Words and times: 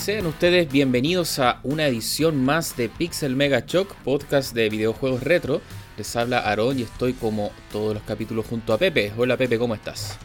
Sean 0.00 0.24
ustedes 0.24 0.72
bienvenidos 0.72 1.38
a 1.40 1.60
una 1.62 1.86
edición 1.86 2.42
más 2.42 2.74
de 2.74 2.88
Pixel 2.88 3.36
Mega 3.36 3.64
Shock, 3.66 3.94
podcast 3.96 4.54
de 4.54 4.70
videojuegos 4.70 5.22
retro. 5.22 5.60
Les 5.98 6.16
habla 6.16 6.38
Aaron 6.38 6.78
y 6.78 6.82
estoy 6.82 7.12
como 7.12 7.50
todos 7.70 7.92
los 7.92 8.02
capítulos 8.04 8.46
junto 8.46 8.72
a 8.72 8.78
Pepe. 8.78 9.12
Hola 9.18 9.36
Pepe, 9.36 9.58
¿cómo 9.58 9.74
estás? 9.74 10.18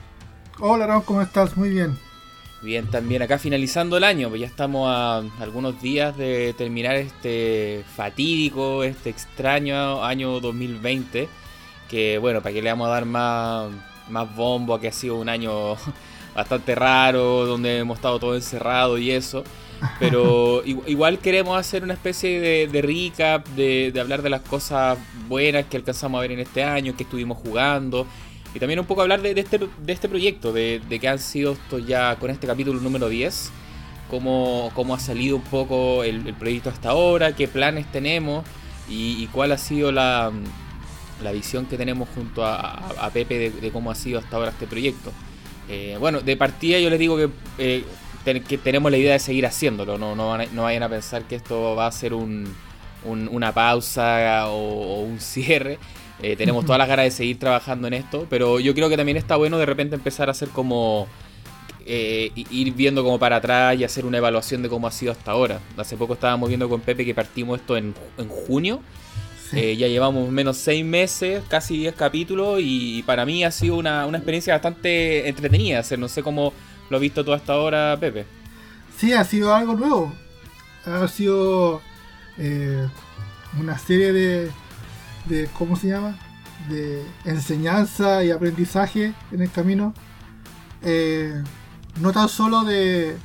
Hola 0.61 0.85
Aaron, 0.85 1.02
¿cómo 1.02 1.21
estás? 1.21 1.57
Muy 1.57 1.71
bien. 1.71 1.99
Bien, 2.61 2.89
también 2.89 3.21
acá 3.21 3.38
finalizando 3.38 3.98
el 3.98 4.05
año, 4.05 4.30
pues 4.30 4.39
ya 4.39 4.48
estamos 4.48 4.89
a 4.89 5.17
algunos 5.41 5.81
días 5.81 6.16
de 6.16 6.55
terminar 6.57 6.95
este 6.95 7.84
fatídico, 7.98 8.85
este 8.85 9.09
extraño 9.09 10.02
año 10.05 10.39
2020. 10.39 11.27
Que 11.89 12.17
bueno, 12.17 12.41
para 12.41 12.53
que 12.53 12.62
le 12.62 12.70
vamos 12.70 12.88
a 12.88 12.91
dar 12.91 13.03
más, 13.03 13.71
más 14.09 14.35
bombo 14.38 14.73
a 14.73 14.80
que 14.80 14.88
ha 14.88 14.94
sido 14.94 15.17
un 15.17 15.27
año 15.27 15.76
bastante 16.34 16.76
raro, 16.76 17.45
donde 17.45 17.80
hemos 17.80 17.98
estado 17.98 18.20
todos 18.20 18.38
encerrados 18.38 19.02
y 19.02 19.12
eso. 19.12 19.44
Pero 19.99 20.63
igual 20.65 21.20
queremos 21.20 21.57
hacer 21.57 21.83
una 21.83 21.93
especie 21.93 22.67
de, 22.67 22.81
recap, 22.81 23.47
de, 23.49 23.93
hablar 23.99 24.21
de 24.21 24.29
las 24.29 24.41
cosas 24.41 24.97
buenas 25.27 25.66
que 25.66 25.77
alcanzamos 25.77 26.20
a 26.20 26.21
ver 26.21 26.31
en 26.31 26.39
este 26.39 26.63
año, 26.63 26.95
que 26.95 27.03
estuvimos 27.03 27.38
jugando. 27.38 28.05
Y 28.53 28.59
también 28.59 28.80
un 28.80 28.85
poco 28.85 29.02
hablar 29.02 29.21
de, 29.21 29.31
este, 29.31 29.59
de 29.59 29.93
este 29.93 30.07
proyecto, 30.07 30.53
de, 30.53 30.81
que 30.99 31.07
han 31.07 31.19
sido 31.19 31.53
estos 31.53 31.85
ya 31.85 32.16
con 32.17 32.30
este 32.30 32.47
capítulo 32.47 32.80
número 32.80 33.09
10. 33.09 33.52
Cómo, 34.09 34.71
cómo 34.75 34.93
ha 34.93 34.99
salido 34.99 35.35
un 35.35 35.41
poco 35.41 36.03
el, 36.03 36.33
proyecto 36.35 36.69
hasta 36.69 36.89
ahora, 36.89 37.35
qué 37.35 37.47
planes 37.47 37.91
tenemos 37.91 38.45
y, 38.88 39.25
cuál 39.27 39.52
ha 39.52 39.57
sido 39.57 39.91
la, 39.91 40.31
la, 41.23 41.31
visión 41.31 41.66
que 41.66 41.75
tenemos 41.75 42.07
junto 42.13 42.45
a, 42.45 43.09
Pepe 43.11 43.49
de, 43.49 43.71
cómo 43.71 43.89
ha 43.89 43.95
sido 43.95 44.19
hasta 44.19 44.38
ahora 44.38 44.52
este 44.52 44.67
proyecto. 44.67 45.11
Eh, 45.67 45.97
bueno, 46.00 46.22
de 46.22 46.38
partida 46.38 46.80
yo 46.80 46.91
les 46.91 47.00
digo 47.00 47.17
que 47.17 47.30
eh, 47.57 47.83
que 48.26 48.58
tenemos 48.58 48.92
la 48.92 48.98
idea 48.98 49.14
de 49.14 49.20
seguir 49.20 49.45
haciéndolo. 49.45 49.98
No, 49.98 50.16
no, 50.16 50.64
vayan 50.64 50.84
a 50.84 50.90
pensar 50.90 51.23
que 51.23 51.36
esto 51.36 51.76
va 51.76 51.88
a 51.88 51.92
ser 51.92 52.14
un, 52.14 52.54
una 53.06 53.54
pausa 53.54 54.48
o, 54.50 55.02
un 55.02 55.20
cierre. 55.20 55.78
Eh, 56.22 56.36
tenemos 56.36 56.66
todas 56.66 56.80
las 56.80 56.88
ganas 56.90 57.06
de 57.06 57.12
seguir 57.12 57.40
trabajando 57.40 57.88
en 57.88 57.94
esto, 57.94 58.26
pero 58.30 58.59
yo 58.59 58.73
creo 58.73 58.90
que 58.90 58.98
también 58.98 59.18
está 59.18 59.36
bueno 59.36 59.58
de 59.58 59.66
repente 59.66 59.96
empezar 59.96 60.28
a 60.28 60.31
hacer 60.31 60.50
como... 60.50 61.08
Eh, 61.88 62.31
ir 62.34 62.73
viendo 62.73 63.03
como 63.03 63.20
para 63.20 63.36
atrás 63.36 63.78
y 63.80 63.84
hacer 63.84 64.08
una 64.08 64.18
evaluación 64.18 64.64
de 64.64 64.70
cómo 64.70 64.88
ha 64.88 64.92
sido 64.92 65.12
hasta 65.12 65.30
ahora. 65.30 65.59
Hace 65.78 65.96
poco 65.96 66.16
estábamos 66.16 66.50
viendo 66.50 66.68
con 66.68 66.81
Pepe 66.81 67.06
que 67.06 67.14
partimos 67.14 67.59
esto 67.59 67.78
en, 67.78 67.94
en 68.18 68.28
junio. 68.28 68.81
Eh, 69.53 69.78
ya 69.78 69.88
llevamos 69.88 70.30
menos 70.30 70.58
seis 70.58 70.84
meses, 70.84 71.44
casi 71.48 71.78
10 71.78 71.96
capítulos 71.96 72.59
y, 72.62 73.03
para 73.03 73.26
mí 73.26 73.44
ha 73.44 73.52
sido 73.52 73.78
una, 73.78 74.06
una 74.06 74.18
experiencia 74.18 74.53
bastante 74.53 75.28
entretenida. 75.30 75.80
Hacer, 75.80 76.00
no 76.00 76.08
sé 76.08 76.23
cómo 76.23 76.53
lo 76.89 77.00
visto 77.00 77.23
tú 77.25 77.33
hasta 77.33 77.53
ahora, 77.53 77.97
Pepe. 78.00 78.25
Sí, 78.97 79.14
ha 79.14 79.23
sido 79.23 79.53
algo 79.53 79.75
nuevo. 79.75 80.14
Ha 80.86 81.08
sido 81.08 81.81
eh, 82.38 82.88
una 83.59 83.78
serie 83.78 84.14
de, 84.14 84.52
de, 85.25 85.50
¿cómo 85.58 85.75
se 85.75 85.88
llama? 85.88 86.17
De 86.69 87.03
enseñanza 87.25 88.23
y 88.23 88.31
aprendizaje 88.31 89.13
en 89.31 89.41
el 89.41 89.52
camino. 89.52 89.94
Eh, 90.81 91.44
no 92.00 92.11
tan 92.11 92.30
solo 92.30 92.63
de, 92.63 93.16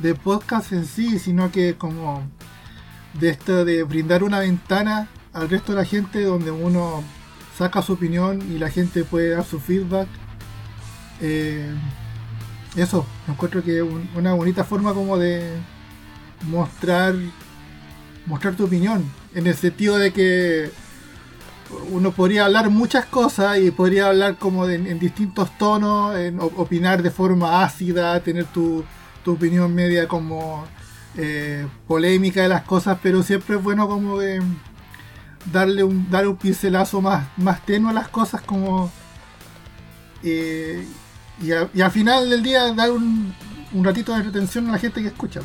de 0.00 0.14
podcast 0.14 0.72
en 0.72 0.86
sí, 0.86 1.18
sino 1.18 1.50
que 1.50 1.76
como 1.76 2.22
de 3.14 3.30
esto 3.30 3.64
de 3.64 3.82
brindar 3.82 4.22
una 4.22 4.40
ventana 4.40 5.08
al 5.32 5.48
resto 5.48 5.72
de 5.72 5.78
la 5.78 5.84
gente 5.84 6.22
donde 6.22 6.50
uno 6.50 7.02
saca 7.56 7.82
su 7.82 7.92
opinión 7.92 8.40
y 8.50 8.58
la 8.58 8.70
gente 8.70 9.04
puede 9.04 9.30
dar 9.30 9.44
su 9.44 9.60
feedback. 9.60 10.08
Eh, 11.20 11.74
eso, 12.76 13.06
encuentro 13.28 13.62
que 13.62 13.78
es 13.78 13.84
una 14.14 14.34
bonita 14.34 14.64
forma 14.64 14.94
como 14.94 15.18
de 15.18 15.50
mostrar 16.42 17.14
mostrar 18.26 18.54
tu 18.54 18.64
opinión, 18.64 19.04
en 19.34 19.46
el 19.46 19.54
sentido 19.54 19.98
de 19.98 20.12
que 20.12 20.70
uno 21.90 22.12
podría 22.12 22.46
hablar 22.46 22.70
muchas 22.70 23.06
cosas 23.06 23.58
y 23.58 23.70
podría 23.70 24.08
hablar 24.08 24.36
como 24.36 24.68
en 24.68 24.98
distintos 24.98 25.56
tonos, 25.58 26.16
en, 26.16 26.40
opinar 26.40 27.02
de 27.02 27.10
forma 27.10 27.62
ácida, 27.62 28.20
tener 28.20 28.46
tu, 28.46 28.84
opinión 29.26 29.72
media 29.72 30.08
como 30.08 30.66
eh, 31.16 31.64
polémica 31.86 32.42
de 32.42 32.48
las 32.48 32.62
cosas, 32.62 32.98
pero 33.00 33.22
siempre 33.22 33.56
es 33.56 33.62
bueno 33.62 33.86
como 33.86 34.18
de 34.18 34.42
darle 35.52 35.84
un, 35.84 36.10
darle 36.10 36.30
un 36.30 36.36
pincelazo 36.36 37.00
más, 37.00 37.28
más 37.36 37.64
tenue 37.64 37.90
a 37.90 37.92
las 37.92 38.08
cosas 38.08 38.40
como 38.42 38.90
eh, 40.24 40.84
y, 41.40 41.52
al 41.80 41.90
final 41.90 42.28
del 42.28 42.42
día 42.42 42.72
dar 42.72 42.90
un, 42.90 43.34
ratito 43.82 44.14
de 44.14 44.22
retención 44.22 44.68
a 44.68 44.72
la 44.72 44.78
gente 44.78 45.00
que 45.00 45.08
escucha. 45.08 45.40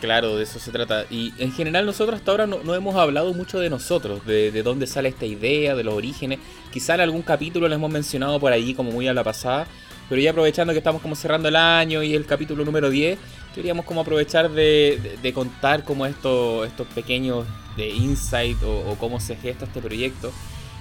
Claro, 0.00 0.36
de 0.36 0.44
eso 0.44 0.58
se 0.58 0.70
trata. 0.70 1.04
Y 1.10 1.34
en 1.38 1.52
general 1.52 1.84
nosotros 1.84 2.18
hasta 2.18 2.30
ahora 2.30 2.46
no, 2.46 2.74
hemos 2.74 2.96
hablado 2.96 3.34
mucho 3.34 3.58
de 3.58 3.68
nosotros, 3.68 4.24
de, 4.24 4.50
de, 4.50 4.62
dónde 4.62 4.86
sale 4.86 5.10
esta 5.10 5.26
idea, 5.26 5.74
de 5.74 5.84
los 5.84 5.94
orígenes. 5.94 6.38
Quizá 6.72 6.94
en 6.94 7.02
algún 7.02 7.22
capítulo 7.22 7.68
lo 7.68 7.74
hemos 7.74 7.90
mencionado 7.90 8.40
por 8.40 8.52
ahí 8.52 8.74
como 8.74 8.90
muy 8.90 9.08
a 9.08 9.12
la 9.12 9.22
pasada, 9.22 9.66
pero 10.08 10.20
ya 10.20 10.30
aprovechando 10.30 10.72
que 10.72 10.78
estamos 10.78 11.02
como 11.02 11.14
cerrando 11.14 11.48
el 11.48 11.56
año 11.56 12.02
y 12.02 12.14
el 12.14 12.24
capítulo 12.24 12.64
número 12.64 12.88
10, 12.88 13.18
queríamos 13.54 13.84
como 13.84 14.00
aprovechar 14.00 14.50
de, 14.50 15.32
contar 15.34 15.84
como 15.84 16.06
estos, 16.06 16.66
estos 16.66 16.86
pequeños 16.88 17.44
de 17.76 17.90
insight 17.90 18.56
o 18.64 18.96
cómo 18.98 19.20
se 19.20 19.36
gesta 19.36 19.66
este 19.66 19.80
proyecto 19.80 20.32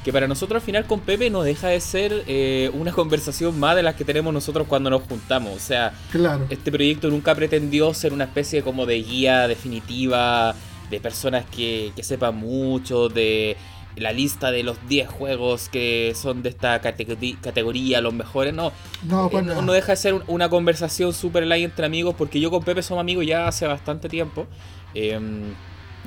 que 0.04 0.14
para 0.14 0.28
nosotros 0.28 0.62
al 0.62 0.66
final 0.66 0.86
con 0.86 1.02
Pepe 1.02 1.30
nos 1.30 1.46
deja 1.46 1.68
de 1.68 1.80
ser 1.82 2.24
eh, 2.28 2.72
una 2.74 2.92
conversación 2.94 3.60
más 3.60 3.76
de 3.76 3.84
las 3.84 3.96
que 3.96 4.06
tenemos 4.06 4.34
nosotros 4.34 4.68
cuando 4.68 4.90
nos 4.90 5.04
juntamos. 5.04 5.56
O 5.56 5.60
sea, 5.60 5.94
este 6.50 6.72
proyecto 6.72 7.10
nunca 7.10 7.36
pretendió 7.36 7.94
ser 7.94 8.14
una 8.14 8.26
especie 8.26 8.64
como 8.64 8.86
de 8.86 9.02
guía 9.02 9.48
definitiva 9.48 10.56
de 10.90 11.00
personas 11.00 11.46
que, 11.46 11.94
sepan 12.02 12.36
mucho, 12.36 13.10
de 13.10 13.58
la 13.96 14.14
lista 14.14 14.50
de 14.52 14.64
los 14.64 14.78
10 14.88 15.10
juegos 15.10 15.68
que 15.68 16.14
son 16.16 16.42
de 16.42 16.50
esta 16.50 16.80
categoría, 16.80 18.02
los 18.02 18.14
mejores. 18.14 18.54
No, 18.54 18.72
no, 19.04 19.30
pues 19.30 19.44
no, 19.44 19.74
deja 19.74 19.92
de 19.92 19.98
ser 19.98 20.22
una 20.28 20.50
conversación 20.50 21.14
súper 21.14 21.46
light 21.46 21.66
entre 21.66 21.86
amigos 21.86 22.16
porque 22.18 22.40
yo 22.40 22.50
con 22.50 22.64
Pepe 22.64 22.82
somos 22.82 23.02
amigos 23.02 23.26
ya 23.26 23.48
hace 23.48 23.68
bastante 23.68 24.08
tiempo. 24.08 24.48
Eh, 24.96 25.20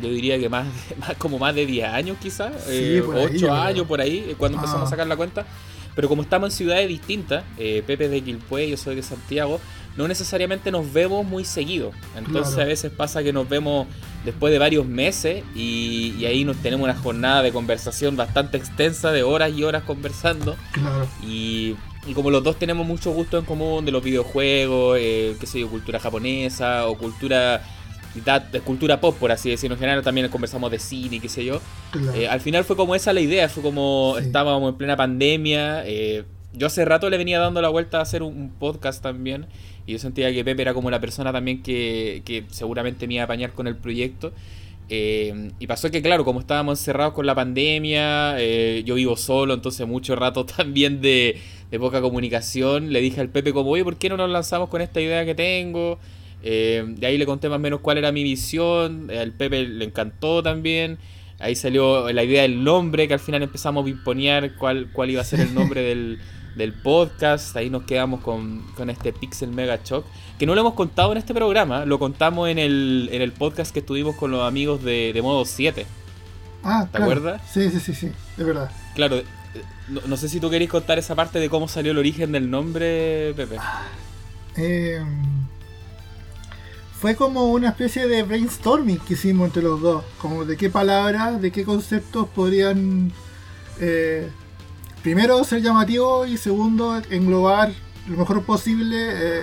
yo 0.00 0.08
diría 0.08 0.38
que 0.38 0.48
más, 0.48 0.66
más 0.98 1.14
como 1.16 1.38
más 1.38 1.54
de 1.54 1.66
10 1.66 1.88
años 1.88 2.16
quizás, 2.20 2.53
eh, 2.69 3.03
8 3.03 3.53
años 3.53 3.86
por 3.86 4.00
ahí, 4.00 4.25
eh, 4.28 4.34
cuando 4.38 4.58
empezamos 4.58 4.84
a 4.84 4.86
ah. 4.86 4.91
sacar 4.91 5.06
la 5.06 5.16
cuenta. 5.16 5.47
Pero 5.94 6.08
como 6.08 6.22
estamos 6.22 6.50
en 6.50 6.56
ciudades 6.56 6.88
distintas, 6.88 7.44
eh, 7.58 7.82
Pepe 7.86 8.06
es 8.06 8.10
de 8.10 8.22
Quilpué, 8.22 8.69
yo 8.69 8.78
soy 8.78 8.94
de 8.94 9.03
Santiago, 9.03 9.60
no 9.97 10.08
necesariamente 10.08 10.70
nos 10.70 10.91
vemos 10.91 11.26
muy 11.26 11.44
seguido. 11.44 11.92
Entonces 12.16 12.56
a 12.58 12.64
veces 12.64 12.91
pasa 12.91 13.22
que 13.22 13.32
nos 13.32 13.47
vemos 13.47 13.86
después 14.25 14.53
de 14.53 14.58
varios 14.58 14.86
meses 14.86 15.44
y, 15.54 16.24
ahí 16.24 16.44
nos 16.44 16.56
tenemos 16.59 16.84
una 16.84 16.94
jornada 16.94 17.42
de 17.42 17.53
conversación 17.53 18.16
bastante 18.16 18.56
extensa, 18.56 19.12
de 19.12 19.22
horas 19.22 19.53
y 19.53 19.64
horas 19.64 19.82
conversando. 19.82 20.56
Claro. 20.72 21.06
Y, 21.22 21.76
y 22.06 22.14
como 22.14 22.30
los 22.30 22.42
dos 22.42 22.59
tenemos 22.59 22.86
mucho 22.86 23.12
gusto 23.12 23.38
en 23.38 23.44
común 23.44 23.84
de 23.84 23.92
los 23.92 24.03
videojuegos, 24.03 24.97
eh, 24.98 25.36
qué 25.38 25.47
sé 25.47 25.60
yo, 25.60 25.69
cultura 25.69 26.00
japonesa 26.00 26.86
o 26.88 26.97
cultura 26.97 27.62
de 28.14 28.60
cultura 28.60 29.00
pop, 29.00 29.16
por 29.18 29.32
así 29.32 29.50
decirlo. 29.50 29.74
En 29.74 29.80
general 29.80 30.02
también 30.02 30.28
conversamos 30.28 30.70
de 30.70 30.78
cine, 30.78 31.18
qué 31.20 31.28
sé 31.28 31.44
yo. 31.44 31.60
Eh, 32.14 32.28
al 32.28 32.40
final 32.40 32.64
fue 32.64 32.76
como 32.76 32.94
esa 32.94 33.12
la 33.12 33.20
idea, 33.20 33.48
fue 33.48 33.62
como 33.62 34.16
estábamos 34.18 34.70
en 34.70 34.76
plena 34.76 34.96
pandemia. 34.96 35.82
Eh, 35.86 36.24
yo 36.52 36.66
hace 36.66 36.84
rato 36.84 37.08
le 37.08 37.16
venía 37.16 37.38
dando 37.38 37.62
la 37.62 37.70
vuelta 37.70 37.98
a 37.98 38.02
hacer 38.02 38.22
un, 38.22 38.50
podcast 38.58 39.02
también. 39.02 39.46
Y 39.86 39.92
yo 39.92 39.98
sentía 39.98 40.32
que 40.32 40.44
Pepe 40.44 40.62
era 40.62 40.74
como 40.74 40.90
la 40.90 41.00
persona 41.00 41.32
también 41.32 41.62
que, 41.62 42.22
que 42.24 42.44
seguramente 42.50 43.06
me 43.06 43.14
iba 43.14 43.22
a 43.22 43.24
apañar 43.24 43.52
con 43.52 43.66
el 43.66 43.76
proyecto. 43.76 44.32
Eh, 44.88 45.50
y 45.58 45.66
pasó 45.66 45.90
que, 45.90 46.02
claro, 46.02 46.24
como 46.24 46.40
estábamos 46.40 46.78
encerrados 46.78 47.14
con 47.14 47.24
la 47.24 47.34
pandemia, 47.34 48.36
yo 48.84 48.94
vivo 48.97 49.16
solo, 49.16 49.54
entonces 49.54 49.86
mucho 49.86 50.15
rato 50.16 50.44
también 50.56 51.00
de, 51.00 51.41
de 51.70 51.78
poca 51.78 52.03
comunicación. 52.03 52.92
Le 52.92 53.00
dije 53.00 53.22
al 53.22 53.30
Pepe 53.30 53.54
como, 53.54 53.70
oye, 53.70 53.82
¿por 53.82 53.97
qué 53.97 54.10
no 54.10 54.18
nos 54.18 54.28
lanzamos 54.28 54.68
con 54.68 54.82
esta 54.82 55.00
idea 55.00 55.24
que 55.24 55.34
tengo? 55.34 55.98
Eh, 56.42 56.84
de 56.86 57.06
ahí 57.06 57.18
le 57.18 57.27
conté 57.27 57.48
más 57.48 57.56
o 57.56 57.60
menos 57.60 57.80
cuál 57.80 57.98
era 57.98 58.12
mi 58.12 58.22
visión. 58.22 59.10
Al 59.10 59.33
Pepe 59.33 59.65
le 59.65 59.84
encantó 59.84 60.42
también. 60.42 60.98
Ahí 61.39 61.56
salió 61.56 62.10
la 62.12 62.22
idea 62.22 62.42
del 62.42 62.62
nombre, 62.62 63.09
que 63.09 63.15
al 63.15 63.21
final 63.21 63.42
empezamos 63.42 63.86
a 63.86 63.89
imponer 63.89 64.54
cuál, 64.54 64.91
cuál 64.92 65.10
iba 65.10 65.21
a 65.21 65.24
ser 65.24 65.41
el 65.41 65.54
nombre 65.56 65.83
del, 65.83 66.72
podcast. 66.83 67.56
Ahí 67.56 67.68
nos 67.71 67.83
quedamos 67.83 68.21
con, 68.21 68.62
este 68.89 69.12
Pixel 69.12 69.50
Mega 69.50 69.80
Shock. 69.83 70.04
Que 70.39 70.47
no 70.47 70.54
lo 70.54 70.60
hemos 70.60 70.74
contado 70.74 71.12
en 71.12 71.18
este 71.18 71.34
programa, 71.34 71.84
lo 71.84 71.98
contamos 71.98 72.48
en 72.48 72.59
el, 72.59 73.09
en 73.12 73.22
el 73.22 73.33
podcast 73.33 73.72
que 73.72 73.80
estuvimos 73.80 74.16
con 74.16 74.30
los 74.30 74.47
amigos 74.47 74.83
de, 74.83 75.12
de 75.12 75.22
Modo 75.22 75.44
7. 75.44 75.86
Ah, 76.65 76.86
¿te 76.91 76.98
acuerdas? 76.98 77.42
Sí, 77.50 77.71
sí, 77.71 77.80
sí, 77.80 77.94
sí, 77.94 78.12
de 78.36 78.44
verdad. 78.44 78.71
Claro, 78.94 79.16
eh, 79.16 79.24
no, 79.89 80.16
sé 80.16 80.28
si 80.28 80.41
tú 80.41 80.48
queréis 80.48 80.71
contar 80.71 80.98
esa 80.98 81.15
parte 81.15 81.39
de 81.41 81.48
cómo 81.48 81.68
salió 81.68 81.92
el 81.92 81.98
origen 81.98 82.33
del 82.33 82.50
nombre, 82.50 83.34
Pepe. 83.34 83.56
Eh, 84.56 85.03
fue 87.03 87.16
como 87.16 87.47
una 87.47 87.71
especie 87.71 88.07
de 88.07 88.22
brainstorming 88.22 89.01
que 89.01 89.15
hicimos 89.15 89.49
entre 89.49 89.65
los 89.65 89.81
dos, 89.81 90.04
como 90.19 90.45
de 90.45 90.57
qué 90.57 90.71
palabras, 90.71 91.43
de 91.43 91.51
qué 91.51 91.65
conceptos 91.65 92.28
podrían 92.28 93.10
eh, 93.81 94.31
primero 95.03 95.43
ser 95.43 95.63
llamativos 95.63 96.28
y 96.28 96.37
segundo 96.37 97.03
englobar 97.10 97.72
lo 98.09 98.19
mejor 98.19 98.45
posible 98.45 98.97
eh, 99.01 99.43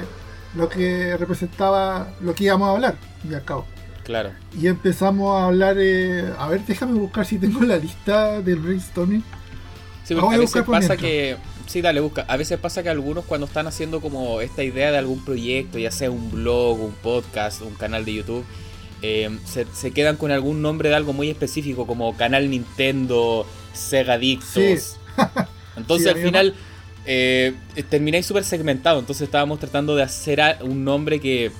lo 0.55 0.69
que 0.69 1.17
representaba 1.17 2.13
lo 2.21 2.33
que 2.33 2.45
íbamos 2.45 2.69
a 2.69 2.71
hablar, 2.71 2.95
y 3.29 3.33
al 3.33 3.43
cabo. 3.43 3.65
Claro. 4.05 4.31
Y 4.57 4.67
empezamos 4.67 5.37
a 5.37 5.47
hablar, 5.47 5.75
eh, 5.79 6.31
a 6.39 6.47
ver, 6.47 6.65
déjame 6.65 6.97
buscar 6.97 7.25
si 7.25 7.39
tengo 7.39 7.59
la 7.65 7.75
lista 7.75 8.41
del 8.41 8.59
brainstorming. 8.59 9.23
Sí, 10.05 10.15
porque 10.15 10.35
a 10.35 10.39
veces 10.39 10.63
pasa 10.63 10.95
que. 10.95 11.35
Sí, 11.69 11.83
dale, 11.83 11.99
busca. 11.99 12.25
A 12.27 12.35
veces 12.35 12.57
pasa 12.57 12.81
que 12.81 12.89
algunos 12.89 13.25
cuando 13.25 13.45
están 13.45 13.67
haciendo 13.67 14.01
como 14.01 14.41
esta 14.41 14.63
idea 14.63 14.91
de 14.91 14.97
algún 14.97 15.23
proyecto, 15.23 15.77
ya 15.77 15.91
sea 15.91 16.09
un 16.09 16.31
blog, 16.31 16.81
un 16.81 16.93
podcast, 16.93 17.61
un 17.61 17.75
canal 17.75 18.05
de 18.05 18.15
YouTube, 18.15 18.43
eh, 19.03 19.29
se, 19.45 19.91
quedan 19.91 20.17
con 20.17 20.31
algún 20.31 20.63
nombre 20.63 20.89
de 20.89 20.95
algo 20.95 21.13
muy 21.13 21.29
específico, 21.29 21.85
como 21.85 22.17
Canal 22.17 22.49
Nintendo, 22.49 23.45
Sega 23.71 24.17
Dictos. 24.17 24.97
Entonces 25.77 26.07
al 26.07 26.17
final 26.19 26.55
eh, 27.05 27.53
termináis 27.87 28.25
súper 28.25 28.45
segmentado. 28.45 28.97
Entonces 28.97 29.21
estábamos 29.21 29.59
tratando 29.59 29.95
de 29.95 30.01
hacer 30.01 30.41
un 30.61 30.83
nombre 30.83 31.19
que 31.19 31.51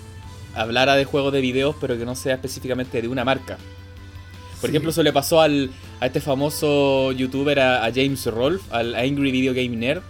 hablara 0.56 0.96
de 0.96 1.06
juegos 1.06 1.34
de 1.34 1.42
videos, 1.42 1.76
pero 1.80 2.00
que 2.00 2.06
no 2.06 2.16
sea 2.16 2.34
específicamente 2.34 3.00
de 3.00 3.08
una 3.08 3.24
marca. 3.24 3.60
Por 4.62 4.70
ejemplo, 4.70 4.92
eso 4.92 5.04
le 5.04 5.14
pasó 5.14 5.42
al, 5.42 5.70
a 6.00 6.08
este 6.08 6.20
famoso 6.20 7.12
youtuber, 7.14 7.60
a, 7.60 7.90
James 7.94 8.26
Rolfe, 8.26 8.64
al 8.72 8.96
Angry 8.96 9.32
Video 9.32 9.54
Game 9.54 9.70
Nerd, 9.70 10.02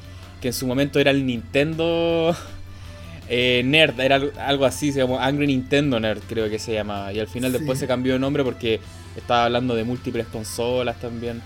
que 0.41 0.47
en 0.47 0.53
su 0.53 0.65
momento 0.65 0.99
era 0.99 1.11
el 1.11 1.25
Nintendo 1.25 2.35
eh, 3.29 3.61
Nerd, 3.63 3.99
era 3.99 4.19
algo 4.45 4.65
así, 4.65 4.91
se 4.91 4.99
llamó 4.99 5.19
Angry 5.19 5.47
Nintendo 5.47 5.99
Nerd, 5.99 6.21
creo 6.27 6.49
que 6.49 6.57
se 6.57 6.73
llamaba. 6.73 7.13
Y 7.13 7.19
al 7.19 7.27
final 7.27 7.51
después 7.51 7.77
se 7.77 7.87
cambió 7.87 8.13
de 8.13 8.19
nombre 8.19 8.43
porque 8.43 8.79
estaba 9.15 9.45
hablando 9.45 9.75
de 9.75 9.83
múltiples 9.83 10.25
consolas 10.27 10.99
también. 10.99 11.41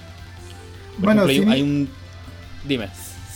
bueno, 0.97 1.23
hay, 1.23 1.43
hay 1.47 1.61
un... 1.61 1.89
Dime. 2.65 2.87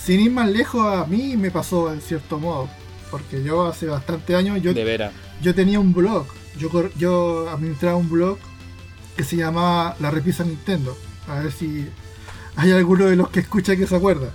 Sin 0.01 0.21
ir 0.21 0.31
más 0.31 0.49
lejos, 0.49 0.85
a 0.85 1.05
mí 1.05 1.35
me 1.35 1.51
pasó 1.51 1.91
en 1.91 1.99
cierto 1.99 2.39
modo. 2.39 2.69
Porque 3.11 3.43
yo 3.43 3.65
hace 3.65 3.87
bastante 3.87 4.35
años. 4.35 4.61
Yo, 4.61 4.73
de 4.73 4.83
veras. 4.83 5.11
Yo 5.41 5.53
tenía 5.53 5.79
un 5.79 5.93
blog. 5.93 6.25
Yo, 6.57 6.69
yo 6.97 7.49
administraba 7.49 7.97
un 7.97 8.09
blog 8.09 8.37
que 9.17 9.23
se 9.23 9.35
llamaba 9.35 9.97
La 9.99 10.11
Repisa 10.11 10.45
Nintendo. 10.45 10.97
A 11.27 11.39
ver 11.41 11.51
si 11.51 11.85
hay 12.55 12.71
alguno 12.71 13.05
de 13.05 13.17
los 13.17 13.29
que 13.29 13.41
escucha 13.41 13.75
que 13.75 13.85
se 13.85 13.95
acuerda. 13.95 14.31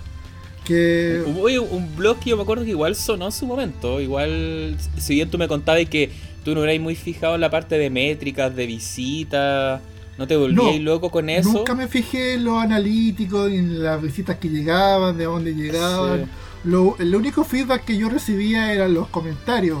Que... 0.63 1.23
Hubo 1.25 1.47
un 1.63 1.95
blog 1.95 2.19
que 2.19 2.29
yo 2.29 2.37
me 2.37 2.43
acuerdo 2.43 2.63
que 2.63 2.69
igual 2.69 2.95
sonó 2.95 3.25
en 3.25 3.31
su 3.31 3.47
momento. 3.47 3.99
Igual, 3.99 4.77
si 4.97 5.15
bien 5.15 5.31
tú 5.31 5.37
me 5.37 5.47
contabas 5.47 5.89
que 5.89 6.11
tú 6.45 6.53
no 6.53 6.63
eras 6.63 6.79
muy 6.79 6.95
fijado 6.95 7.35
en 7.35 7.41
la 7.41 7.49
parte 7.49 7.77
de 7.77 7.89
métricas, 7.89 8.55
de 8.55 8.65
visitas, 8.67 9.81
no 10.17 10.27
te 10.27 10.35
volvías 10.35 10.79
loco 10.79 11.09
con 11.09 11.29
eso. 11.29 11.51
Nunca 11.51 11.73
me 11.73 11.87
fijé 11.87 12.35
en 12.35 12.43
lo 12.43 12.59
analítico, 12.59 13.47
en 13.47 13.81
las 13.81 14.01
visitas 14.01 14.37
que 14.37 14.49
llegaban, 14.49 15.17
de 15.17 15.23
dónde 15.23 15.55
llegaban. 15.55 16.29
Lo, 16.63 16.95
el 16.99 17.15
único 17.15 17.43
feedback 17.43 17.83
que 17.83 17.97
yo 17.97 18.09
recibía 18.09 18.71
eran 18.71 18.93
los 18.93 19.07
comentarios. 19.07 19.79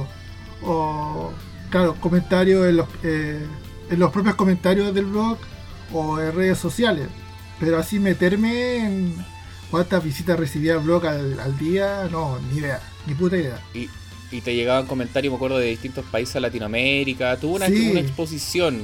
O, 0.63 1.31
claro, 1.69 1.95
comentarios 1.99 2.67
en 2.67 2.77
los, 2.77 2.87
eh, 3.03 3.39
en 3.93 3.99
los 3.99 4.11
propios 4.11 4.35
comentarios 4.35 4.93
del 4.93 5.05
blog 5.05 5.37
o 5.93 6.19
en 6.19 6.33
redes 6.33 6.57
sociales. 6.57 7.07
Pero 7.59 7.77
así 7.77 7.99
meterme 7.99 8.77
en 8.77 9.15
cuántas 9.69 10.03
visitas 10.03 10.37
recibía 10.39 10.73
el 10.73 10.79
blog 10.79 11.05
al, 11.05 11.57
día, 11.59 12.09
no, 12.11 12.39
ni 12.51 12.57
idea, 12.57 12.81
ni 13.05 13.13
puta 13.13 13.37
idea. 13.37 13.61
Y, 13.73 13.89
y 14.31 14.41
te 14.41 14.55
llegaban 14.55 14.87
comentarios, 14.87 15.31
me 15.31 15.35
acuerdo, 15.35 15.59
de 15.59 15.67
distintos 15.67 16.03
países 16.05 16.33
de 16.33 16.41
Latinoamérica. 16.41 17.37
Tuvo 17.37 17.55
una, 17.55 17.67
una 17.67 17.99
exposición. 17.99 18.81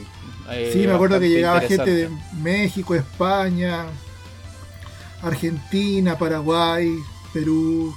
Eh, 0.51 0.69
sí, 0.71 0.85
me 0.85 0.93
acuerdo 0.93 1.19
que 1.19 1.29
llegaba 1.29 1.59
gente 1.61 1.91
de 1.91 2.09
México, 2.41 2.93
España, 2.93 3.85
Argentina, 5.23 6.17
Paraguay, 6.17 6.91
Perú. 7.33 7.95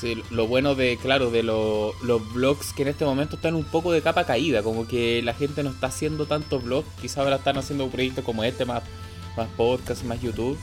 Sí, 0.00 0.22
lo 0.30 0.46
bueno 0.46 0.74
de, 0.74 0.96
claro, 0.96 1.30
de 1.30 1.42
los 1.42 1.94
blogs 2.34 2.72
que 2.72 2.82
en 2.82 2.88
este 2.88 3.04
momento 3.04 3.36
están 3.36 3.54
un 3.54 3.64
poco 3.64 3.92
de 3.92 4.02
capa 4.02 4.24
caída, 4.24 4.62
como 4.62 4.86
que 4.88 5.22
la 5.22 5.34
gente 5.34 5.62
no 5.62 5.70
está 5.70 5.86
haciendo 5.86 6.26
tantos 6.26 6.64
blogs, 6.64 6.88
quizá 7.00 7.22
ahora 7.22 7.36
están 7.36 7.58
haciendo 7.58 7.86
proyectos 7.88 8.24
como 8.24 8.42
este, 8.44 8.64
más, 8.64 8.82
más 9.36 9.48
podcast, 9.56 10.02
más 10.04 10.20
YouTube. 10.20 10.58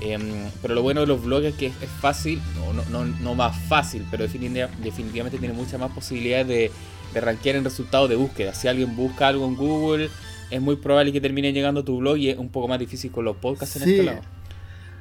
Em, 0.00 0.48
pero 0.62 0.74
lo 0.74 0.82
bueno 0.82 1.00
de 1.00 1.08
los 1.08 1.24
blogs 1.24 1.46
es 1.46 1.54
que 1.56 1.66
es, 1.66 1.74
fácil, 2.00 2.40
no, 2.54 2.84
no, 2.84 3.04
no, 3.04 3.34
más 3.34 3.56
fácil, 3.68 4.06
pero 4.10 4.22
definitivamente, 4.24 5.38
tiene 5.38 5.54
muchas 5.54 5.80
más 5.80 5.90
posibilidades 5.90 6.46
de, 6.46 6.70
de 7.12 7.20
rankear 7.20 7.56
en 7.56 7.64
resultados 7.64 8.08
de 8.08 8.14
búsqueda. 8.14 8.54
Si 8.54 8.68
alguien 8.68 8.94
busca 8.94 9.26
algo 9.26 9.44
en 9.46 9.56
Google, 9.56 10.08
es 10.50 10.60
muy 10.60 10.76
probable 10.76 11.12
que 11.12 11.20
termine 11.20 11.52
llegando 11.52 11.80
a 11.80 11.84
tu 11.84 11.98
blog 11.98 12.16
y 12.16 12.30
es 12.30 12.38
un 12.38 12.48
poco 12.48 12.68
más 12.68 12.78
difícil 12.78 13.10
con 13.10 13.24
los 13.24 13.36
podcasts 13.36 13.76
en 13.76 13.82
este 13.82 14.02
lado. 14.04 14.20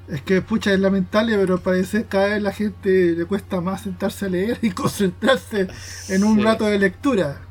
Es 0.07 0.21
que, 0.21 0.41
pucha, 0.41 0.73
es 0.73 0.79
lamentable, 0.79 1.35
pero 1.37 1.59
parece 1.59 2.03
que 2.03 2.07
cada 2.07 2.27
vez 2.27 2.41
la 2.41 2.53
gente 2.53 3.13
le 3.17 3.25
cuesta 3.25 3.59
más 3.59 3.81
sentarse 3.81 4.25
a 4.25 4.29
leer 4.29 4.57
y 4.61 4.69
concentrarse 4.71 5.67
en 6.09 6.23
un 6.23 6.41
rato 6.41 6.65
de 6.65 6.79
lectura. 6.79 7.41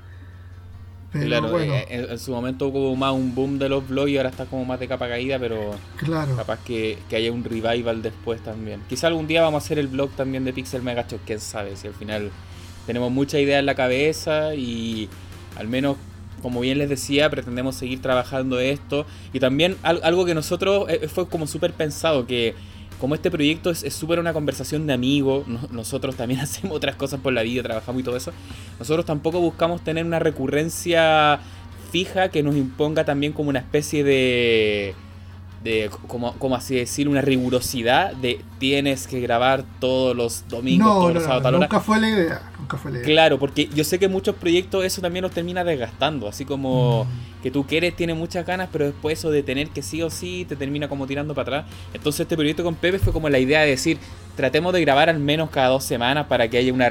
claro, 1.12 1.60
eh, 1.60 1.86
en, 1.90 2.18
su 2.18 2.32
momento 2.32 2.68
hubo 2.68 2.96
más 2.96 3.12
un 3.12 3.34
boom 3.34 3.58
de 3.58 3.68
los 3.68 3.86
blogs 3.86 4.10
y 4.10 4.16
ahora 4.16 4.30
está 4.30 4.46
como 4.46 4.64
más 4.64 4.80
de 4.80 4.88
capa 4.88 5.06
caída, 5.06 5.38
pero 5.38 5.74
claro. 5.96 6.34
capaz 6.34 6.58
que, 6.64 6.98
haya 7.12 7.30
un 7.30 7.44
revival 7.44 8.00
después 8.00 8.40
también. 8.42 8.80
Quizá 8.88 9.08
algún 9.08 9.26
día 9.26 9.42
vamos 9.42 9.62
a 9.62 9.64
hacer 9.64 9.78
el 9.78 9.88
blog 9.88 10.10
también 10.12 10.44
de 10.44 10.54
Pixel 10.54 10.82
Megacho, 10.82 11.18
quién 11.26 11.40
sabe, 11.40 11.76
si 11.76 11.88
al 11.88 11.94
final 11.94 12.30
tenemos 12.86 13.12
mucha 13.12 13.38
idea 13.38 13.58
en 13.58 13.66
la 13.66 13.74
cabeza 13.74 14.54
y 14.54 15.10
al 15.56 15.68
menos 15.68 15.98
como 16.46 16.60
bien 16.60 16.78
les 16.78 16.88
decía, 16.88 17.28
pretendemos 17.28 17.74
seguir 17.74 18.00
trabajando 18.00 18.60
esto. 18.60 19.04
Y 19.32 19.40
también 19.40 19.76
algo 19.82 20.24
que 20.24 20.32
nosotros 20.32 20.86
eh, 20.88 21.08
fue 21.08 21.28
como 21.28 21.48
súper 21.48 21.72
pensado, 21.72 22.24
que 22.24 22.54
como 23.00 23.16
este 23.16 23.32
proyecto 23.32 23.70
es 23.70 23.92
súper 23.92 24.20
una 24.20 24.32
conversación 24.32 24.86
de 24.86 24.92
amigos, 24.92 25.44
nosotros 25.72 26.14
también 26.14 26.38
hacemos 26.42 26.76
otras 26.76 26.94
cosas 26.94 27.18
por 27.18 27.32
la 27.32 27.42
vida, 27.42 27.64
trabajamos 27.64 28.00
y 28.00 28.04
todo 28.04 28.16
eso, 28.16 28.30
nosotros 28.78 29.04
tampoco 29.04 29.40
buscamos 29.40 29.82
tener 29.82 30.06
una 30.06 30.20
recurrencia 30.20 31.40
fija 31.90 32.28
que 32.28 32.44
nos 32.44 32.54
imponga 32.54 33.04
también 33.04 33.32
como 33.32 33.50
una 33.50 33.58
especie 33.58 34.04
de 34.04 34.94
de 35.64 35.90
como, 36.06 36.32
como 36.34 36.54
así 36.54 36.76
decir, 36.76 37.08
una 37.08 37.22
rigurosidad 37.22 38.12
de 38.12 38.40
tienes 38.60 39.08
que 39.08 39.18
grabar 39.18 39.64
todos 39.80 40.16
los 40.16 40.44
domingos, 40.48 40.86
todos 40.86 41.14
los 41.14 41.24
sábados. 41.24 41.60
nunca 41.60 41.80
fue 41.80 42.00
la 42.00 42.08
idea, 42.08 42.42
nunca 42.66 42.76
fue 42.76 42.90
idea. 42.90 43.02
Claro, 43.02 43.38
porque 43.38 43.68
yo 43.74 43.84
sé 43.84 43.98
que 43.98 44.08
muchos 44.08 44.34
proyectos 44.34 44.84
eso 44.84 45.00
también 45.00 45.22
los 45.22 45.32
termina 45.32 45.64
desgastando, 45.64 46.28
así 46.28 46.44
como 46.44 47.04
mm. 47.04 47.42
que 47.42 47.50
tú 47.50 47.66
quieres, 47.66 47.94
tienes 47.94 48.16
muchas 48.16 48.44
ganas, 48.44 48.68
pero 48.72 48.86
después 48.86 49.18
eso 49.18 49.30
de 49.30 49.42
tener 49.42 49.68
que 49.70 49.82
sí 49.82 50.02
o 50.02 50.10
sí 50.10 50.44
te 50.48 50.56
termina 50.56 50.88
como 50.88 51.06
tirando 51.06 51.34
para 51.34 51.58
atrás. 51.60 51.74
Entonces 51.94 52.20
este 52.20 52.36
proyecto 52.36 52.64
con 52.64 52.74
Pepe 52.74 52.98
fue 52.98 53.12
como 53.12 53.28
la 53.28 53.38
idea 53.38 53.60
de 53.60 53.70
decir, 53.70 53.98
tratemos 54.34 54.72
de 54.72 54.80
grabar 54.80 55.08
al 55.08 55.18
menos 55.18 55.50
cada 55.50 55.68
dos 55.68 55.84
semanas 55.84 56.26
para 56.26 56.48
que 56.48 56.58
haya 56.58 56.72
una, 56.72 56.90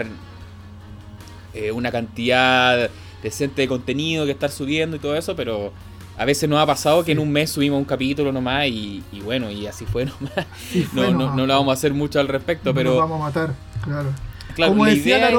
eh, 1.54 1.72
una 1.72 1.92
cantidad 1.92 2.90
decente 3.22 3.62
de 3.62 3.68
contenido 3.68 4.26
que 4.26 4.32
estar 4.32 4.52
subiendo 4.52 4.96
y 4.96 5.00
todo 5.00 5.16
eso, 5.16 5.36
pero 5.36 5.74
a 6.18 6.26
veces 6.26 6.48
nos 6.48 6.60
ha 6.60 6.66
pasado 6.66 7.04
que 7.04 7.12
en 7.12 7.20
un 7.20 7.32
mes 7.32 7.52
subimos 7.52 7.78
un 7.78 7.86
capítulo 7.86 8.32
nomás 8.32 8.68
y, 8.68 9.04
bueno, 9.24 9.52
y 9.52 9.68
así 9.68 9.86
fue 9.86 10.06
nomás. 10.06 10.46
no, 10.94 11.12
no, 11.12 11.36
no, 11.36 11.46
lo 11.46 11.54
vamos 11.54 11.72
a 11.72 11.74
hacer 11.74 11.94
mucho 11.94 12.20
al 12.20 12.28
respecto, 12.28 12.74
pero... 12.74 12.92
Nos 12.92 13.00
vamos 13.00 13.22
a 13.22 13.24
matar, 13.26 13.56
claro. 13.84 14.10
Como, 14.56 14.86
decía 14.86 15.30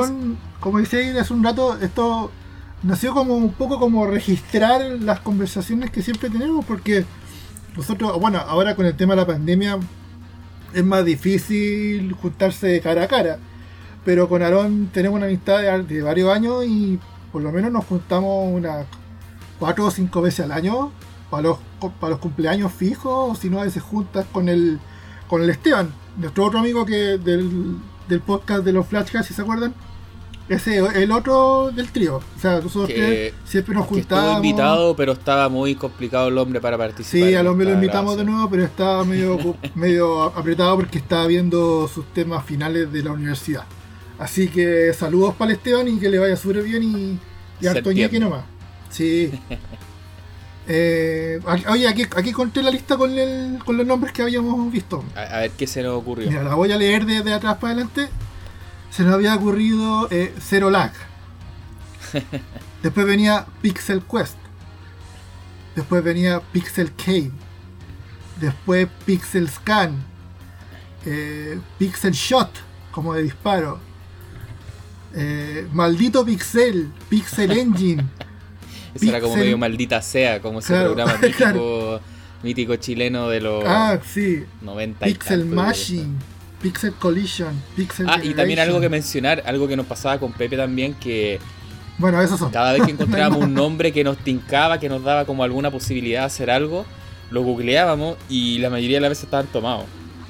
como 0.60 0.78
decía 0.78 1.20
hace 1.20 1.32
un 1.32 1.44
rato, 1.44 1.78
esto 1.80 2.30
nació 2.82 3.14
como 3.14 3.34
un 3.36 3.52
poco 3.52 3.78
como 3.78 4.06
registrar 4.06 4.82
las 5.00 5.20
conversaciones 5.20 5.90
que 5.90 6.02
siempre 6.02 6.30
tenemos, 6.30 6.64
porque 6.64 7.04
nosotros, 7.76 8.18
bueno, 8.20 8.38
ahora 8.38 8.74
con 8.74 8.86
el 8.86 8.96
tema 8.96 9.14
de 9.14 9.20
la 9.20 9.26
pandemia 9.26 9.78
es 10.72 10.84
más 10.84 11.04
difícil 11.04 12.12
juntarse 12.12 12.80
cara 12.80 13.04
a 13.04 13.08
cara, 13.08 13.38
pero 14.04 14.28
con 14.28 14.42
Aarón 14.42 14.90
tenemos 14.92 15.16
una 15.16 15.26
amistad 15.26 15.60
de, 15.60 15.82
de 15.82 16.02
varios 16.02 16.34
años 16.34 16.64
y 16.66 16.98
por 17.32 17.42
lo 17.42 17.52
menos 17.52 17.72
nos 17.72 17.84
juntamos 17.84 18.52
una 18.52 18.86
cuatro 19.58 19.86
o 19.86 19.90
cinco 19.90 20.22
veces 20.22 20.44
al 20.44 20.52
año 20.52 20.92
para 21.30 21.42
los, 21.42 21.58
para 22.00 22.10
los 22.10 22.18
cumpleaños 22.18 22.72
fijos, 22.72 23.32
o 23.32 23.34
si 23.34 23.50
no, 23.50 23.60
a 23.60 23.64
veces 23.64 23.82
juntas 23.82 24.26
con 24.32 24.48
el, 24.48 24.78
con 25.28 25.42
el 25.42 25.50
Esteban, 25.50 25.92
nuestro 26.16 26.46
otro 26.46 26.60
amigo 26.60 26.86
que 26.86 27.18
del, 27.18 27.76
del 28.08 28.20
podcast 28.20 28.64
de 28.64 28.72
los 28.72 28.86
Flashcast, 28.86 29.28
si 29.28 29.34
se 29.34 29.42
acuerdan. 29.42 29.74
Ese, 30.48 30.78
el 30.78 31.10
otro 31.10 31.72
del 31.72 31.90
trío. 31.90 32.18
O 32.18 32.40
sea, 32.40 32.60
nosotros 32.60 32.88
siempre 33.44 33.74
nos 33.74 33.86
juntábamos. 33.86 34.36
Estuvo 34.36 34.36
invitado, 34.36 34.96
pero 34.96 35.12
estaba 35.12 35.48
muy 35.48 35.74
complicado 35.74 36.28
el 36.28 36.38
hombre 36.38 36.60
para 36.60 36.78
participar. 36.78 37.28
Sí, 37.28 37.34
al 37.34 37.48
hombre 37.48 37.66
lo 37.66 37.74
invitamos 37.74 38.16
de 38.16 38.24
nuevo, 38.24 38.48
pero 38.48 38.62
estaba 38.62 39.04
medio, 39.04 39.38
medio 39.74 40.22
apretado 40.22 40.76
porque 40.76 40.98
estaba 40.98 41.26
viendo 41.26 41.88
sus 41.88 42.06
temas 42.12 42.44
finales 42.44 42.92
de 42.92 43.02
la 43.02 43.10
universidad. 43.12 43.64
Así 44.18 44.48
que 44.48 44.92
saludos 44.94 45.34
para 45.34 45.50
el 45.50 45.56
Esteban 45.56 45.88
y 45.88 45.98
que 45.98 46.08
le 46.08 46.18
vaya 46.18 46.36
súper 46.36 46.62
bien 46.62 46.82
y, 46.82 47.18
y 47.60 47.66
harto 47.66 47.90
ñeque 47.90 48.20
nomás. 48.20 48.44
Sí. 48.88 49.32
Eh, 50.68 51.40
oye, 51.68 51.86
aquí, 51.86 52.02
aquí 52.16 52.32
conté 52.32 52.62
la 52.62 52.70
lista 52.70 52.96
con, 52.96 53.16
el, 53.16 53.60
con 53.64 53.76
los 53.76 53.86
nombres 53.86 54.12
que 54.12 54.22
habíamos 54.22 54.70
visto. 54.72 55.04
A, 55.14 55.40
ver 55.40 55.50
qué 55.52 55.66
se 55.66 55.82
nos 55.82 55.94
ocurrió. 55.94 56.28
Mira, 56.28 56.42
la 56.42 56.54
voy 56.54 56.72
a 56.72 56.76
leer 56.76 57.06
desde 57.06 57.32
atrás 57.32 57.56
para 57.58 57.72
adelante. 57.72 58.08
Se 58.90 59.02
nos 59.04 59.14
había 59.14 59.34
ocurrido 59.34 60.08
eh, 60.10 60.34
Zero 60.40 60.70
Lag. 60.70 60.92
Después 62.82 63.06
venía 63.06 63.46
Pixel 63.62 64.02
Quest. 64.02 64.36
Después 65.74 66.02
venía 66.02 66.40
Pixel 66.40 66.92
Cave. 66.94 67.30
Después 68.40 68.88
Pixel 69.04 69.48
Scan. 69.48 69.96
Eh, 71.04 71.60
Pixel 71.78 72.12
Shot, 72.12 72.50
como 72.90 73.14
de 73.14 73.22
disparo. 73.22 73.78
Eh, 75.14 75.66
maldito 75.72 76.24
Pixel, 76.24 76.92
Pixel 77.08 77.52
Engine. 77.58 78.04
Eso 78.96 79.08
era 79.08 79.20
como 79.20 79.36
medio 79.36 79.58
maldita 79.58 80.02
sea, 80.02 80.40
como 80.40 80.58
ese 80.58 80.74
programa 80.74 81.16
mítico, 81.22 82.00
mítico 82.42 82.76
chileno 82.76 83.28
de 83.28 83.40
los 83.40 83.64
ah, 83.66 83.98
sí. 84.04 84.44
90 84.62 85.06
Pixel 85.06 85.44
Machine. 85.44 86.14
Pixel 86.60 86.92
Collision, 86.94 87.62
Pixel 87.76 88.08
Ah, 88.08 88.18
y 88.22 88.34
también 88.34 88.58
algo 88.58 88.80
que 88.80 88.88
mencionar, 88.88 89.42
algo 89.46 89.68
que 89.68 89.76
nos 89.76 89.86
pasaba 89.86 90.18
con 90.18 90.32
Pepe 90.32 90.56
también, 90.56 90.94
que 90.94 91.38
bueno, 91.98 92.20
esos 92.20 92.38
son. 92.38 92.50
Cada 92.50 92.72
vez 92.72 92.82
que 92.82 92.90
encontrábamos 92.92 93.42
un 93.42 93.54
nombre 93.54 93.92
que 93.92 94.04
nos 94.04 94.18
tincaba, 94.18 94.78
que 94.78 94.88
nos 94.88 95.02
daba 95.02 95.24
como 95.24 95.44
alguna 95.44 95.70
posibilidad 95.70 96.20
de 96.20 96.26
hacer 96.26 96.50
algo, 96.50 96.84
lo 97.30 97.42
googleábamos 97.42 98.16
y 98.28 98.58
la 98.58 98.70
mayoría 98.70 98.98
de 98.98 99.02
las 99.02 99.10
veces 99.10 99.24
estaban 99.24 99.46
tomados. 99.46 99.84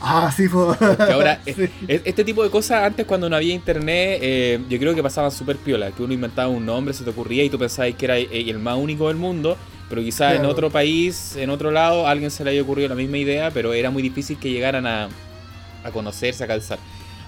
Ah, 0.09 0.31
sí, 0.31 0.47
fue. 0.47 0.77
ahora, 1.13 1.41
este 1.89 2.25
tipo 2.25 2.45
de 2.45 2.51
cosas 2.51 2.85
antes 2.85 3.05
cuando 3.07 3.29
no 3.29 3.35
había 3.35 3.53
internet, 3.53 4.21
eh, 4.23 4.61
yo 4.69 4.79
creo 4.79 4.95
que 4.95 5.03
pasaban 5.03 5.33
súper 5.33 5.57
piola, 5.57 5.91
que 5.91 6.01
uno 6.01 6.15
inventaba 6.15 6.49
un 6.49 6.65
nombre, 6.65 6.95
se 6.95 7.03
te 7.03 7.11
ocurría 7.11 7.43
y 7.43 7.51
tú 7.51 7.59
pensabas 7.59 7.93
que 7.95 8.05
era 8.05 8.17
el 8.17 8.59
más 8.61 8.77
único 8.77 9.09
del 9.09 9.17
mundo, 9.17 9.57
pero 9.89 10.01
quizás 10.03 10.35
en 10.35 10.45
otro 10.45 10.71
país, 10.71 11.35
en 11.35 11.51
otro 11.51 11.73
lado, 11.73 12.07
a 12.07 12.13
alguien 12.13 12.31
se 12.31 12.45
le 12.45 12.51
haya 12.51 12.63
ocurrido 12.63 12.89
la 12.89 12.95
misma 12.95 13.19
idea, 13.19 13.51
pero 13.51 13.73
era 13.73 13.91
muy 13.91 14.01
difícil 14.01 14.39
que 14.39 14.49
llegaran 14.51 14.87
a, 14.87 15.09
a 15.83 15.91
conocerse, 15.91 16.45
a 16.45 16.47
calzar. 16.47 16.79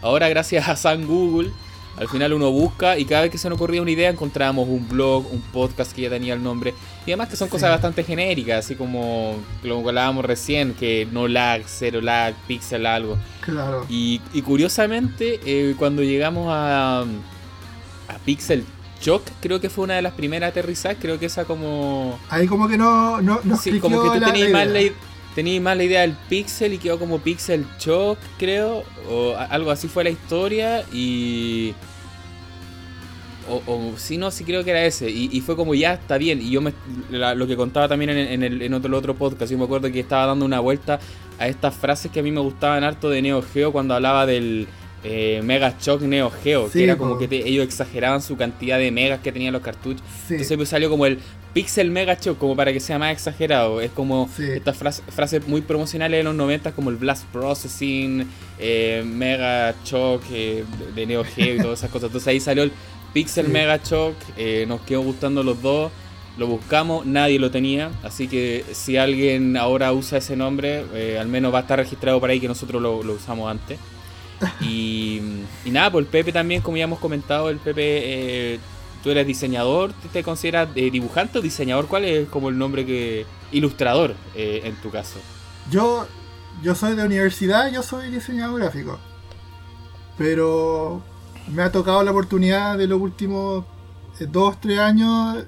Ahora, 0.00 0.28
gracias 0.28 0.68
a 0.68 0.76
San 0.76 1.04
Google, 1.04 1.50
al 1.98 2.08
final 2.08 2.32
uno 2.32 2.50
busca 2.50 2.98
y 2.98 3.04
cada 3.04 3.22
vez 3.22 3.30
que 3.30 3.38
se 3.38 3.48
nos 3.48 3.56
ocurría 3.56 3.82
una 3.82 3.90
idea 3.90 4.10
encontrábamos 4.10 4.68
un 4.68 4.88
blog, 4.88 5.32
un 5.32 5.40
podcast 5.40 5.92
que 5.92 6.02
ya 6.02 6.10
tenía 6.10 6.34
el 6.34 6.42
nombre. 6.42 6.74
Y 7.06 7.10
además 7.10 7.28
que 7.28 7.36
son 7.36 7.48
cosas 7.48 7.70
bastante 7.70 8.04
genéricas, 8.04 8.64
así 8.64 8.74
como 8.74 9.36
lo 9.62 9.82
que 9.82 9.88
hablábamos 9.88 10.24
recién, 10.24 10.74
que 10.74 11.08
no 11.10 11.26
lag, 11.26 11.62
cero 11.66 12.00
lag, 12.00 12.34
pixel 12.46 12.86
algo. 12.86 13.18
Claro. 13.40 13.86
Y, 13.88 14.20
curiosamente, 14.42 15.40
eh, 15.44 15.74
cuando 15.78 16.02
llegamos 16.02 16.48
a, 16.50 17.00
a 17.00 18.18
Pixel 18.24 18.64
Shock, 19.00 19.22
creo 19.40 19.60
que 19.60 19.70
fue 19.70 19.84
una 19.84 19.94
de 19.94 20.02
las 20.02 20.12
primeras 20.12 20.50
aterrizadas, 20.50 20.98
creo 21.00 21.18
que 21.18 21.26
esa 21.26 21.44
como... 21.44 22.18
Ahí 22.30 22.46
como 22.46 22.68
que 22.68 22.76
no... 22.76 23.20
no, 23.20 23.40
sí, 23.56 23.80
como 23.80 24.02
que 24.02 24.18
tú 24.18 24.24
tenías 24.24 24.50
más 24.50 24.66
la, 24.66 24.80
tenía 25.34 25.60
más 25.60 25.76
la 25.76 25.84
idea 25.84 26.00
del 26.00 26.16
Pixel 26.28 26.74
y 26.74 26.78
quedó 26.78 26.98
como 26.98 27.20
Pixel 27.20 27.64
Shock, 27.78 28.18
creo, 28.38 28.82
o 29.08 29.34
algo 29.36 29.70
así 29.70 29.88
fue 29.88 30.04
la 30.04 30.10
historia 30.10 30.84
y 30.92 31.74
o, 33.48 33.94
si 33.96 34.18
no, 34.18 34.30
sí 34.30 34.44
creo 34.44 34.64
que 34.64 34.70
era 34.70 34.84
ese. 34.84 35.10
Y, 35.10 35.40
fue 35.40 35.56
como 35.56 35.74
ya 35.74 35.94
está 35.94 36.18
bien. 36.18 36.40
Y 36.40 36.50
yo 36.50 36.60
me, 36.60 36.72
lo 37.10 37.46
que 37.46 37.56
contaba 37.56 37.88
también 37.88 38.10
en, 38.10 38.42
el, 38.42 38.62
en 38.62 38.74
otro, 38.74 38.96
otro 38.96 39.14
podcast, 39.14 39.50
yo 39.50 39.58
me 39.58 39.64
acuerdo 39.64 39.90
que 39.90 40.00
estaba 40.00 40.26
dando 40.26 40.44
una 40.44 40.60
vuelta 40.60 40.98
a 41.38 41.48
estas 41.48 41.74
frases 41.74 42.10
que 42.10 42.20
a 42.20 42.22
mí 42.22 42.30
me 42.30 42.40
gustaban 42.40 42.84
harto 42.84 43.10
de 43.10 43.22
Neo 43.22 43.42
Geo 43.42 43.72
cuando 43.72 43.94
hablaba 43.94 44.26
del 44.26 44.66
eh, 45.04 45.40
Mega 45.44 45.76
Shock 45.80 46.02
Neo 46.02 46.30
Geo, 46.30 46.70
que 46.70 46.84
era 46.84 46.96
como 46.96 47.18
que 47.18 47.28
ellos 47.30 47.64
exageraban 47.64 48.20
su 48.20 48.36
cantidad 48.36 48.78
de 48.78 48.90
megas 48.90 49.20
que 49.20 49.30
tenían 49.30 49.52
los 49.52 49.62
cartuchos. 49.62 50.02
Entonces 50.28 50.56
pues 50.56 50.68
salió 50.68 50.90
como 50.90 51.06
el 51.06 51.18
Pixel 51.52 51.90
Mega 51.90 52.14
Shock, 52.14 52.38
como 52.38 52.56
para 52.56 52.72
que 52.72 52.80
sea 52.80 52.98
más 52.98 53.12
exagerado. 53.12 53.80
Es 53.80 53.90
como 53.92 54.28
estas 54.38 54.76
frases, 54.76 55.46
muy 55.46 55.60
promocionales 55.60 56.18
de 56.18 56.24
los 56.24 56.34
90 56.34 56.72
como 56.72 56.90
el 56.90 56.96
Blast 56.96 57.24
Processing, 57.26 58.26
eh, 58.58 59.04
Mega 59.06 59.74
Shock 59.84 60.22
eh, 60.32 60.64
de 60.94 61.06
Neo 61.06 61.24
Geo 61.24 61.54
y 61.54 61.58
todas 61.58 61.78
esas 61.78 61.90
cosas. 61.90 62.08
Entonces 62.08 62.28
ahí 62.28 62.40
salió 62.40 62.64
el 62.64 62.72
Pixel 63.12 63.48
Mega 63.48 63.80
Shock, 63.82 64.14
eh, 64.36 64.64
nos 64.68 64.80
quedó 64.82 65.02
gustando 65.02 65.42
los 65.42 65.60
dos, 65.62 65.90
lo 66.36 66.46
buscamos, 66.46 67.06
nadie 67.06 67.38
lo 67.38 67.50
tenía, 67.50 67.90
así 68.02 68.28
que 68.28 68.64
si 68.72 68.96
alguien 68.96 69.56
ahora 69.56 69.92
usa 69.92 70.18
ese 70.18 70.36
nombre, 70.36 70.84
eh, 70.94 71.18
al 71.18 71.28
menos 71.28 71.52
va 71.52 71.58
a 71.58 71.62
estar 71.62 71.78
registrado 71.78 72.20
por 72.20 72.30
ahí 72.30 72.38
que 72.38 72.48
nosotros 72.48 72.80
lo, 72.80 72.98
usamos 72.98 73.50
antes. 73.50 73.78
Y, 74.60 75.20
nada, 75.66 75.90
pues 75.90 76.04
el 76.04 76.10
Pepe 76.10 76.32
también, 76.32 76.60
como 76.60 76.76
ya 76.76 76.84
hemos 76.84 77.00
comentado, 77.00 77.50
el 77.50 77.58
Pepe, 77.58 78.54
eh, 78.54 78.58
tú 79.02 79.10
eres 79.10 79.26
diseñador, 79.26 79.92
¿te 80.12 80.22
consideras 80.22 80.72
dibujante 80.72 81.40
o 81.40 81.42
diseñador? 81.42 81.88
¿Cuál 81.88 82.04
es 82.04 82.28
como 82.28 82.48
el 82.48 82.56
nombre 82.56 82.86
que... 82.86 83.26
ilustrador 83.50 84.14
en 84.36 84.76
tu 84.76 84.90
caso? 84.90 85.18
Yo, 85.72 86.06
yo 86.62 86.76
soy 86.76 86.94
de 86.94 87.04
universidad, 87.04 87.72
yo 87.72 87.82
soy 87.82 88.10
diseñador 88.10 88.60
gráfico. 88.60 89.00
Pero 90.16 91.02
me 91.52 91.62
ha 91.62 91.72
tocado 91.72 92.02
la 92.02 92.10
oportunidad 92.10 92.78
de 92.78 92.86
los 92.86 93.00
últimos 93.00 93.64
eh, 94.20 94.26
dos, 94.30 94.60
tres 94.60 94.78
años 94.78 95.44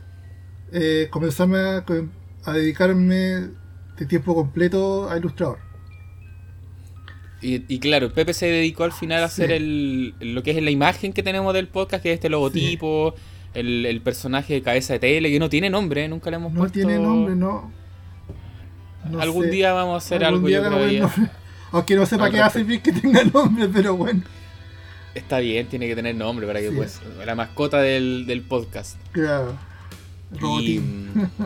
eh, 0.73 1.09
comenzarme 1.11 1.59
a, 1.59 2.52
dedicarme 2.52 3.50
de 3.99 4.07
tiempo 4.07 4.35
completo 4.35 5.11
a 5.11 5.19
ilustrador. 5.19 5.59
Y, 7.42 7.78
claro, 7.78 8.12
Pepe 8.12 8.35
se 8.35 8.45
dedicó 8.45 8.85
al 8.85 8.92
final 8.92 9.23
a 9.23 9.26
hacer 9.26 9.50
el, 9.50 10.14
lo 10.21 10.42
que 10.42 10.50
es 10.50 10.62
la 10.62 10.71
imagen 10.71 11.14
que 11.14 11.23
tenemos 11.23 11.54
del 11.54 11.69
podcast, 11.69 12.02
que 12.02 12.11
es 12.11 12.16
este 12.16 12.28
logotipo, 12.28 13.14
el, 13.54 13.99
personaje 14.04 14.52
de 14.52 14.62
cabeza 14.62 14.92
de 14.92 14.99
tele, 14.99 15.30
que 15.30 15.38
no 15.38 15.49
tiene 15.49 15.71
nombre, 15.71 16.07
nunca 16.07 16.28
le 16.28 16.37
hemos 16.37 16.52
puesto. 16.52 16.78
No 16.78 16.87
tiene 16.87 17.02
nombre, 17.02 17.35
no. 17.35 17.73
Algún 19.19 19.50
día 19.50 19.73
vamos 19.73 19.95
a 19.95 19.97
hacer 19.97 20.23
algo, 20.23 20.50
yo 20.50 20.62
creo. 20.62 21.11
Aunque 21.73 21.97
no 21.97 22.04
sepa 22.04 22.30
qué 22.30 22.40
hace 22.40 22.62
bien 22.62 22.80
que 22.83 22.92
tenga 22.92 23.25
nombre, 23.25 23.69
pero 23.73 23.97
bueno. 23.97 24.23
Está 25.14 25.40
bien, 25.40 25.67
tiene 25.67 25.88
que 25.88 25.97
tener 25.97 26.14
nombre 26.14 26.47
para 26.47 26.61
que 26.61 26.71
pues 26.71 27.00
la 27.25 27.35
mascota 27.35 27.81
del, 27.81 28.45
podcast. 28.49 28.97
Claro. 29.12 29.57
Y, 30.61 30.81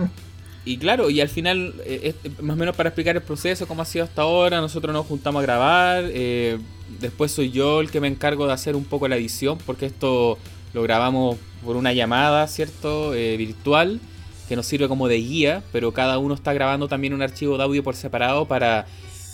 y, 0.67 0.77
claro, 0.77 1.09
y 1.09 1.21
al 1.21 1.31
final, 1.31 1.75
eh, 1.87 2.15
más 2.43 2.57
o 2.57 2.59
menos 2.59 2.77
para 2.77 2.91
explicar 2.91 3.17
el 3.17 3.23
proceso, 3.23 3.67
cómo 3.67 3.83
ha 3.83 3.87
sido 3.87 4.05
hasta 4.05 4.23
ahora, 4.23 4.61
nosotros 4.61 4.93
nos 4.93 5.07
juntamos 5.07 5.41
a 5.41 5.43
grabar. 5.43 6.05
Eh, 6.09 6.59
después 7.01 7.33
soy 7.33 7.51
yo 7.51 7.81
el 7.81 7.91
que 7.91 8.01
me 8.01 8.09
encargo 8.09 8.47
de 8.47 8.53
hacer 8.53 8.77
un 8.77 8.85
poco 8.85 9.09
la 9.09 9.17
edición, 9.17 9.57
porque 9.65 9.87
esto 9.87 10.39
lo 10.75 10.83
grabamos 10.83 11.39
por 11.65 11.77
una 11.77 11.95
llamada, 11.95 12.47
¿cierto? 12.49 13.15
Eh, 13.15 13.39
virtual, 13.39 13.99
que 14.47 14.57
nos 14.57 14.67
sirve 14.67 14.89
como 14.89 15.09
de 15.09 15.17
guía, 15.17 15.63
pero 15.73 15.93
cada 15.93 16.19
uno 16.19 16.35
está 16.35 16.53
grabando 16.53 16.87
también 16.87 17.15
un 17.15 17.23
archivo 17.23 17.57
de 17.57 17.63
audio 17.63 17.83
por 17.83 17.97
separado 17.97 18.47
para 18.47 18.87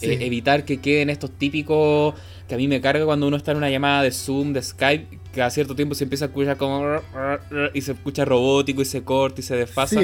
evitar 0.02 0.64
que 0.64 0.80
queden 0.80 1.10
estos 1.10 1.30
típicos 1.30 2.14
que 2.50 2.56
a 2.56 2.58
mí 2.58 2.66
me 2.66 2.80
carga 2.80 3.04
cuando 3.04 3.28
uno 3.28 3.36
está 3.36 3.52
en 3.52 3.58
una 3.58 3.70
llamada 3.70 4.02
de 4.02 4.10
Zoom, 4.10 4.52
de 4.52 4.60
Skype, 4.60 5.20
que 5.32 5.40
a 5.40 5.48
cierto 5.50 5.76
tiempo 5.76 5.94
se 5.94 6.02
empieza 6.02 6.24
a 6.24 6.28
escuchar 6.28 6.56
como... 6.56 6.84
y 7.72 7.80
se 7.80 7.92
escucha 7.92 8.24
robótico 8.24 8.82
y 8.82 8.84
se 8.84 9.04
corta 9.04 9.40
y 9.40 9.44
se 9.44 9.54
desfasa. 9.54 10.00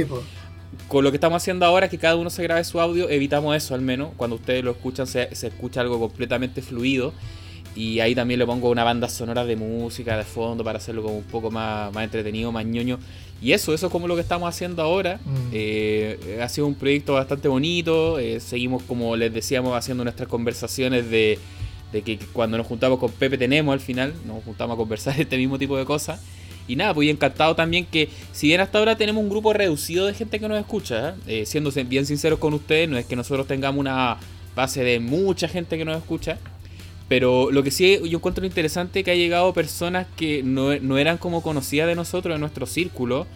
Con 0.86 1.02
lo 1.02 1.10
que 1.10 1.16
estamos 1.16 1.42
haciendo 1.42 1.66
ahora, 1.66 1.88
que 1.88 1.98
cada 1.98 2.14
uno 2.14 2.30
se 2.30 2.44
grabe 2.44 2.62
su 2.62 2.80
audio, 2.80 3.10
evitamos 3.10 3.56
eso 3.56 3.74
al 3.74 3.80
menos. 3.80 4.10
Cuando 4.16 4.36
ustedes 4.36 4.62
lo 4.62 4.70
escuchan 4.70 5.08
se, 5.08 5.28
escucha 5.32 5.80
algo 5.80 5.98
completamente 5.98 6.62
fluido. 6.62 7.12
Y 7.74 7.98
ahí 7.98 8.14
también 8.14 8.38
le 8.38 8.46
pongo 8.46 8.70
una 8.70 8.84
banda 8.84 9.08
sonora 9.08 9.44
de 9.44 9.56
música 9.56 10.16
de 10.16 10.22
fondo 10.22 10.62
para 10.62 10.78
hacerlo 10.78 11.02
como 11.02 11.16
un 11.18 11.24
poco 11.24 11.50
más, 11.50 11.92
más 11.92 12.04
entretenido, 12.04 12.52
más 12.52 12.64
ñoño. 12.64 13.00
Y 13.42 13.52
eso, 13.52 13.74
eso 13.74 13.86
es 13.86 13.92
como 13.92 14.06
lo 14.06 14.14
que 14.14 14.20
estamos 14.20 14.48
haciendo 14.48 14.82
ahora. 14.82 15.18
Mm. 15.24 15.50
Eh, 15.52 16.38
ha 16.40 16.48
sido 16.48 16.68
un 16.68 16.76
proyecto 16.76 17.14
bastante 17.14 17.48
bonito. 17.48 18.20
Eh, 18.20 18.38
seguimos, 18.38 18.84
como 18.84 19.16
les 19.16 19.34
decíamos, 19.34 19.76
haciendo 19.76 20.04
nuestras 20.04 20.28
conversaciones 20.28 21.10
de, 21.10 21.40
de 21.92 22.02
que 22.02 22.18
cuando 22.32 22.56
nos 22.58 22.66
juntamos 22.66 22.98
con 22.98 23.10
Pepe 23.10 23.38
tenemos 23.38 23.72
al 23.72 23.80
final, 23.80 24.12
nos 24.26 24.42
juntamos 24.44 24.74
a 24.74 24.76
conversar 24.76 25.14
este 25.20 25.36
mismo 25.36 25.58
tipo 25.58 25.76
de 25.76 25.84
cosas. 25.84 26.20
Y 26.68 26.74
nada, 26.74 26.92
pues 26.94 27.08
encantado 27.08 27.54
también 27.54 27.86
que, 27.86 28.08
si 28.32 28.48
bien 28.48 28.60
hasta 28.60 28.78
ahora 28.78 28.96
tenemos 28.96 29.22
un 29.22 29.30
grupo 29.30 29.52
reducido 29.52 30.06
de 30.06 30.14
gente 30.14 30.40
que 30.40 30.48
nos 30.48 30.58
escucha, 30.58 31.10
¿eh? 31.10 31.14
Eh, 31.42 31.46
siendo 31.46 31.70
bien 31.70 32.06
sinceros 32.06 32.40
con 32.40 32.54
ustedes, 32.54 32.88
no 32.88 32.98
es 32.98 33.06
que 33.06 33.14
nosotros 33.14 33.46
tengamos 33.46 33.78
una 33.78 34.16
base 34.56 34.82
de 34.82 34.98
mucha 34.98 35.46
gente 35.46 35.78
que 35.78 35.84
nos 35.84 35.96
escucha, 35.96 36.38
pero 37.08 37.52
lo 37.52 37.62
que 37.62 37.70
sí 37.70 38.00
yo 38.08 38.18
encuentro 38.18 38.44
interesante 38.44 39.00
es 39.00 39.04
que 39.04 39.12
ha 39.12 39.14
llegado 39.14 39.52
personas 39.52 40.06
que 40.16 40.42
no, 40.42 40.72
eran 40.98 41.18
como 41.18 41.42
conocidas 41.42 41.86
de 41.86 41.94
nosotros, 41.94 42.34
de 42.34 42.40
nuestro 42.40 42.66
círculo, 42.66 43.26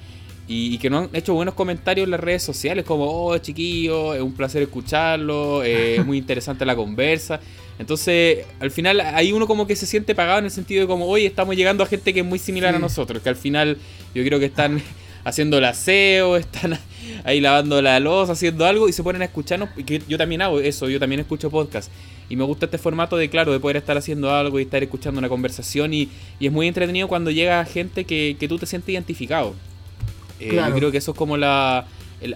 y, 0.49 0.79
que 0.79 0.91
nos 0.91 1.05
han 1.05 1.11
hecho 1.15 1.33
buenos 1.33 1.55
comentarios 1.55 2.07
en 2.07 2.11
las 2.11 2.19
redes 2.19 2.43
sociales, 2.43 2.85
como, 2.85 3.05
oh, 3.05 3.39
chiquillo, 3.39 4.15
es 4.15 4.21
un 4.21 4.33
placer 4.33 4.61
escucharlo, 4.63 5.63
eh, 5.63 5.99
es 5.99 6.05
muy 6.05 6.19
interesante 6.25 6.67
la 6.67 6.75
conversa. 6.75 7.39
Entonces, 7.81 8.45
al 8.61 8.71
final, 8.71 9.01
hay 9.01 9.33
uno 9.33 9.47
como 9.47 9.67
que 9.67 9.75
se 9.75 9.87
siente 9.87 10.15
pagado 10.15 10.39
en 10.39 10.45
el 10.45 10.51
sentido 10.51 10.83
de 10.83 10.87
como, 10.87 11.07
oye, 11.07 11.25
estamos 11.25 11.57
llegando 11.57 11.83
a 11.83 11.87
gente 11.87 12.13
que 12.13 12.21
es 12.21 12.27
muy 12.27 12.39
similar 12.39 12.75
a 12.75 12.79
nosotros, 12.79 13.23
que 13.23 13.31
al 13.31 13.37
final 13.37 13.79
yo 14.15 14.23
creo 14.23 14.39
que 14.39 14.45
están 14.45 14.83
haciendo 15.25 15.57
el 15.57 15.65
aseo, 15.65 16.37
están 16.37 16.79
ahí 17.25 17.41
lavando 17.41 17.81
la 17.81 17.99
losa, 17.99 18.33
haciendo 18.33 18.67
algo 18.67 18.87
y 18.87 18.93
se 18.93 19.03
ponen 19.03 19.23
a 19.23 19.25
escucharnos. 19.25 19.71
Que 19.87 20.03
yo 20.07 20.19
también 20.19 20.43
hago 20.43 20.61
eso, 20.61 20.91
yo 20.91 21.01
también 21.01 21.21
escucho 21.21 21.51
podcast. 21.51 21.91
Y 22.29 22.37
me 22.37 22.45
gusta 22.45 22.67
este 22.67 22.77
formato 22.77 23.17
de, 23.17 23.31
claro, 23.31 23.51
de 23.51 23.61
poder 23.61 23.79
estar 23.79 23.97
haciendo 23.97 24.31
algo 24.31 24.61
y 24.61 24.65
estar 24.65 24.83
escuchando 24.83 25.19
una 25.19 25.31
conversación. 25.31 25.95
Y, 25.95 26.11
es 26.39 26.53
muy 26.53 26.69
entretenido 26.69 27.09
cuando 27.09 27.31
llega 27.31 27.65
gente 27.65 28.05
que, 28.05 28.37
tú 28.47 28.59
te 28.59 28.67
sientes 28.67 28.91
identificado. 28.91 29.55
Eh, 30.39 30.55
yo 30.55 30.75
creo 30.75 30.91
que 30.91 30.99
eso 30.99 31.13
es 31.13 31.17
como 31.17 31.39
la, 31.39 31.87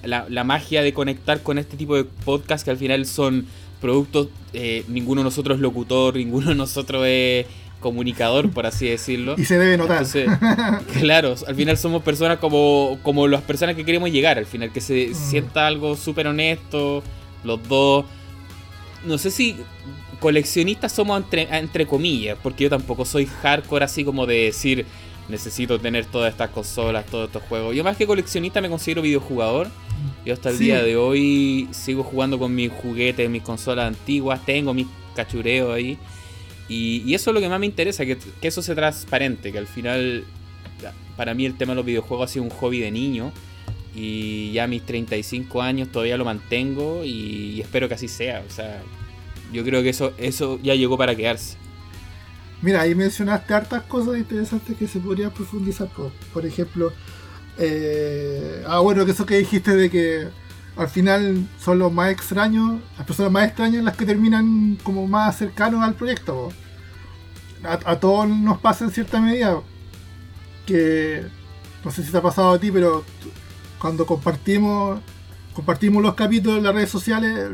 la, 0.05 0.25
la 0.27 0.45
magia 0.45 0.83
de 0.83 0.95
conectar 0.95 1.43
con 1.43 1.59
este 1.59 1.77
tipo 1.77 1.97
de 1.97 2.05
podcast 2.05 2.65
que 2.65 2.71
al 2.71 2.79
final 2.79 3.05
son 3.05 3.47
productos, 3.85 4.29
eh, 4.55 4.83
ninguno 4.89 5.21
de 5.21 5.25
nosotros 5.25 5.57
es 5.57 5.61
locutor, 5.61 6.17
ninguno 6.25 6.49
de 6.49 6.55
nosotros 6.55 7.05
es 7.07 7.45
comunicador, 7.81 8.51
por 8.51 8.65
así 8.65 8.89
decirlo. 8.89 9.35
Y 9.37 9.45
se 9.45 9.59
debe 9.59 9.77
notar. 9.77 10.07
claro, 11.01 11.35
al 11.47 11.55
final 11.55 11.77
somos 11.77 12.03
personas 12.03 12.39
como, 12.39 12.99
como 13.03 13.29
las 13.29 13.43
personas 13.43 13.77
que 13.77 13.85
queremos 13.85 14.11
llegar, 14.11 14.39
al 14.39 14.47
final, 14.47 14.73
que 14.73 14.81
se 14.81 15.09
mm. 15.11 15.15
sienta 15.15 15.67
algo 15.67 15.95
súper 15.95 16.27
honesto, 16.27 17.03
los 17.45 17.63
dos. 17.69 18.07
No 19.05 19.19
sé 19.19 19.31
si 19.31 19.57
coleccionistas 20.19 20.93
somos 20.93 21.23
entre, 21.23 21.43
entre 21.55 21.87
comillas, 21.87 22.39
porque 22.43 22.65
yo 22.65 22.71
tampoco 22.71 23.05
soy 23.05 23.27
hardcore 23.27 23.85
así 23.85 24.03
como 24.03 24.25
de 24.25 24.45
decir, 24.47 24.87
necesito 25.29 25.79
tener 25.79 26.07
todas 26.07 26.33
estas 26.33 26.49
consolas, 26.49 27.05
todos 27.05 27.27
estos 27.27 27.43
juegos. 27.43 27.77
Yo 27.77 27.85
más 27.85 27.99
que 27.99 28.07
coleccionista 28.07 28.63
me 28.63 28.71
considero 28.71 29.03
videojugador. 29.03 29.69
Yo 30.25 30.33
hasta 30.33 30.51
el 30.51 30.59
día 30.59 30.83
de 30.83 30.97
hoy 30.97 31.69
sigo 31.73 32.03
jugando 32.03 32.39
con 32.39 32.55
mis 32.55 32.73
juguetes, 32.73 33.29
mis 33.29 33.43
consolas 33.43 33.89
antiguas, 33.89 34.45
tengo 34.45 34.73
mis 34.73 34.87
cachureos 35.15 35.75
ahí. 35.75 35.99
Y, 36.69 37.13
eso 37.13 37.31
es 37.31 37.35
lo 37.35 37.41
que 37.41 37.49
más 37.49 37.61
me 37.61 37.67
interesa, 37.67 38.07
que, 38.07 38.17
eso 38.41 38.63
sea 38.63 38.75
transparente, 38.75 39.53
que 39.53 39.59
al 39.59 39.67
final 39.67 40.25
para 41.17 41.35
mí 41.35 41.45
el 41.45 41.57
tema 41.57 41.73
de 41.73 41.77
los 41.77 41.85
videojuegos 41.85 42.31
ha 42.31 42.33
sido 42.33 42.45
un 42.45 42.51
hobby 42.51 42.81
de 42.81 42.91
niño. 42.91 43.33
Y 43.95 44.51
ya 44.53 44.65
a 44.65 44.67
mis 44.67 44.83
35 44.83 45.63
años 45.63 45.89
todavía 45.93 46.17
lo 46.17 46.25
mantengo 46.25 47.05
y, 47.05 47.61
espero 47.61 47.89
que 47.89 47.95
así 47.95 48.09
sea. 48.09 48.43
O 48.49 48.51
sea, 48.51 48.83
yo 49.53 49.63
creo 49.63 49.83
que 49.83 49.91
eso, 49.91 50.13
eso 50.19 50.59
ya 50.63 50.75
llegó 50.75 50.97
para 50.97 51.15
quedarse. 51.15 51.57
Mira, 52.63 52.81
ahí 52.81 52.95
mencionaste 52.95 53.53
hartas 53.53 53.83
cosas 53.83 54.17
interesantes 54.17 54.75
que 54.77 54.89
se 54.89 54.99
podrían 54.99 55.31
profundizar. 55.31 55.89
Por, 56.33 56.47
ejemplo, 56.47 56.95
eh, 57.59 58.65
ah, 58.67 58.81
bueno, 58.81 59.05
que 59.05 59.13
eso 59.13 59.27
que 59.27 59.39
dijiste 59.39 59.75
de 59.77 59.91
que 59.91 60.29
al 60.77 60.89
final 60.89 61.47
son 61.61 61.79
los 61.79 61.93
más 61.93 62.11
extraños, 62.11 62.81
las 62.97 63.07
personas 63.07 63.33
más 63.33 63.47
extrañas 63.47 63.85
las 63.85 63.97
que 63.97 64.07
terminan 64.07 64.79
como 64.83 65.07
más 65.07 65.37
cercanos 65.39 65.83
al 65.83 65.95
proyecto. 65.95 66.51
A, 67.63 67.97
todos 67.99 68.29
nos 68.29 68.59
pasa 68.59 68.85
en 68.85 68.91
cierta 68.91 69.21
medida 69.21 69.59
que 70.67 71.25
no 71.83 71.91
sé 71.91 72.03
si 72.03 72.11
te 72.11 72.19
ha 72.19 72.23
pasado 72.23 72.51
a 72.53 72.59
ti, 72.59 72.71
pero 72.71 73.05
cuando 73.79 74.05
compartimos 74.05 75.01
compartimos 75.55 76.03
los 76.03 76.15
capítulos 76.15 76.59
en 76.59 76.65
las 76.65 76.75
redes 76.75 76.91
sociales, 76.91 77.49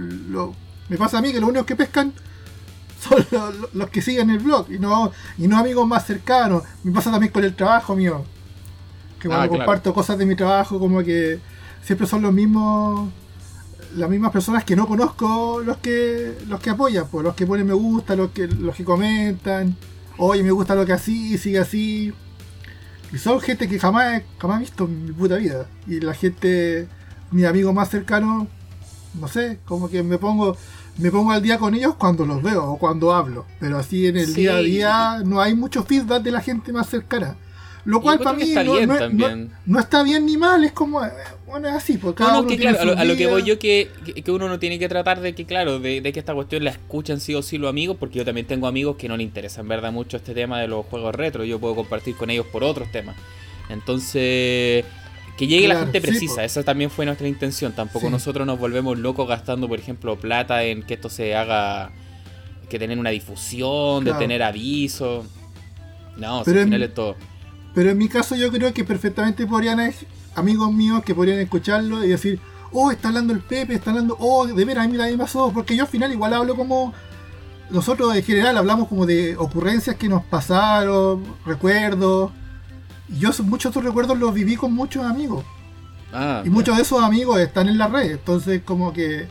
me 0.89 0.97
pasa 0.97 1.19
a 1.19 1.23
mí 1.23 1.33
que 1.33 1.39
los 1.39 1.49
únicos 1.49 1.67
que 1.67 1.77
pescan 1.77 2.13
son 3.09 3.25
los, 3.75 3.91
que 3.91 4.03
siguen 4.03 4.31
el 4.31 4.39
blog 4.39 4.71
y 4.71 4.79
no, 4.79 5.13
y 5.39 5.47
no 5.47 5.59
amigos 5.59 5.87
más 5.87 6.07
cercanos. 6.07 6.65
Me 6.83 6.93
pasa 6.93 7.11
también 7.11 7.33
con 7.33 7.45
el 7.45 7.55
trabajo 7.55 7.95
mío. 7.95 8.25
Que 9.21 9.29
cuando 9.29 9.45
ah, 9.45 9.49
comparto 9.49 9.95
cosas 9.95 10.19
de 10.19 10.27
mi 10.27 10.35
trabajo, 10.35 10.79
como 10.79 11.03
que 11.03 11.39
siempre 11.83 12.07
son 12.07 12.23
los 12.23 12.33
mismos 12.33 13.11
las 13.97 14.09
mismas 14.09 14.31
personas 14.31 14.63
que 14.65 14.77
no 14.77 14.87
conozco 14.87 15.61
los 15.65 15.79
que 15.79 16.37
los 16.49 16.61
que 16.61 16.71
apoyan, 16.71 17.07
pues, 17.11 17.25
los 17.25 17.35
que 17.35 17.47
ponen 17.47 17.67
me 17.67 17.75
gusta, 17.75 18.17
los 18.17 18.31
que 18.31 18.47
los 18.47 18.75
que 18.75 18.85
comentan, 18.85 19.77
oye 20.17 20.43
me 20.43 20.51
gusta 20.51 20.75
lo 20.75 20.87
que 20.87 20.93
así, 20.93 21.39
sigue 21.39 21.59
así. 21.59 22.13
Y 23.13 23.19
son 23.19 23.41
gente 23.41 23.69
que 23.69 23.79
jamás, 23.79 24.23
jamás 24.39 24.59
he 24.59 24.61
visto 24.61 24.85
en 24.85 25.07
mi 25.07 25.13
puta 25.13 25.37
vida. 25.37 25.67
Y 25.87 26.01
la 26.01 26.15
gente, 26.15 26.87
mi 27.33 27.45
amigo 27.45 27.73
más 27.73 27.91
cercano, 27.91 28.47
no 29.21 29.29
sé, 29.29 29.59
como 29.65 29.91
que 29.91 30.03
me 30.05 30.17
pongo 30.17 30.57
me 31.01 31.11
pongo 31.11 31.33
al 31.33 31.43
día 31.43 31.59
con 31.59 31.75
ellos 31.75 31.95
cuando 31.95 32.27
los 32.27 32.43
veo 32.43 32.65
o 32.73 32.79
cuando 32.79 33.15
hablo. 33.15 33.47
Pero 33.59 33.79
así 33.79 34.07
en 34.07 34.17
el 34.17 34.35
día 34.35 34.57
a 34.57 34.61
día 34.61 35.23
no 35.25 35.41
hay 35.41 35.55
mucho 35.55 35.83
feedback 35.83 36.23
de 36.23 36.31
la 36.31 36.41
gente 36.41 36.73
más 36.73 36.89
cercana. 36.89 37.37
Lo 37.85 38.01
cual 38.01 38.19
para 38.19 38.37
mí 38.37 38.53
no, 39.67 39.79
está 39.79 40.03
bien 40.03 40.27
ni 40.27 40.37
mal, 40.37 40.63
es 40.65 40.73
como, 40.73 41.05
eh, 41.05 41.11
bueno, 41.47 41.69
es 41.69 41.75
así. 41.75 41.97
Porque 41.97 42.23
no, 42.23 42.47
que 42.47 42.59
claro, 42.59 42.97
a 42.97 43.05
lo, 43.05 43.17
que 43.17 43.27
voy 43.27 43.43
yo 43.43 43.59
que, 43.59 43.89
que, 44.25 44.31
uno 44.31 44.49
no 44.49 44.59
tiene 44.59 44.79
que 44.79 44.89
tratar 44.89 45.21
de 45.21 45.35
que, 45.35 45.47
claro, 45.47 45.79
de, 45.79 46.03
que 46.03 46.19
esta 46.19 46.35
cuestión 46.35 46.65
la 46.65 46.71
escuchan 46.71 47.21
sí 47.21 47.35
o 47.35 47.43
sí 47.43 47.59
los 47.59 47.71
amigos, 47.71 47.97
porque 47.99 48.19
yo 48.19 48.25
también 48.25 48.47
tengo 48.47 48.67
amigos 48.67 48.97
que 48.97 49.09
no 49.09 49.17
les 49.17 49.25
interesa 49.25 49.63
en 49.63 49.69
verdad 49.69 49.93
mucho 49.93 50.19
este 50.19 50.35
tema 50.35 50.61
de 50.61 50.69
los 50.69 50.85
juegos 50.87 51.15
retro, 51.15 51.45
yo 51.45 51.59
puedo 51.59 51.75
compartir 51.75 52.17
con 52.17 52.31
ellos 52.31 52.47
por 52.47 52.65
otros 52.65 52.91
temas. 52.93 53.17
Entonces, 53.71 54.85
que 55.39 55.47
llegue 55.47 55.67
la 55.67 55.79
gente 55.79 56.01
precisa, 56.01 56.45
esa 56.45 56.63
también 56.63 56.91
fue 56.91 57.07
nuestra 57.07 57.29
intención, 57.29 57.73
tampoco 57.73 58.11
nosotros 58.11 58.47
nos 58.47 58.59
volvemos 58.59 58.99
locos 58.99 59.27
gastando, 59.27 59.69
por 59.69 59.79
ejemplo, 59.79 60.19
plata 60.19 60.65
en 60.65 60.83
que 60.83 60.95
esto 60.95 61.09
se 61.09 61.35
haga, 61.35 61.93
que 62.69 62.79
tener 62.79 62.99
una 62.99 63.11
difusión, 63.11 64.05
de 64.05 64.13
tener 64.15 64.43
aviso. 64.43 65.25
No, 66.19 66.41
al 66.41 66.45
final 66.45 66.83
es 66.83 66.93
todo 66.93 67.17
pero 67.75 67.91
en 67.91 67.99
mi 67.99 68.09
caso 68.09 68.35
yo 68.35 68.51
creo 68.51 68.73
que 68.73 68.85
perfectamente 68.85 69.47
podrían 69.47 69.81
amigos 70.35 70.73
míos 70.73 71.03
que 71.05 71.15
podrían 71.15 71.39
escucharlo 71.39 72.05
y 72.05 72.09
decir, 72.09 72.41
oh, 72.73 72.91
está 72.91 73.09
hablando 73.09 73.33
el 73.33 73.41
Pepe, 73.41 73.75
está 73.75 73.91
hablando, 73.91 74.17
oh, 74.19 74.47
de 74.47 74.65
veras, 74.65 74.85
a 74.85 74.89
mí 74.89 74.97
la 74.97 75.09
pasó, 75.17 75.53
porque 75.53 75.77
yo 75.77 75.85
al 75.85 75.89
final 75.89 76.13
igual 76.13 76.35
hablo 76.35 76.57
como... 76.57 76.93
Nosotros 77.71 78.17
en 78.17 78.25
general 78.25 78.59
hablamos 78.59 78.89
como 78.89 79.07
de 79.07 79.37
ocurrencias 79.37 79.95
que 79.95 80.09
nos 80.09 80.25
pasaron, 80.25 81.23
recuerdos. 81.47 82.33
Y 83.09 83.21
yo 83.21 83.31
muchos 83.45 83.73
de 83.73 83.79
esos 83.79 83.85
recuerdos 83.85 84.19
los 84.19 84.35
viví 84.35 84.57
con 84.57 84.75
muchos 84.75 85.05
amigos. 85.05 85.45
Ah, 86.13 86.43
y 86.45 86.51
muchos 86.51 86.77
de 86.77 86.83
esos 86.83 87.01
amigos 87.01 87.39
están 87.39 87.69
en 87.69 87.79
la 87.79 87.87
red. 87.87 88.11
Entonces 88.11 88.63
como 88.65 88.93
que 88.93 89.29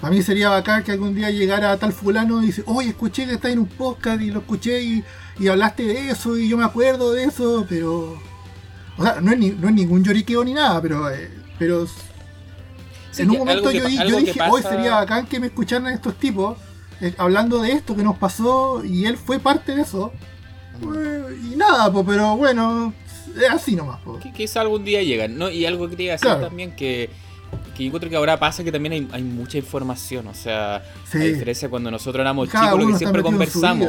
para 0.00 0.14
mí 0.14 0.22
sería 0.22 0.48
bacán 0.50 0.84
que 0.84 0.92
algún 0.92 1.14
día 1.14 1.30
llegara 1.30 1.76
tal 1.76 1.92
fulano 1.92 2.42
y 2.42 2.46
dice, 2.46 2.62
oye, 2.66 2.90
escuché 2.90 3.26
que 3.26 3.34
está 3.34 3.50
en 3.50 3.58
un 3.58 3.66
podcast 3.66 4.20
y 4.20 4.30
lo 4.30 4.40
escuché 4.40 4.82
y, 4.82 5.04
hablaste 5.48 5.84
de 5.84 6.10
eso 6.10 6.36
y 6.36 6.48
yo 6.48 6.56
me 6.56 6.64
acuerdo 6.64 7.12
de 7.12 7.24
eso, 7.24 7.66
pero... 7.68 8.20
O 8.96 9.02
sea, 9.02 9.20
no 9.20 9.32
es, 9.32 9.38
no 9.38 9.68
es 9.68 9.74
ningún 9.74 10.02
lloriqueo 10.04 10.44
ni 10.44 10.54
nada, 10.54 10.80
pero... 10.82 11.10
Eh, 11.10 11.30
pero 11.58 11.86
en 13.16 13.30
un 13.30 13.38
momento 13.38 13.70
yo, 13.70 13.86
dije, 13.86 14.40
hoy 14.48 14.62
sería 14.62 14.94
bacán 14.96 15.26
que 15.26 15.40
me 15.40 15.48
escucharan 15.48 15.92
estos 15.92 16.14
tipos 16.16 16.56
eh, 17.00 17.14
hablando 17.18 17.60
de 17.60 17.72
esto 17.72 17.96
que 17.96 18.02
nos 18.02 18.16
pasó 18.18 18.84
y 18.84 19.06
él 19.06 19.16
fue 19.16 19.38
parte 19.38 19.74
de 19.74 19.82
eso. 19.82 20.12
y 20.80 21.56
nada, 21.56 21.92
pues, 21.92 22.04
pero 22.06 22.36
bueno, 22.36 22.92
es 23.36 23.50
así 23.50 23.76
nomás. 23.76 24.00
Que 24.22 24.32
quizá 24.32 24.60
algún 24.60 24.84
día 24.84 25.02
llegan, 25.02 25.38
¿no? 25.38 25.50
Y 25.50 25.64
algo 25.66 25.88
que 25.88 25.96
te 25.96 26.02
iba 26.04 26.14
a 26.14 26.16
decir 26.16 26.40
también 26.40 26.74
que 26.74 27.10
que 27.78 27.84
yo 27.84 27.88
encuentro 27.88 28.10
que 28.10 28.16
ahora 28.16 28.40
pasa 28.40 28.64
que 28.64 28.72
también 28.72 29.08
hay, 29.12 29.22
mucha 29.22 29.56
información, 29.56 30.26
o 30.26 30.34
sea, 30.34 30.76
a 30.76 31.18
diferencia 31.18 31.70
cuando 31.70 31.92
nosotros 31.92 32.20
éramos 32.20 32.48
chicos, 32.48 32.76
lo 32.76 32.88
que 32.88 32.98
siempre 32.98 33.22
conversamos. 33.22 33.88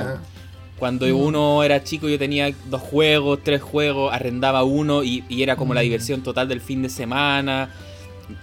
Cuando 0.77 1.07
mm. 1.07 1.11
uno 1.11 1.63
era 1.63 1.83
chico 1.83 2.07
yo 2.07 2.19
tenía 2.19 2.53
dos 2.69 2.81
juegos, 2.81 3.39
tres 3.43 3.61
juegos, 3.63 4.13
arrendaba 4.13 4.63
uno 4.63 5.03
y, 5.03 5.23
era 5.29 5.55
como 5.55 5.73
la 5.73 5.81
mm. 5.81 5.83
diversión 5.83 6.21
total 6.21 6.47
del 6.47 6.61
fin 6.61 6.83
de 6.83 6.89
semana. 6.89 7.69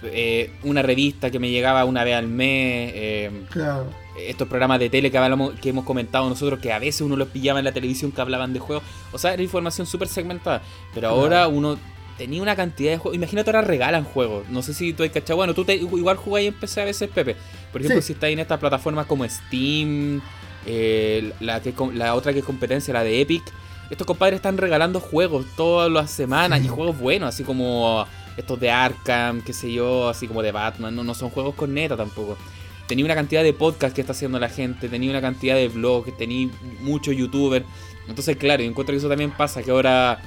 Eh, 0.03 0.51
una 0.63 0.81
revista 0.81 1.31
que 1.31 1.39
me 1.39 1.49
llegaba 1.49 1.85
una 1.85 2.03
vez 2.03 2.15
al 2.15 2.27
mes. 2.27 2.91
Eh, 2.93 3.31
estos 4.19 4.49
programas 4.49 4.79
de 4.79 4.89
tele 4.89 5.09
que, 5.09 5.17
hablamos, 5.17 5.53
que 5.61 5.69
hemos 5.69 5.85
comentado 5.85 6.27
nosotros, 6.27 6.59
que 6.59 6.73
a 6.73 6.79
veces 6.79 7.01
uno 7.01 7.15
los 7.15 7.29
pillaba 7.29 7.59
en 7.59 7.65
la 7.65 7.71
televisión 7.71 8.11
que 8.11 8.19
hablaban 8.19 8.51
de 8.51 8.59
juegos. 8.59 8.83
O 9.13 9.17
sea, 9.17 9.33
era 9.33 9.41
información 9.41 9.87
súper 9.87 10.09
segmentada. 10.09 10.61
Pero 10.93 11.07
ahora 11.07 11.47
uno 11.47 11.77
tenía 12.17 12.41
una 12.41 12.55
cantidad 12.55 12.91
de 12.91 12.97
juegos. 12.97 13.15
Imagínate 13.15 13.49
ahora 13.49 13.61
regalan 13.61 14.03
juegos. 14.03 14.49
No 14.49 14.61
sé 14.61 14.73
si 14.73 14.93
tú 14.93 15.03
has 15.03 15.09
cachado. 15.09 15.37
Bueno, 15.37 15.53
tú 15.53 15.63
te, 15.63 15.75
igual 15.75 16.17
jugáis 16.17 16.49
en 16.49 16.53
PC 16.53 16.81
a 16.81 16.85
veces, 16.85 17.09
Pepe. 17.09 17.35
Por 17.71 17.81
ejemplo, 17.81 18.01
si 18.01 18.13
estáis 18.13 18.33
en 18.33 18.39
estas 18.39 18.59
plataformas 18.59 19.05
como 19.05 19.27
Steam, 19.27 20.21
eh, 20.65 21.31
la, 21.39 21.61
que, 21.61 21.73
la 21.93 22.15
otra 22.15 22.33
que 22.33 22.39
es 22.39 22.45
competencia, 22.45 22.93
la 22.93 23.03
de 23.03 23.21
Epic. 23.21 23.43
Estos 23.89 24.05
compadres 24.05 24.37
están 24.37 24.57
regalando 24.57 24.99
juegos 24.99 25.45
todas 25.55 25.89
las 25.89 26.11
semanas 26.11 26.61
y 26.63 26.67
juegos 26.67 26.99
buenos, 26.99 27.29
así 27.29 27.45
como 27.45 28.05
estos 28.35 28.59
de 28.59 28.69
Arkham, 28.69 29.41
qué 29.41 29.53
sé 29.53 29.71
yo, 29.71 30.09
así 30.09 30.27
como 30.27 30.41
de 30.41 30.51
Batman. 30.51 30.93
No, 30.93 31.03
no 31.03 31.13
son 31.13 31.29
juegos 31.29 31.55
con 31.55 31.73
neta 31.73 31.95
tampoco. 31.95 32.37
Tenía 32.87 33.05
una 33.05 33.15
cantidad 33.15 33.43
de 33.43 33.53
podcasts 33.53 33.93
que 33.93 34.01
está 34.01 34.11
haciendo 34.11 34.39
la 34.39 34.49
gente, 34.49 34.89
tenía 34.89 35.09
una 35.09 35.21
cantidad 35.21 35.55
de 35.55 35.67
blogs, 35.69 36.17
tenía 36.17 36.49
muchos 36.81 37.15
youtubers. 37.15 37.65
Entonces, 38.07 38.37
claro, 38.37 38.63
encuentro 38.63 38.93
que 38.93 38.99
eso 38.99 39.09
también 39.09 39.31
pasa, 39.31 39.61
que 39.61 39.71
ahora 39.71 40.19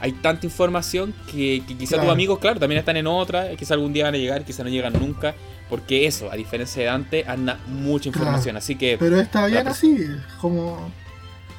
hay 0.00 0.12
tanta 0.12 0.46
información 0.46 1.14
que, 1.30 1.62
que 1.66 1.76
quizá 1.76 2.00
tus 2.00 2.10
amigos, 2.10 2.38
claro, 2.38 2.60
también 2.60 2.78
están 2.78 2.96
en 2.96 3.06
otra, 3.06 3.54
quizá 3.56 3.74
algún 3.74 3.92
día 3.92 4.04
van 4.04 4.14
a 4.14 4.18
llegar, 4.18 4.44
quizá 4.44 4.62
no 4.62 4.68
llegan 4.68 4.92
nunca, 4.92 5.34
porque 5.68 6.06
eso, 6.06 6.30
a 6.30 6.36
diferencia 6.36 6.82
de 6.82 6.88
antes, 6.88 7.28
anda 7.28 7.58
mucha 7.66 8.08
información, 8.08 8.56
así 8.56 8.76
que... 8.76 8.96
Pero 8.98 9.20
está 9.20 9.46
bien 9.46 9.66
así, 9.66 10.06
como, 10.40 10.90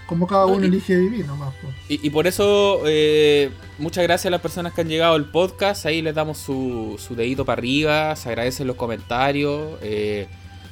como 0.08 0.28
cada 0.28 0.45
uno 0.45 0.65
elige 0.65 0.95
vivir 0.95 1.26
nomás. 1.26 1.54
Y, 1.89 2.06
y, 2.06 2.10
por 2.10 2.28
eso, 2.28 2.82
eh, 2.86 3.52
muchas 3.80 4.04
gracias 4.04 4.28
a 4.28 4.32
las 4.32 4.41
personas 4.41 4.73
que 4.73 4.82
han 4.82 4.88
llegado 4.88 5.15
al 5.15 5.26
podcast, 5.26 5.86
ahí 5.86 6.02
les 6.02 6.15
damos 6.15 6.38
su, 6.38 6.95
su 7.00 7.15
dedito 7.15 7.43
para 7.43 7.60
arriba, 7.60 8.15
se 8.15 8.30
agradecen 8.30 8.67
los 8.67 8.76
comentarios, 8.76 9.78
eh, 9.82 10.28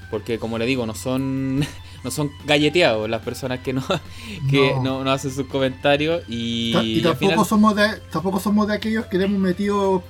porque 0.09 0.39
como 0.39 0.57
le 0.57 0.65
digo, 0.65 0.85
no 0.85 0.95
son 0.95 1.65
no 2.05 2.11
son 2.11 2.31
galleteados 2.45 3.09
las 3.09 3.23
personas 3.23 3.59
que 3.59 3.73
no, 3.73 3.83
que 4.49 4.75
no. 4.81 5.01
hacen 5.11 5.31
sus 5.31 5.47
comentarios 5.47 6.21
y, 6.29 7.01
tampoco 7.01 7.43
somos 7.43 7.75
de 7.75 7.99
tampoco 8.11 8.39
somos 8.39 8.67
de 8.67 8.75
aquellos 8.75 9.07
que 9.07 9.17
le 9.17 9.25
hemos 9.25 9.39
metido 9.39 10.03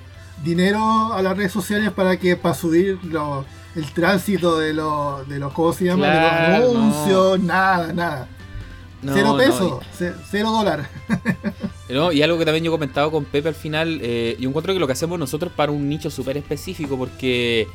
dinero 0.44 1.14
a 1.14 1.22
las 1.22 1.38
redes 1.38 1.54
sociales 1.54 1.92
para 1.92 2.18
que 2.18 2.36
para 2.36 2.54
subir 2.54 3.00
el 3.76 3.94
tránsito 3.94 4.60
de 4.60 4.74
los 4.74 5.28
de 5.30 5.40
los 5.40 5.54
¿cómo 5.54 5.72
se 5.72 5.86
llama? 5.86 6.08
de 6.08 6.60
los 6.60 6.76
anuncios, 6.76 7.40
nada, 7.40 7.94
nada. 7.94 8.28
cero 9.02 9.38
pesos, 9.38 9.80
cero 10.30 10.52
dólares. 10.52 10.88
y 12.14 12.22
algo 12.22 12.38
que 12.38 12.44
también 12.44 12.66
yo 12.66 12.72
he 12.72 12.76
comentado 12.76 13.10
con 13.10 13.24
Pepe 13.24 13.48
al 13.48 13.56
final, 13.56 14.00
eh, 14.02 14.36
yo 14.38 14.50
encuentro 14.50 14.74
que 14.74 14.80
lo 14.82 14.88
que 14.88 14.94
hacemos 14.94 15.18
nosotros 15.18 15.54
para 15.56 15.72
un 15.72 15.88
nicho 15.88 16.10
súper 16.10 16.36
específico, 16.36 16.98
porque 16.98 17.70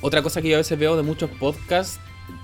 otra 0.00 0.22
cosa 0.22 0.40
que 0.40 0.48
yo 0.48 0.54
a 0.54 0.58
veces 0.58 0.78
veo 0.78 0.96
de 0.96 1.02
muchos 1.02 1.28
podcasts 1.28 2.00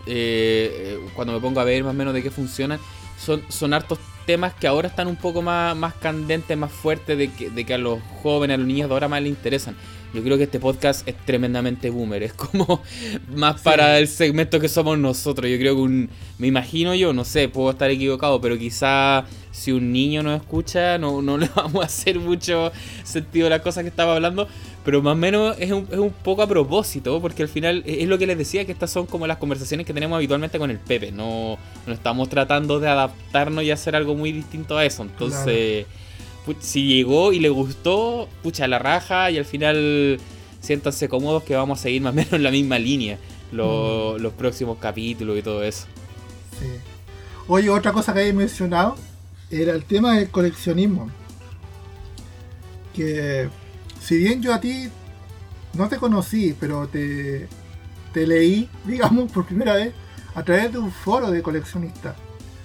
eh, 0.06 0.98
cuando 1.14 1.32
me 1.32 1.40
pongo 1.40 1.60
a 1.60 1.64
ver 1.64 1.84
más 1.84 1.92
o 1.92 1.96
menos 1.96 2.14
de 2.14 2.22
qué 2.22 2.30
funcionan, 2.30 2.78
son, 3.18 3.42
son 3.48 3.74
hartos 3.74 3.98
temas 4.26 4.54
que 4.54 4.66
ahora 4.66 4.88
están 4.88 5.08
un 5.08 5.16
poco 5.16 5.42
más, 5.42 5.76
más 5.76 5.94
candentes, 5.94 6.56
más 6.56 6.70
fuertes, 6.70 7.18
de 7.18 7.32
que, 7.32 7.50
de 7.50 7.64
que 7.64 7.74
a 7.74 7.78
los 7.78 8.00
jóvenes, 8.22 8.54
a 8.54 8.58
los 8.58 8.66
niños 8.66 8.88
de 8.88 8.94
ahora 8.94 9.08
más 9.08 9.22
les 9.22 9.30
interesan. 9.30 9.74
yo 10.14 10.22
creo 10.22 10.36
que 10.36 10.44
este 10.44 10.60
podcast 10.60 11.06
es 11.08 11.16
tremendamente 11.24 11.90
boomer. 11.90 12.22
Es 12.22 12.32
como 12.32 12.82
más 13.34 13.60
para 13.60 13.98
el 13.98 14.08
segmento 14.08 14.60
que 14.60 14.68
somos 14.68 14.98
nosotros. 14.98 15.50
Yo 15.50 15.58
creo 15.58 15.74
que 15.74 15.82
un. 15.82 16.10
Me 16.38 16.46
imagino 16.46 16.94
yo, 16.94 17.12
no 17.12 17.24
sé, 17.24 17.48
puedo 17.48 17.70
estar 17.70 17.90
equivocado, 17.90 18.40
pero 18.40 18.56
quizá 18.56 19.24
si 19.50 19.72
un 19.72 19.92
niño 19.92 20.22
nos 20.22 20.40
escucha, 20.40 20.96
no, 20.98 21.22
no 21.22 21.36
le 21.38 21.50
vamos 21.54 21.82
a 21.82 21.86
hacer 21.86 22.18
mucho 22.18 22.72
sentido 23.02 23.48
las 23.48 23.62
cosas 23.62 23.82
que 23.82 23.88
estaba 23.88 24.14
hablando. 24.14 24.48
Pero 24.84 25.02
más 25.02 25.12
o 25.12 25.16
menos 25.16 25.56
es 25.58 25.70
un, 25.72 25.86
es 25.90 25.98
un 25.98 26.10
poco 26.10 26.42
a 26.42 26.46
propósito, 26.46 27.20
porque 27.20 27.42
al 27.42 27.48
final 27.48 27.82
es 27.86 28.08
lo 28.08 28.16
que 28.18 28.26
les 28.26 28.38
decía, 28.38 28.64
que 28.64 28.72
estas 28.72 28.90
son 28.90 29.06
como 29.06 29.26
las 29.26 29.36
conversaciones 29.36 29.86
que 29.86 29.92
tenemos 29.92 30.16
habitualmente 30.16 30.58
con 30.58 30.70
el 30.70 30.78
Pepe. 30.78 31.12
No, 31.12 31.58
no 31.86 31.92
estamos 31.92 32.28
tratando 32.28 32.80
de 32.80 32.88
adaptarnos 32.88 33.62
y 33.64 33.70
hacer 33.70 33.94
algo 33.94 34.14
muy 34.14 34.32
distinto 34.32 34.78
a 34.78 34.84
eso. 34.84 35.02
Entonces 35.02 35.86
si 36.60 36.86
llegó 36.86 37.32
y 37.32 37.38
le 37.38 37.48
gustó, 37.48 38.28
pucha, 38.42 38.66
la 38.66 38.78
raja 38.78 39.30
y 39.30 39.38
al 39.38 39.44
final 39.44 40.18
siéntanse 40.60 41.08
cómodos 41.08 41.42
que 41.44 41.54
vamos 41.54 41.78
a 41.78 41.82
seguir 41.82 42.02
más 42.02 42.12
o 42.12 42.16
menos 42.16 42.32
en 42.32 42.42
la 42.42 42.50
misma 42.50 42.78
línea 42.78 43.18
mm. 43.52 43.56
los 43.56 44.32
próximos 44.34 44.78
capítulos 44.78 45.38
y 45.38 45.42
todo 45.42 45.62
eso. 45.62 45.86
Sí. 46.58 46.66
Oye, 47.48 47.70
otra 47.70 47.92
cosa 47.92 48.12
que 48.12 48.20
habéis 48.20 48.34
mencionado 48.34 48.96
era 49.50 49.72
el 49.72 49.84
tema 49.84 50.16
del 50.16 50.30
coleccionismo. 50.30 51.10
Que 52.94 53.48
si 54.10 54.18
bien 54.18 54.42
yo 54.42 54.52
a 54.52 54.58
ti 54.58 54.88
no 55.74 55.88
te 55.88 55.96
conocí, 55.96 56.56
pero 56.58 56.88
te, 56.88 57.48
te 58.12 58.26
leí, 58.26 58.68
digamos, 58.84 59.30
por 59.30 59.46
primera 59.46 59.74
vez 59.74 59.94
a 60.34 60.42
través 60.42 60.72
de 60.72 60.78
un 60.78 60.90
foro 60.90 61.30
de 61.30 61.40
coleccionistas. 61.42 62.16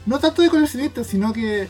No 0.08 0.18
tanto 0.18 0.42
de 0.42 0.50
coleccionistas, 0.50 1.06
sino 1.06 1.32
que 1.34 1.68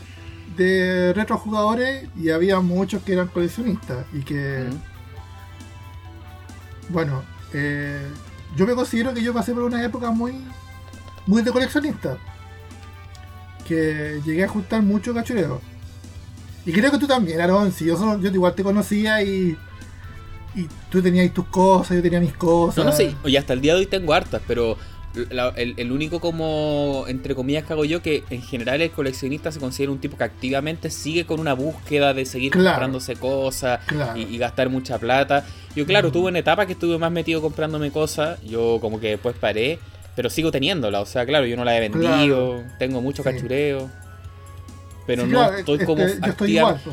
de 0.56 1.12
retrojugadores 1.12 2.08
y 2.16 2.30
había 2.30 2.60
muchos 2.60 3.02
que 3.02 3.12
eran 3.12 3.28
coleccionistas 3.28 4.06
y 4.14 4.20
que 4.20 4.64
bueno 6.88 7.22
eh, 7.52 8.08
yo 8.56 8.66
me 8.66 8.74
considero 8.74 9.12
que 9.12 9.22
yo 9.22 9.34
pasé 9.34 9.52
por 9.52 9.64
una 9.64 9.84
época 9.84 10.12
muy 10.12 10.40
muy 11.26 11.42
de 11.42 11.50
coleccionista 11.50 12.16
que 13.66 14.22
llegué 14.24 14.44
a 14.44 14.48
juntar 14.48 14.82
mucho 14.82 15.12
cachureo 15.12 15.60
y 16.64 16.72
creo 16.72 16.92
que 16.92 16.98
tú 16.98 17.08
también 17.08 17.40
Aaron 17.40 17.72
si 17.72 17.84
yo 17.84 18.20
yo 18.20 18.30
igual 18.30 18.54
te 18.54 18.62
conocía 18.62 19.20
y 19.22 19.58
y 20.56 20.66
tú 20.90 21.02
tenías 21.02 21.32
tus 21.32 21.46
cosas 21.46 21.96
yo 21.96 22.02
tenía 22.02 22.20
mis 22.20 22.32
cosas. 22.32 22.84
No 22.84 22.90
no 22.90 22.96
sé 22.96 23.14
y 23.24 23.36
hasta 23.36 23.52
el 23.52 23.60
día 23.60 23.74
de 23.74 23.80
hoy 23.80 23.86
tengo 23.86 24.12
hartas 24.14 24.42
pero 24.48 24.76
el, 25.16 25.92
único 25.92 26.20
como, 26.20 27.04
entre 27.08 27.34
comillas, 27.34 27.64
que 27.64 27.72
hago 27.72 27.84
yo, 27.84 28.02
que 28.02 28.24
en 28.30 28.42
general 28.42 28.80
el 28.80 28.90
coleccionista 28.90 29.50
se 29.52 29.60
considera 29.60 29.92
un 29.92 29.98
tipo 29.98 30.16
que 30.16 30.24
activamente 30.24 30.90
sigue 30.90 31.24
con 31.24 31.40
una 31.40 31.54
búsqueda 31.54 32.14
de 32.14 32.26
seguir 32.26 32.52
comprándose 32.52 33.16
cosas 33.16 33.80
y, 34.14 34.36
gastar 34.38 34.68
mucha 34.68 34.98
plata. 34.98 35.44
Yo, 35.74 35.86
claro, 35.86 36.12
tuve 36.12 36.28
una 36.28 36.38
etapa 36.38 36.66
que 36.66 36.72
estuve 36.72 36.98
más 36.98 37.10
metido 37.10 37.40
comprándome 37.40 37.90
cosas, 37.90 38.42
yo 38.42 38.78
como 38.80 39.00
que 39.00 39.10
después 39.10 39.36
paré, 39.36 39.78
pero 40.14 40.30
sigo 40.30 40.50
teniéndola. 40.50 41.00
O 41.00 41.06
sea, 41.06 41.24
claro, 41.26 41.46
yo 41.46 41.56
no 41.56 41.64
la 41.64 41.76
he 41.76 41.80
vendido, 41.80 42.62
tengo 42.78 43.00
mucho 43.00 43.22
cachureo, 43.22 43.90
pero 45.06 45.26
no 45.26 45.52
estoy 45.52 45.84
como 45.84 46.02
activamente 46.02 46.90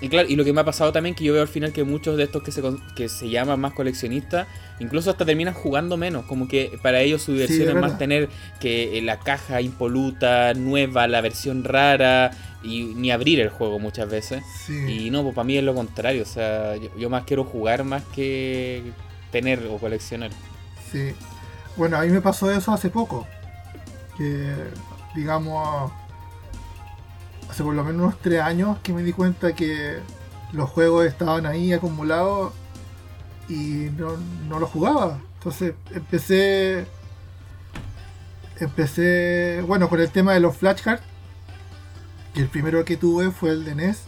y 0.00 0.08
claro, 0.08 0.28
y 0.28 0.36
lo 0.36 0.44
que 0.44 0.52
me 0.52 0.62
ha 0.62 0.64
pasado 0.64 0.92
también 0.92 1.14
que 1.14 1.24
yo 1.24 1.34
veo 1.34 1.42
al 1.42 1.48
final 1.48 1.72
que 1.72 1.84
muchos 1.84 2.16
de 2.16 2.24
estos 2.24 2.42
que 2.42 2.52
se, 2.52 2.62
que 2.96 3.08
se 3.08 3.28
llaman 3.28 3.60
más 3.60 3.74
coleccionistas, 3.74 4.48
incluso 4.78 5.10
hasta 5.10 5.26
terminan 5.26 5.52
jugando 5.52 5.98
menos. 5.98 6.24
Como 6.24 6.48
que 6.48 6.78
para 6.82 7.00
ellos 7.00 7.22
su 7.22 7.34
diversión 7.34 7.68
es 7.68 7.74
más 7.74 7.98
tener 7.98 8.30
que 8.60 8.96
eh, 8.96 9.02
la 9.02 9.18
caja 9.18 9.60
impoluta, 9.60 10.54
nueva, 10.54 11.06
la 11.06 11.20
versión 11.20 11.64
rara, 11.64 12.30
y 12.62 12.84
ni 12.96 13.10
abrir 13.10 13.40
el 13.40 13.50
juego 13.50 13.78
muchas 13.78 14.08
veces. 14.08 14.42
Y 14.68 15.10
no, 15.10 15.22
pues 15.22 15.34
para 15.34 15.44
mí 15.44 15.56
es 15.56 15.64
lo 15.64 15.74
contrario. 15.74 16.22
O 16.22 16.26
sea, 16.26 16.76
yo, 16.76 17.10
más 17.10 17.24
quiero 17.24 17.44
jugar 17.44 17.84
más 17.84 18.02
que 18.14 18.82
tener 19.30 19.66
o 19.70 19.76
coleccionar. 19.76 20.30
Sí. 20.90 21.12
Bueno, 21.76 21.98
a 21.98 22.02
mí 22.02 22.08
me 22.08 22.22
pasó 22.22 22.50
eso 22.50 22.72
hace 22.72 22.88
poco. 22.88 23.26
Que, 24.16 24.54
digamos 25.14 25.92
hace 27.50 27.64
por 27.64 27.74
lo 27.74 27.82
menos 27.82 28.02
unos 28.02 28.18
tres 28.20 28.40
años 28.40 28.78
que 28.82 28.92
me 28.92 29.02
di 29.02 29.12
cuenta 29.12 29.54
que 29.54 29.98
los 30.52 30.70
juegos 30.70 31.04
estaban 31.04 31.46
ahí 31.46 31.72
acumulados 31.72 32.52
y 33.48 33.90
no, 33.96 34.16
no 34.48 34.60
los 34.60 34.70
jugaba. 34.70 35.18
Entonces 35.38 35.74
empecé. 35.92 36.86
Empecé. 38.58 39.64
Bueno, 39.66 39.88
con 39.88 40.00
el 40.00 40.10
tema 40.10 40.32
de 40.32 40.40
los 40.40 40.56
flashcards. 40.56 41.02
Y 42.34 42.40
el 42.40 42.48
primero 42.48 42.84
que 42.84 42.96
tuve 42.96 43.32
fue 43.32 43.50
el 43.50 43.64
de 43.64 43.74
NES. 43.74 44.02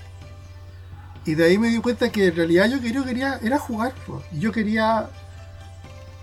Y 1.24 1.34
de 1.34 1.44
ahí 1.44 1.58
me 1.58 1.68
di 1.68 1.78
cuenta 1.78 2.10
que 2.10 2.28
en 2.28 2.36
realidad 2.36 2.68
yo 2.68 2.80
quería, 2.80 3.04
quería 3.04 3.38
era 3.42 3.58
jugar. 3.58 3.92
Y 4.30 4.38
yo 4.38 4.52
quería. 4.52 5.10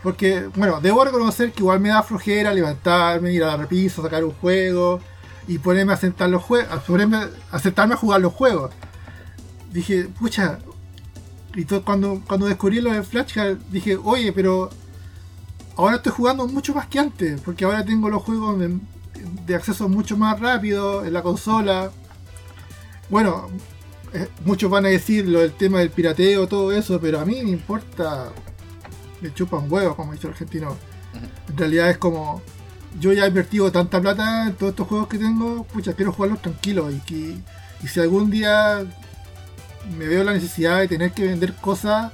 Porque, 0.02 0.48
bueno, 0.56 0.80
debo 0.80 1.04
reconocer 1.04 1.52
que 1.52 1.60
igual 1.60 1.82
me 1.82 1.90
da 1.90 2.02
flojera 2.02 2.54
levantarme, 2.54 3.34
ir 3.34 3.44
a 3.44 3.48
la 3.48 3.58
repisa, 3.58 4.02
sacar 4.02 4.24
un 4.24 4.32
juego 4.32 5.02
y 5.50 5.58
ponerme 5.58 5.94
a 5.94 5.98
sentar 5.98 6.30
los 6.30 6.44
juegos, 6.44 6.70
a 7.52 7.60
sentarme 7.60 7.96
a 7.96 7.98
jugar 7.98 8.22
los 8.22 8.32
juegos. 8.32 8.72
Dije, 9.74 10.04
pucha, 10.04 10.60
y 11.56 11.66
todo, 11.66 11.84
cuando, 11.84 12.22
cuando 12.28 12.46
descubrí 12.46 12.82
lo 12.82 12.94
de 12.94 13.02
Flashcard, 13.02 13.58
dije, 13.72 13.98
oye, 13.98 14.32
pero 14.32 14.70
ahora 15.76 15.96
estoy 15.96 16.12
jugando 16.12 16.48
mucho 16.48 16.76
más 16.76 16.86
que 16.86 17.00
antes, 17.00 17.42
porque 17.42 17.66
ahora 17.66 17.84
tengo 17.84 18.12
los 18.12 18.22
juegos 18.22 18.60
de, 18.60 19.56
acceso 19.56 19.90
mucho 19.90 20.16
más 20.18 20.40
rápido 20.40 21.04
en 21.04 21.14
la 21.14 21.24
consola. 21.24 21.92
Bueno, 23.10 23.50
eh, 24.14 24.28
muchos 24.46 24.70
van 24.70 24.86
a 24.86 24.90
decir 24.90 25.28
lo 25.28 25.40
del 25.40 25.54
tema 25.54 25.80
del 25.80 25.90
pirateo, 25.90 26.48
todo 26.48 26.72
eso, 26.72 27.02
pero 27.02 27.20
a 27.20 27.26
mí 27.26 27.42
me 27.44 27.50
importa, 27.50 28.32
me 29.20 29.34
chupan 29.34 29.66
huevos, 29.72 29.96
como 29.96 30.12
dice 30.12 30.28
el 30.28 30.34
argentino. 30.34 30.78
En 31.50 31.58
realidad 31.58 31.90
es 31.90 31.98
como, 31.98 32.44
yo 33.00 33.14
ya 33.14 33.26
he 33.26 33.28
invertido 33.28 33.72
tanta 33.72 34.02
plata 34.02 34.48
en 34.48 34.56
todos 34.56 34.72
estos 34.72 34.88
juegos 34.88 35.08
que 35.08 35.18
tengo, 35.18 35.64
pucha, 35.66 35.94
quiero 35.94 36.12
jugarlos 36.12 36.42
tranquilos 36.42 36.94
y 36.94 37.00
que 37.02 37.36
y 37.82 37.88
si 37.88 38.00
algún 38.00 38.30
día 38.30 38.86
me 39.98 40.08
veo 40.08 40.24
la 40.24 40.34
necesidad 40.34 40.80
de 40.80 40.88
tener 40.88 41.12
que 41.12 41.28
vender 41.28 41.54
cosas, 41.56 42.12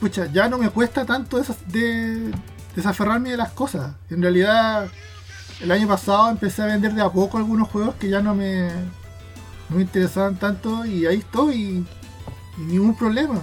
pucha, 0.00 0.26
ya 0.26 0.48
no 0.48 0.58
me 0.58 0.70
cuesta 0.70 1.04
tanto 1.04 1.40
de, 1.66 2.32
desaferrarme 2.74 3.30
de 3.30 3.36
las 3.36 3.52
cosas. 3.52 3.94
En 4.10 4.22
realidad, 4.22 4.88
el 5.60 5.70
año 5.70 5.86
pasado 5.86 6.30
empecé 6.30 6.62
a 6.62 6.66
vender 6.66 6.94
de 6.94 7.02
a 7.02 7.10
poco 7.10 7.38
algunos 7.38 7.68
juegos 7.68 7.94
que 7.96 8.08
ya 8.08 8.20
no 8.20 8.34
me, 8.34 8.68
no 9.68 9.76
me 9.76 9.82
interesaban 9.82 10.36
tanto 10.36 10.84
y 10.84 11.06
ahí 11.06 11.18
estoy 11.18 11.54
y, 11.54 11.86
ningún 12.62 12.96
problema. 12.96 13.42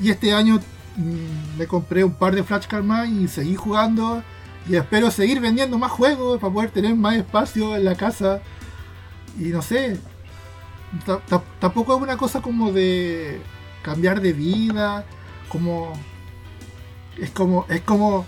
Y 0.00 0.10
este 0.10 0.32
año 0.32 0.60
mm, 0.96 1.58
me 1.58 1.66
compré 1.66 2.02
un 2.02 2.14
par 2.14 2.34
de 2.34 2.42
flashcards 2.42 2.84
más 2.84 3.08
y 3.08 3.28
seguí 3.28 3.54
jugando 3.54 4.24
y 4.68 4.76
espero 4.76 5.10
seguir 5.10 5.40
vendiendo 5.40 5.78
más 5.78 5.90
juegos 5.90 6.40
para 6.40 6.52
poder 6.52 6.70
tener 6.70 6.94
más 6.94 7.16
espacio 7.16 7.76
en 7.76 7.84
la 7.84 7.94
casa. 7.94 8.40
Y 9.38 9.44
no 9.44 9.62
sé, 9.62 9.98
tampoco 11.58 11.96
es 11.96 12.02
una 12.02 12.16
cosa 12.16 12.42
como 12.42 12.72
de 12.72 13.40
cambiar 13.82 14.20
de 14.20 14.32
vida, 14.32 15.04
como... 15.48 15.92
Es 17.18 17.30
como... 17.30 17.66
Es 17.68 17.80
como 17.82 18.26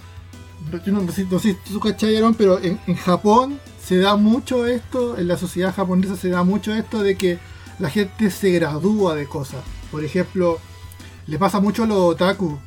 yo 0.84 0.92
no, 0.92 1.10
sé, 1.10 1.26
si 1.40 1.54
tú 1.54 1.80
cacharon, 1.80 2.34
pero 2.34 2.60
en, 2.60 2.78
en 2.86 2.94
Japón 2.94 3.58
se 3.82 3.98
da 3.98 4.14
mucho 4.16 4.66
esto, 4.66 5.18
en 5.18 5.26
la 5.26 5.36
sociedad 5.36 5.74
japonesa 5.74 6.16
se 6.16 6.28
da 6.28 6.44
mucho 6.44 6.72
esto 6.72 7.02
de 7.02 7.16
que 7.16 7.38
la 7.80 7.90
gente 7.90 8.30
se 8.30 8.50
gradúa 8.52 9.16
de 9.16 9.26
cosas. 9.26 9.62
Por 9.90 10.04
ejemplo, 10.04 10.60
le 11.26 11.38
pasa 11.38 11.60
mucho 11.60 11.82
a 11.82 11.86
los 11.86 11.98
otaku, 11.98 12.58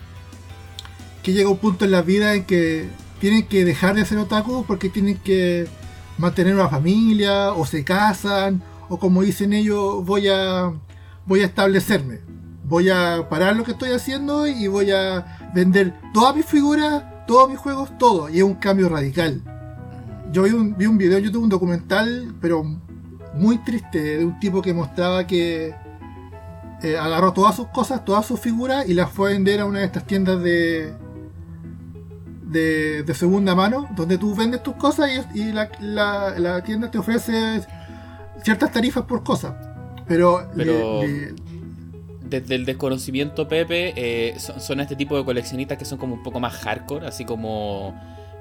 que 1.24 1.32
llega 1.32 1.50
un 1.50 1.58
punto 1.58 1.86
en 1.86 1.92
la 1.92 2.02
vida 2.02 2.36
en 2.36 2.44
que 2.44 2.90
tienen 3.20 3.48
que 3.48 3.66
dejar 3.66 3.96
de 3.96 4.06
ser 4.06 4.18
otaku 4.18 4.66
porque 4.66 4.90
tienen 4.90 5.18
que 5.18 5.68
mantener 6.18 6.56
una 6.56 6.70
familia 6.70 7.52
o 7.52 7.66
se 7.66 7.84
casan 7.84 8.62
o 8.90 8.98
como 8.98 9.22
dicen 9.22 9.54
ellos 9.54 10.06
voy 10.06 10.28
a 10.28 10.74
voy 11.26 11.42
a 11.42 11.46
establecerme. 11.46 12.20
Voy 12.68 12.90
a 12.90 13.28
parar 13.30 13.56
lo 13.56 13.64
que 13.64 13.72
estoy 13.72 13.92
haciendo 13.92 14.48
y 14.48 14.68
voy 14.68 14.92
a 14.92 15.52
vender 15.54 15.94
todas 16.14 16.36
mis 16.36 16.46
figuras 16.46 17.04
todos 17.28 17.50
mis 17.50 17.58
juegos 17.58 17.98
todo. 17.98 18.30
Y 18.30 18.38
es 18.38 18.44
un 18.44 18.56
cambio 18.56 18.90
radical. 18.90 19.42
Yo 20.32 20.44
vi 20.44 20.52
un, 20.52 20.76
vi 20.78 20.86
un 20.86 20.98
video 20.98 21.18
en 21.18 21.24
YouTube 21.24 21.44
un 21.44 21.50
documental 21.50 22.34
pero 22.42 22.64
muy 23.34 23.58
triste 23.60 24.18
de 24.18 24.26
un 24.26 24.40
tipo 24.40 24.62
que 24.62 24.74
mostraba 24.74 25.28
que 25.28 25.74
eh, 26.82 26.98
agarró 26.98 27.34
todas 27.34 27.56
sus 27.56 27.68
cosas 27.68 28.04
todas 28.06 28.26
sus 28.26 28.40
figuras 28.40 28.88
y 28.88 28.94
las 28.94 29.10
fue 29.12 29.30
a 29.30 29.34
vender 29.34 29.60
a 29.60 29.66
una 29.66 29.80
de 29.80 29.86
estas 29.86 30.06
tiendas 30.06 30.42
de 30.42 30.94
de, 32.56 33.14
segunda 33.14 33.56
mano, 33.56 33.88
donde 33.96 34.18
tú 34.18 34.36
vendes 34.36 34.64
tus 34.64 34.76
cosas 34.76 35.10
y, 35.34 35.52
la, 35.52 36.64
tienda 36.66 36.90
te 36.90 36.98
ofrece 36.98 37.62
ciertas 38.44 38.72
tarifas 38.72 39.04
por 39.04 39.24
cosas. 39.24 39.54
Pero, 40.08 40.50
desde 42.22 42.56
el 42.56 42.66
desconocimiento, 42.66 43.48
Pepe, 43.48 43.94
eh, 43.96 44.38
son, 44.40 44.80
este 44.80 44.96
tipo 44.96 45.18
de 45.18 45.26
coleccionistas 45.26 45.78
que 45.78 45.86
son 45.86 45.98
como 45.98 46.16
un 46.16 46.24
poco 46.24 46.40
más 46.40 46.54
hardcore, 46.54 47.08
así 47.08 47.26
como 47.26 47.94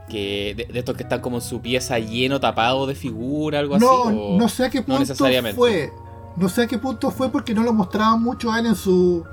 que 0.08 0.68
de, 0.70 0.78
estos 0.78 0.96
que 0.96 1.02
están 1.02 1.20
como 1.20 1.36
en 1.36 1.42
su 1.42 1.60
pieza 1.60 1.98
lleno, 1.98 2.40
tapado 2.40 2.86
de 2.86 2.94
figura, 2.94 3.58
algo 3.58 3.76
así. 3.76 3.86
no 3.86 4.48
sé 4.48 4.66
a 4.66 4.70
qué 4.70 4.82
punto 4.82 5.14
fue. 5.54 5.92
No 6.36 6.48
sé 6.48 6.62
a 6.62 6.66
qué 6.66 6.78
punto 6.78 7.12
fue 7.12 7.30
porque 7.30 7.54
no 7.54 7.62
lo 7.62 7.72
mostraban 7.72 8.20
mucho 8.20 8.50
a 8.50 8.58
él 8.58 8.66
en 8.66 8.74
su 8.74 9.24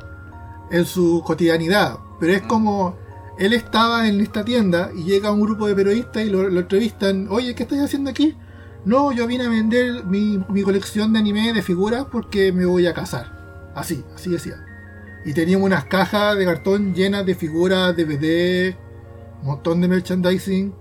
en 0.69 0.85
su 0.85 1.23
cotidianidad. 1.25 1.97
Pero 2.19 2.33
es 2.33 2.41
como 2.43 2.95
él 3.41 3.54
estaba 3.54 4.08
en 4.08 4.21
esta 4.21 4.45
tienda 4.45 4.91
y 4.95 5.04
llega 5.04 5.32
un 5.32 5.41
grupo 5.41 5.65
de 5.65 5.73
periodistas 5.73 6.23
y 6.23 6.30
lo, 6.30 6.47
entrevistan. 6.47 7.27
Oye, 7.32 7.56
¿qué 7.56 7.63
estás 7.63 7.80
haciendo 7.80 8.12
aquí? 8.12 8.38
No, 8.86 9.12
yo 9.12 9.25
vine 9.25 9.45
a 9.45 9.49
vender 9.49 10.06
mi, 10.06 10.39
mi, 10.47 10.62
colección 10.62 11.12
de 11.12 11.19
anime 11.19 11.51
de 11.51 11.63
figuras 11.63 12.06
porque 12.12 12.51
me 12.51 12.67
voy 12.67 12.86
a 12.86 12.93
casar. 12.93 13.71
Así, 13.73 14.04
así 14.13 14.30
decía. 14.30 14.63
Y 15.25 15.34
teníamos 15.34 15.65
unas 15.65 15.86
cajas 15.86 16.38
de 16.38 16.45
cartón 16.45 16.93
llenas 16.93 17.25
de 17.25 17.34
figuras, 17.34 17.95
DVD, 17.97 18.75
un 19.41 19.47
montón 19.47 19.82
de 19.82 19.88
merchandising. 19.88 20.75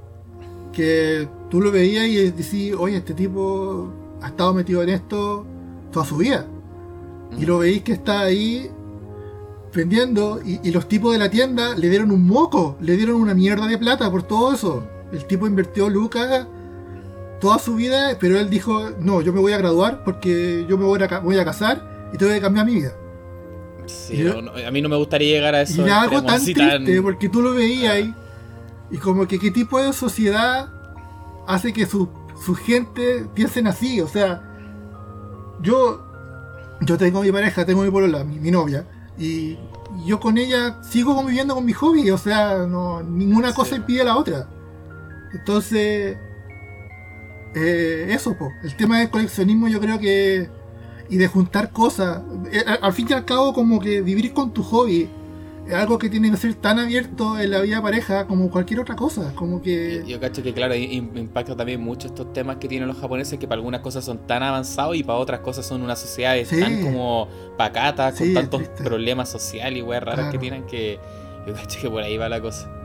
Que 0.70 1.26
tú 1.48 1.62
lo 1.62 1.72
veías 1.72 2.08
y 2.08 2.30
decías, 2.30 2.76
oye, 2.78 2.98
este 2.98 3.14
tipo 3.14 3.90
ha 4.20 4.28
estado 4.28 4.52
metido 4.52 4.82
en 4.82 4.90
esto 4.90 5.46
toda 5.90 6.04
su 6.04 6.18
vida. 6.18 6.46
Y 7.38 7.46
lo 7.46 7.60
veis 7.60 7.82
que 7.82 7.92
está 7.92 8.20
ahí 8.20 8.70
vendiendo 9.74 10.40
y, 10.44 10.70
los 10.70 10.88
tipos 10.88 11.12
de 11.12 11.18
la 11.18 11.30
tienda 11.30 11.74
le 11.76 11.88
dieron 11.88 12.10
un 12.10 12.26
moco, 12.26 12.76
le 12.80 12.96
dieron 12.96 13.16
una 13.16 13.34
mierda 13.34 13.66
de 13.66 13.78
plata 13.78 14.10
por 14.10 14.22
todo 14.22 14.52
eso. 14.52 14.84
El 15.12 15.24
tipo 15.26 15.46
invirtió 15.46 15.88
lucas 15.88 16.46
toda 17.40 17.58
su 17.58 17.76
vida, 17.76 18.16
pero 18.20 18.38
él 18.38 18.50
dijo, 18.50 18.90
no, 19.00 19.22
yo 19.22 19.32
me 19.32 19.40
voy 19.40 19.52
a 19.52 19.58
graduar 19.58 20.04
porque 20.04 20.66
yo 20.68 20.76
me 20.76 20.84
voy 20.84 21.00
a, 21.02 21.18
voy 21.20 21.38
a 21.38 21.44
casar 21.44 22.10
y 22.12 22.18
tengo 22.18 22.32
que 22.32 22.40
cambiar 22.40 22.66
mi 22.66 22.74
vida. 22.74 22.92
a 24.66 24.70
mí 24.70 24.82
no 24.82 24.88
me 24.88 24.96
gustaría 24.96 25.34
llegar 25.34 25.54
a 25.54 25.62
eso. 25.62 25.86
Y 25.86 25.90
algo 25.90 26.22
tan 26.22 26.42
triste, 26.42 27.02
porque 27.02 27.28
tú 27.28 27.40
lo 27.40 27.54
veías 27.54 27.94
ahí, 27.94 28.14
y 28.90 28.98
como 28.98 29.26
que 29.26 29.38
qué 29.38 29.50
tipo 29.50 29.80
de 29.80 29.92
sociedad 29.92 30.68
hace 31.46 31.72
que 31.72 31.86
su, 31.86 32.08
su 32.44 32.54
gente 32.54 33.26
piensen 33.34 33.66
así, 33.66 34.00
o 34.00 34.08
sea, 34.08 34.42
yo, 35.62 36.06
yo 36.82 36.98
tengo 36.98 37.22
mi 37.22 37.32
pareja, 37.32 37.64
tengo 37.64 37.82
mi 37.82 37.90
polola, 37.90 38.22
mi 38.22 38.50
novia, 38.50 38.84
y 39.20 39.58
yo 40.06 40.18
con 40.18 40.38
ella 40.38 40.82
sigo 40.82 41.14
conviviendo 41.14 41.54
con 41.54 41.64
mi 41.64 41.74
hobby, 41.74 42.10
o 42.10 42.16
sea, 42.16 42.66
no, 42.66 43.02
ninguna 43.02 43.52
cosa 43.52 43.76
impide 43.76 44.02
la 44.02 44.16
otra. 44.16 44.48
Entonces, 45.34 46.16
eh, 47.54 48.06
eso, 48.08 48.36
po. 48.36 48.50
el 48.62 48.74
tema 48.76 48.98
del 48.98 49.10
coleccionismo 49.10 49.68
yo 49.68 49.80
creo 49.80 49.98
que... 49.98 50.48
Y 51.10 51.16
de 51.16 51.26
juntar 51.26 51.72
cosas. 51.72 52.22
Eh, 52.52 52.64
al 52.80 52.92
fin 52.92 53.08
y 53.10 53.12
al 53.12 53.24
cabo, 53.24 53.52
como 53.52 53.80
que 53.80 54.00
vivir 54.00 54.32
con 54.32 54.52
tu 54.52 54.62
hobby 54.62 55.10
algo 55.74 55.98
que 55.98 56.08
tiene 56.08 56.30
que 56.30 56.36
ser 56.36 56.54
tan 56.54 56.78
abierto 56.78 57.38
en 57.38 57.50
la 57.50 57.60
vida 57.60 57.76
de 57.76 57.82
pareja 57.82 58.26
como 58.26 58.50
cualquier 58.50 58.80
otra 58.80 58.96
cosa. 58.96 59.32
Como 59.34 59.62
que. 59.62 60.02
Yo, 60.06 60.18
cacho 60.20 60.42
que, 60.42 60.52
claro, 60.52 60.74
impacta 60.74 61.56
también 61.56 61.80
mucho 61.80 62.08
estos 62.08 62.32
temas 62.32 62.56
que 62.56 62.68
tienen 62.68 62.88
los 62.88 62.98
japoneses 62.98 63.38
que 63.38 63.46
para 63.46 63.58
algunas 63.58 63.80
cosas 63.80 64.04
son 64.04 64.26
tan 64.26 64.42
avanzados 64.42 64.96
y 64.96 65.02
para 65.02 65.18
otras 65.18 65.40
cosas 65.40 65.66
son 65.66 65.82
unas 65.82 65.98
sociedades 65.98 66.48
tan 66.50 66.82
como 66.82 67.28
pacatas, 67.56 68.18
con 68.18 68.34
tantos 68.34 68.62
problemas 68.84 69.28
sociales 69.28 69.78
y 69.78 69.82
weas 69.82 70.02
raras 70.02 70.32
que 70.32 70.38
tienen 70.38 70.64
que. 70.66 70.98
Yo 71.46 71.54
cacho 71.54 71.80
que 71.80 71.90
por 71.90 72.02
ahí 72.02 72.16
va 72.16 72.28
la 72.28 72.40
cosa. 72.40 72.79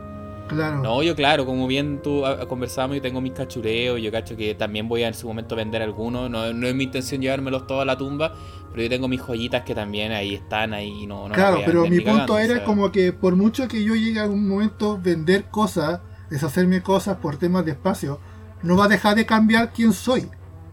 Claro. 0.48 0.80
No, 0.82 1.02
yo 1.02 1.16
claro, 1.16 1.44
como 1.44 1.66
bien 1.66 2.00
tú 2.02 2.24
ah, 2.24 2.46
conversamos, 2.46 2.96
yo 2.96 3.02
tengo 3.02 3.20
mis 3.20 3.32
cachureos, 3.32 4.00
yo 4.00 4.12
cacho 4.12 4.36
que 4.36 4.54
también 4.54 4.88
voy 4.88 5.02
a 5.02 5.08
en 5.08 5.14
su 5.14 5.26
momento 5.26 5.56
vender 5.56 5.82
algunos, 5.82 6.30
no, 6.30 6.52
no 6.52 6.66
es 6.66 6.74
mi 6.74 6.84
intención 6.84 7.20
llevármelos 7.20 7.66
todos 7.66 7.82
a 7.82 7.84
la 7.84 7.98
tumba, 7.98 8.34
pero 8.70 8.82
yo 8.82 8.88
tengo 8.88 9.08
mis 9.08 9.20
joyitas 9.20 9.62
que 9.62 9.74
también 9.74 10.12
ahí 10.12 10.34
están, 10.34 10.72
ahí 10.72 11.06
no... 11.06 11.28
no 11.28 11.34
claro, 11.34 11.60
pero 11.66 11.86
mi 11.86 12.00
punto 12.00 12.38
era 12.38 12.64
como 12.64 12.92
que 12.92 13.12
por 13.12 13.34
mucho 13.34 13.66
que 13.66 13.82
yo 13.82 13.94
llegue 13.94 14.20
a 14.20 14.26
un 14.26 14.48
momento 14.48 15.00
vender 15.02 15.46
cosas, 15.50 16.00
deshacerme 16.30 16.82
cosas 16.82 17.16
por 17.16 17.36
temas 17.36 17.64
de 17.64 17.72
espacio, 17.72 18.20
no 18.62 18.76
va 18.76 18.84
a 18.84 18.88
dejar 18.88 19.16
de 19.16 19.26
cambiar 19.26 19.72
quién 19.72 19.92
soy, 19.92 20.28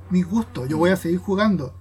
mi 0.09 0.21
gusto, 0.21 0.67
yo 0.67 0.77
voy 0.77 0.91
a 0.91 0.95
seguir 0.95 1.19
jugando. 1.19 1.73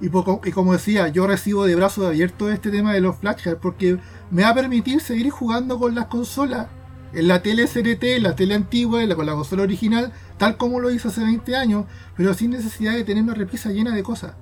Y, 0.00 0.10
como 0.52 0.72
decía, 0.72 1.08
yo 1.08 1.26
recibo 1.26 1.66
de 1.66 1.74
brazos 1.74 2.06
abiertos 2.06 2.52
este 2.52 2.70
tema 2.70 2.92
de 2.92 3.00
los 3.00 3.16
flash 3.16 3.48
porque 3.60 3.98
me 4.30 4.42
va 4.44 4.50
a 4.50 4.54
permitir 4.54 5.00
seguir 5.00 5.30
jugando 5.30 5.76
con 5.76 5.94
las 5.96 6.06
consolas 6.06 6.68
en 7.12 7.28
la 7.28 7.42
tele 7.42 7.66
CRT, 7.66 8.04
en 8.04 8.22
la 8.22 8.36
tele 8.36 8.54
antigua, 8.54 9.00
con 9.14 9.26
la 9.26 9.32
consola 9.32 9.62
original, 9.62 10.12
tal 10.36 10.56
como 10.56 10.80
lo 10.80 10.90
hizo 10.90 11.08
hace 11.08 11.22
20 11.22 11.56
años, 11.56 11.86
pero 12.16 12.34
sin 12.34 12.50
necesidad 12.50 12.94
de 12.94 13.04
tener 13.04 13.22
una 13.22 13.34
repisa 13.34 13.70
llena 13.70 13.94
de 13.94 14.02
cosas 14.02 14.34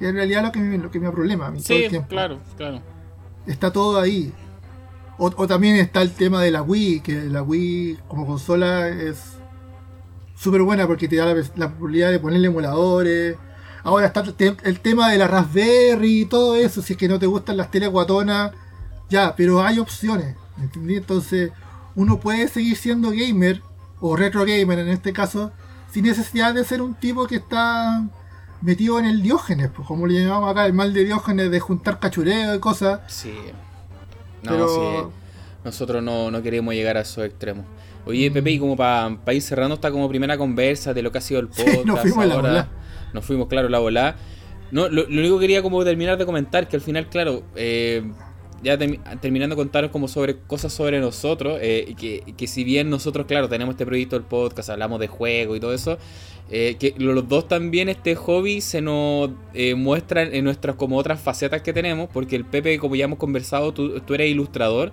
que 0.00 0.08
en 0.08 0.14
realidad 0.16 0.42
lo 0.42 0.50
que 0.50 0.58
me, 0.58 0.78
lo 0.78 0.90
que 0.90 0.98
me 0.98 1.12
problema 1.12 1.46
a 1.46 1.50
mí 1.50 1.60
sí, 1.60 1.86
claro, 2.08 2.40
claro. 2.56 2.80
Está 3.46 3.70
todo 3.70 4.00
ahí. 4.00 4.32
O, 5.18 5.30
también 5.46 5.76
está 5.76 6.00
el 6.00 6.12
tema 6.12 6.40
de 6.42 6.50
la 6.50 6.62
Wii, 6.62 7.00
que 7.00 7.24
la 7.24 7.42
Wii 7.42 7.98
como 8.08 8.26
consola 8.26 8.88
es 8.88 9.36
súper 10.34 10.62
buena 10.62 10.86
porque 10.86 11.06
te 11.06 11.16
da 11.16 11.26
la, 11.26 11.68
posibilidad 11.68 12.10
de 12.10 12.18
ponerle 12.18 12.46
emuladores. 12.46 13.36
Ahora 13.82 14.06
está 14.06 14.24
el, 14.62 14.80
tema 14.80 15.10
de 15.10 15.18
la 15.18 15.28
Raspberry 15.28 16.22
y 16.22 16.24
todo 16.24 16.56
eso, 16.56 16.80
si 16.80 16.94
es 16.94 16.98
que 16.98 17.08
no 17.08 17.18
te 17.18 17.26
gustan 17.26 17.58
las 17.58 17.70
teles 17.70 17.90
guatonas, 17.90 18.52
ya, 19.10 19.34
pero 19.36 19.62
hay 19.62 19.78
opciones, 19.78 20.34
¿entendí? 20.58 20.96
Entonces, 20.96 21.52
uno 21.94 22.20
puede 22.20 22.48
seguir 22.48 22.76
siendo 22.76 23.10
gamer, 23.10 23.62
o 24.00 24.16
retro 24.16 24.44
gamer 24.44 24.78
en 24.78 24.88
este 24.88 25.12
caso, 25.12 25.52
sin 25.92 26.04
necesidad 26.04 26.54
de 26.54 26.64
ser 26.64 26.82
un 26.82 26.94
tipo 26.94 27.26
que 27.26 27.36
está 27.36 28.06
metido 28.62 28.98
en 28.98 29.06
el 29.06 29.22
Diógenes, 29.22 29.70
pues 29.74 29.86
como 29.86 30.06
le 30.06 30.22
llamamos 30.22 30.50
acá, 30.50 30.66
el 30.66 30.72
mal 30.72 30.92
de 30.92 31.04
Diógenes 31.04 31.50
de 31.50 31.60
juntar 31.60 31.98
cachureo 31.98 32.54
y 32.54 32.60
cosas. 32.60 33.00
Sí. 33.06 33.34
No, 34.42 34.68
sí. 34.68 35.14
Nosotros 35.64 36.02
no, 36.02 36.42
queremos 36.42 36.74
llegar 36.74 36.96
a 36.96 37.00
esos 37.00 37.24
extremos. 37.24 37.66
Oye, 38.06 38.30
Pepe, 38.30 38.52
y 38.52 38.58
como 38.58 38.76
para 38.76 39.18
ir 39.32 39.42
cerrando 39.42 39.74
esta 39.74 39.90
como 39.90 40.08
primera 40.08 40.38
conversa 40.38 40.94
de 40.94 41.02
lo 41.02 41.12
que 41.12 41.18
ha 41.18 41.20
sido 41.20 41.40
el 41.40 41.48
podcast. 41.48 41.84
nos 41.84 42.00
fuimos 42.00 42.26
la 42.26 42.36
bola. 42.36 42.68
Nos 43.12 43.24
fuimos, 43.24 43.48
claro, 43.48 43.68
la 43.68 43.78
bola. 43.78 44.16
No, 44.70 44.88
lo, 44.88 45.06
único 45.06 45.36
que 45.38 45.42
quería 45.42 45.62
como 45.62 45.84
terminar 45.84 46.16
de 46.16 46.24
comentar, 46.24 46.68
que 46.68 46.76
al 46.76 46.82
final, 46.82 47.08
claro, 47.08 47.42
eh, 47.56 48.10
ya 48.62 48.78
terminando 49.20 49.56
contaros 49.56 49.90
como 49.90 50.08
sobre 50.08 50.38
cosas 50.38 50.72
sobre 50.72 51.00
nosotros, 51.00 51.58
eh, 51.62 51.94
que, 51.98 52.34
que, 52.36 52.46
si 52.46 52.64
bien 52.64 52.90
nosotros, 52.90 53.26
claro, 53.26 53.48
tenemos 53.48 53.74
este 53.74 53.86
proyecto 53.86 54.16
del 54.16 54.24
podcast, 54.24 54.70
hablamos 54.70 55.00
de 55.00 55.08
juego 55.08 55.56
y 55.56 55.60
todo 55.60 55.72
eso, 55.72 55.98
eh, 56.50 56.76
que 56.78 56.94
los 56.98 57.28
dos 57.28 57.46
también 57.48 57.88
este 57.88 58.16
hobby 58.16 58.60
se 58.60 58.80
nos 58.80 59.30
eh, 59.54 59.74
muestra 59.76 60.22
en 60.22 60.44
nuestras 60.44 60.76
como 60.76 60.98
otras 60.98 61.20
facetas 61.20 61.62
que 61.62 61.72
tenemos, 61.72 62.08
porque 62.12 62.36
el 62.36 62.44
Pepe, 62.44 62.78
como 62.78 62.96
ya 62.96 63.04
hemos 63.04 63.18
conversado, 63.18 63.72
tú, 63.72 64.00
tú 64.00 64.14
eres 64.14 64.30
ilustrador. 64.30 64.90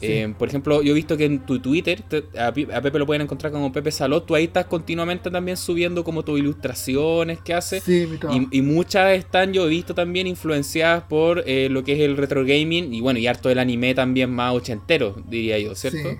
Eh, 0.00 0.34
por 0.38 0.48
ejemplo, 0.48 0.82
yo 0.82 0.92
he 0.92 0.94
visto 0.94 1.16
que 1.16 1.24
en 1.24 1.46
tu 1.46 1.58
Twitter, 1.58 2.04
a, 2.38 2.52
Pepe 2.52 2.98
lo 2.98 3.06
pueden 3.06 3.22
encontrar 3.22 3.50
como 3.50 3.72
Pepe 3.72 3.90
Salot, 3.90 4.26
tú 4.26 4.34
ahí 4.34 4.44
estás 4.44 4.66
continuamente 4.66 5.30
también 5.30 5.56
subiendo 5.56 6.04
como 6.04 6.22
tus 6.22 6.38
ilustraciones 6.38 7.40
que 7.40 7.54
haces. 7.54 7.82
Sí, 7.82 8.06
y, 8.30 8.58
y, 8.58 8.62
muchas 8.62 9.12
están, 9.16 9.52
yo 9.52 9.66
he 9.66 9.68
visto 9.68 9.94
también 9.94 10.26
influenciadas 10.26 11.04
por 11.04 11.38
lo 11.46 11.84
que 11.84 11.92
es 11.94 12.00
el 12.00 12.16
retro 12.16 12.44
gaming 12.44 12.92
y 12.92 13.00
bueno, 13.00 13.18
y 13.18 13.26
harto 13.26 13.48
del 13.48 13.58
anime 13.58 13.94
también 13.94 14.30
más 14.30 14.54
ochentero, 14.54 15.16
diría 15.28 15.58
yo, 15.58 15.74
¿cierto? 15.74 16.18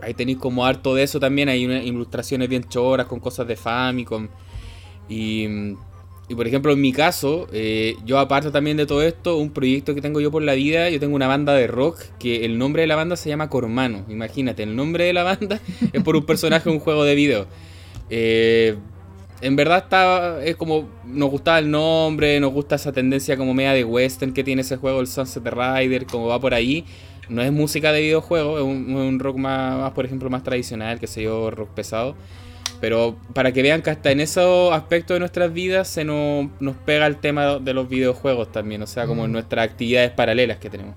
Ahí 0.00 0.14
tenéis 0.14 0.38
como 0.38 0.64
harto 0.64 0.94
de 0.94 1.02
eso 1.02 1.18
también. 1.18 1.48
Hay 1.48 1.64
unas 1.66 1.84
ilustraciones 1.84 2.48
bien 2.48 2.64
choras 2.64 3.06
con 3.06 3.20
cosas 3.20 3.46
de 3.46 3.56
Famicom. 3.56 4.28
Y, 5.08 5.46
y 6.28 6.34
por 6.34 6.46
ejemplo, 6.46 6.72
en 6.72 6.80
mi 6.80 6.92
caso, 6.92 7.48
eh, 7.52 7.96
yo 8.04 8.18
aparte 8.18 8.50
también 8.50 8.76
de 8.76 8.86
todo 8.86 9.02
esto, 9.02 9.38
un 9.38 9.50
proyecto 9.50 9.94
que 9.94 10.02
tengo 10.02 10.20
yo 10.20 10.30
por 10.30 10.42
la 10.42 10.54
vida, 10.54 10.90
yo 10.90 11.00
tengo 11.00 11.16
una 11.16 11.26
banda 11.26 11.54
de 11.54 11.66
rock 11.66 12.00
que 12.18 12.44
el 12.44 12.58
nombre 12.58 12.82
de 12.82 12.88
la 12.88 12.96
banda 12.96 13.16
se 13.16 13.28
llama 13.28 13.48
Cormano. 13.48 14.04
Imagínate, 14.08 14.62
el 14.62 14.76
nombre 14.76 15.04
de 15.04 15.12
la 15.12 15.22
banda 15.22 15.60
es 15.92 16.02
por 16.02 16.16
un 16.16 16.26
personaje 16.26 16.68
de 16.68 16.76
un 16.76 16.80
juego 16.80 17.04
de 17.04 17.14
video. 17.14 17.46
Eh, 18.10 18.76
en 19.40 19.56
verdad 19.56 19.78
está, 19.84 20.44
es 20.44 20.56
como, 20.56 20.88
nos 21.06 21.30
gustaba 21.30 21.60
el 21.60 21.70
nombre, 21.70 22.40
nos 22.40 22.52
gusta 22.52 22.74
esa 22.74 22.92
tendencia 22.92 23.36
como 23.36 23.54
media 23.54 23.72
de 23.72 23.84
western 23.84 24.32
que 24.32 24.44
tiene 24.44 24.62
ese 24.62 24.76
juego, 24.76 25.00
el 25.00 25.06
Sunset 25.06 25.46
Rider, 25.46 26.06
como 26.06 26.26
va 26.26 26.40
por 26.40 26.54
ahí 26.54 26.84
no 27.28 27.42
es 27.42 27.52
música 27.52 27.92
de 27.92 28.00
videojuego, 28.00 28.58
es 28.58 28.64
un, 28.64 29.18
rock 29.18 29.36
más, 29.36 29.92
por 29.92 30.04
ejemplo, 30.04 30.30
más 30.30 30.42
tradicional, 30.42 30.98
que 30.98 31.06
sé 31.06 31.22
yo, 31.22 31.50
rock 31.50 31.70
pesado. 31.70 32.14
Pero 32.80 33.16
para 33.34 33.52
que 33.52 33.62
vean 33.62 33.82
que 33.82 33.90
hasta 33.90 34.10
en 34.10 34.20
esos 34.20 34.72
aspectos 34.72 35.16
de 35.16 35.20
nuestras 35.20 35.52
vidas 35.52 35.88
se 35.88 36.04
nos, 36.04 36.46
nos 36.60 36.76
pega 36.76 37.06
el 37.06 37.16
tema 37.16 37.58
de 37.58 37.74
los 37.74 37.88
videojuegos 37.88 38.52
también, 38.52 38.82
o 38.82 38.86
sea, 38.86 39.06
como 39.06 39.24
en 39.24 39.30
mm. 39.30 39.32
nuestras 39.32 39.68
actividades 39.68 40.12
paralelas 40.12 40.58
que 40.58 40.70
tenemos. 40.70 40.94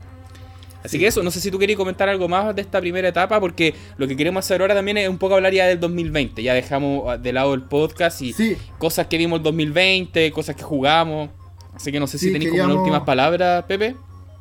Así 0.83 0.97
que 0.97 1.07
eso, 1.07 1.21
no 1.21 1.29
sé 1.29 1.39
si 1.39 1.51
tú 1.51 1.59
querías 1.59 1.77
comentar 1.77 2.09
algo 2.09 2.27
más 2.27 2.55
de 2.55 2.61
esta 2.61 2.79
primera 2.79 3.07
etapa, 3.07 3.39
porque 3.39 3.75
lo 3.97 4.07
que 4.07 4.15
queremos 4.15 4.45
hacer 4.45 4.61
ahora 4.61 4.73
también 4.73 4.97
es 4.97 5.09
un 5.09 5.19
poco 5.19 5.35
hablar 5.35 5.53
ya 5.53 5.67
del 5.67 5.79
2020. 5.79 6.41
Ya 6.41 6.55
dejamos 6.55 7.21
de 7.21 7.33
lado 7.33 7.53
el 7.53 7.63
podcast 7.63 8.21
y 8.21 8.33
cosas 8.79 9.05
que 9.05 9.17
vimos 9.17 9.37
el 9.37 9.43
2020, 9.43 10.31
cosas 10.31 10.55
que 10.55 10.63
jugamos. 10.63 11.29
Así 11.75 11.91
que 11.91 11.99
no 11.99 12.07
sé 12.07 12.17
si 12.17 12.31
tenéis 12.31 12.51
como 12.51 12.63
una 12.63 12.75
última 12.75 13.05
palabra, 13.05 13.65
Pepe. 13.67 13.95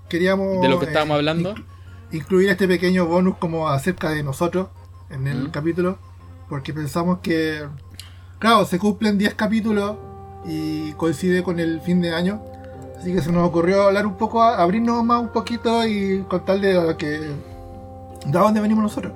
Queríamos. 0.08 0.62
De 0.62 0.68
lo 0.68 0.78
que 0.78 0.86
estábamos 0.86 1.14
eh, 1.14 1.18
hablando 1.18 1.54
incluir 2.12 2.50
este 2.50 2.66
pequeño 2.66 3.06
bonus 3.06 3.36
como 3.36 3.68
acerca 3.68 4.10
de 4.10 4.22
nosotros 4.22 4.68
en 5.10 5.26
el 5.26 5.50
capítulo, 5.50 5.98
porque 6.50 6.74
pensamos 6.74 7.20
que, 7.22 7.64
claro, 8.40 8.66
se 8.66 8.78
cumplen 8.78 9.16
10 9.16 9.34
capítulos 9.34 9.96
y 10.44 10.92
coincide 10.94 11.44
con 11.44 11.60
el 11.60 11.80
fin 11.80 12.02
de 12.02 12.12
año, 12.12 12.42
así 12.98 13.14
que 13.14 13.22
se 13.22 13.30
nos 13.30 13.48
ocurrió 13.48 13.84
hablar 13.84 14.04
un 14.04 14.16
poco, 14.16 14.42
abrirnos 14.42 15.02
más 15.04 15.22
un 15.22 15.28
poquito 15.28 15.86
y 15.86 16.24
contarle 16.28 16.74
de, 16.74 16.96
que, 16.96 17.06
de 17.06 17.32
dónde 18.26 18.60
venimos 18.60 18.82
nosotros. 18.82 19.12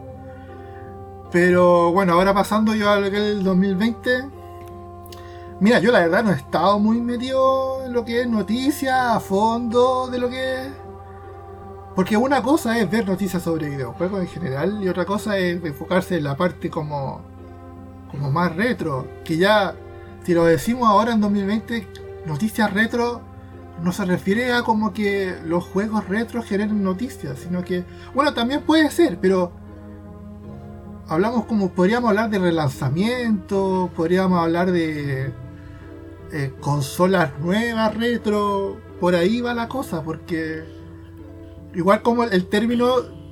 Pero 1.32 1.90
bueno, 1.90 2.12
ahora 2.12 2.32
pasando 2.32 2.72
yo 2.76 2.88
al 2.88 3.10
2020, 3.42 4.10
mira, 5.58 5.80
yo 5.80 5.90
la 5.90 5.98
verdad 5.98 6.22
no 6.22 6.30
he 6.30 6.36
estado 6.36 6.78
muy 6.78 7.00
metido 7.00 7.84
en 7.84 7.92
lo 7.92 8.04
que 8.04 8.20
es 8.20 8.28
noticias 8.28 8.94
a 8.94 9.18
fondo 9.18 10.06
de 10.06 10.18
lo 10.18 10.30
que 10.30 10.70
Porque 11.94 12.16
una 12.16 12.42
cosa 12.42 12.78
es 12.78 12.90
ver 12.90 13.06
noticias 13.06 13.42
sobre 13.42 13.70
videojuegos 13.70 14.20
en 14.20 14.28
general 14.28 14.82
y 14.82 14.88
otra 14.88 15.04
cosa 15.04 15.38
es 15.38 15.62
enfocarse 15.64 16.16
en 16.16 16.24
la 16.24 16.36
parte 16.36 16.68
como, 16.68 17.20
como 18.10 18.32
más 18.32 18.54
retro. 18.56 19.06
Que 19.24 19.36
ya, 19.36 19.74
si 20.24 20.34
lo 20.34 20.44
decimos 20.44 20.88
ahora 20.88 21.12
en 21.12 21.20
2020, 21.20 21.86
noticias 22.26 22.72
retro 22.72 23.22
no 23.82 23.92
se 23.92 24.04
refiere 24.04 24.52
a 24.52 24.62
como 24.62 24.92
que 24.92 25.36
los 25.44 25.64
juegos 25.64 26.08
retro 26.08 26.42
generen 26.42 26.82
noticias, 26.82 27.38
sino 27.40 27.64
que, 27.64 27.84
bueno, 28.14 28.34
también 28.34 28.62
puede 28.62 28.90
ser, 28.90 29.18
pero 29.20 29.52
hablamos 31.08 31.44
como, 31.46 31.70
podríamos 31.70 32.10
hablar 32.10 32.30
de 32.30 32.38
relanzamiento, 32.38 33.90
podríamos 33.94 34.38
hablar 34.40 34.72
de 34.72 35.32
eh, 36.32 36.52
consolas 36.60 37.38
nuevas 37.40 37.94
retro, 37.96 38.80
por 39.00 39.14
ahí 39.14 39.40
va 39.40 39.54
la 39.54 39.68
cosa, 39.68 40.02
porque 40.02 40.64
igual 41.74 42.02
como 42.02 42.24
el 42.24 42.46
término 42.46 43.24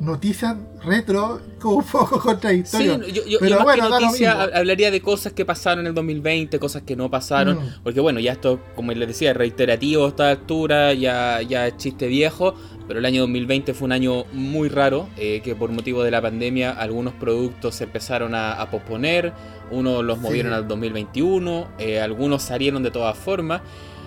noticias 0.00 0.56
retro 0.82 1.40
como 1.60 1.76
un 1.76 1.84
poco 1.84 2.18
contradictorio. 2.22 3.02
Sí, 3.04 3.12
yo, 3.12 3.38
pero 3.38 3.62
bueno, 3.62 3.88
noticia 3.88 4.42
hablaría 4.54 4.90
de 4.90 5.00
cosas 5.00 5.32
que 5.32 5.44
pasaron 5.44 5.80
en 5.80 5.88
el 5.88 5.94
2020, 5.94 6.58
cosas 6.58 6.82
que 6.82 6.96
no 6.96 7.10
pasaron, 7.10 7.58
mm. 7.58 7.82
porque 7.82 8.00
bueno, 8.00 8.18
ya 8.18 8.32
esto, 8.32 8.60
como 8.74 8.92
les 8.92 9.06
decía, 9.06 9.34
reiterativo 9.34 10.06
a 10.06 10.08
esta 10.08 10.30
altura, 10.30 10.94
ya, 10.94 11.42
ya 11.42 11.66
es 11.66 11.76
chiste 11.76 12.06
viejo, 12.06 12.54
pero 12.88 12.98
el 12.98 13.06
año 13.06 13.20
2020 13.22 13.74
fue 13.74 13.86
un 13.86 13.92
año 13.92 14.24
muy 14.32 14.68
raro, 14.68 15.08
eh, 15.16 15.42
que 15.44 15.54
por 15.54 15.70
motivo 15.70 16.02
de 16.02 16.10
la 16.10 16.22
pandemia 16.22 16.72
algunos 16.72 17.12
productos 17.14 17.74
se 17.74 17.84
empezaron 17.84 18.34
a, 18.34 18.66
posponer, 18.70 19.32
unos 19.70 20.02
los 20.02 20.18
movieron 20.18 20.52
al 20.52 20.66
2021, 20.66 21.68
eh, 21.78 22.00
algunos 22.00 22.42
salieron 22.42 22.82
de 22.82 22.90
todas 22.90 23.16
formas. 23.16 23.60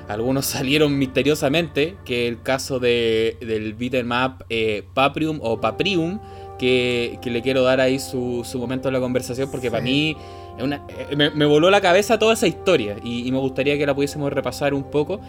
Algunos 0.08 0.46
salieron 0.48 0.98
misteriosamente, 0.98 1.98
que 2.06 2.28
el 2.28 2.42
caso 2.42 2.80
de, 2.80 3.38
del 3.42 3.74
beat'em 3.74 4.12
up 4.12 4.46
eh, 4.50 4.84
Paprium 4.94 5.39
o 5.42 5.60
Paprium, 5.60 6.20
que, 6.58 7.20
le 7.24 7.42
quiero 7.42 7.63
dar 7.63 7.82
ahí 7.82 8.00
su, 8.00 8.46
momento 8.56 8.88
en 8.88 8.94
la 8.94 9.00
conversación, 9.00 9.50
porque 9.52 9.70
para 9.70 9.84
mí 9.84 10.16
eh, 10.58 11.16
me, 11.16 11.46
voló 11.46 11.70
la 11.70 11.82
cabeza 11.82 12.18
toda 12.20 12.34
esa 12.34 12.48
historia 12.48 12.98
y, 13.04 13.30
me 13.32 13.38
gustaría 13.38 13.78
que 13.78 13.86
la 13.86 13.94
pudiésemos 13.94 14.32
repasar 14.32 14.74
un 14.74 14.84
poco. 14.84 15.20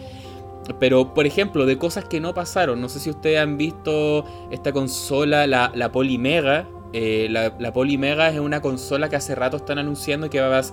Pero, 0.79 1.13
por 1.13 1.27
ejemplo, 1.27 1.67
de 1.67 1.77
cosas 1.77 2.05
que 2.05 2.19
no 2.19 2.33
pasaron, 2.33 2.81
no 2.81 2.89
sé 2.89 2.99
si 2.99 3.11
ustedes 3.11 3.39
han 3.39 3.55
visto 3.55 4.25
esta 4.49 4.71
consola, 4.71 5.45
la, 5.45 5.71
la 5.75 5.91
Polymega, 5.91 6.67
eh, 6.97 7.27
la, 7.29 7.53
la 7.59 7.73
Polymega 7.73 8.29
es 8.29 8.39
una 8.39 8.61
consola 8.61 9.09
que 9.09 9.17
hace 9.17 9.35
rato 9.35 9.57
están 9.57 9.79
anunciando 9.79 10.29
que 10.29 10.39
va 10.39 10.59
a, 10.59 10.63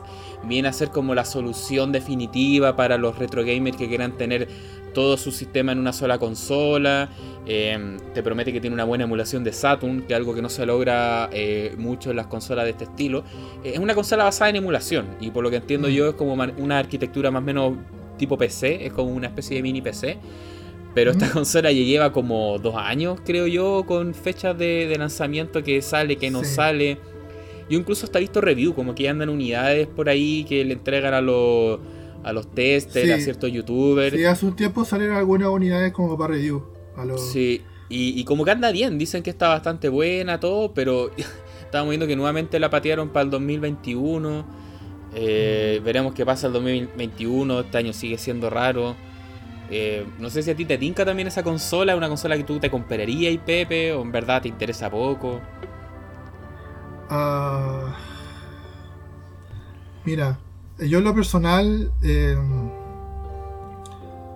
viene 0.44 0.68
a 0.68 0.72
ser 0.72 0.90
como 0.90 1.16
la 1.16 1.24
solución 1.24 1.90
definitiva 1.90 2.76
para 2.76 2.96
los 2.96 3.18
retro 3.18 3.44
gamers 3.44 3.76
que 3.76 3.88
quieran 3.88 4.12
tener 4.16 4.46
todo 4.94 5.16
su 5.16 5.32
sistema 5.32 5.72
en 5.72 5.80
una 5.80 5.92
sola 5.92 6.18
consola. 6.18 7.08
Eh, 7.44 7.96
te 8.14 8.22
promete 8.22 8.52
que 8.52 8.60
tiene 8.60 8.72
una 8.72 8.84
buena 8.84 9.02
emulación 9.02 9.42
de 9.42 9.52
Saturn, 9.52 10.02
que 10.02 10.12
es 10.12 10.16
algo 10.16 10.32
que 10.32 10.42
no 10.42 10.48
se 10.48 10.64
logra 10.64 11.28
eh, 11.32 11.74
mucho 11.76 12.10
en 12.10 12.16
las 12.18 12.28
consolas 12.28 12.66
de 12.66 12.70
este 12.70 12.84
estilo. 12.84 13.24
es 13.64 13.80
una 13.80 13.96
consola 13.96 14.22
basada 14.22 14.50
en 14.50 14.56
emulación 14.56 15.16
y 15.20 15.32
por 15.32 15.42
lo 15.42 15.50
que 15.50 15.56
entiendo 15.56 15.88
mm. 15.88 15.90
yo 15.90 16.08
es 16.10 16.14
como 16.14 16.34
una 16.34 16.78
arquitectura 16.78 17.32
más 17.32 17.42
o 17.42 17.46
menos 17.46 17.72
tipo 18.16 18.38
PC, 18.38 18.86
es 18.86 18.92
como 18.92 19.10
una 19.10 19.26
especie 19.26 19.56
de 19.56 19.62
mini 19.64 19.82
PC. 19.82 20.18
Pero 20.94 21.12
esta 21.12 21.30
consola 21.30 21.72
ya 21.72 21.82
lleva 21.82 22.12
como 22.12 22.58
dos 22.58 22.74
años, 22.76 23.20
creo 23.24 23.46
yo, 23.46 23.84
con 23.86 24.14
fechas 24.14 24.56
de, 24.58 24.94
lanzamiento 24.98 25.62
que 25.62 25.80
sale, 25.82 26.16
que 26.16 26.30
no 26.30 26.44
sale. 26.44 26.98
Yo 27.70 27.78
incluso 27.78 28.04
hasta 28.04 28.18
visto 28.18 28.40
review, 28.40 28.74
como 28.74 28.94
que 28.94 29.08
andan 29.08 29.30
unidades 29.30 29.86
por 29.86 30.08
ahí 30.08 30.44
que 30.44 30.64
le 30.64 30.74
entregan 30.74 31.14
a 31.14 31.20
los 31.20 31.80
a 32.24 32.32
los 32.32 32.48
testers, 32.52 33.10
a 33.10 33.18
ciertos 33.18 33.50
youtubers. 33.50 34.14
Sí, 34.14 34.24
hace 34.24 34.46
un 34.46 34.54
tiempo 34.54 34.84
salieron 34.84 35.16
algunas 35.16 35.48
unidades 35.48 35.92
como 35.92 36.16
para 36.16 36.34
review. 36.34 36.62
Sí, 37.16 37.62
y, 37.88 38.24
como 38.24 38.44
que 38.44 38.52
anda 38.52 38.70
bien, 38.70 38.96
dicen 38.98 39.22
que 39.22 39.30
está 39.30 39.48
bastante 39.48 39.88
buena, 39.88 40.40
todo, 40.40 40.72
pero 40.72 41.10
estábamos 41.64 41.90
viendo 41.90 42.06
que 42.06 42.16
nuevamente 42.16 42.58
la 42.60 42.70
patearon 42.70 43.10
para 43.10 43.24
el 43.24 43.30
2021. 43.30 44.44
Eh, 45.14 45.80
veremos 45.84 46.14
qué 46.14 46.24
pasa 46.24 46.46
el 46.46 46.54
2021, 46.54 47.60
este 47.60 47.78
año 47.78 47.92
sigue 47.92 48.18
siendo 48.18 48.48
raro. 48.50 48.96
Eh, 49.74 50.06
no 50.18 50.28
sé 50.28 50.42
si 50.42 50.50
a 50.50 50.54
ti 50.54 50.66
te 50.66 50.76
tinca 50.76 51.02
también 51.02 51.28
esa 51.28 51.42
consola, 51.42 51.96
una 51.96 52.06
consola 52.06 52.36
que 52.36 52.44
tú 52.44 52.58
te 52.60 52.70
comprarías 52.70 53.32
y 53.32 53.38
Pepe, 53.38 53.94
o 53.94 54.02
en 54.02 54.12
verdad 54.12 54.42
te 54.42 54.48
interesa 54.48 54.90
poco. 54.90 55.40
Ah, 57.08 57.96
mira, 60.04 60.38
yo 60.78 60.98
en 60.98 61.04
lo 61.04 61.14
personal 61.14 61.90
eh, 62.02 62.36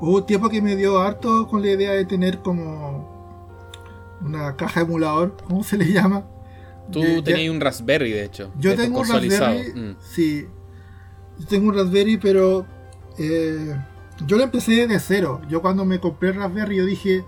hubo 0.01 0.16
un 0.16 0.25
tiempo 0.25 0.49
que 0.49 0.62
me 0.62 0.75
dio 0.75 1.01
harto 1.01 1.46
con 1.46 1.61
la 1.61 1.68
idea 1.68 1.92
de 1.92 2.07
tener 2.07 2.38
como 2.38 3.14
una 4.22 4.57
caja 4.57 4.81
emulador, 4.81 5.37
¿cómo 5.46 5.62
se 5.62 5.77
le 5.77 5.92
llama? 5.92 6.25
Tú 6.90 7.22
tenías 7.22 7.51
un 7.51 7.61
Raspberry, 7.61 8.11
de 8.11 8.25
hecho. 8.25 8.53
Yo 8.59 8.75
tengo 8.75 9.01
un 9.01 9.07
Raspberry, 9.07 9.72
mm. 9.75 9.96
sí. 10.01 10.46
Yo 11.38 11.46
tengo 11.46 11.68
un 11.68 11.75
Raspberry, 11.75 12.16
pero 12.16 12.64
eh, 13.18 13.77
yo 14.24 14.37
lo 14.37 14.44
empecé 14.44 14.87
de 14.87 14.98
cero. 14.98 15.40
Yo 15.48 15.61
cuando 15.61 15.85
me 15.85 16.00
compré 16.00 16.31
el 16.31 16.37
Raspberry, 16.37 16.76
yo 16.76 16.85
dije, 16.87 17.24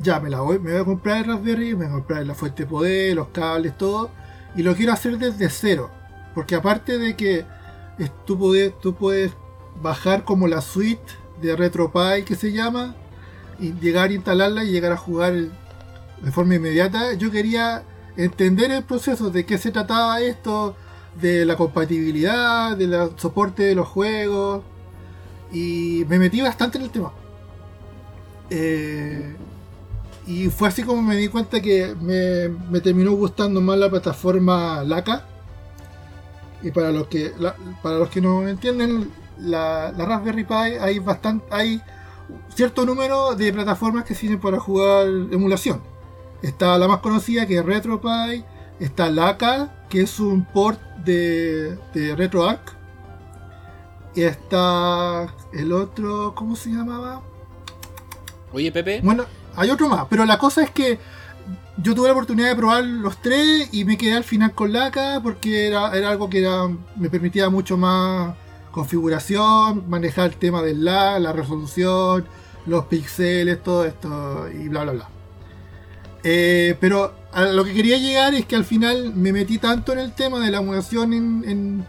ya, 0.00 0.20
me 0.20 0.30
la 0.30 0.40
voy, 0.40 0.58
me 0.58 0.72
voy 0.72 0.80
a 0.80 0.84
comprar 0.84 1.18
el 1.18 1.24
Raspberry, 1.24 1.74
me 1.74 1.86
voy 1.86 1.86
a 1.86 1.90
comprar 1.90 2.26
la 2.26 2.34
fuente 2.34 2.62
de 2.64 2.68
poder, 2.68 3.16
los 3.16 3.28
cables, 3.28 3.76
todo. 3.76 4.10
Y 4.54 4.62
lo 4.62 4.74
quiero 4.74 4.92
hacer 4.92 5.18
desde 5.18 5.48
cero. 5.50 5.90
Porque 6.34 6.54
aparte 6.54 6.98
de 6.98 7.16
que 7.16 7.44
tú 8.24 8.38
puedes, 8.38 8.78
tú 8.80 8.94
puedes 8.94 9.32
bajar 9.82 10.24
como 10.24 10.46
la 10.46 10.60
suite 10.60 11.12
de 11.42 11.56
RetroPie 11.56 12.24
que 12.24 12.36
se 12.36 12.52
llama, 12.52 12.94
y 13.58 13.72
llegar 13.74 14.10
a 14.10 14.12
instalarla 14.12 14.64
y 14.64 14.70
llegar 14.70 14.92
a 14.92 14.96
jugar 14.96 15.34
de 15.34 16.32
forma 16.32 16.54
inmediata, 16.54 17.14
yo 17.14 17.30
quería 17.30 17.82
entender 18.16 18.70
el 18.70 18.84
proceso 18.84 19.30
de 19.30 19.44
qué 19.44 19.58
se 19.58 19.72
trataba 19.72 20.20
esto, 20.20 20.76
de 21.20 21.44
la 21.44 21.56
compatibilidad, 21.56 22.76
del 22.76 23.10
soporte 23.16 23.64
de 23.64 23.74
los 23.74 23.88
juegos 23.88 24.62
y 25.52 26.04
me 26.08 26.18
metí 26.18 26.40
bastante 26.40 26.78
en 26.78 26.84
el 26.84 26.90
tema. 26.90 27.12
Eh, 28.50 29.36
y 30.26 30.48
fue 30.48 30.68
así 30.68 30.82
como 30.82 31.02
me 31.02 31.16
di 31.16 31.28
cuenta 31.28 31.60
que 31.60 31.94
me, 32.00 32.80
terminó 32.80 33.12
gustando 33.12 33.60
más 33.60 33.78
la 33.78 33.90
plataforma 33.90 34.82
Laca. 34.84 35.24
Y 36.62 36.70
para 36.70 36.90
los 36.90 37.06
que 37.06 37.32
para 37.82 37.98
los 37.98 38.08
que 38.10 38.20
no 38.20 38.46
entienden, 38.48 39.10
la, 39.38 39.92
Raspberry 39.92 40.44
Pi 40.44 40.54
hay 40.80 40.98
bastante 40.98 41.46
hay 41.50 41.80
cierto 42.54 42.84
número 42.84 43.34
de 43.36 43.52
plataformas 43.52 44.04
que 44.04 44.14
sirven 44.14 44.40
para 44.40 44.58
jugar 44.58 45.06
emulación. 45.06 45.80
Está 46.42 46.76
la 46.78 46.88
más 46.88 47.00
conocida 47.00 47.46
que 47.46 47.58
es 47.58 47.64
RetroPie, 47.64 48.44
está 48.80 49.08
Laca, 49.08 49.86
que 49.88 50.02
es 50.02 50.20
un 50.20 50.44
port 50.44 50.80
de, 51.04 51.78
de 51.94 52.14
RetroArch 52.14 52.77
está 54.22 55.34
el 55.52 55.72
otro, 55.72 56.34
¿cómo 56.34 56.56
se 56.56 56.70
llamaba? 56.70 57.22
Oye, 58.52 58.72
Pepe. 58.72 59.00
Bueno, 59.02 59.24
hay 59.56 59.70
otro 59.70 59.88
más, 59.88 60.06
pero 60.08 60.24
la 60.24 60.38
cosa 60.38 60.62
es 60.62 60.70
que 60.70 60.98
yo 61.82 61.94
tuve 61.94 62.08
la 62.08 62.12
oportunidad 62.12 62.48
de 62.48 62.56
probar 62.56 62.84
los 62.84 63.20
tres 63.22 63.68
y 63.72 63.84
me 63.84 63.96
quedé 63.96 64.14
al 64.14 64.24
final 64.24 64.52
con 64.52 64.72
LACA 64.72 65.20
porque 65.22 65.68
era, 65.68 65.86
algo 65.86 66.28
que 66.28 66.40
era, 66.40 66.68
me 66.96 67.08
permitía 67.10 67.50
mucho 67.50 67.76
más 67.76 68.34
configuración, 68.70 69.88
manejar 69.88 70.30
el 70.30 70.36
tema 70.36 70.62
del 70.62 70.84
lag, 70.84 71.20
la 71.20 71.32
resolución, 71.32 72.26
los 72.66 72.86
píxeles, 72.86 73.62
todo 73.62 73.84
esto 73.84 74.48
y 74.50 74.68
bla 74.68 74.82
bla 74.82 74.92
bla. 74.92 75.08
Eh, 76.24 76.76
pero 76.80 77.14
a 77.32 77.44
lo 77.44 77.64
que 77.64 77.72
quería 77.72 77.96
llegar 77.96 78.34
es 78.34 78.44
que 78.46 78.56
al 78.56 78.64
final 78.64 79.14
me 79.14 79.32
metí 79.32 79.58
tanto 79.58 79.92
en 79.92 80.00
el 80.00 80.12
tema 80.12 80.40
de 80.40 80.50
la 80.50 80.58
emulación 80.58 81.12
en 81.12 81.44
en, 81.46 81.86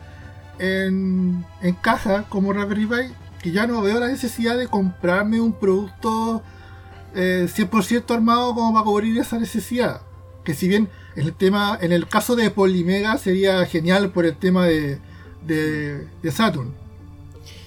caja 1.82 2.26
como 2.30 2.54
Raspberry 2.54 2.86
Pi 2.86 3.14
que 3.42 3.52
ya 3.52 3.68
no 3.68 3.82
veo 3.82 4.00
la 4.00 4.08
necesidad 4.08 4.58
de 4.58 4.68
comprarme 4.68 5.40
un 5.40 5.54
producto 5.54 6.44
100% 7.16 7.92
eh, 7.92 8.14
armado 8.14 8.54
como 8.54 8.74
para 8.74 8.86
cubrir 8.86 9.18
esa 9.18 9.40
necesidad. 9.40 10.02
Que 10.44 10.54
si 10.54 10.68
bien 10.68 10.90
el 11.16 11.34
tema, 11.34 11.78
en 11.82 11.92
el 11.92 12.08
caso 12.08 12.36
de 12.36 12.50
Polymega 12.50 13.18
sería 13.18 13.66
genial 13.66 14.12
por 14.12 14.26
el 14.26 14.36
tema 14.36 14.66
de, 14.66 15.00
de, 15.46 16.32
Saturn. 16.32 16.74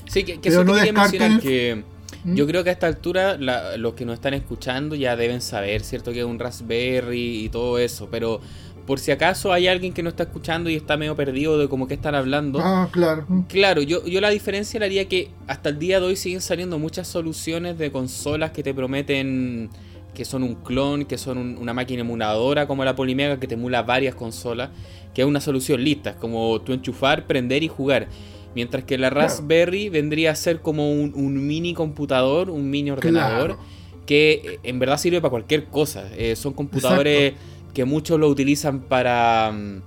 Sí, 0.07 0.24
que, 0.24 0.38
eso 0.43 0.64
no 0.64 0.74
mencionar 0.74 1.40
que 1.40 1.84
¿Mm? 2.24 2.34
yo 2.34 2.47
creo 2.47 2.62
que 2.64 2.70
a 2.70 2.72
esta 2.72 2.86
altura 2.86 3.36
los 3.38 3.95
que 3.95 4.05
nos 4.05 4.14
están 4.14 4.34
escuchando 4.34 4.95
ya 4.95 5.16
deben 5.16 5.40
saber, 5.40 5.82
¿cierto? 5.82 6.12
Que 6.12 6.20
es 6.20 6.26
un 6.26 6.38
Raspberry 6.38 7.45
y 7.45 7.49
todo 7.49 7.78
eso, 7.78 8.09
pero 8.11 8.40
por 8.87 8.99
si 8.99 9.11
acaso 9.11 9.53
hay 9.53 9.68
alguien 9.68 9.93
que 9.93 10.03
no 10.03 10.09
está 10.09 10.24
escuchando 10.24 10.68
y 10.68 10.74
está 10.74 10.97
medio 10.97 11.14
perdido 11.14 11.59
de 11.59 11.68
cómo 11.68 11.87
que 11.87 11.95
están 11.95 12.14
hablando. 12.14 12.61
Ah, 12.61 12.89
claro. 12.91 13.26
Claro, 13.49 13.83
yo, 13.83 14.05
yo 14.07 14.20
la 14.20 14.30
diferencia 14.30 14.80
le 14.80 14.87
haría 14.87 15.09
que 15.09 15.30
hasta 15.47 15.68
el 15.68 15.78
día 15.78 16.01
de 16.01 16.07
hoy 16.07 16.16
siguen 16.16 16.41
saliendo 16.41 16.78
muchas 16.78 17.07
soluciones 17.09 17.78
de 17.78 17.93
consolas 17.93 18.51
que 18.51 18.62
te 18.62 18.74
prometen 18.74 19.70
que 20.14 20.24
son 20.24 20.43
un 20.43 20.57
clon, 20.57 21.05
que 21.05 21.16
son 21.16 21.57
una 21.59 21.72
máquina 21.72 22.03
emuladora 22.03 22.66
como 22.66 22.85
la 22.85 22.95
Polymega 22.95 23.41
que 23.41 23.47
te 23.47 23.55
emula 23.55 23.83
varias 23.83 24.14
consolas, 24.14 24.70
que 25.14 25.22
es 25.22 25.28
una 25.28 25.41
solución 25.41 25.83
lista, 25.83 26.16
como 26.16 26.61
tú 26.61 26.72
enchufar, 26.72 27.26
prender 27.26 27.62
y 27.62 27.68
jugar. 27.68 28.09
Mientras 28.55 28.85
que 28.85 28.99
la 28.99 29.09
Raspberry 29.09 29.89
vendría 29.89 30.33
a 30.33 30.35
ser 30.35 30.61
como 30.61 30.93
un, 30.93 31.47
mini 31.47 31.72
computador, 31.72 32.51
un 32.51 32.68
mini 32.68 32.91
ordenador 32.91 33.57
que 34.05 34.59
en 34.62 34.78
verdad 34.78 34.99
sirve 34.99 35.22
para 35.22 35.30
cualquier 35.30 35.66
cosa. 35.66 36.11
Eh, 36.16 36.37
son 36.37 36.53
computadores 36.53 37.33
que 37.75 37.85
muchos 37.85 38.18
lo 38.18 38.29
utilizan 38.29 38.81
para... 38.81 39.53
Mm, 39.53 39.83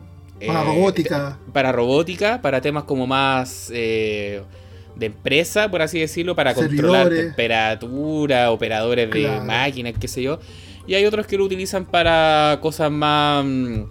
para 0.47 0.61
eh, 0.61 0.65
robótica. 0.65 1.39
Para 1.53 1.71
robótica, 1.71 2.41
para 2.41 2.61
temas 2.61 2.83
como 2.83 3.07
más 3.07 3.69
de 3.69 4.43
empresa, 4.99 5.69
por 5.69 5.81
así 5.81 5.99
decirlo, 5.99 6.35
para 6.35 6.53
controlar 6.53 7.09
temperatura, 7.09 8.51
operadores 8.51 9.09
de 9.11 9.41
máquinas, 9.41 9.93
qué 9.99 10.07
sé 10.07 10.23
yo. 10.23 10.39
Y 10.87 10.93
hay 10.93 11.05
otros 11.05 11.25
que 11.25 11.37
lo 11.37 11.45
utilizan 11.45 11.85
para 11.85 12.59
cosas 12.61 12.91
más... 12.91 13.45
Mm, 13.45 13.83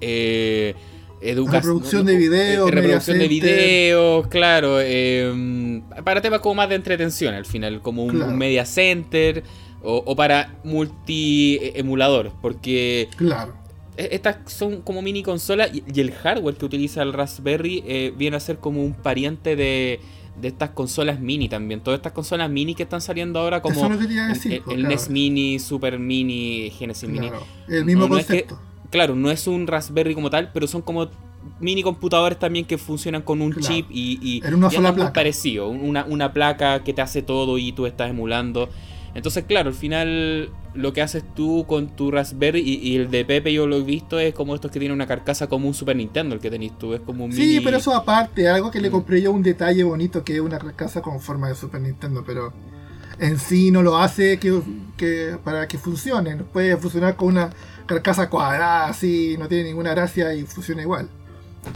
eh, 0.00 0.74
reproducción 1.22 2.04
de 2.04 2.16
videos, 2.16 2.70
reproducción 2.70 3.18
de 3.18 3.28
videos, 3.28 4.26
claro, 4.26 4.78
para 6.04 6.20
temas 6.20 6.40
como 6.40 6.56
más 6.56 6.68
de 6.68 6.74
entretención 6.74 7.34
al 7.34 7.46
final, 7.46 7.80
como 7.80 8.04
un, 8.04 8.36
media 8.36 8.66
center 8.66 9.44
o, 9.82 10.16
para 10.16 10.54
multi 10.64 11.58
emulador, 11.74 12.32
porque 12.40 13.08
claro. 13.16 13.54
E, 13.96 14.10
estas 14.12 14.36
son 14.46 14.80
como 14.82 15.02
mini 15.02 15.22
consolas 15.22 15.70
y, 15.72 16.00
el 16.00 16.12
hardware 16.12 16.56
que 16.56 16.64
utiliza 16.64 17.02
el 17.02 17.12
Raspberry 17.12 17.82
eh, 17.86 18.12
viene 18.16 18.36
a 18.36 18.40
ser 18.40 18.58
como 18.58 18.82
un 18.82 18.94
pariente 18.94 19.56
de, 19.56 20.00
de 20.40 20.48
estas 20.48 20.70
consolas 20.70 21.20
mini 21.20 21.48
también. 21.48 21.80
Todas 21.80 21.98
estas 21.98 22.12
consolas 22.12 22.48
mini 22.48 22.74
que 22.74 22.84
están 22.84 23.00
saliendo 23.00 23.38
ahora 23.38 23.60
como 23.60 23.86
el, 23.86 24.88
NES 24.88 25.10
Mini, 25.10 25.58
Super 25.58 25.98
Mini, 25.98 26.70
Genesis 26.70 27.08
Mini. 27.08 27.30
El 27.68 27.84
mismo 27.84 28.08
concepto 28.08 28.58
claro, 28.92 29.16
no 29.16 29.30
es 29.32 29.48
un 29.48 29.66
Raspberry 29.66 30.14
como 30.14 30.30
tal, 30.30 30.50
pero 30.52 30.68
son 30.68 30.82
como 30.82 31.08
mini 31.58 31.82
computadores 31.82 32.38
también 32.38 32.64
que 32.64 32.78
funcionan 32.78 33.22
con 33.22 33.42
un 33.42 33.56
chip 33.56 33.86
y, 33.90 34.18
y, 34.22 34.46
en 34.46 34.54
una 34.54 34.70
sola 34.70 34.94
placa. 34.94 35.12
parecido, 35.12 35.68
una, 35.68 36.04
una 36.04 36.32
placa 36.32 36.84
que 36.84 36.92
te 36.92 37.02
hace 37.02 37.22
todo 37.22 37.58
y 37.58 37.72
tú 37.72 37.86
estás 37.86 38.10
emulando. 38.10 38.68
Entonces, 39.14 39.44
claro, 39.44 39.68
al 39.68 39.74
final 39.74 40.50
lo 40.74 40.92
que 40.92 41.02
haces 41.02 41.22
tú 41.34 41.66
con 41.66 41.88
tu 41.88 42.10
Raspberry 42.10 42.60
y, 42.60 42.96
el 42.96 43.10
de 43.10 43.24
Pepe 43.24 43.52
yo 43.52 43.66
lo 43.66 43.76
he 43.76 43.82
visto 43.82 44.18
es 44.18 44.34
como 44.34 44.54
estos 44.54 44.70
que 44.70 44.78
tienen 44.78 44.94
una 44.94 45.06
carcasa 45.06 45.46
como 45.46 45.68
un 45.68 45.74
Super 45.74 45.96
Nintendo, 45.96 46.34
el 46.34 46.40
que 46.40 46.50
tenés 46.50 46.78
tú, 46.78 46.94
es 46.94 47.00
como 47.00 47.24
un 47.26 47.32
Sí, 47.32 47.60
pero 47.62 47.76
eso 47.76 47.94
aparte, 47.94 48.48
algo 48.48 48.70
que 48.70 48.80
le 48.80 48.88
mm. 48.88 48.92
compré 48.92 49.20
yo 49.20 49.32
un 49.32 49.42
detalle 49.42 49.84
bonito 49.84 50.24
que 50.24 50.36
es 50.36 50.40
una 50.40 50.58
carcasa 50.58 51.02
con 51.02 51.20
forma 51.20 51.48
de 51.48 51.54
Super 51.54 51.80
Nintendo, 51.80 52.24
pero 52.26 52.52
en 53.18 53.38
sí 53.38 53.70
no 53.70 53.82
lo 53.82 53.98
hace 53.98 54.38
que, 54.38 55.36
para 55.44 55.68
que 55.68 55.78
funcione, 55.78 56.36
puede 56.36 56.76
funcionar 56.76 57.16
con 57.16 57.28
una 57.28 57.50
carcasa 57.86 58.30
cuadrada 58.30 58.88
así, 58.88 59.36
no 59.38 59.48
tiene 59.48 59.64
ninguna 59.64 59.90
gracia 59.90 60.34
y 60.34 60.44
funciona 60.44 60.82
igual. 60.82 61.08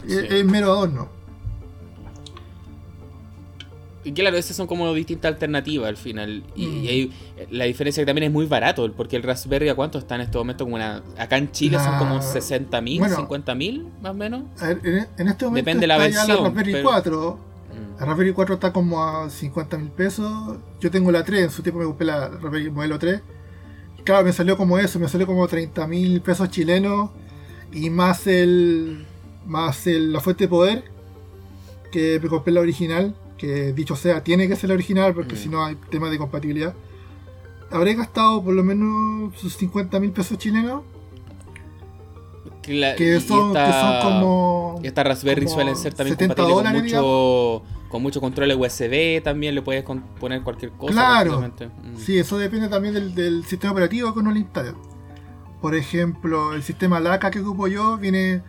Es, 0.07 0.45
mero 0.45 0.71
adorno. 0.71 1.16
Y 4.07 4.13
claro, 4.13 4.37
esas 4.37 4.55
son 4.55 4.67
como 4.67 4.93
distintas 4.93 5.33
alternativas 5.33 5.89
al 5.89 5.97
final. 5.97 6.43
Y, 6.55 6.65
mm. 6.67 7.53
la 7.53 7.65
diferencia 7.65 8.01
que 8.01 8.05
también 8.05 8.25
es 8.25 8.31
muy 8.31 8.45
barato, 8.45 8.91
porque 8.93 9.15
el 9.15 9.23
Raspberry 9.23 9.69
a 9.69 9.75
cuánto 9.75 9.97
está 9.97 10.15
en 10.15 10.21
este 10.21 10.37
momento 10.37 10.63
como 10.63 10.75
una... 10.75 11.03
Acá 11.17 11.37
en 11.37 11.51
Chile 11.51 11.77
son 11.77 11.97
como 11.97 12.21
60 12.21 12.79
mil, 12.81 13.03
50 13.03 13.55
mil, 13.55 13.87
más 14.01 14.11
o 14.11 14.15
menos. 14.15 14.43
En, 14.61 15.27
este 15.27 15.45
momento 15.45 15.53
Depende 15.53 15.81
de 15.81 15.87
la 15.87 15.97
versión. 15.97 16.27
la 16.27 16.35
Raspberry 16.43 16.81
4. 16.81 17.39
Mm. 17.69 17.99
La 17.99 18.05
Raspberry 18.05 18.33
4 18.33 18.55
está 18.55 18.73
como 18.73 19.03
a 19.03 19.29
50 19.29 19.77
mil 19.77 19.89
pesos. 19.89 20.57
Yo 20.79 20.89
tengo 20.89 21.11
la 21.11 21.23
3, 21.23 21.43
en 21.43 21.51
su 21.51 21.61
tiempo 21.61 21.79
me 21.79 21.85
compré 21.85 22.07
la 22.07 22.29
Raspberry 22.29 22.69
modelo 22.69 22.97
3 22.97 23.21
claro, 24.07 24.23
me 24.23 24.31
salió 24.31 24.55
como 24.55 24.79
eso, 24.79 24.99
me 24.99 25.09
salió 25.09 25.27
como 25.27 25.45
30 25.45 25.85
mil 25.85 26.21
pesos 26.21 26.49
chilenos 26.49 27.09
y 27.73 27.89
más 27.89 28.25
el 28.25 29.05
más 29.45 29.85
la 29.85 30.21
fuente 30.21 30.45
de 30.45 30.47
poder 30.47 30.83
que 31.91 32.17
me 32.21 32.29
compré 32.29 32.53
la 32.53 32.61
original, 32.61 33.15
que 33.37 33.73
dicho 33.73 33.95
sea, 33.95 34.23
tiene 34.23 34.47
que 34.47 34.55
ser 34.55 34.69
la 34.69 34.75
original 34.75 35.13
porque 35.13 35.35
mm. 35.35 35.37
si 35.37 35.49
no 35.49 35.63
hay 35.63 35.75
tema 35.89 36.09
de 36.09 36.17
compatibilidad. 36.17 36.73
Habré 37.71 37.95
gastado 37.95 38.43
por 38.43 38.53
lo 38.53 38.63
menos 38.63 39.35
sus 39.35 39.55
50 39.55 39.99
mil 39.99 40.11
pesos 40.11 40.37
chilenos. 40.37 40.83
que, 42.61 43.19
son, 43.21 43.53
como. 43.53 44.79
Y 44.83 44.87
estas 44.87 45.05
Raspberry 45.05 45.47
suelen 45.47 45.75
ser 45.75 45.93
también 45.93 46.17
compatibles 46.17 46.63
con 46.63 46.73
mucho 46.73 47.63
con 47.89 48.01
mucho 48.01 48.19
control 48.19 48.53
USB 48.53 49.21
también 49.23 49.55
le 49.55 49.61
puedes 49.61 49.83
poner 50.19 50.41
cualquier 50.43 50.71
cosa. 50.71 50.93
Claro. 50.93 51.41
Mm. 51.41 51.97
Sí, 51.97 52.17
eso 52.17 52.37
depende 52.37 52.67
también 52.67 52.93
del, 53.15 53.45
sistema 53.45 53.71
operativo 53.71 54.13
que 54.13 54.19
uno 54.19 54.31
le 54.31 54.39
instale. 54.39 54.73
Por 55.61 55.75
ejemplo, 55.75 56.53
el 56.53 56.63
sistema 56.63 56.99
LACA 56.99 57.31
que 57.31 57.39
ocupo 57.39 57.67
yo 57.67 57.97
viene, 57.97 58.41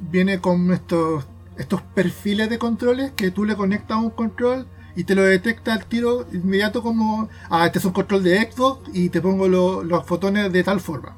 viene 0.00 0.40
con 0.40 0.72
estos, 0.72 1.24
estos 1.58 1.82
perfiles 1.82 2.50
de 2.50 2.58
controles 2.58 3.12
que 3.12 3.30
tú 3.30 3.44
le 3.44 3.56
conectas 3.56 3.96
a 3.96 4.00
un 4.00 4.10
control 4.10 4.66
y 4.94 5.04
te 5.04 5.14
lo 5.14 5.22
detecta 5.22 5.74
al 5.74 5.84
tiro 5.86 6.26
inmediato 6.32 6.82
como, 6.82 7.28
ah, 7.50 7.66
este 7.66 7.78
es 7.78 7.84
un 7.84 7.92
control 7.92 8.22
de 8.22 8.50
Xbox 8.50 8.90
y 8.94 9.10
te 9.10 9.20
pongo 9.20 9.46
los 9.48 10.06
fotones 10.06 10.52
de 10.52 10.64
tal 10.64 10.80
forma. 10.80 11.16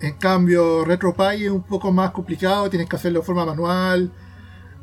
En 0.00 0.14
cambio, 0.14 0.84
RetroPie 0.84 1.46
es 1.46 1.50
un 1.50 1.62
poco 1.62 1.92
más 1.92 2.10
complicado, 2.10 2.68
tienes 2.68 2.88
que 2.88 2.96
hacerlo 2.96 3.20
de 3.20 3.26
forma 3.26 3.46
manual 3.46 4.12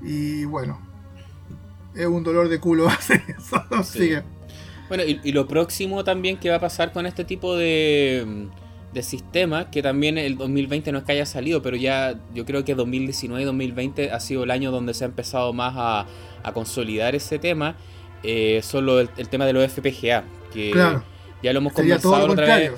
y 0.01 0.45
bueno, 0.45 0.79
es 1.93 2.07
un 2.07 2.23
dolor 2.23 2.49
de 2.49 2.59
culo 2.59 2.87
hacer 2.89 3.21
eso. 3.27 3.63
Bueno, 4.87 5.03
y, 5.03 5.31
lo 5.31 5.47
próximo 5.47 6.03
también 6.03 6.37
que 6.37 6.49
va 6.49 6.57
a 6.57 6.59
pasar 6.59 6.93
con 6.93 7.05
este 7.05 7.25
tipo 7.25 7.55
de, 7.55 8.47
de 8.93 9.03
sistema, 9.03 9.69
que 9.71 9.81
también 9.81 10.17
el 10.17 10.37
2020 10.37 10.91
no 10.91 10.99
es 10.99 11.03
que 11.03 11.13
haya 11.13 11.25
salido, 11.25 11.61
pero 11.61 11.75
ya 11.75 12.19
yo 12.33 12.45
creo 12.45 12.63
que 12.63 12.75
2019 12.75 13.41
y 13.41 13.45
2020 13.45 14.11
ha 14.11 14.19
sido 14.19 14.43
el 14.43 14.51
año 14.51 14.71
donde 14.71 14.93
se 14.93 15.03
ha 15.03 15.07
empezado 15.07 15.53
más 15.53 15.73
a, 15.75 16.05
consolidar 16.53 17.15
ese 17.15 17.39
tema, 17.39 17.75
eh, 18.21 18.59
solo 18.63 18.99
el, 18.99 19.09
tema 19.29 19.45
de 19.45 19.53
los 19.53 19.71
FPGA, 19.71 20.25
que 20.53 20.71
ya 21.41 21.53
lo 21.53 21.59
hemos 21.59 21.73
conversado 21.73 22.31
otra 22.31 22.57
vez. 22.57 22.71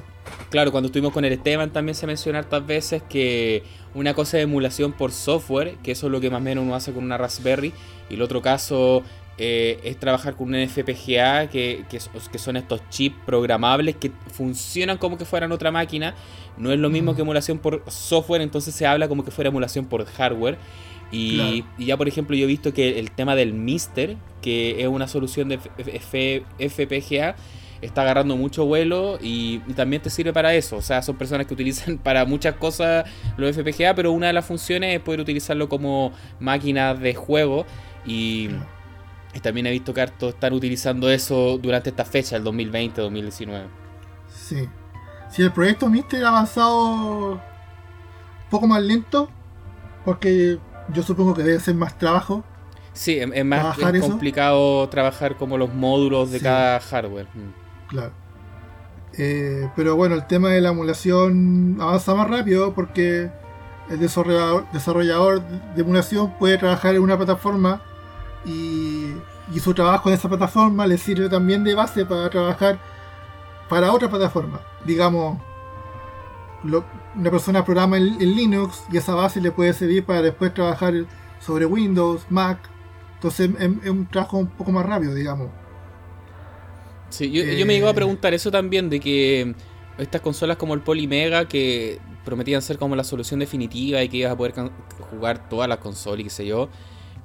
Claro, 0.49 0.71
cuando 0.71 0.87
estuvimos 0.87 1.13
con 1.13 1.25
el 1.25 1.33
Esteban 1.33 1.71
también 1.71 1.95
se 1.95 2.07
menciona 2.07 2.39
hartas 2.39 2.65
veces 2.65 3.03
que 3.03 3.63
una 3.93 4.13
cosa 4.13 4.37
de 4.37 4.43
emulación 4.43 4.93
por 4.93 5.11
software, 5.11 5.75
que 5.83 5.91
eso 5.91 6.07
es 6.07 6.11
lo 6.11 6.19
que 6.19 6.29
más 6.29 6.41
o 6.41 6.43
menos 6.43 6.63
uno 6.63 6.75
hace 6.75 6.93
con 6.93 7.03
una 7.03 7.17
Raspberry, 7.17 7.73
y 8.09 8.15
el 8.15 8.21
otro 8.21 8.41
caso 8.41 9.03
eh, 9.37 9.79
es 9.83 9.99
trabajar 9.99 10.35
con 10.35 10.53
un 10.53 10.67
FPGA, 10.67 11.49
que, 11.49 11.83
que, 11.89 12.39
son 12.39 12.55
estos 12.55 12.81
chips 12.89 13.17
programables 13.25 13.97
que 13.97 14.11
funcionan 14.31 14.97
como 14.97 15.17
que 15.17 15.25
fueran 15.25 15.51
otra 15.51 15.71
máquina. 15.71 16.15
No 16.57 16.71
es 16.71 16.79
lo 16.79 16.89
mismo 16.89 17.15
que 17.15 17.21
emulación 17.21 17.59
por 17.59 17.83
software, 17.87 18.41
entonces 18.41 18.73
se 18.73 18.87
habla 18.87 19.07
como 19.07 19.25
que 19.25 19.31
fuera 19.31 19.49
emulación 19.49 19.85
por 19.85 20.05
hardware. 20.05 20.57
Y, 21.11 21.63
ya, 21.77 21.97
por 21.97 22.07
ejemplo, 22.07 22.35
yo 22.35 22.45
he 22.45 22.47
visto 22.47 22.73
que 22.73 22.99
el 22.99 23.11
tema 23.11 23.35
del 23.35 23.53
Mister, 23.53 24.17
que 24.41 24.81
es 24.81 24.87
una 24.87 25.07
solución 25.07 25.49
de 25.49 25.59
FPGA, 25.59 27.35
está 27.81 28.01
agarrando 28.01 28.35
mucho 28.37 28.65
vuelo 28.65 29.19
y, 29.21 29.59
también 29.75 30.01
te 30.01 30.09
sirve 30.09 30.31
para 30.33 30.53
eso. 30.55 30.77
O 30.77 30.81
sea, 30.81 31.01
son 31.01 31.17
personas 31.17 31.45
que 31.45 31.53
utilizan 31.53 31.97
para 32.03 32.25
muchas 32.25 32.55
cosas 32.55 33.05
los 33.37 33.55
FPGA, 33.55 33.95
pero 33.95 34.11
una 34.11 34.27
de 34.27 34.33
las 34.33 34.45
funciones 34.45 34.95
es 34.95 35.01
poder 35.01 35.19
utilizarlo 35.19 35.67
como 35.69 36.13
máquina 36.39 36.93
de 36.93 37.13
juego 37.13 37.65
y, 38.05 38.49
también 39.39 39.67
he 39.67 39.71
visto 39.71 39.93
que 39.93 40.01
harto 40.01 40.29
están 40.29 40.53
utilizando 40.53 41.09
eso 41.09 41.57
durante 41.57 41.89
esta 41.89 42.05
fecha, 42.05 42.37
el 42.37 42.43
2020-2019. 42.43 43.65
Sí. 44.29 44.67
Si 45.29 45.41
el 45.41 45.51
proyecto 45.51 45.89
Mister 45.89 46.23
ha 46.23 46.29
avanzado 46.29 47.33
un 47.33 47.39
poco 48.49 48.67
más 48.67 48.81
lento, 48.81 49.29
porque 50.03 50.59
yo 50.93 51.03
supongo 51.03 51.33
que 51.33 51.43
debe 51.43 51.59
ser 51.59 51.75
más 51.75 51.97
trabajo. 51.97 52.43
Sí, 52.93 53.17
es, 53.19 53.45
más 53.45 53.77
complicado 54.01 54.87
trabajar 54.87 55.35
como 55.35 55.57
los 55.57 55.73
módulos 55.73 56.31
de 56.31 56.39
cada 56.39 56.79
hardware. 56.79 57.27
Mm. 57.33 57.89
Claro. 57.89 58.11
Eh, 59.17 59.69
pero 59.75 59.95
bueno, 59.95 60.15
el 60.15 60.27
tema 60.27 60.49
de 60.49 60.61
la 60.61 60.69
emulación 60.69 61.77
avanza 61.79 62.15
más 62.15 62.29
rápido 62.29 62.73
porque 62.73 63.29
el 63.89 63.99
desarrollador, 63.99 64.65
desarrollador 64.71 65.41
de 65.75 65.81
emulación 65.81 66.37
puede 66.37 66.57
trabajar 66.57 66.95
en 66.95 67.01
una 67.01 67.17
plataforma 67.17 67.81
y, 68.45 68.94
su 69.59 69.73
trabajo 69.73 70.09
en 70.09 70.15
esa 70.15 70.27
plataforma 70.27 70.87
le 70.87 70.97
sirve 70.97 71.29
también 71.29 71.63
de 71.63 71.75
base 71.75 72.05
para 72.05 72.29
trabajar 72.29 72.79
para 73.69 73.91
otra 73.91 74.09
plataforma. 74.09 74.61
Digamos, 74.85 75.39
una 76.63 77.31
persona 77.31 77.63
programa 77.63 77.97
en, 77.97 78.17
Linux 78.17 78.83
y 78.91 78.97
esa 78.97 79.13
base 79.13 79.39
le 79.41 79.51
puede 79.51 79.73
servir 79.73 80.03
para 80.03 80.21
después 80.21 80.53
trabajar 80.53 80.93
sobre 81.39 81.65
Windows, 81.65 82.25
Mac. 82.29 82.59
Entonces 83.15 83.49
es 83.59 83.89
un 83.89 84.07
trabajo 84.07 84.37
un 84.37 84.47
poco 84.47 84.71
más 84.71 84.85
rápido, 84.85 85.13
digamos. 85.13 85.49
Sí, 87.09 87.31
yo, 87.31 87.65
me 87.65 87.73
llegó 87.73 87.87
a 87.87 87.91
eh. 87.91 87.95
preguntar 87.95 88.33
eso 88.33 88.51
también, 88.51 88.89
de 88.89 88.99
que 88.99 89.55
estas 89.97 90.21
consolas 90.21 90.57
como 90.57 90.73
el 90.73 90.81
Polymega, 90.81 91.47
que 91.47 91.99
prometían 92.25 92.61
ser 92.61 92.77
como 92.77 92.95
la 92.95 93.03
solución 93.03 93.39
definitiva 93.39 94.03
y 94.03 94.09
que 94.09 94.17
ibas 94.17 94.33
a 94.33 94.35
poder 94.37 94.53
jugar 95.11 95.47
todas 95.47 95.69
las 95.69 95.77
consolas 95.77 96.21
y 96.21 96.23
qué 96.25 96.29
sé 96.29 96.45
yo, 96.45 96.69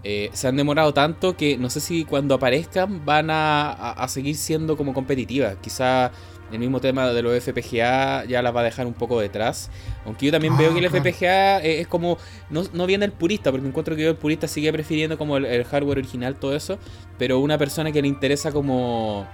eh, 0.02 0.30
se 0.32 0.48
han 0.48 0.56
demorado 0.56 0.94
tanto 0.94 1.36
que 1.36 1.58
no 1.58 1.68
sé 1.68 1.80
si 1.80 2.04
cuando 2.04 2.34
aparezcan 2.34 3.04
van 3.04 3.28
a, 3.30 4.06
seguir 4.08 4.36
siendo 4.36 4.76
como 4.76 4.94
competitivas. 4.94 5.56
Quizá 5.60 6.10
el 6.50 6.58
mismo 6.58 6.80
tema 6.80 7.08
de 7.08 7.22
los 7.22 7.42
FPGA 7.42 8.24
ya 8.24 8.42
las 8.42 8.54
va 8.54 8.60
a 8.60 8.64
dejar 8.64 8.86
un 8.86 8.94
poco 8.94 9.20
detrás. 9.20 9.70
Aunque 10.06 10.26
yo 10.26 10.32
también 10.32 10.56
veo 10.56 10.72
que 10.72 10.78
el 10.78 10.86
ah, 10.86 10.90
FPGA 10.90 11.58
es, 11.58 11.86
como. 11.86 12.16
No, 12.48 12.64
no, 12.72 12.86
viene 12.86 13.04
el 13.04 13.12
purista, 13.12 13.50
porque 13.50 13.66
encuentro 13.66 13.94
que 13.94 14.08
el 14.08 14.16
purista 14.16 14.48
sigue 14.48 14.72
prefiriendo 14.72 15.18
como 15.18 15.36
el, 15.36 15.64
hardware 15.64 15.98
original, 15.98 16.36
todo 16.36 16.56
eso. 16.56 16.78
Pero 17.18 17.38
una 17.38 17.58
persona 17.58 17.92
que 17.92 18.00
le 18.00 18.08
interesa 18.08 18.52
como 18.52 19.28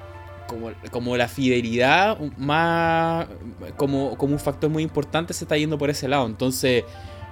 como, 0.49 0.71
como 0.93 1.17
la 1.17 1.27
fidelidad 1.27 2.19
más 2.39 3.27
como, 3.77 4.17
como 4.17 4.33
un 4.33 4.39
factor 4.39 4.71
muy 4.71 4.85
importante 4.85 5.35
se 5.35 5.45
está 5.45 5.57
yendo 5.57 5.79
por 5.79 5.91
ese 5.91 6.09
lado. 6.09 6.27
Entonces, 6.27 6.85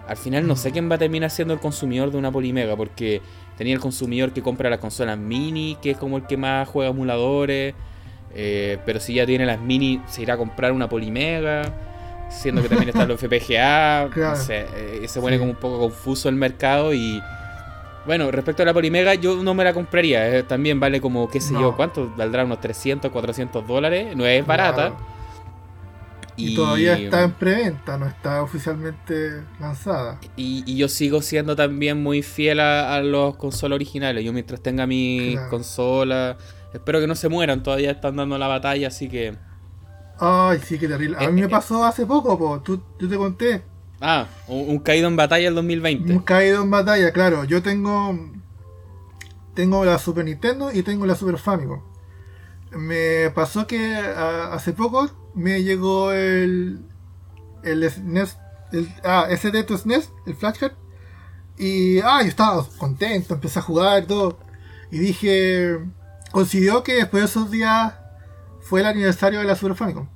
al 0.06 0.16
final 0.16 0.46
no 0.46 0.56
sé 0.56 0.70
quién 0.70 0.90
va 0.90 0.96
a 0.96 0.98
terminar 0.98 1.30
siendo 1.30 1.54
el 1.54 1.60
consumidor 1.60 2.10
de 2.10 2.18
una 2.18 2.30
Polimega, 2.30 2.76
porque 2.76 3.22
tenía 3.56 3.74
el 3.74 3.80
consumidor 3.80 4.32
que 4.32 4.42
compra 4.42 4.68
las 4.70 4.78
consolas 4.78 5.18
mini, 5.18 5.76
que 5.80 5.92
es 5.92 5.96
como 5.96 6.18
el 6.18 6.26
que 6.26 6.36
más 6.36 6.68
juega 6.68 6.90
emuladores, 6.90 7.74
eh, 8.34 8.78
pero 8.84 9.00
si 9.00 9.14
ya 9.14 9.26
tiene 9.26 9.46
las 9.46 9.60
mini, 9.60 10.00
se 10.06 10.22
irá 10.22 10.34
a 10.34 10.36
comprar 10.36 10.72
una 10.72 10.88
Polimega, 10.88 11.72
siendo 12.28 12.62
que 12.62 12.68
también 12.68 12.90
están 12.90 13.08
los 13.08 13.20
FPGA, 13.20 14.10
no 14.14 14.36
sé, 14.36 14.66
eh, 14.74 15.04
se 15.06 15.20
pone 15.20 15.38
como 15.38 15.50
un 15.52 15.56
poco 15.56 15.78
confuso 15.78 16.28
el 16.28 16.36
mercado 16.36 16.92
y... 16.92 17.22
Bueno, 18.06 18.30
respecto 18.30 18.62
a 18.62 18.66
la 18.66 18.74
Polimega, 18.74 19.14
yo 19.14 19.42
no 19.42 19.54
me 19.54 19.64
la 19.64 19.72
compraría. 19.72 20.28
Eh, 20.28 20.42
también 20.42 20.78
vale 20.78 21.00
como, 21.00 21.26
qué 21.30 21.40
sé 21.40 21.54
yo, 21.54 21.74
¿cuánto? 21.74 22.12
Valdrá 22.14 22.44
unos 22.44 22.60
300, 22.60 23.10
400 23.10 23.66
dólares. 23.66 24.14
No 24.14 24.26
es 24.26 24.46
barata. 24.46 24.92
Y, 26.36 26.56
todavía 26.56 26.98
está 26.98 27.22
en 27.22 27.32
preventa, 27.32 27.96
no 27.96 28.06
está 28.06 28.42
oficialmente 28.42 29.42
lanzada. 29.60 30.18
Y, 30.36 30.76
yo 30.76 30.88
sigo 30.88 31.22
siendo 31.22 31.54
también 31.54 32.02
muy 32.02 32.22
fiel 32.22 32.60
a, 32.60 33.00
los 33.02 33.36
consolas 33.36 33.76
originales. 33.76 34.24
Yo 34.24 34.32
mientras 34.32 34.60
tenga 34.60 34.86
mi 34.86 35.36
consola, 35.50 36.36
espero 36.72 37.00
que 37.00 37.06
no 37.06 37.14
se 37.14 37.28
mueran, 37.28 37.62
todavía 37.62 37.92
están 37.92 38.16
dando 38.16 38.36
la 38.38 38.48
batalla, 38.48 38.88
así 38.88 39.08
que... 39.08 39.36
Ay, 40.18 40.60
sí, 40.64 40.78
qué 40.78 40.88
terrible. 40.88 41.16
A 41.18 41.28
mí 41.30 41.40
me 41.40 41.46
eh, 41.46 41.50
pasó 41.50 41.84
hace 41.84 42.06
poco, 42.06 42.38
po. 42.38 42.60
¿Tú, 42.60 42.80
yo 43.00 43.08
te 43.08 43.16
conté. 43.16 43.62
Ah, 44.00 44.26
un, 44.46 44.78
caído 44.78 45.08
en 45.08 45.16
batalla 45.16 45.48
el 45.48 45.54
2020. 45.54 46.12
Un 46.12 46.18
caído 46.20 46.62
en 46.62 46.70
batalla, 46.70 47.12
claro. 47.12 47.44
Yo 47.44 47.62
tengo... 47.62 48.18
Tengo 49.54 49.84
la 49.84 49.98
Super 49.98 50.24
Nintendo 50.24 50.72
y 50.72 50.82
tengo 50.82 51.06
la 51.06 51.14
Super 51.14 51.38
Famicom. 51.38 51.80
Me 52.76 53.30
pasó 53.30 53.66
que 53.66 53.94
hace 53.96 54.72
poco 54.72 55.10
me 55.34 55.62
llegó 55.62 56.12
el, 56.12 56.84
el 57.62 57.90
SNES, 57.90 58.36
el, 58.72 58.92
ah, 59.04 59.26
SD 59.30 59.64
to 59.64 59.76
SNES, 59.76 60.10
el 60.26 60.34
flashcard, 60.34 60.72
y 61.58 62.00
ah, 62.00 62.22
yo 62.22 62.28
estaba 62.28 62.66
contento, 62.78 63.34
empecé 63.34 63.58
a 63.58 63.62
jugar 63.62 64.02
y 64.02 64.06
todo, 64.06 64.38
y 64.90 64.98
dije, 64.98 65.78
coincidió 66.32 66.82
que 66.82 66.94
después 66.94 67.22
de 67.22 67.28
esos 67.28 67.50
días 67.50 67.94
fue 68.60 68.80
el 68.80 68.86
aniversario 68.86 69.40
de 69.40 69.44
la 69.44 69.56
Super 69.56 69.76
Famicom. 69.76 70.08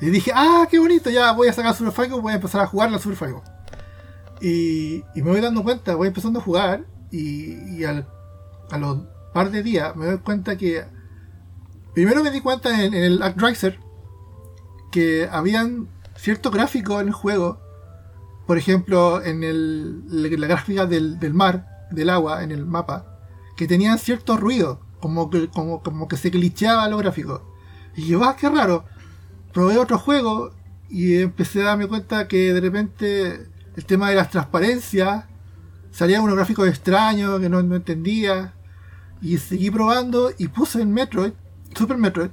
Y 0.00 0.10
dije, 0.10 0.32
ah, 0.34 0.66
qué 0.70 0.78
bonito, 0.78 1.08
ya 1.10 1.32
voy 1.32 1.48
a 1.48 1.52
sacar 1.52 1.74
Super 1.74 1.92
Famicom, 1.92 2.22
voy 2.22 2.32
a 2.32 2.36
empezar 2.36 2.60
a 2.60 2.66
jugar 2.66 2.90
la 2.90 2.98
Super 2.98 3.16
Famicom. 3.16 3.42
Y, 4.40 4.96
y 5.14 5.22
me 5.22 5.30
voy 5.30 5.40
dando 5.40 5.62
cuenta, 5.62 5.94
voy 5.94 6.08
empezando 6.08 6.40
a 6.40 6.42
jugar, 6.42 6.84
y, 7.10 7.78
y 7.78 7.84
al, 7.84 8.06
a 8.70 8.78
los 8.78 8.98
par 9.32 9.50
de 9.50 9.62
días 9.62 9.94
me 9.96 10.06
doy 10.06 10.18
cuenta 10.18 10.56
que 10.56 10.84
Primero 11.96 12.22
me 12.22 12.30
di 12.30 12.42
cuenta 12.42 12.84
en, 12.84 12.92
el 12.92 13.22
Actraiser 13.22 13.80
que 14.92 15.26
habían 15.32 15.88
ciertos 16.14 16.52
gráficos 16.52 17.00
en 17.00 17.08
el 17.08 17.14
juego. 17.14 17.58
Por 18.46 18.58
ejemplo, 18.58 19.24
en 19.24 19.42
el, 19.42 20.04
la 20.06 20.46
gráfica 20.46 20.84
del, 20.84 21.16
mar, 21.32 21.86
del 21.90 22.10
agua, 22.10 22.42
en 22.42 22.50
el 22.50 22.66
mapa, 22.66 23.18
que 23.56 23.66
tenían 23.66 23.98
cierto 23.98 24.36
ruido, 24.36 24.78
como 25.00 25.30
que, 25.30 25.48
como, 25.48 25.82
como 25.82 26.06
que 26.06 26.18
se 26.18 26.28
glitcheaba 26.28 26.86
los 26.90 27.00
gráficos. 27.00 27.40
Y 27.96 28.06
yo, 28.08 28.22
ah, 28.24 28.36
qué 28.38 28.50
raro. 28.50 28.84
Probé 29.54 29.78
otro 29.78 29.98
juego 29.98 30.50
y 30.90 31.16
empecé 31.22 31.62
a 31.62 31.68
darme 31.68 31.88
cuenta 31.88 32.28
que 32.28 32.52
de 32.52 32.60
repente 32.60 33.48
el 33.74 33.86
tema 33.86 34.10
de 34.10 34.16
las 34.16 34.28
transparencias 34.28 35.24
salían 35.92 36.24
unos 36.24 36.36
gráficos 36.36 36.68
extraños 36.68 37.40
que 37.40 37.48
no, 37.48 37.62
no 37.62 37.74
entendía. 37.74 38.52
Y 39.22 39.38
seguí 39.38 39.70
probando 39.70 40.30
y 40.36 40.48
puse 40.48 40.82
en 40.82 40.92
Metroid 40.92 41.32
Super 41.76 41.96
Metroid. 41.98 42.30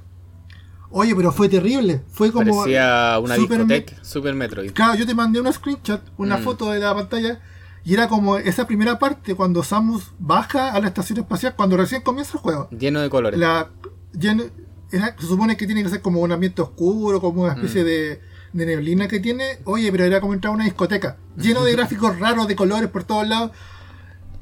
Oye, 0.90 1.14
pero 1.16 1.32
fue 1.32 1.48
terrible. 1.48 2.02
Fue 2.12 2.30
como. 2.30 2.60
Parecía 2.60 3.18
una 3.20 3.34
Super 3.34 3.66
discoteca, 3.66 4.04
Super 4.04 4.34
Metroid. 4.34 4.72
Claro, 4.72 4.94
yo 4.94 5.04
te 5.06 5.14
mandé 5.14 5.40
una 5.40 5.52
screenshot, 5.52 6.00
una 6.18 6.38
mm. 6.38 6.42
foto 6.42 6.70
de 6.70 6.78
la 6.78 6.94
pantalla. 6.94 7.40
Y 7.84 7.92
era 7.92 8.08
como 8.08 8.38
esa 8.38 8.66
primera 8.66 8.98
parte 8.98 9.34
cuando 9.34 9.62
Samus 9.62 10.12
baja 10.18 10.72
a 10.72 10.80
la 10.80 10.86
estación 10.86 11.18
espacial, 11.18 11.54
cuando 11.54 11.76
recién 11.76 12.00
comienza 12.00 12.34
el 12.34 12.38
juego. 12.38 12.68
Lleno 12.70 13.00
de 13.00 13.10
colores. 13.10 13.38
La, 13.38 13.70
se 14.18 15.26
supone 15.26 15.56
que 15.56 15.66
tiene 15.66 15.82
que 15.82 15.88
ser 15.88 16.00
como 16.00 16.20
un 16.20 16.32
ambiente 16.32 16.62
oscuro, 16.62 17.20
como 17.20 17.42
una 17.42 17.54
especie 17.54 17.82
mm. 17.82 17.86
de, 17.86 18.20
de, 18.52 18.66
neblina 18.66 19.08
que 19.08 19.20
tiene. 19.20 19.58
Oye, 19.64 19.90
pero 19.90 20.04
era 20.04 20.20
como 20.20 20.32
entrar 20.32 20.52
a 20.52 20.54
una 20.54 20.64
discoteca. 20.64 21.16
Lleno 21.36 21.64
de 21.64 21.72
gráficos 21.76 22.18
raros, 22.18 22.46
de 22.46 22.56
colores 22.56 22.88
por 22.88 23.04
todos 23.04 23.26
lados. 23.28 23.50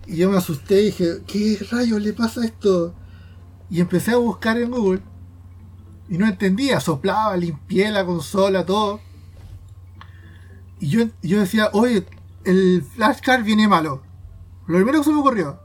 Y 0.06 0.16
yo 0.16 0.30
me 0.30 0.36
asusté 0.36 0.82
y 0.82 0.84
dije, 0.86 1.18
¿qué 1.26 1.58
rayos 1.70 2.02
le 2.02 2.12
pasa 2.12 2.42
a 2.42 2.44
esto? 2.44 2.94
Y 3.72 3.80
empecé 3.80 4.10
a 4.10 4.18
buscar 4.18 4.58
en 4.58 4.70
Google. 4.70 5.00
Y 6.10 6.18
no 6.18 6.26
entendía, 6.26 6.78
soplaba, 6.78 7.34
limpié 7.38 7.90
la 7.90 8.04
consola, 8.04 8.66
todo. 8.66 9.00
Y 10.78 10.88
yo, 10.88 11.06
yo 11.22 11.40
decía, 11.40 11.70
oye, 11.72 12.04
el 12.44 12.84
flashcard 12.94 13.42
viene 13.42 13.66
malo. 13.66 14.02
Lo 14.66 14.76
primero 14.76 14.98
que 14.98 15.04
se 15.04 15.10
me 15.10 15.20
ocurrió. 15.20 15.58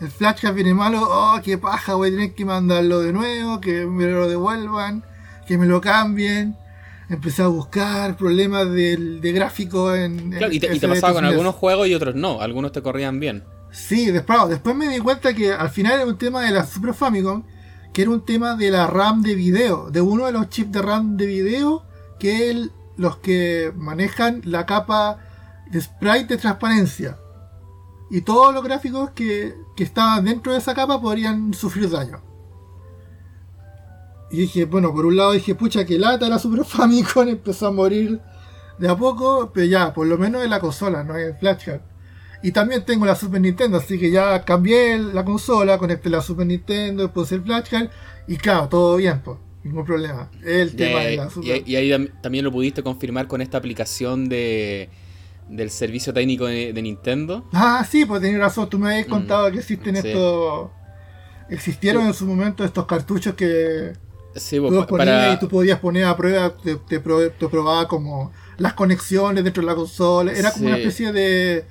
El 0.00 0.08
flashcard 0.08 0.54
viene 0.54 0.72
malo, 0.72 1.02
oh, 1.02 1.38
qué 1.44 1.58
paja, 1.58 1.96
voy 1.96 2.08
a 2.08 2.12
tener 2.12 2.34
que 2.34 2.46
mandarlo 2.46 3.00
de 3.00 3.12
nuevo, 3.12 3.60
que 3.60 3.84
me 3.84 4.06
lo 4.06 4.26
devuelvan, 4.26 5.04
que 5.46 5.58
me 5.58 5.66
lo 5.66 5.82
cambien. 5.82 6.56
Empecé 7.10 7.42
a 7.42 7.48
buscar 7.48 8.16
problemas 8.16 8.70
de, 8.70 8.96
de 8.96 9.32
gráfico 9.32 9.94
en... 9.94 10.30
Claro, 10.30 10.50
y 10.50 10.60
te, 10.60 10.74
y 10.74 10.80
te 10.80 10.88
pasaba 10.88 11.12
con 11.12 11.26
algunos 11.26 11.54
juegos 11.56 11.88
y 11.88 11.94
otros 11.94 12.14
no, 12.14 12.40
algunos 12.40 12.72
te 12.72 12.80
corrían 12.80 13.20
bien. 13.20 13.44
Sí, 13.70 14.10
después, 14.10 14.48
después 14.48 14.74
me 14.74 14.88
di 14.88 14.98
cuenta 14.98 15.34
que 15.34 15.52
al 15.52 15.70
final 15.70 16.00
era 16.00 16.06
un 16.06 16.18
tema 16.18 16.42
de 16.42 16.50
la 16.50 16.64
Super 16.64 16.92
Famicom, 16.94 17.44
que 17.92 18.02
era 18.02 18.10
un 18.10 18.24
tema 18.24 18.56
de 18.56 18.70
la 18.70 18.86
RAM 18.86 19.22
de 19.22 19.34
video, 19.34 19.90
de 19.90 20.00
uno 20.00 20.26
de 20.26 20.32
los 20.32 20.48
chips 20.48 20.72
de 20.72 20.82
RAM 20.82 21.16
de 21.16 21.26
video, 21.26 21.84
que 22.18 22.50
es 22.50 22.70
los 22.96 23.16
que 23.18 23.72
manejan 23.76 24.42
la 24.44 24.66
capa 24.66 25.18
de 25.70 25.80
sprite 25.80 26.34
de 26.34 26.38
transparencia. 26.38 27.18
Y 28.10 28.22
todos 28.22 28.52
los 28.52 28.64
gráficos 28.64 29.10
que, 29.10 29.54
que 29.76 29.84
estaban 29.84 30.24
dentro 30.24 30.52
de 30.52 30.58
esa 30.58 30.74
capa 30.74 31.00
podrían 31.00 31.54
sufrir 31.54 31.88
daño. 31.88 32.20
Y 34.32 34.38
dije, 34.38 34.64
bueno, 34.64 34.92
por 34.92 35.06
un 35.06 35.16
lado 35.16 35.32
dije, 35.32 35.54
pucha, 35.54 35.84
que 35.84 35.98
lata 35.98 36.28
la 36.28 36.38
Super 36.38 36.64
Famicom 36.64 37.28
empezó 37.28 37.68
a 37.68 37.72
morir 37.72 38.20
de 38.78 38.88
a 38.88 38.96
poco, 38.96 39.50
pero 39.52 39.66
ya, 39.66 39.92
por 39.92 40.06
lo 40.06 40.18
menos 40.18 40.42
en 40.42 40.50
la 40.50 40.60
consola, 40.60 41.04
no 41.04 41.16
en 41.16 41.36
flashcard. 41.36 41.89
Y 42.42 42.52
también 42.52 42.84
tengo 42.84 43.04
la 43.04 43.14
Super 43.14 43.40
Nintendo, 43.40 43.78
así 43.78 43.98
que 43.98 44.10
ya 44.10 44.44
cambié 44.44 44.98
la 44.98 45.24
consola, 45.24 45.76
conecté 45.78 46.08
la 46.08 46.22
Super 46.22 46.46
Nintendo, 46.46 47.12
puse 47.12 47.34
el 47.34 47.42
flashcard 47.42 47.90
y 48.26 48.36
claro, 48.36 48.68
todo 48.68 48.96
bien, 48.96 49.20
pues, 49.22 49.36
ningún 49.62 49.84
problema. 49.84 50.30
El 50.42 50.74
tema 50.74 51.00
de 51.00 51.16
la 51.16 51.28
Super... 51.28 51.68
y, 51.68 51.76
ahí 51.76 52.10
también 52.22 52.44
lo 52.44 52.52
pudiste 52.52 52.82
confirmar 52.82 53.26
con 53.26 53.42
esta 53.42 53.58
aplicación 53.58 54.28
de 54.28 54.88
del 55.50 55.70
servicio 55.70 56.14
técnico 56.14 56.46
de, 56.46 56.72
Nintendo. 56.80 57.44
Ah, 57.52 57.84
sí, 57.88 58.04
pues 58.04 58.22
tenés 58.22 58.38
razón, 58.38 58.70
tú 58.70 58.78
me 58.78 58.92
habías 58.92 59.08
mm, 59.08 59.10
contado 59.10 59.50
que 59.50 59.58
existen 59.58 59.96
estos... 59.96 60.70
Existieron 61.48 62.06
en 62.06 62.14
su 62.14 62.24
momento 62.24 62.64
estos 62.64 62.86
cartuchos 62.86 63.34
que... 63.34 63.92
Sí, 64.36 64.60
pues, 64.60 64.72
tú 64.86 64.96
y 64.96 65.38
tú 65.40 65.48
podías 65.48 65.80
poner 65.80 66.04
a 66.04 66.16
prueba, 66.16 66.56
te, 66.56 66.76
te, 66.76 67.00
probaba 67.00 67.88
como 67.88 68.30
las 68.58 68.74
conexiones 68.74 69.42
dentro 69.42 69.60
de 69.60 69.66
la 69.66 69.74
consola. 69.74 70.30
Era 70.30 70.52
como 70.52 70.66
una 70.66 70.76
especie 70.76 71.12
de 71.12 71.64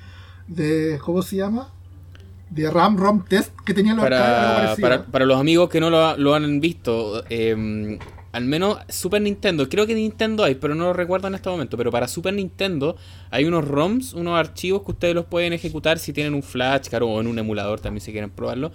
de 0.50 1.00
¿cómo 1.02 1.22
se 1.22 1.38
llama? 1.38 1.72
De 2.50 2.70
RAM 2.70 2.98
ROM 2.98 3.24
test 3.26 3.54
que 3.66 3.74
tenía 3.74 3.94
los 3.94 4.04
para, 4.04 4.76
para, 4.82 5.06
para, 5.06 5.26
los 5.26 5.40
amigos 5.40 5.70
que 5.70 5.80
no 5.80 5.90
lo, 5.90 6.34
han 6.34 6.60
visto, 6.60 7.24
em, 7.30 8.00
al 8.32 8.46
menos 8.46 8.80
Super 8.90 9.22
Nintendo, 9.22 9.70
creo 9.70 9.86
que 9.86 9.94
Nintendo 9.94 10.44
hay, 10.44 10.56
pero 10.56 10.74
no 10.74 10.86
lo 10.86 10.94
recuerdo 10.94 11.28
en 11.28 11.36
este 11.36 11.48
momento, 11.48 11.78
pero 11.78 11.92
para 11.92 12.08
Super 12.08 12.34
Nintendo 12.34 12.98
hay 13.30 13.46
unos 13.46 13.68
ROMs, 13.68 14.14
unos 14.14 14.38
archivos 14.40 14.82
que 14.82 14.92
ustedes 14.92 15.14
los 15.14 15.26
pueden 15.26 15.54
ejecutar 15.54 16.00
si 16.00 16.12
tienen 16.12 16.34
un 16.34 16.42
flash, 16.42 16.88
claro, 16.90 17.08
o 17.08 17.22
en 17.22 17.28
un 17.28 17.38
emulador 17.38 17.80
también 17.80 18.02
si 18.02 18.12
quieren 18.12 18.32
probarlo, 18.32 18.72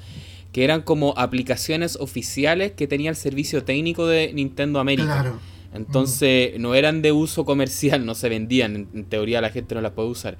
que 0.53 0.63
eran 0.63 0.83
como 0.83 1.13
aplicaciones 1.17 1.97
oficiales 1.97 2.73
que 2.73 2.87
tenía 2.87 3.11
el 3.11 3.17
servicio 3.17 3.65
técnico 3.65 4.07
de 4.07 4.33
Nintendo 4.33 4.79
América. 4.79 5.35
Entonces 5.73 6.61
no 6.61 6.77
eran 6.77 7.03
de 7.03 7.11
uso 7.11 7.45
comercial, 7.45 8.07
no 8.07 8.15
se 8.15 8.29
vendían, 8.29 8.87
en 8.95 9.05
teoría 9.07 9.41
la 9.41 9.51
gente 9.51 9.75
no 9.75 9.81
las 9.81 9.91
puede 9.91 10.09
usar. 10.09 10.39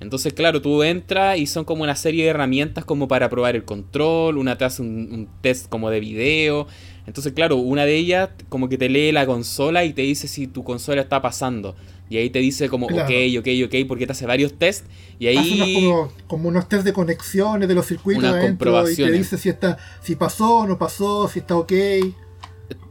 Entonces, 0.00 0.34
claro, 0.34 0.60
tú 0.60 0.82
entras 0.82 1.38
y 1.38 1.46
son 1.46 1.64
como 1.64 1.82
una 1.82 1.96
serie 1.96 2.24
de 2.24 2.30
herramientas 2.30 2.84
como 2.84 3.08
para 3.08 3.30
probar 3.30 3.56
el 3.56 3.64
control, 3.64 4.36
una 4.36 4.58
te 4.58 4.64
hace 4.64 4.82
un, 4.82 5.28
test 5.40 5.68
como 5.68 5.90
de 5.90 6.00
video. 6.00 6.66
Entonces, 7.06 7.32
claro, 7.32 7.56
una 7.56 7.84
de 7.84 7.96
ellas 7.96 8.30
como 8.48 8.68
que 8.68 8.76
te 8.76 8.88
lee 8.88 9.12
la 9.12 9.26
consola 9.26 9.84
y 9.84 9.92
te 9.92 10.02
dice 10.02 10.28
si 10.28 10.46
tu 10.46 10.64
consola 10.64 11.00
está 11.02 11.22
pasando. 11.22 11.76
Y 12.08 12.18
ahí 12.18 12.30
te 12.30 12.38
dice 12.38 12.68
como, 12.68 12.86
ok, 12.86 13.10
ok, 13.38 13.48
ok, 13.66 13.74
porque 13.88 14.06
te 14.06 14.12
hace 14.12 14.26
varios 14.26 14.54
tests. 14.58 14.88
Y 15.18 15.26
ahí... 15.26 15.74
como, 15.74 16.12
como, 16.26 16.48
unos 16.50 16.68
test 16.68 16.84
de 16.84 16.92
conexiones 16.92 17.66
de 17.66 17.74
los 17.74 17.86
circuitos 17.86 18.24
adentro, 18.24 18.88
y 18.88 18.94
te 18.94 19.10
dice 19.10 19.38
si, 19.38 19.48
está, 19.48 19.78
si 20.02 20.14
pasó 20.14 20.66
no 20.66 20.78
pasó, 20.78 21.28
si 21.28 21.40
está 21.40 21.56
ok. 21.56 21.72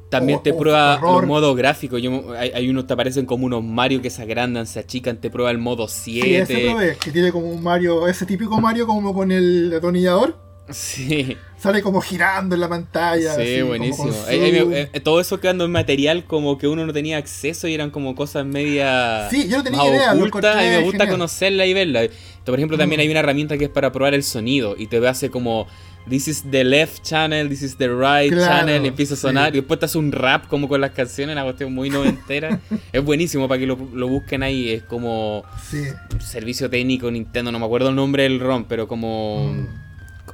También 0.10 0.41
te 0.43 0.53
prueba 0.53 0.99
los 1.01 1.26
modos 1.26 1.56
gráficos. 1.58 2.01
hay, 2.38 2.51
hay, 2.53 2.70
unos 2.70 2.88
te 2.88 2.93
aparecen 2.93 3.26
como 3.26 3.45
unos 3.45 3.64
Mario 3.64 4.01
que 4.01 4.10
se 4.10 4.22
agrandan, 4.22 4.68
se 4.68 4.80
achican, 4.80 5.18
te 5.18 5.30
prueba 5.30 5.51
el 5.51 5.58
modo 5.58 5.88
7. 5.88 6.45
Sí, 6.45 6.56
ese 6.56 6.97
que 6.99 7.12
tiene 7.12 7.32
como 7.32 7.49
un 7.49 7.62
Mario, 7.64 8.08
ese 8.08 8.26
típico 8.26 8.62
Mario 8.62 8.86
como 8.88 9.14
con 9.14 9.32
el 9.32 9.74
atornillador. 9.76 10.38
Sí. 10.70 11.38
Sale 11.60 11.82
como 11.84 12.01
girando 12.01 12.56
en 12.56 12.62
la 12.62 12.68
pantalla. 12.70 13.36
Sí, 13.36 13.41
así, 13.41 13.62
buenísimo. 13.62 14.12
Eh, 14.30 14.89
todo 15.03 15.20
eso 15.20 15.39
quedando 15.39 15.66
en 15.66 15.72
material 15.72 16.26
como 16.26 16.58
que 16.58 16.68
uno 16.68 16.86
no 16.86 16.93
tenía 16.93 17.18
acceso 17.18 17.68
y 17.68 17.74
eran 17.76 17.91
como 17.91 18.16
cosas 18.16 18.45
media 18.45 19.28
Sí, 19.30 19.47
yo 19.47 19.58
no 19.58 19.64
tenía 19.64 19.86
idea, 19.86 20.14
lo 20.14 20.16
mí 20.16 20.22
me 20.22 20.82
gusta 20.82 20.99
genial. 20.99 21.10
conocerla 21.10 21.66
y 21.66 21.74
verla. 21.74 22.01
Por 22.43 22.56
ejemplo, 22.56 22.78
también 22.78 22.99
Mm. 22.99 23.01
hay 23.01 23.10
una 23.10 23.20
herramienta 23.20 23.58
que 23.58 23.66
es 23.66 23.70
para 23.70 23.91
probar 23.91 24.14
el 24.16 24.24
sonido 24.24 24.76
y 24.78 24.88
te 24.88 25.06
hace 25.08 25.30
como 25.30 25.68
This 26.08 26.28
is 26.28 26.43
the 26.51 26.64
left 26.64 27.01
channel, 27.03 27.49
this 27.49 27.64
is 27.64 27.78
the 27.78 27.88
right 27.89 28.32
Claro, 28.32 28.45
channel, 28.45 28.86
y 28.86 28.88
empieza 28.89 29.16
a 29.16 29.18
sí. 29.18 29.22
sonar 29.24 29.56
y 29.56 29.60
después 29.60 29.80
te 29.80 29.86
hace 29.88 29.97
un 29.97 30.12
rap 30.12 30.47
como 30.47 30.68
con 30.68 30.80
las 30.80 30.91
canciones, 30.91 31.34
una 31.34 31.43
cuestión 31.43 31.74
muy 31.74 31.89
noventera. 31.89 32.60
es 32.93 33.03
buenísimo 33.03 33.47
para 33.47 33.58
que 33.60 33.66
lo, 33.66 33.76
lo 33.93 34.08
busquen 34.08 34.43
ahí, 34.43 34.70
es 34.72 34.84
como 34.84 35.43
Sí. 35.68 35.84
servicio 36.20 36.70
técnico 36.70 37.10
Nintendo, 37.10 37.51
no 37.51 37.58
me 37.60 37.66
acuerdo 37.66 37.89
el 37.89 37.95
nombre 37.95 38.24
del 38.24 38.39
ROM, 38.39 38.66
pero 38.66 38.88
como... 38.88 39.51
Mm. 39.53 39.86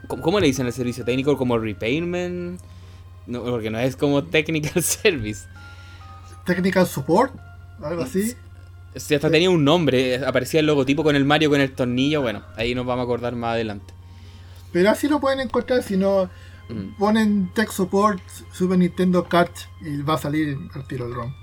¿Cómo, 0.07 0.22
cómo 0.24 0.39
le 0.41 0.47
dicen 0.47 0.65
al 0.65 0.74
servicio 0.74 1.05
técnico? 1.05 1.38
¿Como 1.38 1.57
repairment? 1.57 2.59
No, 3.28 3.43
porque 3.43 3.69
no 3.69 3.80
es 3.80 3.95
como 3.95 4.24
technical 4.26 4.82
service. 4.84 5.45
Technical 6.45 6.86
support, 6.88 7.34
algo 7.82 8.03
así. 8.03 8.34
Sea, 8.95 9.17
hasta 9.17 9.30
tenía 9.32 9.49
un 9.49 9.63
nombre, 9.63 10.15
eh, 10.15 10.26
aparecía 10.26 10.59
el 10.59 10.65
logotipo 10.65 11.01
con 11.03 11.15
el 11.15 11.24
Mario 11.24 11.49
con 11.49 11.61
el 11.61 11.72
tornillo, 11.72 12.22
bueno, 12.22 12.43
ahí 12.57 12.76
nos 12.76 12.86
vamos 12.86 13.03
a 13.03 13.05
acordar 13.05 13.36
más 13.36 13.53
adelante. 13.53 13.93
Pero 14.72 14.89
así 14.89 15.07
lo 15.07 15.19
pueden 15.19 15.39
encontrar 15.39 15.84
si 15.84 15.97
no 15.97 16.30
Mm. 16.69 16.97
ponen 16.97 17.49
Tech 17.53 17.69
Support 17.69 18.22
Super 18.53 18.78
Nintendo 18.78 19.26
Cart 19.26 19.51
y 19.82 20.01
va 20.03 20.13
a 20.13 20.17
salir 20.17 20.57
al 20.74 20.88
tiro 20.88 21.05
el 21.05 21.13
ROM. 21.13 21.34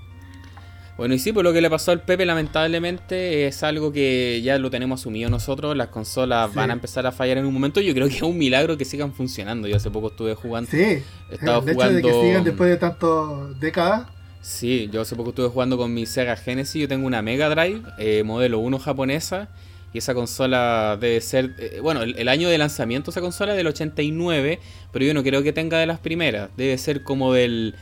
Bueno, 0.97 1.13
y 1.13 1.19
sí, 1.19 1.31
pues 1.31 1.43
lo 1.43 1.53
que 1.53 1.61
le 1.61 1.69
pasó 1.69 1.91
al 1.91 2.01
Pepe 2.01 2.25
lamentablemente 2.25 3.47
es 3.47 3.63
algo 3.63 3.91
que 3.93 4.41
ya 4.41 4.57
lo 4.57 4.69
tenemos 4.69 4.99
asumido 4.99 5.29
nosotros, 5.29 5.75
las 5.77 5.89
consolas 5.89 6.49
Sí. 6.49 6.55
van 6.57 6.71
a 6.71 6.73
empezar 6.73 7.05
a 7.05 7.11
fallar 7.11 7.37
en 7.37 7.45
un 7.45 7.53
momento, 7.53 7.79
yo 7.79 7.93
creo 7.93 8.07
que 8.09 8.15
es 8.15 8.21
un 8.21 8.37
milagro 8.37 8.75
que 8.77 8.83
sigan 8.85 9.13
funcionando, 9.13 9.67
yo 9.67 9.77
hace 9.77 9.89
poco 9.91 10.07
estuve 10.07 10.33
jugando. 10.35 10.69
Sí, 10.71 11.03
Estaba 11.29 11.59
el 11.63 11.69
hecho 11.69 11.89
de 11.93 12.01
que 12.01 12.11
sigan 12.11 12.43
después 12.43 12.69
de 12.69 12.77
tantas 12.77 13.59
décadas. 13.59 14.07
Sí, 14.41 14.89
yo 14.91 15.01
hace 15.01 15.15
poco 15.15 15.29
estuve 15.29 15.47
jugando 15.49 15.77
con 15.77 15.93
mi 15.93 16.05
Sega 16.05 16.35
Genesis. 16.37 16.81
Yo 16.81 16.87
tengo 16.87 17.05
una 17.05 17.21
Mega 17.21 17.49
Drive, 17.49 17.81
eh, 17.97 18.23
modelo 18.23 18.59
1 18.59 18.79
japonesa. 18.79 19.49
Y 19.93 19.97
esa 19.99 20.13
consola 20.13 20.97
debe 20.99 21.19
ser. 21.21 21.55
eh, 21.57 21.79
bueno, 21.81 22.01
el, 22.03 22.17
el 22.17 22.27
año 22.27 22.47
de 22.49 22.57
lanzamiento 22.57 23.09
de 23.09 23.13
esa 23.13 23.21
consola 23.21 23.53
es 23.53 23.57
del 23.57 23.67
89. 23.67 24.59
Pero 24.91 25.05
yo 25.05 25.13
no 25.13 25.23
creo 25.23 25.41
que 25.43 25.51
tenga 25.53 25.77
de 25.79 25.85
las 25.87 25.99
primeras. 25.99 26.49
Debe 26.57 26.77
ser 26.77 27.03
como 27.03 27.33
del 27.33 27.75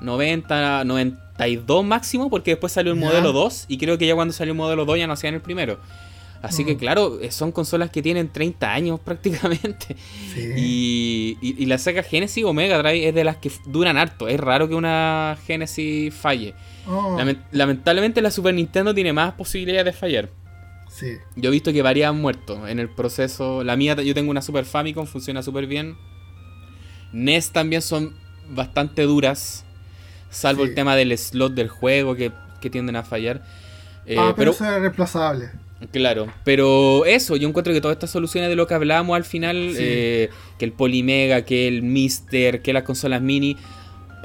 90, 0.00 0.84
92 0.84 1.84
máximo. 1.84 2.30
Porque 2.30 2.52
después 2.52 2.72
salió 2.72 2.92
el 2.92 2.98
modelo 2.98 3.32
2. 3.32 3.64
Y 3.68 3.78
creo 3.78 3.98
que 3.98 4.06
ya 4.06 4.14
cuando 4.14 4.32
salió 4.32 4.52
el 4.52 4.56
modelo 4.58 4.84
2 4.84 4.98
ya 4.98 5.06
no 5.06 5.12
hacían 5.14 5.34
el 5.34 5.40
primero. 5.40 5.78
Así 6.40 6.64
que, 6.64 6.76
Mm. 6.76 6.78
claro, 6.78 7.18
eh, 7.20 7.32
son 7.32 7.50
consolas 7.50 7.90
que 7.90 8.00
tienen 8.00 8.28
30 8.32 8.72
años 8.72 9.00
prácticamente. 9.04 9.96
Sí. 10.32 10.52
Y, 10.56 11.38
y- 11.42 11.62
y 11.64 11.66
la 11.66 11.78
Sega 11.78 12.04
Genesis 12.04 12.44
o 12.44 12.52
Mega 12.52 12.78
Drive 12.78 13.08
es 13.08 13.14
de 13.16 13.24
las 13.24 13.38
que 13.38 13.50
duran 13.66 13.96
harto. 13.96 14.28
Es 14.28 14.38
raro 14.38 14.68
que 14.68 14.76
una 14.76 15.36
Genesis 15.48 16.14
falle. 16.14 16.54
Oh, 16.86 17.16
Lamen- 17.18 17.42
lamentablemente 17.50 18.22
la 18.22 18.30
Super 18.30 18.54
Nintendo 18.54 18.94
tiene 18.94 19.12
más 19.12 19.32
posibilidades 19.34 19.86
de 19.86 19.92
fallar. 19.92 20.28
Sí. 20.98 21.16
Yo 21.36 21.48
he 21.48 21.52
visto 21.52 21.72
que 21.72 21.82
varias 21.82 22.10
han 22.10 22.20
muerto 22.20 22.66
en 22.68 22.78
el 22.78 22.88
proceso. 22.88 23.62
La 23.64 23.76
mía, 23.76 23.94
yo 24.02 24.14
tengo 24.14 24.30
una 24.30 24.42
Super 24.42 24.64
Famicom, 24.64 25.06
funciona 25.06 25.42
súper 25.42 25.66
bien. 25.66 25.96
NES 27.12 27.50
también 27.52 27.82
son 27.82 28.14
bastante 28.50 29.02
duras. 29.02 29.64
Salvo 30.30 30.64
Sí. 30.64 30.70
el 30.70 30.74
tema 30.74 30.94
del 30.96 31.16
slot 31.16 31.54
del 31.54 31.68
juego 31.68 32.14
que, 32.14 32.32
que 32.60 32.68
tienden 32.70 32.96
a 32.96 33.02
fallar. 33.02 33.42
Eh, 34.06 34.16
ah, 34.18 34.32
pero, 34.36 34.36
pero 34.36 34.50
eso 34.52 34.64
es 34.64 34.80
reemplazable. 34.80 35.50
Claro, 35.92 36.26
pero 36.44 37.04
eso, 37.06 37.36
yo 37.36 37.48
encuentro 37.48 37.72
que 37.72 37.80
todas 37.80 37.94
estas 37.94 38.10
soluciones 38.10 38.50
de 38.50 38.56
lo 38.56 38.66
que 38.66 38.74
hablábamos 38.74 39.14
al 39.16 39.24
final, 39.24 39.70
Sí. 39.72 39.78
eh, 39.80 40.30
que 40.58 40.64
el 40.64 40.72
Polymega, 40.72 41.42
que 41.44 41.68
el 41.68 41.82
Mister, 41.82 42.62
que 42.62 42.72
las 42.72 42.82
consolas 42.82 43.22
mini, 43.22 43.56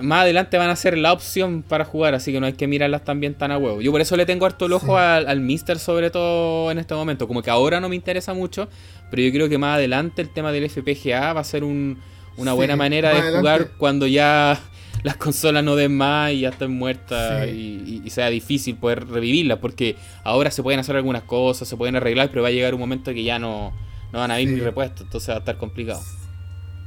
más 0.02 0.22
adelante 0.24 0.58
van 0.58 0.70
a 0.70 0.76
ser 0.76 0.98
la 0.98 1.14
opción 1.14 1.62
para 1.64 1.86
jugar, 1.86 2.14
así 2.16 2.32
que 2.32 2.40
no 2.40 2.46
hay 2.48 2.54
que 2.54 2.68
mirarlas 2.68 3.04
también 3.04 3.36
tan 3.36 3.52
a 3.52 3.58
huevo. 3.58 3.82
Yo 3.82 3.92
por 3.92 4.02
eso 4.02 4.18
le 4.18 4.26
tengo 4.26 4.46
harto 4.46 4.66
el 4.66 4.74
ojo 4.74 4.88
Sí. 4.98 5.04
al, 5.04 5.28
al 5.28 5.40
Mister, 5.40 5.78
sobre 5.80 6.10
todo 6.10 6.72
en 6.72 6.80
este 6.80 6.96
momento, 6.96 7.28
como 7.28 7.42
que 7.42 7.50
ahora 7.52 7.80
no 7.80 7.90
me 7.90 7.96
interesa 7.96 8.34
mucho, 8.34 8.68
pero 9.12 9.22
yo 9.22 9.32
creo 9.32 9.50
que 9.50 9.58
más 9.58 9.76
adelante 9.76 10.22
el 10.22 10.30
tema 10.30 10.52
del 10.52 10.64
FPGA 10.70 11.34
va 11.34 11.42
a 11.42 11.44
ser 11.44 11.64
un- 11.64 12.00
una 12.38 12.52
Sí, 12.52 12.58
buena 12.58 12.76
manera 12.76 13.14
de 13.14 13.38
jugar 13.38 13.70
cuando 13.78 14.08
ya 14.08 14.60
las 15.04 15.18
consolas 15.18 15.64
no 15.64 15.76
den 15.76 15.96
más 15.96 16.32
y 16.32 16.40
ya 16.42 16.50
estén 16.50 16.72
muertas 16.72 17.46
Sí. 17.48 18.02
y, 18.04 18.10
sea 18.10 18.30
difícil 18.30 18.76
poder 18.78 19.08
revivirlas, 19.08 19.60
porque 19.60 19.96
ahora 20.24 20.50
se 20.50 20.64
pueden 20.64 20.80
hacer 20.80 20.96
algunas 20.96 21.24
cosas, 21.24 21.68
se 21.68 21.78
pueden 21.78 21.96
arreglar, 21.96 22.30
pero 22.30 22.42
va 22.42 22.48
a 22.48 22.52
llegar 22.52 22.74
un 22.74 22.80
momento 22.80 23.14
que 23.14 23.24
ya 23.24 23.38
no, 23.38 23.72
no 24.12 24.20
van 24.20 24.32
a 24.32 24.40
ir 24.42 24.50
Sí. 24.50 24.56
ni 24.56 24.62
repuestos, 24.62 25.02
entonces 25.02 25.30
va 25.30 25.36
a 25.36 25.40
estar 25.40 25.58
complicado. 25.58 26.02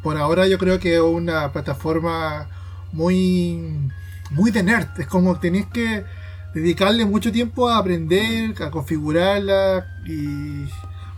Por 0.03 0.17
ahora 0.17 0.47
yo 0.49 0.59
creo 0.59 0.79
que 0.81 1.01
una 1.01 1.53
plataforma 1.53 2.49
muy 2.93 3.91
muy 4.31 4.51
de 4.51 4.63
nerd. 4.63 4.89
Es 4.99 5.07
como 5.07 5.39
tenés 5.39 5.67
que 5.67 6.05
dedicarle 6.55 7.05
mucho 7.05 7.31
tiempo 7.33 7.69
a 7.69 7.79
aprender, 7.79 8.55
a 8.63 8.71
configurarla 8.71 9.87
y 10.07 10.65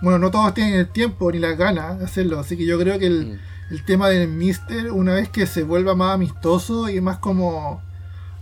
bueno, 0.01 0.19
no 0.19 0.31
todos 0.31 0.55
tienen 0.55 0.75
el 0.75 0.89
tiempo 0.89 1.31
ni 1.33 1.39
las 1.39 1.57
ganas 1.57 1.99
de 1.99 2.05
hacerlo, 2.05 2.39
así 2.39 2.57
que 2.57 2.67
yo 2.67 2.79
creo 2.79 2.99
que 2.99 3.07
el, 3.07 3.27
Mm. 3.27 3.39
el 3.75 3.85
tema 3.85 4.09
del 4.09 4.29
Mister, 4.29 4.93
una 4.93 5.15
vez 5.15 5.29
que 5.29 5.47
se 5.47 5.63
vuelva 5.63 5.95
más 5.95 6.15
amistoso 6.15 6.89
y 6.89 7.01
más 7.01 7.19
como 7.19 7.83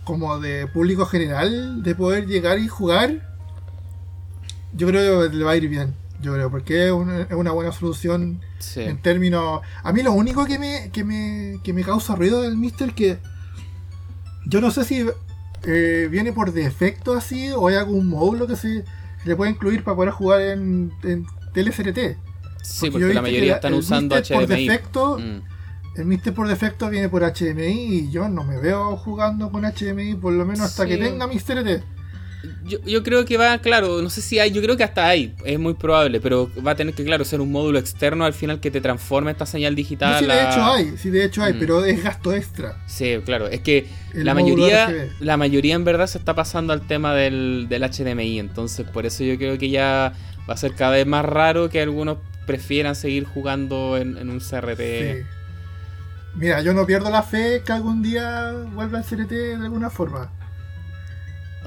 como 0.05 0.39
de 0.39 0.69
público 0.69 1.05
general, 1.07 1.83
de 1.83 1.95
poder 1.97 2.27
llegar 2.27 2.61
y 2.61 2.69
jugar, 2.69 3.29
yo 4.73 4.87
creo 4.87 5.29
que 5.29 5.37
le 5.37 5.45
va 5.45 5.51
a 5.53 5.57
ir 5.57 5.69
bien. 5.69 5.95
Yo 6.23 6.33
creo, 6.35 6.51
porque 6.51 6.87
es 6.87 6.93
una, 6.93 7.23
es 7.23 7.33
una 7.33 7.51
buena 7.53 7.73
solución 7.73 8.41
Sí. 8.59 8.81
en 8.81 8.99
términos. 9.03 9.61
A 9.83 9.93
mí 9.93 10.03
lo 10.03 10.13
único 10.13 10.47
que 10.47 10.59
me, 10.59 10.91
que 10.93 11.05
me, 11.05 11.59
que 11.63 11.73
me 11.73 11.83
causa 11.83 12.15
ruido 12.17 12.43
del 12.43 12.57
Mister 12.57 12.93
que 12.95 13.19
yo 14.47 14.61
no 14.61 14.71
sé 14.71 14.85
si 14.85 15.07
eh, 15.65 16.09
viene 16.11 16.33
por 16.33 16.53
defecto 16.53 17.15
así 17.15 17.51
o 17.51 17.69
hay 17.69 17.75
algún 17.77 18.09
módulo 18.09 18.47
que 18.47 18.57
se, 18.57 18.85
le 19.25 19.37
puede 19.37 19.51
incluir 19.51 19.83
para 19.85 19.97
poder 19.97 20.13
jugar 20.13 20.41
en, 20.41 20.93
en 21.03 21.27
TLCRT. 21.53 22.17
Sí, 22.63 22.91
porque 22.91 23.13
la 23.15 23.23
mayoría 23.23 23.57
están 23.57 23.73
el 23.75 23.79
usando 23.81 24.17
Mister 24.17 24.37
por 24.37 24.47
HDMI. 24.47 24.67
defecto, 24.69 25.19
Mm. 25.19 25.43
el 26.01 26.05
Mister 26.07 26.33
por 26.35 26.49
defecto 26.49 26.89
viene 26.91 27.09
por 27.09 27.23
HDMI 27.23 27.95
y 27.99 28.11
yo 28.11 28.29
no 28.29 28.43
me 28.45 28.59
veo 28.59 28.97
jugando 28.97 29.51
con 29.51 29.65
HDMI 29.65 30.15
por 30.15 30.33
lo 30.33 30.45
menos 30.45 30.61
hasta 30.67 30.85
Sí. 30.85 30.89
que 30.91 30.97
tenga 30.99 31.27
Mister 31.27 31.59
ET. 31.59 31.83
Yo, 32.65 32.79
yo 32.85 33.03
creo 33.03 33.25
que 33.25 33.37
va, 33.37 33.59
claro, 33.59 34.03
no 34.03 34.11
sé 34.11 34.21
si 34.23 34.39
hay, 34.39 34.51
yo 34.51 34.61
creo 34.63 34.77
que 34.77 34.85
hasta 34.85 35.07
hay, 35.07 35.35
es 35.45 35.59
muy 35.59 35.75
probable, 35.75 36.21
pero 36.21 36.51
va 36.67 36.73
a 36.73 36.75
tener 36.75 36.95
que, 36.95 37.05
claro, 37.05 37.25
ser 37.25 37.41
un 37.41 37.51
módulo 37.53 37.79
externo 37.79 38.25
al 38.25 38.33
final 38.33 38.61
que 38.61 38.71
te 38.71 38.81
transforme 38.81 39.31
esta 39.31 39.47
señal 39.47 39.75
digital. 39.75 40.13
No, 40.13 40.19
sí, 40.21 40.27
de 40.27 40.43
hecho 40.51 40.65
hay, 40.65 40.95
sí, 40.99 41.11
de 41.11 41.25
hecho 41.25 41.43
hay, 41.43 41.55
Mm. 41.55 41.59
pero 41.59 41.85
es 41.85 42.03
gasto 42.03 42.33
extra. 42.33 42.77
Sí, 42.87 43.17
claro, 43.25 43.49
es 43.49 43.61
que 43.61 43.87
El 44.15 44.25
la 44.25 44.35
mayoría, 44.35 44.87
RGB. 44.89 45.11
la 45.25 45.37
mayoría 45.37 45.75
en 45.75 45.85
verdad 45.85 46.07
se 46.07 46.19
está 46.19 46.35
pasando 46.35 46.73
al 46.73 46.81
tema 46.87 47.15
del, 47.15 47.67
del 47.69 47.83
HDMI, 47.83 48.39
entonces 48.39 48.87
por 48.89 49.07
eso 49.07 49.25
yo 49.25 49.37
creo 49.39 49.59
que 49.59 49.71
ya 49.71 50.13
va 50.49 50.55
a 50.55 50.57
ser 50.57 50.75
cada 50.75 50.93
vez 50.93 51.07
más 51.07 51.25
raro 51.25 51.69
que 51.71 51.81
algunos 51.81 52.19
prefieran 52.47 52.95
seguir 52.95 53.25
jugando 53.25 53.97
en, 53.97 54.17
en 54.19 54.31
un 54.31 54.39
CRT. 54.41 54.79
Sí. 54.79 55.23
Mira, 56.37 56.61
yo 56.61 56.75
no 56.75 56.85
pierdo 56.87 57.11
la 57.11 57.23
fe 57.23 57.63
que 57.65 57.73
algún 57.73 58.03
día 58.03 58.53
vuelva 58.75 58.99
el 58.99 59.05
CRT 59.05 59.31
de 59.31 59.55
alguna 59.55 59.89
forma. 59.91 60.31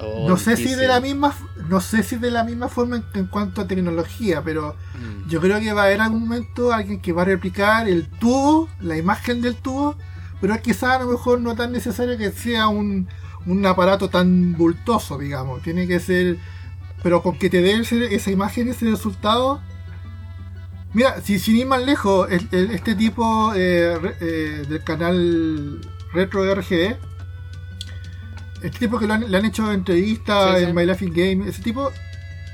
Oh, 0.01 0.27
no 0.29 0.37
sé 0.37 0.55
si 0.57 0.75
de 0.75 0.87
la 0.87 0.99
misma 0.99 1.33
no 1.69 1.81
sé 1.81 2.03
si 2.03 2.15
de 2.15 2.31
la 2.31 2.43
misma 2.43 2.67
forma 2.69 2.95
en, 2.97 3.05
en 3.13 3.27
cuanto 3.27 3.61
a 3.61 3.67
tecnología, 3.67 4.41
pero 4.43 4.75
Mm. 4.95 5.29
yo 5.29 5.39
creo 5.39 5.59
que 5.59 5.71
va 5.73 5.83
a 5.83 5.85
haber 5.85 6.01
algún 6.01 6.21
momento 6.27 6.73
alguien 6.73 6.99
que 6.99 7.13
va 7.13 7.21
a 7.21 7.25
replicar 7.25 7.87
el 7.87 8.07
tubo, 8.07 8.67
la 8.81 8.97
imagen 8.97 9.41
del 9.41 9.55
tubo, 9.55 9.95
pero 10.41 10.59
quizás 10.61 10.95
a 10.95 10.99
lo 11.03 11.11
mejor 11.11 11.39
no 11.41 11.55
tan 11.55 11.71
necesario 11.71 12.17
que 12.17 12.31
sea 12.31 12.67
un, 12.69 13.07
un 13.45 13.65
aparato 13.65 14.09
tan 14.09 14.53
bultoso, 14.57 15.17
digamos. 15.17 15.61
Tiene 15.61 15.87
que 15.87 15.99
ser, 15.99 16.37
pero 17.03 17.21
con 17.21 17.37
que 17.37 17.49
te 17.49 17.61
dé 17.61 17.73
ese- 17.79 18.13
esa 18.15 18.31
imagen, 18.31 18.67
ese 18.69 18.89
resultado. 18.89 19.61
Mira, 20.93 21.21
si 21.21 21.37
sin 21.39 21.55
ir 21.57 21.67
más 21.67 21.83
lejos, 21.85 22.29
el- 22.31 22.47
el- 22.51 22.71
este 22.71 22.95
tipo 22.95 23.53
eh, 23.55 23.97
re- 24.01 24.15
eh, 24.21 24.65
del 24.67 24.83
canal 24.83 25.81
Retro 26.13 26.43
RGB, 26.55 26.97
este 28.63 28.79
tipo 28.79 28.99
que 28.99 29.07
lo 29.07 29.13
han- 29.13 29.29
le 29.29 29.37
han 29.37 29.45
hecho 29.45 29.71
entrevistas 29.71 30.57
Sí, 30.57 30.63
sí. 30.65 30.69
en 30.69 30.75
My 30.75 30.83
in 30.83 31.13
Game, 31.13 31.49
ese 31.49 31.61
tipo, 31.61 31.91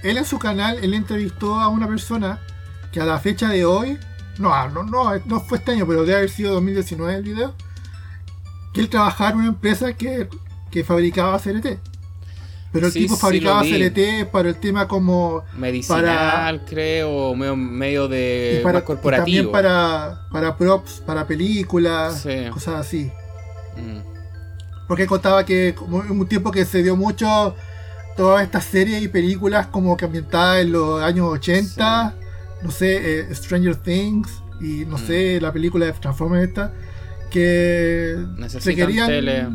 él 0.03 0.17
en 0.17 0.25
su 0.25 0.37
canal, 0.39 0.77
él 0.83 0.93
entrevistó 0.93 1.59
a 1.59 1.67
una 1.69 1.87
persona 1.87 2.39
que 2.91 3.01
a 3.01 3.05
la 3.05 3.19
fecha 3.19 3.49
de 3.49 3.65
hoy, 3.65 3.97
no, 4.37 4.53
ah, 4.53 4.69
no, 4.73 4.83
no, 4.83 5.11
no 5.25 5.39
fue 5.41 5.57
este 5.57 5.71
año, 5.71 5.85
pero 5.87 6.01
debe 6.01 6.17
haber 6.17 6.29
sido 6.29 6.53
2019 6.53 7.15
el 7.15 7.23
video, 7.23 7.53
que 8.73 8.81
él 8.81 8.89
trabajaba 8.89 9.31
en 9.31 9.37
una 9.37 9.47
empresa 9.47 9.93
que, 9.93 10.27
que 10.71 10.83
fabricaba 10.83 11.39
CRT. 11.39 11.79
Pero 12.71 12.87
el 12.87 12.91
Sí, 12.93 12.99
tipo 13.03 13.15
sí, 13.15 13.21
fabricaba 13.21 13.61
vi. 13.61 13.71
CRT 13.71 14.25
para 14.29 14.49
el 14.49 14.55
tema 14.55 14.85
como 14.87 15.43
Medicinal, 15.57 16.65
creo, 16.65 17.33
medio, 17.33 17.55
medio 17.55 18.07
de 18.09 18.57
y 18.59 18.63
para, 18.63 18.83
corporativo. 18.83 19.23
también 19.25 19.51
para, 19.51 20.27
para 20.29 20.57
props, 20.57 21.01
para 21.05 21.25
películas, 21.25 22.21
Sí. 22.23 22.49
cosas 22.51 22.75
así. 22.75 23.11
Mm. 23.77 24.14
Porque 24.87 25.07
contaba 25.07 25.45
que 25.45 25.73
como 25.75 26.03
en 26.03 26.11
un 26.11 26.27
tiempo 26.27 26.51
que 26.51 26.65
se 26.65 26.83
dio 26.83 26.95
mucho 26.95 27.55
todas 28.15 28.43
estas 28.43 28.63
series 28.65 29.01
y 29.03 29.07
películas 29.07 29.67
como 29.67 29.97
que 29.97 30.05
ambientadas 30.05 30.61
en 30.61 30.71
los 30.71 31.01
años 31.01 31.27
80 31.27 32.15
no 32.61 32.71
sé, 32.71 33.19
eh, 33.21 33.35
Stranger 33.35 33.75
Things 33.75 34.29
y 34.61 34.85
no 34.85 34.97
sé, 34.97 35.39
la 35.41 35.51
película 35.51 35.85
de 35.85 35.91
Transformers 35.93 36.47
esta, 36.47 36.71
que 37.29 38.15
Necesitan 38.37 38.63
tele. 39.07 39.47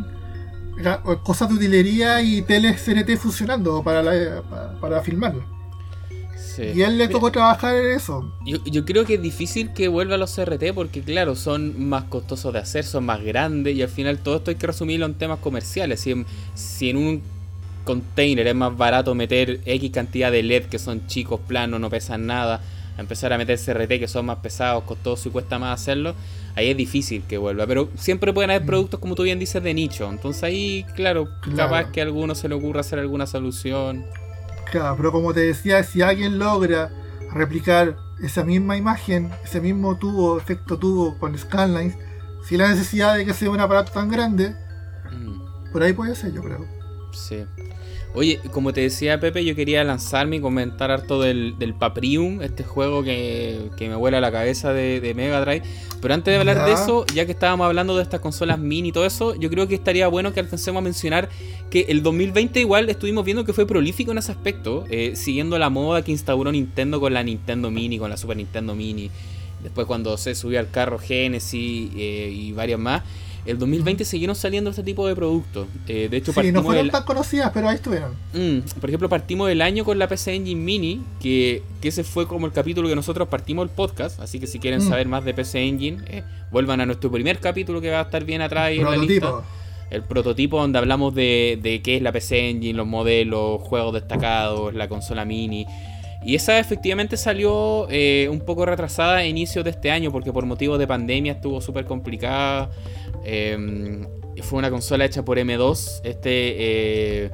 cosas 1.24 1.48
de 1.48 1.54
utilería 1.54 2.20
y 2.22 2.42
teles 2.42 2.80
CNT 2.84 3.16
funcionando 3.16 3.82
para, 3.82 4.02
la- 4.02 4.42
para, 4.42 4.80
para 4.80 5.00
filmarlo. 5.02 5.44
Sí. 6.72 6.78
Y 6.78 6.82
a 6.82 6.88
él 6.88 6.98
le 6.98 7.08
tocó 7.08 7.30
trabajar 7.32 7.74
en 7.76 7.92
eso. 7.96 8.32
Yo, 8.44 8.58
yo 8.64 8.84
creo 8.84 9.04
que 9.06 9.14
es 9.14 9.22
difícil 9.22 9.72
que 9.72 9.88
vuelva 9.88 10.14
a 10.16 10.18
los 10.18 10.34
CRT 10.34 10.72
porque, 10.74 11.00
claro, 11.02 11.34
son 11.36 11.88
más 11.88 12.04
costosos 12.04 12.52
de 12.52 12.58
hacer, 12.58 12.84
son 12.84 13.04
más 13.06 13.22
grandes 13.22 13.74
y 13.74 13.82
al 13.82 13.88
final 13.88 14.18
todo 14.18 14.36
esto 14.36 14.50
hay 14.50 14.56
que 14.56 14.66
resumirlo 14.66 15.06
en 15.06 15.14
temas 15.14 15.38
comerciales. 15.38 16.00
Si 16.00 16.10
en, 16.12 16.26
si 16.54 16.90
en 16.90 16.96
un 16.96 17.22
container 17.84 18.46
es 18.46 18.54
más 18.54 18.76
barato 18.76 19.14
meter 19.14 19.60
X 19.64 19.90
cantidad 19.90 20.30
de 20.30 20.42
LED 20.42 20.64
que 20.64 20.78
son 20.78 21.06
chicos, 21.06 21.40
planos, 21.46 21.80
no 21.80 21.88
pesan 21.90 22.26
nada, 22.26 22.60
a 22.96 23.00
empezar 23.00 23.32
a 23.32 23.38
meter 23.38 23.58
CRT 23.58 23.98
que 23.98 24.06
son 24.08 24.26
más 24.26 24.38
pesados, 24.38 24.84
costosos 24.84 25.26
y 25.26 25.30
cuesta 25.30 25.58
más 25.58 25.80
hacerlo, 25.80 26.14
ahí 26.56 26.68
es 26.68 26.76
difícil 26.76 27.22
que 27.26 27.38
vuelva. 27.38 27.66
Pero 27.66 27.88
siempre 27.96 28.32
pueden 28.34 28.50
haber 28.50 28.62
Mm. 28.62 28.66
productos, 28.66 29.00
como 29.00 29.14
tú 29.14 29.22
bien 29.22 29.38
dices, 29.38 29.62
de 29.62 29.72
nicho. 29.72 30.08
Entonces 30.10 30.42
ahí, 30.42 30.84
claro, 30.94 31.28
Claro. 31.40 31.56
capaz 31.56 31.90
que 31.92 32.00
a 32.00 32.04
alguno 32.04 32.34
se 32.34 32.48
le 32.48 32.54
ocurra 32.54 32.80
hacer 32.80 32.98
alguna 32.98 33.26
solución. 33.26 34.04
Claro, 34.70 34.96
pero 34.96 35.12
como 35.12 35.32
te 35.34 35.40
decía, 35.40 35.82
si 35.82 36.02
alguien 36.02 36.38
logra 36.38 36.90
replicar 37.32 37.96
esa 38.22 38.44
misma 38.44 38.76
imagen, 38.76 39.30
ese 39.44 39.60
mismo 39.60 39.96
tubo, 39.96 40.38
efecto 40.38 40.78
tubo 40.78 41.18
con 41.18 41.36
scanlines, 41.36 41.96
sin 42.44 42.58
la 42.58 42.68
necesidad 42.68 43.16
de 43.16 43.24
que 43.24 43.34
sea 43.34 43.50
un 43.50 43.60
aparato 43.60 43.92
tan 43.92 44.08
grande, 44.08 44.54
Mm. 45.12 45.72
por 45.72 45.82
ahí 45.82 45.92
puede 45.92 46.14
ser, 46.14 46.32
yo 46.32 46.42
creo. 46.42 46.64
Sí. 47.12 47.44
Oye, 48.12 48.40
como 48.50 48.72
te 48.72 48.80
decía 48.80 49.20
Pepe, 49.20 49.44
yo 49.44 49.54
quería 49.54 49.84
lanzarme 49.84 50.36
y 50.36 50.40
comentar 50.40 50.90
harto 50.90 51.20
del, 51.22 51.56
del 51.60 51.74
Paprium, 51.74 52.42
este 52.42 52.64
juego 52.64 53.04
que, 53.04 53.70
que 53.76 53.88
me 53.88 53.94
vuela 53.94 54.20
la 54.20 54.32
cabeza 54.32 54.72
de, 54.72 55.00
de 55.00 55.14
Mega 55.14 55.40
Drive. 55.40 55.62
Pero 56.02 56.14
antes 56.14 56.32
de 56.32 56.38
hablar 56.40 56.56
Ya. 56.56 56.64
de 56.66 56.72
eso, 56.72 57.06
ya 57.14 57.24
que 57.24 57.30
estábamos 57.32 57.66
hablando 57.66 57.96
de 57.96 58.02
estas 58.02 58.18
consolas 58.18 58.58
mini 58.58 58.88
y 58.88 58.92
todo 58.92 59.06
eso, 59.06 59.36
yo 59.36 59.48
creo 59.48 59.68
que 59.68 59.76
estaría 59.76 60.08
bueno 60.08 60.32
que 60.32 60.40
alcancemos 60.40 60.80
a 60.80 60.82
mencionar 60.82 61.28
que 61.70 61.82
el 61.88 62.02
2020 62.02 62.58
igual 62.58 62.90
estuvimos 62.90 63.24
viendo 63.24 63.44
que 63.44 63.52
fue 63.52 63.64
prolífico 63.64 64.10
en 64.10 64.18
ese 64.18 64.32
aspecto, 64.32 64.84
eh, 64.90 65.12
siguiendo 65.14 65.56
la 65.60 65.70
moda 65.70 66.02
que 66.02 66.10
instauró 66.10 66.50
Nintendo 66.50 66.98
con 66.98 67.14
la 67.14 67.22
Nintendo 67.22 67.70
Mini, 67.70 67.98
con 67.98 68.10
la 68.10 68.16
Super 68.16 68.36
Nintendo 68.36 68.74
Mini. 68.74 69.08
Después 69.62 69.86
cuando 69.86 70.16
se 70.16 70.34
subió 70.34 70.58
al 70.58 70.70
carro 70.70 70.98
Genesis 70.98 71.90
eh, 71.94 72.32
y 72.34 72.50
varias 72.52 72.80
más. 72.80 73.02
El 73.46 73.58
2020 73.58 74.04
siguieron 74.04 74.36
saliendo 74.36 74.70
este 74.70 74.82
tipo 74.82 75.06
de 75.06 75.16
productos. 75.16 75.66
Eh, 75.88 76.08
de 76.10 76.16
hecho, 76.18 76.32
Sí, 76.32 76.52
no 76.52 76.62
fueron 76.62 76.84
del- 76.86 76.92
tan 76.92 77.04
conocidas, 77.04 77.50
pero 77.54 77.68
ahí 77.68 77.76
estuvieron. 77.76 78.12
Mm, 78.34 78.60
por 78.80 78.90
ejemplo, 78.90 79.08
partimos 79.08 79.50
el 79.50 79.62
año 79.62 79.84
con 79.84 79.98
la 79.98 80.08
PC 80.08 80.34
Engine 80.34 80.60
Mini, 80.60 81.02
que, 81.20 81.62
que 81.80 81.88
ese 81.88 82.04
fue 82.04 82.26
como 82.26 82.46
el 82.46 82.52
capítulo 82.52 82.88
que 82.88 82.94
nosotros 82.96 83.28
partimos 83.28 83.64
el 83.64 83.70
podcast, 83.74 84.20
así 84.20 84.38
que 84.40 84.46
si 84.46 84.58
quieren 84.58 84.80
Mm. 84.84 84.88
saber 84.88 85.08
más 85.08 85.24
de 85.24 85.32
PC 85.34 85.62
Engine, 85.62 86.02
eh, 86.08 86.22
vuelvan 86.52 86.80
a 86.80 86.86
nuestro 86.86 87.10
primer 87.10 87.38
capítulo 87.40 87.80
que 87.80 87.90
va 87.90 88.00
a 88.00 88.02
estar 88.02 88.24
bien 88.24 88.42
atrás 88.42 88.72
en 88.72 88.84
la 88.84 88.96
lista. 88.96 89.20
Prototipo. 89.28 89.44
El 89.90 90.04
prototipo 90.04 90.60
donde 90.60 90.78
hablamos 90.78 91.14
de, 91.16 91.58
de 91.60 91.82
qué 91.82 91.96
es 91.96 92.02
la 92.02 92.12
PC 92.12 92.48
Engine, 92.50 92.74
los 92.74 92.86
modelos, 92.86 93.60
juegos 93.62 93.92
destacados, 93.94 94.72
la 94.72 94.88
consola 94.88 95.24
mini. 95.24 95.66
Y 96.22 96.34
esa 96.34 96.58
efectivamente 96.58 97.16
salió 97.16 97.86
eh, 97.90 98.28
un 98.30 98.40
poco 98.40 98.66
retrasada 98.66 99.16
a 99.18 99.24
inicios 99.26 99.64
de 99.64 99.70
este 99.70 99.90
año 99.90 100.12
porque 100.12 100.32
por 100.32 100.44
motivos 100.44 100.78
de 100.78 100.86
pandemia 100.86 101.32
estuvo 101.32 101.60
súper 101.60 101.86
complicada. 101.86 102.70
Eh, 103.24 104.06
fue 104.42 104.58
una 104.58 104.70
consola 104.70 105.04
hecha 105.04 105.24
por 105.24 105.38
M2, 105.38 106.00
este, 106.04 106.30
eh, 107.24 107.30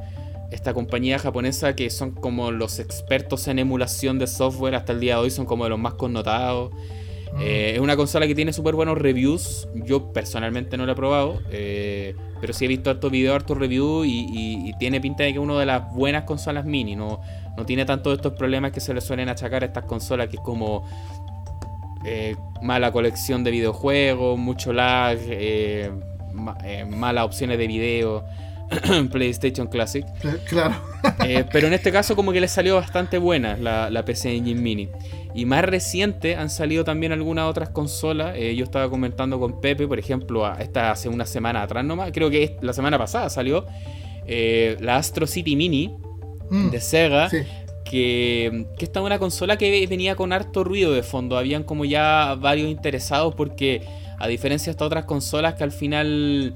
esta 0.50 0.74
compañía 0.74 1.18
japonesa 1.18 1.74
que 1.76 1.90
son 1.90 2.12
como 2.12 2.50
los 2.50 2.78
expertos 2.78 3.46
en 3.48 3.58
emulación 3.58 4.18
de 4.18 4.26
software 4.26 4.74
hasta 4.74 4.92
el 4.92 5.00
día 5.00 5.16
de 5.16 5.22
hoy, 5.22 5.30
son 5.30 5.46
como 5.46 5.64
de 5.64 5.70
los 5.70 5.78
más 5.78 5.94
connotados. 5.94 6.72
Mm. 6.72 7.40
Eh, 7.40 7.72
es 7.74 7.80
una 7.80 7.96
consola 7.96 8.26
que 8.26 8.34
tiene 8.34 8.52
súper 8.52 8.74
buenos 8.74 8.98
reviews. 8.98 9.68
Yo 9.74 10.12
personalmente 10.12 10.76
no 10.76 10.86
la 10.86 10.92
he 10.92 10.94
probado, 10.96 11.40
eh, 11.50 12.14
pero 12.40 12.52
sí 12.52 12.64
he 12.64 12.68
visto 12.68 12.90
hartos 12.90 13.10
videos, 13.10 13.34
hartos 13.36 13.56
reviews 13.58 14.06
y, 14.06 14.26
y- 14.30 14.68
y 14.70 14.72
tiene 14.78 15.00
pinta 15.00 15.22
de 15.24 15.30
que 15.32 15.38
es 15.38 15.44
una 15.44 15.58
de 15.58 15.66
las 15.66 15.92
buenas 15.94 16.24
consolas 16.24 16.64
mini. 16.64 16.96
No, 16.96 17.20
no 17.56 17.64
tiene 17.66 17.84
tanto 17.84 18.12
estos 18.12 18.32
problemas 18.34 18.72
que 18.72 18.80
se 18.80 18.92
le 18.94 19.00
suelen 19.00 19.28
achacar 19.28 19.62
a 19.62 19.66
estas 19.66 19.84
consolas, 19.84 20.28
que 20.28 20.36
es 20.36 20.42
como 20.42 20.84
eh, 22.04 22.36
mala 22.62 22.92
colección 22.92 23.42
de 23.44 23.50
videojuegos, 23.50 24.38
mucho 24.38 24.72
lag, 24.72 25.18
eh, 25.22 25.90
ma- 26.32 26.56
eh, 26.64 26.84
malas 26.84 27.24
opciones 27.24 27.58
de 27.58 27.66
video. 27.66 28.24
PlayStation 29.12 29.68
Classic. 29.68 30.04
Cl- 30.20 30.40
Claro. 30.44 30.74
Pero 31.52 31.68
en 31.68 31.72
este 31.72 31.92
caso 31.92 32.16
como 32.16 32.32
que 32.32 32.40
le 32.40 32.48
salió 32.48 32.74
bastante 32.74 33.16
buena 33.18 33.56
la, 33.56 33.90
la 33.90 34.04
PC 34.04 34.34
Engine 34.34 34.60
Mini. 34.60 34.88
Y 35.36 35.44
más 35.44 35.64
reciente 35.64 36.34
han 36.34 36.50
salido 36.50 36.82
también 36.82 37.12
algunas 37.12 37.44
otras 37.48 37.68
consolas. 37.68 38.36
Yo 38.36 38.64
estaba 38.64 38.90
comentando 38.90 39.38
con 39.38 39.60
Pepe, 39.60 39.86
por 39.86 40.00
ejemplo, 40.00 40.44
a- 40.44 40.56
esta 40.60 40.90
hace 40.90 41.08
una 41.08 41.26
semana 41.26 41.62
atrás 41.62 41.84
nomás, 41.84 42.10
creo 42.12 42.28
que 42.28 42.56
la 42.60 42.72
semana 42.72 42.98
pasada 42.98 43.30
salió 43.30 43.66
la 44.26 44.96
Astro 44.96 45.28
City 45.28 45.54
Mini 45.54 45.96
Mm, 46.50 46.70
de 46.70 46.80
Sega. 46.80 47.30
sí. 47.30 47.38
Que, 47.84 48.66
que 48.76 48.84
esta 48.84 48.98
es 48.98 49.06
una 49.06 49.20
consola 49.20 49.56
que 49.56 49.86
venía 49.86 50.16
con 50.16 50.32
harto 50.32 50.64
ruido 50.64 50.92
de 50.92 51.04
fondo. 51.04 51.38
Habían 51.38 51.62
como 51.62 51.84
ya 51.84 52.34
varios 52.36 52.68
interesados 52.68 53.36
porque 53.36 53.82
a 54.18 54.26
diferencia 54.26 54.66
de 54.66 54.70
estas 54.72 54.86
otras 54.86 55.04
consolas 55.04 55.54
que 55.54 55.62
al 55.62 55.70
final 55.70 56.54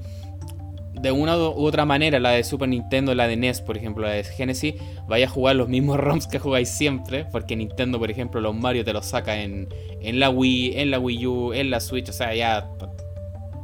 de 0.93 1.11
una 1.13 1.37
u 1.37 1.65
otra 1.65 1.85
manera, 1.85 2.19
la 2.19 2.31
de 2.31 2.43
Super 2.43 2.67
Nintendo, 2.67 3.15
la 3.15 3.29
de 3.29 3.37
NES, 3.37 3.61
por 3.61 3.77
ejemplo, 3.77 4.03
la 4.05 4.11
de 4.11 4.25
Genesis, 4.25 4.75
vaya 5.07 5.25
a 5.25 5.29
jugar 5.29 5.55
los 5.55 5.69
mismos 5.69 5.97
ROMs 6.01 6.27
que 6.27 6.37
jugáis 6.37 6.67
siempre, 6.67 7.23
porque 7.31 7.55
Nintendo, 7.55 7.97
por 7.97 8.11
ejemplo, 8.11 8.41
los 8.41 8.53
Mario 8.53 8.83
te 8.83 8.91
los 8.91 9.05
saca 9.05 9.41
en, 9.41 9.69
en 10.01 10.19
la 10.19 10.29
Wii, 10.29 10.73
en 10.81 10.91
la 10.91 10.99
Wii 10.99 11.27
U, 11.27 11.53
en 11.53 11.69
la 11.71 11.79
Switch, 11.79 12.09
o 12.09 12.13
sea, 12.13 12.35
ya 12.35 12.67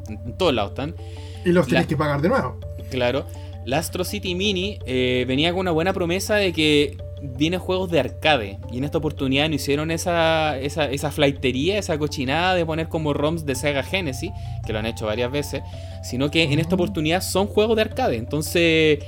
en, 0.07 0.19
en 0.25 0.37
todos 0.37 0.53
lados 0.53 0.71
están. 0.71 0.95
Y 1.43 1.49
los 1.49 1.67
tienes 1.67 1.83
La- 1.83 1.87
que 1.89 1.97
pagar 1.97 2.21
de 2.21 2.29
nuevo. 2.29 2.59
Claro. 2.89 3.25
La 3.67 3.79
Astro 3.79 4.05
City 4.05 4.33
Mini 4.33 4.79
eh, 4.85 5.25
venía 5.27 5.51
con 5.51 5.59
una 5.59 5.71
buena 5.71 5.91
promesa 5.91 6.35
de 6.35 6.53
que 6.53 6.95
viene 7.21 7.57
juegos 7.57 7.91
de 7.91 7.99
arcade. 7.99 8.59
Y 8.71 8.77
en 8.77 8.85
esta 8.85 8.97
oportunidad 8.97 9.49
no 9.49 9.55
hicieron 9.55 9.91
esa, 9.91 10.57
esa, 10.57 10.89
esa 10.89 11.11
flightería, 11.11 11.77
esa 11.77 11.97
cochinada 11.97 12.55
de 12.55 12.65
poner 12.65 12.87
como 12.87 13.11
ROMs 13.13 13.45
de 13.45 13.55
Sega 13.55 13.83
Genesis, 13.83 14.31
que 14.65 14.71
lo 14.71 14.79
han 14.79 14.85
hecho 14.85 15.05
varias 15.05 15.29
veces, 15.29 15.63
sino 16.01 16.31
que 16.31 16.43
en 16.43 16.59
esta 16.59 16.77
Mm. 16.77 16.79
oportunidad 16.79 17.21
son 17.21 17.47
juegos 17.47 17.75
de 17.75 17.81
arcade. 17.81 18.15
Entonces 18.15 18.99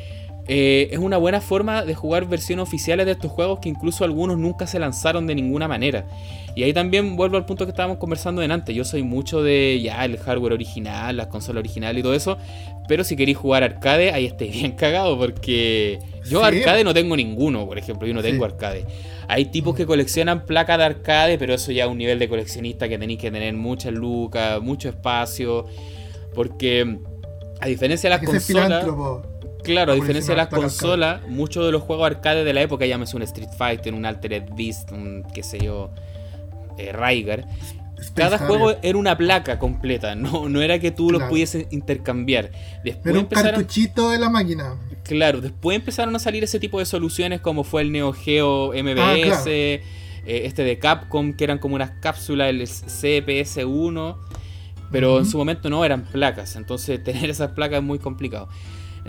eh, 0.52 0.90
es 0.92 0.98
una 0.98 1.18
buena 1.18 1.42
forma 1.42 1.86
de 1.86 1.94
jugar 1.94 2.26
versiones 2.26 2.64
oficiales 2.64 3.06
de 3.06 3.12
estos 3.12 3.32
juegos 3.32 3.60
que 3.60 3.70
incluso 3.70 4.04
algunos 4.04 4.40
nunca 4.40 4.66
se 4.66 4.80
lanzaron 4.80 5.28
de 5.28 5.36
ninguna 5.36 5.68
manera. 5.68 6.08
Y 6.56 6.64
ahí 6.64 6.74
también 6.74 7.16
vuelvo 7.16 7.38
al 7.38 7.46
punto 7.46 7.66
que 7.66 7.70
estábamos 7.70 8.00
conversando 8.00 8.42
en 8.42 8.50
antes. 8.52 8.76
Yo 8.76 8.84
soy 8.84 9.04
mucho 9.04 9.44
de 9.44 9.80
ya 9.80 10.04
el 10.04 10.18
hardware 10.18 10.54
original, 10.54 11.16
las 11.16 11.28
consolas 11.28 11.60
originales 11.62 12.00
y 12.00 12.04
todo 12.04 12.16
eso. 12.16 12.40
Pero 12.88 13.04
si 13.04 13.16
queréis 13.16 13.38
jugar 13.38 13.64
arcade, 13.64 14.12
ahí 14.12 14.26
estáis 14.26 14.52
bien 14.52 14.72
cagado. 14.72 15.20
Porque 15.20 16.00
yo 16.28 16.40
Sí. 16.42 16.58
arcade 16.58 16.84
no 16.84 16.96
tengo 16.96 17.16
ninguno, 17.16 17.68
por 17.68 17.78
ejemplo. 17.78 18.08
Yo 18.08 18.16
no 18.16 18.24
tengo 18.24 18.44
Sí. 18.44 18.52
arcade. 18.52 18.86
Hay 19.28 19.46
tipos 19.46 19.76
que 19.76 19.86
coleccionan 19.86 20.48
placas 20.48 20.80
de 20.80 20.86
arcade, 20.86 21.38
pero 21.38 21.54
eso 21.54 21.72
ya 21.72 21.86
es 21.86 21.92
un 21.92 22.00
nivel 22.00 22.18
de 22.18 22.28
coleccionista 22.28 22.90
que 22.90 22.98
tenéis 22.98 23.20
que 23.20 23.30
tener 23.30 23.54
muchas 23.54 23.94
lucas, 23.94 24.60
mucho 24.64 24.90
espacio. 24.90 25.68
Porque 26.34 26.98
a 27.62 27.68
diferencia 27.68 28.10
de 28.10 28.16
las 28.16 28.20
que 28.20 28.26
consolas. 28.26 28.86
Claro, 29.64 29.92
a 29.92 29.96
diferencia 29.96 30.34
de 30.34 30.38
las 30.38 30.48
consolas, 30.48 31.22
muchos 31.28 31.66
de 31.66 31.72
los 31.72 31.82
juegos 31.84 32.06
arcade 32.06 32.44
de 32.44 32.54
la 32.54 32.62
época, 32.62 32.86
llámese 32.86 33.16
un 33.16 33.24
Street 33.24 33.50
Fighter, 33.58 33.94
un 33.94 34.06
Altered 34.06 34.46
Beast, 34.56 34.92
un 34.92 35.24
qué 35.34 35.44
sé 35.44 35.60
yo, 35.60 35.92
eh, 36.78 36.92
Space 36.92 38.14
cada 38.16 38.38
Harrier. 38.38 38.48
juego 38.48 38.80
era 38.82 38.98
una 38.98 39.18
placa 39.18 39.60
completa, 39.60 40.16
no, 40.16 40.48
no 40.48 40.62
era 40.62 40.80
que 40.80 40.92
tú 40.92 41.12
los 41.12 41.24
pudieses 41.24 41.68
intercambiar. 41.72 42.52
Después 42.84 43.06
Era 43.08 43.14
un 43.20 43.20
empezaron, 43.26 43.52
cartuchito 43.52 44.10
de 44.12 44.20
la 44.20 44.30
máquina. 44.30 44.76
claro, 45.04 45.42
después 45.42 45.76
empezaron 45.76 46.16
a 46.16 46.20
salir 46.20 46.44
ese 46.44 46.60
tipo 46.60 46.80
de 46.80 46.86
soluciones 46.86 47.42
como 47.42 47.64
fue 47.66 47.82
el 47.82 47.92
Neo 47.92 48.14
Geo 48.14 48.72
MBS, 48.74 49.00
Ah, 49.02 49.16
claro. 49.22 49.44
eh, 49.52 49.82
este 50.26 50.64
de 50.64 50.80
Capcom, 50.80 51.34
que 51.34 51.44
eran 51.44 51.58
como 51.60 51.76
unas 51.76 51.92
cápsulas, 52.00 52.50
el 52.50 52.62
CPS1, 52.62 54.18
pero 54.92 55.20
en 55.20 55.26
su 55.26 55.38
momento 55.38 55.70
no 55.70 55.84
eran 55.84 56.04
placas, 56.06 56.56
entonces 56.56 57.04
tener 57.04 57.30
esas 57.30 57.52
placas 57.52 57.80
es 57.80 57.84
muy 57.84 58.00
complicado. 58.00 58.48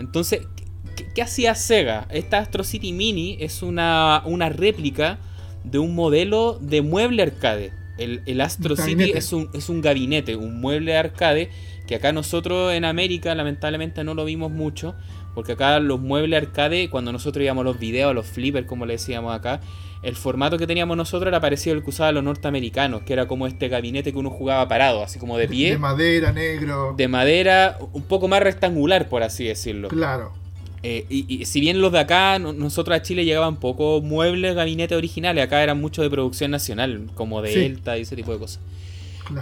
Entonces, 0.01 0.47
¿qué, 0.95 1.05
qué 1.15 1.21
hacía 1.21 1.55
Sega? 1.55 2.07
Esta 2.09 2.39
Astro 2.39 2.63
City 2.63 2.91
Mini 2.91 3.37
es 3.39 3.63
una, 3.63 4.21
una 4.25 4.49
réplica 4.49 5.19
de 5.63 5.79
un 5.79 5.95
modelo 5.95 6.59
de 6.61 6.81
mueble 6.81 7.23
arcade. 7.23 7.71
El, 7.97 8.21
el 8.25 8.41
Astro 8.41 8.75
City 8.75 9.11
es 9.13 9.31
un, 9.31 9.49
es 9.53 9.69
un 9.69 9.81
gabinete, 9.81 10.35
un 10.35 10.59
mueble 10.59 10.97
arcade, 10.97 11.49
que 11.87 11.95
acá 11.95 12.11
nosotros 12.11 12.73
en 12.73 12.85
América 12.85 13.35
lamentablemente 13.35 14.03
no 14.03 14.13
lo 14.13 14.25
vimos 14.25 14.51
mucho, 14.51 14.95
porque 15.35 15.53
acá 15.53 15.79
los 15.79 15.99
muebles 15.99 16.41
arcade, 16.41 16.89
cuando 16.89 17.11
nosotros 17.11 17.43
íbamos 17.43 17.63
los 17.63 17.79
videos, 17.79 18.15
los 18.15 18.25
flippers, 18.25 18.65
como 18.65 18.85
le 18.85 18.93
decíamos 18.93 19.35
acá, 19.35 19.61
el 20.03 20.15
formato 20.15 20.57
que 20.57 20.65
teníamos 20.65 20.97
nosotros 20.97 21.27
era 21.27 21.39
parecido 21.39 21.75
al 21.75 21.83
que 21.83 21.89
usaban 21.89 22.15
los 22.15 22.23
norteamericanos, 22.23 23.03
que 23.03 23.13
era 23.13 23.27
como 23.27 23.45
este 23.45 23.67
gabinete 23.67 24.11
que 24.11 24.17
uno 24.17 24.29
jugaba 24.29 24.67
parado, 24.67 25.03
así 25.03 25.19
como 25.19 25.37
de 25.37 25.47
pie 25.47 25.71
De 25.71 25.77
madera, 25.77 26.31
negro. 26.31 26.93
de 26.97 27.07
madera 27.07 27.77
un 27.93 28.03
poco 28.03 28.27
más 28.27 28.41
rectangular, 28.41 29.09
por 29.09 29.23
así 29.23 29.45
decirlo. 29.45 29.89
Claro. 29.89 30.33
Eh, 30.83 31.05
y, 31.09 31.45
si 31.45 31.59
bien 31.59 31.79
los 31.79 31.91
de 31.91 31.99
acá, 31.99 32.39
nosotros 32.39 32.97
a 32.97 33.01
Chile 33.03 33.23
llegaban 33.23 33.57
pocos 33.57 34.01
muebles, 34.01 34.55
gabinetes 34.55 34.97
originales, 34.97 35.43
acá 35.43 35.61
eran 35.61 35.79
muchos 35.79 36.03
de 36.03 36.09
producción 36.09 36.49
nacional, 36.49 37.09
como 37.13 37.43
de 37.43 37.53
Delta 37.53 37.97
y 37.99 38.01
ese 38.01 38.15
tipo 38.15 38.33
de 38.33 38.39
cosas. 38.39 38.59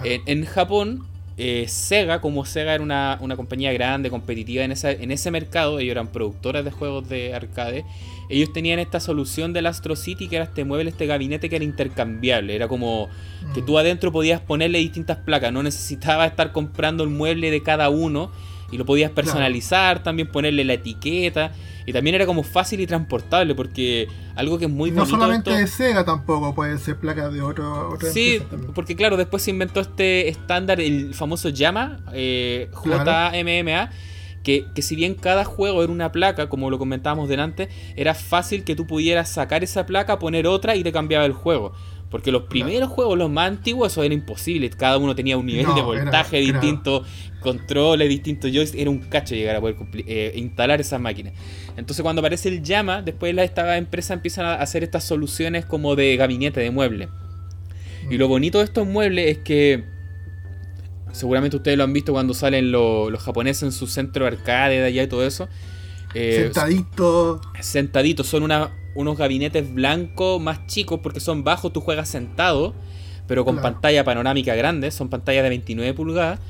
En, 0.04 0.44
Japón, 0.44 1.06
eh, 1.38 1.64
Sega, 1.66 2.20
como 2.20 2.44
Sega 2.44 2.74
era 2.74 2.82
una, 2.82 3.36
compañía 3.36 3.72
grande, 3.72 4.10
competitiva 4.10 4.64
en, 4.64 4.72
esa, 4.72 4.90
en 4.90 5.10
ese 5.10 5.30
mercado, 5.30 5.78
ellos 5.78 5.92
eran 5.92 6.08
productores 6.08 6.62
de 6.62 6.70
juegos 6.70 7.08
de 7.08 7.34
arcade, 7.34 7.86
ellos 8.30 8.52
tenían 8.52 8.78
esta 8.78 9.00
solución 9.00 9.52
del 9.52 9.66
Astro 9.66 9.96
City, 9.96 10.28
que 10.28 10.36
era 10.36 10.44
este 10.44 10.64
mueble, 10.64 10.90
este 10.90 11.06
gabinete 11.06 11.50
que 11.50 11.56
era 11.56 11.64
intercambiable, 11.64 12.54
era 12.54 12.68
como 12.68 13.08
que 13.54 13.60
mm. 13.60 13.66
tú 13.66 13.78
adentro 13.78 14.12
podías 14.12 14.40
ponerle 14.40 14.78
distintas 14.78 15.18
placas, 15.18 15.52
no 15.52 15.62
necesitabas 15.62 16.30
estar 16.30 16.52
comprando 16.52 17.04
el 17.04 17.10
mueble 17.10 17.50
de 17.50 17.62
cada 17.62 17.90
uno 17.90 18.30
y 18.70 18.78
lo 18.78 18.86
podías 18.86 19.10
personalizar, 19.10 20.02
también 20.02 20.28
ponerle 20.28 20.64
la 20.64 20.74
etiqueta. 20.74 21.52
Y 21.86 21.92
también 21.92 22.14
era 22.14 22.26
como 22.26 22.42
fácil 22.42 22.80
y 22.80 22.86
transportable, 22.86 23.54
porque 23.54 24.06
algo 24.36 24.58
que 24.58 24.66
es 24.66 24.70
muy 24.70 24.90
No 24.92 25.06
solamente 25.06 25.50
de 25.50 25.66
Sega 25.66 26.04
tampoco, 26.04 26.54
puede 26.54 26.78
ser 26.78 26.96
placas 26.98 27.32
de 27.32 27.42
otro, 27.42 27.98
Sí, 28.12 28.40
porque 28.74 28.94
claro, 28.94 29.16
después 29.16 29.42
se 29.42 29.50
inventó 29.50 29.80
este 29.80 30.28
estándar, 30.28 30.80
el 30.80 31.14
famoso 31.14 31.48
Yama, 31.48 31.98
eh, 32.12 32.70
JMMA. 32.84 33.90
Que, 34.42 34.64
que, 34.74 34.80
si 34.80 34.96
bien 34.96 35.14
cada 35.14 35.44
juego 35.44 35.82
era 35.82 35.92
una 35.92 36.12
placa, 36.12 36.48
como 36.48 36.70
lo 36.70 36.78
comentábamos 36.78 37.28
delante, 37.28 37.68
era 37.94 38.14
fácil 38.14 38.64
que 38.64 38.74
tú 38.74 38.86
pudieras 38.86 39.28
sacar 39.28 39.62
esa 39.62 39.84
placa, 39.84 40.18
poner 40.18 40.46
otra 40.46 40.76
y 40.76 40.82
te 40.82 40.92
cambiaba 40.92 41.26
el 41.26 41.32
juego. 41.32 41.72
Porque 42.10 42.32
los 42.32 42.42
primeros 42.44 42.90
juegos, 42.90 43.16
los 43.16 43.30
más 43.30 43.48
antiguos, 43.48 43.92
eso 43.92 44.02
era 44.02 44.12
imposible. 44.12 44.68
Cada 44.70 44.98
uno 44.98 45.14
tenía 45.14 45.36
un 45.36 45.46
nivel 45.46 45.66
de 45.74 45.80
voltaje 45.80 46.38
distinto, 46.38 47.04
controles 47.38 48.08
distintos. 48.08 48.50
Yo 48.50 48.62
era 48.62 48.90
un 48.90 48.98
cacho 48.98 49.36
llegar 49.36 49.54
a 49.54 49.60
poder 49.60 49.76
eh, 50.08 50.32
instalar 50.34 50.80
esas 50.80 51.00
máquinas. 51.00 51.34
Entonces, 51.76 52.02
cuando 52.02 52.20
aparece 52.20 52.48
el 52.48 52.64
llama, 52.64 53.00
después 53.00 53.36
esta 53.38 53.76
empresa 53.76 54.12
empiezan 54.12 54.44
a 54.46 54.54
hacer 54.54 54.82
estas 54.82 55.04
soluciones 55.04 55.64
como 55.64 55.94
de 55.94 56.16
gabinete, 56.16 56.58
de 56.58 56.72
mueble. 56.72 57.08
Y 58.10 58.18
lo 58.18 58.26
bonito 58.26 58.58
de 58.58 58.64
estos 58.64 58.86
muebles 58.86 59.28
es 59.30 59.38
que. 59.38 59.99
Seguramente 61.12 61.56
ustedes 61.56 61.76
lo 61.76 61.84
han 61.84 61.92
visto 61.92 62.12
cuando 62.12 62.34
salen 62.34 62.72
los 62.72 63.22
japoneses 63.22 63.62
en 63.64 63.72
su 63.72 63.86
centro 63.86 64.26
arcade 64.26 64.80
de 64.80 64.84
allá 64.84 65.02
y 65.02 65.06
todo 65.08 65.26
eso. 65.26 65.48
Eh, 66.14 66.42
sentaditos. 66.44 67.40
Sentaditos, 67.60 68.26
son 68.26 68.42
una, 68.42 68.70
unos 68.94 69.16
gabinetes 69.16 69.72
blancos 69.72 70.40
más 70.40 70.66
chicos 70.66 71.00
porque 71.02 71.20
son 71.20 71.44
bajos, 71.44 71.72
tú 71.72 71.80
juegas 71.80 72.08
sentado, 72.08 72.74
pero 73.26 73.44
con 73.44 73.60
pantalla 73.60 74.04
panorámica 74.04 74.54
grande, 74.54 74.90
son 74.90 75.08
pantallas 75.08 75.42
de 75.44 75.48
29 75.50 75.94
pulgadas. 75.94 76.40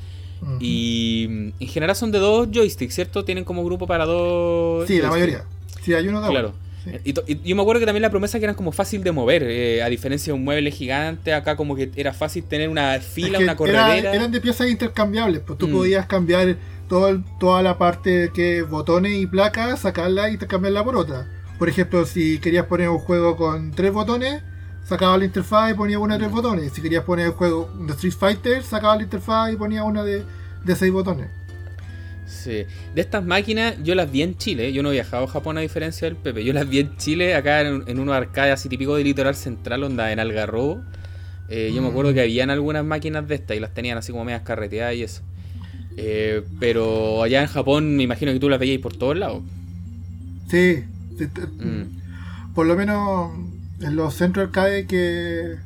Y 0.58 1.24
en 1.60 1.68
general 1.68 1.94
son 1.94 2.12
de 2.12 2.18
dos 2.18 2.48
joysticks, 2.50 2.94
¿cierto? 2.94 3.24
Tienen 3.26 3.44
como 3.44 3.62
grupo 3.62 3.86
para 3.86 4.06
dos. 4.06 4.86
Sí, 4.88 4.98
la 4.98 5.10
mayoría. 5.10 5.44
Sí, 5.82 5.92
hay 5.92 6.08
uno 6.08 6.22
de 6.22 6.28
Claro. 6.28 6.54
Y, 7.04 7.12
yo 7.12 7.56
me 7.56 7.62
acuerdo 7.62 7.80
que 7.80 7.86
también 7.86 8.02
la 8.02 8.10
promesa 8.10 8.38
que 8.38 8.44
eran 8.44 8.56
como 8.56 8.72
fácil 8.72 9.02
de 9.02 9.12
mover, 9.12 9.42
eh, 9.42 9.82
a 9.82 9.88
diferencia 9.88 10.32
de 10.32 10.38
un 10.38 10.44
mueble 10.44 10.70
gigante, 10.70 11.34
acá 11.34 11.56
como 11.56 11.76
que 11.76 11.90
era 11.96 12.12
fácil 12.12 12.44
tener 12.44 12.68
una 12.68 12.98
fila, 13.00 13.38
una 13.38 13.56
corredera. 13.56 14.14
eran 14.14 14.30
de 14.30 14.40
piezas 14.40 14.68
intercambiables, 14.68 15.42
pues 15.46 15.58
tú 15.58 15.68
mm. 15.68 15.72
podías 15.72 16.06
cambiar 16.06 16.56
todo 16.88 17.22
toda 17.38 17.62
la 17.62 17.78
parte 17.78 18.30
que 18.34 18.62
botones 18.62 19.12
y 19.12 19.26
placas, 19.26 19.80
sacarla 19.80 20.30
y 20.30 20.38
cambiarla 20.38 20.84
por 20.84 20.96
otra. 20.96 21.26
Por 21.58 21.68
ejemplo, 21.68 22.06
si 22.06 22.38
querías 22.38 22.66
poner 22.66 22.88
un 22.88 22.98
juego 22.98 23.36
con 23.36 23.72
tres 23.72 23.92
botones, 23.92 24.42
sacaba 24.90 25.18
la 25.18 25.24
interfaz 25.24 25.70
y 25.70 25.74
ponía 25.74 25.98
una 25.98 26.14
de 26.14 26.20
tres 26.20 26.32
botones. 26.32 26.72
Si 26.72 26.82
querías 26.82 27.04
poner 27.04 27.26
el 27.26 27.32
juego 27.32 27.70
de 27.78 27.92
Street 27.92 28.14
Fighter, 28.18 28.62
sacaba 28.62 28.96
la 28.96 29.02
interfaz 29.02 29.52
y 29.52 29.56
ponía 29.56 29.84
una 29.84 30.02
de, 30.02 30.24
seis 30.74 30.92
botones. 30.92 31.28
Sí. 32.30 32.64
De 32.94 33.00
estas 33.00 33.24
máquinas, 33.24 33.76
yo 33.82 33.94
las 33.94 34.10
vi 34.10 34.22
en 34.22 34.36
Chile. 34.36 34.72
Yo 34.72 34.82
no 34.82 34.90
he 34.90 34.92
viajado 34.92 35.24
a 35.24 35.28
Japón 35.28 35.58
a 35.58 35.60
diferencia 35.60 36.06
del 36.06 36.16
Pepe. 36.16 36.44
Yo 36.44 36.52
las 36.52 36.68
vi 36.68 36.78
en 36.78 36.96
Chile, 36.96 37.34
acá 37.34 37.60
en, 37.60 37.84
en 37.86 37.98
unos 37.98 38.14
arcades 38.14 38.54
así 38.54 38.68
típico 38.68 38.96
de 38.96 39.04
litoral 39.04 39.34
central, 39.34 39.84
onda 39.84 40.12
en 40.12 40.20
Algarrobo. 40.20 40.80
Eh, 41.48 41.72
yo 41.74 41.82
me 41.82 41.88
acuerdo 41.88 42.12
mm. 42.12 42.14
que 42.14 42.20
habían 42.20 42.50
algunas 42.50 42.84
máquinas 42.84 43.26
de 43.26 43.34
estas 43.34 43.56
y 43.56 43.60
las 43.60 43.74
tenían 43.74 43.98
así 43.98 44.12
como 44.12 44.24
medias 44.24 44.42
carreteadas 44.42 44.94
y 44.94 45.02
eso. 45.02 45.22
Eh, 45.96 46.42
pero 46.60 47.22
allá 47.22 47.42
en 47.42 47.48
Japón 47.48 47.96
me 47.96 48.04
imagino 48.04 48.32
que 48.32 48.38
tú 48.38 48.48
las 48.48 48.60
veías 48.60 48.80
por 48.80 48.96
todos 48.96 49.16
lados. 49.16 49.42
Sí, 50.48 50.84
Mm. 51.26 52.54
Por 52.54 52.66
lo 52.66 52.76
menos 52.76 53.32
en 53.80 53.96
los 53.96 54.14
centros 54.14 54.46
arcade 54.46 54.86
que 54.86 55.56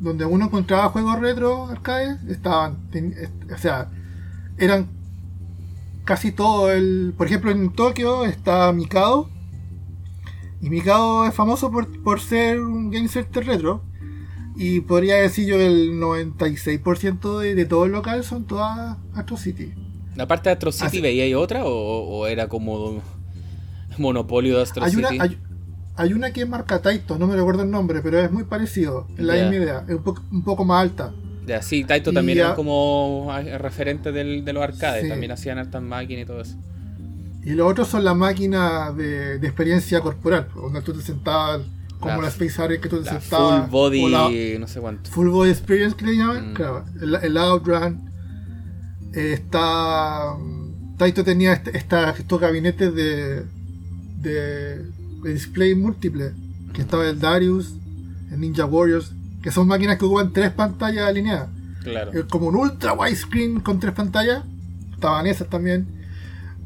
donde 0.00 0.24
uno 0.24 0.46
encontraba 0.46 0.88
juegos 0.88 1.20
retro 1.20 1.66
arcade 1.66 2.16
estaban, 2.28 2.78
o 3.52 3.58
sea, 3.58 3.88
eran 4.58 4.86
casi 6.10 6.32
todo 6.32 6.72
el, 6.72 7.14
por 7.16 7.28
ejemplo 7.28 7.52
en 7.52 7.70
Tokio 7.72 8.24
está 8.24 8.72
Mikado. 8.72 9.30
Y 10.60 10.68
Mikado 10.68 11.24
es 11.24 11.32
famoso 11.32 11.70
por, 11.70 12.20
ser 12.20 12.60
un 12.60 12.90
game 12.90 13.06
center 13.06 13.46
retro 13.46 13.84
y 14.56 14.80
podría 14.80 15.14
decir 15.18 15.46
yo 15.46 15.54
el 15.54 16.00
96% 16.00 17.38
de, 17.38 17.54
de 17.54 17.64
todo 17.64 17.84
el 17.84 17.92
local 17.92 18.24
son 18.24 18.44
todas 18.44 18.96
Astro 19.14 19.36
City. 19.36 19.72
¿La 20.16 20.26
parte 20.26 20.48
de 20.48 20.54
Astro 20.54 20.72
City 20.72 21.00
veía 21.00 21.38
otra 21.38 21.64
o 21.64 22.26
era 22.26 22.48
como 22.48 23.00
monopolio 23.96 24.56
de 24.56 24.62
Astro 24.64 24.82
hay 24.82 24.96
Una, 24.96 25.10
hay, 25.94 26.12
una 26.12 26.32
que 26.32 26.40
es 26.40 26.48
marca 26.48 26.82
Taito, 26.82 27.20
no 27.20 27.28
me 27.28 27.36
recuerdo 27.36 27.62
el 27.62 27.70
nombre, 27.70 28.00
pero 28.02 28.18
es 28.18 28.32
muy 28.32 28.42
parecido, 28.42 29.06
es 29.16 29.22
la 29.22 29.34
misma 29.34 29.54
idea, 29.54 29.84
es 29.86 29.94
un, 29.94 30.42
poco 30.42 30.64
más 30.64 30.82
alta. 30.82 31.14
Ya, 31.50 31.62
sí, 31.62 31.82
Taito 31.82 32.12
también 32.12 32.38
era 32.38 32.54
como 32.54 33.28
referente 33.58 34.12
del, 34.12 34.44
de 34.44 34.52
los 34.52 34.62
arcades, 34.62 35.08
también 35.08 35.32
hacían 35.32 35.58
altas 35.58 35.82
máquinas 35.82 36.22
y 36.22 36.26
todo 36.26 36.42
eso. 36.42 36.56
Y 37.44 37.54
los 37.54 37.68
otros 37.68 37.88
son 37.88 38.04
las 38.04 38.14
máquinas 38.14 38.96
de, 38.96 39.34
experiencia 39.34 40.00
corporal, 40.00 40.46
donde 40.54 40.80
tú 40.82 40.92
te 40.92 41.02
sentabas, 41.02 41.62
como 41.98 42.22
la, 42.22 42.28
Space 42.28 42.62
Harrier 42.62 42.80
que 42.80 42.88
tú 42.88 43.02
te 43.02 43.10
sentabas. 43.10 43.68
Full 43.68 43.70
body, 43.72 44.58
no 44.60 44.68
sé 44.68 44.78
cuánto. 44.78 45.10
Full 45.10 45.28
body 45.30 45.50
experience 45.50 45.96
que 45.96 46.06
le 46.06 46.18
llaman, 46.18 46.52
mm. 46.52 46.54
claro. 46.54 46.84
El, 47.00 47.36
Outrun. 47.36 48.08
Eh, 49.12 49.32
está. 49.32 50.36
Taito 50.98 51.24
tenía 51.24 51.54
este, 51.54 51.76
estos 51.76 52.40
gabinetes 52.40 52.94
de, 52.94 53.42
de, 54.20 54.84
display 55.24 55.74
múltiple, 55.74 56.30
que 56.72 56.82
estaba 56.82 57.08
el 57.08 57.18
Darius, 57.18 57.74
el 58.30 58.38
Ninja 58.38 58.66
Warriors, 58.66 59.12
que 59.42 59.50
son 59.50 59.66
máquinas 59.66 59.98
que 59.98 60.04
ocupan 60.04 60.32
tres 60.32 60.50
pantallas 60.50 61.06
alineadas. 61.06 61.48
Claro. 61.82 62.12
Como 62.28 62.48
un 62.48 62.56
ultra 62.56 62.92
widescreen 62.92 63.60
con 63.60 63.80
tres 63.80 63.94
pantallas, 63.94 64.44
estaban 64.92 65.26
esas 65.26 65.48
también. 65.48 65.86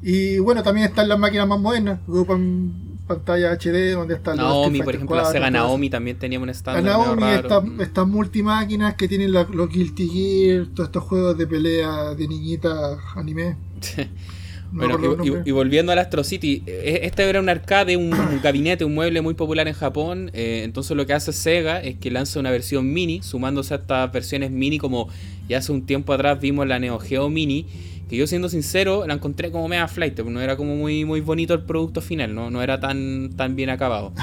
Y 0.03 0.39
bueno, 0.39 0.63
también 0.63 0.89
están 0.89 1.09
las 1.09 1.19
máquinas 1.19 1.49
más 1.49 1.61
modernas, 1.61 2.01
que 2.05 2.13
ocupan 2.13 2.73
pantalla 3.07 3.53
HD, 3.53 3.93
donde 3.93 4.15
están 4.15 4.37
Naomi, 4.37 4.83
por 4.83 4.95
ejemplo, 4.95 5.17
la 5.17 5.27
Sega 5.27 5.51
Naomi 5.51 5.91
también 5.91 6.19
tenía 6.19 6.41
un 6.41 6.49
estándar. 6.49 6.83
La 6.83 6.93
Naomi, 6.93 7.83
estas 7.83 8.07
multimáquinas 8.07 8.95
que 8.95 9.09
tienen 9.09 9.33
los 9.33 9.69
Guilty 9.69 10.09
Gear, 10.09 10.67
todos 10.75 10.89
estos 10.89 11.05
juegos 11.05 11.37
de 11.37 11.47
pelea 11.47 12.15
de 12.15 12.29
niñitas 12.29 12.99
anime. 13.15 13.57
Bueno, 14.75 14.99
y, 15.45 15.53
volviendo 15.53 15.93
al 15.93 15.99
Astro 15.99 16.25
City, 16.25 16.65
e, 16.67 17.01
este 17.05 17.23
era 17.23 17.39
un 17.39 17.49
arcade, 17.49 17.97
un, 17.97 18.11
gabinete, 18.43 18.85
un 18.85 18.95
mueble 18.95 19.23
muy 19.23 19.35
popular 19.35 19.69
en 19.69 19.75
Japón. 19.75 20.31
Eh, 20.35 20.63
entonces 20.65 20.97
lo 20.97 21.07
que 21.07 21.13
hace 21.13 21.33
Sega 21.33 21.81
es 21.81 21.97
que 21.97 22.11
lanza 22.11 22.41
una 22.41 22.51
versión 22.51 22.93
mini, 22.93 23.23
sumándose 23.23 23.75
a 23.75 23.77
estas 23.79 24.13
versiones 24.13 24.51
mini 24.51 24.79
como 24.79 25.09
ya 25.49 25.59
hace 25.59 25.71
un 25.71 25.87
tiempo 25.87 26.13
atrás 26.13 26.41
vimos 26.41 26.67
la 26.67 26.79
Neo 26.79 26.99
Geo 26.99 27.29
Mini. 27.31 27.67
Que 28.09 28.19
yo 28.19 28.27
siendo 28.27 28.51
sincero, 28.51 29.07
la 29.07 29.15
encontré 29.15 29.51
como 29.51 29.67
mega 29.67 29.89
flight, 29.89 30.19
no 30.21 30.39
era 30.39 30.57
como 30.59 30.77
muy, 30.77 31.07
muy 31.07 31.23
bonito 31.23 31.55
el 31.55 31.63
producto 31.63 32.03
final, 32.03 32.35
no, 32.35 32.51
no 32.51 32.63
era 32.63 32.79
tan, 32.79 33.31
tan 33.35 33.57
bien 33.57 33.71
acabado. 33.71 34.13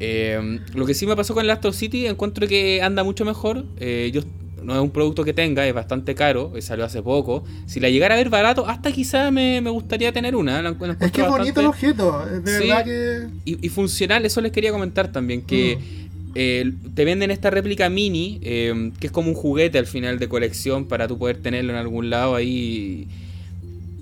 Eh, 0.00 0.60
lo 0.74 0.86
que 0.86 0.94
sí 0.94 1.06
me 1.06 1.14
pasó 1.16 1.34
con 1.34 1.44
el 1.44 1.50
Astro 1.50 1.72
City, 1.72 2.06
encuentro 2.06 2.46
que 2.48 2.82
anda 2.82 3.04
mucho 3.04 3.24
mejor. 3.24 3.64
Eh, 3.78 4.10
yo 4.12 4.22
no 4.66 4.74
es 4.74 4.80
un 4.80 4.90
producto 4.90 5.24
que 5.24 5.32
tenga, 5.32 5.64
es 5.64 5.72
bastante 5.72 6.16
caro, 6.16 6.52
salió 6.58 6.84
hace 6.84 7.00
poco. 7.00 7.44
Si 7.66 7.78
la 7.78 7.88
llegara 7.88 8.14
a 8.14 8.18
ver 8.18 8.30
barato, 8.30 8.66
hasta 8.66 8.90
quizá 8.90 9.30
me, 9.30 9.60
gustaría 9.60 10.12
tener 10.12 10.34
una. 10.34 10.58
es 11.00 11.12
que 11.12 11.22
es 11.22 11.28
bonito 11.28 11.60
el 11.60 11.66
objeto, 11.66 12.26
de 12.26 12.40
verdad 12.40 12.84
que. 12.84 13.28
Y, 13.44 13.68
funcional, 13.68 14.26
eso 14.26 14.40
les 14.40 14.50
quería 14.50 14.72
comentar 14.72 15.12
también, 15.12 15.42
que. 15.42 15.76
Mm. 15.76 16.06
Eh, 16.38 16.70
te 16.94 17.06
venden 17.06 17.30
esta 17.30 17.48
réplica 17.48 17.88
mini, 17.88 18.40
eh, 18.42 18.90
que 19.00 19.06
es 19.06 19.12
como 19.12 19.30
un 19.30 19.34
juguete 19.34 19.78
al 19.78 19.86
final 19.86 20.18
de 20.18 20.28
colección 20.28 20.86
para 20.86 21.08
tú 21.08 21.16
poder 21.16 21.38
tenerlo 21.38 21.72
en 21.72 21.78
algún 21.78 22.10
lado 22.10 22.34
ahí 22.34 23.08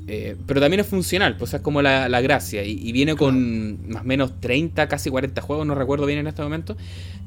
eh, 0.06 0.36
pero 0.46 0.60
también 0.60 0.80
es 0.80 0.86
funcional, 0.86 1.36
pues 1.36 1.54
es 1.54 1.60
como 1.60 1.80
la, 1.80 2.20
gracia. 2.20 2.62
Y, 2.64 2.92
viene 2.92 3.16
con 3.16 3.88
más 3.88 4.02
o 4.02 4.04
menos 4.04 4.40
30, 4.40 4.88
casi 4.88 5.10
40 5.10 5.40
juegos, 5.40 5.66
no 5.66 5.74
recuerdo 5.74 6.06
bien 6.06 6.18
en 6.18 6.26
este 6.26 6.42
momento. 6.42 6.76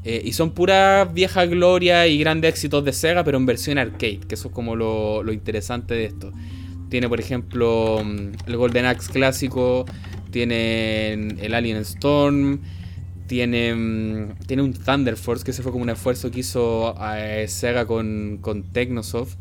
Eh, 0.03 0.21
y 0.23 0.33
son 0.33 0.51
puras 0.51 1.11
viejas 1.13 1.49
glorias 1.49 2.07
y 2.07 2.19
grandes 2.19 2.49
éxitos 2.49 2.85
de 2.85 2.93
Sega, 2.93 3.23
pero 3.23 3.37
en 3.37 3.45
versión 3.45 3.77
arcade, 3.77 4.19
que 4.27 4.35
eso 4.35 4.49
es 4.49 4.53
como 4.53 4.75
lo, 4.75 5.31
interesante 5.31 5.95
de 5.95 6.05
esto. 6.05 6.31
Tiene, 6.89 7.09
por 7.09 7.19
ejemplo, 7.19 8.01
mm, 8.03 8.47
el 8.47 8.57
Golden 8.57 8.85
Axe 8.85 9.11
clásico, 9.11 9.85
tiene 10.31 11.13
el 11.13 11.53
Alien 11.53 11.77
Storm, 11.77 12.59
tiene, 13.25 13.73
mm, 13.73 14.45
tiene 14.45 14.61
un 14.61 14.73
Thunder 14.73 15.17
Force, 15.17 15.43
que 15.43 15.51
ese 15.51 15.63
fue 15.63 15.71
como 15.71 15.83
un 15.83 15.89
esfuerzo 15.89 16.29
que 16.29 16.41
hizo 16.41 16.95
eh, 17.15 17.45
Sega 17.47 17.85
con, 17.85 18.37
con 18.39 18.63
Technosoft. 18.63 19.35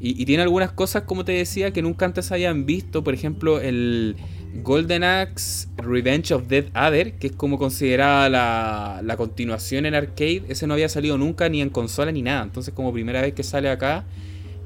Y, 0.00 0.24
tiene 0.26 0.44
algunas 0.44 0.70
cosas, 0.70 1.02
como 1.02 1.24
te 1.24 1.32
decía, 1.32 1.72
que 1.72 1.82
nunca 1.82 2.06
antes 2.06 2.30
habían 2.30 2.66
visto. 2.66 3.02
Por 3.02 3.14
ejemplo, 3.14 3.60
el 3.60 4.14
Golden 4.62 5.02
Axe 5.02 5.66
Revenge 5.76 6.32
of 6.32 6.46
Dead 6.46 6.66
Adder, 6.72 7.14
que 7.14 7.26
es 7.26 7.32
como 7.32 7.58
considerada 7.58 8.28
la, 8.28 9.00
la, 9.02 9.16
continuación 9.16 9.86
en 9.86 9.96
arcade. 9.96 10.44
Ese 10.48 10.68
no 10.68 10.74
había 10.74 10.88
salido 10.88 11.18
nunca 11.18 11.48
ni 11.48 11.60
en 11.60 11.70
consola 11.70 12.12
ni 12.12 12.22
nada. 12.22 12.44
Entonces 12.44 12.72
como 12.74 12.92
primera 12.92 13.22
vez 13.22 13.34
que 13.34 13.42
sale 13.42 13.68
acá. 13.70 14.04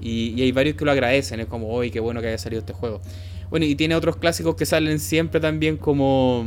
Y, 0.02 0.42
hay 0.42 0.52
varios 0.52 0.76
que 0.76 0.84
lo 0.84 0.90
agradecen. 0.90 1.40
Es 1.40 1.46
como, 1.46 1.74
uy, 1.74 1.90
qué 1.90 2.00
bueno 2.00 2.20
que 2.20 2.26
haya 2.26 2.38
salido 2.38 2.60
este 2.60 2.72
juego. 2.74 3.00
Bueno, 3.48 3.64
y 3.64 3.74
tiene 3.74 3.94
otros 3.94 4.16
clásicos 4.16 4.56
que 4.56 4.66
salen 4.66 4.98
siempre 4.98 5.40
también 5.40 5.76
como... 5.76 6.44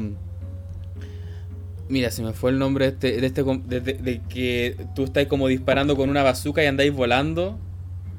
Mira, 1.88 2.10
se 2.10 2.24
me 2.24 2.34
fue 2.34 2.50
el 2.52 2.60
nombre 2.60 2.86
de 2.86 2.92
este, 2.92 3.22
de, 3.22 3.28
este, 3.28 3.44
de, 3.44 4.22
que 4.28 4.76
tú 4.96 5.04
estás 5.04 5.28
como 5.28 5.48
disparando 5.48 5.96
con 5.96 6.10
una 6.10 6.24
bazooka 6.24 6.64
y 6.64 6.68
andáis 6.68 6.92
volando. 6.92 7.60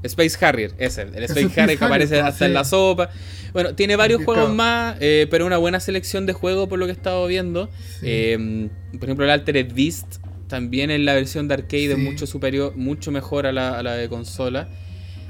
Space 0.02 0.44
Harrier, 0.44 0.72
ese, 0.78 1.02
el 1.02 1.24
Space, 1.24 1.60
Harrier 1.60 1.78
que 1.78 1.84
aparece 1.84 2.20
hasta 2.20 2.46
en 2.46 2.54
la 2.54 2.64
sopa. 2.64 3.10
Bueno, 3.52 3.74
tiene 3.74 3.96
varios 3.96 4.24
juegos 4.24 4.52
más, 4.52 4.96
eh, 5.00 5.26
pero 5.30 5.46
una 5.46 5.56
buena 5.56 5.80
selección 5.80 6.26
de 6.26 6.32
juegos 6.32 6.68
por 6.68 6.78
lo 6.78 6.86
que 6.86 6.92
he 6.92 6.94
estado 6.94 7.26
viendo. 7.26 7.70
Em, 8.02 8.68
por 8.92 9.04
ejemplo, 9.04 9.24
el 9.24 9.30
Altered 9.30 9.72
Beast 9.74 10.16
también 10.48 10.90
en 10.90 11.04
la 11.04 11.14
versión 11.14 11.48
de 11.48 11.54
arcade 11.54 11.92
es 11.92 11.98
mucho 11.98 12.26
superior, 12.26 12.76
mucho 12.76 13.10
mejor 13.10 13.46
a 13.46 13.52
la, 13.52 13.92
de 13.94 14.08
consola. 14.08 14.68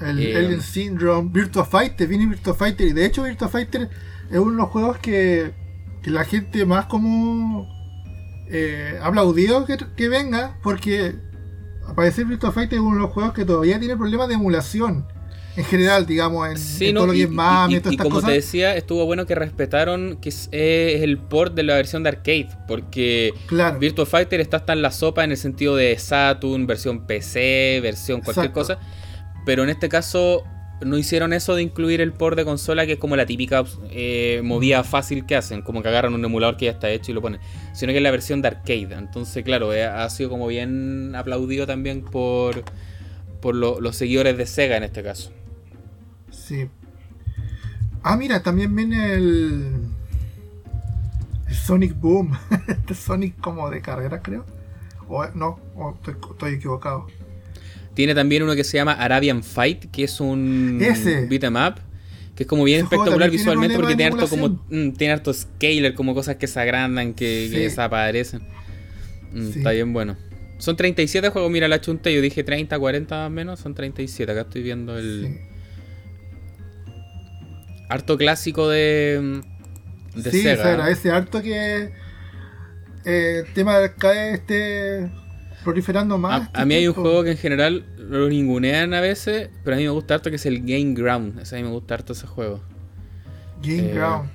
El 0.00 0.18
eh, 0.20 0.36
Alien 0.36 0.60
Syndrome, 0.60 1.30
Virtua 1.32 1.64
Fighter, 1.64 2.06
viene 2.06 2.26
Virtua 2.26 2.54
Fighter 2.54 2.86
y 2.86 2.92
de 2.92 3.06
hecho 3.06 3.22
Virtua 3.22 3.48
Fighter 3.48 3.88
es 4.30 4.38
uno 4.38 4.50
de 4.50 4.56
los 4.58 4.68
juegos 4.68 4.98
que, 4.98 5.52
que 6.02 6.10
la 6.10 6.24
gente 6.24 6.66
más 6.66 6.84
como 6.86 7.66
eh, 8.48 8.98
aplaudido 9.02 9.64
que, 9.64 9.78
que 9.96 10.08
venga 10.08 10.58
porque 10.62 11.14
aparecer 11.88 12.24
Virtua 12.26 12.52
Fighter 12.52 12.78
es 12.78 12.84
uno 12.84 12.96
de 12.96 13.02
los 13.02 13.10
juegos 13.10 13.32
que 13.32 13.44
todavía 13.44 13.78
tiene 13.78 13.96
problemas 13.96 14.28
de 14.28 14.34
emulación. 14.34 15.06
En 15.56 15.64
general, 15.64 16.04
digamos, 16.04 16.46
en, 16.48 16.94
todo 16.94 17.06
lo 17.06 17.12
que 17.12 17.22
es 17.22 17.30
y, 17.30 17.94
y, 17.94 17.96
como 17.96 18.20
te 18.20 18.32
decía, 18.32 18.76
estuvo 18.76 19.06
bueno 19.06 19.24
que 19.24 19.34
respetaron 19.34 20.18
que 20.20 20.28
es, 20.28 20.50
el 20.52 21.16
port 21.16 21.54
de 21.54 21.62
la 21.62 21.76
versión 21.76 22.02
de 22.02 22.10
arcade. 22.10 22.50
Porque 22.68 23.32
claro. 23.46 23.78
Virtua 23.78 24.04
Fighter 24.04 24.38
está 24.40 24.58
hasta 24.58 24.74
en 24.74 24.82
la 24.82 24.90
sopa 24.90 25.24
en 25.24 25.30
el 25.30 25.38
sentido 25.38 25.74
de 25.74 25.98
Saturn, 25.98 26.66
versión 26.66 27.06
PC, 27.06 27.80
versión 27.82 28.20
cualquier 28.20 28.52
cosa. 28.52 28.78
Pero 29.46 29.62
en 29.62 29.70
este 29.70 29.88
caso 29.88 30.44
no 30.84 30.98
hicieron 30.98 31.32
eso 31.32 31.54
de 31.54 31.62
incluir 31.62 32.00
el 32.00 32.12
port 32.12 32.36
de 32.36 32.44
consola, 32.44 32.86
que 32.86 32.92
es 32.92 32.98
como 32.98 33.16
la 33.16 33.26
típica 33.26 33.64
eh, 33.90 34.40
movida 34.44 34.84
fácil 34.84 35.24
que 35.24 35.36
hacen, 35.36 35.62
como 35.62 35.82
que 35.82 35.88
agarran 35.88 36.14
un 36.14 36.24
emulador 36.24 36.56
que 36.56 36.66
ya 36.66 36.72
está 36.72 36.90
hecho 36.90 37.12
y 37.12 37.14
lo 37.14 37.22
ponen, 37.22 37.40
sino 37.72 37.92
que 37.92 37.98
es 37.98 38.02
la 38.02 38.10
versión 38.10 38.42
de 38.42 38.48
arcade. 38.48 38.94
Entonces, 38.94 39.42
claro, 39.44 39.72
eh, 39.72 39.84
ha 39.84 40.08
sido 40.10 40.28
como 40.28 40.46
bien 40.46 41.14
aplaudido 41.14 41.66
también 41.66 42.02
por, 42.02 42.62
por 43.40 43.54
los 43.54 43.96
seguidores 43.96 44.36
de 44.36 44.46
Sega 44.46 44.76
en 44.76 44.84
este 44.84 45.02
caso. 45.02 45.32
Sí. 46.30 46.68
Ah, 48.02 48.16
mira, 48.16 48.42
también 48.42 48.74
viene 48.76 49.14
el, 49.14 49.80
el 51.48 51.54
Sonic 51.54 51.98
Boom, 51.98 52.36
este 52.68 52.94
Sonic 52.94 53.40
como 53.40 53.70
de 53.70 53.80
carrera, 53.80 54.20
creo. 54.20 54.44
O 55.08 55.24
no, 55.34 55.58
estoy 56.06 56.54
equivocado. 56.54 57.06
Tiene 57.96 58.14
también 58.14 58.42
uno 58.42 58.54
que 58.54 58.62
se 58.62 58.76
llama 58.76 58.92
Arabian 58.92 59.42
Fight, 59.42 59.86
que 59.90 60.04
es 60.04 60.20
un 60.20 60.78
beat 61.30 61.44
em 61.44 61.56
up, 61.56 61.76
que 62.34 62.42
es 62.42 62.46
como 62.46 62.62
bien 62.62 62.84
espectacular 62.84 63.30
visualmente 63.30 63.74
porque 63.74 63.96
tiene 63.96 64.12
harto 64.12 64.28
como 64.28 64.50
mm, 64.68 64.90
tiene 64.98 65.14
harto 65.14 65.32
scaler, 65.32 65.94
como 65.94 66.14
cosas 66.14 66.36
que 66.36 66.46
se 66.46 66.60
agrandan, 66.60 67.14
que, 67.14 67.48
desaparecen. 67.48 68.42
Mm, 69.32 69.48
está 69.48 69.70
bien 69.70 69.94
bueno. 69.94 70.14
Son 70.58 70.76
37 70.76 71.30
juegos, 71.30 71.50
mira 71.50 71.68
la 71.68 71.80
chunta, 71.80 72.10
yo 72.10 72.20
dije 72.20 72.44
30, 72.44 72.78
40 72.78 73.16
más 73.16 73.26
o 73.28 73.30
menos, 73.30 73.60
son 73.60 73.74
37, 73.74 74.30
acá 74.30 74.42
estoy 74.42 74.60
viendo 74.60 74.98
el 74.98 75.40
harto 77.88 78.18
clásico 78.18 78.68
de 78.68 79.40
de 80.14 80.30
sí, 80.30 80.42
Sega. 80.42 80.90
ese 80.90 81.10
harto 81.10 81.40
que 81.40 81.92
eh, 83.06 83.44
tema 83.54 83.78
de 83.78 83.90
este 84.34 85.10
proliferando 85.66 86.16
más. 86.16 86.48
A, 86.52 86.64
mí 86.64 86.74
hay 86.76 86.86
un 86.86 86.94
juego 86.94 87.24
que 87.24 87.32
en 87.32 87.36
general 87.36 87.84
lo 87.98 88.28
ningunean 88.28 88.94
a 88.94 89.00
veces, 89.00 89.50
pero 89.64 89.74
a 89.74 89.78
mí 89.78 89.82
me 89.84 89.90
gusta 89.90 90.14
harto 90.14 90.30
que 90.30 90.36
es 90.36 90.46
el 90.46 90.60
Game 90.60 90.94
Ground. 90.94 91.40
a 91.40 91.56
mí 91.56 91.62
me 91.64 91.70
gusta 91.70 91.94
harto 91.94 92.12
ese 92.12 92.28
juego. 92.28 92.60
Game 93.60 93.90
eh, 93.90 93.94
Ground. 93.94 94.30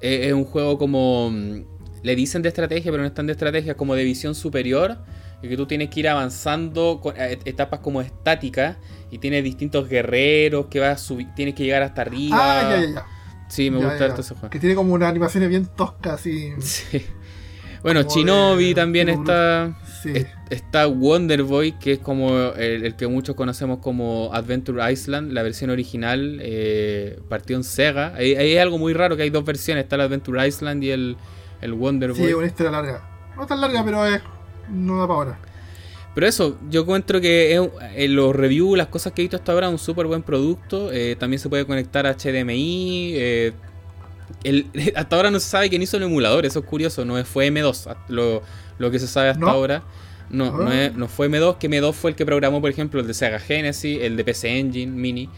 Es, 0.00 0.32
un 0.32 0.44
juego 0.44 0.78
como. 0.78 1.30
Mm, 1.30 1.64
le 2.04 2.14
dicen 2.14 2.42
de 2.42 2.50
estrategia, 2.50 2.92
pero 2.92 3.02
no 3.02 3.08
es 3.08 3.14
tan 3.14 3.26
de 3.26 3.32
estrategia, 3.32 3.74
como 3.74 3.96
de 3.96 4.04
visión 4.04 4.36
superior. 4.36 4.98
Y 5.42 5.48
que 5.48 5.56
tú 5.56 5.66
tienes 5.66 5.90
que 5.90 6.00
ir 6.00 6.08
avanzando 6.08 7.00
con 7.02 7.14
eh, 7.16 7.38
etapas 7.44 7.80
como 7.80 8.00
estáticas. 8.00 8.76
Y 9.10 9.18
tienes 9.18 9.42
distintos 9.42 9.88
guerreros 9.88 10.66
que 10.66 10.78
vas 10.78 11.02
a 11.02 11.04
subir. 11.04 11.26
Tienes 11.34 11.56
que 11.56 11.64
llegar 11.64 11.82
hasta 11.82 12.02
arriba. 12.02 12.36
Ah, 12.38 12.70
ya, 12.70 12.80
ya, 12.80 12.94
ya. 12.94 13.06
Sí, 13.48 13.72
me 13.72 13.78
gusta 13.78 14.04
harto 14.04 14.20
ese 14.20 14.34
juego. 14.34 14.50
Que 14.50 14.60
tiene 14.60 14.76
como 14.76 14.94
unas 14.94 15.08
animaciones 15.08 15.48
bien 15.48 15.66
toscas 15.66 16.24
y. 16.28 16.52
Sí. 16.60 17.04
Bueno, 17.82 18.02
Shinobi 18.02 18.72
también 18.74 19.08
está. 19.08 19.76
Está 20.50 20.86
Wonder 20.86 21.42
Boy, 21.42 21.72
que 21.72 21.94
es 21.94 21.98
como 21.98 22.52
el, 22.52 22.94
que 22.96 23.06
muchos 23.06 23.34
conocemos 23.34 23.78
como 23.78 24.30
Adventure 24.32 24.92
Island, 24.92 25.32
la 25.32 25.42
versión 25.42 25.70
original, 25.70 26.38
eh, 26.40 27.18
partió 27.28 27.56
en 27.56 27.64
Sega. 27.64 28.14
Ahí, 28.14 28.34
hay 28.34 28.56
algo 28.58 28.78
muy 28.78 28.92
raro 28.92 29.16
que 29.16 29.22
hay 29.22 29.30
dos 29.30 29.44
versiones, 29.44 29.84
está 29.84 29.96
el 29.96 30.02
Adventure 30.02 30.46
Island 30.46 30.84
y 30.84 30.90
el, 30.90 31.16
el 31.60 31.72
Wonder 31.74 32.12
Boy. 32.12 32.26
Sí, 32.26 32.32
una 32.32 32.46
historia 32.46 32.72
larga. 32.72 33.08
No 33.36 33.46
tan 33.46 33.60
larga, 33.60 33.84
pero 33.84 34.06
es, 34.06 34.20
no 34.70 34.98
da 34.98 35.06
para 35.06 35.18
ahora. 35.18 35.38
Pero 36.14 36.26
eso, 36.26 36.58
yo 36.68 36.82
encuentro 36.82 37.20
que 37.20 37.54
en 37.54 37.70
eh, 37.94 38.08
los 38.08 38.34
reviews, 38.34 38.76
las 38.76 38.88
cosas 38.88 39.12
que 39.12 39.22
he 39.22 39.24
visto 39.24 39.36
hasta 39.36 39.52
ahora, 39.52 39.68
es 39.68 39.72
un 39.72 39.78
súper 39.78 40.06
buen 40.06 40.22
producto. 40.22 40.90
Eh, 40.92 41.16
también 41.18 41.38
se 41.38 41.48
puede 41.48 41.64
conectar 41.64 42.06
a 42.06 42.14
HDMI. 42.14 43.14
el, 44.42 44.66
hasta 44.96 45.16
ahora 45.16 45.30
no 45.30 45.38
se 45.38 45.48
sabe 45.48 45.68
quién 45.68 45.82
hizo 45.82 45.96
el 45.96 46.04
emulador, 46.04 46.46
eso 46.46 46.60
es 46.60 46.64
curioso, 46.64 47.04
no 47.04 47.22
fue 47.24 47.48
M2. 47.52 47.96
Lo, 48.08 48.42
lo 48.78 48.90
que 48.90 48.98
se 48.98 49.06
sabe 49.06 49.28
hasta 49.30 49.46
ahora. 49.46 49.82
No, 50.30 50.52
no, 50.52 50.70
ah. 50.70 50.90
no, 50.94 51.08
fue 51.08 51.30
M2, 51.30 51.58
que 51.58 51.70
M2 51.70 51.92
fue 51.92 52.10
el 52.10 52.16
que 52.16 52.26
programó, 52.26 52.60
por 52.60 52.70
ejemplo, 52.70 53.00
el 53.00 53.06
de 53.06 53.14
Sega 53.14 53.38
Genesis, 53.38 53.98
el 54.02 54.16
de 54.16 54.24
PC 54.24 54.58
Engine 54.58 54.92
Mini. 54.92 55.28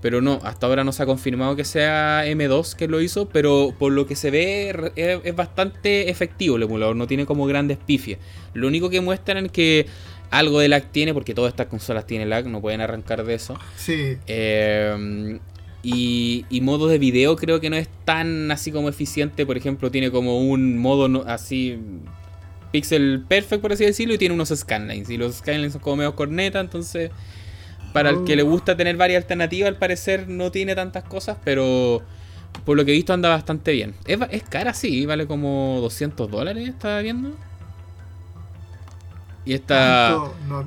Pero 0.00 0.22
no, 0.22 0.40
hasta 0.44 0.66
ahora 0.66 0.82
no 0.82 0.92
se 0.92 1.02
ha 1.02 1.06
confirmado 1.06 1.56
que 1.56 1.64
sea 1.64 2.24
M2 2.26 2.74
que 2.74 2.88
lo 2.88 3.02
hizo, 3.02 3.28
pero 3.28 3.74
por 3.78 3.92
lo 3.92 4.06
que 4.06 4.16
se 4.16 4.30
ve 4.30 4.92
es, 4.96 5.36
bastante 5.36 6.08
efectivo 6.08 6.56
el 6.56 6.62
emulador, 6.62 6.96
no 6.96 7.06
tiene 7.06 7.26
como 7.26 7.46
grandes 7.46 7.76
pifias. 7.76 8.18
Lo 8.54 8.66
único 8.66 8.88
que 8.88 9.02
muestran 9.02 9.46
es 9.46 9.52
que 9.52 9.86
algo 10.30 10.60
de 10.60 10.68
lag 10.68 10.90
tiene, 10.90 11.12
porque 11.12 11.34
todas 11.34 11.50
estas 11.50 11.66
consolas 11.66 12.06
tienen 12.06 12.30
lag, 12.30 12.46
no 12.46 12.62
pueden 12.62 12.80
arrancar 12.80 13.24
de 13.24 13.34
eso. 13.34 13.58
Sí. 13.76 14.16
Eh, 14.26 15.38
y, 15.82 16.46
y, 16.48 16.60
modo 16.62 16.88
de 16.88 16.98
video 16.98 17.36
creo 17.36 17.60
que 17.60 17.68
no 17.68 17.76
es 17.76 17.88
tan 18.04 18.50
así 18.50 18.72
como 18.72 18.88
eficiente, 18.88 19.44
por 19.44 19.58
ejemplo, 19.58 19.90
tiene 19.90 20.10
como 20.10 20.38
un 20.40 20.78
modo 20.78 21.24
así 21.26 21.78
pixel 22.72 23.24
perfect, 23.26 23.62
por 23.62 23.72
así 23.72 23.84
decirlo, 23.84 24.14
y 24.14 24.18
tiene 24.18 24.34
unos 24.34 24.48
scanlines. 24.50 25.10
Y 25.10 25.16
los 25.16 25.36
scanlines 25.36 25.72
son 25.72 25.80
como 25.80 25.96
medio 25.96 26.14
corneta, 26.14 26.60
entonces 26.60 27.10
para 27.92 28.10
el 28.10 28.24
que 28.24 28.36
le 28.36 28.42
oh. 28.42 28.46
gusta 28.46 28.76
tener 28.76 28.96
varias 28.96 29.24
alternativas, 29.24 29.68
al 29.68 29.76
parecer 29.76 30.28
no 30.28 30.50
tiene 30.50 30.74
tantas 30.74 31.04
cosas, 31.04 31.38
pero 31.44 32.02
por 32.64 32.76
lo 32.76 32.84
que 32.84 32.92
he 32.92 32.94
visto 32.94 33.12
anda 33.12 33.28
bastante 33.28 33.72
bien. 33.72 33.94
Es, 34.06 34.18
es 34.30 34.42
cara, 34.44 34.74
sí, 34.74 35.06
vale 35.06 35.26
como 35.26 35.78
200 35.80 36.30
dólares, 36.30 36.68
estaba 36.68 37.00
viendo. 37.00 37.32
Y 39.44 39.54
esta 39.54 40.18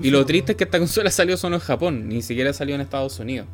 y 0.02 0.10
lo 0.10 0.26
triste 0.26 0.54
es 0.54 0.58
que 0.58 0.64
esta 0.66 0.80
consola 0.80 1.12
salió 1.12 1.38
solo 1.38 1.56
en 1.56 1.62
Japón, 1.62 2.10
ni 2.10 2.22
siquiera 2.22 2.54
salió 2.54 2.76
en 2.76 2.82
Estados 2.82 3.20
Unidos. 3.20 3.48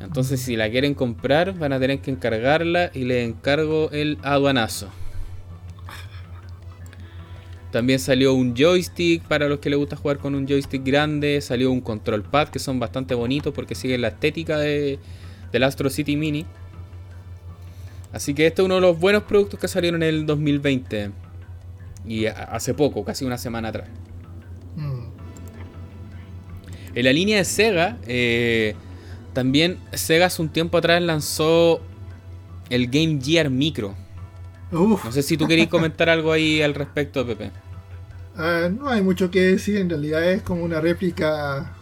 Entonces, 0.00 0.40
si 0.40 0.56
la 0.56 0.70
quieren 0.70 0.94
comprar, 0.94 1.54
van 1.54 1.72
a 1.72 1.80
tener 1.80 2.00
que 2.00 2.10
encargarla 2.10 2.90
y 2.94 3.04
le 3.04 3.24
encargo 3.24 3.90
el 3.90 4.18
aduanazo. 4.22 4.88
También 7.74 7.98
salió 7.98 8.34
un 8.34 8.54
joystick 8.54 9.24
para 9.24 9.48
los 9.48 9.58
que 9.58 9.68
les 9.68 9.76
gusta 9.76 9.96
jugar 9.96 10.18
con 10.18 10.36
un 10.36 10.46
joystick 10.46 10.84
grande. 10.84 11.40
Salió 11.40 11.72
un 11.72 11.80
control 11.80 12.22
pad 12.22 12.46
que 12.46 12.60
son 12.60 12.78
bastante 12.78 13.16
bonitos 13.16 13.52
porque 13.52 13.74
siguen 13.74 14.02
la 14.02 14.08
estética 14.08 14.58
de, 14.58 15.00
del 15.50 15.62
Astro 15.64 15.90
City 15.90 16.14
Mini. 16.14 16.46
Así 18.12 18.32
que 18.32 18.46
este 18.46 18.62
es 18.62 18.66
uno 18.66 18.76
de 18.76 18.80
los 18.80 19.00
buenos 19.00 19.24
productos 19.24 19.58
que 19.58 19.66
salieron 19.66 20.04
en 20.04 20.08
el 20.08 20.24
2020. 20.24 21.10
Y 22.06 22.26
hace 22.26 22.74
poco, 22.74 23.04
casi 23.04 23.24
una 23.24 23.38
semana 23.38 23.70
atrás. 23.70 23.88
Mm. 24.76 25.06
En 26.94 27.04
la 27.04 27.12
línea 27.12 27.38
de 27.38 27.44
Sega, 27.44 27.98
eh, 28.06 28.76
también 29.32 29.78
Sega 29.94 30.26
hace 30.26 30.40
un 30.40 30.48
tiempo 30.48 30.78
atrás 30.78 31.02
lanzó 31.02 31.80
el 32.70 32.86
Game 32.86 33.18
Gear 33.20 33.50
Micro. 33.50 33.96
No 34.70 35.10
sé 35.10 35.24
si 35.24 35.36
tú 35.36 35.48
querías 35.48 35.66
comentar 35.66 36.08
algo 36.08 36.30
ahí 36.30 36.62
al 36.62 36.74
respecto, 36.74 37.26
Pepe. 37.26 37.63
Ah, 38.36 38.68
no 38.70 38.88
hay 38.88 39.02
mucho 39.02 39.30
que 39.30 39.42
decir, 39.42 39.76
en 39.78 39.88
realidad 39.88 40.24
es 40.24 40.42
como 40.42 40.64
una 40.64 40.80
réplica. 40.80 41.72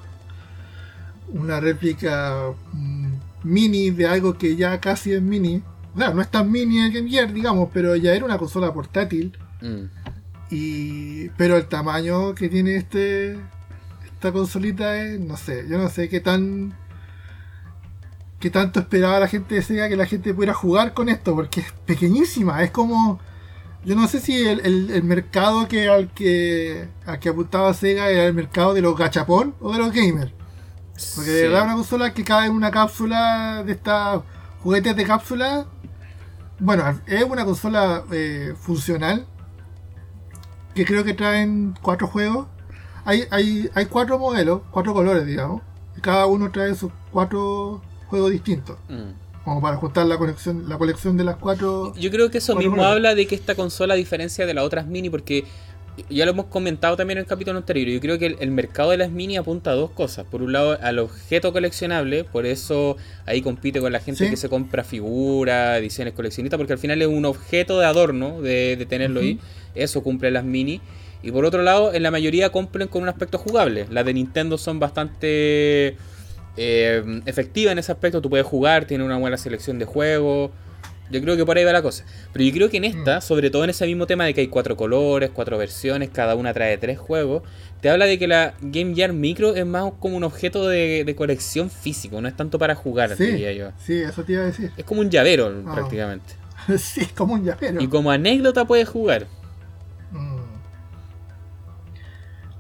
Una 1.32 1.60
réplica 1.60 2.52
mm, 2.72 3.12
mini 3.44 3.90
de 3.90 4.06
algo 4.06 4.36
que 4.36 4.56
ya 4.56 4.80
casi 4.80 5.12
es 5.12 5.22
mini. 5.22 5.62
O 5.94 5.98
sea, 5.98 6.10
no 6.10 6.20
es 6.20 6.30
tan 6.30 6.50
mini 6.50 6.80
el 6.80 6.92
Game 6.92 7.08
Gear, 7.08 7.32
digamos, 7.32 7.70
pero 7.72 7.96
ya 7.96 8.14
era 8.14 8.24
una 8.24 8.38
consola 8.38 8.72
portátil. 8.72 9.36
Mm. 9.60 9.84
Y, 10.50 11.28
pero 11.30 11.56
el 11.56 11.66
tamaño 11.66 12.34
que 12.34 12.48
tiene 12.48 12.76
este 12.76 13.38
esta 14.04 14.32
consolita 14.32 15.02
es, 15.02 15.18
no 15.18 15.36
sé, 15.36 15.66
yo 15.68 15.78
no 15.78 15.88
sé 15.88 16.08
qué 16.08 16.20
tan 16.20 16.74
qué 18.38 18.50
tanto 18.50 18.80
esperaba 18.80 19.18
la 19.20 19.28
gente 19.28 19.54
de 19.54 19.62
Sega 19.62 19.88
que 19.88 19.96
la 19.96 20.06
gente 20.06 20.34
pudiera 20.34 20.52
jugar 20.52 20.94
con 20.94 21.08
esto, 21.08 21.34
porque 21.34 21.60
es 21.60 21.72
pequeñísima, 21.86 22.62
es 22.62 22.72
como... 22.72 23.20
Yo 23.84 23.96
no 23.96 24.06
sé 24.06 24.20
si 24.20 24.46
el, 24.46 24.60
el, 24.90 25.02
mercado 25.02 25.66
que 25.66 25.88
al 25.88 26.08
que 26.12 26.88
al 27.04 27.18
que 27.18 27.28
apuntaba 27.28 27.74
Sega 27.74 28.10
era 28.10 28.26
el 28.26 28.34
mercado 28.34 28.74
de 28.74 28.80
los 28.80 28.96
gachapón 28.96 29.54
o 29.60 29.72
de 29.72 29.78
los 29.78 29.92
gamers. 29.92 30.32
Porque 31.16 31.30
de 31.30 31.48
verdad 31.48 31.64
una 31.64 31.74
consola 31.74 32.14
que 32.14 32.22
cae 32.22 32.46
en 32.46 32.52
una 32.52 32.70
cápsula 32.70 33.64
de 33.64 33.72
estas 33.72 34.22
juguetes 34.62 34.94
de 34.94 35.04
cápsula. 35.04 35.66
Bueno, 36.60 37.00
es 37.06 37.24
una 37.24 37.44
consola 37.44 38.04
eh, 38.12 38.54
funcional. 38.60 39.26
Que 40.74 40.84
creo 40.84 41.02
que 41.02 41.14
traen 41.14 41.74
cuatro 41.82 42.06
juegos. 42.06 42.46
Hay, 43.04 43.24
hay, 43.30 43.68
hay 43.74 43.86
cuatro 43.86 44.18
modelos, 44.18 44.62
cuatro 44.70 44.94
colores, 44.94 45.26
digamos. 45.26 45.60
Y 45.96 46.00
cada 46.00 46.26
uno 46.26 46.50
trae 46.52 46.74
sus 46.76 46.92
cuatro 47.10 47.82
juegos 48.06 48.30
distintos. 48.30 48.78
Mm. 48.88 49.21
Como 49.44 49.60
para 49.60 49.76
juntar 49.76 50.06
la 50.06 50.18
colección, 50.18 50.68
la 50.68 50.78
colección 50.78 51.16
de 51.16 51.24
las 51.24 51.36
cuatro. 51.36 51.92
Yo 51.96 52.10
creo 52.10 52.30
que 52.30 52.38
eso 52.38 52.54
mismo 52.54 52.84
habla 52.84 53.14
de 53.14 53.26
que 53.26 53.34
esta 53.34 53.54
consola, 53.54 53.94
a 53.94 53.96
diferencia 53.96 54.46
de 54.46 54.54
las 54.54 54.64
otras 54.64 54.86
mini, 54.86 55.10
porque 55.10 55.44
ya 56.08 56.24
lo 56.24 56.30
hemos 56.30 56.46
comentado 56.46 56.96
también 56.96 57.18
en 57.18 57.22
el 57.22 57.28
capítulo 57.28 57.58
anterior, 57.58 57.88
yo 57.88 58.00
creo 58.00 58.18
que 58.18 58.36
el, 58.38 58.50
mercado 58.50 58.90
de 58.90 58.96
las 58.96 59.10
mini 59.10 59.36
apunta 59.36 59.72
a 59.72 59.74
dos 59.74 59.90
cosas. 59.90 60.24
Por 60.24 60.42
un 60.42 60.52
lado, 60.52 60.78
al 60.80 60.98
objeto 60.98 61.52
coleccionable, 61.52 62.24
por 62.24 62.46
eso 62.46 62.96
ahí 63.26 63.42
compite 63.42 63.80
con 63.80 63.92
la 63.92 64.00
gente 64.00 64.30
que 64.30 64.36
se 64.36 64.48
compra 64.48 64.84
figuras, 64.84 65.78
ediciones 65.78 66.14
coleccionistas, 66.14 66.56
porque 66.56 66.72
al 66.72 66.78
final 66.78 67.02
es 67.02 67.08
un 67.08 67.24
objeto 67.24 67.78
de 67.78 67.86
adorno 67.86 68.40
de, 68.40 68.86
tenerlo 68.88 69.20
ahí. 69.20 69.38
Eso 69.74 70.02
cumple 70.02 70.30
las 70.30 70.44
mini. 70.44 70.80
Y 71.22 71.30
por 71.30 71.44
otro 71.44 71.62
lado, 71.62 71.92
en 71.94 72.02
la 72.02 72.10
mayoría 72.10 72.50
cumplen 72.50 72.88
con 72.88 73.02
un 73.02 73.08
aspecto 73.08 73.38
jugable. 73.38 73.86
Las 73.90 74.04
de 74.04 74.14
Nintendo 74.14 74.58
son 74.58 74.80
bastante 74.80 75.96
eh, 76.56 77.22
efectivas 77.26 77.72
en 77.72 77.78
ese 77.78 77.92
aspecto. 77.92 78.20
Tú 78.20 78.30
puedes 78.30 78.46
jugar, 78.46 78.84
tiene 78.84 79.04
una 79.04 79.16
buena 79.16 79.36
selección 79.36 79.78
de 79.78 79.84
juegos. 79.84 80.50
Yo 81.12 81.20
creo 81.20 81.36
que 81.36 81.44
por 81.44 81.58
ahí 81.58 81.64
va 81.64 81.72
la 81.72 81.82
cosa. 81.82 82.04
Pero 82.32 82.44
yo 82.44 82.52
creo 82.52 82.70
que 82.70 82.78
en 82.78 82.84
esta, 82.84 83.18
mm. 83.18 83.22
sobre 83.22 83.50
todo 83.50 83.64
en 83.64 83.70
ese 83.70 83.86
mismo 83.86 84.06
tema 84.06 84.24
de 84.24 84.32
que 84.32 84.40
hay 84.40 84.48
cuatro 84.48 84.76
colores, 84.76 85.30
cuatro 85.30 85.58
versiones, 85.58 86.08
cada 86.08 86.34
una 86.34 86.54
trae 86.54 86.78
tres 86.78 86.98
juegos, 86.98 87.42
te 87.82 87.90
habla 87.90 88.06
de 88.06 88.18
que 88.18 88.26
la 88.26 88.54
Game 88.62 88.94
Gear 88.94 89.12
Micro 89.12 89.54
es 89.54 89.66
más 89.66 89.92
como 90.00 90.16
un 90.16 90.24
objeto 90.24 90.66
de, 90.66 91.14
colección 91.16 91.68
físico, 91.68 92.20
no 92.22 92.28
es 92.28 92.36
tanto 92.36 92.58
para 92.58 92.74
jugar, 92.74 93.14
sí, 93.16 93.26
diría 93.26 93.52
yo. 93.52 93.72
Sí, 93.78 93.94
eso 94.00 94.24
te 94.24 94.32
iba 94.32 94.42
a 94.42 94.46
decir. 94.46 94.72
Es 94.76 94.84
como 94.84 95.02
un 95.02 95.10
llavero, 95.10 95.52
ah. 95.66 95.74
prácticamente. 95.74 96.34
sí, 96.78 97.02
es 97.02 97.12
como 97.12 97.34
un 97.34 97.44
llavero. 97.44 97.82
Y 97.82 97.88
como 97.88 98.10
anécdota 98.10 98.64
puedes 98.64 98.88
jugar. 98.88 99.26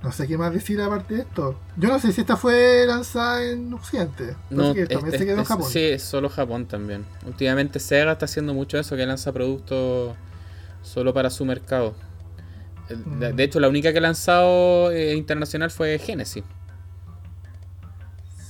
No 0.02 0.10
sé 0.10 0.26
qué 0.26 0.36
más 0.36 0.52
decir 0.52 0.80
aparte 0.80 1.14
de 1.14 1.20
esto. 1.20 1.56
Yo 1.76 1.88
no 1.88 1.98
sé 2.00 2.12
si 2.12 2.20
esta 2.20 2.36
fue 2.36 2.84
lanzada 2.86 3.44
en 3.44 3.72
Occidente. 3.72 4.34
No, 4.50 4.74
que 4.74 4.86
también 4.86 5.16
se 5.16 5.24
quedó 5.24 5.38
en 5.38 5.44
Japón. 5.44 5.70
Sí, 5.70 5.98
solo 5.98 6.28
Japón 6.28 6.66
también. 6.66 7.04
Últimamente 7.24 7.78
Sega 7.78 8.12
está 8.12 8.24
haciendo 8.24 8.52
mucho 8.52 8.78
eso, 8.78 8.96
que 8.96 9.06
lanza 9.06 9.32
productos 9.32 10.16
solo 10.82 11.14
para 11.14 11.30
su 11.30 11.44
mercado. 11.44 11.94
De, 12.88 13.32
mm. 13.32 13.40
hecho, 13.40 13.60
la 13.60 13.68
única 13.68 13.92
que 13.92 13.98
ha 13.98 14.02
lanzado 14.02 14.90
eh, 14.90 15.14
internacional 15.14 15.70
fue 15.70 15.98
Genesis. 15.98 16.42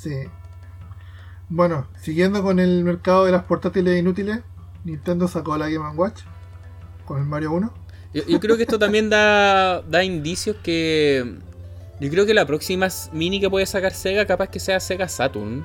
Sí. 0.01 0.25
Bueno, 1.51 1.87
siguiendo 2.01 2.43
con 2.43 2.59
el 2.61 2.83
mercado 2.83 3.27
de 3.27 3.33
las 3.33 3.45
portátiles 3.45 4.01
inútiles, 4.01 4.41
Nintendo 4.85 5.29
sacó 5.29 5.59
la 5.59 5.69
Game 5.69 5.87
Watch 5.91 6.23
con 7.05 7.21
el 7.21 7.27
Mario 7.27 7.53
1. 7.53 7.82
Yo, 8.15 8.41
creo 8.41 8.57
que 8.57 8.65
esto 8.65 8.79
también 8.79 9.09
da, 9.11 9.83
da 9.83 10.05
indicios 10.05 10.57
que. 10.63 11.35
Yo 12.01 12.11
creo 12.11 12.27
que 12.27 12.35
la 12.35 12.47
próxima 12.47 12.89
mini 13.13 13.41
que 13.41 13.49
puede 13.49 13.65
sacar 13.65 13.95
Sega, 13.95 14.27
capaz 14.27 14.49
que 14.49 14.61
sea 14.61 14.81
Sega 14.81 15.09
Saturn. 15.09 15.65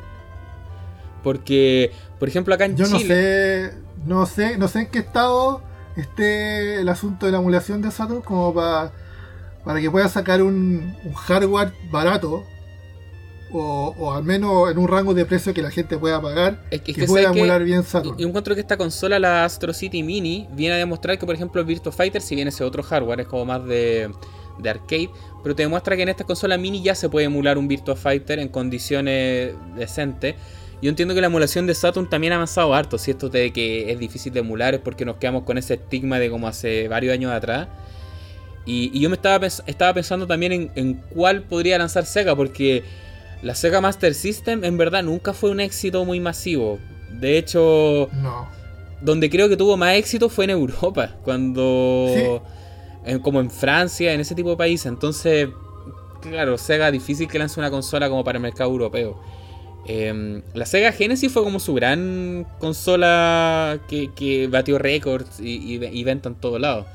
Porque, 1.23 1.91
por 2.19 2.29
ejemplo, 2.29 2.53
acá 2.53 2.65
en 2.65 2.77
Yo 2.77 2.85
Chile. 2.85 2.99
no 2.99 3.07
sé, 3.07 3.73
no 4.05 4.25
sé, 4.25 4.57
no 4.57 4.67
sé 4.67 4.79
en 4.81 4.87
qué 4.87 4.99
estado 4.99 5.61
esté 5.95 6.79
el 6.79 6.89
asunto 6.89 7.25
de 7.25 7.31
la 7.31 7.39
emulación 7.39 7.81
de 7.81 7.91
Saturn 7.91 8.21
como 8.21 8.53
para, 8.53 8.91
para 9.65 9.81
que 9.81 9.89
pueda 9.89 10.07
sacar 10.07 10.41
un, 10.43 10.95
un 11.03 11.13
hardware 11.13 11.73
barato 11.91 12.43
o, 13.51 14.13
al 14.13 14.23
menos 14.23 14.69
en 14.69 14.77
un 14.77 14.87
rango 14.87 15.13
de 15.13 15.25
precio 15.25 15.53
que 15.53 15.61
la 15.61 15.71
gente 15.71 15.97
pueda 15.97 16.21
pagar, 16.21 16.59
que, 16.69 17.05
pueda 17.05 17.29
emular 17.29 17.63
bien 17.63 17.83
Saturn. 17.83 18.19
Y, 18.19 18.23
encuentro 18.23 18.55
que 18.55 18.61
esta 18.61 18.77
consola, 18.77 19.19
la 19.19 19.45
Astro 19.45 19.73
City 19.73 20.03
Mini, 20.03 20.47
viene 20.51 20.75
a 20.75 20.77
demostrar 20.77 21.17
que, 21.17 21.25
por 21.25 21.35
ejemplo, 21.35 21.61
el 21.61 21.67
Virtua 21.67 21.91
Fighter, 21.91 22.21
si 22.21 22.35
bien 22.35 22.47
ese 22.47 22.63
otro 22.63 22.83
hardware 22.83 23.21
es 23.21 23.27
como 23.27 23.45
más 23.45 23.65
de, 23.65 24.11
arcade, 24.65 25.09
pero 25.43 25.55
te 25.55 25.63
demuestra 25.63 25.95
que 25.95 26.03
en 26.03 26.09
esta 26.09 26.23
consola 26.23 26.57
mini 26.57 26.81
ya 26.81 26.95
se 26.95 27.09
puede 27.09 27.27
emular 27.27 27.57
un 27.57 27.67
Virtua 27.67 27.95
Fighter 27.95 28.39
en 28.39 28.49
condiciones 28.49 29.53
decentes. 29.75 30.35
Yo 30.81 30.89
entiendo 30.89 31.15
que 31.15 31.21
la 31.21 31.27
emulación 31.27 31.65
de 31.65 31.73
Saturn 31.73 32.07
también 32.09 32.33
ha 32.33 32.35
avanzado 32.35 32.73
harto. 32.73 32.97
Si 32.97 33.11
esto 33.11 33.29
de 33.29 33.51
que 33.51 33.91
es 33.91 33.97
difícil 33.97 34.31
de 34.33 34.41
emular 34.41 34.75
es 34.75 34.79
porque 34.79 35.05
nos 35.05 35.15
quedamos 35.15 35.43
con 35.43 35.57
ese 35.57 35.75
estigma 35.75 36.19
de 36.19 36.29
como 36.29 36.47
hace 36.47 36.87
varios 36.87 37.13
años 37.13 37.31
atrás. 37.31 37.67
Y, 38.65 38.99
yo 38.99 39.09
me 39.09 39.15
estaba, 39.15 39.47
estaba 39.47 39.93
pensando 39.93 40.27
también 40.27 40.51
en, 40.51 40.71
en 40.75 40.93
cuál 40.95 41.43
podría 41.43 41.77
lanzar 41.77 42.05
Sega, 42.05 42.35
porque 42.35 42.83
la 43.41 43.55
Sega 43.55 43.81
Master 43.81 44.13
System 44.13 44.63
en 44.63 44.77
verdad 44.77 45.03
nunca 45.03 45.33
fue 45.33 45.49
un 45.49 45.59
éxito 45.59 46.05
muy 46.05 46.19
masivo. 46.19 46.79
De 47.11 47.37
hecho, 47.37 48.09
no. 48.13 48.47
donde 49.01 49.29
creo 49.29 49.47
que 49.49 49.57
tuvo 49.57 49.77
más 49.77 49.95
éxito 49.95 50.29
fue 50.29 50.45
en 50.45 50.51
Europa, 50.51 51.15
cuando... 51.23 52.43
como 53.21 53.39
en 53.39 53.49
Francia, 53.49 54.13
en 54.13 54.19
ese 54.19 54.35
tipo 54.35 54.49
de 54.49 54.57
países. 54.57 54.87
Entonces, 54.87 55.49
claro, 56.21 56.57
Sega 56.57 56.91
difícil 56.91 57.27
que 57.27 57.39
lance 57.39 57.59
una 57.59 57.71
consola 57.71 58.09
como 58.09 58.23
para 58.23 58.37
el 58.37 58.41
mercado 58.41 58.69
europeo. 58.69 59.19
Em, 59.85 60.41
la 60.53 60.65
Sega 60.65 60.91
Genesis 60.91 61.31
fue 61.31 61.43
como 61.43 61.61
su 61.61 61.73
gran 61.73 62.45
consola 62.59 63.79
que, 63.87 64.49
batió 64.51 64.77
récords 64.77 65.39
y, 65.39 65.79
y, 65.81 66.03
venta 66.03 66.27
en 66.27 66.35
todos 66.35 66.59
lados. 66.59 66.85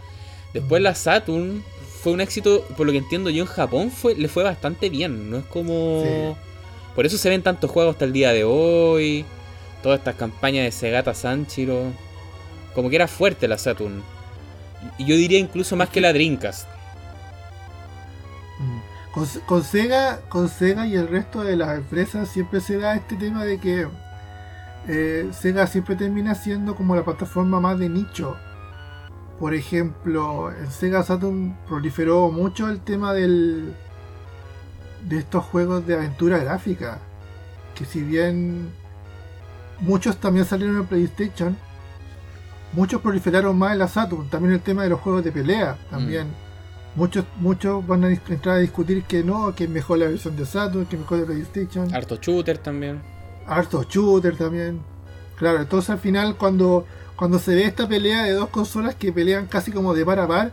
Después 0.52 0.82
la 0.82 0.94
Saturn 0.94 1.64
fue 2.02 2.12
un 2.12 2.20
éxito, 2.20 2.66
por 2.76 2.84
lo 2.84 2.92
que 2.92 2.98
entiendo 2.98 3.30
yo 3.30 3.44
en 3.44 3.48
Japón, 3.48 3.92
fue, 3.92 4.16
le 4.16 4.26
fue 4.26 4.42
bastante 4.42 4.90
bien. 4.90 5.30
No 5.30 5.38
es 5.38 5.44
como. 5.44 6.36
Por 6.96 7.06
eso 7.06 7.16
se 7.16 7.28
ven 7.28 7.42
tantos 7.42 7.70
juegos 7.70 7.92
hasta 7.92 8.04
el 8.04 8.12
día 8.12 8.32
de 8.32 8.42
hoy. 8.42 9.24
Todas 9.84 10.00
estas 10.00 10.16
campañas 10.16 10.64
de 10.64 10.72
Segata 10.72 11.14
Sanchiro. 11.14 11.92
Como 12.74 12.90
que 12.90 12.96
era 12.96 13.06
fuerte 13.06 13.46
la 13.46 13.56
Saturn. 13.56 14.02
Y 14.98 15.04
yo 15.04 15.14
diría 15.14 15.38
incluso 15.38 15.76
más 15.76 15.90
que 15.90 16.00
la 16.00 16.12
Dreamcast. 16.12 16.66
Mm. 18.58 19.42
Con, 19.46 19.62
Sega, 19.62 20.22
con 20.28 20.48
Sega 20.48 20.86
y 20.88 20.96
el 20.96 21.06
resto 21.06 21.44
de 21.44 21.54
las 21.54 21.76
empresas 21.76 22.28
siempre 22.28 22.60
se 22.60 22.78
da 22.78 22.96
este 22.96 23.14
tema 23.14 23.44
de 23.44 23.60
que 23.60 23.86
eh, 24.88 25.28
Sega 25.38 25.68
siempre 25.68 25.94
termina 25.94 26.34
siendo 26.34 26.74
como 26.74 26.96
la 26.96 27.04
plataforma 27.04 27.60
más 27.60 27.78
de 27.78 27.88
nicho 27.88 28.36
por 29.42 29.54
ejemplo, 29.54 30.52
en 30.52 30.70
Sega 30.70 31.02
Saturn 31.02 31.56
proliferó 31.66 32.30
mucho 32.30 32.68
el 32.68 32.78
tema 32.78 33.12
del 33.12 33.74
de 35.08 35.18
estos 35.18 35.42
juegos 35.42 35.84
de 35.84 35.94
aventura 35.94 36.38
gráfica. 36.38 37.00
Que 37.74 37.84
si 37.84 38.02
bien 38.02 38.70
muchos 39.80 40.18
también 40.18 40.46
salieron 40.46 40.76
en 40.76 40.86
PlayStation, 40.86 41.56
muchos 42.72 43.00
proliferaron 43.00 43.58
más 43.58 43.72
en 43.72 43.80
la 43.80 43.88
Saturn. 43.88 44.30
También 44.30 44.54
el 44.54 44.60
tema 44.60 44.84
de 44.84 44.90
los 44.90 45.00
juegos 45.00 45.24
de 45.24 45.32
pelea. 45.32 45.76
También 45.90 46.28
mm. 46.28 47.00
muchos 47.00 47.24
muchos 47.40 47.84
van 47.84 48.04
a 48.04 48.12
entrar 48.12 48.58
a 48.58 48.60
discutir 48.60 49.02
que 49.02 49.24
no, 49.24 49.56
que 49.56 49.64
es 49.64 49.70
mejor 49.70 49.98
la 49.98 50.06
versión 50.06 50.36
de 50.36 50.46
Saturn, 50.46 50.86
que 50.86 50.94
es 50.94 51.02
mejor 51.02 51.18
de 51.18 51.26
PlayStation. 51.26 51.92
Harto 51.92 52.14
shooter 52.14 52.58
también. 52.58 53.02
Harto 53.44 53.82
shooter 53.82 54.36
también. 54.36 54.82
Claro, 55.34 55.60
entonces 55.60 55.90
al 55.90 55.98
final 55.98 56.36
cuando 56.36 56.86
cuando 57.22 57.38
se 57.38 57.54
ve 57.54 57.62
esta 57.62 57.88
pelea 57.88 58.24
de 58.24 58.32
dos 58.32 58.48
consolas 58.48 58.96
que 58.96 59.12
pelean 59.12 59.46
casi 59.46 59.70
como 59.70 59.94
de 59.94 60.04
par 60.04 60.18
a 60.18 60.26
par, 60.26 60.50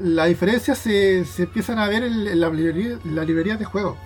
la 0.00 0.26
diferencia 0.26 0.76
se, 0.76 1.24
se 1.24 1.42
empiezan 1.42 1.80
a 1.80 1.88
ver 1.88 2.04
en, 2.04 2.38
la, 2.38 2.50
librería, 2.50 3.56
de 3.56 3.64
juego. 3.64 3.96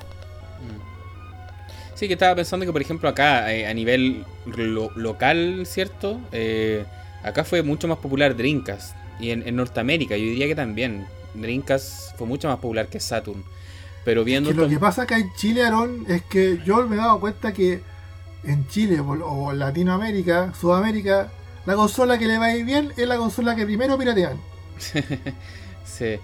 Sí, 1.94 2.06
que 2.06 2.14
estaba 2.14 2.34
pensando 2.34 2.64
que, 2.64 2.72
por 2.72 2.80
ejemplo, 2.80 3.10
acá 3.10 3.52
eh, 3.52 3.66
a 3.66 3.74
nivel 3.74 4.24
local, 4.46 5.64
¿cierto? 5.66 6.18
Eh, 6.32 6.86
acá 7.22 7.44
fue 7.44 7.62
mucho 7.62 7.86
más 7.88 7.98
popular 7.98 8.34
Dreamcast. 8.34 8.96
Y 9.20 9.28
en, 9.28 9.54
Norteamérica, 9.54 10.16
yo 10.16 10.24
diría 10.24 10.46
que 10.46 10.54
también. 10.54 11.06
Dreamcast 11.34 12.16
fue 12.16 12.26
mucho 12.26 12.48
más 12.48 12.56
popular 12.56 12.86
que 12.86 13.00
Saturn. 13.00 13.44
Pero 14.06 14.24
viendo. 14.24 14.50
lo 14.52 14.66
que 14.66 14.78
pasa 14.78 15.02
acá 15.02 15.18
en 15.18 15.30
Chile, 15.34 15.62
Aaron, 15.62 16.06
es 16.08 16.22
que 16.22 16.58
yo 16.64 16.86
me 16.86 16.96
he 16.96 16.98
dado 17.00 17.20
cuenta 17.20 17.52
que 17.52 17.82
en 18.44 18.66
Chile 18.68 18.98
o 18.98 19.52
Latinoamérica, 19.52 20.54
Sudamérica, 20.58 21.32
la 21.68 21.76
consola 21.76 22.18
que 22.18 22.26
le 22.26 22.38
va 22.38 22.46
a 22.46 22.56
ir 22.56 22.64
bien 22.64 22.94
es 22.96 23.06
la 23.06 23.18
consola 23.18 23.54
que 23.54 23.66
primero 23.66 23.98
piratean. 23.98 24.40
sí. 25.84 26.16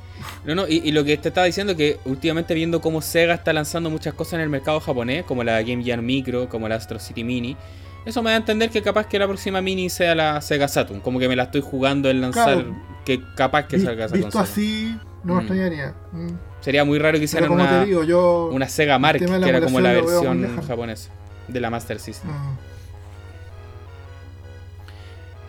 No, 0.46 0.54
no, 0.54 0.66
y, 0.66 0.90
lo 0.90 1.04
que 1.04 1.18
te 1.18 1.28
estaba 1.28 1.44
diciendo 1.44 1.76
que 1.76 1.98
últimamente 2.06 2.54
viendo 2.54 2.80
cómo 2.80 3.02
Sega 3.02 3.34
está 3.34 3.52
lanzando 3.52 3.90
muchas 3.90 4.14
cosas 4.14 4.34
en 4.34 4.40
el 4.40 4.48
mercado 4.48 4.80
japonés, 4.80 5.24
como 5.26 5.44
la 5.44 5.60
Game 5.60 5.84
Gear 5.84 6.00
Micro, 6.00 6.48
como 6.48 6.66
la 6.66 6.76
Astro 6.76 6.98
City 6.98 7.24
Mini, 7.24 7.58
eso 8.06 8.22
me 8.22 8.30
da 8.30 8.36
a 8.36 8.38
entender 8.38 8.70
que 8.70 8.80
capaz 8.80 9.06
que 9.06 9.18
la 9.18 9.26
próxima 9.26 9.60
mini 9.60 9.90
sea 9.90 10.14
la 10.14 10.40
Sega 10.40 10.66
Saturn, 10.66 11.00
como 11.00 11.18
que 11.18 11.28
me 11.28 11.36
la 11.36 11.42
estoy 11.42 11.60
jugando 11.60 12.08
en 12.08 12.22
lanzar, 12.22 12.64
que 13.04 13.20
capaz 13.36 13.66
que 13.66 13.78
salga 13.78 14.06
esa 14.06 14.16
visto 14.16 14.38
así, 14.38 14.98
no 15.24 15.34
me 15.34 15.40
mm. 15.40 15.44
extrañaría. 15.44 15.94
Mm. 16.12 16.28
Sería 16.62 16.86
muy 16.86 16.98
raro 16.98 17.18
que 17.18 17.24
hicieran 17.24 17.50
una, 17.50 17.84
una 18.50 18.68
Sega 18.70 18.98
Mark, 18.98 19.18
que 19.18 19.26
era 19.26 19.60
como 19.60 19.78
la 19.80 19.92
versión 19.92 20.62
japonesa 20.66 21.10
de 21.48 21.60
la 21.60 21.68
Master 21.68 22.00
System. 22.00 22.30
Mm. 22.30 22.73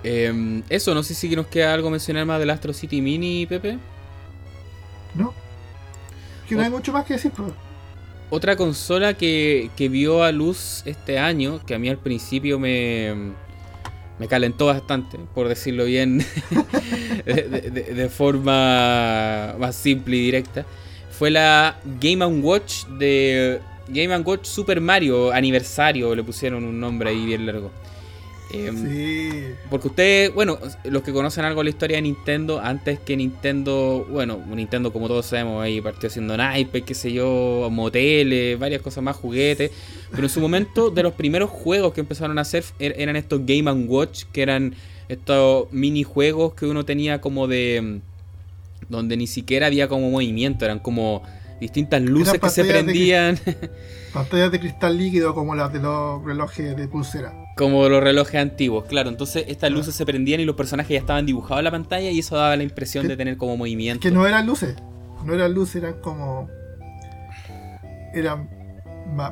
Em, 0.08 0.62
eso, 0.70 0.94
no 0.94 1.02
sé 1.02 1.16
si 1.16 1.36
nos 1.36 1.48
queda 1.48 1.74
algo 1.74 1.90
mencionar 1.90 2.28
más 2.28 2.40
del 2.40 2.52
Astro 2.52 2.74
City 2.74 3.02
Mini, 3.02 3.48
Pepe. 3.48 3.80
No. 5.16 5.34
Que 6.48 6.54
no 6.54 6.62
hay 6.62 6.70
mucho 6.70 6.94
más 6.94 7.06
que 7.06 7.16
decir, 7.16 7.32
pues. 7.32 7.52
Otra 8.30 8.56
consola 8.56 9.16
que, 9.16 9.72
que 9.76 9.90
vio 9.90 10.24
a 10.24 10.32
luz 10.32 10.84
este 10.86 11.18
año, 11.18 11.60
que 11.66 11.74
a 11.74 11.80
mí 11.80 11.90
al 11.90 11.98
principio 11.98 12.60
me, 12.60 13.34
me 14.20 14.28
calentó 14.28 14.68
bastante, 14.68 15.18
por 15.34 15.48
decirlo 15.48 15.86
bien, 15.86 16.20
de, 17.26 17.72
de, 17.72 18.10
forma 18.10 19.56
más 19.58 19.76
simple 19.76 20.18
y 20.18 20.22
directa, 20.22 20.66
fue 21.10 21.32
la 21.32 21.78
Game 22.00 22.24
Watch 22.26 22.86
de 23.00 23.60
Game 23.88 24.16
Watch 24.20 24.46
Super 24.46 24.82
Mario 24.82 25.32
aniversario, 25.32 26.14
le 26.14 26.24
pusieron 26.24 26.64
un 26.64 26.80
nombre 26.80 27.10
ahí 27.10 27.26
bien 27.26 27.48
largo. 27.48 27.72
Em, 28.56 28.78
sí. 28.78 29.46
Porque 29.70 29.88
ustedes, 29.88 30.34
bueno, 30.34 30.58
los 30.84 31.04
que 31.04 31.12
conocen 31.12 31.46
algo 31.46 31.62
de 31.62 31.66
la 31.66 31.70
historia 31.72 31.98
de 31.98 32.04
Nintendo, 32.04 32.60
antes 32.60 33.00
que 33.00 33.18
Nintendo, 33.18 34.08
bueno, 34.10 34.40
Nintendo 34.48 34.94
como 34.94 35.08
todos 35.08 35.26
sabemos, 35.26 35.64
ahí 35.64 35.82
partió 35.82 36.08
haciendo 36.08 36.38
naipes, 36.38 36.84
qué 36.84 36.94
sé 36.94 37.12
yo, 37.12 37.68
moteles, 37.72 38.58
varias 38.60 38.82
cosas 38.82 39.04
más, 39.04 39.16
juguetes. 39.16 39.72
Pero 40.12 40.24
en 40.24 40.30
su 40.30 40.40
momento, 40.40 40.90
de 40.92 41.04
los 41.04 41.14
primeros 41.14 41.50
juegos 41.50 41.94
que 41.94 42.02
empezaron 42.02 42.38
a 42.38 42.42
hacer 42.42 42.64
er, 42.80 42.96
eran 42.98 43.16
estos 43.16 43.42
Game 43.46 43.72
Watch, 43.72 44.24
que 44.32 44.42
eran 44.42 44.76
estos 45.10 45.72
minijuegos 45.72 46.54
que 46.54 46.66
uno 46.66 46.86
tenía 46.86 47.22
como 47.22 47.48
de... 47.48 48.02
donde 48.90 49.18
ni 49.18 49.28
siquiera 49.28 49.68
había 49.68 49.88
como 49.88 50.10
movimiento, 50.10 50.66
eran 50.66 50.80
como 50.80 51.24
distintas 51.60 52.02
luces 52.02 52.40
que 52.40 52.50
se 52.50 52.66
prendían. 52.66 53.40
pantallas 54.14 54.52
de 54.52 54.60
cristal 54.60 54.98
líquido 54.98 55.34
como 55.34 55.56
las 55.56 55.72
de 55.74 55.80
los 55.80 56.24
relojes 56.24 56.76
de 56.76 56.88
pulsera. 56.88 57.45
Como 57.56 57.88
los 57.88 58.04
relojes 58.04 58.36
antiguos, 58.36 58.86
claro. 58.86 59.10
Entonces 59.10 59.46
estas 59.48 59.72
luces 59.72 59.96
se 59.96 60.06
prendían 60.06 60.42
y 60.42 60.46
los 60.46 60.56
personajes 60.56 60.92
ya 60.92 61.00
estaban 61.00 61.26
dibujados 61.26 61.60
en 61.60 61.66
la 61.66 61.72
pantalla 61.72 62.12
y 62.12 62.20
eso 62.20 62.36
daba 62.36 62.56
la 62.56 62.64
impresión 62.64 63.08
de 63.08 63.16
tener 63.16 63.38
como 63.38 63.56
movimiento. 63.56 64.02
que 64.02 64.12
no 64.12 64.28
eran 64.28 64.46
luces, 64.46 64.76
no 65.24 65.34
eran 65.34 65.54
luces, 65.54 65.82
eran 65.84 66.02
como... 66.02 66.50
Eran 68.14 68.50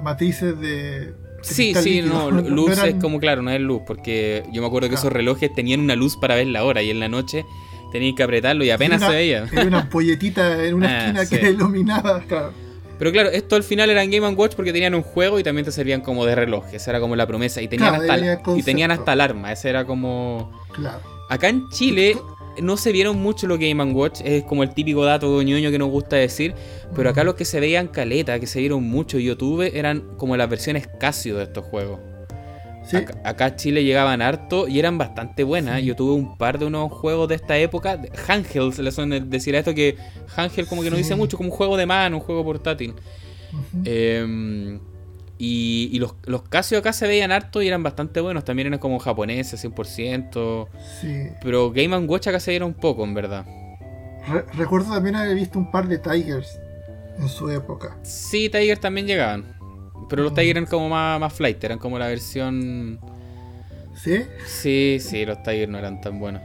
matices 0.01 0.59
de... 0.59 1.13
Sí, 1.41 1.73
sí, 1.75 2.01
no, 2.01 2.31
luces 2.31 2.95
como 3.01 3.19
claro, 3.19 3.41
no 3.41 3.51
es 3.51 3.59
luz, 3.59 3.81
porque 3.85 4.43
yo 4.53 4.61
me 4.61 4.67
acuerdo 4.67 4.87
que 4.87 4.95
esos 4.95 5.11
relojes 5.11 5.53
tenían 5.53 5.81
una 5.81 5.95
luz 5.95 6.15
para 6.15 6.35
ver 6.35 6.47
la 6.47 6.63
hora 6.63 6.81
y 6.81 6.89
en 6.89 7.01
la 7.01 7.09
noche 7.09 7.45
tenías 7.91 8.15
que 8.15 8.23
apretarlo 8.23 8.63
y 8.63 8.71
apenas 8.71 9.01
se 9.01 9.09
veía. 9.09 9.45
Era 9.51 9.65
una 9.65 9.81
ampolletita 9.81 10.65
en 10.65 10.75
una 10.75 10.87
ah, 10.89 11.21
esquina 11.21 11.25
que 11.25 11.49
iluminaba, 11.51 12.21
claro. 12.21 12.53
Pero 12.99 13.11
claro, 13.11 13.29
esto 13.29 13.55
al 13.55 13.63
final 13.63 13.89
era 13.89 14.03
en 14.03 14.11
Game 14.11 14.27
Watch 14.29 14.55
porque 14.55 14.71
tenían 14.71 14.95
un 14.95 15.01
juego 15.01 15.39
y 15.39 15.43
también 15.43 15.65
te 15.65 15.71
servían 15.71 16.01
como 16.01 16.25
de 16.25 16.35
reloj. 16.35 16.65
Esa 16.73 16.91
era 16.91 16.99
como 16.99 17.15
la 17.15 17.27
promesa. 17.27 17.61
Y 17.61 17.67
tenían, 17.67 17.95
hasta, 17.95 18.55
y 18.55 18.63
tenían 18.63 18.91
hasta 18.91 19.11
alarma. 19.11 19.51
Ese 19.51 19.69
era 19.69 19.85
como. 19.85 20.51
Claro. 20.73 20.99
Acá 21.29 21.49
en 21.49 21.67
Chile 21.69 22.17
no 22.61 22.77
se 22.77 22.91
vieron 22.91 23.17
mucho 23.17 23.47
los 23.47 23.59
Game 23.59 23.83
Watch. 23.93 24.21
Es 24.23 24.43
como 24.43 24.63
el 24.63 24.73
típico 24.73 25.03
dato 25.03 25.41
ñoño 25.41 25.71
que 25.71 25.79
nos 25.79 25.89
gusta 25.89 26.15
decir. 26.15 26.53
Pero 26.95 27.09
acá 27.09 27.23
los 27.23 27.35
que 27.35 27.45
se 27.45 27.59
veían 27.59 27.87
caleta, 27.87 28.39
que 28.39 28.47
se 28.47 28.59
vieron 28.59 28.83
mucho 28.83 29.17
en 29.17 29.23
YouTube, 29.23 29.71
eran 29.73 30.15
como 30.17 30.37
las 30.37 30.49
versiones 30.49 30.87
Casio 30.99 31.37
de 31.37 31.43
estos 31.43 31.65
juegos. 31.65 31.99
Acá, 33.23 33.45
a 33.45 33.55
Chile 33.55 33.84
llegaban 33.84 34.22
harto 34.22 34.68
y 34.68 34.80
eran 34.80 34.97
bastante 34.97 35.43
buenas. 35.43 35.81
Yo 35.84 35.95
tuve 35.95 36.14
un 36.14 36.38
par 36.38 36.60
de 36.60 36.65
unos 36.65 36.91
juegos 36.91 37.27
de 37.30 37.35
esta 37.35 37.57
época. 37.57 37.99
Hangel, 38.27 38.73
se 38.73 38.84
le 38.84 38.91
suele 38.91 39.22
decir 39.22 39.55
a 39.55 39.60
esto 39.60 39.73
que 39.73 39.97
Hangel 40.35 40.68
como 40.68 40.84
que 40.84 40.89
no 40.89 40.97
dice 40.97 41.15
mucho, 41.15 41.38
como 41.38 41.49
un 41.49 41.55
juego 41.55 41.77
de 41.77 41.85
mano, 41.85 42.18
un 42.18 42.23
juego 42.23 42.43
portátil. 42.43 42.93
Em, 43.85 44.80
y, 45.38 45.97
los, 45.99 46.15
los 46.26 46.43
Casio 46.43 46.77
acá 46.77 46.93
se 46.93 47.07
veían 47.07 47.31
harto 47.31 47.61
y 47.61 47.68
eran 47.68 47.84
bastante 47.84 48.22
buenos. 48.22 48.43
También 48.43 48.68
eran 48.68 48.80
como 48.80 48.99
japoneses, 48.99 49.64
100%. 49.64 50.68
Sí. 51.01 51.27
Pero 51.41 51.72
Game 51.72 51.97
Watch 51.97 52.27
acá 52.27 52.39
se 52.39 52.51
dieron 52.51 52.69
un 52.69 52.76
poco, 52.76 53.03
en 53.03 53.14
verdad. 53.14 53.45
recuerdo 54.53 54.93
también 54.93 55.15
haber 55.15 55.35
visto 55.35 55.57
un 55.57 55.72
par 55.72 55.88
de 55.88 55.97
Tigers 55.97 56.60
en 57.18 57.27
su 57.27 57.49
época. 57.49 57.97
Sí, 58.03 58.49
Tigers 58.49 58.80
también 58.80 59.07
llegaban. 59.07 59.62
Pero 60.09 60.23
los 60.23 60.34
Tiger 60.34 60.57
eran 60.57 60.65
como 60.65 60.89
más, 60.89 61.19
más 61.19 61.34
flight, 61.34 61.63
eran 61.63 61.80
como 61.80 61.99
la 61.99 62.07
versión. 62.07 62.99
¿Sí? 63.95 64.23
Sí, 64.45 64.97
sí, 64.99 65.25
los 65.25 65.41
Tiger 65.43 65.69
no 65.69 65.77
eran 65.77 66.01
tan 66.01 66.19
buenos. 66.19 66.41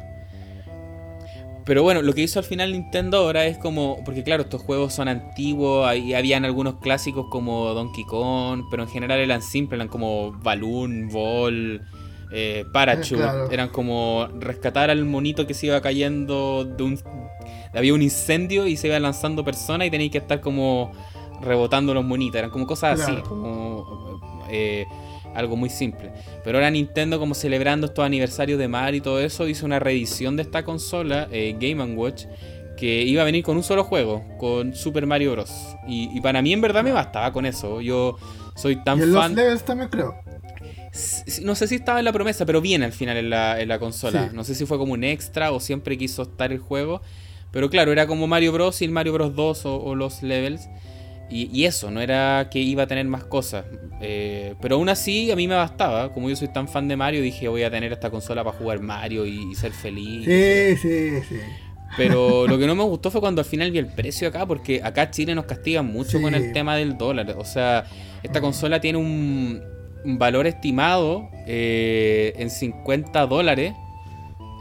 Pero 1.68 1.82
bueno, 1.82 2.00
lo 2.00 2.14
que 2.14 2.22
hizo 2.22 2.38
al 2.38 2.46
final 2.46 2.72
Nintendo 2.72 3.18
ahora 3.18 3.44
es 3.44 3.58
como. 3.58 4.02
Porque 4.02 4.22
claro, 4.22 4.44
estos 4.44 4.62
juegos 4.62 4.94
son 4.94 5.06
antiguos. 5.06 5.94
Y 5.96 6.14
habían 6.14 6.46
algunos 6.46 6.76
clásicos 6.76 7.26
como 7.30 7.74
Donkey 7.74 8.04
Kong. 8.04 8.62
Pero 8.70 8.84
en 8.84 8.88
general 8.88 9.20
eran 9.20 9.42
simples, 9.42 9.76
eran 9.76 9.88
como 9.88 10.32
Balloon, 10.32 11.10
Ball, 11.10 11.82
eh, 12.32 12.64
Parachute. 12.72 13.22
Eran 13.50 13.68
como 13.68 14.28
rescatar 14.40 14.88
al 14.88 15.04
monito 15.04 15.46
que 15.46 15.52
se 15.52 15.66
iba 15.66 15.78
cayendo 15.82 16.64
de 16.64 16.82
un. 16.82 16.98
Había 17.74 17.92
un 17.92 18.00
incendio 18.00 18.66
y 18.66 18.78
se 18.78 18.86
iba 18.86 18.98
lanzando 18.98 19.44
personas 19.44 19.88
y 19.88 19.90
tenéis 19.90 20.10
que 20.10 20.18
estar 20.18 20.40
como 20.40 20.92
rebotando 21.40 21.94
los 21.94 22.04
monitos, 22.04 22.38
eran 22.38 22.50
como 22.50 22.66
cosas 22.66 23.00
así, 23.00 23.16
como 23.22 24.20
eh, 24.50 24.86
algo 25.34 25.56
muy 25.56 25.70
simple. 25.70 26.12
Pero 26.44 26.58
ahora 26.58 26.70
Nintendo, 26.70 27.18
como 27.18 27.34
celebrando 27.34 27.86
estos 27.86 28.04
aniversarios 28.04 28.58
de 28.58 28.68
Mario 28.68 28.98
y 28.98 29.00
todo 29.00 29.20
eso, 29.20 29.48
hizo 29.48 29.66
una 29.66 29.78
reedición 29.78 30.36
de 30.36 30.42
esta 30.42 30.64
consola, 30.64 31.28
eh, 31.30 31.56
Game 31.58 31.82
Watch, 31.94 32.24
que 32.76 33.02
iba 33.02 33.22
a 33.22 33.24
venir 33.24 33.42
con 33.42 33.56
un 33.56 33.62
solo 33.62 33.84
juego, 33.84 34.24
con 34.38 34.74
Super 34.74 35.06
Mario 35.06 35.32
Bros. 35.32 35.50
Y, 35.86 36.20
para 36.20 36.42
mí 36.42 36.52
en 36.52 36.60
verdad 36.60 36.84
me 36.84 36.92
bastaba 36.92 37.32
con 37.32 37.44
eso. 37.44 37.80
Yo 37.80 38.16
soy 38.56 38.76
tan 38.76 38.98
¿Y 38.98 39.02
fan. 39.02 39.12
Los 39.12 39.30
levels 39.32 39.64
también 39.64 39.90
creo. 39.90 40.14
No 41.42 41.54
sé 41.54 41.68
si 41.68 41.76
estaba 41.76 41.98
en 41.98 42.04
la 42.04 42.12
promesa, 42.12 42.46
pero 42.46 42.60
viene 42.60 42.84
al 42.84 42.92
final 42.92 43.16
en 43.16 43.30
la, 43.30 43.78
consola. 43.78 44.30
No 44.32 44.44
sé 44.44 44.54
si 44.54 44.64
fue 44.64 44.78
como 44.78 44.92
un 44.92 45.04
extra 45.04 45.52
o 45.52 45.60
siempre 45.60 45.98
quiso 45.98 46.22
estar 46.22 46.52
el 46.52 46.58
juego. 46.58 47.02
Pero 47.50 47.68
claro, 47.68 47.92
era 47.92 48.06
como 48.06 48.26
Mario 48.26 48.52
Bros. 48.52 48.80
y 48.80 48.84
el 48.84 48.90
Mario 48.90 49.12
Bros 49.14 49.34
2 49.34 49.66
o 49.66 49.94
los 49.94 50.22
levels. 50.22 50.68
Y, 51.30 51.64
eso, 51.64 51.90
no 51.90 52.00
era 52.00 52.48
que 52.50 52.58
iba 52.58 52.84
a 52.84 52.86
tener 52.86 53.06
más 53.06 53.24
cosas. 53.24 53.66
Eh, 54.00 54.54
pero 54.60 54.76
aún 54.76 54.88
así 54.88 55.30
a 55.30 55.36
mí 55.36 55.46
me 55.46 55.54
bastaba. 55.54 56.12
Como 56.12 56.30
yo 56.30 56.36
soy 56.36 56.48
tan 56.48 56.68
fan 56.68 56.88
de 56.88 56.96
Mario, 56.96 57.20
dije 57.20 57.48
voy 57.48 57.64
a 57.64 57.70
tener 57.70 57.92
esta 57.92 58.10
consola 58.10 58.42
para 58.42 58.56
jugar 58.56 58.80
Mario 58.80 59.26
y, 59.26 59.54
ser 59.54 59.72
feliz. 59.72 60.24
Sí, 60.24 60.76
sí, 60.80 61.20
sí. 61.28 61.36
Pero 61.96 62.46
lo 62.46 62.58
que 62.58 62.66
no 62.66 62.74
me 62.74 62.84
gustó 62.84 63.10
fue 63.10 63.20
cuando 63.20 63.40
al 63.40 63.44
final 63.44 63.70
vi 63.70 63.78
el 63.78 63.86
precio 63.86 64.28
acá, 64.28 64.46
porque 64.46 64.80
acá 64.82 65.10
Chile 65.10 65.34
nos 65.34 65.46
castiga 65.46 65.82
mucho 65.82 66.20
con 66.20 66.34
el 66.34 66.52
tema 66.52 66.76
del 66.76 66.96
dólar. 66.96 67.34
O 67.38 67.44
sea, 67.44 67.84
esta 68.22 68.40
consola 68.40 68.80
tiene 68.80 68.98
un, 68.98 69.62
valor 70.04 70.46
estimado 70.46 71.28
eh, 71.46 72.32
en 72.36 72.50
50 72.50 73.26
dólares. 73.26 73.74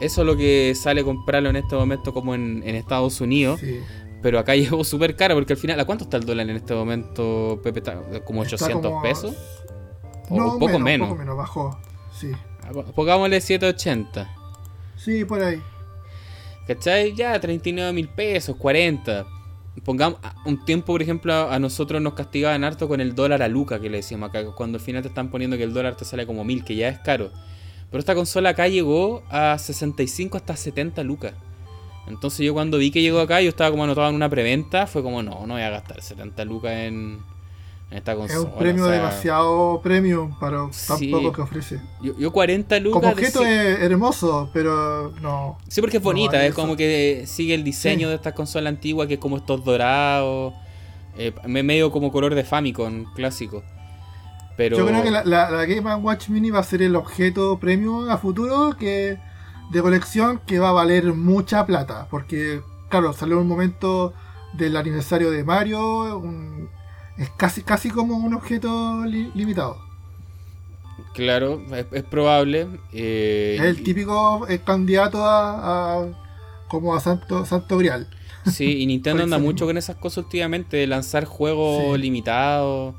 Eso 0.00 0.20
es 0.20 0.26
lo 0.26 0.36
que 0.36 0.74
sale 0.74 1.02
comprarlo 1.02 1.50
en 1.50 1.56
este 1.56 1.74
momento 1.74 2.12
como 2.12 2.34
en, 2.34 2.62
en 2.64 2.74
Estados 2.74 3.20
Unidos. 3.20 3.60
Sí. 3.60 3.78
Pero 4.22 4.38
acá 4.38 4.54
llegó 4.56 4.82
súper 4.84 5.16
cara 5.16 5.34
porque 5.34 5.52
al 5.52 5.58
final, 5.58 5.78
¿a 5.80 5.84
cuánto 5.84 6.04
está 6.04 6.16
el 6.16 6.24
dólar 6.24 6.48
en 6.48 6.56
este 6.56 6.74
momento, 6.74 7.60
Pepe? 7.62 7.82
¿Como 8.24 8.42
800 8.42 9.02
pesos? 9.02 9.34
O 10.30 10.34
un 10.34 10.58
poco 10.58 10.78
menos, 10.78 11.08
poco 11.08 11.18
menos, 11.18 11.36
bajó, 11.36 11.78
sí. 12.12 12.30
Ah, 12.62 12.72
pongámosle 12.94 13.40
780. 13.40 14.28
Sí, 14.96 15.24
por 15.24 15.40
ahí. 15.40 15.62
¿Cachai? 16.66 17.14
Ya, 17.14 17.40
39 17.40 17.94
mil 17.94 18.08
pesos, 18.08 18.54
40. 18.56 19.26
Pongamos, 19.84 20.20
un 20.44 20.64
tiempo, 20.66 20.88
por 20.88 21.00
ejemplo, 21.00 21.50
a 21.50 21.58
nosotros 21.58 22.02
nos 22.02 22.12
castigaban 22.12 22.62
harto 22.64 22.88
con 22.88 23.00
el 23.00 23.14
dólar 23.14 23.42
a 23.42 23.48
Luca, 23.48 23.80
que 23.80 23.88
le 23.88 23.98
decíamos 23.98 24.28
acá, 24.28 24.44
cuando 24.52 24.76
al 24.76 24.84
final 24.84 25.02
te 25.02 25.08
están 25.08 25.30
poniendo 25.30 25.56
que 25.56 25.62
el 25.62 25.72
dólar 25.72 25.96
te 25.96 26.04
sale 26.04 26.26
como 26.26 26.44
mil, 26.44 26.64
que 26.64 26.76
ya 26.76 26.88
es 26.88 26.98
caro. 26.98 27.30
Pero 27.90 28.00
esta 28.00 28.14
consola 28.14 28.50
acá 28.50 28.68
llegó 28.68 29.22
a 29.30 29.56
65 29.56 30.36
hasta 30.36 30.56
70 30.56 31.02
lucas. 31.04 31.32
Entonces 32.08 32.44
yo 32.44 32.54
cuando 32.54 32.78
vi 32.78 32.90
que 32.90 33.02
llegó 33.02 33.20
acá, 33.20 33.40
yo 33.40 33.50
estaba 33.50 33.70
como 33.70 33.84
anotado 33.84 34.08
en 34.08 34.14
una 34.14 34.28
preventa, 34.28 34.86
fue 34.86 35.02
como, 35.02 35.22
no, 35.22 35.46
no 35.46 35.54
voy 35.54 35.62
a 35.62 35.70
gastar 35.70 36.02
70 36.02 36.44
lucas 36.44 36.72
en, 36.72 37.20
esta 37.90 38.14
consola. 38.14 38.40
Es 38.40 38.44
un 38.44 38.58
premio 38.58 38.86
demasiado 38.86 39.80
premium 39.82 40.38
para 40.38 40.68
tan 40.86 41.10
poco 41.10 41.32
que 41.32 41.40
ofrece. 41.40 41.80
Yo, 42.02 42.30
40 42.30 42.80
lucas... 42.80 43.00
Como 43.00 43.12
objeto 43.12 43.44
es 43.44 43.80
hermoso, 43.80 44.50
pero 44.52 45.12
no... 45.22 45.58
Sí, 45.68 45.80
porque 45.80 45.96
es 45.96 46.02
bonita, 46.02 46.44
es 46.44 46.54
como 46.54 46.76
que 46.76 47.24
sigue 47.26 47.54
el 47.54 47.64
diseño 47.64 48.08
de 48.08 48.16
esta 48.16 48.34
consola 48.34 48.68
antigua, 48.68 49.06
que 49.06 49.14
es 49.14 49.20
como 49.20 49.38
estos 49.38 49.64
dorados, 49.64 50.54
eh, 51.16 51.32
medio 51.46 51.90
como 51.90 52.12
color 52.12 52.34
de 52.34 52.44
Famicom 52.44 53.04
clásico. 53.14 53.62
Pero... 54.56 54.76
Yo 54.76 54.86
creo 54.86 55.02
que 55.02 55.10
la, 55.10 55.24
la 55.24 55.64
Game 55.64 55.94
Watch 55.96 56.28
Mini 56.28 56.50
va 56.50 56.58
a 56.58 56.64
ser 56.64 56.82
el 56.82 56.96
objeto 56.96 57.58
premium 57.58 58.10
a 58.10 58.18
futuro 58.18 58.76
que 58.78 59.18
de 59.70 59.82
colección 59.82 60.40
que 60.46 60.58
va 60.58 60.70
a 60.70 60.72
valer 60.72 61.12
mucha 61.14 61.66
plata. 61.66 62.06
Porque, 62.10 62.62
claro, 62.88 63.12
salió 63.12 63.40
un 63.40 63.48
momento 63.48 64.14
del 64.52 64.76
aniversario 64.76 65.30
de 65.30 65.44
Mario. 65.44 66.22
es 67.16 67.30
casi, 67.30 67.62
casi 67.62 67.90
como 67.90 68.16
un 68.16 68.34
objeto 68.34 69.04
limitado. 69.04 69.88
Claro, 71.14 71.62
es, 71.92 72.04
probable. 72.04 72.68
Eh, 72.92 73.56
es 73.58 73.64
el 73.64 73.82
típico 73.82 74.46
candidato 74.64 75.24
a, 75.24 76.06
como 76.68 76.94
a 76.94 77.00
Santo, 77.00 77.44
Santo 77.44 77.76
Grial. 77.78 78.08
Sí, 78.46 78.82
y 78.82 78.86
Nintendo 78.86 79.24
anda 79.24 79.38
mucho 79.38 79.66
con 79.66 79.76
esas 79.76 79.96
cosas 79.96 80.24
últimamente, 80.24 80.76
de 80.76 80.86
lanzar 80.86 81.24
juegos 81.24 81.98
limitados, 81.98 82.94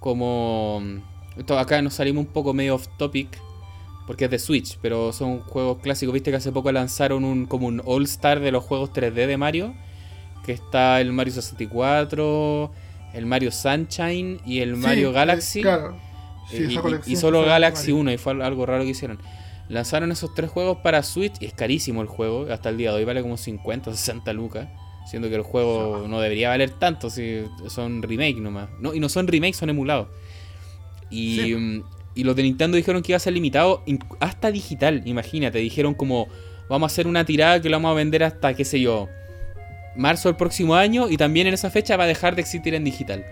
como... 0.00 0.82
Esto 1.36 1.58
acá 1.58 1.80
nos 1.80 1.94
salimos 1.94 2.26
un 2.26 2.32
poco 2.32 2.52
medio 2.52 2.74
off 2.74 2.88
topic, 2.98 3.28
porque 4.06 4.24
es 4.26 4.30
de 4.30 4.38
Switch, 4.38 4.78
pero 4.82 5.12
son 5.12 5.40
juegos 5.40 5.78
clásicos. 5.82 6.12
Viste 6.12 6.30
que 6.30 6.36
hace 6.36 6.52
poco 6.52 6.70
lanzaron 6.72 7.24
un 7.24 7.46
como 7.46 7.66
un 7.66 7.80
All 7.84 8.04
Star 8.04 8.40
de 8.40 8.50
los 8.52 8.64
juegos 8.64 8.90
3D 8.92 9.26
de 9.26 9.36
Mario, 9.36 9.74
que 10.44 10.52
está 10.52 11.00
el 11.00 11.12
Mario 11.12 11.32
64, 11.32 12.70
el 13.14 13.26
Mario 13.26 13.52
Sunshine 13.52 14.40
y 14.44 14.60
el 14.60 14.76
Mario 14.76 15.08
Sí, 15.08 15.14
Galaxy. 15.14 15.58
eh, 15.60 15.62
claro. 15.62 15.96
Sí, 16.50 16.78
y, 17.06 17.16
solo 17.16 17.42
Galaxy 17.44 17.92
Mario. 17.92 18.00
1 18.00 18.12
y 18.12 18.18
fue 18.18 18.42
algo 18.44 18.66
raro 18.66 18.82
que 18.84 18.90
hicieron. 18.90 19.18
Lanzaron 19.68 20.10
esos 20.12 20.34
tres 20.34 20.50
juegos 20.50 20.78
para 20.82 21.02
Switch 21.02 21.34
y 21.40 21.46
es 21.46 21.54
carísimo 21.54 22.02
el 22.02 22.08
juego. 22.08 22.46
Hasta 22.52 22.68
el 22.68 22.76
día 22.76 22.90
de 22.90 22.96
hoy 22.98 23.04
vale 23.04 23.22
como 23.22 23.36
50 23.36 23.90
o 23.90 23.94
60 23.94 24.32
lucas. 24.32 24.68
Siendo 25.06 25.28
que 25.28 25.34
el 25.36 25.42
juego 25.42 26.06
no 26.08 26.20
debería 26.20 26.48
valer 26.50 26.70
tanto 26.70 27.08
si 27.10 27.42
son 27.68 28.02
remake 28.02 28.36
nomás. 28.40 28.68
No, 28.80 28.92
y 28.94 29.00
no 29.00 29.08
son 29.08 29.26
remake, 29.28 29.54
son 29.54 29.70
emulados. 29.70 30.08
Y, 31.10 31.36
Sí. 31.40 31.82
Y 32.14 32.24
los 32.24 32.36
de 32.36 32.42
Nintendo 32.42 32.76
dijeron 32.76 33.02
que 33.02 33.12
iba 33.12 33.16
a 33.16 33.20
ser 33.20 33.32
limitado 33.32 33.84
hasta 34.20 34.50
digital. 34.50 35.02
Imagínate, 35.04 35.58
dijeron 35.58 35.94
como 35.94 36.28
vamos 36.68 36.90
a 36.90 36.92
hacer 36.92 37.06
una 37.06 37.24
tirada 37.24 37.60
que 37.60 37.68
la 37.68 37.76
vamos 37.78 37.92
a 37.92 37.94
vender 37.94 38.24
hasta, 38.24 38.54
qué 38.54 38.64
sé 38.64 38.80
yo, 38.80 39.08
marzo 39.96 40.28
del 40.28 40.36
próximo 40.36 40.74
año. 40.74 41.08
Y 41.08 41.16
también 41.16 41.46
en 41.46 41.54
esa 41.54 41.70
fecha 41.70 41.96
va 41.96 42.04
a 42.04 42.08
dejar 42.08 42.34
de 42.34 42.42
existir 42.42 42.74
en 42.74 42.84
digital. 42.84 43.24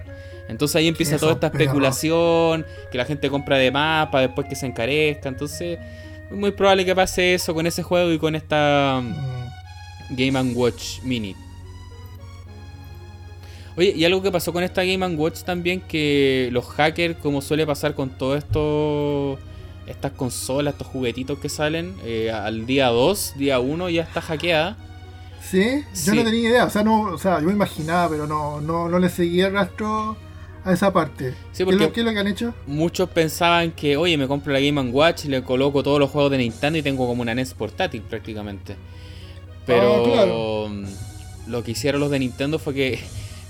Entonces 0.48 0.77
ahí 0.77 0.89
empieza 0.89 1.16
toda 1.16 1.35
esta 1.35 1.47
especulación, 1.47 2.66
que 2.90 2.98
la 2.98 3.05
gente 3.05 3.31
compra 3.31 3.57
de 3.57 3.70
más 3.70 4.09
para 4.09 4.27
después 4.27 4.48
que 4.48 4.57
se 4.57 4.66
encarezca. 4.66 5.28
Entonces 5.28 5.78
es 6.31 6.36
muy 6.36 6.51
probable 6.51 6.85
que 6.85 6.94
pase 6.94 7.35
eso 7.35 7.55
con 7.55 7.66
ese 7.66 7.82
juego 7.82 8.12
y 8.12 8.19
con 8.19 8.35
esta 8.35 9.02
Mm, 10.11 10.16
Game 10.16 10.55
Watch 10.55 11.01
Mini. 11.02 11.35
Oye, 13.81 13.94
y 13.97 14.05
algo 14.05 14.20
que 14.20 14.31
pasó 14.31 14.52
con 14.52 14.62
esta 14.62 14.85
Game 14.85 15.07
Watch 15.16 15.40
también, 15.40 15.81
que 15.81 16.51
los 16.52 16.66
hackers, 16.66 17.16
como 17.16 17.40
suele 17.40 17.66
pasar 17.66 17.94
con 17.94 18.11
todo 18.11 18.36
esto, 18.36 19.39
estas 19.86 20.12
consolas, 20.12 20.74
estos 20.74 20.86
juguetitos 20.89 21.39
que 21.39 21.48
salen, 21.48 21.94
eh, 22.05 22.31
al 22.31 22.66
día 22.66 22.89
2, 22.89 23.35
día 23.39 23.59
1 23.59 23.89
ya 23.89 24.02
está 24.02 24.20
hackeada. 24.20 24.77
Sí, 25.43 25.65
yo 25.65 25.86
Sí. 25.94 26.11
no 26.15 26.24
tenía 26.24 26.40
idea, 26.51 26.65
o 26.66 26.70
sea, 26.70 26.82
no, 26.85 27.01
o 27.05 27.16
sea, 27.16 27.40
yo 27.40 27.47
me 27.47 27.52
imaginaba, 27.55 28.11
pero 28.11 28.27
no, 28.27 28.61
no, 28.61 28.86
no 28.90 28.98
le 28.98 29.09
seguía 29.09 29.47
el 29.47 29.55
rastro 29.55 30.15
a 30.62 30.73
esa 30.74 30.93
parte. 30.93 31.32
Sí, 31.52 31.65
¿Qué, 31.65 31.70
es 31.70 31.77
lo, 31.78 31.90
qué 31.90 32.01
es 32.01 32.07
lo 32.07 32.12
que 32.12 32.19
han 32.19 32.27
hecho? 32.27 32.52
muchos 32.66 33.09
pensaban 33.09 33.70
que, 33.73 33.97
oye, 33.97 34.19
me 34.19 34.28
compro 34.28 34.52
la 34.52 34.61
Game 34.61 34.78
Watch, 34.90 35.24
le 35.24 35.43
coloco 35.43 35.82
todos 35.82 35.98
los 35.98 36.11
juegos 36.11 36.31
de 36.32 36.36
Nintendo 36.36 36.78
y 36.78 36.82
tengo 36.82 37.07
como 37.07 37.23
una 37.23 37.35
NES 37.35 37.55
portátil 37.55 38.02
prácticamente. 38.02 38.77
Pero 39.65 40.05
Ah, 40.05 40.12
claro. 40.12 40.70
lo 41.47 41.65
que 41.65 41.70
hicieron 41.70 42.02
los 42.02 42.11
de 42.11 42.19
Nintendo 42.19 42.59
fue 42.59 42.74
que 42.74 43.01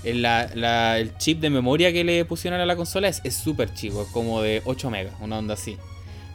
la- 0.03 0.49
la- 0.55 0.97
el 0.99 1.17
chip 1.17 1.39
de 1.39 1.49
memoria 1.49 1.91
que 1.93 2.03
le 2.03 2.25
pusieron 2.25 2.59
a 2.59 2.65
la 2.65 2.75
consola 2.75 3.07
es 3.07 3.21
es 3.23 3.35
súper 3.35 3.73
chico, 3.73 4.01
es 4.03 4.07
como 4.09 4.41
de 4.41 4.61
8 4.65 4.89
megas, 4.89 5.13
una 5.19 5.37
onda 5.37 5.53
así. 5.53 5.77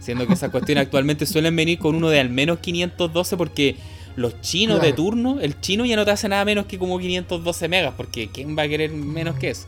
Siendo 0.01 0.27
que 0.27 0.35
esas 0.35 0.51
cuestiones 0.51 0.85
actualmente 0.85 1.27
suelen 1.27 1.57
venir 1.57 1.79
con 1.79 1.95
uno 1.95 2.09
de 2.09 2.21
al 2.21 2.29
menos 2.31 2.59
512 2.61 3.37
porque 3.37 3.77
los 4.15 4.41
chinos 4.41 4.81
de 4.81 4.93
turno, 4.93 5.41
el 5.41 5.61
chino 5.61 5.85
ya 5.85 5.97
no 5.97 6.05
te 6.05 6.11
hace 6.13 6.29
nada 6.29 6.45
menos 6.45 6.67
que 6.67 6.79
como 6.79 6.99
512 6.99 7.69
megas, 7.69 7.95
porque 7.97 8.29
¿quién 8.33 8.57
va 8.57 8.63
a 8.63 8.69
querer 8.69 8.91
menos 8.91 9.37
que 9.39 9.51
eso? 9.51 9.67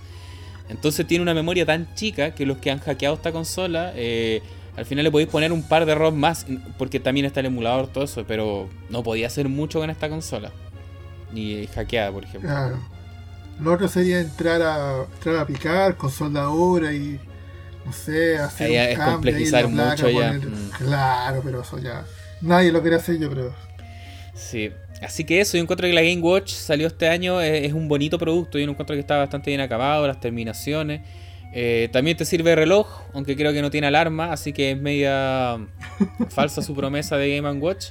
Entonces 0.71 1.07
tiene 1.07 1.23
una 1.23 1.35
memoria 1.35 1.67
tan 1.67 1.95
chica 1.95 2.35
que 2.35 2.47
los 2.47 2.59
que 2.59 2.71
han 2.71 2.79
hackeado 2.79 3.15
esta 3.17 3.33
consola, 3.33 3.93
eh, 3.97 4.43
al 4.77 4.87
final 4.87 5.05
le 5.05 5.11
podéis 5.11 5.29
poner 5.29 5.51
un 5.53 5.63
par 5.67 5.85
de 5.87 5.95
ROM 5.95 6.15
más, 6.15 6.47
porque 6.79 7.01
también 7.01 7.27
está 7.27 7.41
el 7.41 7.47
emulador, 7.47 7.89
todo 7.89 8.05
eso, 8.05 8.25
pero 8.29 8.69
no 8.91 9.03
podía 9.03 9.27
hacer 9.27 9.49
mucho 9.49 9.81
con 9.81 9.91
esta 9.91 10.09
consola. 10.09 10.53
Ni 11.33 11.67
hackeada, 11.67 12.13
por 12.13 12.25
ejemplo. 12.25 12.49
Claro. 12.49 12.79
Lo 13.61 13.73
otro 13.73 13.89
sería 13.89 14.21
entrar 14.21 14.63
a, 14.63 15.05
entrar 15.15 15.37
a 15.37 15.47
picar 15.47 15.97
con 15.97 16.11
soldadura 16.11 16.93
y, 16.93 17.19
no 17.85 17.93
sé, 17.93 18.39
hacer 18.39 18.69
Ahí 18.69 18.73
un 18.77 18.79
es 18.93 18.99
ahí 18.99 19.11
complejizar 19.13 19.69
placa, 19.69 19.91
mucho 19.91 20.09
ya. 20.11 20.33
poner- 20.33 20.47
Mm. 20.49 20.71
Claro, 20.79 21.41
pero 21.45 21.61
eso 21.63 21.79
ya... 21.79 22.05
Nadie 22.41 22.71
lo 22.71 22.81
quiere 22.83 22.97
hacer, 22.97 23.19
yo 23.19 23.31
creo. 23.31 23.53
Sí. 24.35 24.71
Así 25.03 25.25
que 25.25 25.41
eso, 25.41 25.57
yo 25.57 25.63
encuentro 25.63 25.87
que 25.87 25.93
la 25.93 26.03
Game 26.03 26.21
Watch 26.21 26.51
salió 26.53 26.87
este 26.89 27.09
año, 27.09 27.41
es, 27.41 27.65
es 27.67 27.73
un 27.73 27.89
bonito 27.89 28.19
producto, 28.19 28.59
yo 28.59 28.69
encuentro 28.69 28.95
que 28.95 29.01
está 29.01 29.17
bastante 29.17 29.51
bien 29.51 29.61
acabado, 29.61 30.07
las 30.07 30.21
terminaciones. 30.21 31.03
Eh, 31.55 31.89
también 31.93 32.17
te 32.17 32.25
sirve 32.25 32.55
reloj, 32.55 33.01
aunque 33.15 33.35
creo 33.37 33.53
que 33.53 33.63
no 33.63 33.71
tiene 33.71 33.87
alarma, 33.87 34.33
así 34.33 34.53
que 34.53 34.73
es 34.73 34.81
media 34.81 35.59
falsa 36.31 36.63
su 36.63 36.75
promesa 36.75 37.17
de 37.17 37.37
Game 37.37 37.51
Watch. 37.61 37.87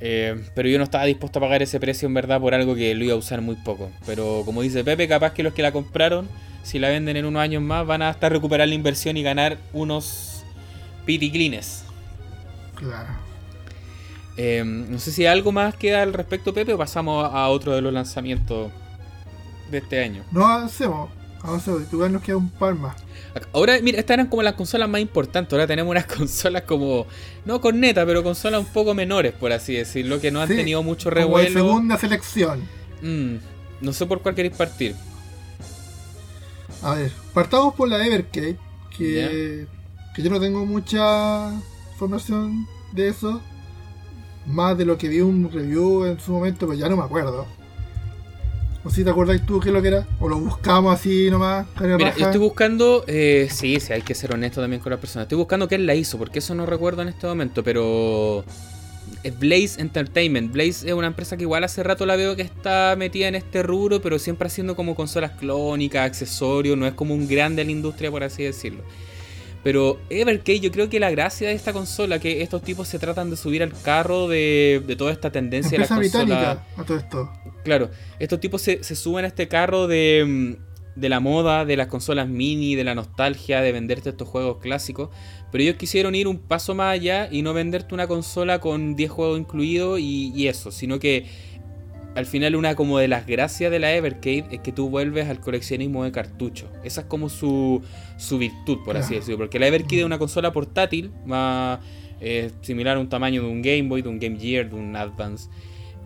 Eh, 0.00 0.38
pero 0.54 0.68
yo 0.68 0.78
no 0.78 0.84
estaba 0.84 1.04
dispuesto 1.04 1.38
a 1.38 1.42
pagar 1.42 1.62
ese 1.62 1.80
precio 1.80 2.06
en 2.06 2.14
verdad 2.14 2.40
por 2.40 2.54
algo 2.54 2.74
que 2.74 2.94
lo 2.94 3.04
iba 3.04 3.14
a 3.14 3.16
usar 3.16 3.40
muy 3.40 3.56
poco. 3.56 3.90
Pero 4.04 4.42
como 4.44 4.62
dice 4.62 4.84
Pepe, 4.84 5.08
capaz 5.08 5.32
que 5.32 5.42
los 5.42 5.54
que 5.54 5.62
la 5.62 5.72
compraron, 5.72 6.28
si 6.62 6.78
la 6.78 6.88
venden 6.88 7.16
en 7.16 7.24
unos 7.24 7.40
años 7.40 7.62
más, 7.62 7.86
van 7.86 8.02
a 8.02 8.10
hasta 8.10 8.28
recuperar 8.28 8.68
la 8.68 8.74
inversión 8.74 9.16
y 9.16 9.22
ganar 9.22 9.58
unos 9.72 10.44
piticlines. 11.04 11.84
Claro. 12.74 13.08
Eh, 14.36 14.62
no 14.64 14.98
sé 14.98 15.12
si 15.12 15.22
hay 15.22 15.32
algo 15.32 15.50
más 15.50 15.74
queda 15.74 16.02
al 16.02 16.12
respecto, 16.12 16.52
Pepe, 16.52 16.74
o 16.74 16.78
pasamos 16.78 17.24
a 17.24 17.44
a 17.44 17.48
otro 17.48 17.74
de 17.74 17.80
los 17.80 17.92
lanzamientos 17.92 18.70
de 19.70 19.78
este 19.78 20.02
año. 20.02 20.24
No 20.30 20.46
avancemos, 20.46 21.10
avancemos, 21.42 21.90
igual 21.90 22.12
nos 22.12 22.22
queda 22.22 22.36
un 22.36 22.50
par 22.50 22.74
más. 22.74 23.05
Ahora, 23.52 23.78
mira, 23.82 23.98
estas 23.98 24.14
eran 24.14 24.26
como 24.28 24.42
las 24.42 24.54
consolas 24.54 24.88
más 24.88 25.00
importantes. 25.00 25.52
Ahora 25.52 25.66
tenemos 25.66 25.90
unas 25.90 26.06
consolas 26.16 26.62
como, 26.62 27.06
no 27.44 27.60
corneta, 27.60 28.04
pero 28.06 28.22
consolas 28.22 28.60
un 28.60 28.66
poco 28.72 28.94
menores, 28.94 29.32
por 29.32 29.52
así 29.52 29.74
decirlo, 29.74 30.20
que 30.20 30.30
no 30.30 30.40
han 30.40 30.48
Sí, 30.48 30.56
tenido 30.56 30.82
mucho 30.82 31.10
Como 31.10 31.16
de 31.16 31.44
revuelo. 31.48 31.50
segunda 31.52 31.96
selección. 31.98 32.60
Mm, 33.02 33.36
no 33.80 33.92
sé 33.92 34.06
por 34.06 34.20
cuál 34.22 34.34
queréis 34.34 34.54
partir. 34.56 34.94
A 36.82 36.94
ver, 36.94 37.10
partamos 37.34 37.74
por 37.74 37.88
la 37.88 38.04
Evercade, 38.06 38.56
que, 38.96 39.66
que 40.14 40.22
yo 40.22 40.30
no 40.30 40.40
tengo 40.40 40.64
mucha 40.66 41.52
información 41.92 42.66
de 42.92 43.08
eso. 43.08 43.40
Más 44.46 44.78
de 44.78 44.84
lo 44.84 44.96
que 44.96 45.08
vi 45.08 45.20
un 45.20 45.50
review 45.50 46.04
en 46.04 46.20
su 46.20 46.32
momento, 46.32 46.66
pues 46.66 46.78
ya 46.78 46.88
no 46.88 46.96
me 46.96 47.02
acuerdo. 47.02 47.46
O 48.86 48.90
si 48.90 49.02
te 49.02 49.10
acuerdas 49.10 49.44
tú 49.44 49.58
qué 49.58 49.70
es 49.70 49.74
lo 49.74 49.82
que 49.82 49.88
era, 49.88 50.06
o 50.20 50.28
lo 50.28 50.38
buscamos 50.38 50.94
así 50.94 51.28
nomás, 51.28 51.66
Mira, 51.80 51.98
raja. 51.98 52.18
yo 52.18 52.26
estoy 52.26 52.38
buscando, 52.40 53.02
eh, 53.08 53.48
sí, 53.50 53.80
sí, 53.80 53.92
hay 53.92 54.02
que 54.02 54.14
ser 54.14 54.32
honesto 54.32 54.60
también 54.60 54.80
con 54.80 54.90
las 54.90 55.00
personas. 55.00 55.24
Estoy 55.24 55.38
buscando 55.38 55.66
quién 55.66 55.86
la 55.86 55.96
hizo, 55.96 56.18
porque 56.18 56.38
eso 56.38 56.54
no 56.54 56.66
recuerdo 56.66 57.02
en 57.02 57.08
este 57.08 57.26
momento, 57.26 57.64
pero 57.64 58.44
es 59.24 59.36
Blaze 59.36 59.80
Entertainment. 59.80 60.52
Blaze 60.52 60.86
es 60.86 60.92
una 60.92 61.08
empresa 61.08 61.36
que 61.36 61.42
igual 61.42 61.64
hace 61.64 61.82
rato 61.82 62.06
la 62.06 62.14
veo 62.14 62.36
que 62.36 62.42
está 62.42 62.94
metida 62.96 63.26
en 63.26 63.34
este 63.34 63.64
rubro, 63.64 64.00
pero 64.00 64.20
siempre 64.20 64.46
haciendo 64.46 64.76
como 64.76 64.94
consolas 64.94 65.32
clónicas, 65.32 66.06
accesorios, 66.06 66.78
no 66.78 66.86
es 66.86 66.94
como 66.94 67.12
un 67.12 67.26
grande 67.26 67.62
en 67.62 67.68
la 67.68 67.72
industria, 67.72 68.12
por 68.12 68.22
así 68.22 68.44
decirlo. 68.44 68.84
Pero 69.66 69.98
Evercade, 70.10 70.60
yo 70.60 70.70
creo 70.70 70.88
que 70.88 71.00
la 71.00 71.10
gracia 71.10 71.48
de 71.48 71.54
esta 71.54 71.72
consola, 71.72 72.20
que 72.20 72.40
estos 72.40 72.62
tipos 72.62 72.86
se 72.86 73.00
tratan 73.00 73.30
de 73.30 73.36
subir 73.36 73.64
al 73.64 73.72
carro 73.82 74.28
de, 74.28 74.80
de 74.86 74.94
toda 74.94 75.10
esta 75.10 75.32
tendencia 75.32 75.76
de 75.76 75.88
consolas. 75.88 75.98
británica 75.98 76.64
a 76.76 76.84
todo 76.84 76.96
esto. 76.96 77.32
Claro, 77.64 77.90
estos 78.20 78.38
tipos 78.38 78.62
se, 78.62 78.84
se 78.84 78.94
suben 78.94 79.24
a 79.24 79.26
este 79.26 79.48
carro 79.48 79.88
de, 79.88 80.24
mm, 80.24 81.00
de 81.00 81.08
la 81.08 81.18
moda, 81.18 81.64
de 81.64 81.76
las 81.76 81.88
consolas 81.88 82.28
mini, 82.28 82.76
de 82.76 82.84
la 82.84 82.94
nostalgia, 82.94 83.60
de 83.60 83.72
venderte 83.72 84.10
estos 84.10 84.28
juegos 84.28 84.58
clásicos. 84.58 85.10
Pero 85.50 85.64
ellos 85.64 85.74
quisieron 85.74 86.14
ir 86.14 86.28
un 86.28 86.38
paso 86.38 86.76
más 86.76 86.92
allá 86.92 87.28
y 87.28 87.42
no 87.42 87.52
venderte 87.52 87.92
una 87.92 88.06
consola 88.06 88.60
con 88.60 88.94
10 88.94 89.10
juegos 89.10 89.40
incluidos 89.40 89.98
y, 89.98 90.32
y 90.32 90.46
eso, 90.46 90.70
sino 90.70 91.00
que 91.00 91.26
al 92.16 92.24
final 92.24 92.56
una 92.56 92.74
como 92.74 92.98
de 92.98 93.08
las 93.08 93.26
gracias 93.26 93.70
de 93.70 93.78
la 93.78 93.92
Evercade 93.92 94.46
es 94.50 94.60
que 94.60 94.72
tú 94.72 94.88
vuelves 94.88 95.28
al 95.28 95.38
coleccionismo 95.38 96.02
de 96.02 96.12
cartuchos. 96.12 96.70
Esa 96.82 97.02
es 97.02 97.06
como 97.06 97.28
su, 97.28 97.82
su 98.16 98.38
virtud, 98.38 98.78
por 98.84 98.96
así 98.96 99.14
decirlo. 99.14 99.36
Porque 99.36 99.58
la 99.58 99.66
Evercade 99.66 100.00
es 100.00 100.06
una 100.06 100.18
consola 100.18 100.50
portátil, 100.50 101.10
más 101.26 101.78
eh, 102.22 102.50
similar 102.62 102.96
a 102.96 103.00
un 103.00 103.10
tamaño 103.10 103.42
de 103.42 103.48
un 103.48 103.60
Game 103.60 103.82
Boy, 103.82 104.00
de 104.00 104.08
un 104.08 104.18
Game 104.18 104.38
Gear, 104.40 104.70
de 104.70 104.76
un 104.76 104.96
Advance. 104.96 105.50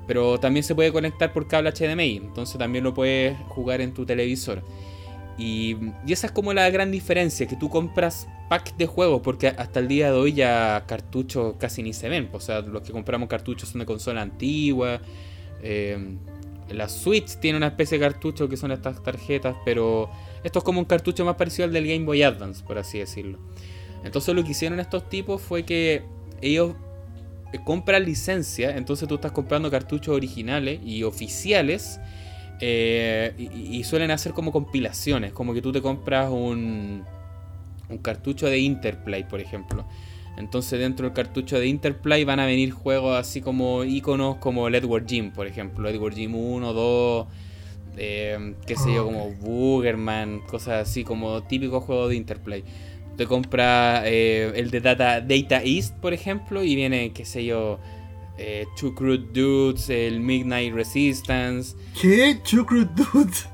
Pero 0.09 0.41
también 0.41 0.65
se 0.65 0.75
puede 0.75 0.91
conectar 0.91 1.33
por 1.33 1.47
cable 1.47 1.71
HDMI, 1.71 2.17
entonces 2.17 2.59
también 2.59 2.83
lo 2.83 2.93
puedes 2.93 3.39
jugar 3.47 3.81
en 3.81 3.95
tu 3.95 4.05
televisor. 4.05 4.65
Y, 5.39 5.77
y 6.05 6.13
esa 6.13 6.27
es 6.27 6.33
como 6.33 6.53
la 6.53 6.69
gran 6.71 6.91
diferencia, 6.91 7.47
que 7.47 7.55
tú 7.55 7.71
compras 7.71 8.27
pack 8.49 8.77
de 8.77 8.87
juegos, 8.87 9.21
porque 9.23 9.47
hasta 9.47 9.79
el 9.79 9.87
día 9.87 10.11
de 10.11 10.19
hoy 10.19 10.33
ya 10.33 10.83
cartuchos 10.89 11.55
casi 11.57 11.85
ni 11.85 11.93
se 11.93 12.09
ven. 12.09 12.29
O 12.33 12.41
sea, 12.41 12.63
los 12.63 12.83
que 12.83 12.91
compramos 12.91 13.29
cartuchos 13.29 13.69
son 13.69 13.79
de 13.79 13.87
consola 13.87 14.23
antigua. 14.23 15.01
Eh, 15.63 16.17
la 16.71 16.89
Switch 16.89 17.37
tiene 17.41 17.57
una 17.59 17.69
especie 17.69 17.99
de 17.99 18.05
cartucho 18.05 18.49
que 18.49 18.57
son 18.57 18.71
estas 18.71 19.03
tarjetas, 19.03 19.57
pero 19.65 20.09
esto 20.45 20.61
es 20.61 20.65
como 20.65 20.79
un 20.79 20.85
cartucho 20.87 21.25
más 21.25 21.37
parecido 21.37 21.65
al 21.65 21.73
del 21.73 21.87
Game 21.87 22.05
Boy 22.05 22.23
Advance, 22.23 22.63
por 22.65 22.79
así 22.79 22.99
decirlo. 22.99 23.39
Entonces 24.05 24.35
lo 24.35 24.45
que 24.45 24.53
hicieron 24.53 24.79
estos 24.81 25.09
tipos 25.09 25.43
fue 25.43 25.65
que 25.65 26.03
ellos 26.41 26.75
eh, 27.53 27.59
compran 27.65 28.05
licencia, 28.05 28.77
entonces 28.77 29.09
tú 29.09 29.17
estás 29.17 29.33
comprando 29.33 29.71
cartuchos 29.71 30.15
originales 30.15 30.81
y 30.85 31.03
oficiales. 31.03 31.99
eh, 32.61 33.33
y, 33.39 33.79
y 33.79 33.85
suelen 33.85 34.11
hacer 34.11 34.33
como 34.33 34.53
compilaciones, 34.53 35.33
como 35.33 35.55
que 35.55 35.63
tú 35.63 35.73
te 35.73 35.81
compras 35.81 36.31
un, 36.31 37.05
un 37.89 37.99
cartucho 37.99 38.47
de 38.47 38.59
Interplay, 38.59 39.25
por 39.25 39.41
ejemplo. 39.41 39.87
Entonces 40.41 40.81
dentro 40.81 41.07
del 41.07 41.15
cartucho 41.15 41.59
de 41.59 41.67
Interplay 41.69 42.25
van 42.25 42.41
a 42.41 42.47
venir 42.47 42.73
juegos 42.73 43.17
así 43.17 43.41
como 43.41 43.85
iconos 43.85 44.37
como 44.37 44.67
el 44.67 44.75
Edward 44.75 45.07
Jim, 45.07 45.31
por 45.31 45.47
ejemplo. 45.47 45.89
Edward 45.89 46.15
Jim 46.15 46.35
1, 46.35 46.73
2, 46.73 47.27
eh, 47.97 48.55
qué 48.67 48.77
sé 48.77 48.93
yo, 48.95 49.03
Ah, 49.03 49.05
como 49.05 49.31
Boogerman, 49.35 50.41
cosas 50.41 50.89
así 50.89 51.05
como 51.05 51.43
típicos 51.45 51.85
juegos 51.85 52.11
de 52.11 52.17
Interplay. 52.17 52.65
te 53.17 53.27
compras 53.27 54.03
eh, 54.07 54.51
el 54.57 54.71
de 54.71 54.81
Data, 54.81 55.21
Data 55.21 55.63
East, 55.63 55.95
por 55.97 56.15
ejemplo, 56.15 56.65
y 56.65 56.75
viene, 56.75 57.13
qué 57.13 57.27
sé 57.27 57.45
yo, 57.45 57.79
eh, 58.39 58.67
Two 58.79 58.95
Crude 58.95 59.27
Dudes, 59.35 59.91
el 59.91 60.21
Midnight 60.21 60.73
Resistance. 60.73 61.77
¿Qué? 62.01 62.41
Two 62.49 62.65
Crude 62.65 62.89
Dudes. 62.97 63.47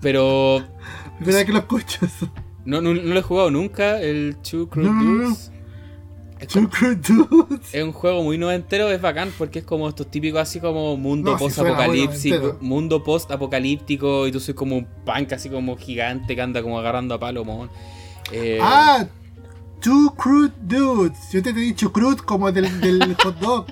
Pero. 0.00 0.64
¿Verdad 1.20 1.44
que 1.44 1.52
lo 1.52 1.58
escucho 1.58 2.06
eso? 2.06 2.32
No, 2.64 2.80
no, 2.80 2.94
no, 2.94 3.02
lo 3.02 3.18
he 3.18 3.22
jugado 3.22 3.50
nunca, 3.50 4.00
el 4.00 4.36
Two 4.36 4.70
Crude 4.70 4.88
Dudes. 4.88 5.30
Es, 5.30 5.50
Dudes. 5.50 5.51
es 7.72 7.82
un 7.82 7.92
juego 7.92 8.22
muy 8.22 8.38
noventero, 8.38 8.90
es 8.90 9.00
bacán 9.00 9.32
porque 9.36 9.60
es 9.60 9.64
como 9.64 9.88
estos 9.88 10.10
típicos 10.10 10.40
así 10.40 10.60
como 10.60 10.96
mundo 10.96 11.36
post-apocalíptico, 11.36 12.58
mundo 12.60 13.02
post-apocalíptico 13.02 14.26
y 14.26 14.32
tú 14.32 14.40
soy 14.40 14.54
como 14.54 14.76
un 14.76 14.86
punk 15.04 15.32
así 15.32 15.48
como 15.48 15.76
gigante 15.76 16.34
que 16.34 16.42
anda 16.42 16.62
como 16.62 16.78
agarrando 16.78 17.14
a 17.14 17.20
palo, 17.20 17.44
eh, 18.32 18.58
ah, 18.62 19.06
Two 19.80 20.14
Crude 20.16 20.52
Dudes. 20.62 21.18
Yo 21.32 21.42
te 21.42 21.50
he 21.50 21.52
dicho 21.52 21.92
crude 21.92 22.22
como 22.24 22.50
del, 22.52 22.80
del 22.80 23.14
hot 23.22 23.38
dog. 23.40 23.66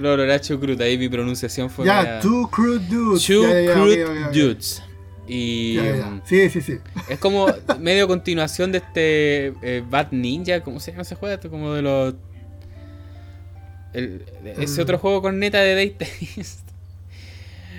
no, 0.00 0.16
no 0.16 0.22
era 0.24 0.40
crude, 0.40 0.84
ahí 0.84 0.98
mi 0.98 1.08
pronunciación 1.08 1.70
fue. 1.70 1.86
Ya, 1.86 2.18
Two 2.20 2.48
Crude 2.50 2.84
Dudes. 2.88 3.24
Two 3.24 3.42
Crude 3.42 4.30
Dudes. 4.32 4.82
Y. 5.26 5.78
Sí, 6.24 6.50
sí, 6.50 6.60
sí. 6.60 6.78
Es 7.08 7.18
como 7.18 7.46
medio 7.78 8.08
continuación 8.08 8.72
de 8.72 8.78
este 8.78 9.46
eh, 9.62 9.84
Bad 9.88 10.08
Ninja. 10.10 10.62
¿Cómo 10.62 10.80
se 10.80 10.90
llama 10.90 11.02
ese 11.02 11.14
juego? 11.14 11.50
como 11.50 11.72
de 11.74 11.82
los. 11.82 12.14
ese 13.92 14.80
mm. 14.80 14.82
otro 14.82 14.98
juego 14.98 15.22
con 15.22 15.38
neta 15.38 15.60
de 15.60 15.74
Date 15.74 16.06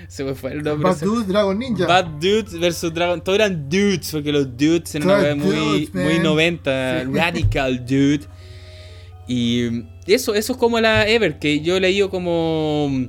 se 0.08 0.24
me 0.24 0.34
fue 0.34 0.52
el 0.52 0.62
nombre. 0.62 0.90
Bad 0.90 1.00
Dudes, 1.00 1.26
Dragon 1.26 1.58
Ninja. 1.58 1.86
Bad 1.86 2.06
Dudes 2.20 2.58
versus 2.58 2.94
Dragon. 2.94 3.20
Todos 3.20 3.36
eran 3.36 3.68
dudes, 3.68 4.10
porque 4.12 4.30
los 4.32 4.56
dudes 4.56 4.94
eran 4.94 5.08
una 5.08 5.18
vez 5.18 5.36
muy, 5.36 5.90
muy 5.92 6.18
90. 6.20 7.04
Radical 7.12 7.84
dude. 7.84 8.24
Y 9.26 9.84
eso, 10.06 10.34
eso 10.34 10.52
es 10.52 10.58
como 10.58 10.78
la 10.80 11.08
Ever, 11.08 11.38
que 11.38 11.60
yo 11.60 11.76
he 11.76 11.80
leído 11.80 12.10
como. 12.10 13.08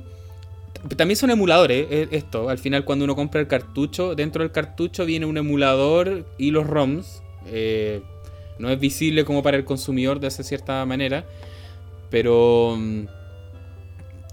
También 0.96 1.16
son 1.16 1.30
emuladores, 1.30 1.86
eh, 1.90 2.08
esto. 2.10 2.48
Al 2.48 2.58
final, 2.58 2.84
cuando 2.84 3.04
uno 3.04 3.16
compra 3.16 3.40
el 3.40 3.46
cartucho, 3.46 4.14
dentro 4.14 4.42
del 4.42 4.52
cartucho 4.52 5.04
viene 5.04 5.26
un 5.26 5.36
emulador 5.36 6.26
y 6.38 6.50
los 6.50 6.66
ROMs. 6.66 7.22
Eh, 7.46 8.02
no 8.58 8.70
es 8.70 8.80
visible 8.80 9.24
como 9.24 9.42
para 9.42 9.56
el 9.56 9.64
consumidor 9.64 10.20
de 10.20 10.28
esa 10.28 10.42
cierta 10.42 10.84
manera. 10.86 11.24
Pero 12.10 12.78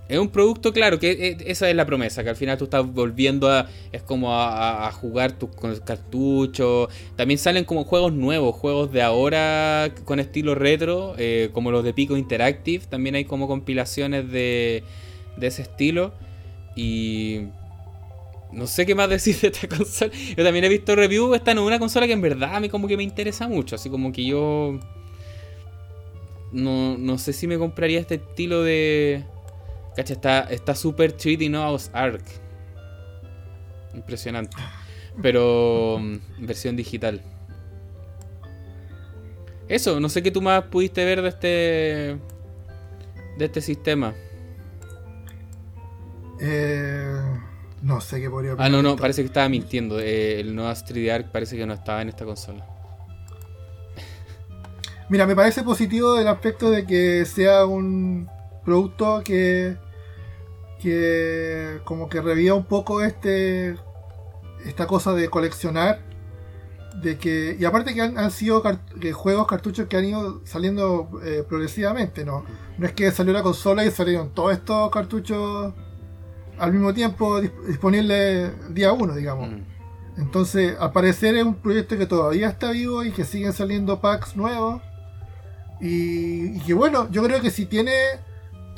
es 0.10 0.20
un 0.20 0.30
producto, 0.30 0.74
claro, 0.74 1.00
que 1.00 1.38
esa 1.46 1.70
es 1.70 1.76
la 1.76 1.86
promesa, 1.86 2.24
que 2.24 2.30
al 2.30 2.36
final 2.36 2.58
tú 2.58 2.66
estás 2.66 2.86
volviendo 2.86 3.50
a. 3.50 3.68
Es 3.92 4.02
como 4.04 4.36
a, 4.36 4.92
jugar 4.92 5.32
tus 5.32 5.50
con 5.56 5.72
el 5.72 5.82
cartucho. 5.82 6.90
También 7.16 7.38
salen 7.38 7.64
como 7.64 7.86
juegos 7.86 8.14
nuevos, 8.14 8.56
juegos 8.56 8.92
de 8.92 9.02
ahora 9.02 9.92
con 10.06 10.20
estilo 10.20 10.56
retro, 10.56 11.16
eh, 11.18 11.50
como 11.54 11.72
los 11.72 11.84
de 11.84 11.94
Pico 11.94 12.18
Interactive. 12.18 12.86
También 12.86 13.16
hay 13.16 13.26
como 13.26 13.48
compilaciones 13.48 14.30
de, 14.30 14.84
de 15.38 15.48
ese 15.48 15.62
estilo. 15.62 16.14
Y. 16.76 17.48
No 18.52 18.68
sé 18.68 18.86
qué 18.86 18.94
más 18.94 19.10
decir 19.10 19.40
de 19.40 19.48
esta 19.48 19.68
consola. 19.68 20.12
Yo 20.36 20.44
también 20.44 20.66
he 20.66 20.70
visto 20.70 20.96
reviews. 20.96 21.36
Esta 21.36 21.54
no 21.54 21.62
es 21.62 21.68
una 21.68 21.80
consola 21.80 22.08
que 22.08 22.14
en 22.14 22.22
verdad 22.22 22.56
a 22.56 22.60
mí 22.60 22.70
como 22.70 22.88
que 22.88 22.98
me 22.98 23.04
interesa 23.04 23.48
mucho. 23.48 23.76
Así 23.76 23.90
como 23.90 24.12
que 24.12 24.26
yo. 24.26 24.80
No, 26.52 26.98
no 26.98 27.18
sé 27.18 27.34
si 27.34 27.48
me 27.48 27.58
compraría 27.58 28.00
este 28.00 28.16
estilo 28.16 28.62
de 28.62 29.24
Cacha, 29.96 30.14
está, 30.14 30.42
está 30.42 30.76
super 30.76 31.16
3D 31.16 31.50
Noah's 31.50 31.90
Ark. 31.94 32.24
Impresionante. 33.94 34.58
Pero 35.22 36.00
mm, 36.00 36.46
versión 36.46 36.76
digital. 36.76 37.22
Eso, 39.68 40.00
no 40.00 40.10
sé 40.10 40.24
qué 40.24 40.32
tú 40.32 40.42
más 40.42 40.64
pudiste 40.66 41.06
ver 41.06 41.22
de 41.22 41.30
este. 41.30 41.48
de 43.38 43.46
este 43.46 43.62
sistema. 43.62 44.14
Eh, 46.46 47.22
no 47.84 48.02
sé 48.02 48.20
qué 48.20 48.30
podría 48.30 48.56
Ah, 48.58 48.68
no, 48.68 48.82
no, 48.82 48.98
parece 48.98 49.22
que 49.22 49.28
estaba 49.28 49.48
mintiendo. 49.48 50.00
Eh, 50.00 50.42
el 50.42 50.54
Noah's 50.54 50.86
3D 50.86 51.10
Ark 51.10 51.32
parece 51.32 51.56
que 51.56 51.66
no 51.66 51.74
estaba 51.74 52.02
en 52.02 52.10
esta 52.10 52.26
consola. 52.26 52.68
Mira, 55.10 55.26
me 55.26 55.38
parece 55.38 55.64
positivo 55.64 56.20
el 56.20 56.28
aspecto 56.28 56.70
de 56.70 56.86
que 56.86 57.24
sea 57.24 57.66
un 57.66 58.30
producto 58.66 59.22
que 59.24 59.78
que 60.82 61.80
como 61.86 62.10
que 62.10 62.20
revía 62.20 62.54
un 62.54 62.66
poco 62.66 63.02
este 63.02 63.78
esta 64.66 64.86
cosa 64.86 65.14
de 65.14 65.30
coleccionar 65.30 66.02
de 67.02 67.18
que 67.18 67.56
y 67.58 67.64
aparte 67.64 67.94
que 67.94 68.02
han, 68.02 68.32
sido 68.32 68.62
juegos 69.14 69.48
cartuchos 69.48 69.88
que 69.88 69.96
han 69.96 70.06
ido 70.06 70.42
saliendo 70.46 71.10
eh, 71.24 71.46
progresivamente 71.48 72.26
no 72.26 72.44
no 72.78 72.86
es 72.86 72.92
que 72.92 73.12
salió 73.12 73.32
la 73.32 73.44
consola 73.44 73.86
y 73.86 73.92
salieron 73.92 74.34
todos 74.34 74.52
estos 74.52 74.92
cartuchos 74.92 75.74
al 76.58 76.72
mismo 76.72 76.94
tiempo 76.94 77.42
disponibles 77.42 78.52
día 78.74 78.94
uno 78.94 79.16
digamos 79.16 79.50
mm. 79.50 80.22
entonces 80.22 80.76
al 80.80 80.92
parecer 80.92 81.36
es 81.36 81.44
un 81.44 81.56
proyecto 81.56 81.98
que 81.98 82.06
todavía 82.06 82.50
está 82.50 82.72
vivo 82.72 83.04
y 83.04 83.12
que 83.12 83.24
siguen 83.24 83.54
saliendo 83.54 84.00
packs 84.02 84.36
nuevos 84.36 84.82
y, 85.82 86.58
y 86.58 86.60
que 86.62 86.74
bueno 86.74 87.10
yo 87.12 87.24
creo 87.24 87.42
que 87.42 87.50
si 87.50 87.66
tiene 87.66 87.94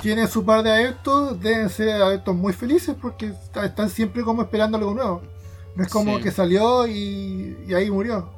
tiene 0.00 0.26
su 0.26 0.44
par 0.44 0.62
de 0.62 0.70
adeptos, 0.70 1.40
deben 1.40 1.70
ser 1.70 1.90
adeptos 2.02 2.34
muy 2.34 2.52
felices 2.52 2.94
porque 3.00 3.32
están 3.62 3.90
siempre 3.90 4.22
como 4.22 4.42
esperando 4.42 4.78
algo 4.78 4.94
nuevo. 4.94 5.22
No 5.74 5.82
es 5.82 5.90
como 5.90 6.20
que 6.20 6.30
salió 6.30 6.86
y, 6.86 7.56
ahí 7.74 7.90
murió. 7.90 8.30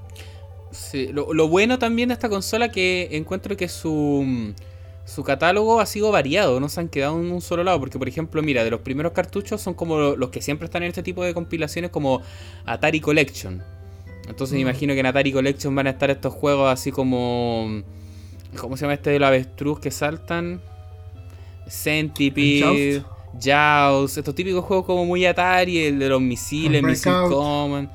Sí, 0.71 1.09
lo, 1.13 1.49
bueno 1.49 1.79
también 1.79 2.09
de 2.09 2.15
esta 2.15 2.29
consola 2.29 2.71
que 2.71 3.09
encuentro 3.13 3.57
que 3.57 3.69
su, 3.69 4.55
su 5.09 5.25
catálogo 5.25 5.81
ha 5.81 5.87
sido 5.87 6.13
variado, 6.13 6.61
no 6.61 6.69
se 6.69 6.81
han 6.81 6.89
quedado 6.89 7.19
en 7.19 7.33
un 7.33 7.41
solo 7.41 7.65
lado, 7.65 7.81
porque 7.81 7.99
por 7.99 8.09
ejemplo, 8.09 8.43
mira, 8.43 8.63
de 8.63 8.71
los 8.71 8.81
primeros 8.81 9.13
cartuchos 9.13 9.61
son 9.61 9.73
como 9.73 9.99
los 9.99 10.29
que 10.29 10.43
siempre 10.43 10.67
están 10.67 10.83
en 10.83 10.91
este 10.91 11.03
tipo 11.03 11.25
de 11.25 11.33
compilaciones 11.33 11.91
como 11.91 12.21
Atari 12.67 13.01
Collection. 13.01 13.63
Entonces 14.29 14.53
me 14.53 14.59
mm. 14.59 14.69
imagino 14.69 14.93
que 14.93 15.01
en 15.01 15.07
Atari 15.07 15.33
Collection 15.33 15.75
van 15.75 15.87
a 15.87 15.91
estar 15.91 16.11
estos 16.11 16.35
juegos 16.35 16.71
así 16.71 16.93
como... 16.93 17.83
¿Cómo 18.59 18.77
se 18.77 18.83
llama 18.83 18.95
este 18.95 19.11
de 19.11 19.19
la 19.19 19.29
avestruz 19.29 19.81
que 19.81 19.91
saltan? 19.91 20.61
Centipede, 21.67 23.03
Jaws, 23.43 24.17
estos 24.17 24.35
típicos 24.35 24.65
juegos 24.65 24.85
como 24.85 25.07
muy 25.07 25.25
Atari, 25.25 25.79
el 25.87 25.99
de 25.99 26.09
los 26.11 26.21
misiles, 26.21 26.83
Missile 26.83 27.29
Command. 27.29 27.89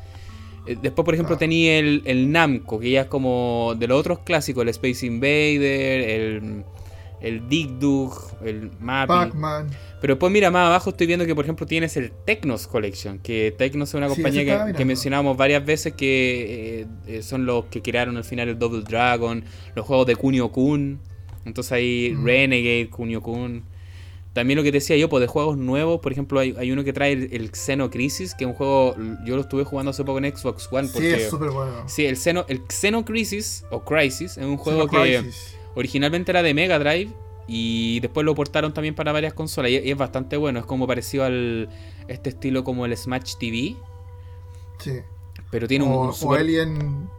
Eh, 0.65 0.77
después, 0.81 1.05
por 1.05 1.13
ejemplo, 1.13 1.35
ah. 1.35 1.39
tenía 1.39 1.77
el, 1.77 2.31
Namco, 2.31 2.79
que 2.79 2.89
ya 2.89 3.01
es 3.01 3.07
como 3.07 3.75
de 3.77 3.87
los 3.87 3.99
otros 3.99 4.19
clásicos, 4.19 4.63
el 4.63 4.69
Space 4.69 5.05
Invader, 5.05 6.01
el, 6.01 6.63
el 7.23 7.47
Dig 7.47 7.79
Dug, 7.79 8.13
el 8.43 8.69
Mapping. 8.79 9.39
Pero 10.01 10.13
después, 10.15 10.31
mira, 10.31 10.51
más 10.51 10.67
abajo 10.67 10.91
estoy 10.91 11.07
viendo 11.07 11.25
que, 11.25 11.33
por 11.33 11.45
ejemplo, 11.45 11.65
tienes 11.65 11.95
el 11.97 12.11
Tecnos 12.11 12.67
Collection, 12.67 13.17
que 13.19 13.55
Tecnos 13.57 13.89
es 13.89 13.95
una 13.95 14.09
compañía 14.09 14.67
que, 14.67 14.73
que, 14.73 14.85
mencionamos 14.85 15.37
varias 15.37 15.65
veces 15.65 15.93
que 15.93 16.85
eh, 17.07 17.21
son 17.23 17.45
los 17.45 17.65
que 17.65 17.81
crearon 17.81 18.17
al 18.17 18.25
final 18.25 18.49
el 18.49 18.59
Double 18.59 18.83
Dragon, 18.83 19.43
los 19.73 19.85
juegos 19.85 20.05
de 20.05 20.17
Kunio 20.17 20.51
Kun. 20.51 20.99
Entonces 21.45 21.71
hay 21.71 22.13
mm. 22.13 22.25
Renegade, 22.25 22.89
Kunio 22.89 23.21
Kun. 23.21 23.63
También 24.33 24.57
lo 24.57 24.63
que 24.63 24.71
te 24.71 24.77
decía 24.77 24.97
yo, 24.97 25.09
pues 25.09 25.21
de 25.21 25.27
juegos 25.27 25.57
nuevos, 25.57 26.01
por 26.01 26.11
ejemplo, 26.11 26.39
hay, 26.39 26.55
hay 26.57 26.71
uno 26.71 26.83
que 26.83 26.91
trae 26.91 27.13
el, 27.13 27.51
Xeno 27.53 27.91
Crisis, 27.91 28.33
que 28.33 28.45
es 28.45 28.49
un 28.49 28.55
juego, 28.55 28.95
yo 29.25 29.35
lo 29.35 29.41
estuve 29.43 29.63
jugando 29.63 29.91
hace 29.91 30.03
poco 30.03 30.17
en 30.17 30.35
Xbox 30.35 30.67
One. 30.71 30.87
sí, 30.87 31.05
es 31.05 31.29
súper 31.29 31.51
bueno. 31.51 31.87
Sí, 31.87 32.05
el 32.05 32.17
Xeno, 32.17 32.43
el 32.49 32.63
Xeno 32.67 33.05
Crisis, 33.05 33.63
o 33.69 33.85
Crisis, 33.85 34.37
es 34.37 34.43
un 34.43 34.57
juego 34.57 34.87
que 34.87 35.23
originalmente 35.75 36.31
era 36.31 36.43
de 36.43 36.53
Mega 36.53 36.79
Drive 36.79 37.11
y 37.47 37.99
después 37.99 38.25
lo 38.25 38.35
portaron 38.35 38.73
también 38.73 38.95
para 38.95 39.11
varias 39.11 39.33
consolas 39.33 39.71
y, 39.71 39.75
es 39.75 39.97
bastante 39.97 40.37
bueno, 40.37 40.59
es 40.59 40.65
como 40.65 40.87
parecido 40.87 41.25
al 41.25 41.69
este 42.07 42.29
estilo 42.29 42.63
como 42.63 42.85
el 42.85 42.95
Smash 42.95 43.35
TV. 43.37 43.75
Sí. 44.79 44.99
Pero 45.51 45.67
tiene 45.67 45.85
un, 45.85 46.11
o 46.19 46.33
Alien, 46.33 47.09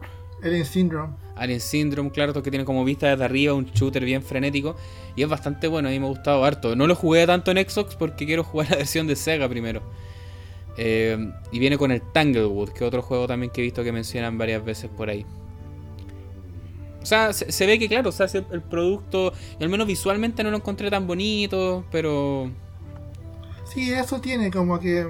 Alien 0.43 0.65
Syndrome. 0.65 1.13
Alien 1.35 1.59
Syndrome, 1.59 2.11
claro, 2.11 2.33
que 2.41 2.49
tiene 2.49 2.65
como 2.65 2.83
vista 2.83 3.09
desde 3.09 3.23
arriba, 3.23 3.53
un 3.53 3.65
shooter 3.65 4.03
bien 4.03 4.23
frenético. 4.23 4.75
Y 5.15 5.23
es 5.23 5.29
bastante 5.29 5.67
bueno, 5.67 5.87
a 5.87 5.91
mí 5.91 5.99
me 5.99 6.05
ha 6.05 6.09
gustado 6.09 6.43
harto. 6.43 6.75
No 6.75 6.87
lo 6.87 6.95
jugué 6.95 7.25
tanto 7.25 7.51
en 7.51 7.57
Xbox 7.57 7.95
porque 7.95 8.25
quiero 8.25 8.43
jugar 8.43 8.69
la 8.71 8.77
versión 8.77 9.07
de 9.07 9.15
Sega 9.15 9.47
primero. 9.47 9.81
Eh, 10.77 11.31
y 11.51 11.59
viene 11.59 11.77
con 11.77 11.91
el 11.91 12.01
Tanglewood, 12.01 12.69
que 12.69 12.83
es 12.83 12.87
otro 12.87 13.01
juego 13.01 13.27
también 13.27 13.51
que 13.51 13.61
he 13.61 13.63
visto 13.63 13.83
que 13.83 13.91
mencionan 13.91 14.37
varias 14.37 14.63
veces 14.63 14.89
por 14.89 15.09
ahí. 15.09 15.25
O 17.05 17.07
sea, 17.07 17.33
se, 17.33 17.67
ve 17.67 17.77
que 17.77 17.87
claro, 17.87 18.09
o 18.09 18.11
sea, 18.11 18.25
el 18.33 18.63
producto, 18.63 19.31
al 19.61 19.69
menos 19.69 19.85
visualmente 19.85 20.43
no 20.43 20.49
lo 20.49 20.57
encontré 20.57 20.89
tan 20.89 21.05
bonito, 21.05 21.85
pero... 21.91 22.49
Sí, 23.71 23.93
eso 23.93 24.19
tiene 24.19 24.49
como 24.49 24.79
que... 24.79 25.07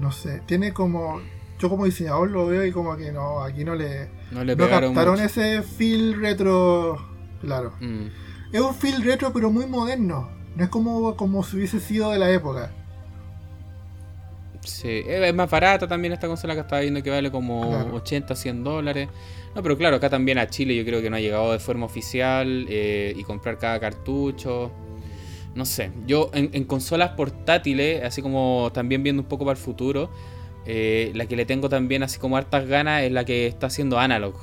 No 0.00 0.10
sé, 0.10 0.40
tiene 0.46 0.72
como 0.72 1.20
yo 1.58 1.68
como 1.68 1.84
diseñador 1.84 2.30
lo 2.30 2.46
veo 2.46 2.64
y 2.64 2.72
como 2.72 2.96
que 2.96 3.12
no, 3.12 3.42
aquí 3.42 3.62
no 3.62 3.74
le, 3.74 4.08
no 4.30 4.42
le 4.42 4.56
no 4.56 4.70
captaron 4.70 5.20
ese 5.20 5.60
feel 5.60 6.18
retro, 6.18 6.96
claro. 7.42 7.74
Mm. 7.80 8.06
Es 8.50 8.60
un 8.62 8.74
feel 8.74 9.02
retro 9.02 9.30
pero 9.34 9.50
muy 9.50 9.66
moderno, 9.66 10.30
no 10.56 10.64
es 10.64 10.70
como, 10.70 11.14
como 11.14 11.42
si 11.42 11.56
hubiese 11.58 11.78
sido 11.78 12.12
de 12.12 12.20
la 12.20 12.30
época. 12.30 12.70
Sí, 14.64 15.02
es 15.06 15.34
más 15.34 15.50
barata 15.50 15.86
también 15.86 16.14
esta 16.14 16.26
consola 16.26 16.54
que 16.54 16.60
estaba 16.60 16.80
viendo 16.80 17.02
que 17.02 17.10
vale 17.10 17.30
como 17.30 17.92
80, 17.94 18.34
100 18.34 18.64
dólares. 18.64 19.08
No, 19.58 19.62
pero 19.64 19.76
claro, 19.76 19.96
acá 19.96 20.08
también 20.08 20.38
a 20.38 20.46
Chile 20.46 20.76
yo 20.76 20.84
creo 20.84 21.02
que 21.02 21.10
no 21.10 21.16
ha 21.16 21.20
llegado 21.20 21.50
de 21.50 21.58
forma 21.58 21.84
oficial 21.84 22.66
eh, 22.68 23.12
y 23.16 23.24
comprar 23.24 23.58
cada 23.58 23.80
cartucho. 23.80 24.70
No 25.56 25.66
sé, 25.66 25.90
yo 26.06 26.30
en, 26.32 26.62
consolas 26.62 27.10
portátiles, 27.16 28.04
así 28.04 28.22
como 28.22 28.70
también 28.72 29.02
viendo 29.02 29.20
un 29.20 29.26
poco 29.28 29.44
para 29.44 29.58
el 29.58 29.64
futuro, 29.64 30.12
eh, 30.64 31.10
la 31.16 31.26
que 31.26 31.34
le 31.34 31.44
tengo 31.44 31.68
también 31.68 32.04
así 32.04 32.20
como 32.20 32.36
hartas 32.36 32.68
ganas 32.68 33.02
es 33.02 33.10
la 33.10 33.24
que 33.24 33.48
está 33.48 33.66
haciendo 33.66 33.98
Analog. 33.98 34.36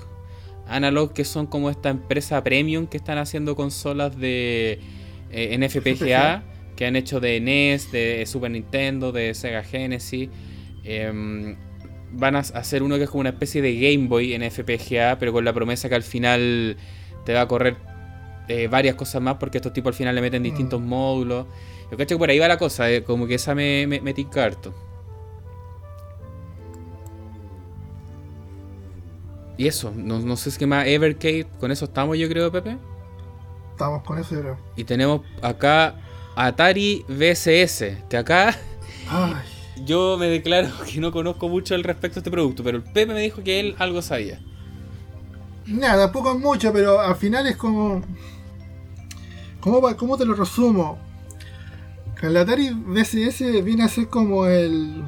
Analog 0.68 1.14
que 1.14 1.24
son 1.24 1.48
como 1.48 1.70
esta 1.70 1.92
empresa 1.92 2.44
premium 2.44 2.86
que 2.86 2.98
están 2.98 3.18
haciendo 3.18 3.56
consolas 3.56 4.20
de 4.20 4.82
eh, 5.32 5.58
NFPGA 5.58 6.44
que 6.76 6.88
han 6.88 6.98
hecho 6.98 7.22
de 7.22 7.40
NES, 7.40 7.90
de 7.90 8.26
Super 8.26 8.52
Nintendo, 8.52 9.14
de 9.14 9.34
Sega 9.34 9.64
Genesis. 9.64 10.28
Em, 10.84 11.56
van 12.16 12.36
a 12.36 12.40
hacer 12.40 12.84
uno 12.84 12.98
que 12.98 13.04
es 13.04 13.10
como 13.10 13.22
una 13.22 13.30
especie 13.30 13.62
de 13.62 13.76
Game 13.76 14.08
Boy 14.08 14.34
en 14.34 14.50
FPGA, 14.50 15.18
pero 15.20 15.34
con 15.34 15.46
la 15.46 15.54
promesa 15.54 15.90
que 15.90 15.96
al 15.96 16.04
final 16.04 16.78
te 17.26 17.34
va 17.34 17.42
a 17.42 17.48
correr 17.48 17.78
eh, 18.48 18.68
varias 18.68 18.96
cosas 18.96 19.22
más, 19.22 19.36
porque 19.36 19.58
estos 19.58 19.74
tipos 19.74 19.92
al 19.92 19.96
final 19.96 20.16
le 20.16 20.22
meten 20.22 20.42
mm. 20.42 20.46
distintos 20.46 20.82
módulos. 20.82 21.46
Yo 21.92 21.98
cacho 21.98 22.16
que 22.16 22.20
por 22.20 22.30
ahí 22.30 22.40
va 22.40 22.48
la 22.48 22.58
cosa, 22.58 22.90
eh, 22.90 23.04
como 23.04 23.28
que 23.28 23.36
esa 23.36 23.54
me, 23.54 23.86
me, 23.88 24.14
harto. 24.42 24.74
Y 29.58 29.68
eso, 29.68 29.94
no, 29.96 30.20
no 30.20 30.36
sé 30.36 30.52
si 30.52 30.60
qué 30.60 30.68
más, 30.68 30.86
Evercade, 30.86 31.48
con 31.60 31.72
eso 31.72 31.86
estamos 31.86 32.18
yo 32.18 32.28
creo, 32.28 32.52
Pepe. 32.52 32.78
Estamos 33.72 34.04
con 34.04 34.18
eso, 34.18 34.36
yo 34.36 34.42
creo. 34.42 34.58
Y 34.76 34.84
tenemos 34.84 35.22
acá 35.42 35.96
Atari 36.36 37.06
VCS, 37.08 38.08
que 38.10 38.18
acá 38.18 38.58
yo 39.84 40.18
me 40.18 40.28
declaro 40.28 40.70
que 40.92 41.00
no 41.00 41.12
conozco 41.12 41.50
mucho 41.50 41.76
al 41.76 41.84
respecto 41.84 42.16
de 42.16 42.20
este 42.22 42.32
producto, 42.32 42.64
pero 42.64 42.78
el 42.78 42.84
Pepe 42.84 43.14
me 43.14 43.22
dijo 43.22 43.44
que 43.44 43.60
él 43.60 43.76
algo 43.80 44.02
sabía. 44.02 44.40
Nada, 45.66 46.12
poco 46.12 46.34
es 46.34 46.40
mucho, 46.40 46.72
pero 46.72 47.00
al 47.00 47.16
final 47.16 47.48
es 47.48 47.58
como... 47.58 48.02
¿Cómo, 49.60 49.82
cómo 49.98 50.16
te 50.16 50.26
lo 50.26 50.36
resumo? 50.36 51.00
El 52.22 52.38
Atari 52.38 52.72
VCS 52.72 53.64
viene 53.64 53.84
a 53.84 53.88
ser 53.88 54.08
como 54.08 54.48
el... 54.48 55.04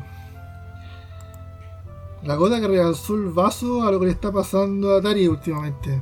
La 2.23 2.35
gota 2.35 2.59
que 2.59 2.67
realzó 2.67 3.15
el 3.15 3.29
vaso 3.29 3.83
a 3.83 3.91
lo 3.91 3.99
que 3.99 4.07
le 4.07 4.11
está 4.11 4.31
pasando 4.31 4.93
a 4.93 4.99
Atari 4.99 5.27
últimamente. 5.27 6.01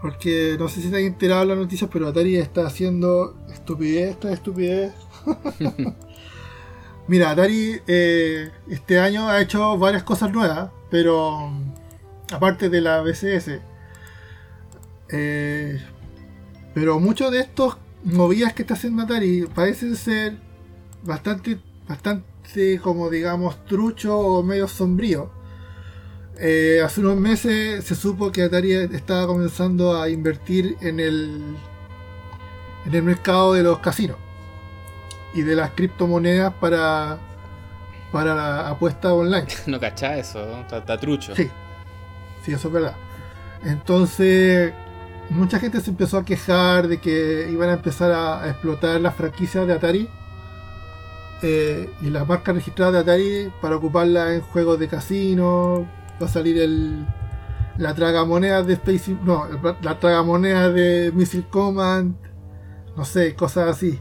Porque 0.00 0.56
no 0.58 0.68
sé 0.68 0.80
si 0.80 0.90
te 0.90 0.96
han 0.96 1.02
enterado 1.04 1.44
las 1.44 1.58
noticias, 1.58 1.90
pero 1.92 2.08
Atari 2.08 2.36
está 2.36 2.66
haciendo 2.66 3.36
estupidez 3.52 4.10
esta 4.10 4.32
estupidez. 4.32 4.94
Mira, 7.08 7.30
Atari 7.30 7.80
eh, 7.86 8.50
este 8.68 8.98
año 9.00 9.28
ha 9.28 9.40
hecho 9.40 9.76
varias 9.76 10.04
cosas 10.04 10.32
nuevas, 10.32 10.70
pero 10.90 11.50
aparte 12.32 12.68
de 12.68 12.80
la 12.80 13.00
BCS. 13.02 13.60
Eh, 15.08 15.80
pero 16.74 17.00
muchos 17.00 17.32
de 17.32 17.40
estos 17.40 17.76
movidas 18.04 18.54
que 18.54 18.62
está 18.62 18.74
haciendo 18.74 19.02
Atari 19.02 19.46
parecen 19.52 19.96
ser 19.96 20.38
bastante, 21.02 21.58
bastante 21.88 22.80
como 22.82 23.10
digamos 23.10 23.64
trucho 23.66 24.16
o 24.18 24.42
medio 24.44 24.68
sombrío. 24.68 25.30
Eh, 26.38 26.80
hace 26.84 27.00
unos 27.00 27.16
meses 27.16 27.84
se 27.84 27.94
supo 27.96 28.30
que 28.30 28.42
Atari 28.42 28.72
estaba 28.72 29.26
comenzando 29.26 30.00
a 30.00 30.08
invertir 30.08 30.76
en 30.80 31.00
el, 31.00 31.56
en 32.86 32.94
el 32.94 33.02
mercado 33.02 33.54
de 33.54 33.64
los 33.64 33.80
casinos 33.80 34.16
y 35.34 35.42
de 35.42 35.56
las 35.56 35.70
criptomonedas 35.72 36.52
para, 36.54 37.18
para 38.10 38.34
la 38.34 38.68
apuesta 38.68 39.12
online. 39.12 39.46
No 39.66 39.80
cachá 39.80 40.16
eso, 40.16 40.60
está, 40.60 40.98
trucho. 40.98 41.34
Sí, 41.34 41.50
sí, 42.44 42.52
eso 42.52 42.68
es 42.68 42.74
verdad. 42.74 42.94
Entonces, 43.64 44.72
mucha 45.30 45.58
gente 45.58 45.80
se 45.80 45.90
empezó 45.90 46.18
a 46.18 46.24
quejar 46.24 46.88
de 46.88 47.00
que 47.00 47.48
iban 47.50 47.70
a 47.70 47.74
empezar 47.74 48.12
a, 48.12 48.48
explotar 48.48 49.00
las 49.00 49.14
franquicias 49.14 49.66
de 49.66 49.72
Atari 49.72 50.08
eh, 51.42 51.88
y 52.02 52.10
las 52.10 52.26
marcas 52.26 52.54
registradas 52.54 52.92
de 52.92 52.98
Atari 53.00 53.52
para 53.60 53.76
ocuparla 53.76 54.34
en 54.34 54.40
juegos 54.40 54.78
de 54.78 54.88
casino, 54.88 55.86
va 56.20 56.26
a 56.26 56.28
salir 56.28 56.60
el 56.60 57.06
la 57.78 57.94
tragamoneda 57.94 58.62
de 58.62 58.74
Space 58.74 59.16
no 59.24 59.46
la 59.80 59.98
tragamoneda 59.98 60.70
de 60.70 61.10
Missile 61.14 61.46
Command 61.48 62.14
no 62.94 63.04
sé 63.06 63.34
cosas 63.34 63.70
así 63.70 63.98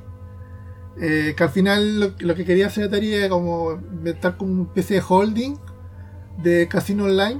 eh, 1.00 1.34
que 1.36 1.44
al 1.44 1.50
final 1.50 2.16
lo, 2.20 2.36
que 2.36 2.46
quería 2.46 2.68
hacer 2.68 2.86
Atari 2.86 3.14
era 3.14 3.30
como 3.30 3.72
inventar 3.72 4.38
como 4.38 4.52
una 4.52 4.64
especie 4.64 4.98
de 4.98 5.04
holding 5.08 5.56
de 6.38 6.68
casino 6.68 7.06
online 7.06 7.40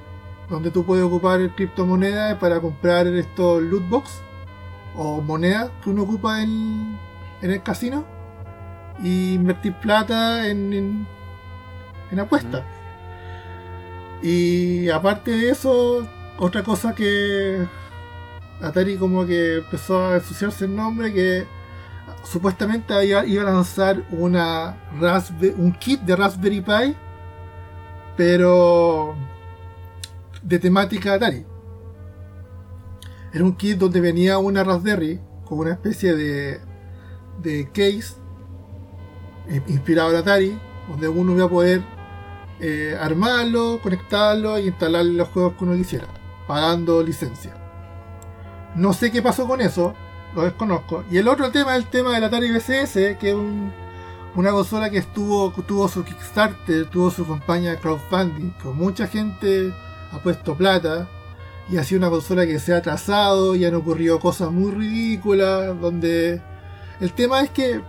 donde 0.50 0.72
tú 0.72 0.86
puedes 0.86 1.04
ocupar 1.04 1.56
criptomonedas 1.56 2.38
para 2.38 2.60
comprar 2.60 3.08
estos 3.08 3.62
loot 3.62 3.88
box 3.90 4.22
o 4.96 5.22
monedas 5.22 5.72
que 5.84 5.90
uno 5.90 6.04
ocupa 6.04 6.42
en, 6.42 6.98
en 7.42 7.52
el 7.52 7.64
casino 7.64 8.06
y 9.02 9.34
invertir 9.34 9.74
plata 9.76 10.48
en, 10.48 11.08
en, 12.12 12.20
apuestas. 12.20 12.64
Y 14.22 14.90
aparte 14.90 15.32
de 15.32 15.50
eso, 15.50 16.08
otra 16.38 16.64
cosa 16.64 16.94
que 16.94 17.66
Atari 18.62 18.98
como 18.98 19.26
que 19.26 19.58
empezó 19.58 20.08
a 20.08 20.16
ensuciarse 20.16 20.66
el 20.66 20.76
nombre, 20.76 21.14
que 21.14 21.48
supuestamente 22.24 22.94
iba, 23.06 23.22
a 23.22 23.46
lanzar 23.46 24.04
una 24.12 24.78
un 25.58 25.74
kit 25.74 26.02
de 26.02 26.16
Raspberry 26.16 26.62
Pi, 26.62 26.96
pero 28.16 29.16
de 30.42 30.60
temática 30.60 31.14
Atari. 31.14 31.46
Era 33.34 33.44
un 33.44 33.56
kit 33.56 33.78
donde 33.78 34.02
venía 34.02 34.38
una 34.38 34.64
Raspberry 34.64 35.20
con 35.46 35.60
una 35.60 35.72
especie 35.72 36.14
de, 36.14 36.60
de 37.42 37.68
case 37.70 38.16
eh, 39.48 39.62
inspirado 39.68 40.12
en 40.12 40.16
Atari, 40.18 40.60
donde 40.90 41.08
uno 41.08 41.34
iba 41.34 41.46
a 41.46 41.50
poder 41.50 41.82
eh, 42.60 42.96
armarlo, 43.00 43.80
conectarlo 43.82 44.60
y 44.60 44.68
instalar 44.68 45.06
los 45.06 45.28
juegos 45.30 45.54
que 45.54 45.64
uno 45.64 45.76
quisiera, 45.76 46.08
pagando 46.48 47.02
licencia. 47.02 47.56
No 48.76 48.94
sé 48.94 49.12
qué 49.12 49.22
pasó 49.22 49.48
con 49.48 49.62
eso, 49.62 49.94
lo 50.36 50.44
desconozco. 50.44 51.04
Y 51.12 51.18
el 51.18 51.28
otro 51.28 51.52
tema 51.52 51.76
es 51.76 51.84
el 51.84 51.90
tema 51.90 52.14
del 52.14 52.24
Atari 52.24 52.52
VCS, 52.52 53.18
que 53.20 53.32
es 53.32 53.36
una 54.36 54.52
consola 54.52 54.90
que 54.90 54.98
estuvo, 54.98 55.52
tuvo 55.64 55.88
su 55.88 56.04
Kickstarter, 56.04 56.86
tuvo 56.90 57.12
su 57.12 57.28
campaña 57.28 57.72
de 57.72 57.78
crowdfunding, 57.78 58.52
con 58.62 58.78
mucha 58.78 59.08
gente 59.08 59.74
ha 60.12 60.20
puesto 60.20 60.56
plata, 60.56 61.08
y 61.70 61.78
ha 61.78 61.84
sido 61.84 62.00
una 62.00 62.10
consola 62.10 62.46
que 62.46 62.60
se 62.60 62.74
ha 62.74 62.78
atrasado 62.78 63.56
y 63.56 63.66
han 63.66 63.76
ocurrido 63.76 64.20
cosas 64.20 64.52
muy 64.52 64.72
ridículas, 64.72 65.80
donde 65.80 66.42
el 67.00 67.14
tema 67.14 67.42
es 67.42 67.50
que, 67.50 67.82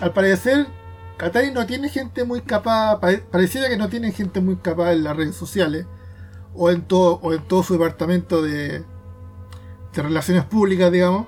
al 0.00 0.12
parecer, 0.12 0.66
Atari 1.18 1.50
no 1.50 1.64
tiene 1.66 1.88
gente 1.88 2.24
muy 2.24 2.42
capaz, 2.42 3.00
pareciera 3.30 3.68
que 3.68 3.76
no 3.78 3.88
tiene 3.88 4.12
gente 4.12 4.40
muy 4.40 4.56
capaz 4.56 4.92
en 4.92 5.04
las 5.04 5.16
redes 5.16 5.34
sociales 5.34 5.86
o 6.54 6.70
en 6.70 6.82
todo, 6.82 7.18
o 7.22 7.32
en 7.32 7.42
todo 7.42 7.62
su 7.62 7.74
departamento 7.74 8.42
de, 8.42 8.84
de 9.94 10.02
relaciones 10.02 10.44
públicas, 10.44 10.92
digamos. 10.92 11.26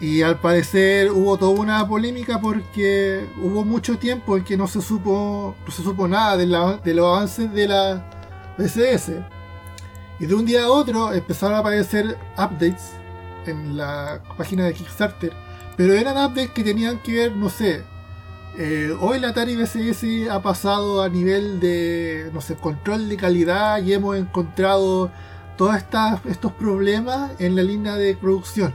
Y 0.00 0.22
al 0.22 0.38
parecer 0.38 1.10
hubo 1.10 1.36
toda 1.36 1.60
una 1.60 1.86
polémica 1.88 2.40
porque 2.40 3.26
hubo 3.42 3.64
mucho 3.64 3.98
tiempo 3.98 4.36
en 4.36 4.44
que 4.44 4.56
no 4.56 4.68
se 4.68 4.80
supo, 4.80 5.56
no 5.66 5.72
se 5.72 5.82
supo 5.82 6.06
nada 6.06 6.36
de, 6.36 6.46
de 6.46 6.94
los 6.94 7.06
avances 7.06 7.52
de 7.52 7.66
la 7.66 8.10
BCS. 8.56 9.12
Y 10.20 10.26
de 10.26 10.34
un 10.34 10.46
día 10.46 10.64
a 10.64 10.70
otro 10.70 11.12
empezaron 11.12 11.56
a 11.56 11.58
aparecer 11.58 12.16
updates 12.36 12.92
en 13.46 13.76
la 13.76 14.22
página 14.36 14.66
de 14.66 14.74
Kickstarter. 14.74 15.32
Pero 15.76 15.94
eran 15.94 16.16
updates 16.16 16.50
que 16.50 16.62
tenían 16.62 16.98
que 16.98 17.12
ver, 17.12 17.36
no 17.36 17.48
sé, 17.48 17.84
eh, 18.56 18.92
hoy 19.00 19.20
la 19.20 19.28
Atari 19.28 19.54
VCS 19.54 20.28
ha 20.30 20.42
pasado 20.42 21.02
a 21.02 21.08
nivel 21.08 21.60
de, 21.60 22.30
no 22.32 22.40
sé, 22.40 22.56
control 22.56 23.08
de 23.08 23.16
calidad 23.16 23.80
y 23.82 23.92
hemos 23.92 24.16
encontrado 24.16 25.12
todos 25.56 25.76
estos 26.24 26.52
problemas 26.52 27.32
en 27.38 27.54
la 27.54 27.62
línea 27.62 27.94
de 27.94 28.16
producción. 28.16 28.74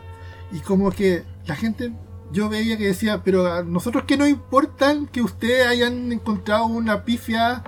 Y 0.54 0.60
como 0.60 0.92
que 0.92 1.24
la 1.48 1.56
gente, 1.56 1.92
yo 2.32 2.48
veía 2.48 2.78
que 2.78 2.86
decía, 2.86 3.24
pero 3.24 3.52
a 3.52 3.64
nosotros 3.64 4.04
que 4.06 4.18
no 4.18 4.28
importan 4.28 5.08
que 5.08 5.22
ustedes 5.22 5.68
hayan 5.68 6.12
encontrado 6.12 6.68
una 6.68 7.04
pifia 7.04 7.64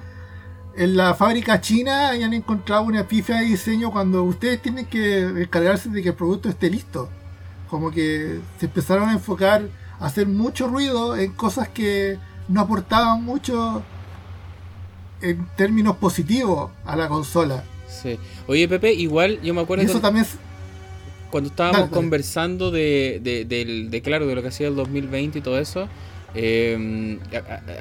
en 0.78 0.96
la 0.96 1.16
fábrica 1.16 1.60
china, 1.62 2.10
hayan 2.10 2.34
encontrado 2.34 2.84
una 2.84 3.08
pifia 3.08 3.38
de 3.38 3.46
diseño 3.46 3.92
cuando 3.92 4.24
ustedes 4.24 4.62
tienen 4.62 4.86
que 4.86 5.22
encargarse 5.22 5.90
de 5.90 6.04
que 6.04 6.10
el 6.10 6.16
producto 6.16 6.48
esté 6.48 6.70
listo. 6.70 7.10
Como 7.70 7.90
que 7.90 8.40
se 8.60 8.68
empezaron 8.68 9.10
a 9.10 9.14
enfocar 9.14 9.68
hacer 10.00 10.28
mucho 10.28 10.68
ruido 10.68 11.18
en 11.18 11.32
cosas 11.32 11.70
que 11.70 12.20
no 12.48 12.62
aportaban 12.62 13.24
mucho 13.24 13.82
en 15.22 15.48
términos 15.56 15.98
positivos 15.98 16.70
a 16.86 16.96
la 16.96 17.08
consola. 17.08 17.64
Sí. 17.88 18.20
Oye, 18.48 18.68
Pepe, 18.68 18.94
igual 18.94 19.42
yo 19.42 19.54
me 19.54 19.62
acuerdo. 19.62 19.84
eso 19.84 20.00
también. 20.00 20.26
Cuando 21.30 21.50
estábamos 21.50 21.90
conversando 21.90 22.72
de, 22.72 23.20
de, 23.22 24.02
claro, 24.02 24.28
de 24.28 24.36
lo 24.36 24.42
que 24.42 24.50
hacía 24.50 24.68
el 24.68 24.76
2020 24.76 25.40
y 25.40 25.42
todo 25.42 25.60
eso, 25.60 25.88
Eh, 26.38 27.18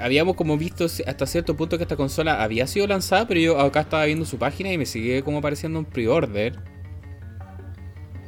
habíamos 0.00 0.36
como 0.36 0.56
visto 0.56 0.84
hasta 0.84 1.26
cierto 1.26 1.56
punto 1.56 1.76
que 1.76 1.82
esta 1.82 1.96
consola 1.96 2.40
había 2.40 2.68
sido 2.68 2.86
lanzada, 2.86 3.26
pero 3.26 3.40
yo 3.40 3.58
acá 3.58 3.80
estaba 3.80 4.04
viendo 4.04 4.24
su 4.24 4.38
página 4.38 4.70
y 4.70 4.78
me 4.78 4.86
sigue 4.86 5.24
como 5.24 5.38
apareciendo 5.38 5.80
un 5.80 5.84
pre-order. 5.84 6.56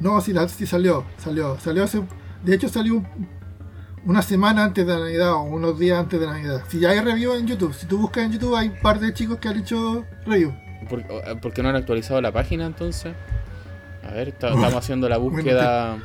No, 0.01 0.19
sí, 0.19 0.33
sí 0.55 0.67
salió, 0.67 1.05
salió, 1.17 1.57
salió 1.59 1.85
hace, 1.85 2.01
de 2.43 2.55
hecho 2.55 2.67
salió 2.67 3.03
una 4.05 4.21
semana 4.21 4.63
antes 4.63 4.85
de 4.85 4.93
Navidad 4.93 5.33
o 5.33 5.43
unos 5.43 5.77
días 5.79 5.99
antes 5.99 6.19
de 6.19 6.27
Navidad. 6.27 6.63
Si 6.69 6.79
ya 6.79 6.91
hay 6.91 6.99
review 6.99 7.33
en 7.33 7.47
YouTube, 7.47 7.73
si 7.73 7.87
tú 7.87 7.97
buscas 7.97 8.25
en 8.25 8.33
YouTube 8.33 8.55
hay 8.55 8.69
un 8.69 8.79
par 8.81 8.99
de 8.99 9.13
chicos 9.13 9.37
que 9.37 9.49
han 9.49 9.59
hecho 9.59 10.05
review. 10.25 10.53
¿Por, 10.89 11.53
qué 11.53 11.63
no 11.63 11.69
han 11.69 11.75
actualizado 11.75 12.21
la 12.21 12.31
página 12.31 12.65
entonces? 12.65 13.13
A 14.07 14.11
ver, 14.11 14.29
estamos 14.29 14.73
haciendo 14.73 15.09
la 15.09 15.17
búsqueda. 15.17 15.97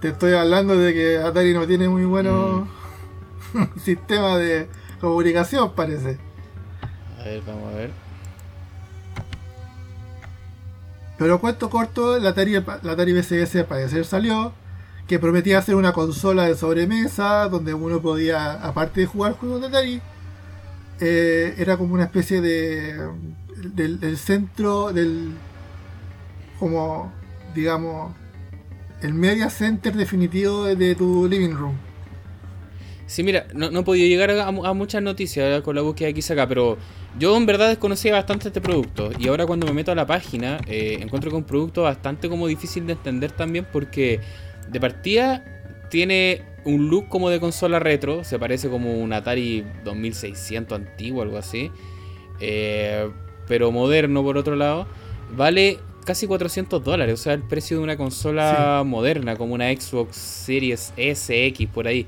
te, 0.00 0.08
estoy 0.08 0.32
hablando 0.32 0.76
de 0.76 0.94
que 0.94 1.18
Atari 1.18 1.52
no 1.52 1.66
tiene 1.66 1.88
muy 1.88 2.04
bueno 2.04 2.66
mm. 3.52 3.78
sistema 3.84 4.38
de 4.38 4.68
comunicación, 5.00 5.72
parece. 5.74 6.18
A 7.20 7.24
ver, 7.24 7.42
vamos 7.46 7.72
a 7.72 7.76
ver. 7.76 7.90
Pero 11.18 11.40
cuento 11.40 11.70
corto, 11.70 12.18
la 12.18 12.30
Atari, 12.30 12.52
la 12.52 12.92
Atari 12.92 13.12
VCS 13.12 13.64
parecer 13.68 14.04
salió, 14.04 14.52
que 15.06 15.18
prometía 15.18 15.60
ser 15.62 15.74
una 15.74 15.92
consola 15.92 16.44
de 16.46 16.56
sobremesa, 16.56 17.48
donde 17.48 17.74
uno 17.74 18.00
podía, 18.00 18.52
aparte 18.54 19.02
de 19.02 19.06
jugar 19.06 19.32
juegos 19.32 19.60
de 19.60 19.66
Atari, 19.66 20.00
eh, 21.00 21.54
era 21.58 21.76
como 21.76 21.94
una 21.94 22.04
especie 22.04 22.40
de 22.40 22.96
del, 23.62 24.18
centro 24.18 24.92
del 24.92 25.32
como 26.62 27.12
digamos 27.56 28.14
el 29.00 29.14
media 29.14 29.50
center 29.50 29.94
definitivo 29.94 30.62
de, 30.62 30.94
tu 30.94 31.26
living 31.28 31.54
room. 31.54 31.76
Sí, 33.08 33.24
mira, 33.24 33.48
no, 33.52 33.72
no 33.72 33.80
he 33.80 33.82
podido 33.82 34.06
llegar 34.06 34.30
a, 34.30 34.72
muchas 34.72 35.02
noticias 35.02 35.60
con 35.62 35.74
la 35.74 35.82
búsqueda 35.82 36.12
que 36.12 36.20
hice 36.20 36.34
acá, 36.34 36.46
pero 36.46 36.78
yo 37.18 37.36
en 37.36 37.46
verdad 37.46 37.66
desconocía 37.66 38.12
bastante 38.12 38.46
este 38.46 38.60
producto 38.60 39.10
y 39.18 39.26
ahora 39.26 39.44
cuando 39.44 39.66
me 39.66 39.72
meto 39.72 39.90
a 39.90 39.96
la 39.96 40.06
página 40.06 40.60
eh, 40.68 40.98
encuentro 41.00 41.32
que 41.32 41.36
es 41.36 41.42
un 41.42 41.48
producto 41.48 41.82
bastante 41.82 42.28
como 42.28 42.46
difícil 42.46 42.86
de 42.86 42.92
entender 42.92 43.32
también 43.32 43.66
porque 43.72 44.20
de 44.70 44.78
partida 44.78 45.44
tiene 45.90 46.42
un 46.64 46.90
look 46.90 47.08
como 47.08 47.28
de 47.28 47.40
consola 47.40 47.80
retro, 47.80 48.22
se 48.22 48.38
parece 48.38 48.68
como 48.68 49.00
un 49.00 49.12
Atari 49.12 49.64
2600 49.84 50.78
antiguo, 50.78 51.22
algo 51.22 51.38
así. 51.38 51.72
Eh, 52.38 53.10
pero 53.48 53.72
moderno 53.72 54.22
por 54.22 54.38
otro 54.38 54.54
lado, 54.54 54.86
vale 55.36 55.80
casi 56.04 56.26
400 56.26 56.82
dólares, 56.82 57.14
o 57.14 57.22
sea, 57.22 57.32
el 57.34 57.42
precio 57.42 57.78
de 57.78 57.82
una 57.82 57.96
consola 57.96 58.82
moderna, 58.84 59.36
como 59.36 59.54
una 59.54 59.70
Xbox 59.70 60.16
Series 60.16 60.92
S, 60.96 61.46
X, 61.46 61.68
por 61.72 61.86
ahí. 61.86 62.06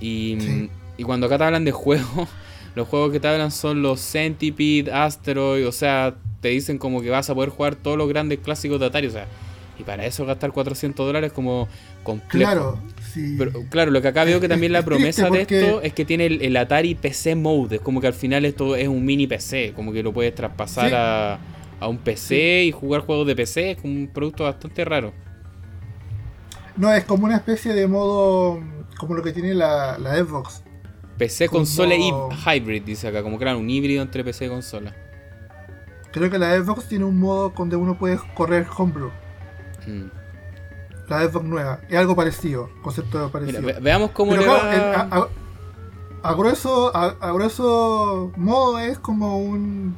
Y, 0.00 0.68
y 0.96 1.02
cuando 1.02 1.26
acá 1.26 1.38
te 1.38 1.44
hablan 1.44 1.64
de 1.64 1.72
juegos, 1.72 2.28
los 2.74 2.88
juegos 2.88 3.12
que 3.12 3.20
te 3.20 3.28
hablan 3.28 3.50
son 3.50 3.82
los 3.82 4.00
Centipede, 4.00 4.92
Asteroid, 4.92 5.66
o 5.66 5.72
sea, 5.72 6.14
te 6.40 6.48
dicen 6.48 6.78
como 6.78 7.02
que 7.02 7.10
vas 7.10 7.28
a 7.30 7.34
poder 7.34 7.50
jugar 7.50 7.76
todos 7.76 7.98
los 7.98 8.08
grandes 8.08 8.38
clásicos 8.38 8.80
de 8.80 8.86
Atari, 8.86 9.08
o 9.08 9.10
sea, 9.10 9.26
y 9.78 9.82
para 9.82 10.06
eso 10.06 10.26
gastar 10.26 10.52
400 10.52 11.06
dólares 11.06 11.32
como 11.32 11.68
complejo. 12.02 12.50
Claro, 12.50 12.78
pero, 13.38 13.52
claro, 13.70 13.90
lo 13.90 14.02
que 14.02 14.08
acá 14.08 14.24
veo 14.24 14.40
que 14.40 14.48
también 14.48 14.72
la 14.72 14.82
promesa 14.84 15.30
de 15.30 15.42
esto 15.42 15.82
es 15.82 15.92
que 15.92 16.04
tiene 16.04 16.26
el, 16.26 16.56
Atari 16.56 16.94
PC 16.94 17.34
Mode. 17.34 17.76
Es 17.76 17.82
como 17.82 18.00
que 18.00 18.06
al 18.06 18.14
final 18.14 18.44
esto 18.44 18.76
es 18.76 18.88
un 18.88 19.04
mini 19.04 19.26
PC. 19.26 19.72
Como 19.74 19.92
que 19.92 20.02
lo 20.02 20.12
puedes 20.12 20.34
traspasar 20.34 20.94
a, 20.94 21.38
a, 21.80 21.88
un 21.88 21.98
PC 21.98 22.64
y 22.64 22.72
jugar 22.72 23.02
juegos 23.02 23.26
de 23.26 23.36
PC. 23.36 23.72
Es 23.72 23.84
un 23.84 24.10
producto 24.12 24.44
bastante 24.44 24.84
raro. 24.84 25.12
No, 26.76 26.92
es 26.92 27.04
como 27.04 27.24
una 27.24 27.36
especie 27.36 27.72
de 27.72 27.86
modo. 27.86 28.60
Como 28.98 29.14
lo 29.14 29.22
que 29.22 29.32
tiene 29.32 29.54
la, 29.54 29.98
la 29.98 30.16
Xbox. 30.16 30.62
PC 31.18 31.48
consola 31.48 31.94
y 31.94 32.10
hybrid, 32.10 32.82
dice 32.82 33.08
acá. 33.08 33.22
Como 33.22 33.38
que 33.38 33.44
era 33.44 33.56
un 33.56 33.68
híbrido 33.68 34.02
entre 34.02 34.24
PC 34.24 34.46
y 34.46 34.48
consola. 34.48 34.94
Creo 36.12 36.30
que 36.30 36.38
la 36.38 36.56
Xbox 36.56 36.88
tiene 36.88 37.04
un 37.04 37.18
modo 37.18 37.52
donde 37.56 37.76
uno 37.76 37.98
puede 37.98 38.18
correr 38.34 38.66
homebrew. 38.76 39.10
Mm 39.86 40.20
la 41.10 41.28
Xbox 41.28 41.44
nueva. 41.44 41.80
Es 41.88 41.98
algo 41.98 42.16
parecido, 42.16 42.70
concepto 42.82 43.30
parecido. 43.30 43.62
veamos 43.82 44.12
cómo 44.12 44.34
le 44.34 44.46
va... 44.46 45.28
a, 46.22 46.34
grueso, 46.34 46.94
a, 46.96 47.32
grueso 47.32 48.32
modo 48.36 48.78
es 48.78 48.98
como 48.98 49.38
un, 49.38 49.96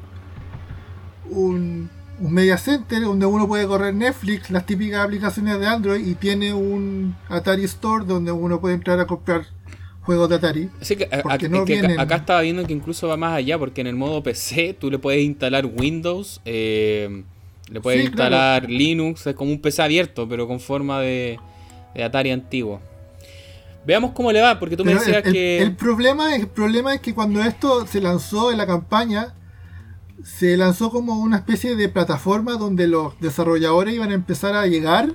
un, 1.32 1.90
un 2.20 2.32
media 2.32 2.56
center 2.58 3.02
donde 3.02 3.26
uno 3.26 3.48
puede 3.48 3.66
correr 3.66 3.94
Netflix, 3.94 4.50
las 4.50 4.66
típicas 4.66 5.04
aplicaciones 5.04 5.58
de 5.58 5.66
Android 5.66 6.06
y 6.06 6.14
tiene 6.14 6.54
un 6.54 7.16
Atari 7.28 7.64
Store 7.64 8.04
donde 8.04 8.32
uno 8.32 8.60
puede 8.60 8.74
entrar 8.74 9.00
a 9.00 9.06
comprar 9.06 9.46
juegos 10.02 10.28
de 10.28 10.36
Atari. 10.36 10.68
Así 10.80 10.96
que, 10.96 11.04
acá 11.04 12.16
estaba 12.16 12.40
viendo 12.42 12.66
que 12.66 12.72
incluso 12.72 13.08
va 13.08 13.16
más 13.16 13.34
allá 13.34 13.58
porque 13.58 13.80
en 13.80 13.86
el 13.86 13.96
modo 13.96 14.22
PC 14.22 14.76
tú 14.78 14.90
le 14.90 14.98
puedes 14.98 15.22
instalar 15.22 15.66
Windows. 15.66 16.40
Eh, 16.44 17.24
le 17.70 17.80
puedes 17.80 18.04
instalar 18.04 18.68
Linux, 18.68 19.26
es 19.26 19.34
como 19.34 19.50
un 19.50 19.60
PC 19.60 19.82
abierto, 19.82 20.28
pero 20.28 20.46
con 20.46 20.60
forma 20.60 21.00
de, 21.00 21.38
Atari 21.94 22.30
antiguo. 22.30 22.80
Veamos 23.86 24.12
cómo 24.12 24.30
le 24.30 24.40
va, 24.40 24.60
porque 24.60 24.76
tú 24.76 24.84
me 24.84 24.94
decías 24.94 25.22
que. 25.22 25.58
El 25.58 25.74
problema, 25.74 26.36
el 26.36 26.46
problema 26.46 26.94
es 26.94 27.00
que 27.00 27.14
cuando 27.14 27.42
esto 27.42 27.86
se 27.86 28.00
lanzó 28.00 28.52
en 28.52 28.58
la 28.58 28.66
campaña, 28.66 29.34
se 30.22 30.56
lanzó 30.56 30.90
como 30.90 31.20
una 31.20 31.38
especie 31.38 31.76
de 31.76 31.88
plataforma 31.88 32.52
donde 32.52 32.86
los 32.86 33.18
desarrolladores 33.20 33.94
iban 33.94 34.10
a 34.10 34.14
empezar 34.14 34.54
a 34.54 34.66
llegar. 34.66 35.14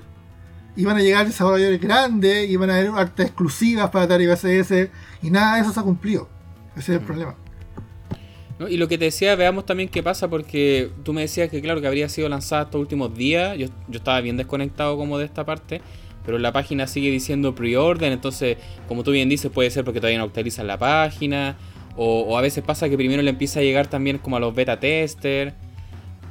Iban 0.76 0.98
a 0.98 1.02
llegar 1.02 1.26
desarrolladores 1.26 1.82
grandes, 1.82 2.50
iban 2.50 2.70
a 2.70 2.76
haber 2.76 2.90
artes 2.90 3.28
exclusivas 3.28 3.90
para 3.90 4.06
Atari 4.06 4.28
VCS, 4.28 4.90
y 5.24 5.32
nada 5.32 5.56
de 5.56 5.62
eso 5.62 5.74
se 5.74 5.80
ha 5.80 5.84
cumplido. 5.84 6.30
Ese 6.76 6.94
es 6.94 7.00
el 7.00 7.02
mm. 7.02 7.06
problema. 7.06 7.36
Y 8.70 8.78
lo 8.78 8.88
que 8.88 8.98
te 8.98 9.06
decía, 9.06 9.36
veamos 9.36 9.66
también 9.66 9.90
qué 9.90 10.02
pasa, 10.02 10.30
porque 10.30 10.92
tú 11.04 11.14
me 11.14 11.22
decías 11.22 11.50
que 11.50 11.62
claro 11.62 11.80
que 11.80 11.88
habría 11.88 12.10
sido 12.10 12.28
lanzada 12.28 12.64
estos 12.64 12.82
últimos 12.82 13.16
días, 13.16 13.58
yo, 13.58 13.68
yo 13.88 13.98
estaba 13.98 14.20
bien 14.22 14.38
desconectado 14.38 14.98
como 14.98 15.20
de 15.20 15.26
esta 15.26 15.46
parte, 15.46 15.82
pero 16.26 16.40
la 16.40 16.52
página 16.52 16.88
sigue 16.88 17.12
diciendo 17.12 17.54
pre-order, 17.54 18.12
entonces 18.12 18.58
como 18.88 19.04
tú 19.04 19.12
bien 19.12 19.30
dices 19.30 19.52
puede 19.52 19.70
ser 19.70 19.86
porque 19.86 20.00
todavía 20.00 20.18
no 20.18 20.26
actualizan 20.26 20.66
la 20.66 20.78
página, 20.78 21.56
o, 21.98 22.38
a 22.38 22.42
veces 22.42 22.64
pasa 22.64 22.90
que 22.90 22.98
primero 22.98 23.22
le 23.22 23.30
empieza 23.30 23.60
a 23.60 23.64
llegar 23.64 23.88
también 23.88 24.20
como 24.20 24.38
a 24.38 24.40
los 24.40 24.54
beta 24.54 24.80
testers, 24.80 25.54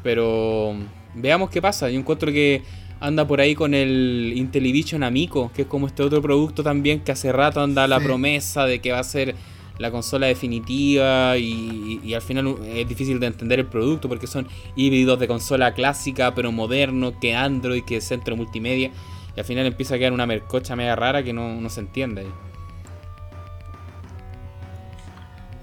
pero 0.02 0.74
veamos 1.14 1.50
qué 1.50 1.60
pasa, 1.60 1.90
yo 1.90 1.98
encuentro 1.98 2.30
que 2.32 2.62
anda 3.00 3.26
por 3.26 3.40
ahí 3.40 3.54
con 3.54 3.74
el 3.74 4.32
Intellivision 4.36 5.02
Amico, 5.02 5.50
que 5.54 5.62
es 5.62 5.68
como 5.68 5.86
este 5.86 6.02
otro 6.02 6.22
producto 6.22 6.62
también 6.62 7.00
que 7.00 7.12
hace 7.12 7.32
rato 7.32 7.60
anda 7.60 7.86
la 7.86 8.00
promesa 8.00 8.64
de 8.64 8.80
que 8.80 8.92
va 8.92 9.00
a 9.00 9.04
ser 9.04 9.34
la 9.78 9.90
consola 9.90 10.26
definitiva 10.26 11.36
y, 11.36 12.14
al 12.14 12.22
final 12.22 12.56
es 12.66 12.88
difícil 12.88 13.20
de 13.20 13.26
entender 13.26 13.58
el 13.58 13.66
producto 13.66 14.08
porque 14.08 14.26
son 14.26 14.48
híbridos 14.74 15.18
de 15.18 15.28
consola 15.28 15.74
clásica 15.74 16.34
pero 16.34 16.52
moderno, 16.52 17.18
que 17.20 17.34
Android, 17.34 17.84
que 17.84 18.00
centro 18.00 18.36
multimedia. 18.36 18.90
Y 19.36 19.40
al 19.40 19.44
final 19.44 19.66
empieza 19.66 19.96
a 19.96 19.98
quedar 19.98 20.12
una 20.12 20.26
mercocha 20.26 20.76
media 20.76 20.96
rara 20.96 21.22
que 21.22 21.34
no, 21.34 21.68
se 21.68 21.80
entiende. 21.80 22.26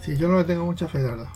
Sí, 0.03 0.17
yo 0.17 0.27
no 0.27 0.37
le 0.37 0.43
tengo 0.43 0.65
mucha 0.65 0.87
fe, 0.87 0.99
de 0.99 1.11
verdad. 1.11 1.29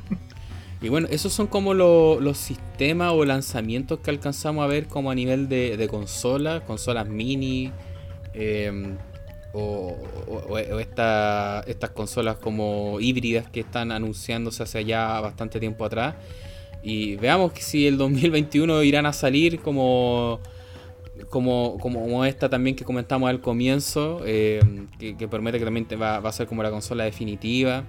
y 0.82 0.88
bueno, 0.88 1.08
esos 1.10 1.32
son 1.32 1.46
como 1.46 1.72
los 1.74 2.36
sistemas 2.36 3.12
o 3.12 3.24
lanzamientos 3.24 4.00
que 4.00 4.10
alcanzamos 4.10 4.64
a 4.64 4.66
ver 4.66 4.86
como 4.86 5.10
a 5.10 5.14
nivel 5.14 5.48
de, 5.48 5.76
de 5.76 5.88
consola, 5.88 6.62
consolas 6.66 7.08
mini, 7.08 7.72
eh, 8.34 8.96
o, 9.54 9.96
estas 10.58 11.90
consolas 11.94 12.36
como 12.36 12.98
híbridas 13.00 13.48
que 13.48 13.60
están 13.60 13.90
anunciándose 13.90 14.62
hace 14.62 14.84
ya 14.84 15.20
bastante 15.20 15.58
tiempo 15.58 15.84
atrás. 15.84 16.14
Y 16.82 17.16
veamos 17.16 17.52
si 17.56 17.86
el 17.86 17.96
2021 17.96 18.82
irán 18.82 19.06
a 19.06 19.12
salir 19.12 19.60
como, 19.60 20.40
como, 21.30 21.78
como 21.78 22.24
esta 22.24 22.48
también 22.48 22.76
que 22.76 22.84
comentamos 22.84 23.28
al 23.28 23.40
comienzo, 23.40 24.20
eh, 24.24 24.60
que, 24.98 25.28
promete 25.28 25.58
que 25.58 25.64
también 25.64 25.86
va, 26.00 26.20
va, 26.20 26.28
a 26.28 26.32
ser 26.32 26.46
como 26.46 26.62
la 26.62 26.70
consola 26.70 27.04
definitiva. 27.04 27.84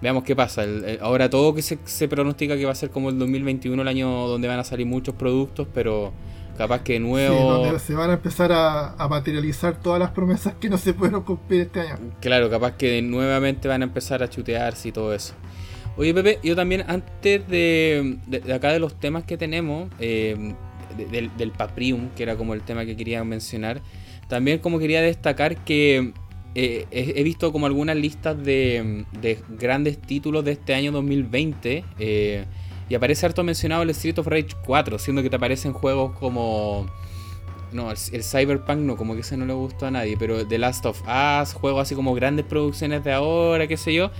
Veamos 0.00 0.24
qué 0.24 0.34
pasa. 0.34 0.64
ahora 1.00 1.30
todo 1.30 1.54
que 1.54 1.62
se, 1.62 1.78
se 1.84 2.08
pronostica 2.08 2.56
que 2.56 2.64
va 2.64 2.72
a 2.72 2.74
ser 2.74 2.90
como 2.90 3.10
el 3.10 3.18
2021, 3.18 3.80
el 3.80 3.88
año 3.88 4.26
donde 4.26 4.48
van 4.48 4.58
a 4.58 4.64
salir 4.64 4.86
muchos 4.86 5.14
productos, 5.14 5.68
pero 5.72 6.12
Capaz 6.56 6.82
que 6.82 6.94
de 6.94 7.00
nuevo. 7.00 7.78
se 7.78 7.94
van 7.94 8.10
a 8.10 8.14
empezar 8.14 8.52
a, 8.52 8.94
materializar 9.08 9.80
todas 9.80 9.98
las 9.98 10.10
promesas 10.10 10.54
que 10.60 10.68
no 10.68 10.76
se 10.76 10.92
pueden 10.92 11.20
cumplir 11.22 11.62
este 11.62 11.80
año. 11.80 11.96
Claro, 12.20 12.50
capaz 12.50 12.72
que 12.72 13.00
nuevamente 13.02 13.68
van 13.68 13.82
a 13.82 13.84
empezar 13.84 14.22
a 14.22 14.28
chutearse 14.28 14.88
y 14.88 14.92
todo 14.92 15.14
eso. 15.14 15.34
Oye, 15.96 16.14
Pepe, 16.14 16.38
yo 16.42 16.56
también, 16.56 16.84
antes 16.88 17.46
de, 17.48 18.18
acá 18.54 18.72
de 18.72 18.78
los 18.78 18.98
temas 18.98 19.24
que 19.24 19.36
tenemos, 19.36 19.90
eh, 19.98 20.54
del, 20.96 21.52
Paprium, 21.52 22.08
que 22.16 22.22
era 22.22 22.36
como 22.36 22.54
el 22.54 22.62
tema 22.62 22.84
que 22.84 22.96
quería 22.96 23.22
mencionar, 23.24 23.82
también 24.28 24.58
como 24.58 24.78
quería 24.78 25.02
destacar 25.02 25.64
que 25.64 26.12
eh, 26.54 26.86
he, 26.90 27.22
visto 27.22 27.52
como 27.52 27.66
algunas 27.66 27.96
listas 27.96 28.42
de, 28.42 29.04
de, 29.20 29.38
grandes 29.58 29.98
títulos 29.98 30.44
de 30.44 30.52
este 30.52 30.74
año 30.74 30.92
2020. 30.92 31.84
Eh, 31.98 32.44
y 32.92 32.94
aparece 32.94 33.24
harto 33.24 33.42
mencionado 33.42 33.82
el 33.84 33.90
Street 33.90 34.18
of 34.18 34.26
Rage 34.26 34.48
4, 34.66 34.98
siendo 34.98 35.22
que 35.22 35.30
te 35.30 35.36
aparecen 35.36 35.72
juegos 35.72 36.12
como 36.18 36.86
No, 37.72 37.90
el, 37.90 38.22
Cyberpunk 38.22 38.80
no, 38.80 38.96
como 38.96 39.14
que 39.14 39.20
ese 39.20 39.36
no 39.38 39.46
le 39.46 39.54
gustó 39.54 39.86
a 39.86 39.90
nadie, 39.90 40.16
pero 40.18 40.46
The 40.46 40.58
Last 40.58 40.84
of 40.84 41.00
Us, 41.02 41.54
juego 41.54 41.80
así 41.80 41.94
como 41.94 42.14
grandes 42.14 42.44
producciones 42.44 43.02
de 43.02 43.12
ahora, 43.12 43.66
qué 43.66 43.78
sé 43.78 43.94
yo, 43.94 44.10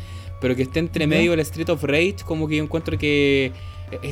pero 0.41 0.57
que 0.57 0.63
esté 0.63 0.79
entre 0.79 1.07
medio 1.07 1.35
el 1.35 1.41
Street 1.41 1.69
of 1.69 1.83
Rage, 1.85 2.17
como 2.25 2.49
que 2.49 2.57
yo 2.57 2.65
encuentro 2.65 2.97
que 2.97 3.53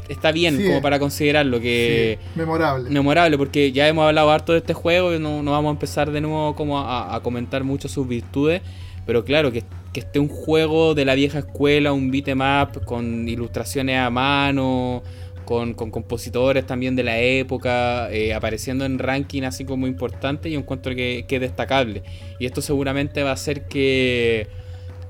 está 0.09 0.32
bien 0.32 0.62
como 0.65 0.82
para 0.82 0.98
considerarlo 0.98 1.61
que 1.61 2.19
memorable 2.35 2.90
memorable 2.90 3.39
porque 3.39 3.73
ya 3.73 3.89
hemos 3.89 4.07
hablado 4.07 4.31
harto 4.31 4.52
de 4.52 4.59
este 4.59 4.74
juego 4.74 5.15
y 5.15 5.19
no, 5.19 5.43
no 5.43 5.52
vamos 5.52 5.70
a 5.70 5.73
empezar 5.73 6.11
de 6.11 6.20
nuevo 6.20 6.55
como 6.55 6.78
a, 6.78 7.20
comentar 7.23 7.65
mucho 7.65 7.89
sus 7.89 8.07
virtudes 8.07 8.62
pero 9.07 9.24
claro 9.24 9.51
que, 9.51 9.65
que, 9.93 10.01
esté 10.01 10.19
un 10.19 10.28
juego 10.28 10.94
de 10.94 11.05
la 11.05 11.15
vieja 11.15 11.40
escuela 11.40 11.93
un 11.93 12.11
beatmap 12.11 12.85
con 12.85 13.28
ilustraciones 13.28 13.98
a 13.98 14.11
mano 14.11 15.02
con, 15.51 15.74
compositores 15.74 16.65
también 16.65 16.94
de 16.94 17.02
la 17.02 17.19
época, 17.19 18.09
eh, 18.12 18.32
apareciendo 18.35 18.85
en 18.85 19.01
ranking 19.01 19.43
así 19.43 19.65
como 19.65 19.89
importante, 19.89 20.48
y 20.48 20.55
encuentro 20.55 20.94
que, 20.94 21.24
que, 21.27 21.36
es 21.36 21.40
destacable. 21.40 22.05
Y 22.39 22.47
esto 22.47 22.62
seguramente 22.62 23.24
va 23.24 23.31
a 23.31 23.32
hacer 23.32 23.66
que, 23.66 24.47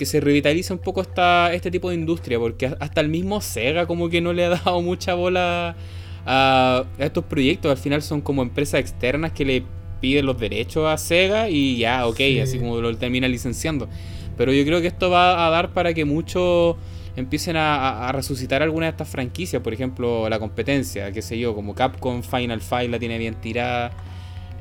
que 0.00 0.06
se 0.06 0.18
revitalice 0.18 0.72
un 0.72 0.78
poco 0.78 1.02
esta, 1.02 1.52
este 1.52 1.70
tipo 1.70 1.90
de 1.90 1.94
industria, 1.94 2.38
porque 2.38 2.74
hasta 2.80 3.02
el 3.02 3.10
mismo 3.10 3.42
Sega 3.42 3.86
como 3.86 4.08
que 4.08 4.22
no 4.22 4.32
le 4.32 4.46
ha 4.46 4.48
dado 4.48 4.80
mucha 4.90 5.12
bola 5.12 5.76
a, 6.24 6.84
estos 6.96 7.24
proyectos, 7.26 7.70
al 7.70 7.76
final 7.76 8.00
son 8.00 8.22
como 8.22 8.40
empresas 8.40 8.80
externas 8.80 9.32
que 9.32 9.44
le 9.44 9.62
piden 10.00 10.24
los 10.24 10.40
derechos 10.40 10.86
a 10.86 10.96
Sega 10.96 11.50
y 11.50 11.76
ya, 11.76 12.06
ok, 12.06 12.18
así 12.42 12.58
como 12.58 12.80
lo 12.80 12.96
termina 12.96 13.28
licenciando. 13.28 13.90
Pero 14.38 14.54
yo 14.54 14.64
creo 14.64 14.80
que 14.80 14.86
esto 14.86 15.10
va 15.10 15.46
a 15.46 15.50
dar 15.50 15.74
para 15.74 15.92
que 15.92 16.06
muchos 16.06 16.76
empiecen 17.14 17.56
a, 17.58 18.10
resucitar 18.12 18.62
algunas 18.62 18.86
de 18.86 18.90
estas 18.92 19.08
franquicias, 19.10 19.60
por 19.60 19.74
ejemplo, 19.74 20.30
la 20.30 20.38
competencia, 20.38 21.12
qué 21.12 21.20
sé 21.20 21.38
yo, 21.38 21.54
como 21.54 21.74
Capcom 21.74 22.22
Final 22.22 22.62
Fight 22.62 22.90
la 22.90 22.98
tiene 22.98 23.18
bien 23.18 23.34
tirada. 23.34 23.90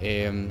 Em, 0.01 0.49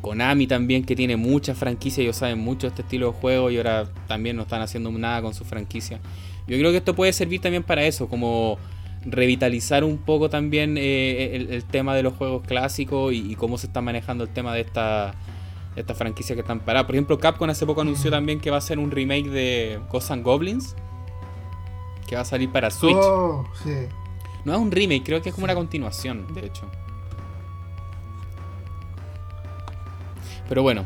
Konami 0.00 0.46
también, 0.46 0.84
que 0.84 0.96
tiene 0.96 1.16
muchas 1.16 1.58
franquicias, 1.58 1.98
ellos 2.00 2.16
saben 2.16 2.38
mucho 2.38 2.66
de 2.66 2.68
este 2.68 2.82
estilo 2.82 3.12
de 3.12 3.18
juego 3.18 3.50
y 3.50 3.56
ahora 3.56 3.88
también 4.06 4.36
no 4.36 4.42
están 4.42 4.62
haciendo 4.62 4.90
nada 4.92 5.22
con 5.22 5.34
su 5.34 5.44
franquicia. 5.44 6.00
Yo 6.46 6.56
creo 6.58 6.70
que 6.70 6.78
esto 6.78 6.94
puede 6.94 7.12
servir 7.12 7.40
también 7.40 7.62
para 7.62 7.84
eso, 7.84 8.08
como 8.08 8.58
revitalizar 9.04 9.84
un 9.84 9.98
poco 9.98 10.28
también 10.28 10.76
eh, 10.78 11.46
el, 11.50 11.64
tema 11.64 11.94
de 11.94 12.02
los 12.02 12.14
juegos 12.14 12.42
clásicos 12.46 13.12
y, 13.12 13.34
cómo 13.36 13.58
se 13.58 13.66
está 13.66 13.80
manejando 13.80 14.24
el 14.24 14.30
tema 14.30 14.54
de 14.54 14.62
esta, 14.62 15.14
esta 15.76 15.94
franquicia 15.94 16.34
que 16.34 16.40
están 16.40 16.60
paradas. 16.60 16.86
Por 16.86 16.94
ejemplo, 16.94 17.18
Capcom 17.18 17.48
hace 17.50 17.66
poco 17.66 17.82
anunció 17.82 18.10
también 18.10 18.40
que 18.40 18.50
va 18.50 18.56
a 18.56 18.58
hacer 18.58 18.78
un 18.78 18.90
remake 18.90 19.28
de 19.28 19.80
Ghosts 19.90 20.10
and 20.10 20.24
Goblins 20.24 20.74
que 22.06 22.16
va 22.16 22.22
a 22.22 22.24
salir 22.24 22.50
para 22.50 22.70
Switch. 22.70 22.96
Oh, 22.96 23.44
no 24.44 24.54
es 24.54 24.58
un 24.58 24.70
remake, 24.70 25.02
creo 25.04 25.20
que 25.20 25.28
es 25.28 25.34
como 25.34 25.44
una 25.44 25.54
continuación, 25.54 26.32
de 26.34 26.46
hecho. 26.46 26.68
Pero 30.48 30.62
bueno, 30.62 30.84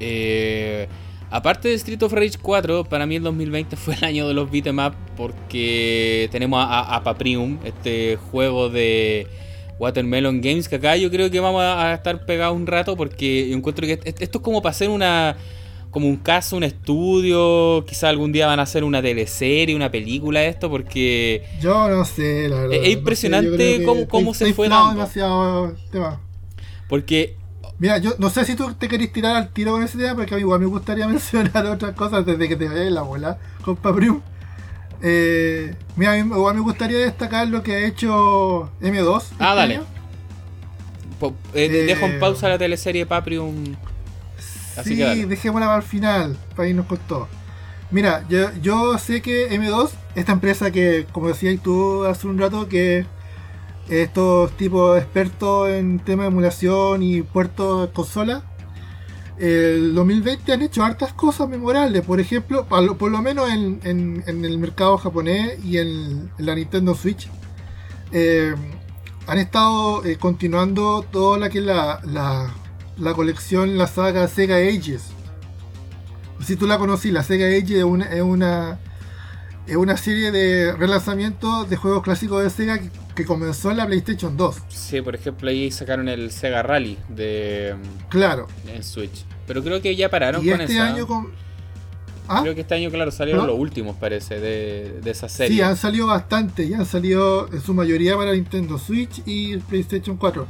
eh, 0.00 0.88
aparte 1.30 1.68
de 1.68 1.74
Street 1.74 2.02
of 2.02 2.12
Rage 2.12 2.38
4, 2.40 2.84
para 2.84 3.06
mí 3.06 3.16
el 3.16 3.22
2020 3.22 3.76
fue 3.76 3.94
el 3.94 4.04
año 4.04 4.28
de 4.28 4.34
los 4.34 4.50
beat'em 4.50 4.78
up 4.78 4.94
porque 5.16 6.28
tenemos 6.32 6.64
a, 6.68 7.00
Paprium, 7.04 7.58
este 7.64 8.16
juego 8.16 8.68
de 8.68 9.26
Watermelon 9.78 10.40
Games, 10.40 10.68
que 10.68 10.76
acá 10.76 10.96
yo 10.96 11.10
creo 11.10 11.30
que 11.30 11.40
vamos 11.40 11.62
a, 11.62 11.94
estar 11.94 12.26
pegados 12.26 12.56
un 12.56 12.66
rato 12.66 12.96
porque 12.96 13.48
yo 13.48 13.56
encuentro 13.56 13.86
que 13.86 14.00
esto 14.04 14.38
es 14.38 14.42
como 14.42 14.60
para 14.60 14.70
hacer 14.72 14.88
una 14.88 15.36
como 15.94 16.08
un 16.08 16.16
caso, 16.16 16.56
un 16.56 16.64
estudio, 16.64 17.84
quizá 17.86 18.08
algún 18.08 18.32
día 18.32 18.48
van 18.48 18.58
a 18.58 18.64
hacer 18.64 18.82
una 18.82 19.00
teleserie, 19.00 19.76
una 19.76 19.92
película 19.92 20.40
de 20.40 20.48
esto, 20.48 20.68
porque... 20.68 21.44
Yo 21.60 21.88
no 21.88 22.04
sé, 22.04 22.48
la 22.48 22.62
verdad. 22.62 22.78
Es, 22.82 22.88
impresionante 22.88 23.84
cómo, 24.08 24.34
se 24.34 24.52
fue 24.52 24.68
dando. 24.68 24.90
demasiado 24.90 25.76
tema. 25.92 26.20
Porque... 26.88 27.36
Mira, 27.78 27.98
yo 27.98 28.14
no 28.18 28.30
sé 28.30 28.44
si 28.44 28.54
tú 28.54 28.72
te 28.74 28.88
querés 28.88 29.12
tirar 29.12 29.36
al 29.36 29.48
tiro 29.52 29.72
con 29.72 29.82
ese 29.82 29.98
tema, 29.98 30.14
porque 30.14 30.34
a 30.34 30.36
mí 30.36 30.42
igual 30.42 30.60
me 30.60 30.66
gustaría 30.66 31.08
mencionar 31.08 31.66
otras 31.66 31.94
cosas 31.94 32.24
desde 32.24 32.48
que 32.48 32.56
te 32.56 32.68
veas 32.68 32.92
la 32.92 33.02
bola 33.02 33.38
con 33.62 33.76
Paprium. 33.76 34.20
Eh, 35.02 35.74
mira, 35.96 36.16
igual 36.16 36.54
me 36.54 36.60
gustaría 36.60 36.98
destacar 36.98 37.48
lo 37.48 37.62
que 37.62 37.74
ha 37.74 37.86
hecho 37.86 38.70
M2. 38.80 39.22
Ah, 39.38 39.54
este 39.54 39.78
dale. 39.78 39.80
Eh, 41.54 41.68
dejo 41.68 42.06
en 42.06 42.12
eh, 42.12 42.18
pausa 42.18 42.48
la 42.48 42.58
teleserie 42.58 43.06
Paprium 43.06 43.76
sí, 44.82 44.96
dejémosla 45.24 45.66
para 45.66 45.78
el 45.78 45.82
final, 45.82 46.36
para 46.56 46.68
irnos 46.68 46.86
con 46.86 46.98
todo. 46.98 47.28
Mira, 47.90 48.24
yo, 48.28 48.50
yo 48.60 48.98
sé 48.98 49.22
que 49.22 49.50
M2, 49.50 49.90
esta 50.14 50.32
empresa 50.32 50.70
que, 50.70 51.06
como 51.12 51.28
decías 51.28 51.60
tú 51.62 52.04
hace 52.04 52.26
un 52.26 52.38
rato, 52.38 52.68
que 52.68 53.06
estos 53.88 54.52
tipos 54.56 54.98
expertos 54.98 55.68
en 55.68 55.98
tema 55.98 56.24
de 56.24 56.28
emulación 56.28 57.02
y 57.02 57.22
puertos 57.22 57.88
de 57.88 57.92
consola, 57.92 58.42
el 59.38 59.94
2020 59.94 60.52
han 60.52 60.62
hecho 60.62 60.84
hartas 60.84 61.12
cosas 61.12 61.48
memorables. 61.48 62.02
Por 62.02 62.20
ejemplo, 62.20 62.66
por 62.66 63.10
lo 63.10 63.22
menos 63.22 63.50
en, 63.50 64.22
el 64.26 64.58
mercado 64.58 64.96
japonés 64.96 65.64
y 65.64 65.78
en, 65.78 66.30
la 66.38 66.54
Nintendo 66.54 66.94
Switch, 66.94 67.28
eh, 68.12 68.54
han 69.26 69.38
estado 69.38 70.04
eh, 70.04 70.16
continuando 70.16 71.04
toda 71.10 71.38
la 71.38 71.48
la, 72.04 72.50
la 72.96 73.14
colección, 73.14 73.76
la 73.76 73.86
saga 73.86 74.28
Sega 74.28 74.56
Ages. 74.56 75.10
Si 76.44 76.56
tú 76.56 76.66
la 76.66 76.78
conocí, 76.78 77.10
la 77.10 77.22
Sega 77.22 77.46
Ages 77.46 77.78
es 77.78 77.84
una, 77.84 78.06
es 78.06 78.22
una, 78.22 78.78
es 79.66 79.76
una 79.76 79.96
serie 79.96 80.30
de 80.30 80.72
relanzamientos 80.72 81.68
de 81.68 81.76
juegos 81.76 82.02
clásicos 82.02 82.42
de 82.42 82.50
Sega 82.50 82.80
que, 83.14 83.24
comenzó 83.24 83.70
en 83.70 83.78
la 83.78 83.86
PlayStation 83.86 84.36
2. 84.36 84.56
Sí, 84.68 85.00
por 85.00 85.14
ejemplo, 85.14 85.48
ahí 85.48 85.70
sacaron 85.70 86.08
el 86.08 86.30
Sega 86.30 86.62
Rally 86.62 86.98
de. 87.08 87.74
Claro. 88.08 88.48
En 88.68 88.82
Switch. 88.82 89.24
Pero 89.46 89.62
creo 89.62 89.80
que 89.80 89.94
ya 89.96 90.08
pararon 90.08 90.44
y 90.44 90.50
con 90.50 90.60
este 90.60 90.78
año 90.78 91.06
con... 91.06 91.28
¿Ah? 92.26 92.40
Creo 92.40 92.54
que 92.54 92.62
este 92.62 92.74
año, 92.74 92.90
claro, 92.90 93.10
salieron 93.10 93.46
los 93.46 93.58
últimos, 93.58 93.96
parece, 93.96 94.40
de, 94.40 95.00
de, 95.02 95.10
esa 95.10 95.28
serie. 95.28 95.56
Sí, 95.56 95.62
han 95.62 95.76
salido 95.76 96.06
bastante. 96.06 96.66
Ya 96.66 96.78
han 96.78 96.86
salido 96.86 97.48
en 97.52 97.60
su 97.60 97.74
mayoría 97.74 98.16
para 98.16 98.32
Nintendo 98.32 98.78
Switch 98.78 99.22
y 99.26 99.58
PlayStation 99.58 100.16
4. 100.16 100.46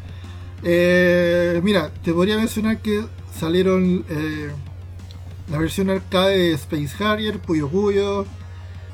Eh, 0.63 1.61
mira, 1.63 1.91
te 2.03 2.13
podría 2.13 2.37
mencionar 2.37 2.79
que 2.79 3.05
salieron 3.39 4.05
eh, 4.09 4.51
la 5.51 5.59
versión 5.59 5.91
arcade 5.91 6.39
de 6.39 6.53
Space 6.53 7.05
Harrier, 7.05 7.39
Puyo 7.39 7.69
Puyo, 7.69 8.25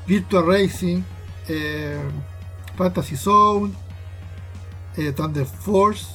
Virtual 0.07 0.45
Racing, 0.45 1.01
eh, 1.47 1.97
Fantasy 2.75 3.15
Zone, 3.15 3.73
Thunder 5.15 5.45
Force. 5.45 6.07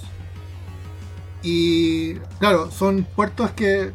Y 1.43 2.15
claro, 2.39 2.71
son 2.71 3.07
puertos 3.15 3.51
que, 3.53 3.93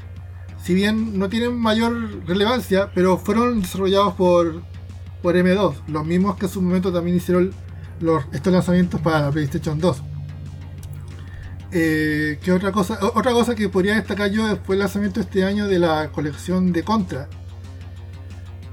si 0.63 0.73
bien 0.73 1.19
no 1.19 1.29
tienen 1.29 1.57
mayor 1.57 2.25
relevancia, 2.25 2.89
pero 2.93 3.17
fueron 3.17 3.61
desarrollados 3.61 4.13
por, 4.13 4.61
por 5.21 5.35
M2, 5.35 5.75
los 5.87 6.05
mismos 6.05 6.37
que 6.37 6.45
en 6.45 6.51
su 6.51 6.61
momento 6.61 6.91
también 6.91 7.17
hicieron 7.17 7.51
los, 7.99 8.23
estos 8.31 8.53
lanzamientos 8.53 9.01
para 9.01 9.21
la 9.21 9.31
PlayStation 9.31 9.79
2. 9.79 10.03
Eh, 11.73 12.39
¿qué 12.43 12.51
otra 12.51 12.71
cosa? 12.71 12.99
Otra 13.01 13.31
cosa 13.31 13.55
que 13.55 13.69
podría 13.69 13.95
destacar 13.95 14.29
yo 14.29 14.57
fue 14.65 14.75
el 14.75 14.79
lanzamiento 14.79 15.21
este 15.21 15.45
año 15.45 15.67
de 15.67 15.79
la 15.79 16.11
colección 16.11 16.73
de 16.73 16.83
Contra. 16.83 17.29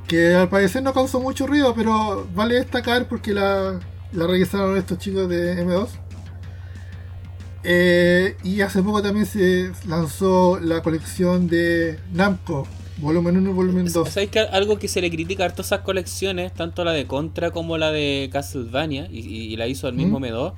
Que 0.09 0.35
al 0.35 0.48
parecer 0.48 0.82
no 0.82 0.93
causó 0.93 1.20
mucho 1.20 1.47
ruido, 1.47 1.74
pero 1.74 2.26
vale 2.35 2.56
destacar 2.56 3.06
porque 3.09 3.32
la, 3.32 3.78
la 4.12 4.26
revisaron 4.26 4.76
estos 4.76 4.98
chicos 4.98 5.28
de 5.28 5.64
M2. 5.64 5.89
Eh, 7.64 8.36
y 8.44 8.60
hace 8.60 8.82
poco 8.82 9.02
también 9.02 9.26
se 9.26 9.72
lanzó 9.86 10.59
la 10.60 10.82
colección 10.82 11.48
de 11.48 11.98
Namco, 12.12 12.66
volumen 12.98 13.36
1 13.36 13.51
y 13.51 13.52
volumen 13.52 13.93
2. 13.93 14.09
¿Sabéis 14.09 14.30
que 14.30 14.39
algo 14.39 14.78
que 14.78 14.89
se 14.89 15.01
le 15.01 15.10
critica 15.10 15.44
a 15.44 15.51
todas 15.51 15.66
esas 15.66 15.80
colecciones, 15.80 16.55
tanto 16.55 16.85
la 16.85 16.93
de 16.93 17.06
Contra 17.06 17.51
como 17.51 17.76
la 17.76 17.90
de 17.90 18.30
Castlevania, 18.32 19.09
y, 19.10 19.56
la 19.56 19.66
hizo 19.66 19.89
el 19.89 19.94
mismo 19.94 20.20
M2? 20.20 20.55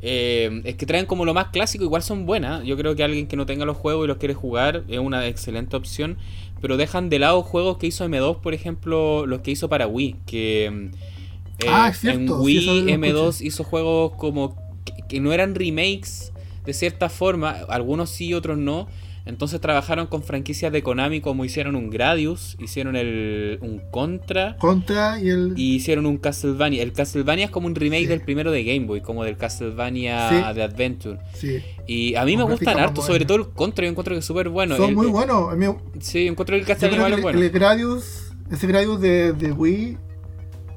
Eh, 0.00 0.62
es 0.64 0.76
que 0.76 0.86
traen 0.86 1.06
como 1.06 1.24
lo 1.24 1.34
más 1.34 1.48
clásico, 1.48 1.84
igual 1.84 2.02
son 2.02 2.26
buenas. 2.26 2.64
Yo 2.64 2.76
creo 2.76 2.94
que 2.94 3.02
alguien 3.02 3.26
que 3.26 3.36
no 3.36 3.44
tenga 3.44 3.64
los 3.64 3.76
juegos 3.76 4.04
y 4.04 4.08
los 4.08 4.18
quiere 4.18 4.34
jugar 4.34 4.84
es 4.88 4.98
una 4.98 5.26
excelente 5.26 5.76
opción. 5.76 6.16
Pero 6.60 6.76
dejan 6.76 7.10
de 7.10 7.18
lado 7.18 7.42
juegos 7.42 7.78
que 7.78 7.86
hizo 7.86 8.06
M2, 8.06 8.40
por 8.40 8.54
ejemplo, 8.54 9.26
los 9.26 9.40
que 9.40 9.50
hizo 9.50 9.68
para 9.68 9.86
Wii. 9.86 10.16
Que 10.26 10.90
eh, 11.58 11.66
ah, 11.68 11.92
en 12.02 12.30
Wii 12.30 12.84
M2 12.84 13.40
hizo 13.42 13.64
juegos 13.64 14.12
como 14.16 14.56
que 15.08 15.20
no 15.20 15.32
eran 15.32 15.54
remakes 15.54 16.32
de 16.64 16.74
cierta 16.74 17.08
forma, 17.08 17.50
algunos 17.68 18.10
sí, 18.10 18.34
otros 18.34 18.58
no 18.58 18.88
entonces 19.26 19.60
trabajaron 19.60 20.06
con 20.06 20.22
franquicias 20.22 20.72
de 20.72 20.82
Konami 20.82 21.20
como 21.20 21.44
hicieron 21.44 21.76
un 21.76 21.90
Gradius, 21.90 22.56
hicieron 22.58 22.96
el, 22.96 23.58
un 23.60 23.82
Contra. 23.90 24.56
Contra 24.56 25.20
y 25.20 25.28
el... 25.28 25.52
Y 25.56 25.74
hicieron 25.74 26.06
un 26.06 26.16
Castlevania. 26.16 26.82
El 26.82 26.92
Castlevania 26.92 27.44
es 27.46 27.50
como 27.50 27.66
un 27.66 27.74
remake 27.74 28.06
del 28.06 28.20
primero 28.22 28.50
de 28.52 28.64
Game 28.64 28.86
Boy, 28.86 29.00
como 29.02 29.24
del 29.24 29.36
Castlevania 29.36 30.52
de 30.54 30.62
Adventure. 30.62 31.18
Sí. 31.34 31.62
Y 31.86 32.14
a 32.14 32.24
mí 32.24 32.36
me 32.36 32.44
gustan 32.44 32.78
harto, 32.78 33.02
sobre 33.02 33.24
todo 33.26 33.38
el 33.38 33.48
Contra, 33.48 33.84
yo 33.84 33.90
encuentro 33.90 34.14
que 34.14 34.20
es 34.20 34.24
súper 34.24 34.48
bueno. 34.48 34.76
Son 34.76 34.94
muy 34.94 35.06
buenos. 35.08 35.54
Sí, 36.00 36.24
yo 36.24 36.30
encuentro 36.30 36.56
el 36.56 36.64
Castlevania 36.64 37.16
bueno. 37.20 37.40
El 37.40 37.50
Gradius, 37.50 38.32
ese 38.50 38.66
Gradius 38.66 39.00
de, 39.00 39.32
de 39.32 39.52
Wii, 39.52 39.98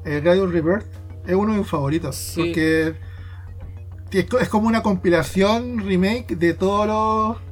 el 0.05 0.21
Gradius 0.21 0.51
Rebirth, 0.51 0.85
es 1.27 1.35
uno 1.35 1.53
de 1.53 1.59
mis 1.59 1.67
favoritos. 1.67 2.33
Porque 2.35 2.93
es, 4.11 4.25
co- 4.25 4.39
es 4.39 4.49
como 4.49 4.67
una 4.67 4.81
compilación, 4.81 5.79
remake 5.85 6.35
de 6.35 6.53
todos 6.55 6.87
los. 6.87 7.48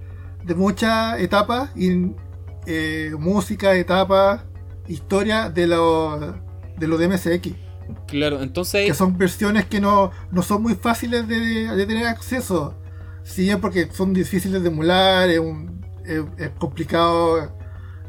De 0.48 0.56
muchas 0.56 1.20
etapas, 1.20 1.70
y 1.76 2.12
eh, 2.66 3.12
música, 3.20 3.76
etapas, 3.76 4.42
historia 4.88 5.50
de 5.50 5.68
los 5.68 6.20
de 6.78 6.88
los 6.88 7.00
de 7.00 7.08
MSX. 7.10 7.50
Claro, 8.08 8.42
entonces 8.42 8.86
Que 8.88 8.94
son 8.94 9.18
versiones 9.18 9.66
que 9.66 9.80
no, 9.80 10.12
no 10.32 10.42
son 10.42 10.62
muy 10.62 10.76
fáciles 10.76 11.28
de, 11.28 11.40
de 11.40 11.86
tener 11.86 12.06
acceso. 12.08 12.76
Si 13.24 13.44
bien 13.44 13.60
porque 13.62 13.90
son 13.92 14.14
difíciles 14.14 14.62
de 14.62 14.70
emular, 14.70 15.30
es, 15.30 15.40
un- 15.40 15.86
es- 16.06 16.24
es 16.38 16.50
complicado 16.52 17.52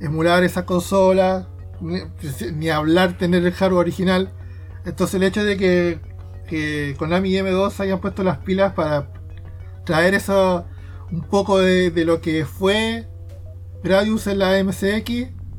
emular 0.01 0.43
esa 0.44 0.65
consola, 0.66 1.48
ni, 1.81 2.01
ni 2.55 2.69
hablar 2.70 3.16
tener 3.19 3.44
el 3.47 3.52
hardware 3.52 3.81
original. 3.81 4.32
Entonces 4.85 5.15
el 5.16 5.23
hecho 5.24 5.44
de 5.44 5.56
que, 5.56 6.01
que 6.48 6.94
Konami 6.98 7.31
y 7.31 7.39
M2 7.39 7.78
hayan 7.81 8.01
puesto 8.01 8.23
las 8.24 8.39
pilas 8.39 8.73
para 8.74 9.10
traer 9.85 10.15
eso 10.15 10.66
un 11.10 11.22
poco 11.22 11.59
de, 11.59 11.90
de 11.90 12.05
lo 12.05 12.20
que 12.20 12.44
fue 12.44 13.06
Gradius 13.82 14.26
en 14.26 14.39
la 14.39 14.62
MSX 14.62 15.10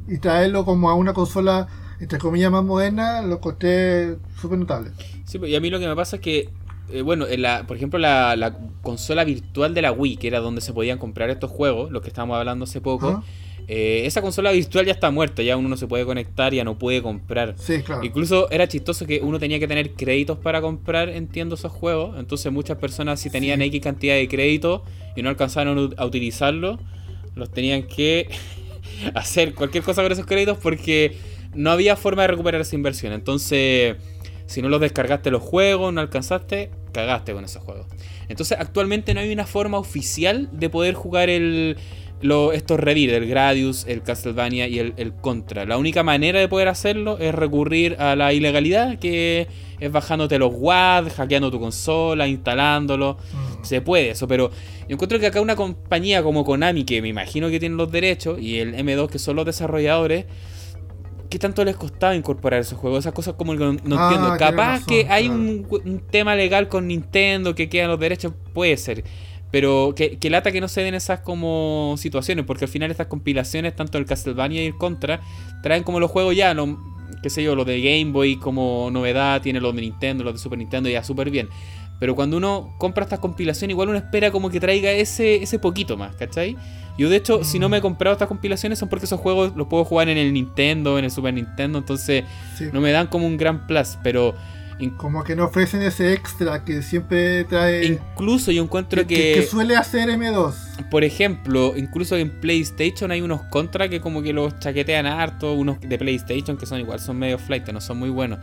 y 0.08 0.18
traerlo 0.20 0.66
como 0.66 0.90
a 0.90 0.96
una 0.96 1.14
consola 1.14 1.68
entre 2.00 2.18
comillas 2.18 2.52
más 2.52 2.64
moderna, 2.64 3.22
lo 3.22 3.36
encontré 3.36 4.18
súper 4.40 4.58
notable. 4.58 4.92
Sí, 5.26 5.38
pues, 5.38 5.52
y 5.52 5.56
a 5.56 5.60
mí 5.60 5.70
lo 5.70 5.80
que 5.80 5.88
me 5.88 5.96
pasa 5.96 6.18
es 6.18 6.22
que, 6.22 6.50
eh, 6.92 7.02
bueno, 7.02 7.28
en 7.28 7.42
la, 7.42 7.68
por 7.68 7.76
ejemplo, 7.76 8.00
la, 8.00 8.36
la 8.36 8.58
consola 8.82 9.26
virtual 9.26 9.74
de 9.74 9.82
la 9.82 9.92
Wii, 9.92 10.18
que 10.18 10.28
era 10.28 10.40
donde 10.40 10.62
se 10.62 10.74
podían 10.74 10.98
comprar 10.98 11.30
estos 11.30 11.52
juegos, 11.52 11.92
lo 11.92 12.02
que 12.02 12.08
estábamos 12.08 12.38
hablando 12.38 12.64
hace 12.64 12.80
poco. 12.80 13.24
Eh, 13.72 14.02
esa 14.08 14.22
consola 14.24 14.52
virtual 14.52 14.84
ya 14.88 14.94
está 14.94 15.12
muerta, 15.12 15.44
ya 15.44 15.56
uno 15.56 15.70
no 15.70 15.78
se 15.78 15.86
puede 15.86 16.04
conectar, 16.04 16.52
ya 16.56 16.64
no 16.64 16.80
puede 16.80 17.04
comprar. 17.04 17.54
Sí, 17.60 17.84
claro. 17.84 18.04
Incluso 18.04 18.50
era 18.50 18.68
chistoso 18.68 19.06
que 19.06 19.20
uno 19.22 19.38
tenía 19.38 19.60
que 19.60 19.68
tener 19.68 19.92
créditos 19.94 20.40
para 20.40 20.60
comprar, 20.60 21.08
entiendo, 21.10 21.54
esos 21.54 21.72
juegos. 21.72 22.18
Entonces 22.18 22.52
muchas 22.52 22.78
personas 22.80 23.20
si 23.20 23.30
tenían 23.30 23.60
Sí. 23.60 23.66
X 23.68 23.82
cantidad 23.82 24.16
de 24.16 24.28
créditos 24.28 24.82
y 25.16 25.22
no 25.22 25.30
alcanzaron 25.30 25.78
a 25.78 25.82
ut- 25.82 25.94
a 25.98 26.06
utilizarlo, 26.06 26.80
los 27.36 27.52
tenían 27.52 27.84
que 27.84 28.28
hacer 29.14 29.54
cualquier 29.54 29.84
cosa 29.84 30.02
con 30.02 30.12
esos 30.12 30.26
créditos 30.26 30.58
porque 30.58 31.16
no 31.54 31.70
había 31.72 31.96
forma 31.96 32.24
de 32.24 32.30
recuperar 32.30 32.62
esa 32.62 32.76
inversión. 32.76 33.14
Entonces, 33.14 33.98
si 34.48 34.62
no 34.64 34.70
los 34.70 34.82
descargaste 34.82 35.30
los 35.30 35.44
juegos, 35.44 35.94
no 35.94 36.02
alcanzaste, 36.02 36.72
cagaste 36.92 37.34
con 37.34 37.46
esos 37.46 37.62
juegos. 37.64 37.86
Entonces, 38.30 38.58
actualmente 38.60 39.14
no 39.14 39.20
hay 39.20 39.32
una 39.32 39.46
forma 39.46 39.78
oficial 39.78 40.50
de 40.52 40.70
poder 40.70 40.96
jugar 40.96 41.30
el, 41.30 41.78
lo- 42.22 42.52
estos 42.52 42.80
Revir, 42.80 43.12
el 43.12 43.28
Gradius, 43.28 43.86
el 43.88 44.02
Castlevania 44.04 44.68
y 44.68 44.80
el, 44.80 44.94
el 44.98 45.14
Contra. 45.14 45.66
La 45.66 45.78
única 45.78 46.04
manera 46.04 46.40
de 46.40 46.48
poder 46.48 46.68
hacerlo 46.68 47.18
es 47.18 47.34
recurrir 47.34 47.96
a 48.00 48.16
la 48.16 48.34
ilegalidad, 48.34 49.00
que 49.00 49.48
es 49.80 49.92
bajándote 49.92 50.38
los 50.38 50.52
WAD, 50.54 51.10
hackeando 51.16 51.50
tu 51.50 51.60
consola, 51.60 52.28
instalándolo. 52.28 53.18
Mm. 53.32 53.64
Se 53.64 53.82
puede 53.82 54.10
eso, 54.12 54.28
pero 54.28 54.50
yo 54.88 54.96
encuentro 54.96 55.20
que 55.20 55.28
acá 55.28 55.40
una 55.42 55.56
compañía 55.56 56.22
como 56.24 56.44
Konami, 56.44 56.84
que 56.84 57.02
me 57.02 57.08
imagino 57.08 57.50
que 57.50 57.60
tiene 57.60 57.76
los 57.76 57.92
derechos, 57.92 58.40
y 58.42 58.60
el 58.60 58.76
M2, 58.76 59.08
que 59.10 59.20
son 59.20 59.36
los 59.38 59.46
desarrolladores, 59.46 60.26
¿qué 61.30 61.38
tanto 61.40 61.64
les 61.64 61.76
costaba 61.78 62.16
incorporar 62.16 62.60
esos 62.62 62.78
juegos? 62.78 63.00
Esas 63.00 63.14
cosas 63.14 63.36
como 63.36 63.54
que 63.54 63.60
no, 63.60 63.74
no 63.84 63.96
Ah, 63.98 64.10
entiendo. 64.12 64.36
Capaz 64.38 64.72
razón, 64.80 64.86
que 64.88 65.06
hay 65.10 65.26
claro. 65.28 65.40
un, 65.40 65.68
un 65.86 66.00
tema 66.10 66.36
legal 66.36 66.68
con 66.68 66.88
Nintendo 66.88 67.56
que 67.56 67.70
quedan 67.70 67.90
los 67.92 68.00
derechos, 68.00 68.34
puede 68.54 68.76
ser. 68.78 69.04
Pero 69.52 69.94
que, 69.96 70.18
que 70.20 70.30
lata 70.30 70.52
que 70.52 70.62
no 70.62 70.68
se 70.68 70.82
den 70.82 70.94
esas 70.94 71.22
como 71.22 71.96
situaciones, 71.98 72.46
porque 72.46 72.66
al 72.66 72.70
final 72.72 72.92
estas 72.92 73.08
compilaciones, 73.08 73.76
tanto 73.76 73.98
el 73.98 74.06
Castlevania 74.06 74.64
y 74.64 74.68
el 74.68 74.78
Contra, 74.78 75.22
traen 75.64 75.84
como 75.84 76.00
los 76.00 76.12
juegos 76.12 76.36
ya, 76.36 76.54
lo, 76.54 76.78
qué 77.24 77.30
sé 77.32 77.42
yo, 77.42 77.56
los 77.56 77.66
de 77.66 77.82
Game 77.82 78.12
Boy 78.12 78.36
como 78.38 78.90
novedad, 78.92 79.42
tiene 79.42 79.60
los 79.60 79.74
de 79.76 79.82
Nintendo, 79.82 80.24
los 80.24 80.34
de 80.34 80.40
Super 80.40 80.60
Nintendo, 80.60 80.88
ya 80.90 81.04
súper 81.04 81.32
bien. 81.32 81.50
Pero 82.00 82.16
cuando 82.16 82.38
uno 82.38 82.76
compra 82.78 83.04
estas 83.04 83.20
compilaciones, 83.20 83.74
igual 83.74 83.90
uno 83.90 83.98
espera 83.98 84.32
como 84.32 84.50
que 84.50 84.60
traiga 84.60 84.92
ese, 84.92 85.42
ese 85.44 85.60
poquito 85.60 85.98
más, 85.98 86.16
¿cachai? 86.16 86.56
Yo 86.98 87.10
de 87.10 87.16
hecho, 87.18 87.44
si 87.44 87.60
no 87.60 87.70
me 87.70 87.78
he 87.78 87.82
comprado 87.82 88.14
estas 88.14 88.28
compilaciones 88.28 88.78
son 88.78 88.88
porque 88.88 89.06
esos 89.06 89.20
juegos 89.20 89.54
los 89.56 89.68
puedo 89.68 89.84
jugar 89.84 90.10
en 90.10 90.18
el 90.18 90.32
Nintendo, 90.32 91.00
en 91.00 91.06
el 91.06 91.12
Super 91.12 91.34
Nintendo, 91.34 91.80
entonces 91.80 92.24
Sí. 92.56 92.66
no 92.72 92.82
me 92.82 92.92
dan 92.92 93.08
como 93.08 93.26
un 93.26 93.38
gran 93.38 93.66
plus, 93.68 93.98
pero 94.04 94.36
Como 94.98 95.24
que 95.24 95.36
no 95.36 95.46
ofrecen 95.46 95.82
ese 95.82 96.14
extra 96.14 96.64
que 96.64 96.82
siempre 96.82 97.44
trae. 97.44 97.86
incluso 97.86 98.52
yo 98.52 98.64
encuentro 98.64 99.06
que, 99.06 99.16
que, 99.16 99.34
que 99.36 99.44
suele 99.44 99.76
hacer 99.76 100.10
M2. 100.10 100.90
por 100.90 101.04
ejemplo, 101.04 101.74
incluso 101.76 102.16
en 102.16 102.30
PlayStation 102.40 103.12
hay 103.12 103.22
unos 103.22 103.42
contra 103.44 103.90
que 103.90 104.00
como 104.00 104.22
que 104.22 104.32
los 104.32 104.58
chaquetean 104.60 105.06
harto, 105.06 105.54
unos 105.54 105.82
de 105.82 105.98
PlayStation 105.98 106.58
que 106.58 106.66
son 106.66 106.80
igual, 106.80 107.00
son 107.00 107.20
medio 107.20 107.38
flight, 107.38 107.68
no 107.70 107.82
son 107.82 108.00
muy 108.00 108.10
buenos. 108.10 108.40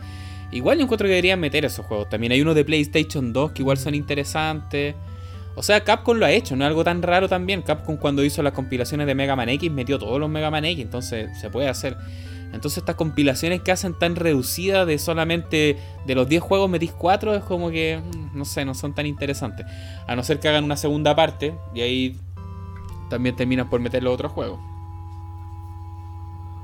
Igual 0.51 0.77
yo 0.77 0.83
encuentro 0.83 1.05
que 1.05 1.11
deberían 1.11 1.39
meter 1.39 1.65
esos 1.65 1.85
juegos. 1.85 2.09
También 2.09 2.31
hay 2.31 2.41
unos 2.41 2.55
de 2.55 2.63
PlayStation 2.63 3.33
2 3.33 3.51
que 3.51 3.61
igual 3.61 3.77
son 3.77 3.95
interesantes. 3.95 4.95
O 5.55 5.63
sea, 5.63 5.83
Capcom 5.83 6.17
lo 6.17 6.25
ha 6.25 6.31
hecho, 6.31 6.55
no 6.55 6.63
es 6.63 6.67
algo 6.67 6.83
tan 6.83 7.01
raro 7.01 7.27
también. 7.27 7.63
Capcom 7.63 7.97
cuando 7.97 8.23
hizo 8.23 8.43
las 8.43 8.53
compilaciones 8.53 9.07
de 9.07 9.15
Mega 9.15 9.35
Man 9.35 9.49
X 9.49 9.71
metió 9.71 9.97
todos 9.97 10.19
los 10.19 10.29
Mega 10.29 10.51
Man 10.51 10.65
X, 10.65 10.83
entonces 10.83 11.29
se 11.39 11.49
puede 11.49 11.67
hacer. 11.67 11.97
Entonces 12.53 12.79
estas 12.79 12.95
compilaciones 12.95 13.61
que 13.61 13.71
hacen 13.71 13.93
tan 13.93 14.15
reducidas 14.15 14.87
de 14.87 14.97
solamente 14.99 15.77
de 16.05 16.15
los 16.15 16.27
10 16.29 16.41
juegos 16.41 16.69
metís 16.69 16.91
4 16.91 17.35
es 17.35 17.43
como 17.43 17.69
que, 17.69 17.99
mm, 17.99 18.37
no 18.37 18.45
sé, 18.45 18.65
no 18.65 18.73
son 18.73 18.93
tan 18.93 19.05
interesantes. 19.05 19.65
A 20.07 20.15
no 20.15 20.23
ser 20.23 20.39
que 20.39 20.47
hagan 20.47 20.63
una 20.63 20.77
segunda 20.77 21.15
parte 21.15 21.53
y 21.73 21.81
ahí 21.81 22.19
también 23.09 23.35
terminan 23.35 23.69
por 23.69 23.79
meter 23.79 24.03
los 24.03 24.13
otros 24.13 24.31
juegos. 24.31 24.59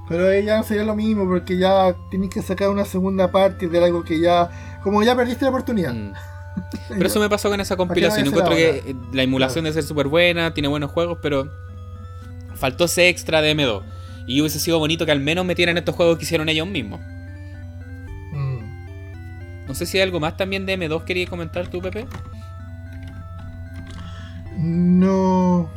Pero 0.07 0.57
no 0.57 0.64
sería 0.64 0.84
lo 0.84 0.95
mismo 0.95 1.26
porque 1.26 1.57
ya 1.57 1.95
tienes 2.10 2.30
que 2.30 2.41
sacar 2.41 2.69
una 2.69 2.85
segunda 2.85 3.31
parte 3.31 3.68
de 3.68 3.84
algo 3.84 4.03
que 4.03 4.19
ya. 4.19 4.80
Como 4.84 5.01
ya 5.01 5.15
perdiste 5.15 5.45
la 5.45 5.49
oportunidad. 5.49 5.93
Mm. 5.93 6.14
Pero 6.89 7.07
eso 7.07 7.19
me 7.19 7.30
pasó 7.30 7.49
con 7.49 7.60
esa 7.60 7.76
¿Para 7.76 7.88
qué 7.88 7.88
compilación. 7.88 8.27
Encuentro 8.27 8.55
que 8.55 8.84
eh, 8.85 8.95
la 9.11 9.23
emulación 9.23 9.64
debe 9.64 9.73
ser 9.73 9.84
súper 9.84 10.07
buena, 10.07 10.53
tiene 10.53 10.68
buenos 10.68 10.91
juegos, 10.91 11.18
pero 11.22 11.49
faltó 12.53 12.85
ese 12.85 13.10
extra 13.10 13.41
de 13.41 13.55
M2. 13.55 13.81
Y 14.26 14.40
hubiese 14.41 14.60
sido 14.60 14.80
bonito 14.80 15.06
que 15.06 15.12
al 15.12 15.20
menos 15.20 15.45
metieran 15.45 15.78
estos 15.78 15.95
juegos 15.95 16.18
que 16.18 16.24
hicieron 16.24 16.48
ellos 16.50 16.68
mismos. 16.68 17.00
Mm. 18.32 19.66
No 19.68 19.76
sé 19.76 19.86
si 19.86 19.98
hay 19.98 20.04
algo 20.04 20.20
más 20.20 20.38
también 20.38 20.66
de 20.66 20.78
M2 20.78 21.04
quería 21.04 21.28
comentar 21.28 21.68
tú, 21.68 21.82
Pepe. 21.82 22.08
No. 24.58 25.70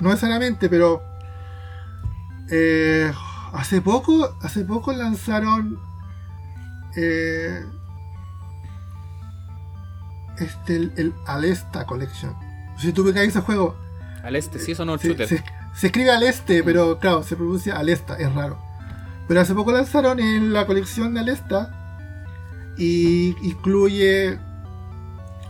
No 0.00 0.08
necesariamente, 0.08 0.68
pero. 0.68 1.02
eh, 2.50 3.12
hace 3.52 3.80
poco. 3.80 4.36
Hace 4.42 4.64
poco 4.64 4.92
lanzaron. 4.92 5.78
eh, 6.96 7.62
este, 10.38 10.76
el, 10.76 10.92
el 10.96 11.14
Alesta 11.26 11.84
Collection. 11.86 12.34
Si 12.78 12.92
tú 12.92 13.04
ves 13.04 13.14
ese 13.16 13.40
juego. 13.40 13.76
Al 14.24 14.36
este, 14.36 14.58
sí, 14.58 14.72
eso 14.72 14.84
no 14.84 14.94
es 14.94 15.02
Se, 15.02 15.08
shooter. 15.08 15.44
Se- 15.74 15.86
escribe 15.88 16.10
Aleste, 16.10 16.62
pero 16.62 16.98
claro, 16.98 17.22
se 17.22 17.36
pronuncia 17.36 17.76
Alesta, 17.78 18.16
es 18.16 18.32
raro. 18.34 18.58
Pero 19.28 19.40
hace 19.40 19.54
poco 19.54 19.72
lanzaron 19.72 20.18
en 20.20 20.52
la 20.52 20.66
colección 20.66 21.14
de 21.14 21.20
Alesta. 21.20 21.76
Y 22.76 23.36
incluye 23.46 24.38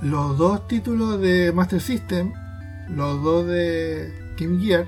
los 0.02 0.36
dos 0.38 0.66
títulos 0.66 1.20
de 1.20 1.52
Master 1.52 1.80
System, 1.80 2.32
los 2.88 3.22
dos 3.22 3.46
de 3.46 4.34
Game 4.38 4.58
Gear, 4.62 4.86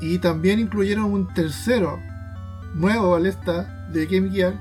y 0.00 0.18
también 0.18 0.58
incluyeron 0.58 1.04
un 1.04 1.32
tercero, 1.34 2.00
nuevo 2.74 3.14
Alesta, 3.14 3.86
de 3.92 4.06
Game 4.06 4.30
Gear, 4.30 4.54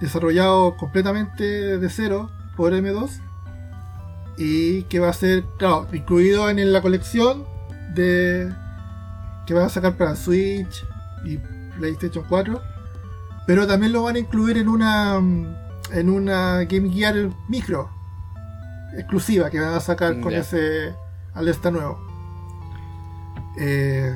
desarrollado 0.00 0.76
completamente 0.76 1.78
de 1.78 1.88
cero 1.90 2.30
por 2.56 2.72
M2, 2.72 3.20
y 4.36 4.82
que 4.84 4.98
va 4.98 5.10
a 5.10 5.12
ser, 5.12 5.44
claro, 5.58 5.86
incluido 5.92 6.48
en 6.50 6.72
la 6.72 6.82
colección 6.82 7.44
de 7.94 8.52
que 9.48 9.54
van 9.54 9.64
a 9.64 9.68
sacar 9.70 9.96
para 9.96 10.14
Switch 10.14 10.84
y 11.24 11.38
PlayStation 11.78 12.22
4, 12.28 12.60
pero 13.46 13.66
también 13.66 13.94
lo 13.94 14.02
van 14.02 14.16
a 14.16 14.18
incluir 14.18 14.58
en 14.58 14.68
una 14.68 15.16
en 15.90 16.10
una 16.10 16.64
Game 16.64 16.90
Gear 16.90 17.30
micro 17.48 17.88
exclusiva 18.92 19.48
que 19.48 19.58
van 19.58 19.72
a 19.72 19.80
sacar 19.80 20.20
con 20.20 20.34
ese 20.34 20.94
Alesta 21.32 21.70
nuevo. 21.70 21.98
Eh, 23.58 24.14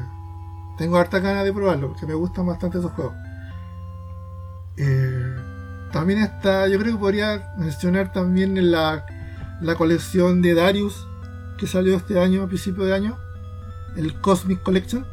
tengo 0.77 0.99
harta 0.99 1.19
ganas 1.19 1.45
de 1.45 1.53
probarlo 1.55 1.89
porque 1.89 2.07
me 2.07 2.13
gustan 2.13 2.45
bastante 2.45 2.77
esos 2.77 2.93
juegos. 2.93 3.15
Eh, 4.77 5.35
también 5.93 6.21
está, 6.21 6.69
yo 6.69 6.79
creo 6.79 6.93
que 6.93 6.99
podría 6.99 7.55
mencionar 7.57 8.13
también 8.13 8.59
en 8.59 8.71
la, 8.71 9.07
la 9.63 9.77
colección 9.77 10.43
de 10.43 10.53
Darius 10.55 11.07
que 11.57 11.67
salió 11.67 11.97
este 11.97 12.21
año, 12.21 12.43
a 12.43 12.49
principio 12.49 12.85
de 12.85 12.95
año, 12.95 13.17
el 13.97 14.21
Cosmic 14.21 14.63
Collection. 14.63 15.07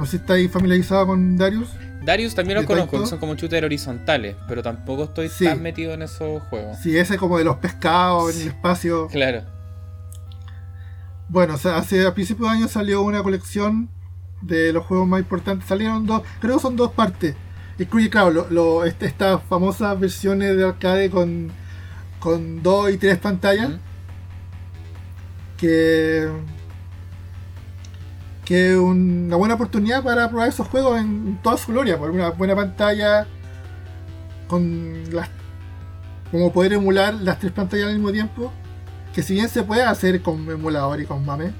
No 0.00 0.06
sé 0.06 0.12
si 0.12 0.16
estáis 0.16 0.50
familiarizado 0.50 1.06
con 1.08 1.36
Darius. 1.36 1.68
Darius 2.02 2.34
también 2.34 2.54
los 2.56 2.62
¿De 2.62 2.66
conozco, 2.68 3.00
que 3.02 3.06
son 3.06 3.18
como 3.18 3.34
shooters 3.34 3.64
horizontales, 3.64 4.34
pero 4.48 4.62
tampoco 4.62 5.04
estoy 5.04 5.28
Sí. 5.28 5.44
tan 5.44 5.60
metido 5.62 5.92
en 5.92 6.00
esos 6.00 6.42
juegos. 6.44 6.78
Sí, 6.82 6.96
ese 6.96 7.18
como 7.18 7.36
de 7.36 7.44
los 7.44 7.56
pescados 7.56 8.34
en 8.34 8.40
el 8.42 8.48
espacio. 8.48 9.08
Claro. 9.08 9.42
Bueno, 11.28 11.54
o 11.54 11.58
sea, 11.58 11.76
hace 11.76 12.06
a 12.06 12.14
principios 12.14 12.50
de 12.50 12.56
año 12.56 12.68
salió 12.68 13.02
una 13.02 13.22
colección 13.22 13.90
de 14.40 14.72
los 14.72 14.86
juegos 14.86 15.06
más 15.06 15.20
importantes. 15.20 15.68
Salieron 15.68 16.06
dos, 16.06 16.22
creo 16.40 16.56
que 16.56 16.62
son 16.62 16.76
dos 16.76 16.92
partes. 16.92 17.36
Incluye, 17.78 18.08
claro, 18.08 18.30
lo, 18.30 18.50
lo- 18.50 18.84
este- 18.86 19.04
estas 19.04 19.42
famosas 19.44 20.00
versiones 20.00 20.56
de 20.56 20.64
arcade 20.64 21.10
con, 21.10 21.50
con 22.20 22.62
dos 22.62 22.90
y 22.90 22.96
tres 22.96 23.18
pantallas. 23.18 23.72
Que. 25.58 26.26
Que 28.50 28.72
es 28.72 28.76
una 28.76 29.36
buena 29.36 29.54
oportunidad 29.54 30.02
para 30.02 30.28
probar 30.28 30.48
esos 30.48 30.66
juegos 30.66 30.98
en 30.98 31.38
toda 31.40 31.56
su 31.56 31.70
gloria. 31.70 31.96
Por 31.96 32.10
una 32.10 32.30
buena 32.30 32.56
pantalla. 32.56 33.28
Con 34.48 35.04
las. 35.12 35.30
Como 36.32 36.52
poder 36.52 36.72
emular 36.72 37.14
las 37.14 37.38
tres 37.38 37.52
pantallas 37.52 37.86
al 37.86 37.94
mismo 37.94 38.10
tiempo. 38.10 38.52
Que 39.14 39.22
si 39.22 39.34
bien 39.34 39.48
se 39.48 39.62
puede 39.62 39.84
hacer 39.84 40.20
con 40.20 40.50
emulador 40.50 41.00
y 41.00 41.06
con 41.06 41.24
mame. 41.24 41.52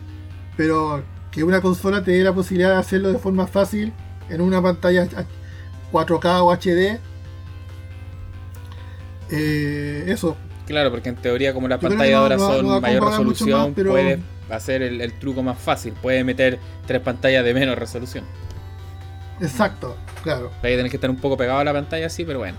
Pero 0.57 1.05
que 1.31 1.45
una 1.45 1.61
consola 1.61 2.03
te 2.03 2.11
dé 2.11 2.25
la 2.25 2.33
posibilidad 2.33 2.71
de 2.71 2.79
hacerlo 2.79 3.13
de 3.13 3.19
forma 3.21 3.47
fácil 3.47 3.93
en 4.29 4.41
una 4.41 4.61
pantalla 4.61 5.07
4K 5.93 6.43
o 6.43 6.53
HD. 6.53 6.99
Eh, 9.31 10.07
eso. 10.09 10.37
Claro, 10.67 10.91
porque 10.91 11.11
en 11.11 11.15
teoría 11.15 11.55
como 11.55 11.69
las 11.69 11.79
pantallas 11.79 12.17
ahora 12.17 12.37
son 12.37 12.81
mayor 12.81 13.05
resolución, 13.05 13.75
pero... 13.77 13.93
puedes 13.93 14.19
hacer 14.51 14.83
el, 14.83 15.13
truco 15.15 15.43
más 15.43 15.59
fácil, 15.59 15.95
puedes 15.95 16.25
meter 16.25 16.59
tres 16.87 17.01
pantallas 17.01 17.45
de 17.45 17.55
menos 17.55 17.79
resolución. 17.79 18.25
Exacto, 19.41 19.97
claro. 20.23 20.51
Ahí 20.63 20.77
tenés 20.77 20.91
que 20.91 20.97
estar 20.97 21.11
un 21.11 21.17
poco 21.17 21.37
pegado 21.37 21.61
a 21.61 21.65
la 21.65 21.73
pantalla, 21.73 22.09
sí, 22.09 22.25
pero 22.25 22.41
bueno. 22.41 22.59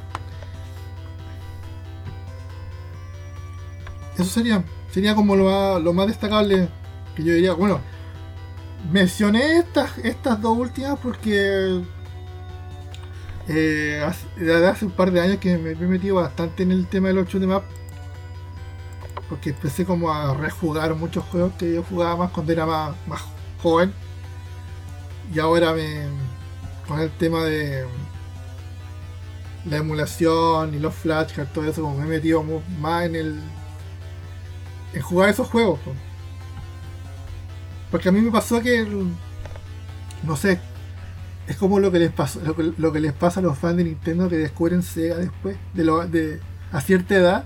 Eso 4.16 4.26
sería, 4.26 4.64
sería 4.92 5.16
como 5.16 5.36
lo 5.36 5.80
lo 5.80 5.94
más 5.94 6.08
destacable 6.08 6.68
que 7.16 7.24
yo 7.24 7.34
diría. 7.34 7.54
Bueno, 7.54 7.80
mencioné 8.92 9.58
estas, 9.58 9.98
estas 10.00 10.42
dos 10.42 10.58
últimas 10.58 11.00
porque 11.00 11.82
eh, 13.48 14.04
hace, 14.06 14.66
hace, 14.66 14.86
un 14.86 14.92
par 14.92 15.12
de 15.12 15.22
años 15.22 15.38
que 15.38 15.58
me 15.58 15.72
he 15.72 15.76
metido 15.76 16.16
bastante 16.16 16.64
en 16.64 16.72
el 16.72 16.88
tema 16.88 17.10
de 17.10 17.16
los 17.16 17.28
shoot 17.28 17.44
em 17.44 17.52
porque 19.32 19.50
empecé 19.50 19.84
como 19.84 20.14
a 20.14 20.36
rejugar 20.36 20.94
muchos 20.94 21.24
juegos 21.24 21.54
que 21.58 21.74
yo 21.74 21.84
jugaba 21.84 22.18
más 22.18 22.32
cuando 22.32 22.52
era 22.52 22.68
más, 22.68 22.96
más 23.08 23.22
joven 23.64 23.92
y 25.34 25.40
ahora 25.40 25.74
me 25.74 26.06
con 26.88 27.00
el 27.00 27.10
tema 27.12 27.44
de 27.46 27.86
la 29.66 29.78
emulación 29.78 30.76
y 30.76 30.80
los 30.80 30.94
flashcards 30.94 31.52
todo 31.52 31.66
eso 31.66 31.82
como 31.82 31.98
me 31.98 32.06
he 32.06 32.08
metido 32.08 32.44
más 32.80 33.06
en 33.06 33.16
el 33.16 33.40
en 34.94 35.02
jugar 35.02 35.30
esos 35.30 35.48
juegos 35.48 35.80
porque 37.92 38.08
a 38.08 38.12
mí 38.14 38.22
me 38.22 38.32
pasó 38.32 38.62
que. 38.62 38.88
No 40.24 40.36
sé. 40.38 40.60
Es 41.48 41.58
como 41.58 41.80
lo 41.80 41.92
que 41.92 42.00
les 42.00 42.12
pasó, 42.12 42.40
lo 42.78 42.94
que, 42.94 43.00
les 43.02 43.14
pasa 43.14 43.42
a 43.42 43.44
los 43.44 43.58
fans 43.58 43.76
de 43.76 43.84
Nintendo 43.84 44.30
que 44.30 44.38
descubren 44.38 44.84
Sega 44.84 45.18
después, 45.18 45.58
de, 45.74 45.84
lo, 45.84 46.08
de 46.08 46.40
a 46.72 46.80
cierta 46.80 47.16
edad. 47.16 47.46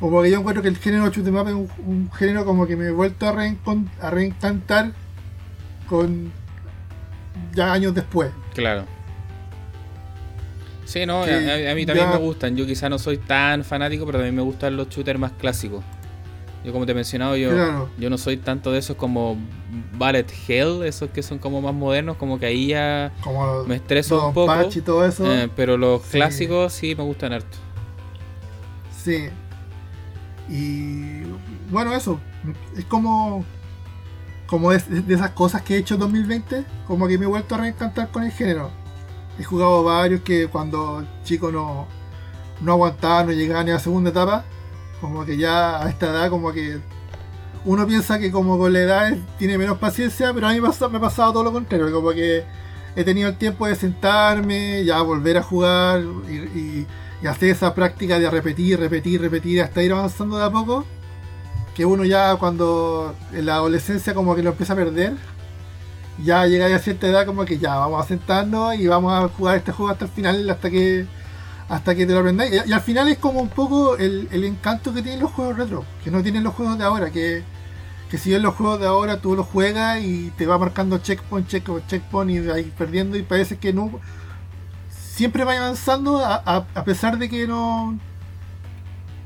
Como 0.00 0.22
que 0.22 0.30
yo 0.30 0.38
encuentro 0.38 0.62
que 0.62 0.68
el 0.68 0.76
género 0.76 1.10
shoot 1.10 1.26
em 1.26 1.36
es 1.36 1.54
un, 1.54 2.10
género 2.12 2.44
como 2.44 2.66
que 2.66 2.76
me 2.76 2.86
he 2.86 2.90
vuelto 2.90 3.26
a, 3.26 3.30
a 3.30 4.10
reencantar 4.10 4.92
con 5.88 6.32
ya 7.54 7.72
años 7.72 7.94
después. 7.94 8.30
Claro. 8.54 8.84
Sí, 10.84 11.04
no, 11.04 11.22
a, 11.22 11.74
mí 11.74 11.84
también 11.84 12.08
me 12.08 12.16
gustan. 12.16 12.56
Yo 12.56 12.64
quizá 12.64 12.88
no 12.88 12.98
soy 12.98 13.18
tan 13.18 13.62
fanático, 13.62 14.06
pero 14.06 14.18
también 14.18 14.34
me 14.34 14.42
gustan 14.42 14.76
los 14.76 14.88
shooters 14.88 15.18
más 15.18 15.32
clásicos. 15.32 15.84
Yo 16.64 16.72
como 16.72 16.86
te 16.86 16.92
he 16.92 16.94
mencionado, 16.94 17.36
yo, 17.36 17.50
yo 17.98 18.10
no 18.10 18.18
soy 18.18 18.38
tanto 18.38 18.72
de 18.72 18.78
esos 18.78 18.96
como 18.96 19.36
Ballet 19.92 20.26
Hell, 20.48 20.82
esos 20.84 21.10
que 21.10 21.22
son 21.22 21.38
como 21.38 21.60
más 21.60 21.74
modernos, 21.74 22.16
como 22.16 22.38
que 22.38 22.46
ahí 22.46 22.68
ya 22.68 23.12
me 23.66 23.76
estreso 23.76 24.28
un 24.28 24.34
poco. 24.34 24.54
Y 24.74 24.80
todo 24.80 25.04
eso. 25.04 25.30
Eh, 25.30 25.48
pero 25.54 25.76
los 25.76 26.02
clásicos 26.02 26.72
sí 26.72 26.94
me 26.96 27.04
gustan 27.04 27.34
harto. 27.34 27.58
Sí. 29.04 29.28
Y 30.48 31.22
bueno, 31.70 31.92
eso. 31.94 32.20
Es 32.76 32.84
como. 32.84 33.44
Como 34.46 34.70
de, 34.70 34.82
esas 35.08 35.32
cosas 35.32 35.60
que 35.60 35.74
he 35.74 35.78
hecho 35.78 35.94
en 35.94 36.00
2020, 36.00 36.64
como 36.86 37.06
que 37.06 37.18
me 37.18 37.26
he 37.26 37.28
vuelto 37.28 37.54
a 37.54 37.58
reencantar 37.58 38.10
con 38.10 38.24
el 38.24 38.32
género. 38.32 38.70
He 39.38 39.44
jugado 39.44 39.84
varios 39.84 40.22
que 40.22 40.48
cuando 40.48 41.06
chico 41.22 41.52
no, 41.52 41.86
no 42.62 42.72
aguantaba, 42.72 43.24
no 43.24 43.32
llegaba 43.32 43.62
ni 43.62 43.70
a 43.70 43.74
la 43.74 43.80
segunda 43.80 44.08
etapa 44.08 44.44
como 45.00 45.24
que 45.24 45.36
ya 45.36 45.82
a 45.82 45.88
esta 45.88 46.06
edad, 46.10 46.30
como 46.30 46.52
que 46.52 46.80
uno 47.64 47.86
piensa 47.86 48.18
que 48.18 48.30
como 48.30 48.58
con 48.58 48.72
la 48.72 48.80
edad 48.80 49.16
tiene 49.38 49.58
menos 49.58 49.78
paciencia, 49.78 50.32
pero 50.32 50.48
a 50.48 50.52
mí 50.52 50.60
me, 50.60 50.68
ha 50.68 51.00
pasado 51.00 51.32
todo 51.32 51.44
lo 51.44 51.52
contrario, 51.52 51.92
como 51.92 52.10
que 52.10 52.44
he 52.96 53.04
tenido 53.04 53.28
el 53.28 53.36
tiempo 53.36 53.66
de 53.66 53.74
sentarme, 53.74 54.84
ya 54.84 55.00
volver 55.02 55.38
a 55.38 55.42
jugar 55.42 56.02
y, 56.28 56.86
hacer 57.26 57.50
esa 57.50 57.74
práctica 57.74 58.18
de 58.18 58.30
repetir, 58.30 58.78
repetir, 58.78 59.20
repetir 59.20 59.62
hasta 59.62 59.82
ir 59.82 59.92
avanzando 59.92 60.38
de 60.38 60.44
a 60.44 60.50
poco. 60.50 60.84
Que 61.74 61.84
uno 61.84 62.04
ya 62.04 62.36
cuando 62.36 63.14
en 63.32 63.46
la 63.46 63.54
adolescencia 63.54 64.14
como 64.14 64.34
que 64.34 64.42
lo 64.42 64.50
empieza 64.50 64.72
a 64.72 64.76
perder, 64.76 65.14
ya 66.24 66.46
llega 66.46 66.74
a 66.74 66.78
cierta 66.78 67.06
edad 67.06 67.26
como 67.26 67.44
que 67.44 67.58
ya 67.58 67.76
vamos 67.76 68.04
a 68.04 68.08
sentarnos 68.08 68.74
y 68.74 68.86
vamos 68.86 69.12
a 69.12 69.28
jugar 69.28 69.56
este 69.56 69.72
juego 69.72 69.92
hasta 69.92 70.04
el 70.06 70.10
final, 70.10 70.50
hasta 70.50 70.70
que 70.70 71.06
hasta 71.68 71.94
que 71.94 72.06
te 72.06 72.12
lo 72.12 72.20
aprendáis. 72.20 72.62
Y, 72.66 72.72
al 72.72 72.80
final 72.80 73.08
es 73.08 73.18
como 73.18 73.40
un 73.40 73.48
poco 73.48 73.96
el, 73.96 74.28
encanto 74.44 74.92
que 74.92 75.02
tienen 75.02 75.20
los 75.20 75.30
juegos 75.32 75.56
retro, 75.56 75.84
que 76.02 76.10
no 76.10 76.22
tienen 76.22 76.44
los 76.44 76.54
juegos 76.54 76.78
de 76.78 76.84
ahora, 76.84 77.10
que, 77.10 77.42
que 78.10 78.18
si 78.18 78.34
en 78.34 78.42
los 78.42 78.54
juegos 78.54 78.80
de 78.80 78.86
ahora 78.86 79.20
tú 79.20 79.36
los 79.36 79.46
juegas 79.46 80.00
y 80.02 80.30
te 80.36 80.46
va 80.46 80.58
marcando 80.58 80.98
checkpoint, 80.98 81.46
checkpoint, 81.46 81.86
checkpoint 81.86 82.30
y 82.30 82.40
vais 82.40 82.66
perdiendo 82.76 83.16
y 83.16 83.22
parece 83.22 83.58
que 83.58 83.72
no... 83.72 84.00
Siempre 85.18 85.42
vais 85.42 85.58
avanzando 85.58 86.24
a, 86.24 86.84
pesar 86.84 87.18
de 87.18 87.28
que 87.28 87.48
no... 87.48 87.98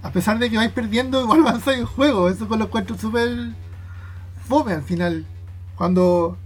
A 0.02 0.10
pesar 0.10 0.38
de 0.38 0.48
que 0.48 0.56
vais 0.56 0.72
perdiendo, 0.72 1.20
igual 1.20 1.40
avanzáis 1.46 1.80
el 1.80 1.84
juego. 1.84 2.30
Eso 2.30 2.48
con 2.48 2.60
lo 2.60 2.64
encuentro 2.64 2.96
súper 2.96 3.50
fome 4.48 4.72
al 4.72 4.82
final. 4.82 5.26
Cuando 5.76 6.38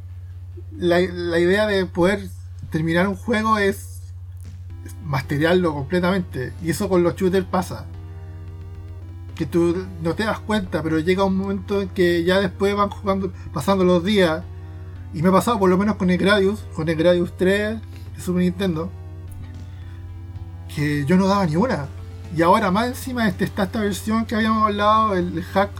la, 0.76 0.98
la 0.98 1.38
idea 1.38 1.68
de 1.68 1.86
poder 1.86 2.28
terminar 2.70 3.06
un 3.06 3.14
juego 3.14 3.56
es 3.58 4.00
masterearlo 5.04 5.74
completamente. 5.74 6.52
Y 6.60 6.70
eso 6.70 6.88
con 6.88 7.04
los 7.04 7.14
shooters 7.14 7.46
pasa. 7.46 7.86
Que 9.36 9.46
tú 9.46 9.86
no 10.02 10.16
te 10.16 10.24
das 10.24 10.40
cuenta, 10.40 10.82
pero 10.82 10.98
llega 10.98 11.22
un 11.22 11.36
momento 11.36 11.82
en 11.82 11.88
que 11.90 12.24
ya 12.24 12.40
después 12.40 12.74
van 12.74 12.90
jugando, 12.90 13.32
pasando 13.52 13.84
los 13.84 14.02
días. 14.02 14.42
Y 15.14 15.22
me 15.22 15.28
ha 15.28 15.32
pasado 15.32 15.60
por 15.60 15.70
lo 15.70 15.78
menos 15.78 15.94
con 15.94 16.10
el 16.10 16.18
Gradius, 16.18 16.64
con 16.74 16.88
el 16.88 16.96
Gradius 16.96 17.36
3 17.36 17.78
de 18.16 18.20
Super 18.20 18.42
Nintendo. 18.42 18.90
Que 20.76 21.04
yo 21.06 21.16
no 21.16 21.26
daba 21.26 21.46
ni 21.46 21.56
una. 21.56 21.88
Y 22.36 22.42
ahora 22.42 22.70
más 22.70 22.88
encima 22.88 23.26
este, 23.26 23.44
está 23.44 23.64
esta 23.64 23.80
versión 23.80 24.26
que 24.26 24.34
habíamos 24.34 24.66
hablado, 24.66 25.16
el, 25.16 25.42
hack, 25.42 25.70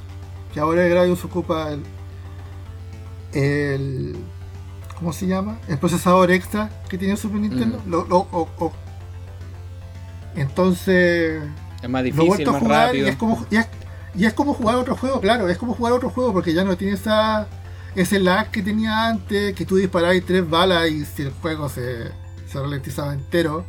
que 0.54 0.58
ahora 0.58 0.84
el 0.84 0.90
Gradius 0.90 1.22
ocupa 1.24 1.70
el, 1.70 1.82
el 3.34 4.16
¿cómo 4.98 5.12
se 5.12 5.26
llama? 5.26 5.58
El 5.68 5.78
procesador 5.78 6.30
extra 6.30 6.70
que 6.88 6.96
tiene 6.96 7.16
Super 7.16 7.40
Nintendo. 7.40 7.82
Mm. 7.84 7.90
Lo, 7.90 8.06
lo, 8.06 8.72
entonces. 10.34 11.42
Es 11.82 11.88
más 11.88 12.04
difícil, 12.04 12.50
más 12.50 12.62
rápido. 12.62 13.06
Y 13.06 13.10
es, 13.10 13.16
como, 13.16 13.46
y 14.16 14.24
es, 14.24 14.32
como 14.32 14.54
jugar 14.54 14.76
otro 14.76 14.96
juego, 14.96 15.20
claro, 15.20 15.48
es 15.48 15.58
como 15.58 15.74
jugar 15.74 15.92
otro 15.92 16.08
juego 16.10 16.32
porque 16.32 16.54
ya 16.54 16.64
no 16.64 16.76
tiene 16.76 16.94
esa, 16.94 17.48
ese 17.94 18.18
lag 18.18 18.50
que 18.50 18.62
tenía 18.62 19.08
antes, 19.08 19.54
que 19.54 19.66
tú 19.66 19.76
disparabas 19.76 20.16
tres 20.26 20.48
balas 20.48 20.88
y 20.88 21.04
si 21.04 21.22
el 21.22 21.32
juego 21.32 21.68
se, 21.68 22.12
se 22.46 22.60
ralentizaba 22.60 23.12
entero. 23.12 23.64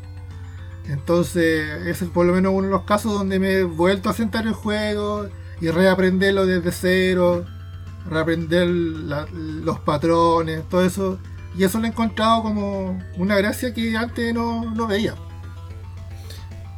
Entonces, 0.87 1.69
ese 1.85 2.05
es 2.05 2.11
por 2.11 2.25
lo 2.25 2.33
menos 2.33 2.53
uno 2.53 2.67
de 2.67 2.71
los 2.71 2.83
casos 2.83 3.13
donde 3.13 3.39
me 3.39 3.53
he 3.53 3.63
vuelto 3.63 4.09
a 4.09 4.13
sentar 4.13 4.47
el 4.47 4.53
juego 4.53 5.27
y 5.59 5.69
reaprenderlo 5.69 6.45
desde 6.45 6.71
cero, 6.71 7.45
reaprender 8.09 8.67
los 8.67 9.79
patrones, 9.79 10.67
todo 10.69 10.85
eso. 10.85 11.19
Y 11.57 11.63
eso 11.63 11.79
lo 11.79 11.85
he 11.85 11.89
encontrado 11.89 12.43
como 12.43 12.99
una 13.17 13.35
gracia 13.35 13.73
que 13.73 13.97
antes 13.97 14.33
no, 14.33 14.73
no 14.75 14.87
veía. 14.87 15.15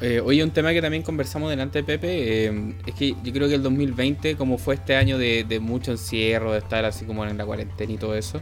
Eh, 0.01 0.21
oye, 0.23 0.41
un 0.43 0.51
tema 0.51 0.71
que 0.71 0.81
también 0.81 1.03
conversamos 1.03 1.49
delante 1.49 1.79
de 1.79 1.83
Pepe, 1.83 2.45
eh, 2.45 2.75
es 2.85 2.95
que 2.95 3.15
yo 3.21 3.33
creo 3.33 3.49
que 3.49 3.55
el 3.55 3.63
2020, 3.63 4.37
como 4.37 4.57
fue 4.57 4.75
este 4.75 4.95
año 4.95 5.17
de, 5.17 5.59
mucho 5.61 5.91
encierro, 5.91 6.53
de 6.53 6.59
estar 6.59 6.85
así 6.85 7.05
como 7.05 7.25
en 7.25 7.37
la 7.37 7.45
cuarentena 7.45 7.91
y 7.91 7.97
todo 7.97 8.15
eso, 8.15 8.39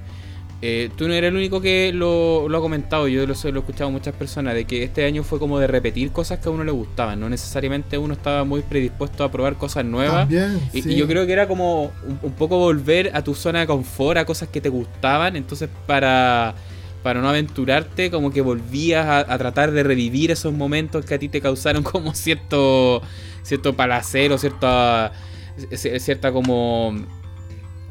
eh, 0.61 0.89
tú 0.95 1.07
no 1.07 1.13
eres 1.13 1.29
el 1.29 1.35
único 1.35 1.61
que 1.61 1.91
lo, 1.93 2.47
ha 2.47 2.61
comentado, 2.61 3.07
yo 3.07 3.25
lo, 3.25 3.33
lo, 3.33 3.55
he 3.55 3.59
escuchado 3.59 3.89
a 3.89 3.91
muchas 3.91 4.15
personas, 4.15 4.55
de 4.55 4.65
que 4.65 4.83
este 4.83 5.05
año 5.05 5.23
fue 5.23 5.39
como 5.39 5.59
de 5.59 5.67
repetir 5.67 6.11
cosas 6.11 6.39
que 6.39 6.49
a 6.49 6.51
uno 6.51 6.63
le 6.63 6.71
gustaban, 6.71 7.19
no 7.19 7.29
necesariamente 7.29 7.97
uno 7.97 8.13
estaba 8.13 8.43
muy 8.43 8.61
predispuesto 8.61 9.23
a 9.23 9.31
probar 9.31 9.55
cosas 9.55 9.85
nuevas. 9.85 10.27
y, 10.73 10.95
yo 10.95 11.07
creo 11.07 11.25
que 11.25 11.33
era 11.33 11.47
como 11.47 11.91
un, 12.05 12.19
un 12.21 12.31
poco 12.33 12.57
volver 12.57 13.11
a 13.13 13.23
tu 13.23 13.35
zona 13.35 13.59
de 13.61 13.67
confort, 13.67 14.17
a 14.17 14.25
cosas 14.25 14.49
que 14.49 14.61
te 14.61 14.69
gustaban, 14.69 15.35
entonces 15.35 15.69
para 15.85 16.55
para 17.07 17.21
no 17.21 17.29
aventurarte, 17.29 18.11
como 18.11 18.31
que 18.31 18.41
volvías 18.41 19.07
a, 19.07 19.37
tratar 19.37 19.71
de 19.71 19.81
revivir 19.81 20.29
esos 20.29 20.53
momentos 20.53 21.05
que 21.05 21.13
a 21.13 21.17
ti 21.17 21.29
te 21.29 21.39
causaron 21.39 21.81
como 21.91 22.13
cierto, 22.13 23.01
cierto 23.43 23.77
palacero, 23.77 24.37
cierta, 24.37 25.13
cierta 25.73 26.33
como 26.33 26.93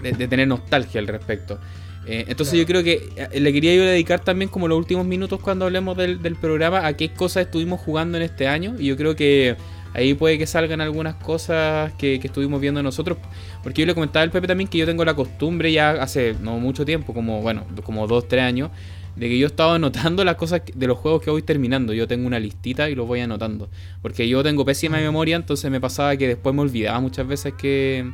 de, 0.03 0.29
tener 0.29 0.47
nostalgia 0.49 1.01
al 1.01 1.07
respecto. 1.07 1.59
Eh, 2.07 2.27
entonces 2.29 2.59
yo 2.59 2.65
creo 2.67 2.85
que 2.85 3.09
eh, 3.17 3.41
le 3.41 3.53
quería 3.53 3.75
yo 3.75 3.83
dedicar 3.83 4.21
también 4.21 4.49
como 4.49 4.69
los 4.69 4.79
últimos 4.79 5.05
minutos 5.07 5.41
cuando 5.41 5.65
hablemos 5.65 5.97
del, 5.97 6.23
del 6.23 6.37
programa 6.37 6.87
a 6.87 6.93
qué 6.97 7.13
cosas 7.13 7.47
estuvimos 7.47 7.81
jugando 7.81 8.17
en 8.17 8.23
este 8.23 8.47
año 8.47 8.77
y 8.79 8.87
yo 8.87 8.97
creo 8.97 9.17
que 9.17 9.57
ahí 9.97 10.13
puede 10.13 10.37
que 10.37 10.47
salgan 10.47 10.83
algunas 10.83 11.15
cosas 11.15 11.93
que, 11.95 12.17
estuvimos 12.23 12.61
viendo 12.61 12.83
nosotros. 12.83 13.17
Porque 13.63 13.83
yo 13.83 13.87
le 13.87 13.95
comentaba 13.95 14.23
al 14.23 14.31
Pepe 14.31 14.47
también 14.47 14.69
que 14.69 14.79
yo 14.79 14.87
tengo 14.87 15.05
la 15.05 15.15
costumbre 15.15 15.73
ya 15.73 15.93
hace 15.93 16.37
no 16.41 16.59
mucho 16.59 16.85
tiempo, 16.85 17.15
como 17.15 17.41
bueno, 17.41 17.65
como 17.83 18.07
dos, 18.07 18.29
tres 18.29 18.43
años, 18.43 18.71
de 19.17 19.29
que 19.29 19.39
yo 19.39 19.47
estaba 19.47 19.77
anotando 19.77 20.23
las 20.23 20.37
cosas 20.37 20.63
de 20.75 20.87
los 20.87 20.99
juegos 20.99 21.23
que 21.23 21.31
voy 21.31 21.43
terminando. 21.43 21.95
Yo 21.95 22.07
tengo 22.07 22.27
una 22.27 22.39
listita 22.39 22.91
y 22.91 22.95
los 22.95 23.07
voy 23.07 23.21
anotando. 23.21 23.71
Porque 24.03 24.29
yo 24.29 24.43
tengo 24.43 24.67
pésima 24.67 24.99
memoria, 24.99 25.37
entonces 25.37 25.71
me 25.71 25.81
pasaba 25.81 26.15
que 26.17 26.29
después 26.29 26.55
me 26.55 26.61
olvidaba 26.61 27.01
muchas 27.01 27.27
veces 27.27 27.55
que, 27.55 28.11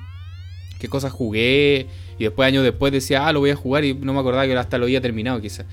qué 0.78 0.88
cosas 0.88 1.10
jugué. 1.10 1.88
Y 2.22 2.26
después, 2.26 2.46
años 2.46 2.62
después, 2.62 2.92
decía, 2.92 3.26
ah, 3.26 3.32
lo 3.32 3.40
voy 3.40 3.50
a 3.50 3.56
jugar 3.56 3.84
y 3.84 3.94
no 3.94 4.12
me 4.14 4.20
acordaba 4.20 4.46
que 4.46 4.56
hasta 4.56 4.78
lo 4.78 4.84
había 4.84 5.00
terminado, 5.00 5.40
quizás. 5.40 5.66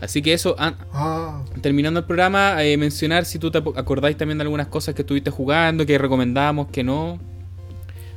Así 0.00 0.22
que 0.22 0.32
eso, 0.32 0.56
ah. 0.58 1.44
terminando 1.60 2.00
el 2.00 2.06
programa, 2.06 2.64
eh, 2.64 2.78
mencionar 2.78 3.26
si 3.26 3.38
tú 3.38 3.50
te 3.50 3.58
acordáis 3.58 4.16
también 4.16 4.38
de 4.38 4.42
algunas 4.44 4.68
cosas 4.68 4.94
que 4.94 5.02
estuviste 5.02 5.30
jugando, 5.30 5.84
que 5.84 5.98
recomendamos, 5.98 6.68
que 6.68 6.82
no. 6.82 7.20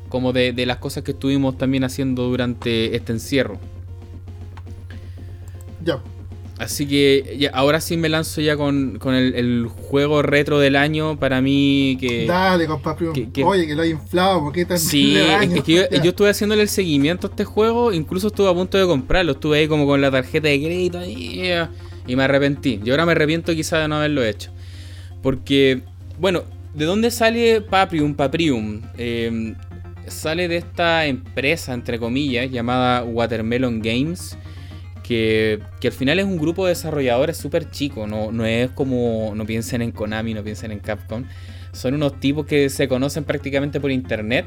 Como 0.08 0.32
de, 0.32 0.54
de 0.54 0.66
las 0.66 0.78
cosas 0.78 1.04
que 1.04 1.12
estuvimos 1.12 1.58
también 1.58 1.84
haciendo 1.84 2.24
durante 2.30 2.96
este 2.96 3.12
encierro. 3.12 3.60
Ya, 5.84 6.02
Así 6.60 6.88
que 6.88 7.50
ahora 7.54 7.80
sí 7.82 7.98
me 7.98 8.10
lanzo 8.10 8.42
ya 8.42 8.58
con, 8.58 9.00
el, 9.14 9.68
juego 9.68 10.24
retro 10.24 10.58
del 10.58 10.76
año 10.76 11.20
para 11.20 11.40
mí 11.40 11.98
que... 12.00 12.26
Dale, 12.26 12.66
compadre. 12.66 13.10
Oye, 13.44 13.68
que 13.68 13.76
lo 13.76 13.84
he 13.84 13.90
inflado, 13.90 14.40
¿por 14.40 14.54
qué 14.54 14.66
tan 14.66 14.80
Sí, 14.80 15.16
es 15.42 15.64
que 15.64 15.74
yo, 15.74 16.10
estuve 16.10 16.32
haciéndole 16.32 16.64
el 16.64 16.70
seguimiento 16.70 17.28
a 17.28 17.30
este 17.30 17.46
juego, 17.46 17.94
incluso 17.94 18.28
estuve 18.28 18.50
a 18.50 18.54
punto 18.54 18.78
de 18.78 18.88
comprarlo, 18.88 19.34
estuve 19.34 19.60
ahí 19.60 19.68
como 19.68 19.86
con 19.86 20.02
la 20.02 20.10
tarjeta 20.10 20.48
de 20.48 20.60
crédito 20.60 21.06
y, 21.06 21.44
y 22.08 22.16
me 22.16 22.24
arrepentí. 22.24 22.80
Yo 22.84 22.94
ahora 22.94 23.06
me 23.06 23.12
arrepiento 23.12 23.54
quizá 23.54 23.78
de 23.78 23.88
no 23.88 23.98
haberlo 23.98 24.24
hecho. 24.24 24.50
Porque, 25.22 25.84
bueno, 26.20 26.44
¿de 26.74 26.86
dónde 26.86 27.12
sale 27.12 27.62
Paprium? 27.62 28.16
Paprium. 28.16 28.82
Eh, 28.98 29.54
sale 30.08 30.48
de 30.48 30.58
esta 30.58 31.06
empresa, 31.06 31.76
entre 31.76 32.00
comillas, 32.00 32.50
llamada 32.50 33.04
Watermelon 33.04 33.80
Games 33.80 34.38
que, 35.08 35.60
al 35.84 35.92
final 35.92 36.20
es 36.20 36.26
un 36.26 36.38
grupo 36.38 36.66
de 36.66 36.72
desarrolladores 36.72 37.38
súper 37.38 37.72
chico, 37.72 38.08
no, 38.08 38.32
no 38.32 38.46
es 38.46 38.70
como, 38.72 39.32
no 39.36 39.46
piensen 39.46 39.82
en 39.82 39.92
Konami, 39.92 40.34
no 40.34 40.44
piensen 40.44 40.72
en 40.72 40.80
Capcom, 40.80 41.24
son 41.72 41.94
unos 41.94 42.20
tipos 42.20 42.46
que 42.46 42.70
se 42.70 42.90
conocen 42.90 43.24
prácticamente 43.24 43.80
por 43.80 43.92
internet, 43.92 44.46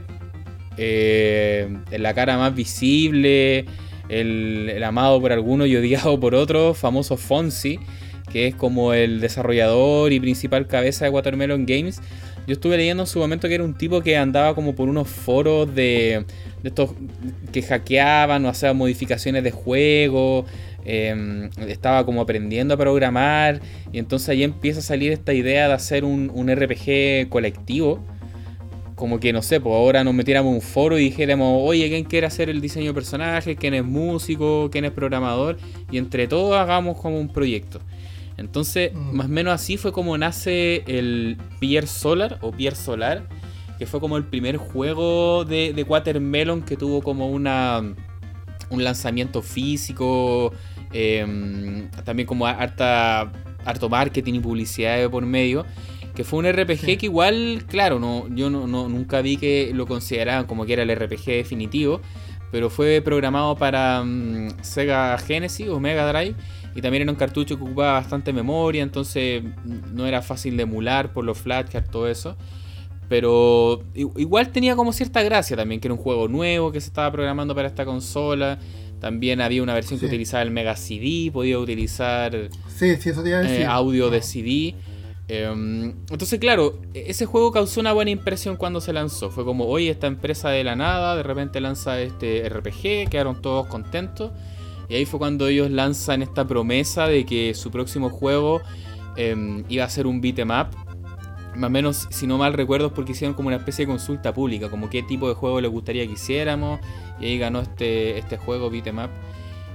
eh, 0.77 1.75
la 1.91 2.13
cara 2.13 2.37
más 2.37 2.55
visible, 2.55 3.65
el, 4.11 4.83
amado 4.85 5.19
por 5.21 5.33
algunos 5.33 5.67
y 5.69 5.77
odiado 5.77 6.21
por 6.21 6.35
otros, 6.35 6.77
famoso 6.77 7.17
Fonzie, 7.17 7.81
que 8.31 8.49
es 8.49 8.55
como 8.55 8.93
el 8.93 9.21
desarrollador 9.21 10.13
y 10.13 10.21
principal 10.21 10.67
cabeza 10.67 11.07
de 11.07 11.11
Watermelon 11.11 11.65
Games. 11.65 12.01
Yo 12.47 12.55
estuve 12.55 12.77
leyendo 12.77 13.05
en 13.05 13.07
su 13.07 13.19
momento 13.19 13.49
que 13.49 13.55
era 13.55 13.65
un 13.65 13.75
tipo 13.75 14.01
que 14.01 14.17
andaba 14.17 14.55
como 14.55 14.75
por 14.75 14.89
unos 14.89 15.09
foros 15.09 15.73
de, 15.75 16.25
de 16.63 16.69
estos 16.69 16.91
que 17.53 17.63
hackeaban 17.63 18.45
o 18.45 18.49
hacían 18.49 18.77
modificaciones 18.77 19.45
de 19.45 19.51
juego. 19.51 20.47
Em, 20.85 21.51
estaba 21.69 22.05
como 22.05 22.21
aprendiendo 22.21 22.75
a 22.75 22.77
programar. 22.77 23.61
Y 23.93 23.99
entonces 23.99 24.29
ahí 24.31 24.43
empieza 24.43 24.81
a 24.81 24.83
salir 24.83 25.13
esta 25.13 25.33
idea 25.35 25.69
de 25.69 25.75
hacer 25.75 26.05
un, 26.05 26.31
RPG 26.49 27.29
colectivo. 27.29 28.01
Como 28.95 29.19
que 29.19 29.33
no 29.33 29.41
sé, 29.41 29.61
pues 29.61 29.75
ahora 29.75 30.05
nos 30.05 30.13
metiéramos 30.13 30.53
un 30.53 30.61
foro 30.61 30.99
y 30.99 31.05
dijéramos, 31.05 31.63
oye, 31.63 31.89
¿quién 31.89 32.05
quiere 32.05 32.27
hacer 32.27 32.51
el 32.51 32.61
diseño 32.61 32.89
de 32.89 32.95
personajes? 32.95 33.57
¿Quién 33.59 33.73
es 33.75 33.85
músico? 33.85 34.69
¿Quién 34.71 34.85
es 34.85 34.91
programador? 34.91 35.57
Y 35.91 35.97
entre 35.97 36.27
todos 36.27 36.57
hagamos 36.57 36.99
como 36.99 37.19
un 37.19 37.29
proyecto. 37.29 37.81
Entonces, 38.41 38.93
mm. 38.93 39.17
más 39.17 39.27
o 39.27 39.31
menos 39.31 39.55
así 39.55 39.77
fue 39.77 39.93
como 39.93 40.19
nace 40.19 40.83
el 40.87 41.37
Pier 41.61 41.87
Solar 41.87 42.39
o 42.41 42.51
Pier 42.51 42.75
Solar 42.75 43.29
que 43.79 43.87
fue 43.87 43.99
como 43.99 44.19
el 44.19 44.25
primer 44.25 44.59
juego 44.59 45.47
de, 45.47 45.73
de 45.73 45.83
Watermelon 45.85 46.61
que 46.61 46.77
tuvo 46.77 47.01
como 47.01 47.31
una 47.31 47.83
un 48.71 48.85
lanzamiento 48.85 49.43
físico, 49.43 50.53
em, 50.93 51.89
también 52.05 52.27
como 52.27 52.47
harta, 52.47 53.33
harto 53.65 53.89
marketing 53.89 54.35
y 54.35 54.41
publicidad 54.41 55.11
por 55.11 55.27
medio. 55.27 55.67
Que 56.15 56.25
fue 56.25 56.41
un 56.41 56.47
RPG 56.47 56.99
que 56.99 57.07
igual, 57.07 57.65
claro, 57.69 57.99
no, 57.99 58.27
yo 58.35 58.51
no, 58.51 58.67
nunca 58.67 59.23
vi 59.23 59.37
que 59.37 59.71
lo 59.75 59.87
consideraban 59.87 60.47
como 60.47 60.67
que 60.67 60.73
era 60.73 60.83
el 60.83 60.95
RPG 60.95 61.25
definitivo, 61.27 62.01
pero 62.51 62.69
fue 62.69 63.01
programado 63.01 63.57
para 63.57 64.03
mm, 64.05 64.63
Sega 64.63 65.17
Genesis 65.19 65.69
o 65.69 65.79
Mega 65.79 66.11
Drive 66.13 66.35
y 66.75 66.83
también 66.83 67.03
era 67.03 67.11
un 67.11 67.19
cartucho 67.19 67.57
que 67.57 67.65
ocupaba 67.65 67.95
bastante 67.95 68.33
memoria, 68.33 68.83
entonces 68.83 69.43
no 69.93 70.07
era 70.07 70.23
fácil 70.23 70.57
de 70.57 70.63
emular 70.65 71.13
por 71.13 71.25
los 71.25 71.39
flashcards, 71.39 71.91
todo 71.91 72.09
eso. 72.09 72.37
Pero 73.09 73.83
igual 73.95 74.51
tenía 74.53 74.77
como 74.77 74.93
cierta 74.93 75.23
gracia 75.23 75.57
también, 75.57 75.81
que 75.81 75.89
era 75.89 75.95
un 75.95 76.01
juego 76.01 76.29
nuevo 76.29 76.71
que 76.71 76.81
se 76.81 76.87
estaba 76.87 77.11
programando 77.11 77.57
para 77.57 77.67
esta 77.67 77.85
consola. 77.85 78.61
También 79.01 79.41
había 79.41 79.65
una 79.65 79.75
versión 79.75 79.99
que 79.99 80.07
utilizaba 80.07 80.43
el 80.43 80.53
Mega 80.53 80.77
CD, 80.77 81.31
podía 81.33 81.59
utilizar 81.59 82.37
eh, 83.51 83.67
audio 83.67 84.11
de 84.11 84.23
CD. 84.23 84.75
Em, 85.27 85.95
entonces, 86.11 86.39
claro, 86.39 86.81
e-, 86.95 87.07
ese 87.09 87.27
juego 87.27 87.51
causó 87.51 87.81
una 87.81 87.93
buena 87.93 88.13
impresión 88.13 88.57
cuando 88.57 88.81
se 88.81 88.93
lanzó. 88.93 89.31
Fue 89.31 89.45
como, 89.45 89.67
oye, 89.67 89.91
esta 89.91 90.07
empresa 90.07 90.51
de 90.51 90.63
la 90.63 90.77
nada 90.77 91.17
de 91.17 91.23
repente 91.23 91.61
lanza 91.61 92.01
este 92.01 92.49
RPG, 92.49 93.09
quedaron 93.11 93.41
todos 93.43 93.67
contentos. 93.67 94.31
Y 94.91 94.97
ahí 94.97 95.05
fue 95.07 95.21
cuando 95.21 95.47
ellos 95.47 95.71
lanzan 95.71 96.21
esta 96.21 96.45
promesa 96.49 97.07
de 97.07 97.25
que 97.25 97.55
su 97.55 97.71
próximo 97.71 98.11
juego 98.11 98.61
em, 99.17 99.63
iba 99.69 99.85
a 99.85 99.89
ser 99.89 100.09
un 100.09 100.21
beat'em 100.21 100.51
up. 100.51 100.67
Más 101.55 101.69
o 101.69 101.71
menos, 101.71 102.09
si 102.11 102.27
no 102.27 102.39
mal 102.39 102.55
recuerdo, 102.55 102.89
es 102.89 102.93
porque 102.93 103.13
hicieron 103.13 103.35
como 103.35 103.47
una 103.49 103.59
especie 103.59 103.87
de 103.87 103.91
consulta 103.91 104.35
pública, 104.35 104.69
como 104.69 104.91
qué 104.91 105.05
tipo 105.05 105.29
de 105.29 105.35
juego 105.35 105.61
les 105.61 105.71
gustaría 105.71 106.05
que 106.07 106.15
hiciéramos, 106.15 106.81
y 107.21 107.27
ahí 107.27 107.39
ganó 107.39 107.61
este, 107.61 108.19
este 108.19 108.37
juego 108.37 108.69
Beat'em 108.69 108.99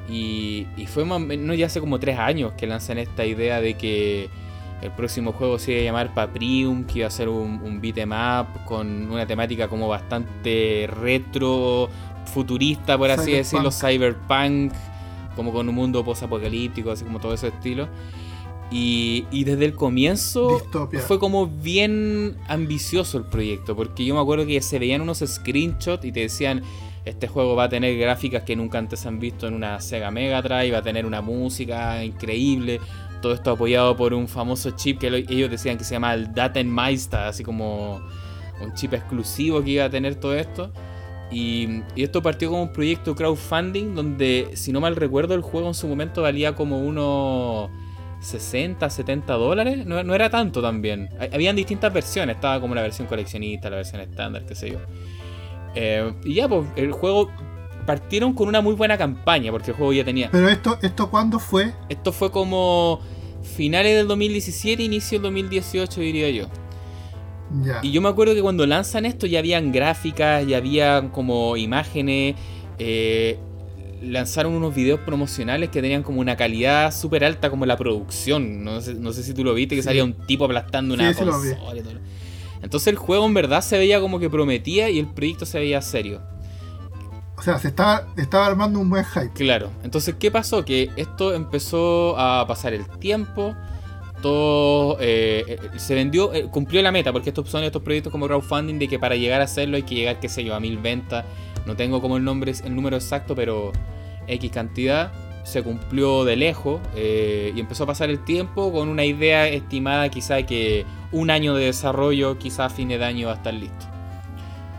Y, 0.09 0.67
y 0.75 0.85
fue 0.85 1.05
más 1.05 1.17
o 1.17 1.19
menos 1.19 1.57
ya 1.57 1.67
hace 1.67 1.79
como 1.79 1.97
tres 1.97 2.19
años 2.19 2.51
que 2.57 2.67
lanzan 2.67 2.97
esta 2.97 3.25
idea 3.25 3.61
de 3.61 3.75
que 3.75 4.29
el 4.81 4.91
próximo 4.91 5.31
juego 5.31 5.59
se 5.59 5.71
iba 5.71 5.81
a 5.81 5.83
llamar 5.85 6.13
Paprium, 6.13 6.83
que 6.83 6.99
iba 6.99 7.07
a 7.07 7.11
ser 7.11 7.29
un, 7.29 7.61
un 7.63 7.79
beat'em 7.79 8.11
con 8.65 9.09
una 9.09 9.25
temática 9.25 9.69
como 9.69 9.87
bastante 9.87 10.89
retro, 10.91 11.89
futurista, 12.25 12.97
por 12.97 13.11
así 13.11 13.31
decirlo, 13.31 13.71
cyberpunk, 13.71 14.73
como 15.35 15.51
con 15.51 15.67
un 15.69 15.75
mundo 15.75 16.03
post-apocalíptico, 16.03 16.91
así 16.91 17.03
como 17.03 17.19
todo 17.19 17.33
ese 17.33 17.49
estilo. 17.49 17.87
Y, 18.71 19.43
desde 19.43 19.65
el 19.65 19.75
comienzo 19.75 20.59
fue 21.05 21.19
como 21.19 21.47
bien 21.47 22.35
ambicioso 22.47 23.17
el 23.19 23.25
proyecto, 23.25 23.75
porque 23.75 24.03
yo 24.03 24.15
me 24.15 24.21
acuerdo 24.21 24.45
que 24.45 24.59
se 24.61 24.79
veían 24.79 25.01
unos 25.01 25.19
screenshots 25.19 26.03
y 26.03 26.11
te 26.11 26.21
decían, 26.21 26.63
este 27.05 27.27
juego 27.27 27.55
va 27.55 27.65
a 27.65 27.69
tener 27.69 27.95
gráficas 27.97 28.43
que 28.43 28.55
nunca 28.55 28.79
antes 28.79 29.05
han 29.05 29.19
visto 29.19 29.47
en 29.47 29.53
una 29.53 29.79
Sega 29.79 30.09
Mega 30.09 30.41
Drive, 30.41 30.71
va 30.71 30.79
a 30.79 30.81
tener 30.81 31.05
una 31.05 31.21
música 31.21 32.03
increíble, 32.03 32.81
todo 33.21 33.33
esto 33.33 33.51
apoyado 33.51 33.95
por 33.95 34.13
un 34.13 34.27
famoso 34.27 34.71
chip 34.71 34.99
que 34.99 35.07
ellos 35.07 35.49
decían 35.49 35.77
que 35.77 35.83
se 35.83 35.93
llama 35.93 36.13
el 36.15 36.33
Datenmeister, 36.33 37.19
así 37.19 37.43
como 37.43 38.01
un 38.61 38.73
chip 38.73 38.93
exclusivo 38.93 39.63
que 39.63 39.71
iba 39.71 39.85
a 39.85 39.89
tener 39.89 40.15
todo 40.15 40.35
esto. 40.35 40.71
Y, 41.31 41.81
y, 41.95 42.03
esto 42.03 42.21
partió 42.21 42.49
como 42.49 42.63
un 42.63 42.73
proyecto 42.73 43.15
crowdfunding 43.15 43.95
donde, 43.95 44.51
si 44.53 44.71
no 44.71 44.79
mal 44.79 44.95
recuerdo, 44.95 45.33
el 45.33 45.41
juego 45.41 45.67
en 45.67 45.73
su 45.73 45.87
momento 45.87 46.21
valía 46.21 46.55
como 46.55 46.79
uno 46.79 47.69
60, 48.25 48.89
70 48.89 49.33
dólares. 49.33 49.85
No, 49.85 50.15
era 50.15 50.29
tanto 50.29 50.61
también. 50.61 51.09
Habían 51.31 51.55
distintas 51.55 51.93
versiones. 51.93 52.35
Estaba 52.35 52.59
como 52.59 52.75
la 52.75 52.81
versión 52.81 53.07
coleccionista, 53.07 53.69
la 53.69 53.77
versión 53.77 54.01
estándar, 54.01 54.45
qué 54.45 54.55
sé 54.55 54.71
yo. 54.71 54.79
Eh, 55.75 56.13
y 56.23 56.35
ya, 56.35 56.47
pues, 56.47 56.65
el 56.75 56.91
juego 56.91 57.29
partieron 57.85 58.33
con 58.33 58.47
una 58.47 58.61
muy 58.61 58.73
buena 58.73 58.97
campaña, 58.97 59.51
porque 59.51 59.71
el 59.71 59.77
juego 59.77 59.93
ya 59.93 60.03
tenía. 60.03 60.29
Pero 60.31 60.49
esto, 60.49 60.79
¿esto 60.81 61.09
cuándo 61.09 61.39
fue? 61.39 61.73
Esto 61.89 62.11
fue 62.11 62.31
como 62.31 62.99
finales 63.43 63.95
del 63.95 64.07
2017, 64.07 64.81
inicio 64.81 65.19
del 65.19 65.23
2018, 65.23 66.01
diría 66.01 66.29
yo. 66.31 66.47
Y 67.81 67.91
yo 67.91 68.01
me 68.01 68.09
acuerdo 68.09 68.33
que 68.33 68.41
cuando 68.41 68.65
lanzan 68.65 69.05
esto 69.05 69.27
ya 69.27 69.39
habían 69.39 69.71
gráficas, 69.71 70.45
ya 70.47 70.57
había 70.57 71.09
como 71.11 71.57
imágenes. 71.57 72.35
Eh, 72.79 73.39
lanzaron 74.01 74.53
unos 74.53 74.75
videos 74.75 74.99
promocionales 74.99 75.69
que 75.69 75.81
tenían 75.81 76.03
como 76.03 76.19
una 76.19 76.35
calidad 76.35 76.93
súper 76.93 77.23
alta 77.23 77.49
como 77.49 77.65
la 77.65 77.77
producción. 77.77 78.63
No 78.63 78.81
sé, 78.81 78.95
no 78.95 79.13
sé 79.13 79.23
si 79.23 79.33
tú 79.33 79.43
lo 79.43 79.53
viste, 79.53 79.75
que 79.75 79.83
salía 79.83 80.03
un 80.03 80.13
tipo 80.13 80.45
aplastando 80.45 80.93
una 80.93 81.13
consola 81.13 81.55
Entonces 82.61 82.87
el 82.87 82.97
juego 82.97 83.25
en 83.25 83.33
verdad 83.33 83.61
se 83.61 83.77
veía 83.77 83.99
como 83.99 84.19
que 84.19 84.29
prometía 84.29 84.89
y 84.89 84.99
el 84.99 85.07
proyecto 85.07 85.45
se 85.45 85.59
veía 85.59 85.81
serio. 85.81 86.21
O 87.37 87.41
sea, 87.41 87.59
se 87.59 87.67
estaba, 87.67 88.07
estaba 88.15 88.45
armando 88.45 88.79
un 88.79 88.89
buen 88.89 89.03
hype. 89.03 89.31
Claro. 89.33 89.69
Entonces, 89.83 90.15
¿qué 90.17 90.31
pasó? 90.31 90.63
Que 90.63 90.89
esto 90.95 91.33
empezó 91.33 92.17
a 92.17 92.47
pasar 92.47 92.73
el 92.73 92.87
tiempo. 92.99 93.55
Eh, 94.99 95.57
se 95.77 95.95
vendió, 95.95 96.33
eh, 96.33 96.47
cumplió 96.49 96.81
la 96.81 96.91
meta, 96.91 97.11
porque 97.11 97.29
estos 97.29 97.49
son 97.49 97.63
estos 97.63 97.81
proyectos 97.81 98.11
como 98.11 98.27
crowdfunding 98.27 98.79
de 98.79 98.87
que 98.87 98.99
para 98.99 99.15
llegar 99.15 99.41
a 99.41 99.45
hacerlo 99.45 99.77
hay 99.77 99.83
que 99.83 99.95
llegar, 99.95 100.19
qué 100.19 100.29
sé 100.29 100.43
yo, 100.43 100.55
a 100.55 100.59
mil 100.59 100.77
ventas. 100.77 101.25
No 101.65 101.75
tengo 101.75 102.01
como 102.01 102.17
el 102.17 102.23
nombre, 102.23 102.53
el 102.63 102.75
número 102.75 102.95
exacto, 102.95 103.35
pero 103.35 103.71
X 104.27 104.51
cantidad, 104.51 105.11
se 105.43 105.61
cumplió 105.61 106.25
de 106.25 106.35
lejos 106.35 106.81
eh, 106.95 107.53
y 107.55 107.59
empezó 107.59 107.83
a 107.83 107.87
pasar 107.87 108.09
el 108.09 108.23
tiempo 108.23 108.71
con 108.71 108.89
una 108.89 109.05
idea 109.05 109.47
estimada 109.47 110.09
quizá 110.09 110.43
que 110.43 110.85
un 111.11 111.29
año 111.29 111.53
de 111.53 111.65
desarrollo, 111.65 112.39
quizás 112.39 112.71
a 112.71 112.75
fines 112.75 112.99
de 112.99 113.05
año 113.05 113.27
va 113.27 113.33
a 113.33 113.35
estar 113.37 113.53
listo. 113.53 113.85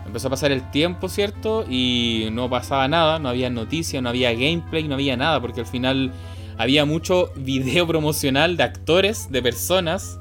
Empezó 0.04 0.28
a 0.28 0.30
pasar 0.30 0.52
el 0.52 0.68
tiempo, 0.70 1.08
¿cierto? 1.08 1.64
Y 1.68 2.28
no 2.32 2.48
pasaba 2.50 2.88
nada, 2.88 3.18
no 3.18 3.28
había 3.28 3.50
noticias, 3.50 4.02
no 4.02 4.08
había 4.08 4.32
gameplay, 4.32 4.86
no 4.88 4.94
había 4.94 5.16
nada, 5.16 5.40
porque 5.40 5.60
al 5.60 5.66
final 5.66 6.12
había 6.58 6.84
mucho 6.84 7.30
video 7.36 7.86
promocional 7.88 8.56
de 8.56 8.62
actores, 8.62 9.30
de 9.30 9.42
personas, 9.42 10.18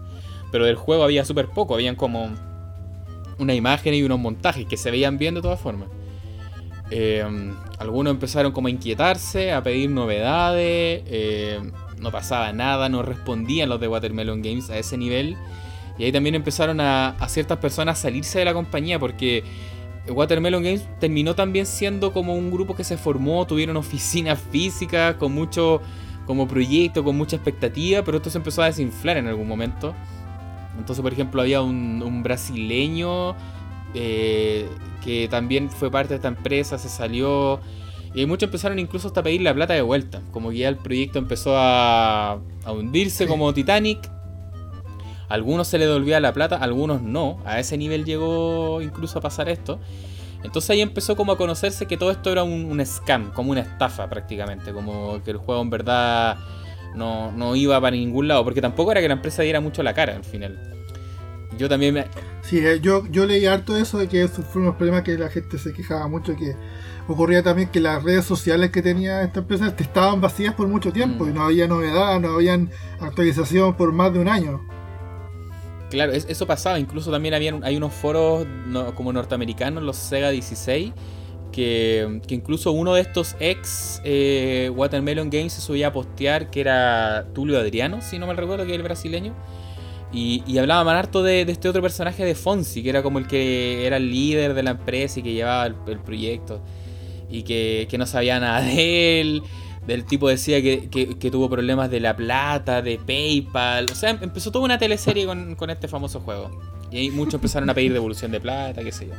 pero 0.51 0.65
del 0.65 0.75
juego 0.75 1.03
había 1.03 1.25
súper 1.25 1.47
poco, 1.47 1.73
habían 1.73 1.95
como 1.95 2.29
una 3.37 3.53
imagen 3.53 3.93
y 3.93 4.03
unos 4.03 4.19
montajes 4.19 4.65
que 4.65 4.77
se 4.77 4.91
veían 4.91 5.17
bien 5.17 5.35
de 5.35 5.41
todas 5.41 5.59
formas. 5.59 5.89
Eh, 6.91 7.23
algunos 7.79 8.11
empezaron 8.11 8.51
como 8.51 8.67
a 8.67 8.71
inquietarse, 8.71 9.51
a 9.51 9.63
pedir 9.63 9.89
novedades, 9.89 11.03
eh, 11.07 11.59
no 11.99 12.11
pasaba 12.11 12.53
nada, 12.53 12.89
no 12.89 13.01
respondían 13.01 13.69
los 13.69 13.79
de 13.79 13.87
Watermelon 13.87 14.41
Games 14.41 14.69
a 14.69 14.77
ese 14.77 14.97
nivel. 14.97 15.35
Y 15.97 16.03
ahí 16.03 16.11
también 16.11 16.35
empezaron 16.35 16.79
a, 16.79 17.09
a 17.09 17.29
ciertas 17.29 17.57
personas 17.57 17.99
a 17.99 18.01
salirse 18.03 18.39
de 18.39 18.45
la 18.45 18.53
compañía 18.53 18.99
porque 18.99 19.43
Watermelon 20.07 20.63
Games 20.63 20.87
terminó 20.99 21.35
también 21.35 21.65
siendo 21.65 22.13
como 22.13 22.35
un 22.35 22.51
grupo 22.51 22.75
que 22.75 22.83
se 22.83 22.97
formó, 22.97 23.47
tuvieron 23.47 23.77
oficinas 23.77 24.39
físicas 24.51 25.15
con 25.15 25.31
mucho 25.33 25.81
como 26.25 26.47
proyecto, 26.47 27.03
con 27.03 27.17
mucha 27.17 27.35
expectativa, 27.35 28.03
pero 28.03 28.17
esto 28.17 28.29
se 28.29 28.37
empezó 28.37 28.61
a 28.61 28.65
desinflar 28.65 29.17
en 29.17 29.27
algún 29.27 29.47
momento. 29.47 29.93
Entonces, 30.77 31.01
por 31.01 31.13
ejemplo, 31.13 31.41
había 31.41 31.61
un, 31.61 32.21
brasileño 32.23 33.35
eh, 33.93 34.67
que 35.03 35.27
también 35.29 35.69
fue 35.69 35.89
parte 35.91 36.09
de 36.09 36.15
esta 36.15 36.27
empresa, 36.27 36.77
se 36.77 36.89
salió. 36.89 37.59
Y 38.13 38.25
muchos 38.25 38.47
empezaron 38.47 38.79
incluso 38.79 39.07
hasta 39.07 39.19
a 39.19 39.23
pedir 39.23 39.41
la 39.41 39.53
plata 39.53 39.73
de 39.73 39.81
vuelta. 39.81 40.21
Como 40.31 40.49
que 40.49 40.59
ya 40.59 40.69
el 40.69 40.77
proyecto 40.77 41.19
empezó 41.19 41.57
a, 41.57 42.39
a 42.63 42.71
hundirse 42.71 43.27
como 43.27 43.53
Titanic. 43.53 44.09
algunos 45.27 45.67
se 45.67 45.77
le 45.77 45.85
devolvía 45.85 46.19
la 46.19 46.33
plata, 46.33 46.55
algunos 46.57 47.01
no. 47.01 47.39
A 47.45 47.59
ese 47.59 47.77
nivel 47.77 48.05
llegó 48.05 48.81
incluso 48.81 49.19
a 49.19 49.21
pasar 49.21 49.49
esto. 49.49 49.79
Entonces 50.45 50.69
ahí 50.69 50.81
empezó 50.81 51.15
como 51.15 51.31
a 51.31 51.37
conocerse 51.37 51.85
que 51.85 51.97
todo 51.97 52.11
esto 52.11 52.31
era 52.31 52.43
un, 52.43 52.65
un 52.65 52.85
scam, 52.85 53.31
como 53.31 53.51
una 53.51 53.61
estafa 53.61 54.09
prácticamente. 54.09 54.71
Como 54.71 55.21
que 55.23 55.31
el 55.31 55.37
juego 55.37 55.61
en 55.61 55.69
verdad 55.69 56.37
no, 56.95 57.31
no 57.31 57.55
iba 57.55 57.79
para 57.79 57.95
ningún 57.95 58.27
lado, 58.27 58.43
porque 58.43 58.61
tampoco 58.61 58.91
era 58.91 59.01
que 59.01 59.07
la 59.07 59.15
empresa 59.15 59.43
diera 59.43 59.59
mucho 59.59 59.83
la 59.83 59.93
cara 59.93 60.15
al 60.15 60.23
final. 60.23 60.57
Yo 61.57 61.69
también 61.69 61.93
me... 61.93 62.05
Sí, 62.41 62.59
eh, 62.59 62.79
yo, 62.81 63.05
yo 63.09 63.25
leí 63.25 63.45
harto 63.45 63.77
eso 63.77 63.97
de 63.97 64.07
que 64.07 64.23
eso 64.23 64.41
fue 64.43 64.61
unos 64.61 64.75
problemas 64.75 65.03
que 65.03 65.17
la 65.17 65.29
gente 65.29 65.57
se 65.57 65.73
quejaba 65.73 66.07
mucho, 66.07 66.35
que 66.35 66.55
ocurría 67.07 67.43
también 67.43 67.69
que 67.69 67.79
las 67.79 68.03
redes 68.03 68.25
sociales 68.25 68.71
que 68.71 68.81
tenía 68.81 69.23
esta 69.23 69.39
empresa 69.39 69.73
estaban 69.77 70.21
vacías 70.21 70.53
por 70.53 70.67
mucho 70.67 70.91
tiempo 70.91 71.25
mm. 71.25 71.29
y 71.29 71.33
no 71.33 71.43
había 71.43 71.67
novedad, 71.67 72.19
no 72.19 72.35
habían 72.35 72.69
actualización 72.99 73.75
por 73.75 73.93
más 73.93 74.13
de 74.13 74.19
un 74.19 74.27
año. 74.27 74.61
Claro, 75.89 76.13
eso 76.13 76.47
pasaba, 76.47 76.79
incluso 76.79 77.11
también 77.11 77.33
habían, 77.33 77.63
hay 77.63 77.77
unos 77.77 77.93
foros 77.93 78.45
como 78.95 79.13
norteamericanos, 79.13 79.83
los 79.83 79.95
Sega 79.95 80.31
16, 80.31 80.91
que, 81.51 82.21
incluso 82.29 82.71
uno 82.71 82.95
de 82.95 83.01
estos 83.01 83.35
ex 83.39 84.01
eh, 84.03 84.69
Watermelon 84.75 85.29
Games 85.29 85.53
se 85.53 85.61
subía 85.61 85.87
a 85.87 85.93
postear, 85.93 86.49
que 86.49 86.59
era 86.59 87.27
Tulio 87.33 87.57
Adriano, 87.57 88.01
si 88.01 88.19
no 88.19 88.27
me 88.27 88.33
recuerdo, 88.33 88.65
que 88.65 88.71
es 88.71 88.77
el 88.77 88.83
brasileño. 88.83 89.33
Y, 90.11 90.43
y 90.47 90.57
hablaba 90.57 90.83
más 90.83 90.95
harto 90.95 91.23
de, 91.23 91.41
este 91.41 91.69
otro 91.69 91.81
personaje 91.81 92.23
de 92.23 92.35
Fonsi, 92.35 92.83
que 92.83 92.89
era 92.89 93.03
como 93.03 93.19
el 93.19 93.27
que 93.27 93.85
era 93.85 93.97
el 93.97 94.11
líder 94.11 94.53
de 94.53 94.63
la 94.63 94.71
empresa 94.71 95.19
y 95.19 95.23
que 95.23 95.33
llevaba 95.33 95.65
el, 95.65 95.99
proyecto. 95.99 96.61
Y 97.29 97.43
que, 97.43 97.93
no 97.97 98.05
sabía 98.05 98.39
nada 98.39 98.61
de 98.61 99.21
él. 99.21 99.43
Del 99.87 100.05
tipo 100.05 100.27
decía 100.27 100.61
que, 100.61 101.29
tuvo 101.31 101.49
problemas 101.49 101.91
de 101.91 101.99
la 101.99 102.15
plata, 102.15 102.81
de 102.81 102.97
PayPal. 102.97 103.85
O 103.91 103.95
sea, 103.95 104.09
empezó 104.09 104.51
toda 104.51 104.65
una 104.65 104.77
teleserie 104.77 105.25
con, 105.25 105.55
con 105.55 105.69
este 105.69 105.87
famoso 105.87 106.19
juego. 106.19 106.49
Y 106.91 106.97
ahí 106.97 107.11
muchos 107.11 107.35
empezaron 107.35 107.69
a 107.69 107.73
pedir 107.73 107.93
devolución 107.93 108.31
de 108.31 108.39
plata, 108.39 108.83
qué 108.83 108.91
sé 108.91 109.07
yo. 109.07 109.13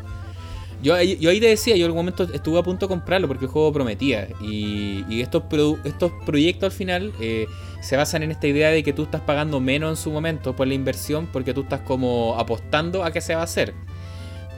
Yo, 0.83 0.95
ahí 0.95 1.41
te 1.41 1.47
decía, 1.47 1.75
yo 1.75 1.87
en 1.87 1.91
algún 1.91 2.01
momento 2.05 2.25
estuve 2.33 2.59
a 2.59 2.63
punto 2.63 2.87
de 2.87 2.91
comprarlo 2.91 3.29
porque 3.29 3.47
el 3.47 3.51
juego 3.51 3.73
prometía. 3.73 4.29
Y, 4.41 5.21
estos, 5.21 5.45
estos 5.85 6.13
proyectos 6.25 6.65
al 6.65 6.73
final 6.73 7.13
eh, 7.21 7.47
se 7.81 7.97
basan 7.97 8.23
en 8.23 8.31
esta 8.31 8.47
idea 8.47 8.71
de 8.71 8.83
que 8.83 8.93
tú 8.93 9.05
estás 9.05 9.23
pagando 9.23 9.59
menos 9.61 9.91
en 9.91 9.97
su 9.97 10.11
momento 10.11 10.55
por 10.55 10.67
la 10.67 10.75
inversión 10.75 11.29
porque 11.33 11.55
tú 11.55 11.63
estás 11.63 11.81
como 11.81 12.37
apostando 12.39 13.05
a 13.05 13.11
que 13.11 13.21
se 13.21 13.35
va 13.35 13.41
a 13.41 13.45
hacer. 13.45 13.75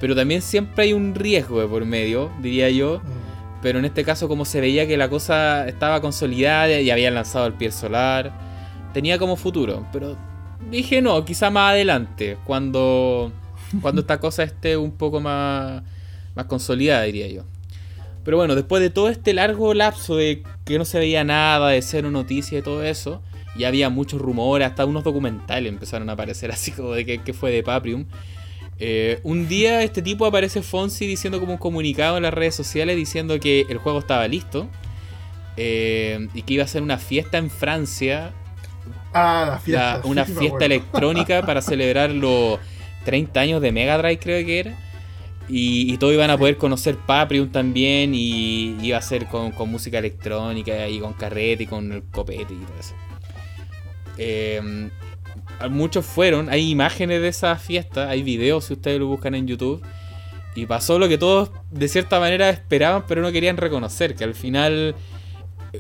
Pero 0.01 0.15
también 0.15 0.43
siempre 0.43 0.85
hay 0.85 0.93
un 0.93 1.15
riesgo 1.15 1.61
de 1.61 1.67
por 1.67 1.85
medio, 1.85 2.31
diría 2.41 2.69
yo. 2.71 3.01
Pero 3.63 3.79
en 3.79 3.85
este 3.85 4.05
caso, 4.05 4.29
como 4.29 4.45
se 4.45 4.61
veía 4.61 4.87
que 4.87 4.97
la 4.97 5.09
cosa 5.09 5.67
estaba 5.67 6.01
consolidada 6.01 6.81
y 6.81 6.91
habían 6.91 7.15
lanzado 7.15 7.47
el 7.47 7.55
pie 7.55 7.73
solar, 7.73 8.33
tenía 8.93 9.19
como 9.19 9.37
futuro. 9.37 9.87
Pero 9.93 10.17
dije 10.71 11.03
no, 11.03 11.25
quizá 11.25 11.51
más 11.51 11.73
adelante, 11.73 12.39
cuando, 12.45 13.33
cuando 13.83 14.03
esta 14.03 14.21
cosa 14.21 14.43
esté 14.45 14.77
un 14.77 14.93
poco 14.93 15.21
más 15.21 15.83
más 16.39 16.47
consolidada, 16.47 17.03
diría 17.03 17.27
yo. 17.27 17.43
Pero 18.25 18.37
bueno, 18.37 18.55
después 18.55 18.81
de 18.81 18.91
todo 18.91 19.09
este 19.09 19.35
largo 19.35 19.75
lapso 19.75 20.17
de 20.17 20.45
que 20.65 20.79
no 20.79 20.85
se 20.85 20.99
veía 20.99 21.25
nada, 21.25 21.71
de 21.71 21.83
cero 21.83 22.11
noticias 22.11 22.61
y 22.61 22.63
todo 22.63 22.85
eso, 22.85 23.23
ya 23.57 23.69
había 23.69 23.91
muchos 23.91 24.21
rumores, 24.21 24.69
hasta 24.69 24.87
unos 24.87 25.03
documentales 25.03 25.71
empezaron 25.71 26.09
a 26.09 26.13
aparecer 26.13 26.51
así 26.53 26.71
como 26.71 26.93
de 26.93 27.05
que, 27.05 27.35
fue 27.35 27.51
de 27.51 27.63
Paprium. 27.63 28.07
Eh, 28.81 29.19
un 29.25 29.49
día 29.49 29.83
este 29.83 30.03
tipo 30.03 30.25
aparece 30.25 30.63
Fonsi 30.63 31.07
diciendo 31.07 31.41
como 31.41 31.53
un 31.53 31.59
comunicado 31.59 32.17
en 32.17 32.23
las 32.23 32.33
redes 32.33 32.55
sociales 32.55 32.97
diciendo 32.97 33.41
que 33.41 33.67
el 33.69 33.79
juego 33.79 33.99
estaba 33.99 34.29
listo 34.29 34.69
eh, 35.57 36.29
y 36.33 36.43
que 36.43 36.55
iba 36.55 36.65
a 36.65 36.69
ser 36.69 36.83
una 36.83 36.99
fiesta 36.99 37.39
en 37.39 37.51
Francia. 37.51 38.33
Ah, 39.13 39.47
la 39.49 39.59
fiesta. 39.59 40.01
una 40.05 40.25
fiesta 40.25 40.65
electrónica 40.65 41.43
para 41.47 41.61
celebrar 41.61 42.11
los 42.11 42.61
30 43.05 43.41
años 43.41 43.63
de 43.63 43.73
Mega 43.73 43.99
Drive, 43.99 44.19
creo 44.19 44.47
que 44.47 44.61
era. 44.61 44.79
Y, 45.51 45.97
todos 45.97 46.13
iban 46.13 46.29
a 46.29 46.37
poder 46.37 46.59
conocer 46.59 46.97
Paprium 46.99 47.49
también 47.49 48.15
y 48.15 48.77
iba 48.83 48.99
a 48.99 49.03
ser 49.03 49.27
con, 49.27 49.55
música 49.71 49.99
electrónica 49.99 50.87
y 50.89 51.01
con 51.01 51.15
carrete 51.15 51.63
y 51.63 51.67
con 51.67 51.91
el 51.91 52.03
copete 52.03 52.53
y 52.53 52.59
todo 52.59 52.79
eso. 52.79 52.95
Eh, 54.19 54.91
muchos 55.71 56.05
fueron, 56.07 56.49
hay 56.49 56.71
imágenes 56.71 57.21
de 57.21 57.29
esa 57.29 57.57
fiesta, 57.57 58.09
hay 58.09 58.23
videos 58.23 58.67
si 58.67 58.75
ustedes 58.75 58.99
lo 58.99 59.07
buscan 59.07 59.35
en 59.35 59.47
YouTube. 59.47 59.83
Y 60.55 60.67
pasó 60.67 60.99
lo 60.99 61.09
que 61.09 61.19
todos 61.19 61.51
de 61.71 61.87
cierta 61.89 62.19
manera 62.19 62.51
esperaban 62.51 63.05
pero 63.07 63.23
no 63.23 63.31
querían 63.31 63.57
reconocer, 63.57 64.15
que 64.15 64.25
al 64.25 64.35
final 64.35 64.97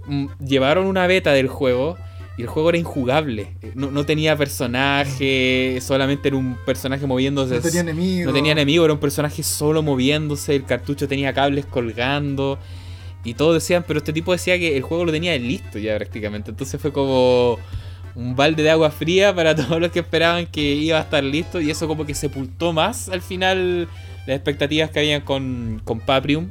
mm, 0.06 0.26
llevaron 0.44 0.86
una 0.86 1.06
beta 1.06 1.32
del 1.32 1.48
juego 1.48 1.96
y 2.38 2.42
el 2.42 2.46
juego 2.48 2.68
era 2.68 2.78
injugable. 2.78 3.56
No, 3.74 4.06
tenía 4.06 4.36
personaje, 4.36 5.80
solamente 5.82 6.28
era 6.28 6.36
un 6.36 6.56
personaje 6.64 7.05
moviéndose. 7.05 7.56
No 7.56 7.60
tenía 7.60 7.80
enemigo. 7.80 8.26
No 8.26 8.32
tenía 8.32 8.52
enemigo, 8.52 8.84
era 8.84 8.94
un 8.94 9.00
personaje 9.00 9.42
solo 9.42 9.82
moviéndose. 9.82 10.55
El 10.55 10.64
cartucho 10.64 11.09
tenía 11.09 11.34
cables 11.34 11.66
colgando. 11.66 12.60
Y 13.24 13.34
todos 13.34 13.55
decían, 13.55 13.84
pero 13.88 13.98
este 13.98 14.12
tipo 14.12 14.30
decía 14.30 14.56
que 14.56 14.76
el 14.76 14.84
juego 14.84 15.05
lo 15.05 15.10
tenía 15.10 15.36
listo 15.36 15.80
ya 15.80 15.96
prácticamente. 15.96 16.52
Entonces 16.52 16.80
fue 16.80 16.92
como 16.92 17.59
un 18.19 18.35
balde 18.35 18.65
de 18.65 18.70
agua 18.70 18.90
fría 18.90 19.32
para 19.32 19.55
todos 19.57 19.81
los 19.81 19.93
que 19.93 20.01
esperaban 20.01 20.47
que 20.47 20.74
iba 20.74 20.99
a 20.99 21.03
estar 21.03 21.23
listo. 21.23 21.61
Y 21.61 21.70
eso 21.70 21.86
como 21.86 22.05
que 22.05 22.15
sepultó 22.15 22.73
más 22.73 23.09
al 23.09 23.23
final 23.23 23.89
las 24.27 24.36
expectativas 24.36 24.90
que 24.90 24.99
habían 24.99 25.23
con, 25.23 25.81
con 25.85 26.01
Paprium. 26.01 26.51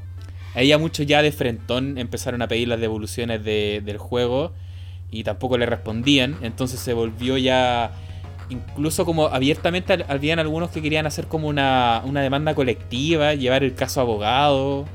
Ya 0.56 0.80
muchos 0.80 1.06
ya 1.06 1.22
de 1.22 1.32
frentón 1.32 2.00
empezaron 2.00 2.42
a 2.42 2.48
pedir 2.48 2.68
las 2.68 2.80
devoluciones 2.80 3.44
del 3.44 3.98
juego 4.00 4.54
y 5.12 5.24
tampoco 5.24 5.56
le 5.58 5.68
respondían. 5.68 6.36
Entonces 6.42 6.80
se 6.80 6.94
volvió 6.94 7.38
ya 7.38 7.92
incluso 8.50 9.06
como 9.06 9.28
abiertamente 9.28 10.06
habían 10.08 10.40
algunos 10.40 10.72
que 10.72 10.82
querían 10.82 11.06
hacer 11.06 11.28
como 11.28 11.48
una, 11.48 12.02
una 12.06 12.22
demanda 12.22 12.56
colectiva, 12.56 13.36
llevar 13.36 13.64
el 13.64 13.76
caso 13.76 14.02
abogado. 14.02 14.86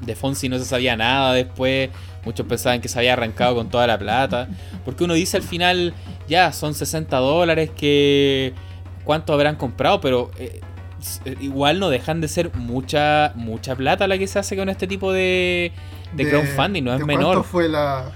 De 0.00 0.14
Fonsi 0.14 0.48
no 0.48 0.58
se 0.58 0.64
sabía 0.64 0.96
nada 0.96 1.32
después. 1.32 1.90
Muchos 2.24 2.46
pensaban 2.46 2.80
que 2.80 2.88
se 2.88 2.98
había 2.98 3.14
arrancado 3.14 3.54
con 3.54 3.68
toda 3.68 3.86
la 3.86 3.98
plata. 3.98 4.48
Porque 4.84 5.04
uno 5.04 5.14
dice 5.14 5.36
al 5.36 5.42
final, 5.42 5.94
ya, 6.28 6.52
son 6.52 6.74
60 6.74 7.16
dólares 7.18 7.70
que... 7.70 8.54
¿Cuánto 9.04 9.32
habrán 9.32 9.56
comprado? 9.56 10.00
Pero 10.00 10.30
eh, 10.38 10.60
eh, 11.24 11.36
igual 11.40 11.80
no 11.80 11.88
dejan 11.88 12.20
de 12.20 12.28
ser 12.28 12.54
mucha 12.54 13.32
mucha 13.34 13.74
plata 13.74 14.06
la 14.06 14.18
que 14.18 14.26
se 14.26 14.38
hace 14.38 14.56
con 14.56 14.68
este 14.68 14.86
tipo 14.86 15.12
de, 15.12 15.72
de, 16.12 16.28
crowdfunding, 16.28 16.82
no 16.82 16.94
es 16.94 17.04
menor. 17.04 17.36
¿Cuánto 17.36 17.44
fue 17.44 17.68
la, 17.68 18.12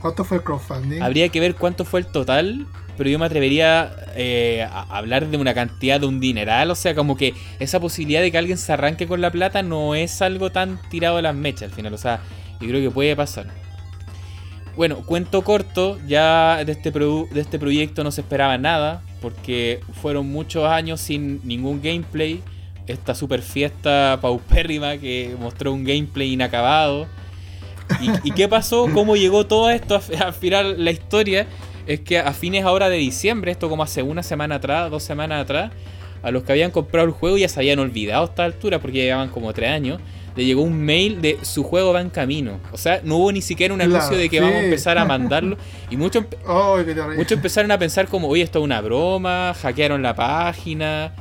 ¿Cuánto 0.00 0.24
fue 0.24 0.38
el 0.38 0.42
crowdfunding? 0.42 1.02
Habría 1.02 1.28
que 1.28 1.40
ver 1.40 1.54
cuánto 1.54 1.84
fue 1.84 2.00
el 2.00 2.06
total, 2.06 2.66
pero 2.98 3.08
yo 3.08 3.18
me 3.18 3.26
atrevería 3.26 3.92
eh, 4.16 4.66
a 4.70 4.82
hablar 4.90 5.28
de 5.28 5.36
una 5.36 5.54
cantidad 5.54 6.00
de 6.00 6.06
un 6.06 6.20
dineral. 6.20 6.70
O 6.70 6.74
sea, 6.74 6.94
como 6.94 7.16
que 7.16 7.32
esa 7.60 7.80
posibilidad 7.80 8.20
de 8.20 8.30
que 8.30 8.38
alguien 8.38 8.58
se 8.58 8.72
arranque 8.72 9.06
con 9.06 9.20
la 9.20 9.30
plata 9.30 9.62
no 9.62 9.94
es 9.94 10.20
algo 10.20 10.50
tan 10.50 10.80
tirado 10.90 11.16
a 11.16 11.22
las 11.22 11.34
mechas 11.34 11.62
al 11.62 11.70
final. 11.70 11.94
O 11.94 11.98
sea, 11.98 12.20
yo 12.60 12.68
creo 12.68 12.82
que 12.82 12.90
puede 12.90 13.14
pasar. 13.16 13.46
Bueno, 14.76 14.96
cuento 15.06 15.42
corto, 15.42 15.98
ya 16.06 16.64
de 16.64 16.72
este, 16.72 16.90
de 16.90 17.40
este 17.40 17.58
proyecto 17.58 18.04
no 18.04 18.10
se 18.10 18.20
esperaba 18.20 18.58
nada, 18.58 19.02
porque 19.20 19.80
fueron 20.02 20.28
muchos 20.28 20.68
años 20.68 21.00
sin 21.00 21.40
ningún 21.46 21.80
gameplay. 21.80 22.42
Esta 22.86 23.14
super 23.14 23.42
fiesta 23.42 24.18
paupérrima 24.20 24.96
que 24.98 25.36
mostró 25.38 25.72
un 25.72 25.84
gameplay 25.84 26.32
inacabado 26.32 27.06
¿Y, 28.24 28.30
qué 28.32 28.48
pasó? 28.48 28.88
¿Cómo 28.92 29.16
llegó 29.16 29.46
todo 29.46 29.70
esto 29.70 29.96
a, 29.96 30.32
final 30.32 30.84
la 30.84 30.90
historia? 30.90 31.46
Es 31.88 32.00
que 32.00 32.18
a 32.18 32.32
fines 32.34 32.64
ahora 32.64 32.88
de 32.90 32.98
diciembre, 32.98 33.50
esto 33.50 33.68
como 33.68 33.82
hace 33.82 34.02
una 34.02 34.22
semana 34.22 34.56
atrás, 34.56 34.90
dos 34.90 35.02
semanas 35.02 35.42
atrás, 35.42 35.72
a 36.22 36.30
los 36.30 36.42
que 36.42 36.52
habían 36.52 36.70
comprado 36.70 37.06
el 37.06 37.12
juego 37.12 37.38
ya 37.38 37.48
se 37.48 37.60
habían 37.60 37.78
olvidado 37.78 38.22
a 38.22 38.26
esta 38.26 38.44
altura 38.44 38.78
porque 38.78 38.98
llevaban 38.98 39.30
como 39.30 39.52
tres 39.54 39.70
años. 39.70 40.00
Le 40.36 40.44
llegó 40.44 40.62
un 40.62 40.78
mail 40.78 41.20
de 41.20 41.38
su 41.42 41.64
juego 41.64 41.92
va 41.92 42.00
en 42.00 42.10
camino. 42.10 42.60
O 42.72 42.76
sea, 42.76 43.00
no 43.02 43.16
hubo 43.16 43.32
ni 43.32 43.40
siquiera 43.40 43.72
un 43.72 43.80
anuncio 43.80 44.16
de 44.16 44.28
que 44.28 44.38
vamos 44.40 44.56
a 44.56 44.64
empezar 44.64 44.98
a 44.98 45.04
mandarlo. 45.06 45.56
Y 45.90 45.96
muchos 45.96 46.24
muchos 47.16 47.32
empezaron 47.32 47.70
a 47.72 47.78
pensar 47.78 48.06
como, 48.06 48.28
oye, 48.28 48.42
esto 48.42 48.58
es 48.58 48.64
una 48.64 48.80
broma, 48.80 49.54
hackearon 49.54 50.02
la 50.02 50.14
página. 50.14 51.14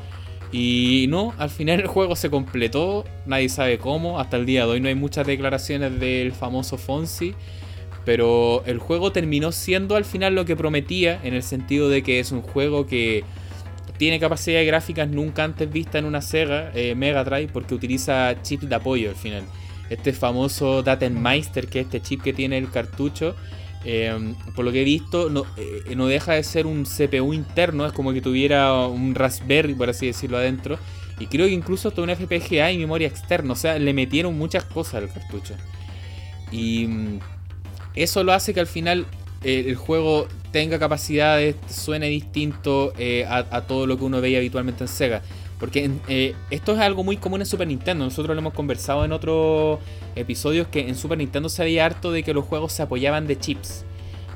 Y 0.52 1.06
no, 1.10 1.34
al 1.38 1.50
final 1.50 1.80
el 1.80 1.88
juego 1.88 2.16
se 2.16 2.30
completó, 2.30 3.06
nadie 3.26 3.50
sabe 3.50 3.80
cómo, 3.80 4.20
hasta 4.20 4.38
el 4.38 4.46
día 4.46 4.66
de 4.66 4.72
hoy 4.72 4.80
no 4.80 4.88
hay 4.88 4.96
muchas 4.96 5.28
declaraciones 5.28 6.00
del 6.00 6.32
famoso 6.32 6.78
Fonsi, 6.78 7.36
pero 8.08 8.64
el 8.66 8.80
juego 8.80 9.12
terminó 9.12 9.52
siendo 9.52 9.98
al 9.98 10.06
final 10.06 10.34
lo 10.34 10.46
que 10.46 10.56
prometía, 10.56 11.20
en 11.26 11.34
el 11.34 11.44
sentido 11.44 11.90
de 11.90 12.04
que 12.04 12.22
es 12.22 12.32
un 12.32 12.42
juego 12.42 12.88
que 12.88 13.26
tiene 13.98 14.18
capacidades 14.18 14.66
gráficas 14.66 15.10
nunca 15.10 15.44
antes 15.44 15.70
vistas 15.70 15.96
en 15.96 16.06
una 16.06 16.22
Sega 16.22 16.72
eh, 16.74 16.96
Mega 16.96 17.26
Drive 17.26 17.50
porque 17.52 17.76
utiliza 17.76 18.42
chip 18.44 18.62
de 18.62 18.74
apoyo 18.74 19.10
al 19.10 19.18
final. 19.18 19.44
Este 19.90 20.14
famoso 20.14 20.84
Datenmeister, 20.84 21.68
que 21.68 21.82
es 21.82 21.86
este 21.88 22.02
chip 22.02 22.22
que 22.22 22.32
tiene 22.32 22.58
el 22.58 22.72
cartucho, 22.72 23.36
eh, 23.84 24.18
por 24.56 24.64
lo 24.64 24.72
que 24.72 24.84
he 24.84 24.86
visto, 24.86 25.30
no, 25.30 25.44
eh, 25.58 25.94
no, 25.94 26.08
deja 26.08 26.32
de 26.32 26.44
ser 26.44 26.66
un 26.66 26.86
CPU 26.86 27.34
interno, 27.34 27.86
es 27.86 27.92
como 27.92 28.14
que 28.14 28.22
tuviera 28.22 28.88
un 28.88 29.16
Raspberry, 29.16 29.74
por 29.74 29.90
así 29.90 30.06
decirlo, 30.06 30.38
adentro. 30.38 30.80
Y 31.20 31.26
creo 31.26 31.48
que 31.48 31.52
incluso 31.52 31.90
hasta 31.90 32.02
un 32.02 32.10
FPGA 32.16 32.72
y 32.72 32.78
memoria 32.78 33.10
externa, 33.10 33.52
o 33.52 33.58
sea, 33.58 33.78
le 33.78 33.94
metieron 33.94 34.38
muchas 34.38 34.64
cosas 34.64 35.04
al 35.04 35.12
cartucho. 35.12 35.56
Y 36.54 36.88
mm, 36.88 37.20
eso 38.04 38.24
lo 38.24 38.34
hace 38.34 38.54
que 38.54 38.60
al 38.60 38.68
final 38.68 39.06
el 39.44 39.76
juego 39.76 40.28
tenga 40.52 40.80
capacidades, 40.80 41.56
suene 41.70 42.08
distinto 42.08 42.94
eh, 42.98 43.26
a, 43.30 43.62
todo 43.62 43.86
lo 43.86 43.98
que 43.98 44.04
uno 44.06 44.22
veía 44.22 44.40
habitualmente 44.40 44.84
en 44.84 44.88
Sega. 44.88 45.22
Porque 45.60 45.90
eh, 46.08 46.36
esto 46.52 46.74
es 46.74 46.80
algo 46.80 47.04
muy 47.04 47.18
común 47.18 47.42
en 47.42 47.48
Super 47.48 47.68
Nintendo. 47.68 48.06
Nosotros 48.06 48.36
lo 48.36 48.42
hemos 48.42 48.54
conversado 48.54 49.06
en 49.06 49.12
otros 49.12 49.80
episodios 50.16 50.68
que 50.68 50.88
en 50.88 50.96
Super 50.96 51.18
Nintendo 51.18 51.50
se 51.50 51.62
había 51.64 51.86
harto 51.86 52.12
de 52.12 52.24
que 52.24 52.34
los 52.34 52.46
juegos 52.46 52.74
se 52.74 52.84
apoyaban 52.84 53.28
de 53.28 53.40
chips. 53.40 53.84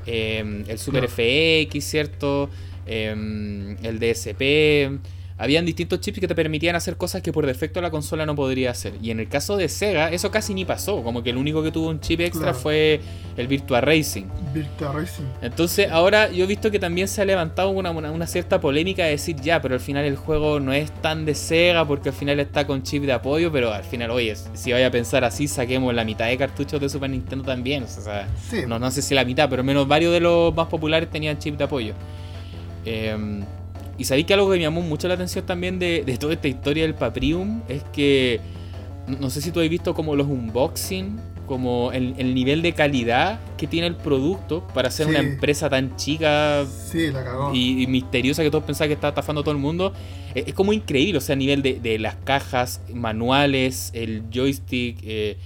Eh, 0.05 0.63
el 0.67 0.79
Super 0.79 1.07
FX, 1.07 1.83
¿cierto? 1.83 2.49
el 2.87 3.99
DSP 3.99 4.99
habían 5.41 5.65
distintos 5.65 5.99
chips 5.99 6.19
que 6.19 6.27
te 6.27 6.35
permitían 6.35 6.75
hacer 6.75 6.97
cosas 6.97 7.23
que 7.23 7.33
por 7.33 7.47
defecto 7.47 7.81
la 7.81 7.89
consola 7.89 8.27
no 8.27 8.35
podría 8.35 8.69
hacer. 8.69 8.93
Y 9.01 9.09
en 9.09 9.19
el 9.19 9.27
caso 9.27 9.57
de 9.57 9.69
Sega, 9.69 10.11
eso 10.11 10.29
casi 10.29 10.53
ni 10.53 10.65
pasó. 10.65 11.01
Como 11.01 11.23
que 11.23 11.31
el 11.31 11.37
único 11.37 11.63
que 11.63 11.71
tuvo 11.71 11.89
un 11.89 11.99
chip 11.99 12.19
extra 12.19 12.53
fue 12.53 13.01
el 13.37 13.47
Virtua 13.47 13.81
Racing. 13.81 14.25
Virtua 14.53 14.91
Racing. 14.91 15.23
Entonces, 15.41 15.89
ahora 15.89 16.29
yo 16.29 16.43
he 16.43 16.47
visto 16.47 16.69
que 16.69 16.77
también 16.77 17.07
se 17.07 17.23
ha 17.23 17.25
levantado 17.25 17.71
una, 17.71 17.89
una, 17.89 18.27
cierta 18.27 18.61
polémica 18.61 19.05
de 19.05 19.11
decir 19.11 19.35
ya, 19.37 19.59
pero 19.63 19.73
al 19.73 19.79
final 19.79 20.05
el 20.05 20.15
juego 20.15 20.59
no 20.59 20.73
es 20.73 20.91
tan 21.01 21.25
de 21.25 21.33
Sega 21.33 21.87
porque 21.87 22.09
al 22.09 22.15
final 22.15 22.39
está 22.39 22.67
con 22.67 22.83
chip 22.83 23.03
de 23.05 23.13
apoyo. 23.13 23.51
Pero 23.51 23.73
al 23.73 23.83
final, 23.83 24.11
oye, 24.11 24.35
si 24.53 24.71
vaya 24.71 24.87
a 24.87 24.91
pensar 24.91 25.23
así, 25.23 25.47
saquemos 25.47 25.91
la 25.95 26.05
mitad 26.05 26.27
de 26.27 26.37
cartuchos 26.37 26.79
de 26.79 26.87
Super 26.87 27.09
Nintendo 27.09 27.43
también. 27.43 27.85
O 27.85 27.87
sea, 27.87 28.27
no, 28.67 28.77
no 28.77 28.91
sé 28.91 29.01
si 29.01 29.15
la 29.15 29.25
mitad, 29.25 29.49
pero 29.49 29.63
menos 29.63 29.87
varios 29.87 30.13
de 30.13 30.19
los 30.19 30.53
más 30.53 30.67
populares 30.67 31.09
tenían 31.09 31.39
chip 31.39 31.57
de 31.57 31.63
apoyo. 31.63 31.95
Eh, 32.85 33.41
y 34.01 34.03
sabéis 34.03 34.25
que 34.25 34.33
algo 34.33 34.49
que 34.49 34.57
me 34.57 34.63
llamó 34.63 34.81
mucho 34.81 35.07
la 35.07 35.13
atención 35.13 35.45
también 35.45 35.77
de, 35.77 36.03
toda 36.19 36.33
esta 36.33 36.47
historia 36.47 36.81
del 36.81 36.95
Paprium 36.95 37.61
es 37.69 37.83
que 37.93 38.41
no 39.05 39.29
sé 39.29 39.41
si 39.41 39.51
tú 39.51 39.59
has 39.59 39.69
visto 39.69 39.93
como 39.93 40.15
los 40.15 40.25
unboxing, 40.25 41.19
como 41.45 41.91
el, 41.91 42.33
nivel 42.33 42.63
de 42.63 42.73
calidad 42.73 43.39
que 43.57 43.67
tiene 43.67 43.85
el 43.85 43.95
producto 43.95 44.67
para 44.73 44.89
ser 44.89 45.05
una 45.05 45.19
empresa 45.19 45.69
tan 45.69 45.95
chica 45.97 46.65
Y, 47.53 47.85
misteriosa 47.85 48.41
que 48.41 48.49
todos 48.49 48.63
pensaban 48.63 48.89
que 48.89 48.95
estaba 48.95 49.09
estafando 49.09 49.41
a 49.41 49.43
todo 49.43 49.53
el 49.53 49.61
mundo. 49.61 49.93
Es, 50.33 50.55
como 50.55 50.73
increíble, 50.73 51.19
o 51.19 51.21
sea, 51.21 51.33
a 51.33 51.37
nivel 51.37 51.61
de, 51.61 51.99
las 51.99 52.15
cajas, 52.15 52.81
manuales, 52.91 53.91
el 53.93 54.23
joystick. 54.33 54.97
Eh, 55.03 55.37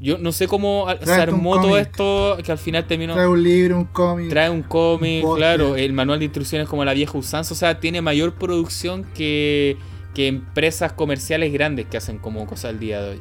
yo 0.00 0.16
no 0.18 0.30
sé 0.30 0.46
cómo 0.46 0.86
se 1.02 1.12
armó 1.12 1.60
todo 1.60 1.76
esto, 1.76 2.38
que 2.44 2.52
al 2.52 2.58
final 2.58 2.86
terminó... 2.86 3.14
Trae 3.14 3.26
un 3.26 3.42
libro, 3.42 3.78
un 3.78 3.84
cómic. 3.84 4.28
Trae 4.28 4.48
un 4.48 4.62
cómic, 4.62 5.24
claro, 5.36 5.74
el 5.74 5.92
manual 5.92 6.20
de 6.20 6.26
instrucciones 6.26 6.68
como 6.68 6.84
la 6.84 6.94
vieja 6.94 7.18
usanza, 7.18 7.52
o 7.52 7.56
sea, 7.56 7.80
tiene 7.80 8.00
mayor 8.00 8.34
producción 8.34 9.04
que, 9.14 9.76
que 10.14 10.28
empresas 10.28 10.92
comerciales 10.92 11.52
grandes 11.52 11.86
que 11.86 11.96
hacen 11.96 12.18
como 12.18 12.46
cosas 12.46 12.66
al 12.66 12.78
día 12.78 13.02
de 13.02 13.10
hoy. 13.10 13.20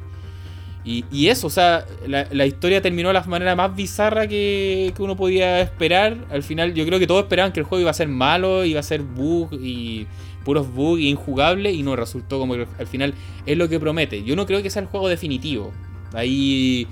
Y, 0.89 1.27
eso, 1.27 1.47
o 1.47 1.49
sea, 1.49 1.85
la, 2.07 2.45
historia 2.45 2.81
terminó 2.81 3.09
de 3.09 3.15
la 3.15 3.23
manera 3.23 3.57
más 3.57 3.75
bizarra 3.75 4.25
que, 4.25 4.93
que, 4.95 5.03
uno 5.03 5.17
podía 5.17 5.59
esperar. 5.59 6.15
Al 6.29 6.43
final, 6.43 6.73
yo 6.73 6.85
creo 6.85 6.97
que 6.97 7.05
todos 7.05 7.23
esperaban 7.23 7.51
que 7.51 7.59
el 7.59 7.65
juego 7.65 7.81
iba 7.81 7.91
a 7.91 7.93
ser 7.93 8.07
malo, 8.07 8.63
iba 8.63 8.79
a 8.79 8.83
ser 8.83 9.01
bug 9.01 9.49
y 9.51 10.07
puros 10.45 10.73
bugs 10.73 11.01
injugables, 11.01 11.75
y 11.75 11.83
no 11.83 11.97
resultó 11.97 12.39
como 12.39 12.53
que 12.53 12.67
al 12.79 12.87
final 12.87 13.13
es 13.45 13.57
lo 13.57 13.67
que 13.67 13.81
promete. 13.81 14.23
Yo 14.23 14.37
no 14.37 14.45
creo 14.45 14.63
que 14.63 14.69
sea 14.69 14.81
el 14.81 14.87
juego 14.87 15.09
definitivo. 15.09 15.73
Ahí 16.13 16.87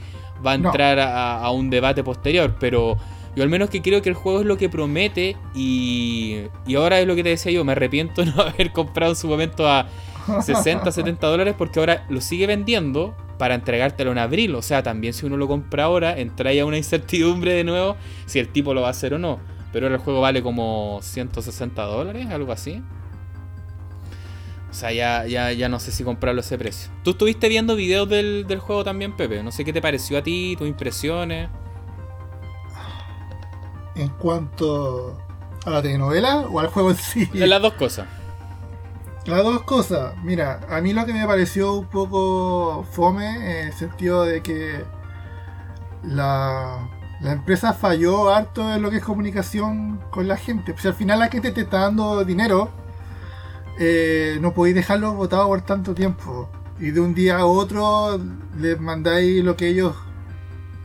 va 0.45 0.51
a 0.51 0.55
entrar 0.55 0.99
a, 0.99 1.49
un 1.51 1.69
debate 1.69 2.03
posterior, 2.03 2.55
pero 2.59 2.97
yo 3.35 3.43
al 3.43 3.49
menos 3.49 3.69
que 3.69 3.81
creo 3.81 4.01
que 4.01 4.09
el 4.09 4.15
juego 4.15 4.41
es 4.41 4.45
lo 4.45 4.57
que 4.57 4.69
promete 4.69 5.35
y, 5.53 6.41
y 6.65 6.75
ahora 6.75 6.99
es 6.99 7.07
lo 7.07 7.15
que 7.15 7.23
te 7.23 7.29
decía 7.29 7.51
yo, 7.51 7.63
me 7.63 7.73
arrepiento 7.73 8.23
de 8.23 8.31
no 8.35 8.41
haber 8.41 8.71
comprado 8.71 9.11
en 9.11 9.15
su 9.15 9.27
momento 9.27 9.67
a 9.67 9.87
60, 10.41 10.91
70 10.91 11.27
dólares 11.27 11.55
porque 11.57 11.79
ahora 11.79 12.05
lo 12.09 12.21
sigue 12.21 12.47
vendiendo 12.47 13.15
para 13.37 13.55
entregártelo 13.55 14.11
en 14.11 14.17
abril. 14.17 14.55
O 14.55 14.61
sea, 14.61 14.83
también 14.83 15.13
si 15.13 15.25
uno 15.25 15.37
lo 15.37 15.47
compra 15.47 15.85
ahora, 15.85 16.17
entra 16.17 16.53
ya 16.53 16.65
una 16.65 16.77
incertidumbre 16.77 17.53
de 17.53 17.63
nuevo 17.63 17.95
si 18.25 18.39
el 18.39 18.49
tipo 18.49 18.73
lo 18.73 18.81
va 18.81 18.87
a 18.87 18.91
hacer 18.91 19.13
o 19.13 19.19
no. 19.19 19.39
Pero 19.71 19.87
ahora 19.87 19.97
el 19.97 20.01
juego 20.01 20.21
vale 20.21 20.41
como 20.41 20.99
160 21.01 21.81
dólares, 21.83 22.27
algo 22.29 22.51
así. 22.51 22.81
O 24.75 24.77
sea, 24.77 24.91
ya, 24.91 25.25
ya, 25.25 25.53
ya 25.53 25.69
no 25.69 25.79
sé 25.79 25.93
si 25.93 26.03
comprarlo 26.03 26.41
a 26.41 26.43
ese 26.43 26.57
precio. 26.57 26.91
Tú 27.01 27.11
estuviste 27.11 27.47
viendo 27.47 27.77
videos 27.77 28.09
del, 28.09 28.59
juego 28.59 28.83
también, 28.83 29.15
Pepe. 29.15 29.41
No 29.41 29.49
sé 29.49 29.63
qué 29.63 29.71
te 29.71 29.81
pareció 29.81 30.17
a 30.17 30.21
ti, 30.21 30.57
tus 30.57 30.67
impresiones. 30.67 31.49
En 33.95 34.09
cuanto 34.09 35.17
a 35.65 35.69
la 35.69 35.81
telenovela 35.81 36.39
o 36.39 36.59
al 36.59 36.67
juego 36.67 36.91
en 36.91 36.97
sí. 36.97 37.25
las 37.33 37.61
dos 37.61 37.71
cosas. 37.75 38.05
Las 39.25 39.45
dos 39.45 39.61
cosas. 39.61 40.13
Mira, 40.25 40.59
a 40.69 40.81
mí 40.81 40.91
lo 40.91 41.05
que 41.05 41.13
me 41.13 41.25
pareció 41.25 41.71
un 41.75 41.87
poco 41.87 42.85
fome, 42.91 43.61
en 43.61 43.67
el 43.67 43.73
sentido 43.73 44.25
de 44.25 44.43
que 44.43 44.83
la, 46.03 46.89
la 47.21 47.31
empresa 47.31 47.71
falló 47.71 48.29
harto 48.29 48.75
en 48.75 48.81
lo 48.81 48.91
que 48.91 48.97
es 48.97 49.03
comunicación 49.05 50.01
con 50.11 50.27
la 50.27 50.35
gente. 50.35 50.73
Pues 50.73 50.85
al 50.85 50.95
final 50.95 51.19
la 51.19 51.29
gente 51.29 51.51
te 51.51 51.61
está 51.61 51.79
dando 51.79 52.25
dinero 52.25 52.83
eh, 53.79 54.37
no 54.41 54.53
podéis 54.53 54.75
dejarlo 54.75 55.13
votado 55.13 55.47
por 55.47 55.61
tanto 55.61 55.93
tiempo. 55.93 56.49
Y 56.79 56.91
de 56.91 56.99
un 56.99 57.13
día 57.13 57.39
a 57.39 57.45
otro 57.45 58.19
les 58.59 58.79
mandáis 58.79 59.43
lo 59.43 59.55
que 59.55 59.69
ellos 59.69 59.95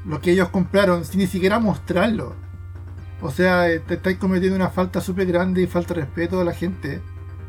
lo 0.05 0.21
que 0.21 0.33
ellos 0.33 0.49
compraron 0.49 1.05
sin 1.05 1.21
ni 1.21 1.27
siquiera 1.27 1.59
mostrarlo. 1.59 2.35
O 3.21 3.31
sea, 3.31 3.71
eh, 3.71 3.81
te 3.81 3.95
estáis 3.95 4.19
cometiendo 4.19 4.57
una 4.57 4.71
falta 4.71 5.01
súper 5.01 5.27
grande 5.27 5.63
y 5.63 5.67
falta 5.67 5.95
de 5.95 6.01
respeto 6.01 6.41
a 6.41 6.45
la 6.45 6.53
gente 6.55 7.03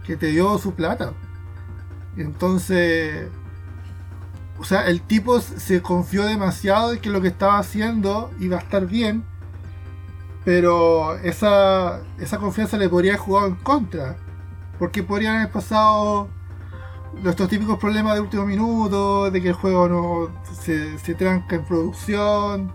que 0.05 0.17
te 0.17 0.27
dio 0.27 0.57
su 0.57 0.73
plata. 0.73 1.13
Entonces, 2.17 3.29
o 4.59 4.63
sea, 4.65 4.85
el 4.87 5.01
tipo 5.01 5.39
se 5.39 5.81
confió 5.81 6.23
demasiado 6.25 6.91
de 6.91 6.99
que 6.99 7.09
lo 7.09 7.21
que 7.21 7.29
estaba 7.29 7.57
haciendo 7.57 8.31
iba 8.39 8.57
a 8.57 8.59
estar 8.59 8.85
bien, 8.85 9.23
pero 10.43 11.17
esa, 11.19 12.01
esa 12.19 12.37
confianza 12.37 12.77
le 12.77 12.89
podría 12.89 13.17
jugado 13.17 13.47
en 13.47 13.55
contra. 13.55 14.17
Porque 14.81 15.03
podrían 15.03 15.35
haber 15.35 15.51
pasado 15.51 16.27
estos 17.23 17.47
típicos 17.47 17.77
problemas 17.77 18.15
de 18.15 18.21
último 18.21 18.47
minuto, 18.47 19.29
de 19.29 19.39
que 19.39 19.49
el 19.49 19.53
juego 19.53 19.87
no 19.87 20.43
se, 20.55 21.13
tranca 21.13 21.57
en 21.57 21.65
producción, 21.65 22.73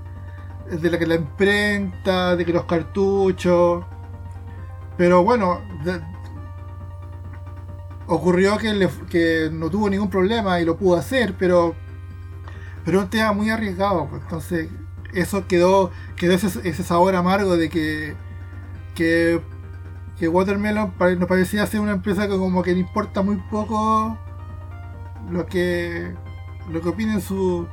de 0.70 0.88
la 0.88 1.00
que 1.00 1.06
la 1.08 1.16
imprenta, 1.16 2.36
de 2.36 2.44
que 2.44 2.52
los 2.52 2.64
cartuchos. 2.66 3.84
Pero 4.96 5.24
bueno, 5.24 5.60
ocurrió 8.06 8.56
que, 8.56 8.88
que, 9.10 9.50
no 9.52 9.68
tuvo 9.68 9.90
ningún 9.90 10.08
problema 10.08 10.60
y 10.60 10.64
lo 10.64 10.76
pudo 10.76 10.96
hacer, 10.98 11.34
pero 11.36 11.74
pero 12.84 13.00
un 13.00 13.10
tema 13.10 13.32
muy 13.32 13.50
arriesgado. 13.50 14.06
Pues, 14.08 14.22
entonces, 14.22 14.68
eso 15.12 15.48
quedó, 15.48 15.90
quedó 16.14 16.34
ese, 16.34 16.46
ese 16.68 16.84
sabor 16.84 17.16
amargo 17.16 17.56
de 17.56 17.68
que, 17.68 18.14
que 18.94 19.40
que 20.18 20.28
Watermelon 20.28 20.92
nos 21.18 21.28
parecía 21.28 21.66
ser 21.66 21.80
una 21.80 21.92
empresa 21.92 22.26
que 22.26 22.36
como 22.36 22.62
que 22.62 22.72
le 22.72 22.80
importa 22.80 23.22
muy 23.22 23.36
poco 23.50 24.18
lo 25.30 25.46
que 25.46 26.14
lo 26.70 26.80
que 26.80 26.88
opinen 26.88 27.20
sus 27.20 27.66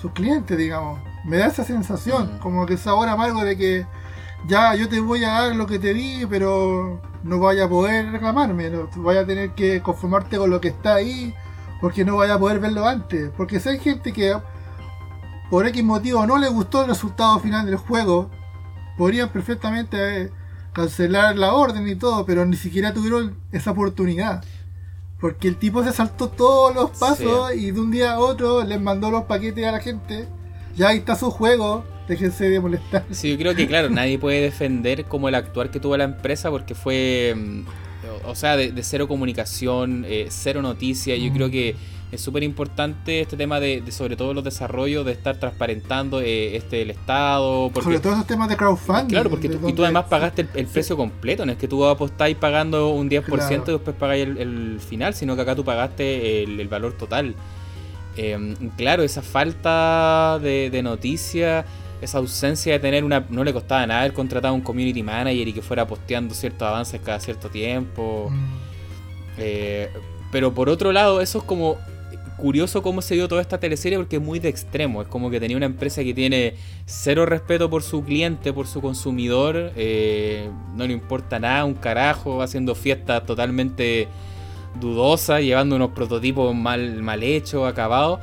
sus 0.00 0.12
clientes, 0.12 0.56
digamos. 0.56 1.00
Me 1.24 1.38
da 1.38 1.46
esa 1.46 1.64
sensación, 1.64 2.36
mm. 2.36 2.38
como 2.38 2.66
que 2.66 2.76
sabor 2.76 3.08
amargo 3.08 3.44
de 3.44 3.56
que 3.56 3.86
ya 4.46 4.74
yo 4.74 4.88
te 4.88 5.00
voy 5.00 5.24
a 5.24 5.30
dar 5.30 5.56
lo 5.56 5.66
que 5.66 5.78
te 5.78 5.92
di, 5.92 6.24
pero 6.26 7.00
no 7.22 7.38
vaya 7.40 7.64
a 7.64 7.68
poder 7.68 8.10
reclamarme, 8.12 8.70
no 8.70 8.88
vaya 8.96 9.20
a 9.20 9.26
tener 9.26 9.50
que 9.50 9.82
conformarte 9.82 10.38
con 10.38 10.50
lo 10.50 10.60
que 10.60 10.68
está 10.68 10.94
ahí, 10.94 11.34
porque 11.80 12.04
no 12.04 12.16
vaya 12.16 12.34
a 12.34 12.38
poder 12.38 12.60
verlo 12.60 12.86
antes. 12.86 13.30
Porque 13.36 13.60
si 13.60 13.68
hay 13.68 13.78
gente 13.78 14.12
que 14.12 14.36
por 15.50 15.66
X 15.66 15.82
motivo 15.82 16.24
no 16.26 16.38
le 16.38 16.48
gustó 16.48 16.82
el 16.82 16.88
resultado 16.88 17.38
final 17.40 17.66
del 17.66 17.76
juego, 17.76 18.30
podrían 18.96 19.30
perfectamente 19.30 20.22
eh, 20.22 20.30
cancelar 20.78 21.36
la 21.36 21.54
orden 21.54 21.88
y 21.88 21.96
todo, 21.96 22.24
pero 22.24 22.46
ni 22.46 22.56
siquiera 22.56 22.94
tuvieron 22.94 23.36
esa 23.50 23.72
oportunidad. 23.72 24.44
Porque 25.20 25.48
el 25.48 25.56
tipo 25.56 25.82
se 25.82 25.92
saltó 25.92 26.28
todos 26.28 26.72
los 26.72 26.90
pasos 26.96 27.52
y 27.52 27.72
de 27.72 27.80
un 27.80 27.90
día 27.90 28.12
a 28.12 28.18
otro 28.20 28.62
les 28.62 28.80
mandó 28.80 29.10
los 29.10 29.24
paquetes 29.24 29.66
a 29.66 29.72
la 29.72 29.80
gente. 29.80 30.28
Ya 30.76 30.88
ahí 30.88 30.98
está 30.98 31.16
su 31.16 31.32
juego, 31.32 31.84
déjense 32.06 32.48
de 32.48 32.60
molestar. 32.60 33.04
Sí, 33.10 33.32
yo 33.32 33.38
creo 33.38 33.56
que 33.56 33.66
claro, 33.66 33.90
nadie 33.90 34.20
puede 34.20 34.40
defender 34.40 35.06
como 35.06 35.28
el 35.28 35.34
actuar 35.34 35.72
que 35.72 35.80
tuvo 35.80 35.96
la 35.96 36.04
empresa 36.04 36.48
porque 36.50 36.76
fue, 36.76 37.34
mm, 37.36 37.62
o 38.26 38.36
sea, 38.36 38.56
de, 38.56 38.72
cero 38.84 39.08
comunicación, 39.08 40.04
eh, 40.06 40.28
cero 40.30 40.62
noticia. 40.62 41.16
Yo 41.16 41.32
creo 41.32 41.50
que 41.50 41.74
es 42.10 42.20
súper 42.22 42.42
importante 42.42 43.20
este 43.20 43.36
tema 43.36 43.60
de, 43.60 43.82
sobre 43.90 44.16
todo 44.16 44.32
los 44.32 44.42
desarrollos, 44.42 45.04
de 45.04 45.12
estar 45.12 45.36
transparentando 45.36 46.20
eh, 46.20 46.56
este 46.56 46.80
el 46.82 46.90
Estado. 46.90 47.70
Porque, 47.72 47.84
sobre 47.84 48.00
todo 48.00 48.14
esos 48.14 48.26
temas 48.26 48.48
de 48.48 48.56
crowdfunding. 48.56 49.08
Claro, 49.08 49.28
porque 49.28 49.48
tú, 49.50 49.68
y 49.68 49.72
tú 49.74 49.84
además 49.84 50.06
pagaste 50.08 50.46
el, 50.54 50.66
precio 50.66 50.96
completo, 50.96 51.44
no 51.44 51.52
es 51.52 51.58
que 51.58 51.68
tú 51.68 51.84
apostáis 51.84 52.36
pagando 52.36 52.90
un 52.90 53.10
10% 53.10 53.68
y 53.68 53.72
después 53.72 53.94
pagáis 53.96 54.26
el, 54.26 54.80
final, 54.80 55.12
sino 55.12 55.36
que 55.36 55.42
acá 55.42 55.54
tú 55.54 55.64
pagaste 55.64 56.42
el, 56.44 56.68
valor 56.68 56.94
total. 56.94 57.34
Em, 58.16 58.54
claro, 58.76 59.02
esa 59.02 59.22
falta 59.22 60.38
de, 60.42 60.70
de 60.70 60.82
noticia, 60.82 61.66
esa 62.00 62.18
ausencia 62.18 62.72
de 62.72 62.78
tener 62.78 63.04
una... 63.04 63.26
No 63.28 63.44
le 63.44 63.52
costaba 63.52 63.86
nada 63.86 64.00
haber 64.00 64.14
contratado 64.14 64.54
un 64.54 64.60
community 64.62 65.02
manager 65.02 65.46
y 65.46 65.52
que 65.52 65.62
fuera 65.62 65.86
posteando 65.86 66.34
ciertos 66.34 66.66
avances 66.66 67.00
cada 67.04 67.20
cierto 67.20 67.48
tiempo. 67.48 68.28
Mm. 68.30 68.46
Eh, 69.38 69.90
pero 70.30 70.52
por 70.52 70.68
otro 70.68 70.92
lado, 70.92 71.20
eso 71.20 71.38
es 71.38 71.44
como 71.44 71.78
curioso 72.38 72.82
cómo 72.82 73.02
se 73.02 73.14
dio 73.14 73.28
toda 73.28 73.42
esta 73.42 73.58
teleserie 73.60 73.98
porque 73.98 74.16
es 74.16 74.22
muy 74.22 74.38
de 74.38 74.48
extremo. 74.48 75.02
Es 75.02 75.08
como 75.08 75.30
que 75.30 75.38
tenía 75.38 75.56
una 75.56 75.66
empresa 75.66 76.02
que 76.02 76.14
tiene 76.14 76.54
cero 76.86 77.26
respeto 77.26 77.68
por 77.68 77.82
su 77.82 78.02
cliente, 78.02 78.52
por 78.54 78.66
su 78.66 78.80
consumidor. 78.80 79.72
Eh, 79.76 80.48
no 80.74 80.86
le 80.86 80.94
importa 80.94 81.38
nada, 81.38 81.66
un 81.66 81.74
carajo, 81.74 82.40
haciendo 82.40 82.74
fiestas 82.74 83.26
totalmente 83.26 84.08
dudosas, 84.80 85.42
llevando 85.42 85.76
unos 85.76 85.90
prototipos 85.90 86.54
mal, 86.54 87.02
mal 87.02 87.22
hechos, 87.22 87.70
acabados. 87.70 88.20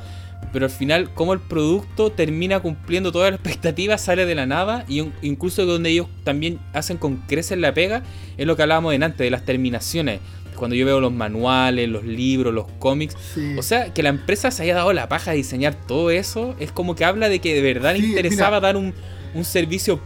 Pero 0.52 0.66
al 0.66 0.70
final, 0.70 1.12
como 1.12 1.32
el 1.32 1.40
producto 1.40 2.10
termina 2.10 2.60
cumpliendo 2.60 3.12
todas 3.12 3.30
las 3.30 3.40
expectativas, 3.40 4.00
sale 4.00 4.26
de 4.26 4.34
la 4.34 4.46
nada. 4.46 4.84
Y 4.88 5.04
incluso 5.22 5.66
donde 5.66 5.90
ellos 5.90 6.08
también 6.24 6.58
hacen 6.72 6.96
con 6.96 7.18
crecer 7.28 7.58
la 7.58 7.74
pega, 7.74 8.02
es 8.36 8.46
lo 8.46 8.56
que 8.56 8.62
hablábamos 8.62 8.96
de 8.96 9.04
antes, 9.04 9.18
de 9.18 9.30
las 9.30 9.44
terminaciones 9.44 10.20
cuando 10.56 10.74
yo 10.74 10.84
veo 10.86 11.00
los 11.00 11.12
manuales, 11.12 11.88
los 11.88 12.04
libros, 12.04 12.52
los 12.52 12.66
cómics. 12.78 13.16
O 13.56 13.62
sea, 13.62 13.92
que 13.92 14.02
la 14.02 14.08
empresa 14.08 14.50
se 14.50 14.62
haya 14.62 14.74
dado 14.74 14.92
la 14.92 15.08
paja 15.08 15.30
de 15.30 15.38
diseñar 15.38 15.74
todo 15.74 16.10
eso, 16.10 16.54
es 16.58 16.72
como 16.72 16.94
que 16.94 17.04
habla 17.04 17.28
de 17.28 17.40
que 17.40 17.54
de 17.54 17.62
verdad 17.62 17.94
le 17.94 18.06
interesaba 18.06 18.60
dar 18.60 18.76
un, 18.76 18.94
servicio 19.44 20.00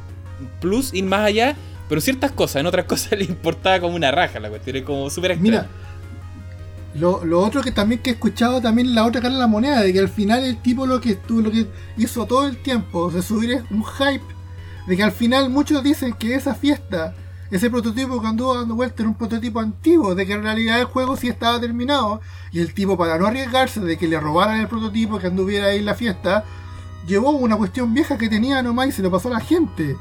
plus, 0.60 0.92
ir 0.92 1.04
más 1.04 1.20
allá, 1.20 1.56
pero 1.88 2.00
ciertas 2.00 2.32
cosas, 2.32 2.60
en 2.60 2.66
otras 2.66 2.84
cosas 2.86 3.18
le 3.18 3.24
importaba 3.24 3.80
como 3.80 3.94
una 3.96 4.10
raja 4.10 4.40
la 4.40 4.50
cuestión, 4.50 4.76
es 4.76 4.82
como 4.82 5.08
súper 5.08 5.36
Mira, 5.38 5.68
lo, 6.94 7.24
lo, 7.24 7.40
otro 7.40 7.62
que 7.62 7.70
también 7.70 8.02
que 8.02 8.10
he 8.10 8.12
escuchado 8.14 8.60
también 8.60 8.94
la 8.94 9.04
otra 9.04 9.20
cara 9.20 9.34
de 9.34 9.40
la 9.40 9.46
moneda, 9.46 9.80
de 9.80 9.92
que 9.92 10.00
al 10.00 10.08
final 10.08 10.44
el 10.44 10.60
tipo 10.60 10.86
lo 10.86 11.00
que, 11.00 11.18
lo 11.28 11.50
que 11.50 11.66
hizo 11.96 12.26
todo 12.26 12.48
el 12.48 12.56
tiempo 12.56 13.10
de 13.10 13.22
subir 13.22 13.62
un 13.70 13.84
hype, 13.84 14.24
de 14.88 14.96
que 14.96 15.02
al 15.02 15.12
final 15.12 15.50
muchos 15.50 15.84
dicen 15.84 16.12
que 16.14 16.34
esa 16.34 16.54
fiesta 16.54 17.14
ese 17.50 17.68
prototipo 17.68 18.20
que 18.20 18.28
anduvo 18.28 18.54
dando 18.54 18.76
vuelta 18.76 19.02
era 19.02 19.08
un 19.08 19.16
prototipo 19.16 19.60
antiguo, 19.60 20.14
de 20.14 20.24
que 20.24 20.34
en 20.34 20.42
realidad 20.42 20.78
el 20.78 20.84
juego 20.84 21.16
sí 21.16 21.28
estaba 21.28 21.60
terminado, 21.60 22.20
y 22.52 22.60
el 22.60 22.72
tipo 22.74 22.96
para 22.96 23.18
no 23.18 23.26
arriesgarse 23.26 23.80
de 23.80 23.98
que 23.98 24.06
le 24.06 24.20
robaran 24.20 24.60
el 24.60 24.68
prototipo 24.68 25.18
que 25.18 25.26
anduviera 25.26 25.66
ahí 25.66 25.78
en 25.78 25.86
la 25.86 25.94
fiesta, 25.94 26.44
llevó 27.06 27.30
una 27.30 27.56
cuestión 27.56 27.92
vieja 27.92 28.18
que 28.18 28.28
tenía 28.28 28.62
nomás 28.62 28.88
y 28.88 28.92
se 28.92 29.02
lo 29.02 29.10
pasó 29.10 29.28
a 29.28 29.32
la 29.32 29.40
gente. 29.40 29.96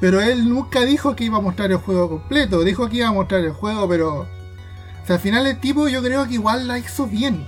Pero 0.00 0.20
él 0.20 0.48
nunca 0.48 0.84
dijo 0.84 1.16
que 1.16 1.24
iba 1.24 1.38
a 1.38 1.40
mostrar 1.40 1.70
el 1.70 1.78
juego 1.78 2.08
completo, 2.08 2.62
dijo 2.62 2.88
que 2.88 2.98
iba 2.98 3.08
a 3.08 3.12
mostrar 3.12 3.40
el 3.40 3.52
juego, 3.52 3.88
pero... 3.88 4.20
O 4.20 5.06
sea, 5.06 5.16
al 5.16 5.22
final 5.22 5.46
el 5.46 5.58
tipo 5.60 5.88
yo 5.88 6.02
creo 6.02 6.26
que 6.26 6.34
igual 6.34 6.68
la 6.68 6.78
hizo 6.78 7.06
bien. 7.06 7.46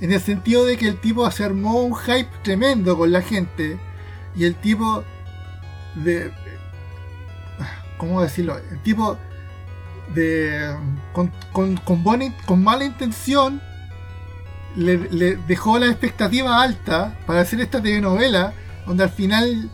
En 0.00 0.10
el 0.10 0.20
sentido 0.20 0.64
de 0.64 0.76
que 0.76 0.88
el 0.88 1.00
tipo 1.00 1.30
se 1.30 1.44
armó 1.44 1.82
un 1.82 1.94
hype 1.94 2.28
tremendo 2.42 2.98
con 2.98 3.12
la 3.12 3.22
gente. 3.22 3.78
Y 4.34 4.44
el 4.44 4.56
tipo 4.56 5.04
de, 5.94 6.32
¿cómo 8.02 8.20
decirlo? 8.20 8.58
El 8.58 8.80
tipo 8.80 9.16
de 10.12 10.74
con, 11.12 11.30
con, 11.52 11.76
con, 11.76 12.64
mala 12.64 12.84
intención 12.84 13.62
le, 14.74 15.36
dejó 15.46 15.78
la 15.78 15.86
expectativa 15.86 16.60
alta 16.60 17.16
para 17.26 17.42
hacer 17.42 17.60
esta 17.60 17.80
telenovela 17.80 18.54
donde 18.86 19.04
al 19.04 19.10
final 19.10 19.70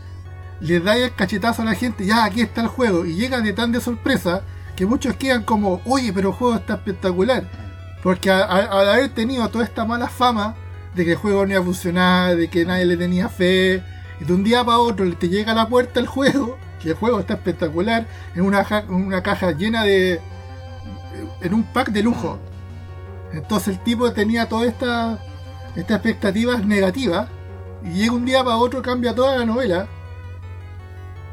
le 0.59 0.79
da 0.79 0.95
el 0.95 1.15
cachetazo 1.15 1.63
a 1.63 1.65
la 1.65 1.73
gente, 1.73 2.05
ya 2.05 2.23
aquí 2.23 2.41
está 2.41 2.61
el 2.61 2.67
juego, 2.67 3.03
y 3.03 3.15
llega 3.15 3.41
de 3.41 3.51
tan 3.51 3.71
de 3.71 3.81
sorpresa 3.81 4.43
que 4.75 4.85
muchos 4.85 5.15
quedan 5.15 5.43
como, 5.43 5.81
oye, 5.85 6.13
pero 6.13 6.29
el 6.29 6.35
juego 6.35 6.55
está 6.55 6.75
espectacular. 6.75 7.45
Porque 8.03 8.29
al 8.29 8.89
haber 8.89 9.09
tenido 9.09 9.49
toda 9.49 9.65
esta 9.65 9.85
mala 9.85 10.07
fama 10.07 10.53
de 10.93 11.03
que 11.03 11.11
el 11.13 11.17
juego 11.17 11.47
no 11.47 11.53
iba 11.53 11.61
a 11.61 11.63
funcionar, 11.63 12.35
de 12.35 12.47
que 12.47 12.63
nadie 12.63 12.85
le 12.85 12.95
tenía 12.95 13.27
fe, 13.27 13.81
y 14.21 14.23
de 14.23 14.33
un 14.33 14.43
día 14.43 14.63
para 14.63 14.77
otro 14.77 15.11
te 15.17 15.29
llega 15.29 15.53
a 15.53 15.55
la 15.55 15.67
puerta 15.67 15.99
el 15.99 16.05
juego, 16.05 16.59
que 16.81 16.89
el 16.89 16.95
juego 16.95 17.19
está 17.19 17.33
espectacular, 17.35 18.07
en 18.35 18.41
una, 18.41 18.65
una 18.89 19.21
caja 19.21 19.51
llena 19.51 19.83
de... 19.83 20.19
en 21.41 21.53
un 21.53 21.63
pack 21.63 21.89
de 21.89 22.03
lujo. 22.03 22.39
Entonces 23.33 23.77
el 23.77 23.83
tipo 23.83 24.11
tenía 24.11 24.47
todas 24.47 24.67
estas 24.67 25.19
esta 25.75 25.95
expectativas 25.95 26.65
negativas 26.65 27.27
y 27.83 27.91
llega 27.91 28.11
un 28.11 28.25
día 28.25 28.43
para 28.43 28.57
otro, 28.57 28.81
cambia 28.81 29.13
toda 29.13 29.37
la 29.37 29.45
novela. 29.45 29.87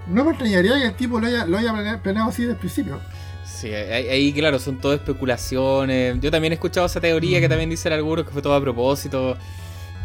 No 0.07 0.25
me 0.25 0.31
extrañaría 0.31 0.79
que 0.79 0.87
el 0.87 0.95
tipo 0.95 1.19
lo 1.19 1.27
haya, 1.27 1.47
lo 1.47 1.59
haya 1.59 2.01
planeado 2.03 2.29
así 2.29 2.43
desde 2.43 2.53
el 2.53 2.59
principio. 2.59 3.01
Sí, 3.45 3.73
ahí, 3.73 4.33
claro, 4.33 4.59
son 4.59 4.79
todo 4.79 4.93
especulaciones. 4.93 6.21
Yo 6.21 6.31
también 6.31 6.53
he 6.53 6.55
escuchado 6.55 6.87
esa 6.87 7.01
teoría 7.01 7.41
que 7.41 7.49
también 7.49 7.71
dicen 7.71 7.93
algunos 7.93 8.25
que 8.25 8.31
fue 8.31 8.43
todo 8.43 8.55
a 8.55 8.61
propósito. 8.61 9.37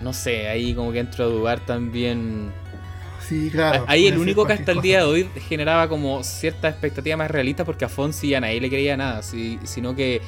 No 0.01 0.13
sé, 0.13 0.47
ahí 0.47 0.73
como 0.73 0.91
que 0.91 0.99
entro 0.99 1.25
a 1.25 1.27
dudar 1.27 1.59
también 1.59 2.51
Ahí 3.87 4.07
el 4.07 4.17
único 4.17 4.45
que 4.45 4.53
hasta 4.53 4.71
el 4.71 4.81
día 4.81 4.99
de 4.99 5.03
hoy 5.03 5.29
generaba 5.47 5.87
como 5.87 6.23
cierta 6.23 6.69
expectativa 6.69 7.17
más 7.17 7.31
realista 7.31 7.65
porque 7.65 7.85
a 7.85 7.89
Fonsi 7.89 8.29
ya 8.29 8.41
nadie 8.41 8.59
le 8.59 8.69
creía 8.69 8.97
nada, 8.97 9.21
sino 9.23 9.95
que 9.95 10.21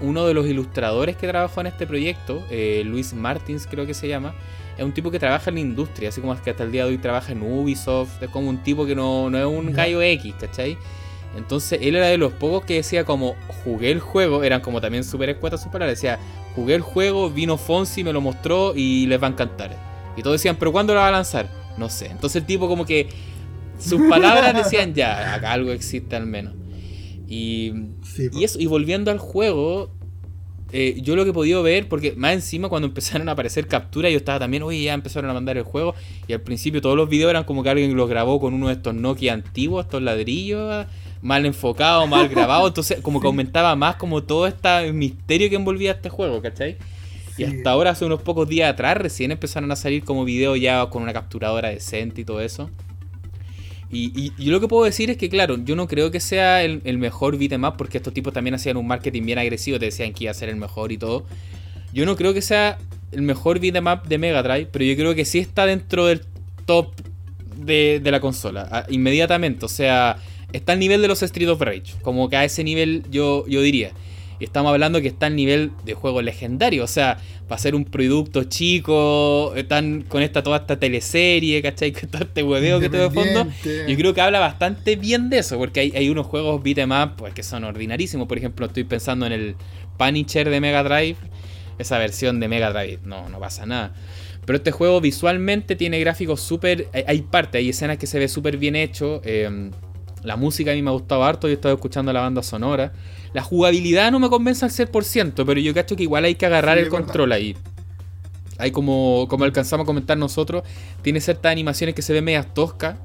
uno 0.00 0.26
de 0.26 0.34
los 0.34 0.46
ilustradores 0.46 1.16
que 1.16 1.28
trabajó 1.28 1.60
en 1.60 1.66
este 1.68 1.86
proyecto, 1.86 2.44
eh, 2.50 2.82
Luis 2.84 3.12
Martins 3.12 3.66
creo 3.66 3.86
que 3.86 3.94
se 3.94 4.08
llama, 4.08 4.34
es 4.76 4.84
un 4.84 4.92
tipo 4.92 5.10
que 5.10 5.18
trabaja 5.18 5.50
en 5.50 5.54
la 5.54 5.60
industria, 5.60 6.08
así 6.08 6.20
como 6.20 6.40
que 6.40 6.50
hasta 6.50 6.64
el 6.64 6.72
día 6.72 6.84
de 6.84 6.90
hoy 6.90 6.98
trabaja 6.98 7.32
en 7.32 7.42
Ubisoft, 7.42 8.22
es 8.22 8.30
como 8.30 8.48
un 8.48 8.58
tipo 8.58 8.86
que 8.86 8.94
no, 8.94 9.30
no 9.30 9.38
es 9.38 9.44
un 9.44 9.72
gallo 9.72 10.00
X, 10.02 10.34
¿cachai? 10.40 10.76
Entonces 11.36 11.78
él 11.82 11.96
era 11.96 12.06
de 12.06 12.16
los 12.16 12.32
pocos 12.32 12.64
que 12.64 12.74
decía 12.74 13.04
como 13.04 13.36
jugué 13.64 13.90
el 13.90 14.00
juego, 14.00 14.42
eran 14.42 14.60
como 14.60 14.80
también 14.80 15.04
súper 15.04 15.30
escuetas 15.30 15.62
sus 15.62 15.70
palabras, 15.70 15.98
decía 15.98 16.18
jugué 16.54 16.74
el 16.74 16.82
juego, 16.82 17.28
vino 17.30 17.58
Fonsi, 17.58 18.02
me 18.02 18.12
lo 18.12 18.22
mostró 18.22 18.72
y 18.74 19.06
les 19.06 19.22
va 19.22 19.26
a 19.26 19.30
encantar. 19.30 19.76
Y 20.16 20.22
todos 20.22 20.36
decían, 20.36 20.56
pero 20.56 20.72
¿cuándo 20.72 20.94
lo 20.94 21.00
va 21.00 21.08
a 21.08 21.12
lanzar? 21.12 21.46
No 21.78 21.88
sé. 21.88 22.06
Entonces 22.06 22.42
el 22.42 22.46
tipo 22.46 22.68
como 22.68 22.84
que 22.84 23.08
sus 23.78 24.00
palabras 24.08 24.54
decían 24.64 24.94
ya, 24.94 25.34
acá 25.34 25.52
algo 25.52 25.72
existe 25.72 26.16
al 26.16 26.26
menos. 26.26 26.54
Y, 27.28 27.72
y 28.32 28.44
eso, 28.44 28.58
y 28.60 28.66
volviendo 28.66 29.10
al 29.10 29.18
juego, 29.18 29.90
eh, 30.72 30.98
yo 31.00 31.16
lo 31.16 31.24
que 31.24 31.30
he 31.30 31.32
podido 31.32 31.62
ver, 31.62 31.88
porque 31.88 32.12
más 32.16 32.32
encima 32.32 32.68
cuando 32.68 32.88
empezaron 32.88 33.28
a 33.28 33.32
aparecer 33.32 33.66
capturas, 33.66 34.10
yo 34.10 34.18
estaba 34.18 34.38
también, 34.38 34.62
oye, 34.62 34.82
ya 34.82 34.94
empezaron 34.94 35.30
a 35.30 35.34
mandar 35.34 35.56
el 35.56 35.62
juego. 35.62 35.94
Y 36.28 36.32
al 36.32 36.40
principio 36.40 36.80
todos 36.80 36.96
los 36.96 37.08
videos 37.08 37.30
eran 37.30 37.44
como 37.44 37.62
que 37.62 37.70
alguien 37.70 37.94
los 37.96 38.08
grabó 38.08 38.40
con 38.40 38.54
uno 38.54 38.68
de 38.68 38.74
estos 38.74 38.94
Nokia 38.94 39.32
antiguos, 39.32 39.84
estos 39.84 40.02
ladrillos, 40.02 40.86
mal 41.22 41.46
enfocados, 41.46 42.08
mal 42.08 42.28
grabados. 42.28 42.68
Entonces, 42.68 43.00
como 43.00 43.20
que 43.20 43.26
aumentaba 43.26 43.76
más 43.76 43.96
como 43.96 44.22
todo 44.22 44.46
este 44.46 44.92
misterio 44.92 45.48
que 45.48 45.56
envolvía 45.56 45.92
este 45.92 46.08
juego, 46.08 46.42
¿cachai? 46.42 46.76
Y 47.38 47.44
hasta 47.44 47.70
ahora, 47.70 47.90
hace 47.90 48.04
unos 48.04 48.22
pocos 48.22 48.48
días 48.48 48.70
atrás, 48.72 48.96
recién 48.96 49.30
empezaron 49.30 49.70
a 49.70 49.76
salir 49.76 50.04
como 50.04 50.24
videos 50.24 50.60
ya 50.60 50.86
con 50.86 51.02
una 51.02 51.12
capturadora 51.12 51.68
decente 51.68 52.22
y 52.22 52.24
todo 52.24 52.40
eso. 52.40 52.70
Y, 53.90 54.32
yo 54.36 54.52
lo 54.52 54.60
que 54.60 54.68
puedo 54.68 54.84
decir 54.84 55.10
es 55.10 55.16
que, 55.16 55.28
claro, 55.28 55.58
yo 55.64 55.76
no 55.76 55.86
creo 55.86 56.10
que 56.10 56.20
sea 56.20 56.62
el, 56.64 56.98
mejor 56.98 57.38
beat'em 57.38 57.62
porque 57.76 57.98
estos 57.98 58.12
tipos 58.12 58.32
también 58.32 58.54
hacían 58.54 58.76
un 58.76 58.86
marketing 58.86 59.22
bien 59.22 59.38
agresivo, 59.38 59.78
te 59.78 59.86
decían 59.86 60.12
que 60.12 60.24
iba 60.24 60.30
a 60.30 60.34
ser 60.34 60.48
el 60.48 60.56
mejor 60.56 60.92
y 60.92 60.98
todo. 60.98 61.24
Yo 61.92 62.04
no 62.04 62.16
creo 62.16 62.34
que 62.34 62.42
sea 62.42 62.78
el 63.12 63.22
mejor 63.22 63.60
beat'em 63.60 63.84
de 64.08 64.18
Mega 64.18 64.42
Drive, 64.42 64.68
pero 64.72 64.84
yo 64.84 64.96
creo 64.96 65.14
que 65.14 65.24
sí 65.24 65.38
está 65.38 65.66
dentro 65.66 66.06
del 66.06 66.22
top 66.64 66.92
de, 67.56 68.00
la 68.04 68.20
consola, 68.20 68.86
inmediatamente. 68.88 69.64
O 69.64 69.68
sea, 69.68 70.16
está 70.52 70.72
al 70.72 70.78
nivel 70.78 71.00
de 71.00 71.08
los 71.08 71.22
Street 71.22 71.48
of 71.48 71.60
Rage, 71.60 71.94
como 72.02 72.28
que 72.28 72.36
a 72.36 72.44
ese 72.44 72.64
nivel 72.64 73.04
yo, 73.10 73.46
yo 73.46 73.60
diría. 73.62 73.92
Y 74.38 74.44
estamos 74.44 74.70
hablando 74.70 75.00
que 75.00 75.08
está 75.08 75.26
al 75.26 75.36
nivel 75.36 75.70
de 75.84 75.94
juego 75.94 76.22
legendario. 76.22 76.84
O 76.84 76.86
sea, 76.86 77.18
para 77.48 77.58
ser 77.58 77.74
un 77.74 77.84
producto 77.84 78.44
chico, 78.44 79.54
están 79.56 80.02
con 80.02 80.22
esta 80.22 80.42
toda 80.42 80.58
esta 80.58 80.78
teleserie, 80.78 81.62
¿cachai? 81.62 81.92
Con 82.00 82.08
todo 82.10 82.22
este 82.24 82.42
hueveo 82.42 82.80
que 82.80 82.88
tengo 82.88 83.08
de 83.08 83.10
fondo. 83.10 83.46
Yo 83.64 83.96
creo 83.96 84.14
que 84.14 84.20
habla 84.20 84.38
bastante 84.38 84.96
bien 84.96 85.30
de 85.30 85.38
eso, 85.38 85.58
porque 85.58 85.92
hay, 85.94 86.08
unos 86.08 86.26
juegos 86.26 86.62
beat'em 86.62 86.90
up 86.90 87.16
pues, 87.16 87.34
que 87.34 87.42
son 87.42 87.64
ordinarísimos. 87.64 88.26
Por 88.26 88.38
ejemplo, 88.38 88.66
estoy 88.66 88.84
pensando 88.84 89.26
en 89.26 89.32
el 89.32 89.56
Punisher 89.96 90.50
de 90.50 90.60
Mega 90.60 90.82
Drive. 90.82 91.16
Esa 91.78 91.98
versión 91.98 92.40
de 92.40 92.48
Mega 92.48 92.72
Drive, 92.72 93.00
no, 93.04 93.28
no 93.28 93.38
pasa 93.38 93.66
nada. 93.66 93.94
Pero 94.46 94.56
este 94.58 94.70
juego 94.70 95.00
visualmente 95.00 95.76
tiene 95.76 96.00
gráficos 96.00 96.40
súper... 96.40 96.88
Hay, 96.92 97.04
hay 97.06 97.22
partes, 97.22 97.58
hay 97.58 97.68
escenas 97.68 97.98
que 97.98 98.06
se 98.06 98.18
ve 98.18 98.28
súper 98.28 98.56
bien 98.56 98.76
hecho. 98.76 99.20
eh, 99.24 99.70
la 100.22 100.36
música 100.36 100.72
a 100.72 100.74
mí 100.74 100.82
me 100.82 100.90
ha 100.90 100.92
gustado 100.94 101.24
harto, 101.24 101.46
yo 101.48 101.52
he 101.52 101.54
estado 101.54 101.74
escuchando 101.74 102.12
la 102.12 102.20
banda 102.20 102.42
sonora. 102.42 102.92
La 103.32 103.42
jugabilidad 103.42 104.10
no 104.12 104.18
me 104.18 104.28
convence 104.30 104.64
al 104.64 104.70
100%, 104.70 105.44
pero 105.46 105.60
yo 105.60 105.74
cacho 105.74 105.96
que 105.96 106.02
igual 106.04 106.24
hay 106.24 106.34
que 106.36 106.46
agarrar 106.46 106.78
Sí, 106.78 106.82
el 106.82 106.86
es 106.86 106.92
verdad. 106.94 107.06
control 107.06 107.32
ahí. 107.32 107.56
Hay 108.58 108.70
como, 108.72 109.26
como 109.28 109.44
alcanzamos 109.44 109.84
a 109.84 109.86
comentar 109.86 110.16
nosotros, 110.18 110.62
tiene 111.02 111.20
ciertas 111.20 111.52
animaciones 111.52 111.94
que 111.94 112.02
se 112.02 112.12
ven 112.12 112.24
medias 112.24 112.52
toscas. 112.54 112.98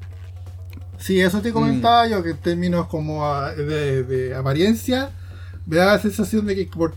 Sí, 0.98 1.20
eso 1.20 1.42
te 1.42 1.52
comentaba 1.52 2.08
yo, 2.08 2.22
que 2.24 2.32
en 2.32 2.38
términos 2.38 2.88
como 2.88 3.28
de, 3.58 4.04
de 4.04 4.36
apariencia, 4.36 5.10
me 5.66 5.78
da 5.78 5.88
la 5.88 6.00
sensación 6.00 6.46
de 6.46 6.56
que 6.56 6.66
por, 6.68 6.96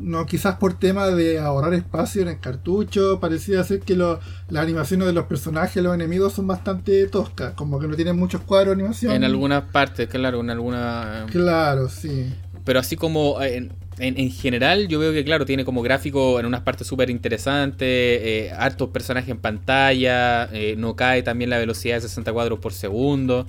no 0.00 0.26
quizás 0.26 0.56
por 0.56 0.78
tema 0.78 1.06
de 1.08 1.38
ahorrar 1.38 1.74
espacio 1.74 2.22
en 2.22 2.28
el 2.28 2.40
cartucho, 2.40 3.20
parecía 3.20 3.62
ser 3.64 3.80
que 3.80 3.94
lo- 3.96 4.18
las 4.48 4.62
animaciones 4.64 5.06
de 5.06 5.12
los 5.12 5.26
personajes, 5.26 5.82
los 5.82 5.94
enemigos 5.94 6.32
son 6.32 6.46
bastante 6.46 7.06
toscas, 7.06 7.52
como 7.54 7.78
que 7.78 7.86
no 7.86 7.94
tienen 7.96 8.16
muchos 8.16 8.40
cuadros 8.42 8.68
de 8.76 8.80
animación. 8.82 9.12
En 9.12 9.24
algunas 9.24 9.64
partes, 9.64 10.08
claro, 10.08 10.40
en 10.40 10.50
alguna... 10.50 11.26
Claro, 11.30 11.88
sí. 11.88 12.32
Pero 12.64 12.78
así 12.80 12.96
como 12.96 13.40
eh, 13.42 13.56
en, 13.56 13.72
en- 13.98 14.18
en 14.18 14.30
general, 14.30 14.88
yo 14.88 14.98
veo 14.98 15.12
que, 15.12 15.24
claro, 15.24 15.44
tiene 15.46 15.64
como 15.64 15.82
gráfico 15.82 16.38
en 16.40 16.46
unas 16.46 16.60
partes 16.62 16.86
súper 16.86 17.10
interesantes, 17.10 17.86
eh, 17.88 18.52
hartos 18.56 18.90
personajes 18.90 19.30
en 19.30 19.38
pantalla, 19.38 20.44
eh, 20.52 20.74
no 20.76 20.96
cae 20.96 21.22
también 21.22 21.50
la 21.50 21.58
velocidad 21.58 21.96
de 21.96 22.02
60 22.02 22.32
cuadros 22.32 22.58
por 22.58 22.72
segundo. 22.72 23.46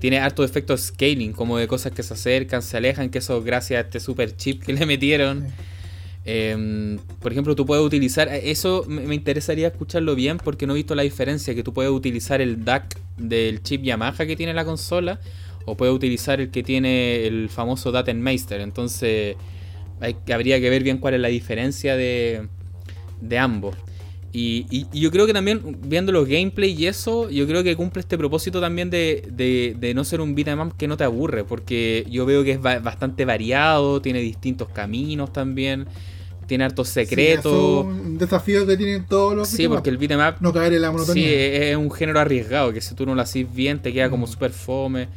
Tiene 0.00 0.18
hartos 0.20 0.48
efectos 0.48 0.80
scaling, 0.80 1.32
como 1.32 1.58
de 1.58 1.68
cosas 1.68 1.92
que 1.92 2.02
se 2.02 2.14
acercan, 2.14 2.62
se 2.62 2.76
alejan, 2.76 3.10
que 3.10 3.18
eso 3.18 3.42
gracias 3.42 3.78
a 3.78 3.80
este 3.86 4.00
super 4.00 4.34
chip 4.36 4.62
que 4.62 4.72
le 4.72 4.86
metieron. 4.86 5.46
Eh, 6.24 6.98
por 7.20 7.32
ejemplo, 7.32 7.56
tú 7.56 7.66
puedes 7.66 7.84
utilizar, 7.84 8.28
eh, 8.28 8.50
eso 8.50 8.84
me, 8.86 9.14
interesaría 9.14 9.68
escucharlo 9.68 10.14
bien 10.14 10.38
porque 10.38 10.66
no 10.66 10.74
he 10.74 10.76
visto 10.76 10.94
la 10.94 11.02
diferencia, 11.02 11.54
que 11.54 11.62
tú 11.64 11.72
puedes 11.72 11.90
utilizar 11.90 12.40
el 12.40 12.64
DAC 12.64 12.98
del 13.16 13.62
chip 13.62 13.82
Yamaha 13.82 14.26
que 14.26 14.36
tiene 14.36 14.54
la 14.54 14.64
consola 14.64 15.20
o 15.64 15.76
puedes 15.76 15.94
utilizar 15.94 16.40
el 16.40 16.50
que 16.50 16.62
tiene 16.62 17.26
el 17.26 17.48
famoso 17.48 17.92
Datenmeister. 17.92 18.60
Entonces, 18.60 19.36
habría 20.32 20.60
que 20.60 20.70
ver 20.70 20.82
bien 20.82 20.98
cuál 20.98 21.14
es 21.14 21.20
la 21.20 21.28
diferencia 21.28 21.96
de, 21.96 22.48
de 23.20 23.38
ambos. 23.38 23.76
Y, 24.34 24.86
yo 24.98 25.10
creo 25.10 25.26
que 25.26 25.34
también, 25.34 25.76
viendo 25.84 26.10
los 26.10 26.26
gameplay 26.26 26.72
y 26.72 26.86
eso, 26.86 27.28
yo 27.28 27.46
creo 27.46 27.62
que 27.62 27.76
cumple 27.76 28.00
este 28.00 28.16
propósito 28.16 28.62
también 28.62 28.88
de, 28.88 29.28
de- 29.30 29.76
de 29.78 29.92
no 29.92 30.04
ser 30.04 30.22
un 30.22 30.34
beat'em 30.34 30.70
que 30.70 30.88
no 30.88 30.96
te 30.96 31.04
aburre, 31.04 31.44
porque 31.44 32.06
yo 32.10 32.24
veo 32.24 32.42
que 32.42 32.52
es 32.52 32.60
ba- 32.62 32.78
bastante 32.78 33.26
variado, 33.26 34.00
tiene 34.00 34.20
distintos 34.20 34.68
caminos 34.70 35.32
también, 35.34 35.86
tiene 36.46 36.64
hartos 36.64 36.88
Sí, 36.88 36.94
secretos. 36.94 37.52
es 37.86 37.92
un 37.92 38.18
desafío 38.18 38.66
que 38.66 38.76
tienen 38.76 39.06
todos 39.06 39.34
los 39.34 39.48
Sí, 39.48 39.68
porque 39.68 39.90
el 39.90 39.98
beat'em 39.98 40.20
up 40.20 40.36
no 40.40 40.52
caer 40.52 40.74
en 40.74 40.82
la 40.82 40.88
sí, 40.88 40.92
monotonía. 40.92 41.30
es 41.30 41.62
es 41.70 41.76
un 41.76 41.90
género 41.90 42.20
arriesgado, 42.20 42.72
que 42.72 42.80
si 42.80 42.94
tú 42.94 43.06
no 43.06 43.14
lo 43.14 43.22
haces 43.22 43.52
bien 43.52 43.80
te 43.80 43.92
queda 43.92 44.10
como 44.10 44.26
Mm. 44.26 44.30
super 44.30 44.50
fome. 44.52 45.08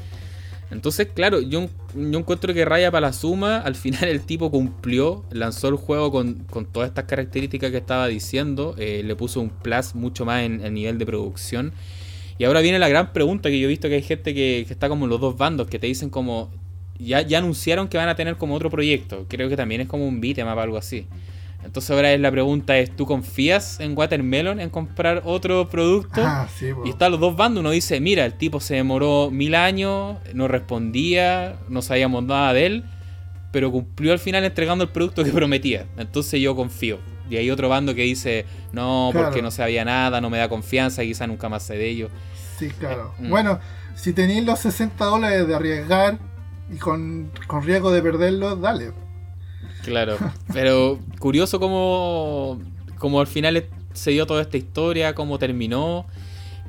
Entonces, 0.72 1.08
claro, 1.14 1.42
yo, 1.42 1.70
yo 1.96 2.20
encuentro 2.20 2.54
que 2.54 2.66
raya 2.66 2.90
para 2.92 3.08
la 3.08 3.14
suma. 3.14 3.58
Al 3.60 3.76
final 3.76 4.06
el 4.10 4.22
tipo 4.22 4.50
cumplió, 4.50 5.24
lanzó 5.32 5.68
el 5.68 5.76
juego 5.76 6.12
con, 6.12 6.44
con 6.50 6.66
todas 6.66 6.90
estas 6.90 7.06
características 7.06 7.72
que 7.72 7.78
estaba 7.78 8.08
diciendo. 8.08 8.76
eh, 8.78 9.04
le 9.06 9.16
puso 9.16 9.42
un 9.42 9.50
plus 9.50 9.94
mucho 9.96 10.26
más 10.26 10.44
en 10.44 10.62
el 10.62 10.74
nivel 10.74 10.98
de 10.98 11.06
producción. 11.06 11.72
Y 12.38 12.44
ahora 12.46 12.62
viene 12.62 12.80
la 12.80 12.90
gran 12.90 13.14
pregunta 13.14 13.50
que 13.50 13.60
yo 13.60 13.66
he 13.66 13.70
visto 13.70 13.88
que 13.88 13.96
hay 13.96 14.02
gente 14.02 14.34
que, 14.34 14.66
que 14.68 14.74
está 14.74 14.90
como 14.90 15.06
en 15.06 15.12
los 15.12 15.22
dos 15.22 15.38
bandos, 15.38 15.68
que 15.68 15.80
te 15.80 15.88
dicen 15.88 16.10
como... 16.10 16.52
Ya, 16.98 17.22
ya 17.22 17.40
anunciaron 17.40 17.88
que 17.88 17.98
van 17.98 18.08
a 18.10 18.16
tener 18.16 18.38
como 18.38 18.56
otro 18.56 18.70
proyecto. 18.70 19.26
Creo 19.28 19.50
que 19.50 19.58
también 19.58 19.82
es 19.82 19.88
como 19.88 20.08
un 20.08 20.22
beat'em 20.22 20.48
up, 20.48 20.60
algo 20.60 20.78
así. 20.78 21.08
Entonces 21.64 21.90
ahora 21.92 22.14
es 22.14 22.20
la 22.20 22.30
pregunta 22.32 22.78
es, 22.78 22.96
¿tú 22.96 23.06
confías 23.08 23.80
en 23.80 23.98
Watermelon 23.98 24.60
en 24.60 24.70
comprar 24.70 25.24
otro 25.26 25.68
producto? 25.68 26.22
Ah, 26.24 26.48
sí. 26.56 26.68
Y 26.86 26.90
están 26.90 27.12
los 27.12 27.20
dos 27.20 27.36
bandos, 27.36 27.62
uno 27.62 27.72
dice, 27.72 28.00
mira, 28.00 28.24
el 28.24 28.34
tipo 28.34 28.60
se 28.60 28.76
demoró 28.76 29.30
mil 29.32 29.56
años, 29.56 30.18
no 30.36 30.48
respondía, 30.48 31.56
no 31.68 31.82
sabíamos 31.82 32.24
nada 32.24 32.54
de 32.54 32.66
él, 32.68 32.84
pero 33.52 33.72
cumplió 33.72 34.12
al 34.12 34.20
final 34.20 34.44
entregando 34.44 34.84
el 34.84 34.92
producto 34.92 35.24
que 35.24 35.32
prometía. 35.32 35.88
Entonces 35.98 36.40
yo 36.40 36.56
confío. 36.56 37.00
Y 37.32 37.38
hay 37.38 37.50
otro 37.50 37.68
bando 37.68 37.96
que 37.96 38.04
dice, 38.04 38.46
no, 38.72 39.10
Claro. 39.12 39.28
porque 39.28 39.42
no 39.42 39.50
sabía 39.50 39.84
nada, 39.84 40.22
no 40.22 40.30
me 40.30 40.38
da 40.38 40.48
confianza, 40.48 41.02
quizá 41.02 41.26
nunca 41.26 41.50
más 41.50 41.64
sé 41.64 41.76
de 41.76 41.90
ello. 41.90 42.10
Sí, 42.60 42.70
claro. 42.70 43.14
Mm. 43.18 43.30
Bueno, 43.32 43.60
si 43.96 44.14
tenéis 44.14 44.46
los 44.46 44.60
60 44.60 45.04
dólares 45.04 45.48
de 45.48 45.56
arriesgar 45.56 46.20
y 46.72 46.78
con, 46.78 47.32
con 47.48 47.64
riesgo 47.64 47.92
de 47.92 48.02
perderlos, 48.02 48.60
dale. 48.60 48.92
Claro, 49.84 50.18
pero 50.52 51.00
curioso 51.20 51.60
cómo, 51.60 52.60
cómo 52.98 53.20
al 53.20 53.28
final 53.28 53.66
se 53.94 54.12
dio 54.12 54.26
toda 54.26 54.42
esta 54.42 54.58
historia, 54.58 55.14
cómo 55.14 55.38
terminó. 55.38 56.06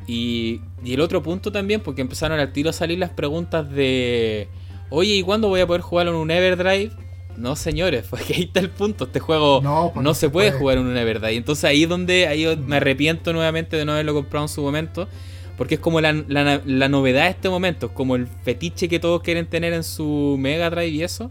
Y, 0.06 0.60
y 0.85 0.94
el 0.94 1.01
otro 1.01 1.23
punto 1.23 1.51
también, 1.51 1.81
porque 1.81 2.02
empezaron 2.02 2.39
al 2.39 2.52
tiro 2.52 2.70
a 2.70 2.73
salir 2.73 2.98
las 2.98 3.10
preguntas 3.10 3.68
de, 3.70 4.48
oye, 4.90 5.14
¿y 5.14 5.23
cuándo 5.23 5.48
voy 5.48 5.60
a 5.60 5.66
poder 5.66 5.82
jugarlo 5.82 6.12
en 6.12 6.18
un 6.18 6.31
Everdrive? 6.31 6.93
No, 7.36 7.56
señores, 7.56 8.06
porque 8.10 8.35
ahí 8.35 8.43
está 8.43 8.60
el 8.60 8.70
punto. 8.70 9.05
Este 9.05 9.20
juego 9.20 9.60
no, 9.62 9.93
No, 9.94 10.02
pues 10.02 10.18
se 10.18 10.31
puede, 10.31 10.52
jugar 10.52 10.78
en 10.78 10.86
un 10.86 10.97
Everdrive. 10.97 11.36
Entonces 11.36 11.64
ahí 11.64 11.85
es 11.85 11.89
donde 11.89 12.27
ahí 12.27 12.43
yo 12.43 12.56
me 12.56 12.77
arrepiento 12.77 13.32
nuevamente 13.32 13.77
de 13.77 13.85
no 13.85 13.93
haberlo 13.93 14.14
comprado 14.14 14.44
en 14.44 14.48
su 14.48 14.62
momento. 14.62 15.09
Porque 15.57 15.77
es 15.77 15.81
como 15.81 16.01
la, 16.01 16.12
la- 16.12 16.89
novedad 16.89 17.24
de 17.24 17.31
este 17.31 17.49
momento, 17.49 17.87
es 17.87 17.93
como 17.93 18.15
el 18.16 18.27
fetiche 18.27 18.89
que 18.89 18.99
todos 18.99 19.23
quieren 19.23 19.47
tener 19.47 19.73
en 19.73 19.85
su 19.85 20.37
Mega 20.39 20.69
Drive 20.70 20.89
y 20.89 21.03
eso. 21.03 21.31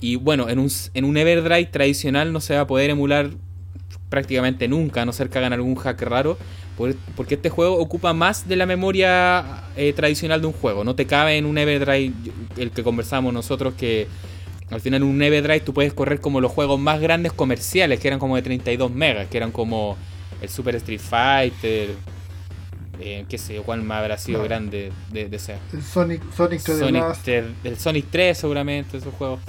Y 0.00 0.16
bueno, 0.16 0.48
en 0.48 0.58
un, 0.58 0.70
en 0.94 1.04
un 1.04 1.16
Everdrive 1.18 1.66
tradicional 1.66 2.32
no 2.32 2.40
se 2.40 2.54
va 2.54 2.62
a 2.62 2.66
poder 2.66 2.88
emular 2.90 3.30
prácticamente 4.08 4.66
nunca, 4.66 5.02
a 5.02 5.04
no 5.04 5.12
ser 5.12 5.28
que 5.28 5.38
hagan 5.38 5.52
algún 5.52 5.74
hack 5.76 6.00
raro. 6.02 6.38
por- 6.76 6.94
Porque 7.16 7.34
este 7.34 7.50
juego 7.50 7.76
ocupa 7.78 8.12
más 8.14 8.48
de 8.48 8.56
la 8.56 8.64
memoria 8.66 9.64
eh, 9.76 9.92
tradicional 9.92 10.40
de 10.40 10.46
un 10.46 10.52
juego. 10.54 10.82
No 10.84 10.94
te 10.94 11.06
cabe 11.06 11.36
en 11.36 11.44
un 11.44 11.58
Everdrive, 11.58 12.12
el 12.56 12.70
que 12.70 12.82
conversamos 12.82 13.32
nosotros, 13.34 13.74
que 13.74 14.08
al 14.70 14.80
final 14.80 15.02
en 15.02 15.08
un 15.08 15.20
Everdrive 15.22 15.60
tú 15.60 15.74
puedes 15.74 15.92
correr 15.92 16.20
como 16.20 16.40
los 16.40 16.50
juegos 16.50 16.80
más 16.80 16.98
grandes 17.00 17.32
comerciales, 17.34 18.00
que 18.00 18.08
eran 18.08 18.18
como 18.18 18.36
de 18.36 18.42
32 18.42 18.90
megas, 18.90 19.28
que 19.28 19.36
eran 19.36 19.52
como 19.52 19.96
el 20.40 20.48
Super 20.48 20.76
Street 20.76 21.00
Fighter, 21.00 21.90
eh, 23.00 23.24
qué 23.28 23.38
sé 23.38 23.54
yo, 23.54 23.62
cuál 23.62 23.82
más 23.82 24.00
habrá 24.00 24.18
sido 24.18 24.42
grande 24.42 24.92
de, 25.12 25.28
de 25.28 25.36
ese. 25.36 25.56
El 25.72 25.82
Sonic, 25.82 26.22
Sonic 26.34 26.60
3D 26.60 26.78
Sonic. 26.78 27.04
3, 27.24 27.44
el 27.64 27.76
Sonic 27.78 28.06
3 28.10 28.38
seguramente, 28.38 28.96
esos 28.98 29.14
juegos. 29.14 29.40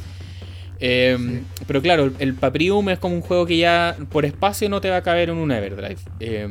Eh, 0.80 1.16
Sí. 1.20 1.44
Pero 1.68 1.82
claro, 1.82 2.06
el, 2.06 2.16
el 2.20 2.34
Paprium 2.34 2.90
es 2.90 2.98
como 3.00 3.14
un 3.16 3.22
juego 3.22 3.46
que 3.46 3.58
ya 3.58 3.96
por 4.12 4.26
espacio 4.26 4.68
no 4.70 4.82
te 4.82 4.90
va 4.90 4.98
a 4.98 5.04
caber 5.04 5.30
en 5.30 5.38
un 5.38 5.52
Everdrive. 5.52 5.98
Eh, 6.20 6.48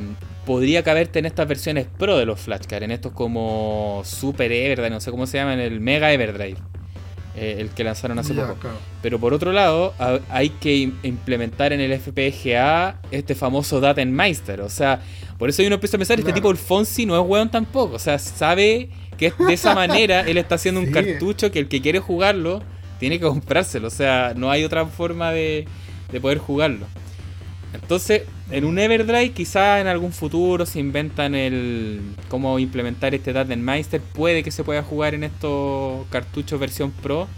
podría 0.46 0.82
caberte 0.84 1.18
en 1.18 1.26
estas 1.26 1.48
versiones 1.48 1.86
Pro 1.98 2.16
de 2.16 2.26
los 2.26 2.40
Flashcard, 2.40 2.82
en 2.84 2.92
estos 2.92 3.12
como 3.12 4.02
Super 4.04 4.52
Everdrive, 4.52 4.90
no 4.90 5.00
sé 5.00 5.10
cómo 5.10 5.26
se 5.26 5.38
llama, 5.38 5.54
en 5.54 5.60
el 5.60 5.80
Mega 5.80 6.12
Everdrive. 6.12 6.58
eh, 7.36 7.56
el 7.60 7.70
que 7.70 7.84
lanzaron 7.84 8.18
hace 8.18 8.34
poco. 8.34 8.54
claro. 8.60 8.76
Pero 9.02 9.18
por 9.20 9.32
otro 9.32 9.52
lado, 9.52 9.94
ha- 10.00 10.18
hay 10.30 10.50
que 10.50 10.74
im- 10.76 10.94
implementar 11.04 11.72
en 11.72 11.80
el 11.80 11.92
FPGA 11.92 13.00
este 13.12 13.34
famoso 13.36 13.80
Datenmeister. 13.80 14.60
O 14.60 14.68
sea, 14.68 15.00
por 15.40 15.48
eso 15.48 15.62
uno 15.64 15.74
empieza 15.74 15.96
a 15.96 15.98
pensar, 15.98 16.20
este 16.20 16.32
tipo, 16.32 16.50
el 16.52 16.56
Fonsi, 16.56 17.04
no 17.06 17.20
es 17.20 17.26
weón 17.28 17.50
tampoco. 17.50 17.96
O 17.96 17.98
sea, 17.98 18.18
sabe 18.20 18.90
que 19.18 19.32
de 19.36 19.52
esa 19.54 19.74
manera 19.74 20.20
él 20.20 20.38
está 20.38 20.54
haciendo 20.54 20.80
un 20.80 20.86
Sí. 20.92 20.92
cartucho 20.92 21.50
que 21.50 21.58
el 21.58 21.66
que 21.68 21.80
quiere 21.80 21.98
jugarlo 21.98 22.62
tiene 23.00 23.18
que 23.18 23.26
comprárselo. 23.26 23.88
O 23.88 23.90
sea, 23.90 24.34
no 24.36 24.50
hay 24.52 24.62
otra 24.62 24.86
forma 24.86 25.32
de, 25.32 25.66
de 26.12 26.20
poder 26.20 26.38
jugarlo. 26.38 26.86
Entonces, 27.72 28.22
en 28.50 28.64
un 28.64 28.78
Everdrive, 28.78 29.30
quizá 29.30 29.80
en 29.80 29.86
algún 29.86 30.12
futuro 30.12 30.66
se 30.66 30.80
inventan 30.80 31.34
el 31.34 32.00
cómo 32.28 32.58
implementar 32.58 33.14
este 33.14 33.32
Datenmeister. 33.32 34.00
Puede 34.00 34.42
que 34.42 34.50
se 34.50 34.64
pueda 34.64 34.82
jugar 34.82 35.14
en 35.14 35.24
estos 35.24 36.06
cartuchos 36.10 36.58
versión 36.58 36.90
Pro, 36.90 37.28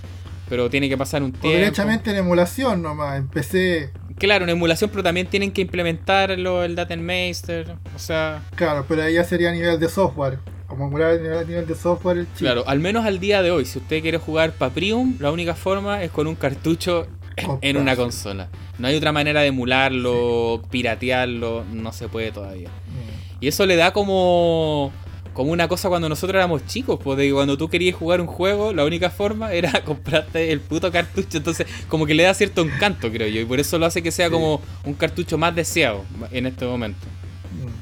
pero 0.48 0.70
tiene 0.70 0.88
que 0.88 0.96
pasar 0.96 1.22
un 1.22 1.28
O 1.30 1.32
tiempo. 1.32 1.48
derechamente 1.58 2.10
en 2.10 2.16
emulación 2.16 2.80
nomás, 2.82 3.18
en 3.18 3.28
PC. 3.28 3.90
Claro, 4.22 4.44
en 4.44 4.50
emulación, 4.50 4.88
pero 4.88 5.02
también 5.02 5.26
tienen 5.26 5.50
que 5.50 5.62
implementarlo, 5.62 6.62
el 6.62 6.76
Datenmeister. 6.76 7.74
O 7.92 7.98
sea, 7.98 8.40
Claro, 8.54 8.84
pero 8.88 9.02
ahí 9.02 9.14
ya 9.14 9.24
sería 9.24 9.48
a 9.48 9.52
nivel 9.52 9.80
de 9.80 9.88
software. 9.88 10.38
Como 10.68 10.86
emular 10.86 11.14
a 11.14 11.42
nivel, 11.42 11.66
de 11.66 11.74
software 11.74 12.18
el 12.18 12.26
chip. 12.26 12.38
claro, 12.38 12.62
al 12.68 12.78
menos 12.78 13.04
al 13.04 13.18
día 13.18 13.42
de 13.42 13.50
hoy, 13.50 13.64
si 13.64 13.80
usted 13.80 14.00
quiere 14.00 14.18
jugar 14.18 14.52
Paprium, 14.52 15.16
la 15.18 15.32
única 15.32 15.56
forma 15.56 16.04
es 16.04 16.12
con 16.12 16.28
un 16.28 16.36
cartucho 16.36 17.08
en 17.36 17.76
una 17.76 17.96
consola. 17.96 18.48
No 18.78 18.86
hay 18.86 18.94
otra 18.94 19.10
manera 19.10 19.40
de 19.40 19.48
emularlo, 19.48 20.62
piratearlo, 20.70 21.64
no 21.72 21.92
se 21.92 22.06
puede 22.06 22.30
todavía. 22.30 22.68
Mm. 22.68 23.42
Y 23.44 23.48
eso 23.48 23.66
le 23.66 23.74
da 23.74 23.92
como 23.92 24.92
como 25.32 25.52
una 25.52 25.68
cosa 25.68 25.88
cuando 25.88 26.08
nosotros 26.08 26.36
éramos 26.36 26.66
chicos, 26.66 26.98
pues 27.02 27.18
de 27.18 27.26
que 27.28 27.32
cuando 27.32 27.56
tú 27.56 27.68
querías 27.68 27.94
jugar 27.96 28.20
un 28.20 28.26
juego, 28.26 28.72
la 28.72 28.84
única 28.84 29.10
forma 29.10 29.52
era 29.52 29.82
comprarte 29.84 30.52
el 30.52 30.60
puto 30.60 30.90
cartucho, 30.92 31.38
entonces 31.38 31.66
como 31.88 32.06
que 32.06 32.14
le 32.14 32.24
da 32.24 32.34
cierto 32.34 32.62
encanto, 32.62 33.10
creo 33.10 33.28
yo, 33.28 33.40
y 33.40 33.44
por 33.44 33.58
eso 33.60 33.78
lo 33.78 33.86
hace 33.86 34.02
que 34.02 34.10
sea 34.12 34.28
Sí. 34.28 34.32
como 34.32 34.60
un 34.84 34.94
cartucho 34.94 35.38
más 35.38 35.54
deseado 35.54 36.04
en 36.30 36.46
este 36.46 36.64
momento. 36.66 37.06
Mm. 37.52 37.72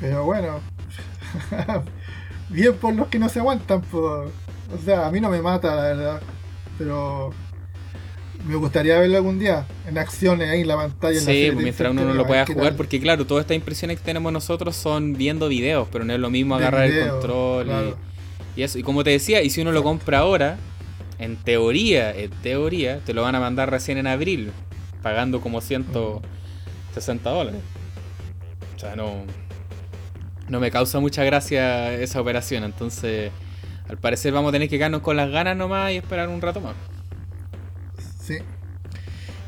Pero 0.00 0.24
bueno, 0.24 0.60
bien 2.48 2.74
por 2.76 2.94
los 2.94 3.08
que 3.08 3.18
no 3.18 3.28
se 3.28 3.40
aguantan, 3.40 3.80
pues. 3.82 4.30
O 4.74 4.78
sea, 4.84 5.06
a 5.06 5.10
mí 5.10 5.20
no 5.20 5.30
me 5.30 5.40
mata, 5.42 5.74
la 5.74 5.82
verdad. 5.82 6.22
Pero 6.78 7.32
me 8.46 8.56
gustaría 8.56 8.98
verlo 8.98 9.16
algún 9.16 9.38
día 9.38 9.66
en 9.88 9.96
acciones 9.98 10.50
ahí 10.50 10.60
en 10.60 10.68
la 10.68 10.76
pantalla. 10.76 11.18
en 11.18 11.24
Sí, 11.24 11.50
pues 11.52 11.62
mientras 11.62 11.90
uno 11.90 12.04
no 12.04 12.14
lo 12.14 12.26
pueda 12.26 12.46
jugar, 12.46 12.76
porque 12.76 13.00
claro, 13.00 13.26
todas 13.26 13.42
estas 13.42 13.56
impresiones 13.56 13.98
que 13.98 14.04
tenemos 14.04 14.32
nosotros 14.32 14.76
son 14.76 15.14
viendo 15.14 15.48
videos, 15.48 15.88
pero 15.90 16.04
no 16.04 16.12
es 16.12 16.20
lo 16.20 16.30
mismo 16.30 16.54
agarrar 16.54 16.84
el 16.84 17.08
control 17.08 17.96
y, 18.56 18.62
eso. 18.62 18.78
Y 18.78 18.82
como 18.82 19.02
te 19.02 19.10
decía, 19.10 19.42
y 19.42 19.50
si 19.50 19.62
uno 19.62 19.72
lo 19.72 19.82
compra 19.82 20.18
ahora, 20.18 20.58
en 21.18 21.36
teoría, 21.36 22.12
en 22.12 22.30
teoría, 22.30 23.00
te 23.00 23.14
lo 23.14 23.22
van 23.22 23.34
a 23.34 23.40
mandar 23.40 23.70
recién 23.70 23.98
en 23.98 24.06
abril, 24.06 24.52
pagando 25.02 25.40
como 25.40 25.60
160 25.60 27.30
dólares. 27.30 27.60
O 28.76 28.78
sea, 28.78 28.94
no, 28.94 29.24
no 30.48 30.60
me 30.60 30.70
causa 30.70 31.00
mucha 31.00 31.24
gracia 31.24 31.94
esa 31.94 32.20
operación, 32.20 32.64
entonces 32.64 33.32
al 33.88 33.96
parecer 33.98 34.32
vamos 34.32 34.50
a 34.50 34.52
tener 34.52 34.68
que 34.68 34.76
quedarnos 34.76 35.02
con 35.02 35.16
las 35.16 35.30
ganas 35.30 35.56
nomás 35.56 35.92
y 35.92 35.96
esperar 35.96 36.28
un 36.28 36.42
rato 36.42 36.60
más. 36.60 36.74
Sí. 38.24 38.38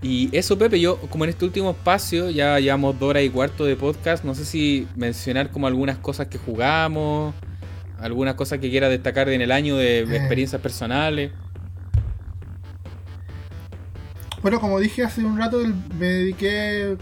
Y 0.02 0.28
eso, 0.36 0.58
Pepe, 0.58 0.78
yo 0.78 0.98
como 1.08 1.24
en 1.24 1.30
este 1.30 1.44
último 1.44 1.70
espacio 1.70 2.30
ya 2.30 2.60
llevamos 2.60 2.98
dos 2.98 3.08
horas 3.10 3.22
y 3.24 3.30
cuarto 3.30 3.64
de 3.64 3.76
podcast, 3.76 4.24
no 4.24 4.34
sé 4.34 4.44
si 4.44 4.86
mencionar 4.94 5.50
como 5.50 5.66
algunas 5.66 5.96
cosas 5.98 6.28
que 6.28 6.38
jugamos, 6.38 7.34
algunas 7.98 8.34
cosas 8.34 8.58
que 8.58 8.68
quiera 8.70 8.88
destacar 8.90 9.28
en 9.30 9.40
el 9.40 9.50
año 9.50 9.76
de 9.76 10.00
Eh. 10.00 10.16
experiencias 10.16 10.60
personales. 10.60 11.32
Bueno, 14.42 14.60
como 14.60 14.78
dije 14.78 15.02
hace 15.02 15.24
un 15.24 15.38
rato, 15.38 15.58
me 15.98 16.06
dediqué 16.06 16.96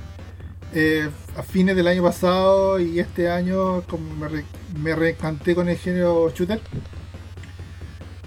eh, 0.72 1.08
a 1.36 1.42
fines 1.42 1.76
del 1.76 1.88
año 1.88 2.02
pasado 2.02 2.80
y 2.80 3.00
este 3.00 3.28
año 3.28 3.82
como 3.82 4.14
me, 4.14 4.28
re- 4.28 4.44
me 4.78 4.94
reencanté 4.94 5.54
con 5.54 5.68
el 5.68 5.76
género 5.76 6.32
shooter. 6.34 6.60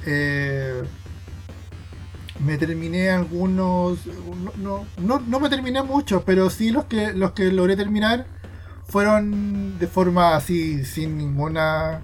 Eh, 0.05 0.83
me 2.39 2.57
terminé 2.57 3.09
algunos, 3.09 3.99
no, 4.57 4.85
no, 4.97 5.19
no, 5.19 5.39
me 5.39 5.49
terminé 5.49 5.81
muchos, 5.81 6.23
pero 6.23 6.49
sí 6.49 6.71
los 6.71 6.85
que 6.85 7.13
los 7.13 7.31
que 7.31 7.51
logré 7.51 7.75
terminar 7.75 8.27
fueron 8.87 9.79
de 9.79 9.87
forma 9.87 10.35
así, 10.35 10.85
sin 10.85 11.17
ninguna, 11.17 12.01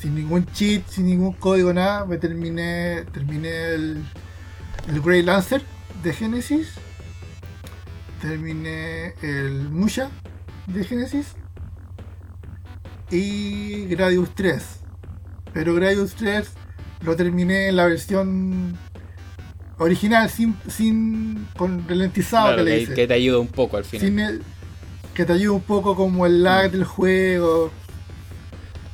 sin 0.00 0.14
ningún 0.14 0.46
cheat, 0.46 0.86
sin 0.88 1.06
ningún 1.06 1.32
código, 1.32 1.72
nada. 1.72 2.04
Me 2.04 2.18
terminé, 2.18 3.04
terminé 3.12 3.74
el, 3.74 4.04
el 4.88 5.00
Grey 5.00 5.22
Lancer 5.22 5.62
de 6.02 6.12
Genesis. 6.12 6.74
Terminé 8.20 9.14
el 9.22 9.68
Musha 9.70 10.10
de 10.66 10.84
Genesis. 10.84 11.34
Y 13.10 13.86
Gradius 13.86 14.34
3. 14.34 14.80
Pero 15.54 15.74
Gradius 15.74 16.14
3 16.14 16.52
lo 17.00 17.16
terminé 17.16 17.68
en 17.68 17.76
la 17.76 17.86
versión 17.86 18.76
original, 19.78 20.28
sin, 20.30 20.56
sin 20.68 21.46
con 21.56 21.86
ralentizado 21.88 22.48
Claro, 22.48 22.64
que 22.64 22.70
le 22.86 22.94
que, 22.94 23.06
te 23.06 23.14
ayuda 23.14 23.38
un 23.38 23.48
poco 23.48 23.76
al 23.76 23.84
final. 23.84 24.06
Sin 24.06 24.18
el- 24.20 24.42
que 25.14 25.24
te 25.24 25.32
ayude 25.32 25.50
un 25.50 25.62
poco 25.62 25.96
como 25.96 26.26
el 26.26 26.42
lag 26.42 26.70
del 26.70 26.84
juego. 26.84 27.70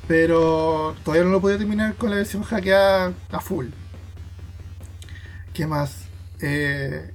Pero 0.06 0.94
todavía 1.02 1.24
no 1.24 1.30
lo 1.30 1.40
podía 1.40 1.56
terminar 1.58 1.94
con 1.94 2.10
la 2.10 2.16
versión 2.16 2.42
hackeada 2.42 3.12
a 3.30 3.40
full. 3.40 3.66
¿Qué 5.54 5.66
más? 5.66 6.04
Eh, 6.40 7.12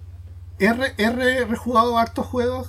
he, 0.57 0.73
re- 0.73 0.93
he 0.97 1.09
re- 1.09 1.45
rejugado 1.45 1.97
hartos 1.97 2.25
juegos 2.25 2.67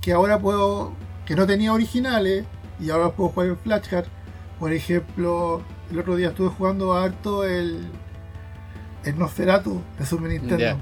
que 0.00 0.12
ahora 0.12 0.38
puedo. 0.38 0.92
que 1.26 1.34
no 1.34 1.46
tenía 1.46 1.72
originales 1.72 2.44
y 2.78 2.90
ahora 2.90 3.10
puedo 3.12 3.30
jugar 3.30 3.48
en 3.48 3.58
Flashcard. 3.58 4.06
Por 4.60 4.72
ejemplo, 4.72 5.62
el 5.90 5.98
otro 5.98 6.16
día 6.16 6.28
estuve 6.28 6.48
jugando 6.50 6.94
harto 6.94 7.44
el. 7.44 7.86
El 9.04 9.18
Nosferatu 9.18 9.80
de 9.98 10.06
Super 10.06 10.30
Nintendo. 10.30 10.78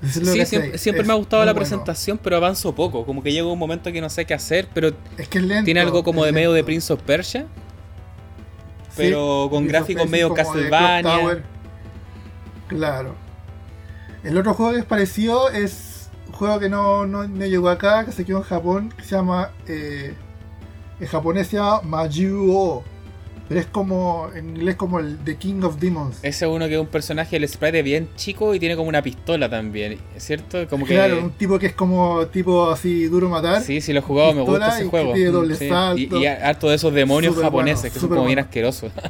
Lo 0.00 0.10
Sí, 0.10 0.20
que 0.38 0.44
siempre, 0.46 0.72
sé, 0.72 0.78
siempre 0.78 1.02
es 1.02 1.06
me 1.08 1.14
ha 1.14 1.16
gustado 1.16 1.44
la 1.44 1.52
bueno. 1.52 1.60
presentación, 1.60 2.18
pero 2.22 2.36
avanzo 2.36 2.74
poco. 2.74 3.06
Como 3.06 3.22
que 3.22 3.32
llega 3.32 3.46
un 3.46 3.58
momento 3.58 3.90
que 3.90 4.00
no 4.02 4.10
sé 4.10 4.26
qué 4.26 4.34
hacer, 4.34 4.68
pero 4.74 4.92
Es 5.16 5.28
que 5.28 5.38
es 5.38 5.44
lento. 5.44 5.64
tiene 5.64 5.80
algo 5.80 6.04
como 6.04 6.24
de 6.24 6.32
medio 6.32 6.52
de. 6.52 6.62
Prince 6.62 6.92
of 6.92 7.00
Persia. 7.02 7.46
Sí, 8.90 8.94
pero 8.96 9.48
con 9.50 9.66
gráficos 9.66 10.08
medio 10.08 10.32
Castlevania. 10.34 11.42
Claro. 12.68 13.14
El 14.22 14.36
otro 14.38 14.54
juego 14.54 14.72
que 14.72 14.78
es 14.78 14.84
parecido 14.84 15.50
es 15.50 16.08
un 16.26 16.32
juego 16.34 16.58
que 16.58 16.68
no, 16.68 17.06
no, 17.06 17.26
no 17.26 17.46
llegó 17.46 17.68
acá, 17.70 18.04
que 18.04 18.12
se 18.12 18.24
quedó 18.24 18.38
en 18.38 18.44
Japón, 18.44 18.92
que 18.96 19.04
se 19.04 19.10
llama. 19.16 19.50
eh, 19.66 20.14
en 21.00 21.06
japonés 21.08 21.48
se 21.48 21.56
llama 21.56 21.80
Majuo. 21.82 22.84
Pero 23.48 23.60
es 23.60 23.66
como. 23.66 24.30
En 24.34 24.56
inglés 24.56 24.76
como 24.76 24.98
el 25.00 25.18
The 25.18 25.36
King 25.36 25.62
of 25.64 25.78
Demons. 25.78 26.16
Ese 26.22 26.46
es 26.46 26.50
uno 26.50 26.66
que 26.66 26.74
es 26.74 26.80
un 26.80 26.86
personaje, 26.86 27.36
el 27.36 27.46
sprite 27.46 27.80
es 27.80 27.84
bien 27.84 28.08
chico 28.16 28.54
y 28.54 28.58
tiene 28.58 28.74
como 28.76 28.88
una 28.88 29.02
pistola 29.02 29.48
también, 29.50 29.98
¿cierto? 30.16 30.66
Como 30.68 30.86
que... 30.86 30.94
Claro, 30.94 31.22
un 31.22 31.30
tipo 31.32 31.58
que 31.58 31.66
es 31.66 31.74
como 31.74 32.26
tipo 32.28 32.70
así 32.70 33.04
duro 33.04 33.28
matar. 33.28 33.60
Sí, 33.62 33.80
sí 33.82 33.92
lo 33.92 33.98
he 33.98 34.02
jugado, 34.02 34.32
me 34.32 34.42
gusta 34.42 34.68
ese 34.68 34.80
y 34.80 34.84
que 34.84 34.90
juego. 34.90 35.12
tiene 35.12 35.30
doble 35.30 35.54
Sí. 35.56 35.68
salto. 35.68 36.18
Y, 36.18 36.22
y 36.22 36.26
harto 36.26 36.68
de 36.70 36.76
esos 36.76 36.94
demonios 36.94 37.34
Súper 37.34 37.44
japoneses 37.46 37.82
bueno, 37.82 37.94
que 37.94 38.00
son 38.00 38.08
como 38.08 38.24
bien 38.26 38.38
asquerosos. 38.38 38.92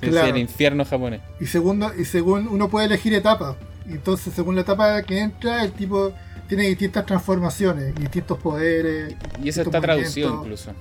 Sí, 0.00 0.06
sí, 0.06 0.12
Claro. 0.12 0.28
el 0.28 0.38
infierno 0.38 0.84
japonés. 0.84 1.20
Y 1.40 1.46
segundo, 1.46 1.90
y 1.98 2.04
según 2.06 2.48
uno 2.48 2.68
puede 2.70 2.86
elegir 2.86 3.12
etapas. 3.12 3.56
Entonces, 3.86 4.32
según 4.34 4.54
la 4.54 4.62
etapa 4.62 5.02
que 5.02 5.18
entra, 5.18 5.62
el 5.62 5.72
tipo 5.72 6.12
tiene 6.48 6.64
distintas 6.68 7.04
transformaciones, 7.04 7.94
distintos 7.94 8.38
poderes. 8.38 9.14
Y 9.42 9.48
eso 9.50 9.60
está 9.62 9.78
traducido 9.80 10.34
incluso. 10.40 10.72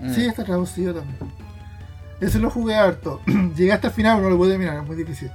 Mm. 0.00 0.14
Sí, 0.14 0.26
está 0.26 0.44
traducido 0.44 0.94
también. 0.94 1.18
Eso 2.20 2.38
lo 2.38 2.50
jugué 2.50 2.74
harto. 2.74 3.20
Llegué 3.56 3.72
hasta 3.72 3.88
el 3.88 3.94
final, 3.94 4.16
pero 4.16 4.28
no 4.28 4.34
lo 4.34 4.38
pude 4.38 4.50
terminar, 4.50 4.78
es 4.78 4.86
muy 4.86 4.96
difícil. 4.96 5.30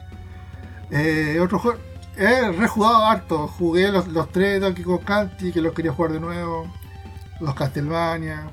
Eh, 0.91 1.39
otro 1.41 1.59
juego. 1.59 1.79
He 2.17 2.51
rejugado 2.51 2.97
harto. 3.05 3.47
Jugué 3.47 3.91
los, 3.91 4.07
los 4.07 4.31
tres 4.31 4.61
Donkey 4.61 4.83
Kong 4.83 5.03
Country, 5.03 5.51
que 5.51 5.61
los 5.61 5.73
quería 5.73 5.91
jugar 5.91 6.11
de 6.11 6.19
nuevo. 6.19 6.71
Los 7.39 7.53
Castlevania. 7.55 8.49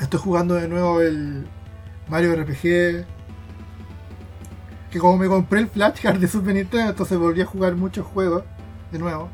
Estoy 0.00 0.20
jugando 0.20 0.54
de 0.54 0.68
nuevo 0.68 1.00
el 1.00 1.46
Mario 2.08 2.34
RPG. 2.36 3.06
Que 4.90 4.98
como 4.98 5.18
me 5.18 5.28
compré 5.28 5.60
el 5.60 5.68
flashcard 5.68 6.18
de 6.18 6.28
Super 6.28 6.54
Nintendo, 6.54 6.90
entonces 6.90 7.18
volví 7.18 7.40
a 7.42 7.46
jugar 7.46 7.74
muchos 7.76 8.06
juegos 8.06 8.44
de 8.90 8.98
nuevo. 8.98 9.28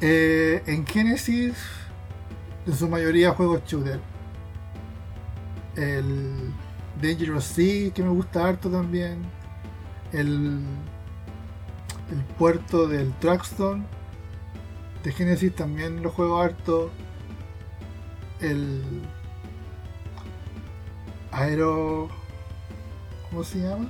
Eh, 0.00 0.62
en 0.66 0.86
Genesis, 0.86 1.54
en 2.66 2.74
su 2.74 2.88
mayoría 2.88 3.32
juegos 3.32 3.62
shooter. 3.66 4.00
El 5.76 6.52
Dangerous 7.00 7.44
Sea, 7.44 7.90
que 7.92 8.02
me 8.02 8.10
gusta 8.10 8.46
harto 8.46 8.68
también. 8.70 9.22
El, 10.12 10.60
el 12.10 12.24
puerto 12.38 12.86
del 12.86 13.12
Truckstone 13.14 13.84
de 15.02 15.12
Genesis 15.12 15.54
también 15.54 16.02
lo 16.02 16.10
juego 16.10 16.40
harto. 16.40 16.90
El 18.40 18.82
Aero. 21.30 22.08
¿Cómo 23.30 23.44
se 23.44 23.60
llama? 23.60 23.88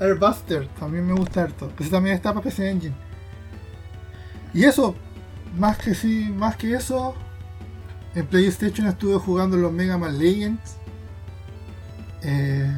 Airbuster 0.00 0.68
también 0.78 1.06
me 1.06 1.14
gusta 1.14 1.44
harto. 1.44 1.72
Ese 1.78 1.90
también 1.90 2.16
está 2.16 2.32
para 2.32 2.44
PC 2.44 2.68
Engine. 2.68 2.94
Y 4.52 4.64
eso, 4.64 4.94
más 5.56 5.78
que 5.78 5.94
sí, 5.94 6.30
más 6.36 6.56
que 6.56 6.74
eso, 6.74 7.14
en 8.14 8.26
PlayStation 8.26 8.86
estuve 8.86 9.18
jugando 9.18 9.56
los 9.56 9.72
Mega 9.72 9.98
Man 9.98 10.18
Legends. 10.18 10.76
Eh, 12.22 12.70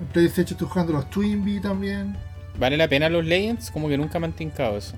en 0.00 0.06
PlayStation 0.12 0.52
estuve 0.52 0.68
jugando 0.68 0.92
los 0.92 1.08
Twinbee 1.10 1.60
también. 1.60 2.16
¿Vale 2.58 2.76
la 2.76 2.88
pena 2.88 3.08
los 3.08 3.24
Legends? 3.24 3.70
Como 3.70 3.88
que 3.88 3.96
nunca 3.96 4.18
me 4.18 4.26
han 4.26 4.32
tincado 4.32 4.76
eso. 4.76 4.94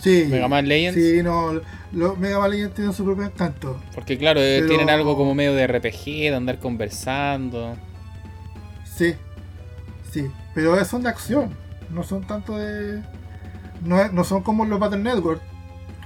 Sí. 0.00 0.26
Mega 0.30 0.46
Man 0.48 0.68
Legends. 0.68 0.94
Sí, 1.00 1.22
no, 1.22 1.60
los 1.92 2.18
Mega 2.18 2.38
Man 2.38 2.50
Legends 2.50 2.74
tienen 2.74 2.92
su 2.92 3.04
propio 3.04 3.24
encanto. 3.24 3.80
Porque 3.94 4.16
claro, 4.16 4.40
eh, 4.40 4.58
Pero- 4.58 4.68
tienen 4.68 4.90
algo 4.90 5.16
como 5.16 5.34
medio 5.34 5.54
de 5.54 5.66
RPG, 5.66 6.04
de 6.30 6.34
andar 6.36 6.58
conversando. 6.58 7.76
Sí, 8.84 9.14
sí, 10.12 10.26
pero 10.54 10.84
son 10.84 11.02
de 11.02 11.08
acción, 11.08 11.50
no 11.90 12.02
son 12.02 12.26
tanto 12.26 12.56
de. 12.58 13.02
No, 13.84 14.08
no 14.08 14.24
son 14.24 14.42
como 14.42 14.64
los 14.64 14.78
Battle 14.80 14.98
Network, 14.98 15.40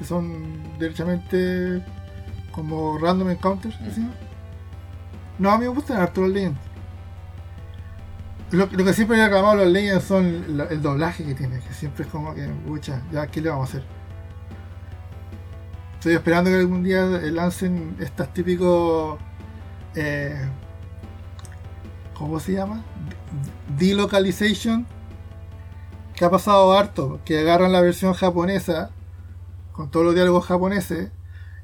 que 0.03 0.09
son 0.09 0.79
derechamente 0.79 1.83
como 2.51 2.99
random 2.99 3.31
encounters. 3.31 3.81
Mm. 3.81 3.91
¿sí? 3.91 4.09
No, 5.39 5.51
a 5.51 5.59
mí 5.59 5.65
me 5.65 5.69
gustan 5.69 6.01
harto 6.01 6.23
los 6.23 6.31
Legends. 6.31 6.61
Lo, 8.51 8.67
lo 8.67 8.85
que 8.85 8.93
siempre 8.93 9.17
he 9.19 9.25
reclamado 9.25 9.55
los 9.57 9.69
Legends 9.69 10.05
son 10.05 10.57
la- 10.59 10.65
el 10.65 10.83
doblaje 10.83 11.25
que 11.25 11.35
tiene, 11.35 11.61
que 11.61 11.73
siempre 11.73 12.05
es 12.05 12.11
como 12.11 12.35
que, 12.35 12.47
pucha, 12.67 13.01
ya, 13.11 13.27
¿qué 13.29 13.41
le 13.41 13.49
vamos 13.49 13.69
a 13.69 13.79
hacer? 13.79 13.85
Estoy 15.95 16.15
esperando 16.15 16.51
que 16.51 16.57
algún 16.57 16.83
día 16.83 17.05
lancen 17.05 17.97
estas 18.01 18.33
típicos. 18.35 19.19
Eh, 19.95 20.37
¿Cómo 22.15 22.41
se 22.41 22.53
llama? 22.55 22.83
Delocalization. 23.79 24.85
Que 26.15 26.25
ha 26.25 26.31
pasado 26.31 26.73
harto. 26.77 27.21
Que 27.25 27.39
agarran 27.39 27.71
la 27.73 27.81
versión 27.81 28.13
japonesa. 28.15 28.91
Con 29.83 29.91
todos 29.91 30.07
los 30.07 30.15
diálogos 30.15 30.47
japoneses. 30.47 31.11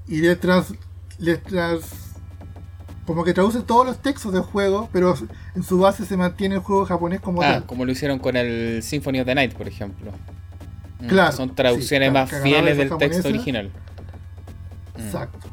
Y 0.08 0.22
le, 0.22 0.34
trans, 0.34 0.74
le 1.20 1.36
tras- 1.36 2.16
como 3.06 3.22
que 3.22 3.32
traduce 3.32 3.60
todos 3.60 3.86
los 3.86 3.98
textos 3.98 4.32
del 4.32 4.42
juego, 4.42 4.88
pero 4.92 5.14
en 5.54 5.62
su 5.62 5.78
base 5.78 6.04
se 6.04 6.16
mantiene 6.16 6.56
el 6.56 6.60
juego 6.60 6.84
japonés 6.84 7.20
como 7.20 7.42
ah, 7.42 7.46
tal. 7.46 7.66
como 7.66 7.84
lo 7.84 7.92
hicieron 7.92 8.18
con 8.18 8.36
el 8.36 8.82
Symphony 8.82 9.20
of 9.20 9.26
the 9.26 9.36
Night, 9.36 9.54
por 9.54 9.68
ejemplo. 9.68 10.10
Mm, 10.98 11.06
claro. 11.06 11.30
Son 11.30 11.54
traducciones 11.54 12.12
más 12.12 12.28
fieles 12.28 12.76
del 12.76 12.90
texto 12.96 13.28
original. 13.28 13.70
Mm. 14.96 15.00
Exacto. 15.00 15.46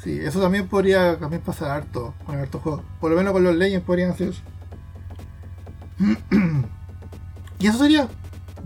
Sí, 0.00 0.20
eso 0.20 0.40
también 0.40 0.68
podría 0.68 1.16
también 1.16 1.42
pasar 1.42 1.72
harto 1.72 2.14
con 2.24 2.38
harto 2.38 2.60
juegos. 2.60 2.84
Por 3.00 3.10
lo 3.10 3.16
menos 3.16 3.32
con 3.32 3.42
los 3.42 3.56
Legends 3.56 3.84
podrían 3.84 4.12
hacer 4.12 4.28
eso. 4.28 4.42
y 7.58 7.66
eso 7.66 7.78
sería. 7.78 8.06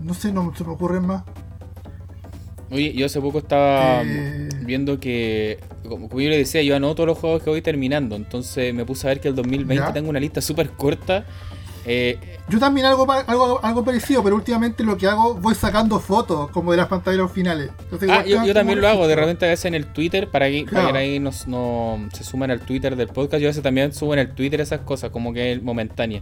No 0.03 0.13
sé, 0.13 0.31
no 0.31 0.53
se 0.55 0.63
me 0.63 0.69
ocurren 0.69 1.07
más. 1.07 1.23
Oye, 2.71 2.93
yo 2.93 3.07
hace 3.07 3.19
poco 3.19 3.39
estaba 3.39 4.03
eh. 4.03 4.49
viendo 4.61 4.99
que, 4.99 5.59
como, 5.87 6.07
yo 6.09 6.29
le 6.29 6.37
decía, 6.37 6.61
yo 6.61 6.75
anoto 6.75 7.05
los 7.05 7.17
juegos 7.17 7.41
que 7.41 7.49
voy 7.49 7.61
terminando. 7.61 8.15
Entonces 8.15 8.73
me 8.73 8.85
puse 8.85 9.07
a 9.07 9.09
ver 9.09 9.19
que 9.19 9.27
el 9.27 9.35
2020 9.35 9.91
tengo 9.93 10.09
una 10.09 10.19
lista 10.19 10.41
súper 10.41 10.69
corta. 10.71 11.25
Eh, 11.85 12.19
yo 12.49 12.59
también 12.59 12.85
algo, 12.85 13.09
algo, 13.11 13.59
algo 13.63 13.83
parecido, 13.83 14.23
pero 14.23 14.35
últimamente 14.35 14.83
lo 14.83 14.97
que 14.97 15.07
hago, 15.07 15.35
voy 15.35 15.55
sacando 15.55 15.99
fotos 15.99 16.51
como 16.51 16.71
de 16.71 16.77
las 16.77 16.87
pantallas 16.87 17.31
finales. 17.31 17.71
ah, 18.09 18.23
yo, 18.25 18.53
también 18.53 18.81
lo 18.81 18.87
hago, 18.87 19.07
de 19.07 19.15
repente 19.15 19.45
a 19.45 19.49
veces 19.49 19.65
en 19.65 19.75
el 19.75 19.87
Twitter, 19.87 20.29
para 20.29 20.49
que, 20.49 20.65
para 20.71 20.91
que 20.91 20.97
ahí 20.97 21.19
nos, 21.19 21.47
no, 21.47 22.07
se 22.13 22.23
suman 22.23 22.51
al 22.51 22.59
Twitter 22.59 22.95
del 22.95 23.07
podcast, 23.07 23.41
yo 23.41 23.47
a 23.47 23.51
veces 23.51 23.63
también 23.63 23.93
subo 23.93 24.13
en 24.13 24.19
el 24.19 24.31
Twitter 24.31 24.61
esas 24.61 24.81
cosas, 24.81 25.09
como 25.11 25.33
que 25.33 25.53
es 25.53 25.63
momentánea. 25.63 26.21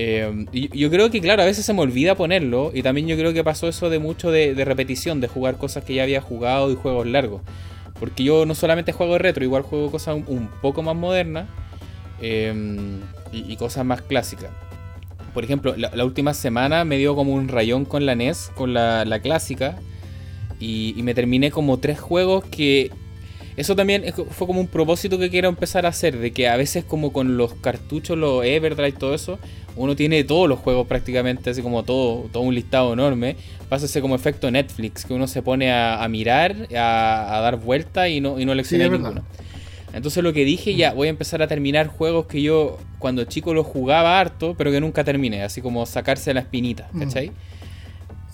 Eh, 0.00 0.46
yo 0.52 0.90
creo 0.90 1.10
que, 1.10 1.20
claro, 1.20 1.42
a 1.42 1.44
veces 1.44 1.66
se 1.66 1.74
me 1.74 1.80
olvida 1.80 2.14
ponerlo. 2.14 2.70
Y 2.72 2.82
también 2.82 3.08
yo 3.08 3.16
creo 3.16 3.34
que 3.34 3.44
pasó 3.44 3.68
eso 3.68 3.90
de 3.90 3.98
mucho 3.98 4.30
de, 4.30 4.54
repetición, 4.64 5.20
de 5.20 5.28
jugar 5.28 5.58
cosas 5.58 5.84
que 5.84 5.94
ya 5.94 6.04
había 6.04 6.20
jugado 6.20 6.70
y 6.70 6.76
juegos 6.76 7.06
largos. 7.06 7.42
Porque 7.98 8.22
yo 8.22 8.46
no 8.46 8.54
solamente 8.54 8.92
juego 8.92 9.18
retro, 9.18 9.44
igual 9.44 9.62
juego 9.62 9.90
cosas 9.90 10.16
un, 10.26 10.48
poco 10.62 10.82
más 10.82 10.94
modernas 10.94 11.48
em, 12.22 13.00
y, 13.32 13.56
cosas 13.56 13.84
más 13.84 14.00
clásicas. 14.02 14.50
Por 15.34 15.42
ejemplo, 15.42 15.74
la, 15.76 16.04
última 16.04 16.32
semana 16.32 16.84
me 16.84 16.96
dio 16.96 17.16
como 17.16 17.34
un 17.34 17.48
rayón 17.48 17.84
con 17.84 18.06
la 18.06 18.14
NES, 18.14 18.52
con 18.54 18.72
la, 18.72 19.20
clásica. 19.20 19.78
y, 20.60 20.94
me 21.02 21.12
terminé 21.12 21.50
como 21.50 21.78
tres 21.78 21.98
juegos 21.98 22.44
que 22.44 22.92
eso 23.58 23.74
también 23.74 24.04
fue 24.30 24.46
como 24.46 24.60
un 24.60 24.68
propósito 24.68 25.18
que 25.18 25.30
quiero 25.30 25.48
empezar 25.48 25.84
a 25.84 25.88
hacer, 25.88 26.16
de 26.16 26.30
que 26.30 26.46
a 26.46 26.56
veces 26.56 26.84
como 26.84 27.12
con 27.12 27.36
los 27.36 27.54
cartuchos, 27.54 28.16
los 28.16 28.44
Everdrive, 28.44 28.92
todo 28.92 29.14
eso, 29.14 29.40
uno 29.78 29.96
tiene 29.96 30.24
todos 30.24 30.48
los 30.48 30.58
juegos 30.58 30.86
prácticamente, 30.86 31.50
así 31.50 31.62
como 31.62 31.84
todo, 31.84 32.28
todo 32.32 32.42
un 32.42 32.54
listado 32.54 32.92
enorme. 32.92 33.36
Pasa 33.68 33.86
ese 33.86 34.00
como 34.00 34.14
efecto 34.14 34.50
Netflix, 34.50 35.04
que 35.04 35.14
uno 35.14 35.26
se 35.26 35.42
pone 35.42 35.72
a, 35.72 36.06
mirar, 36.08 36.68
a, 36.76 37.40
dar 37.42 37.56
vuelta 37.56 38.08
y 38.08 38.20
no, 38.20 38.38
y 38.38 38.44
no 38.44 38.54
lecciona 38.54 38.88
ninguno. 38.88 39.24
Entonces 39.92 40.22
lo 40.22 40.32
que 40.32 40.44
dije, 40.44 40.74
ya, 40.74 40.92
voy 40.92 41.06
a 41.06 41.10
empezar 41.10 41.42
a 41.42 41.46
terminar 41.46 41.86
juegos 41.86 42.26
que 42.26 42.42
yo 42.42 42.78
cuando 42.98 43.24
chico 43.24 43.54
los 43.54 43.66
jugaba 43.66 44.20
harto, 44.20 44.54
pero 44.56 44.70
que 44.70 44.80
nunca 44.80 45.04
terminé, 45.04 45.42
así 45.42 45.62
como 45.62 45.86
sacarse 45.86 46.34
la 46.34 46.40
espinita, 46.40 46.88
mm. 46.92 47.00
¿cachai? 47.00 47.32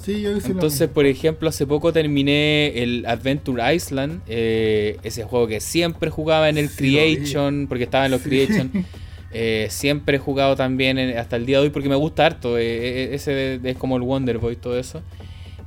Entonces, 0.06 0.88
por 0.88 1.06
ejemplo, 1.06 1.48
hace 1.48 1.66
poco 1.66 1.92
terminé 1.92 2.82
el 2.82 3.06
Adventure 3.06 3.74
Island, 3.74 4.20
eh, 4.26 4.98
ese 5.02 5.24
juego 5.24 5.46
que 5.46 5.60
siempre 5.60 6.10
jugaba 6.10 6.48
en 6.48 6.58
el 6.58 6.70
Creation, 6.70 7.66
porque 7.68 7.84
estaba 7.84 8.04
en 8.06 8.10
los 8.10 8.22
Creation. 8.22 8.70
Eh, 9.34 9.66
siempre 9.68 10.16
he 10.16 10.20
jugado 10.20 10.54
también 10.56 10.98
hasta 11.18 11.36
el 11.36 11.44
día 11.44 11.58
de 11.58 11.64
hoy 11.64 11.70
porque 11.70 11.88
me 11.88 11.96
gusta 11.96 12.24
harto. 12.24 12.56
Eh, 12.56 13.14
ese 13.14 13.60
es 13.62 13.76
como 13.76 13.96
el 13.96 14.02
Wonder 14.02 14.38
Boy, 14.38 14.56
todo 14.56 14.78
eso. 14.78 15.02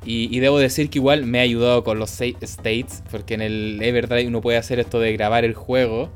Y, 0.05 0.39
debo 0.39 0.57
decir 0.57 0.89
que 0.89 0.99
igual 0.99 1.25
me 1.25 1.39
ha 1.39 1.41
ayudado 1.41 1.83
con 1.83 1.99
los 1.99 2.21
states, 2.21 3.03
porque 3.11 3.33
en 3.33 3.41
el 3.41 3.79
Everdrive 3.81 4.27
uno 4.27 4.39
puede 4.39 4.57
hacer 4.57 4.79
esto 4.79 5.01
de 5.01 5.11
grabar 5.11 5.43
el 5.43 5.53
juego. 5.53 6.09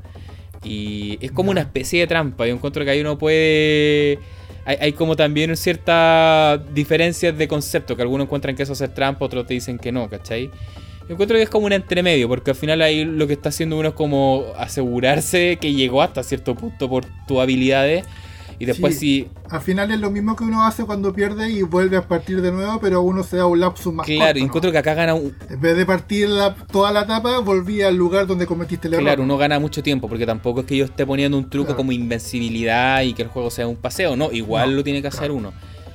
Y 0.64 1.18
es 1.20 1.30
como 1.30 1.50
una 1.50 1.60
especie 1.60 2.00
de 2.00 2.06
trampa. 2.06 2.46
Yo 2.46 2.54
encuentro 2.54 2.84
que 2.84 2.90
ahí 2.90 3.00
uno 3.02 3.18
puede 3.18 4.18
hay, 4.64 4.92
como 4.92 5.16
también 5.16 5.56
ciertas 5.56 6.60
diferencias 6.72 7.36
de 7.36 7.48
concepto, 7.48 7.96
que 7.96 8.02
algunos 8.02 8.26
encuentran 8.26 8.54
que 8.54 8.62
eso 8.62 8.72
es 8.72 8.94
trampa, 8.94 9.24
otros 9.24 9.46
te 9.46 9.54
dicen 9.54 9.78
que 9.78 9.90
no, 9.90 10.08
¿cachai? 10.08 10.50
Yo 11.08 11.14
encuentro 11.14 11.36
que 11.36 11.42
es 11.42 11.50
como 11.50 11.66
un 11.66 11.72
entremedio, 11.72 12.28
porque 12.28 12.50
al 12.50 12.56
final 12.56 12.80
ahí 12.82 13.04
lo 13.04 13.26
que 13.26 13.32
está 13.32 13.48
haciendo 13.48 13.78
uno 13.78 13.88
es 13.88 13.94
como 13.94 14.44
asegurarse 14.56 15.58
que 15.60 15.72
llegó 15.72 16.02
hasta 16.02 16.22
cierto 16.22 16.54
punto 16.54 16.88
por 16.88 17.04
tus 17.26 17.40
habilidades. 17.40 18.04
Y 18.58 18.64
después 18.64 18.96
sí, 18.96 19.28
Al 19.50 19.60
final 19.60 19.90
es 19.90 19.98
lo 19.98 20.12
mismo 20.12 20.36
que 20.36 20.44
uno 20.44 20.64
hace 20.64 20.84
cuando 20.84 21.12
pierde 21.12 21.50
y 21.50 21.62
vuelve 21.62 21.96
a 21.96 22.06
partir 22.06 22.40
de 22.40 22.52
nuevo, 22.52 22.78
pero 22.80 23.02
uno 23.02 23.24
se 23.24 23.38
da 23.38 23.46
un 23.46 23.58
lapsus 23.58 23.92
más 23.92 24.06
Claro, 24.06 24.38
encuentro 24.38 24.70
que 24.70 24.78
acá 24.78 24.94
gana 24.94 25.14
un... 25.14 25.34
En 25.50 25.60
vez 25.60 25.76
de 25.76 25.84
partir 25.84 26.28
toda 26.70 26.92
la 26.92 27.02
etapa, 27.02 27.40
volví 27.40 27.82
al 27.82 27.96
lugar 27.96 28.28
donde 28.28 28.46
cometiste 28.46 28.86
el 28.86 28.94
error. 28.94 29.04
Claro, 29.04 29.24
uno 29.24 29.36
gana 29.36 29.58
mucho 29.58 29.82
tiempo, 29.82 30.08
porque 30.08 30.26
tampoco 30.26 30.60
es 30.60 30.66
que 30.66 30.76
yo 30.76 30.84
esté 30.84 31.04
poniendo 31.04 31.36
un 31.36 31.50
truco 31.50 31.74
como 31.74 31.90
invencibilidad 31.90 33.02
y 33.02 33.14
que 33.14 33.22
el 33.22 33.28
juego 33.28 33.50
sea 33.50 33.66
un 33.66 33.74
paseo, 33.74 34.14
no, 34.14 34.30
igual 34.30 34.76
lo 34.76 34.84
tiene 34.84 35.02
que 35.02 35.08
hacer 35.08 35.32
uno. 35.32 35.52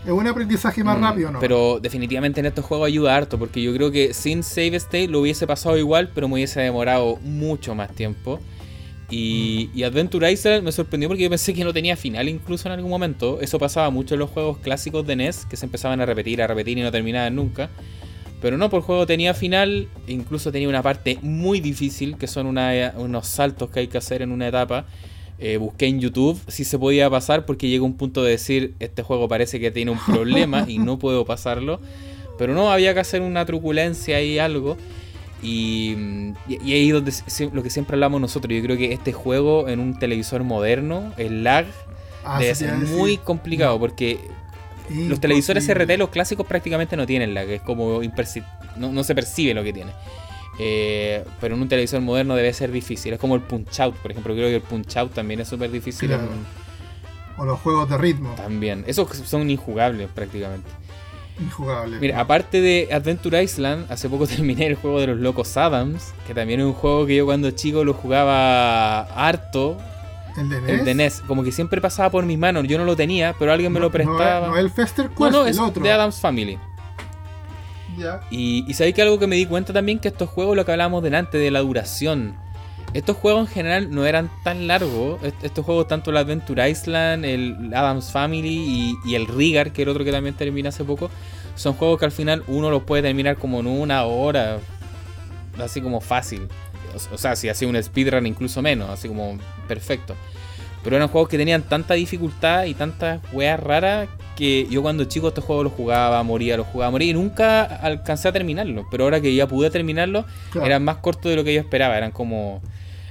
Es 0.07 0.13
un 0.13 0.25
aprendizaje 0.25 0.85
más 0.85 0.97
mm, 0.97 1.01
rápido, 1.01 1.31
¿no? 1.33 1.39
Pero 1.41 1.81
definitivamente 1.81 2.39
en 2.39 2.45
estos 2.45 2.63
juegos 2.63 2.87
ayuda 2.87 3.13
harto, 3.13 3.37
porque 3.37 3.61
yo 3.61 3.73
creo 3.73 3.91
que 3.91 4.13
sin 4.13 4.41
save 4.41 4.77
state 4.77 5.09
lo 5.09 5.19
hubiese 5.19 5.45
pasado 5.45 5.77
igual, 5.77 6.11
pero 6.15 6.29
me 6.29 6.35
hubiese 6.35 6.61
demorado 6.61 7.17
mucho 7.17 7.75
más 7.75 7.93
tiempo. 7.93 8.39
Y, 9.09 9.83
Adventure 9.83 10.31
Island 10.31 10.63
me 10.63 10.71
sorprendió 10.71 11.09
porque 11.09 11.23
yo 11.23 11.29
pensé 11.29 11.53
que 11.53 11.65
no 11.65 11.73
tenía 11.73 11.97
final 11.97 12.29
incluso 12.29 12.69
en 12.69 12.73
algún 12.73 12.89
momento. 12.89 13.41
Eso 13.41 13.59
pasaba 13.59 13.89
mucho 13.89 14.15
en 14.15 14.21
los 14.21 14.29
juegos 14.29 14.59
clásicos 14.59 15.05
de 15.05 15.17
NES, 15.17 15.45
que 15.45 15.57
se 15.57 15.65
empezaban 15.65 15.99
a 15.99 16.05
repetir, 16.05 16.41
a 16.41 16.47
repetir 16.47 16.77
y 16.77 16.81
no 16.83 16.91
terminaban 16.91 17.35
nunca. 17.35 17.69
Pero 18.41 18.57
no, 18.57 18.69
por 18.69 18.83
juego 18.83 19.05
tenía 19.05 19.33
final, 19.33 19.89
incluso 20.07 20.53
tenía 20.53 20.69
una 20.69 20.83
parte 20.83 21.19
muy 21.21 21.59
difícil, 21.59 22.15
que 22.17 22.27
son 22.27 22.47
unos 22.47 23.27
saltos 23.27 23.71
que 23.71 23.81
hay 23.81 23.87
que 23.89 23.97
hacer 23.97 24.21
en 24.21 24.31
una 24.31 24.47
etapa. 24.47 24.85
Eh, 25.40 25.57
busqué 25.57 25.85
en 25.85 25.99
YouTube 25.99 26.40
si 26.48 26.64
se 26.64 26.80
podía 26.80 27.09
pasar 27.11 27.45
porque 27.45 27.69
llegó 27.69 27.85
un 27.85 27.95
punto 27.95 28.24
de 28.24 28.32
decir, 28.32 28.74
este 28.80 29.03
juego 29.03 29.27
parece 29.27 29.59
que 29.59 29.69
tiene 29.69 29.91
un 29.91 29.99
problema 30.06 30.66
y 30.67 30.80
no 30.80 30.98
puedo 30.98 31.25
pasarlo. 31.25 31.80
Pero 32.38 32.53
no, 32.53 32.72
había 32.72 32.93
que 32.93 32.99
hacer 32.99 33.22
una 33.22 33.45
truculencia 33.45 34.22
y 34.22 34.40
algo. 34.40 34.77
Y, 35.41 35.95
y, 36.48 36.74
ahí 36.74 36.90
donde 36.90 37.11
lo 37.53 37.61
que 37.61 37.69
siempre 37.69 37.95
hablamos 37.95 38.19
nosotros. 38.22 38.53
Yo 38.56 38.64
creo 38.64 38.77
que 38.77 38.93
este 38.93 39.14
juego 39.14 39.67
en 39.69 39.80
un 39.80 39.99
televisor 39.99 40.43
moderno, 40.43 41.14
el 41.17 41.43
lag 41.43 41.66
ah, 42.24 42.40
debe 42.40 42.56
ser 42.56 42.74
muy 42.75 43.17
complicado 43.17 43.80
porque 43.80 44.19
los 44.90 45.19
televisores 45.19 45.67
RT, 45.67 45.98
los 45.98 46.09
clásicos, 46.09 46.48
prácticamente 46.48 46.98
no 46.98 47.06
tienen 47.06 47.33
lag. 47.33 47.49
Es 47.49 47.61
como 47.61 48.01
no, 48.77 48.91
no 48.91 49.03
se 49.03 49.16
percibe 49.16 49.53
lo 49.53 49.64
que 49.64 49.74
tiene. 49.74 49.91
Eh, 50.59 51.23
pero 51.39 51.55
en 51.55 51.61
un 51.61 51.69
televisor 51.69 52.01
moderno 52.01 52.35
debe 52.35 52.53
ser 52.53 52.71
difícil. 52.71 53.13
Es 53.13 53.19
como 53.19 53.35
el 53.35 53.41
Punch 53.41 53.79
Out, 53.79 53.95
por 53.97 54.11
ejemplo. 54.11 54.33
Creo 54.33 54.47
que 54.47 54.55
el 54.55 54.61
Punch 54.61 54.97
Out 54.97 55.13
también 55.13 55.39
es 55.39 55.47
súper 55.47 55.71
difícil. 55.71 56.11
O 57.37 57.45
los 57.45 57.59
juegos 57.59 57.89
de 57.89 57.97
ritmo. 57.97 58.33
También. 58.35 58.83
Esos 58.87 59.15
son 59.17 59.49
injugables 59.49 60.09
prácticamente. 60.13 60.69
Injugable. 61.39 61.99
Mira, 61.99 62.19
aparte 62.19 62.61
de 62.61 62.89
Adventure 62.91 63.43
Island, 63.43 63.91
hace 63.91 64.09
poco 64.09 64.25
terminé 64.27 64.65
el 64.65 64.75
juego 64.75 64.99
de 64.99 65.07
los 65.07 65.19
locos 65.19 65.55
Adams, 65.55 66.13
que 66.25 66.33
también 66.33 66.59
es 66.59 66.65
un 66.65 66.73
juego 66.73 67.05
que 67.05 67.15
yo 67.15 67.25
cuando 67.25 67.51
chico 67.51 67.83
lo 67.83 67.93
jugaba 67.93 69.01
harto. 69.01 69.77
¿El 70.35 70.49
de 70.49 70.61
NES? 70.61 70.69
El 70.69 70.85
de 70.85 70.95
NES. 70.95 71.23
Como 71.27 71.43
que 71.43 71.51
siempre 71.51 71.79
pasaba 71.81 72.09
por 72.09 72.25
mis 72.25 72.39
manos. 72.39 72.65
Yo 72.67 72.77
no 72.79 72.85
lo 72.85 72.95
tenía, 72.95 73.35
pero 73.37 73.51
alguien 73.51 73.71
me 73.71 73.79
lo 73.79 73.91
prestaba. 73.91 74.47
No, 74.47 74.57
el 74.57 74.69
Fester 74.71 75.09
Quest, 75.09 75.31
no, 75.31 75.45
es 75.45 75.59
de 75.75 75.91
Adams 75.91 76.19
Family. 76.19 76.57
Y, 78.30 78.66
y 78.67 78.74
sabéis 78.74 78.95
que 78.95 79.01
algo 79.01 79.19
que 79.19 79.27
me 79.27 79.35
di 79.35 79.45
cuenta 79.45 79.74
también 79.74 80.00
que 80.00 80.08
estos 80.08 80.30
juegos, 80.30 80.56
lo 80.56 80.66
que 80.66 80.72
hablábamos 80.72 81.03
delante, 81.03 81.38
de 81.38 81.51
la 81.51 81.59
duración. 81.59 82.35
Estos 82.93 83.17
juegos 83.17 83.48
en 83.48 83.53
general 83.53 83.92
no 83.92 84.06
eran 84.06 84.30
tan 84.43 84.67
largos. 84.67 85.22
Estos 85.43 85.66
juegos, 85.66 85.88
tanto 85.88 86.11
el 86.11 86.17
Adventure 86.17 86.69
Island, 86.69 87.26
el 87.26 87.74
Adams 87.74 88.11
Family 88.11 88.98
y, 89.06 89.16
el 89.16 89.27
Rigar, 89.27 89.72
que 89.72 89.82
era 89.82 89.92
otro 89.92 90.03
que 90.03 90.11
también 90.11 90.35
termina 90.35 90.69
hace 90.69 90.84
poco, 90.84 91.09
son 91.56 91.74
juegos 91.74 92.00
que 92.00 92.06
al 92.06 92.11
final 92.11 92.43
uno 92.48 92.69
los 92.69 92.84
puede 92.84 93.03
terminar 93.03 93.38
como 93.38 93.59
en 93.59 93.67
una 93.67 94.03
hora, 94.06 94.59
así 95.59 95.82
como 95.82 96.00
fácil. 96.01 96.48
O, 97.14 97.17
sea, 97.17 97.35
si 97.35 97.50
hacía 97.50 97.67
un 97.67 97.82
speedrun 97.82 98.26
incluso 98.26 98.61
menos, 98.61 98.90
así 98.90 99.08
como 99.08 99.38
perfecto. 99.67 100.16
Pero 100.88 100.95
eran 100.95 101.09
juegos 101.09 101.27
que 101.27 101.38
tenían 101.38 101.64
tanta 101.64 101.95
dificultad 101.95 102.64
y 102.64 102.74
tantas 102.74 103.19
weas 103.33 103.59
raras 103.59 104.07
que 104.38 104.67
yo 104.69 104.82
cuando 104.82 105.03
chico 105.03 105.27
estos 105.27 105.43
juegos 105.43 105.66
los 105.66 105.74
jugaba, 105.74 106.24
moría, 106.24 106.56
los 106.56 106.66
jugaba, 106.66 106.91
moría 106.91 107.09
y 107.09 107.14
nunca 107.14 107.64
alcancé 107.64 108.30
a 108.30 108.32
terminarlos. 108.32 108.85
Pero 108.90 109.03
ahora 109.03 109.19
que 109.19 109.35
ya 109.35 109.49
pude 109.49 109.69
terminarlos, 109.69 110.24
eran 110.56 110.85
más 110.85 110.95
cortos 110.99 111.30
de 111.30 111.35
lo 111.35 111.43
que 111.43 111.53
yo 111.53 111.59
esperaba. 111.59 111.98
Eran 111.98 112.11
como 112.11 112.61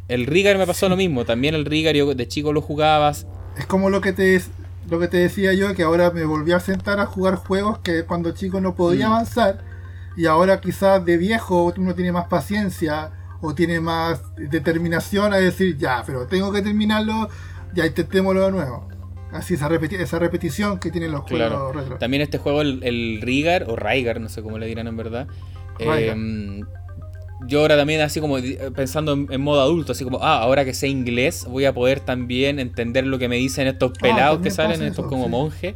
el 0.09 0.25
Rigar 0.25 0.57
me 0.57 0.67
pasó 0.67 0.89
lo 0.89 0.97
mismo. 0.97 1.27
También 1.27 1.55
el 1.55 1.67
Rigar 1.67 1.95
yo 1.95 2.15
de 2.15 2.27
chico 2.27 2.51
lo 2.55 2.63
jugabas. 2.63 3.27
Es 3.59 3.67
como 3.67 3.91
lo 3.91 4.01
que 4.01 4.15
te 4.15 4.41
lo 4.89 4.99
que 4.99 5.09
te 5.09 5.19
decía 5.19 5.53
yo, 5.53 5.75
que 5.75 5.83
ahora 5.83 6.11
me 6.11 6.25
volví 6.25 6.53
a 6.53 6.61
sentar 6.61 6.99
a 6.99 7.05
jugar 7.05 7.35
juegos 7.35 7.81
que 7.81 8.05
cuando 8.05 8.31
chico 8.31 8.63
no 8.63 8.75
podía 8.75 9.11
mm. 9.11 9.13
avanzar. 9.13 9.59
Y 10.17 10.25
ahora 10.25 10.63
quizás 10.63 11.05
de 11.05 11.19
viejo 11.19 11.75
uno 11.77 11.95
tiene 11.95 12.11
más 12.11 12.29
paciencia 12.29 13.11
o 13.43 13.55
tiene 13.55 13.81
más 13.81 14.21
determinación 14.37 15.33
a 15.33 15.37
decir, 15.37 15.77
ya, 15.77 16.03
pero 16.07 16.27
tengo 16.27 16.53
que 16.53 16.63
terminarlo, 16.63 17.29
ya 17.77 17.87
intentémoslo 17.87 18.45
de 18.47 18.51
nuevo. 18.51 18.89
Así 19.33 19.55
esa, 19.55 19.69
esa 19.69 20.19
repetición 20.19 20.79
que 20.79 20.91
tienen 20.91 21.13
los 21.13 21.23
juegos 21.23 21.75
retro. 21.75 21.99
También 21.99 22.23
este 22.23 22.39
juego, 22.39 22.63
el, 22.63 22.81
el 22.83 23.21
Rigar, 23.21 23.67
o 23.69 23.77
Raigar, 23.77 24.21
no 24.21 24.29
sé 24.29 24.43
cómo 24.43 24.59
le 24.59 24.67
dirán 24.67 24.87
en 24.87 24.97
verdad. 24.97 25.29
Yo 27.47 27.61
ahora 27.61 27.77
también 27.77 28.01
así 28.01 28.21
como 28.21 28.39
pensando 28.75 29.13
en, 29.13 29.41
modo 29.41 29.61
adulto, 29.61 29.93
así 29.93 30.05
como, 30.05 30.19
ah, 30.23 30.41
ahora 30.41 30.65
que 30.65 30.73
sé 30.73 30.89
inglés 30.89 31.45
voy 31.47 31.67
a 31.67 31.75
poder 31.75 32.01
también 32.01 32.59
entender 32.59 33.07
lo 33.07 33.19
que 33.19 33.29
me 33.29 33.37
dicen 33.37 33.67
estos 33.67 33.93
ah, 33.95 33.99
pelados 34.01 34.41
que 34.41 34.51
salen, 34.51 34.83
estos 34.83 35.07
como 35.07 35.29
monjes 35.29 35.75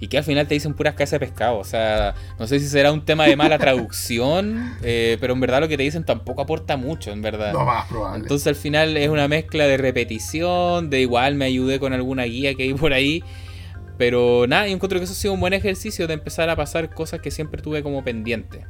y 0.00 0.08
que 0.08 0.18
al 0.18 0.24
final 0.24 0.46
te 0.46 0.54
dicen 0.54 0.74
puras 0.74 0.94
casas 0.94 1.20
de 1.20 1.26
pescado. 1.26 1.58
O 1.58 1.64
sea, 1.64 2.14
no 2.38 2.46
sé 2.46 2.60
si 2.60 2.68
será 2.68 2.92
un 2.92 3.04
tema 3.04 3.26
de 3.26 3.36
mala 3.36 3.58
traducción, 3.66 4.76
eh, 4.82 5.16
pero 5.20 5.34
en 5.34 5.40
verdad 5.40 5.60
lo 5.60 5.68
que 5.68 5.76
te 5.76 5.82
dicen 5.82 6.04
tampoco 6.04 6.42
aporta 6.42 6.76
mucho, 6.76 7.12
en 7.12 7.22
verdad. 7.22 7.52
Lo 7.52 7.64
más 7.64 7.86
probable. 7.88 8.22
Entonces 8.22 8.46
al 8.46 8.56
final 8.56 8.96
es 8.96 9.08
una 9.08 9.28
mezcla 9.28 9.66
de 9.66 9.76
repetición, 9.76 10.90
de 10.90 11.00
igual 11.00 11.34
me 11.34 11.46
ayudé 11.46 11.78
con 11.78 11.92
alguna 11.92 12.24
guía 12.24 12.54
que 12.54 12.64
hay 12.64 12.74
por 12.74 12.92
ahí. 12.92 13.22
Pero 13.98 14.46
nada, 14.46 14.66
yo 14.66 14.74
encuentro 14.74 14.98
que 14.98 15.04
eso 15.04 15.14
ha 15.14 15.16
sido 15.16 15.34
un 15.34 15.40
buen 15.40 15.54
ejercicio 15.54 16.06
de 16.06 16.14
empezar 16.14 16.50
a 16.50 16.56
pasar 16.56 16.92
cosas 16.92 17.20
que 17.20 17.30
siempre 17.30 17.62
tuve 17.62 17.82
como 17.82 18.04
pendiente. 18.04 18.66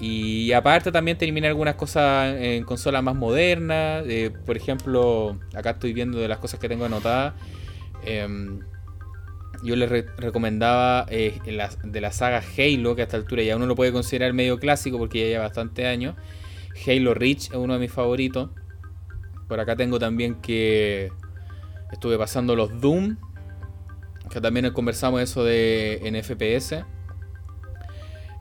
Y 0.00 0.52
aparte 0.52 0.90
también 0.90 1.16
terminé 1.16 1.46
algunas 1.46 1.76
cosas 1.76 2.34
en 2.38 2.64
consolas 2.64 3.02
más 3.02 3.14
modernas. 3.14 4.04
Eh, 4.08 4.32
por 4.44 4.56
ejemplo, 4.56 5.38
acá 5.54 5.70
estoy 5.70 5.92
viendo 5.92 6.18
de 6.18 6.26
las 6.26 6.38
cosas 6.38 6.58
que 6.58 6.68
tengo 6.68 6.84
anotadas. 6.84 7.34
Em, 8.04 8.60
yo 9.64 9.76
les 9.76 9.90
recomendaba 10.16 11.06
eh, 11.08 11.40
de 11.44 12.00
la 12.00 12.12
saga 12.12 12.42
Halo, 12.56 12.94
que 12.94 13.02
a 13.02 13.04
esta 13.04 13.16
altura 13.16 13.42
ya 13.42 13.56
uno 13.56 13.66
lo 13.66 13.74
puede 13.74 13.92
considerar 13.92 14.32
medio 14.34 14.58
clásico 14.58 14.98
porque 14.98 15.20
ya 15.20 15.26
lleva 15.26 15.44
bastante 15.44 15.86
años. 15.86 16.14
Halo 16.86 17.14
Reach 17.14 17.50
es 17.50 17.54
uno 17.54 17.74
de 17.74 17.80
mis 17.80 17.92
favoritos. 17.92 18.50
Por 19.48 19.60
acá 19.60 19.74
tengo 19.76 19.98
también 19.98 20.36
que 20.36 21.10
estuve 21.92 22.18
pasando 22.18 22.56
los 22.56 22.80
Doom, 22.80 23.16
que 24.30 24.40
también 24.40 24.70
conversamos 24.72 25.22
eso 25.22 25.44
de 25.44 26.00
en 26.04 26.22
FPS. 26.22 26.84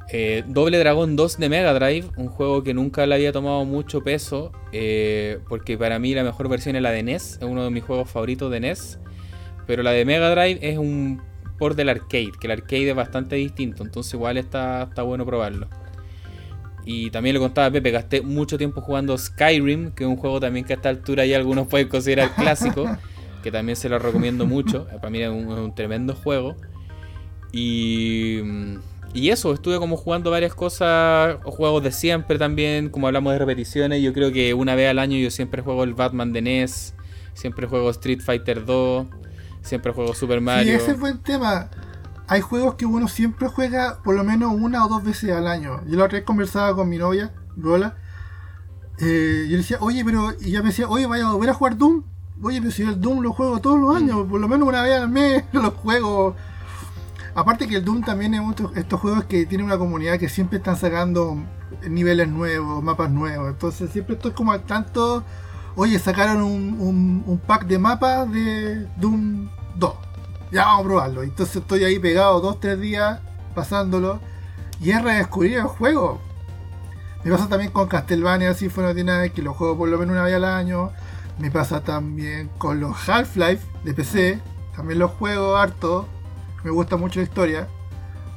Eh, 0.09 0.43
Doble 0.47 0.77
Dragón 0.77 1.15
2 1.15 1.37
de 1.37 1.49
Mega 1.49 1.73
Drive, 1.73 2.07
un 2.17 2.27
juego 2.27 2.63
que 2.63 2.73
nunca 2.73 3.05
le 3.05 3.15
había 3.15 3.31
tomado 3.31 3.65
mucho 3.65 4.01
peso, 4.01 4.51
eh, 4.71 5.39
porque 5.47 5.77
para 5.77 5.97
mí 5.99 6.13
la 6.13 6.23
mejor 6.23 6.49
versión 6.49 6.75
es 6.75 6.81
la 6.81 6.91
de 6.91 7.03
NES, 7.03 7.37
es 7.41 7.43
uno 7.43 7.63
de 7.63 7.71
mis 7.71 7.83
juegos 7.83 8.09
favoritos 8.09 8.51
de 8.51 8.59
NES. 8.59 8.99
Pero 9.65 9.83
la 9.83 9.91
de 9.91 10.05
Mega 10.05 10.29
Drive 10.29 10.59
es 10.61 10.77
un 10.77 11.21
port 11.57 11.77
del 11.77 11.89
arcade, 11.89 12.31
que 12.39 12.47
el 12.47 12.51
arcade 12.51 12.89
es 12.89 12.95
bastante 12.95 13.35
distinto, 13.35 13.83
entonces 13.83 14.13
igual 14.13 14.37
está, 14.37 14.83
está 14.83 15.03
bueno 15.03 15.25
probarlo. 15.25 15.67
Y 16.85 17.09
también 17.11 17.35
le 17.35 17.39
contaba 17.39 17.67
a 17.67 17.71
Pepe, 17.71 17.91
gasté 17.91 18.21
mucho 18.21 18.57
tiempo 18.57 18.81
jugando 18.81 19.17
Skyrim, 19.17 19.91
que 19.91 20.03
es 20.03 20.09
un 20.09 20.17
juego 20.17 20.39
también 20.39 20.65
que 20.65 20.73
a 20.73 20.75
esta 20.75 20.89
altura 20.89 21.25
ya 21.25 21.37
algunos 21.37 21.67
pueden 21.67 21.87
considerar 21.87 22.35
clásico, 22.35 22.85
que 23.43 23.51
también 23.51 23.75
se 23.75 23.87
lo 23.87 23.99
recomiendo 23.99 24.45
mucho, 24.45 24.85
para 24.87 25.09
mí 25.09 25.21
es 25.21 25.29
un, 25.29 25.73
tremendo 25.73 26.15
juego. 26.15 26.57
Y, 27.53 28.39
y 29.13 29.29
eso, 29.29 29.53
estuve 29.53 29.77
como 29.77 29.95
jugando 29.95 30.31
varias 30.31 30.55
cosas, 30.55 31.37
juegos 31.45 31.83
de 31.83 31.91
siempre 31.91 32.37
también, 32.37 32.89
como 32.89 33.07
hablamos 33.07 33.31
de 33.33 33.39
repeticiones, 33.39 34.01
yo 34.01 34.11
creo 34.11 34.33
que 34.33 34.53
una 34.53 34.75
vez 34.75 34.89
al 34.89 34.99
año 34.99 35.17
yo 35.17 35.31
siempre 35.31 35.61
juego 35.61 35.85
el 35.85 35.93
Batman 35.93 36.33
de 36.33 36.41
NES, 36.41 36.95
siempre 37.33 37.67
juego 37.67 37.89
Street 37.91 38.19
Fighter 38.19 38.65
2. 38.65 39.07
Siempre 39.63 39.93
juego 39.93 40.13
Super 40.13 40.41
Mario. 40.41 40.65
Sí, 40.65 40.71
ese 40.71 40.91
es 40.91 40.99
buen 40.99 41.19
tema. 41.19 41.69
Hay 42.27 42.41
juegos 42.41 42.75
que 42.75 42.85
uno 42.85 43.07
siempre 43.07 43.47
juega 43.47 43.99
por 44.03 44.15
lo 44.15 44.23
menos 44.23 44.53
una 44.53 44.85
o 44.85 44.89
dos 44.89 45.03
veces 45.03 45.31
al 45.31 45.47
año. 45.47 45.81
Yo 45.87 45.97
la 45.97 46.05
otra 46.05 46.17
vez 46.17 46.25
conversaba 46.25 46.75
con 46.75 46.89
mi 46.89 46.97
novia, 46.97 47.33
Lola. 47.55 47.95
Eh, 48.99 49.45
yo 49.45 49.51
le 49.51 49.57
decía, 49.57 49.77
oye, 49.79 50.03
pero. 50.05 50.33
Y 50.39 50.49
ella 50.49 50.61
me 50.61 50.69
decía, 50.69 50.87
oye, 50.87 51.07
vaya 51.07 51.27
a 51.27 51.33
volver 51.33 51.49
a 51.49 51.53
jugar 51.53 51.77
Doom. 51.77 52.03
Oye, 52.41 52.59
pero 52.59 52.71
si 52.71 52.83
el 52.83 52.99
Doom 52.99 53.21
lo 53.21 53.31
juego 53.31 53.59
todos 53.61 53.79
los 53.79 53.95
años, 53.95 54.27
por 54.29 54.39
lo 54.39 54.47
menos 54.47 54.67
una 54.67 54.83
vez 54.83 54.99
al 54.99 55.09
mes 55.09 55.43
lo 55.53 55.71
juego. 55.71 56.35
Aparte 57.35 57.67
que 57.67 57.77
el 57.77 57.85
Doom 57.85 58.03
también 58.03 58.35
es 58.35 58.41
estos 58.75 58.99
juegos 58.99 59.23
que 59.25 59.45
tienen 59.45 59.65
una 59.65 59.77
comunidad 59.77 60.19
que 60.19 60.29
siempre 60.29 60.57
están 60.57 60.77
sacando 60.77 61.37
niveles 61.89 62.27
nuevos, 62.27 62.83
mapas 62.83 63.09
nuevos. 63.09 63.49
Entonces 63.49 63.89
siempre 63.89 64.15
estoy 64.15 64.31
como 64.31 64.51
al 64.51 64.63
tanto 64.63 65.23
oye, 65.75 65.99
sacaron 65.99 66.41
un, 66.41 67.23
un, 67.25 67.37
pack 67.39 67.65
de 67.65 67.79
mapas 67.79 68.31
de 68.31 68.87
Doom 68.97 69.49
2. 69.75 69.93
Ya 70.51 70.65
vamos 70.65 70.81
a 70.81 70.87
probarlo. 70.87 71.23
Entonces 71.23 71.55
estoy 71.57 71.83
ahí 71.83 71.99
pegado 71.99 72.39
dos, 72.39 72.59
tres 72.59 72.79
días 72.79 73.19
pasándolo. 73.55 74.19
Y 74.79 74.91
es 74.91 75.01
redescubrir 75.01 75.57
el 75.57 75.63
juego. 75.63 76.19
Me 77.23 77.31
pasa 77.31 77.47
también 77.47 77.71
con 77.71 77.87
Castlevania 77.87 78.53
fue 78.53 78.83
no 78.83 78.93
tiene 78.93 79.31
que 79.31 79.41
lo 79.41 79.53
juego 79.53 79.77
por 79.77 79.89
lo 79.89 79.97
menos 79.97 80.13
una 80.13 80.25
vez 80.25 80.35
al 80.35 80.45
año. 80.45 80.91
Me 81.39 81.49
pasa 81.49 81.81
también 81.81 82.49
con 82.57 82.79
los 82.79 83.09
Half-Life 83.09 83.65
de 83.83 83.93
PC. 83.93 84.39
También 84.75 84.99
los 84.99 85.11
juego 85.11 85.55
harto. 85.55 86.07
Me 86.63 86.71
gusta 86.71 86.97
mucho 86.97 87.19
la 87.19 87.25
historia. 87.25 87.67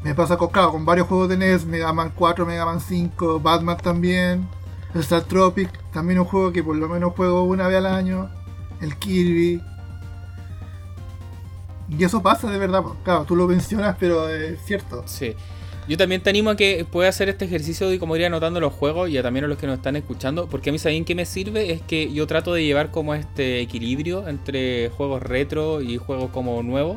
Me 0.03 0.15
pasa 0.15 0.37
con, 0.37 0.51
con 0.51 0.85
varios 0.85 1.09
juegos 1.09 1.29
de 1.29 1.37
NES, 1.37 1.67
Mega 1.67 1.93
Man 1.93 2.13
4, 2.15 2.47
Mega 2.47 2.65
Man 2.65 2.81
5, 2.81 3.41
Batman 3.41 3.77
también. 3.77 4.49
Star 4.95 5.25
Tropic, 5.25 5.71
también 5.93 6.19
un 6.19 6.25
juego 6.25 6.53
que 6.53 6.63
por 6.63 6.77
lo 6.77 6.89
menos 6.89 7.13
juego 7.15 7.45
una 7.45 7.69
vez 7.69 7.79
al 7.79 7.87
año. 7.87 8.31
El 8.81 8.97
Kirby. 8.97 9.63
Y 11.89 12.05
eso 12.05 12.23
pasa 12.23 12.51
de 12.51 12.59
verdad, 12.59 12.83
claro, 13.05 13.25
tú 13.25 13.37
lo 13.37 13.47
mencionas, 13.47 13.97
pero 13.99 14.29
es 14.29 14.61
cierto. 14.65 15.03
Sí. 15.07 15.35
Yo 15.89 15.97
también 15.97 16.21
te 16.21 16.31
animo 16.31 16.51
a 16.51 16.57
que 16.57 16.85
puedas 16.91 17.15
hacer 17.15 17.29
este 17.29 17.45
ejercicio 17.45 17.89
de 17.89 18.01
como 18.01 18.17
ir 18.17 18.27
anotando 18.27 18.59
los 18.59 18.73
juegos 18.73 19.09
y 19.09 19.23
también 19.23 19.45
a 19.45 19.49
los 19.49 19.57
que 19.57 19.69
nos 19.69 19.77
están 19.77 19.95
escuchando, 19.95 20.49
porque 20.49 20.71
a 20.71 20.73
mí 20.73 20.81
saben 20.81 21.05
que 21.05 21.15
me 21.15 21.25
sirve 21.27 21.71
es 21.71 21.81
que 21.81 22.13
yo 22.13 22.27
trato 22.27 22.53
de 22.53 22.65
llevar 22.65 22.91
como 22.91 23.15
este 23.15 23.61
equilibrio 23.61 24.27
entre 24.27 24.91
juegos 24.91 25.23
retro 25.23 25.81
y 25.83 25.97
juegos 25.97 26.31
como 26.33 26.61
nuevos 26.65 26.97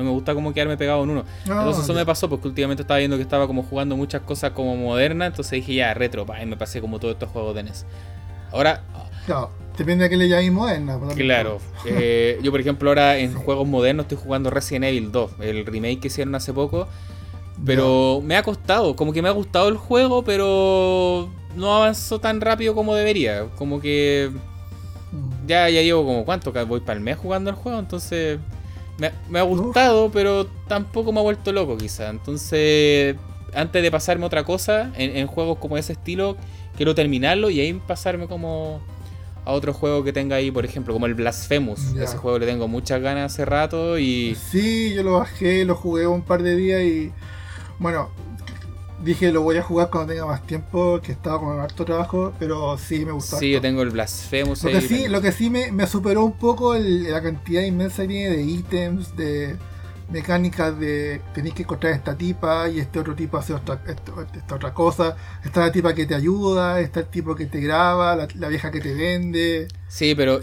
no 0.00 0.04
me 0.04 0.10
gusta 0.10 0.34
como 0.34 0.52
quedarme 0.52 0.76
pegado 0.76 1.04
en 1.04 1.10
uno. 1.10 1.24
entonces 1.44 1.84
eso 1.84 1.94
me 1.94 2.04
pasó 2.04 2.28
porque 2.28 2.48
últimamente 2.48 2.82
estaba 2.82 2.98
viendo 2.98 3.16
que 3.16 3.22
estaba 3.22 3.46
como 3.46 3.62
jugando 3.62 3.96
muchas 3.96 4.22
cosas 4.22 4.52
como 4.52 4.76
modernas, 4.76 5.28
entonces 5.28 5.52
dije 5.52 5.74
ya, 5.74 5.94
retro, 5.94 6.26
y 6.40 6.46
me 6.46 6.56
pasé 6.56 6.80
como 6.80 6.98
todos 6.98 7.14
estos 7.14 7.30
juegos 7.30 7.54
de 7.54 7.62
NES. 7.64 7.86
Ahora... 8.52 8.82
Claro, 9.26 9.50
depende 9.76 10.04
de 10.04 10.10
qué 10.10 10.16
le 10.16 10.28
llaméis 10.28 10.52
moderna. 10.52 10.98
Claro. 11.14 11.58
Eh, 11.86 12.38
yo 12.42 12.50
por 12.50 12.60
ejemplo 12.60 12.90
ahora 12.90 13.18
en 13.18 13.34
juegos 13.34 13.68
modernos 13.68 14.04
estoy 14.04 14.18
jugando 14.18 14.50
Resident 14.50 14.86
Evil 14.86 15.12
2, 15.12 15.32
el 15.40 15.66
remake 15.66 16.00
que 16.00 16.06
hicieron 16.08 16.34
hace 16.34 16.52
poco. 16.52 16.88
Pero 17.64 18.22
me 18.24 18.36
ha 18.36 18.42
costado, 18.42 18.96
como 18.96 19.12
que 19.12 19.20
me 19.20 19.28
ha 19.28 19.32
gustado 19.32 19.68
el 19.68 19.76
juego, 19.76 20.24
pero 20.24 21.28
no 21.56 21.74
avanzó 21.74 22.18
tan 22.18 22.40
rápido 22.40 22.74
como 22.74 22.94
debería. 22.94 23.46
Como 23.56 23.80
que 23.80 24.30
mm. 25.12 25.46
ya, 25.46 25.68
ya 25.68 25.82
llevo 25.82 26.04
como 26.04 26.24
cuánto, 26.24 26.52
voy 26.66 26.80
para 26.80 26.96
el 26.96 27.04
mes 27.04 27.18
jugando 27.18 27.50
el 27.50 27.56
juego, 27.56 27.78
entonces 27.78 28.38
me, 29.28 29.38
ha 29.38 29.42
gustado, 29.42 30.10
pero 30.10 30.46
tampoco 30.68 31.12
me 31.12 31.20
ha 31.20 31.22
vuelto 31.22 31.52
loco 31.52 31.76
quizá. 31.76 32.10
Entonces, 32.10 33.16
antes 33.54 33.82
de 33.82 33.90
pasarme 33.90 34.26
otra 34.26 34.44
cosa, 34.44 34.92
en, 34.96 35.26
juegos 35.26 35.58
como 35.58 35.76
ese 35.76 35.94
estilo, 35.94 36.36
quiero 36.76 36.94
terminarlo 36.94 37.50
y 37.50 37.60
ahí 37.60 37.72
pasarme 37.72 38.26
como 38.26 38.80
a 39.44 39.52
otro 39.52 39.72
juego 39.72 40.04
que 40.04 40.12
tenga 40.12 40.36
ahí, 40.36 40.50
por 40.50 40.64
ejemplo, 40.64 40.92
como 40.92 41.06
el 41.06 41.14
Blasphemous. 41.14 41.94
Ese 41.96 42.16
juego 42.18 42.38
le 42.38 42.46
tengo 42.46 42.68
muchas 42.68 43.00
ganas 43.00 43.32
hace 43.32 43.44
rato 43.44 43.98
y... 43.98 44.36
Sí, 44.50 44.94
yo 44.94 45.02
lo 45.02 45.12
bajé, 45.14 45.64
lo 45.64 45.74
jugué 45.74 46.06
un 46.06 46.22
par 46.22 46.42
de 46.42 46.56
días 46.56 46.82
y... 46.82 47.12
Bueno, 47.78 48.10
dije 49.02 49.32
lo 49.32 49.42
voy 49.42 49.56
a 49.56 49.62
jugar 49.62 49.90
cuando 49.90 50.12
tenga 50.12 50.26
más 50.26 50.46
tiempo, 50.46 51.00
que 51.02 51.12
estaba 51.12 51.40
con 51.40 51.58
harto 51.60 51.84
trabajo, 51.84 52.32
pero 52.38 52.76
sí 52.78 53.04
me 53.04 53.12
gustó. 53.12 53.38
Sí, 53.38 53.50
yo 53.50 53.60
tengo 53.60 53.82
el 53.82 53.90
Blasphemous. 53.90 54.64
Lo 54.64 54.70
que 54.70 54.80
sí, 54.80 55.08
lo 55.08 55.20
que 55.20 55.32
sí 55.32 55.50
me, 55.50 55.86
superó 55.86 56.24
un 56.24 56.32
poco 56.32 56.74
la 56.74 57.22
cantidad 57.22 57.62
inmensa 57.62 58.02
de 58.02 58.42
ítems, 58.42 59.16
de 59.16 59.56
mecánicas 60.10 60.78
de 60.78 61.20
tenéis 61.32 61.54
que 61.54 61.62
encontrar 61.62 61.92
esta 61.92 62.16
tipa 62.16 62.68
y 62.68 62.80
este 62.80 62.98
otro 62.98 63.14
tipo 63.14 63.36
hace 63.36 63.54
otra, 63.54 63.80
esta, 63.86 64.54
otra 64.54 64.74
cosa. 64.74 65.16
Está 65.44 65.60
la 65.60 65.72
tipa 65.72 65.94
que 65.94 66.06
te 66.06 66.14
ayuda, 66.14 66.80
está 66.80 67.00
el 67.00 67.06
tipo 67.06 67.34
que 67.34 67.46
te 67.46 67.60
graba, 67.60 68.16
la, 68.16 68.28
la 68.34 68.48
vieja 68.48 68.70
que 68.70 68.80
te 68.80 68.92
vende. 68.92 69.68
Sí, 69.88 70.14
pero 70.14 70.40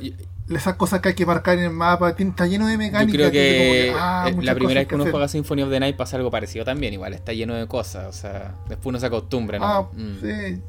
esas 0.50 0.76
cosas 0.76 1.02
que 1.02 1.10
hay 1.10 1.16
que 1.16 1.26
marcar 1.26 1.58
en 1.58 1.66
el 1.66 1.70
mapa, 1.72 2.10
está 2.18 2.48
lleno 2.48 2.68
de 2.68 2.78
mecánicas. 2.78 3.12
Yo 3.12 3.18
creo 3.18 3.32
que, 3.32 3.94
ah, 3.98 4.32
la 4.42 4.56
primera 4.56 4.82
vez 4.82 4.88
que 4.88 4.96
uno 4.96 5.06
juega 5.10 5.28
Symphony 5.28 5.64
of 5.64 5.70
the 5.70 5.80
Night 5.80 5.96
pasa 5.96 6.18
algo 6.18 6.32
parecido 6.32 6.64
también, 6.64 6.94
igual 6.94 7.14
está 7.14 7.34
lleno 7.34 7.54
de 7.56 7.68
cosas, 7.68 8.08
o 8.08 8.14
sea, 8.14 8.56
después 8.70 8.88
uno 8.88 9.00
se 9.00 9.06
acostumbra, 9.08 9.60
¿no? 9.60 9.66
Ah, 9.66 9.90
mm. 9.94 10.22
sí. 10.22 10.62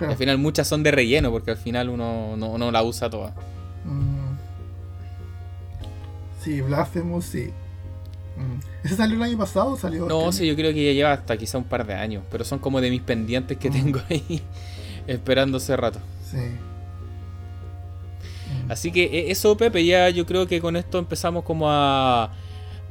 Al 0.00 0.16
final 0.16 0.38
muchas 0.38 0.66
son 0.66 0.82
de 0.82 0.90
relleno 0.90 1.30
porque 1.30 1.52
al 1.52 1.56
final 1.56 1.88
uno 1.88 2.36
no, 2.36 2.70
la 2.70 2.82
usa 2.82 3.08
toda. 3.08 3.34
Mm. 3.84 4.36
Sí, 6.42 6.60
Blasphemous, 6.60 7.24
sí. 7.24 7.50
Mm. 8.36 8.84
¿Ese 8.84 8.96
salió 8.96 9.16
el 9.16 9.22
año 9.22 9.38
pasado 9.38 9.72
o 9.72 9.76
salió? 9.76 10.06
No, 10.06 10.32
sí, 10.32 10.46
yo 10.46 10.54
creo 10.54 10.72
que 10.72 10.84
ya 10.84 10.92
lleva 10.92 11.12
hasta 11.12 11.36
quizá 11.36 11.58
un 11.58 11.64
par 11.64 11.86
de 11.86 11.94
años, 11.94 12.24
pero 12.30 12.44
son 12.44 12.58
como 12.58 12.80
de 12.80 12.90
mis 12.90 13.02
pendientes 13.02 13.56
que 13.58 13.70
tengo 13.70 14.00
ahí 14.10 14.42
esperando 15.06 15.56
hace 15.56 15.76
rato. 15.76 16.00
Sí. 16.30 16.38
Así 18.68 18.92
que 18.92 19.04
e, 19.04 19.30
eso, 19.30 19.56
Pepe, 19.56 19.84
ya 19.84 20.08
yo 20.10 20.26
creo 20.26 20.46
que 20.46 20.60
con 20.60 20.76
esto 20.76 20.98
empezamos 20.98 21.44
como 21.44 21.70
a... 21.70 22.32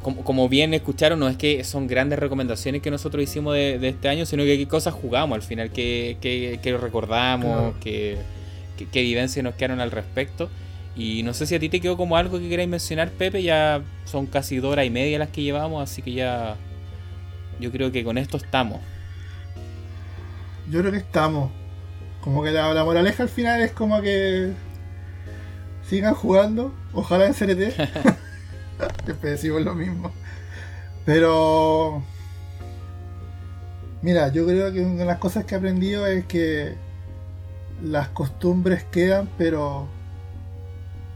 Como, 0.02 0.48
bien 0.48 0.74
escucharon, 0.74 1.20
no 1.20 1.28
es 1.28 1.36
que 1.36 1.66
son 1.66 1.86
grandes 1.86 2.18
recomendaciones 2.18 2.82
que 2.82 2.90
nosotros 2.90 3.22
hicimos 3.22 3.56
de, 3.56 3.86
este 3.86 4.08
año, 4.08 4.26
sino 4.26 4.44
que 4.44 4.58
qué 4.58 4.66
cosas 4.66 4.94
jugamos 4.94 5.36
al 5.36 5.42
final, 5.42 5.70
qué, 5.70 6.18
qué, 6.22 6.78
recordamos, 6.78 7.76
qué, 7.82 8.18
qué, 8.78 9.00
evidencias 9.02 9.44
nos 9.44 9.56
quedaron 9.56 9.82
al 9.82 9.92
respecto. 9.92 10.50
Y 10.96 11.24
no 11.24 11.34
sé 11.34 11.46
si 11.46 11.56
a 11.56 11.60
ti 11.60 11.68
te 11.68 11.82
quedó 11.82 11.98
como 11.98 12.16
algo 12.16 12.40
que 12.40 12.48
queráis 12.48 12.70
mencionar, 12.70 13.10
Pepe. 13.10 13.44
Ya 13.44 13.82
son 14.06 14.28
casi 14.28 14.58
dos 14.58 14.72
horas 14.72 14.86
y 14.86 14.92
media 14.92 15.20
las 15.20 15.30
que 15.30 15.42
llevamos, 15.42 15.84
así 15.84 16.02
que 16.02 16.14
ya. 16.14 16.56
Yo 17.60 17.72
creo 17.72 17.92
que 17.92 18.04
con 18.04 18.18
esto 18.18 18.38
estamos. 18.38 18.80
Yo 20.70 20.80
creo 20.80 20.92
que 20.92 21.00
estamos. 21.00 21.52
como 22.22 22.44
que 22.44 22.52
la, 22.52 22.74
la 22.74 22.86
moraleja 22.86 23.24
al 23.24 23.30
final 23.30 23.62
es 23.62 23.74
como 23.74 24.02
que 24.02 24.54
sigan 25.88 26.14
jugando, 26.14 26.74
ojalá 26.93 27.25
en 27.25 27.33
CRT. 27.33 27.74
Siempre 29.06 29.32
decimos 29.32 29.61
lo 29.61 29.74
mismo. 29.74 30.11
Pero 31.06 32.03
mira, 34.01 34.30
yo 34.30 34.45
creo 34.45 34.72
que 34.72 34.82
una 34.82 34.99
de 34.99 35.06
las 35.06 35.17
cosas 35.19 35.45
que 35.45 35.56
he 35.56 35.57
aprendido 35.57 36.06
es 36.06 36.25
que 36.25 36.75
las 37.82 38.09
costumbres 38.09 38.83
quedan, 38.85 39.30
pero 39.38 39.88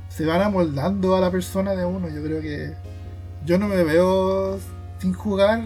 se 0.09 0.25
van 0.25 0.41
amoldando 0.41 1.15
a 1.15 1.19
la 1.19 1.31
persona 1.31 1.75
de 1.75 1.85
uno. 1.85 2.09
Yo 2.09 2.23
creo 2.23 2.41
que 2.41 2.73
yo 3.45 3.57
no 3.57 3.67
me 3.67 3.83
veo 3.83 4.59
sin 4.99 5.13
jugar 5.13 5.61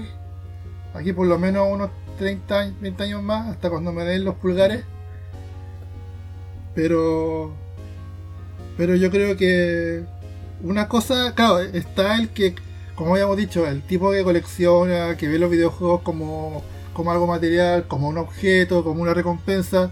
aquí 0.93 1.11
por 1.13 1.27
lo 1.27 1.37
menos 1.37 1.67
unos 1.69 1.89
30, 2.17 2.73
20 2.79 3.03
años 3.03 3.21
más, 3.21 3.49
hasta 3.49 3.69
cuando 3.69 3.91
me 3.91 4.03
den 4.03 4.23
los 4.23 4.35
pulgares. 4.35 4.83
Pero. 6.73 7.64
Pero 8.77 8.95
yo 8.95 9.11
creo 9.11 9.37
que. 9.37 10.03
Una 10.61 10.87
cosa, 10.87 11.33
claro, 11.35 11.59
está 11.59 12.15
el 12.15 12.29
que, 12.29 12.55
como 12.95 13.13
habíamos 13.13 13.37
dicho, 13.37 13.67
el 13.67 13.81
tipo 13.83 14.11
que 14.11 14.23
colecciona, 14.23 15.17
que 15.17 15.27
ve 15.27 15.37
los 15.37 15.51
videojuegos 15.51 16.01
como, 16.01 16.63
como 16.93 17.11
algo 17.11 17.27
material, 17.27 17.87
como 17.87 18.07
un 18.07 18.17
objeto, 18.17 18.83
como 18.83 19.01
una 19.01 19.13
recompensa. 19.13 19.91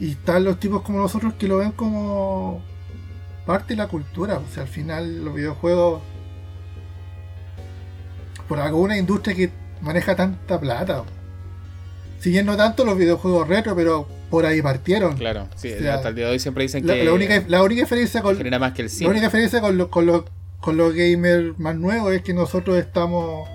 Y 0.00 0.12
están 0.12 0.44
los 0.44 0.60
tipos 0.60 0.82
como 0.82 0.98
nosotros 0.98 1.34
que 1.34 1.48
lo 1.48 1.58
ven 1.58 1.72
como 1.72 2.62
parte 3.44 3.74
de 3.74 3.78
la 3.78 3.88
cultura. 3.88 4.38
O 4.38 4.54
sea, 4.54 4.62
al 4.62 4.68
final 4.68 5.24
los 5.24 5.34
videojuegos, 5.34 6.00
por 8.48 8.60
alguna 8.60 8.96
industria 8.96 9.34
que 9.36 9.50
maneja 9.80 10.16
tanta 10.16 10.58
plata. 10.60 11.04
Siguiendo 12.20 12.56
tanto 12.56 12.84
los 12.84 12.96
videojuegos 12.96 13.48
retro, 13.48 13.76
pero 13.76 14.08
por 14.30 14.44
ahí 14.46 14.60
partieron. 14.62 15.16
Claro, 15.16 15.48
sí, 15.56 15.72
O 15.72 15.78
sea, 15.78 15.94
hasta 15.94 16.08
el 16.10 16.14
día 16.14 16.26
de 16.26 16.32
hoy 16.32 16.38
siempre 16.38 16.62
dicen 16.64 16.86
La, 16.86 16.94
que 16.94 17.04
la 17.04 17.12
única, 17.12 17.42
la 17.48 17.62
única 17.62 17.82
diferencia 17.82 18.20
con, 18.22 18.36
genera 18.36 18.58
más 18.58 18.72
que 18.72 18.82
el 18.82 18.90
la 19.00 19.08
única 19.08 19.26
diferencia 19.26 19.60
con, 19.60 19.76
los- 19.78 19.88
con, 19.88 20.06
los, 20.06 20.24
con 20.60 20.76
los 20.76 20.92
gamers 20.94 21.58
más 21.58 21.74
nuevos 21.76 22.12
es 22.12 22.22
que 22.22 22.34
nosotros 22.34 22.76
estamos. 22.76 23.48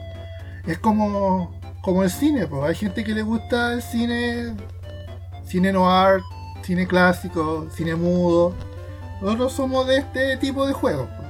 Es 0.66 0.78
como, 0.80 1.60
como 1.82 2.04
el 2.04 2.10
cine, 2.10 2.48
pues. 2.48 2.64
Hay 2.64 2.76
gente 2.76 3.04
que 3.04 3.14
le 3.14 3.22
gusta 3.22 3.74
el 3.74 3.82
cine. 3.82 4.54
Cine 5.46 5.72
noir, 5.74 6.22
cine 6.64 6.88
clásico, 6.88 7.68
cine 7.76 7.96
mudo. 7.96 8.54
Nosotros 9.22 9.54
somos 9.54 9.86
de 9.88 9.98
este 9.98 10.38
tipo 10.38 10.66
de 10.66 10.74
juegos. 10.74 11.08
pues. 11.16 11.28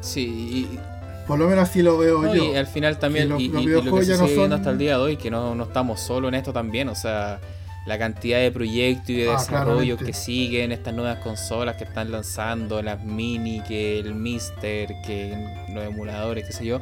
Sí, 0.00 0.68
y, 0.72 0.78
Por 1.26 1.38
lo 1.38 1.48
menos 1.48 1.68
así 1.68 1.82
lo 1.82 1.96
veo 1.98 2.22
no, 2.22 2.34
yo. 2.34 2.44
y 2.52 2.54
al 2.56 2.66
final 2.66 2.98
también, 2.98 3.32
Y 3.40 3.44
y, 3.44 3.46
y 3.46 3.66
lo 3.66 3.82
que 3.96 4.04
se 4.04 4.18
no 4.18 4.26
viendo 4.26 4.54
hasta 4.56 4.70
el 4.70 4.78
día 4.78 4.98
de 4.98 5.02
hoy, 5.02 5.16
que 5.16 5.30
no, 5.30 5.54
no 5.54 5.64
estamos 5.64 6.00
solos 6.00 6.28
en 6.28 6.34
esto 6.34 6.52
también, 6.52 6.88
o 6.90 6.94
sea, 6.94 7.40
la 7.86 7.98
cantidad 7.98 8.38
de 8.38 8.50
proyectos 8.50 9.10
y 9.10 9.16
de 9.16 9.30
Ah, 9.30 9.36
desarrollos 9.38 9.98
que 9.98 10.12
siguen, 10.12 10.72
estas 10.72 10.94
nuevas 10.94 11.18
consolas 11.18 11.76
que 11.76 11.84
están 11.84 12.10
lanzando, 12.10 12.80
las 12.82 13.04
mini, 13.04 13.60
que 13.60 13.98
el 13.98 14.14
Mister, 14.14 14.88
que 15.04 15.36
los 15.72 15.84
emuladores, 15.84 16.46
qué 16.46 16.52
sé 16.52 16.64
yo. 16.64 16.78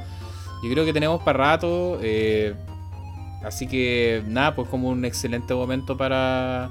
Yo 0.63 0.71
creo 0.71 0.85
que 0.85 0.93
tenemos 0.93 1.21
para 1.23 1.39
rato, 1.39 1.99
eh, 2.03 2.55
así 3.45 3.67
que 3.67 4.23
nada, 4.29 4.55
pues 4.55 4.69
como 4.69 4.89
un 4.91 5.05
excelente 5.05 5.55
momento 5.55 5.97
para, 5.97 6.71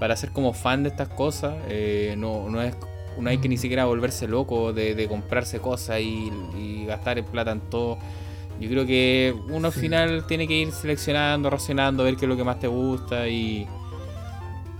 para 0.00 0.16
ser 0.16 0.30
como 0.32 0.52
fan 0.52 0.82
de 0.82 0.88
estas 0.88 1.08
cosas. 1.08 1.54
eh, 1.68 2.14
no, 2.18 2.48
no 2.50 2.60
es 2.62 2.74
no 3.18 3.30
hay 3.30 3.38
que 3.38 3.48
ni 3.48 3.56
siquiera 3.56 3.84
volverse 3.84 4.28
loco 4.28 4.72
de, 4.72 4.94
de 4.94 5.08
comprarse 5.08 5.58
cosas 5.58 6.00
y, 6.00 6.30
y 6.56 6.84
gastar 6.86 7.18
en 7.18 7.24
plata 7.24 7.50
en 7.50 7.60
todo. 7.60 7.98
Yo 8.60 8.68
creo 8.68 8.86
que 8.86 9.34
uno 9.50 9.68
al 9.68 9.72
Sí. 9.72 9.80
final 9.80 10.26
tiene 10.26 10.48
que 10.48 10.54
ir 10.54 10.72
seleccionando, 10.72 11.48
racionando, 11.50 12.04
ver 12.04 12.16
qué 12.16 12.24
es 12.24 12.28
lo 12.28 12.36
que 12.36 12.44
más 12.44 12.58
te 12.58 12.66
gusta 12.66 13.28
y, 13.28 13.66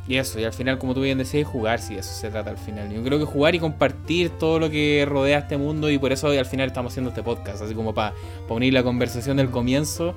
y 0.09 0.17
eso. 0.17 0.41
Y 0.41 0.45
al 0.45 0.53
final, 0.53 0.79
como 0.79 0.95
tú 0.95 1.03
bien 1.03 1.19
decías, 1.19 1.47
jugar, 1.47 1.79
si 1.81 1.95
eso 1.97 2.13
se 2.13 2.31
trata 2.31 2.51
al 2.51 2.59
final. 2.59 2.91
Yo 2.93 3.03
creo 3.05 3.19
que 3.19 3.25
jugar 3.25 3.55
y 3.55 3.59
compartir 3.61 4.31
todo 4.31 4.59
lo 4.59 4.71
que 4.71 5.05
rodea 5.09 5.39
este 5.39 5.57
mundo 5.59 5.91
y 5.91 5.99
por 5.99 6.13
eso 6.13 6.29
al 6.29 6.47
final 6.47 6.67
estamos 6.69 6.93
haciendo 6.93 7.11
este 7.11 7.23
podcast, 7.23 7.63
así 7.63 7.75
como 7.75 7.95
para 7.95 8.15
unir 8.49 8.73
la 8.73 8.83
conversación 8.83 9.37
del 9.37 9.51
comienzo. 9.51 10.15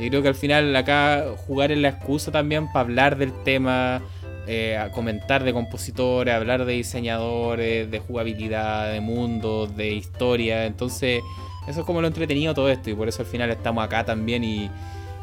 Yo 0.00 0.08
creo 0.08 0.22
que 0.22 0.28
al 0.28 0.34
final 0.34 0.74
acá 0.74 1.24
jugar 1.46 1.70
es 1.70 1.78
la 1.78 1.88
excusa 1.88 2.32
también 2.32 2.66
para 2.72 2.80
hablar 2.80 3.16
del 3.18 3.32
tema, 3.44 4.00
eh, 4.48 4.76
a 4.76 4.90
comentar 4.90 5.44
de 5.44 5.52
compositores, 5.52 6.34
hablar 6.34 6.64
de 6.64 6.72
diseñadores, 6.72 7.90
de 7.90 7.98
jugabilidad, 8.00 8.90
de 8.90 9.00
mundos, 9.00 9.76
de 9.76 9.90
historia. 9.92 10.64
Entonces, 10.66 11.20
eso 11.66 11.80
es 11.80 11.86
como 11.86 12.00
lo 12.00 12.06
entretenido 12.08 12.54
todo 12.54 12.68
esto 12.68 12.90
y 12.90 12.94
por 12.94 13.08
eso 13.08 13.22
al 13.22 13.28
final 13.28 13.50
estamos 13.50 13.84
acá 13.84 14.04
también 14.04 14.42
y, 14.44 14.70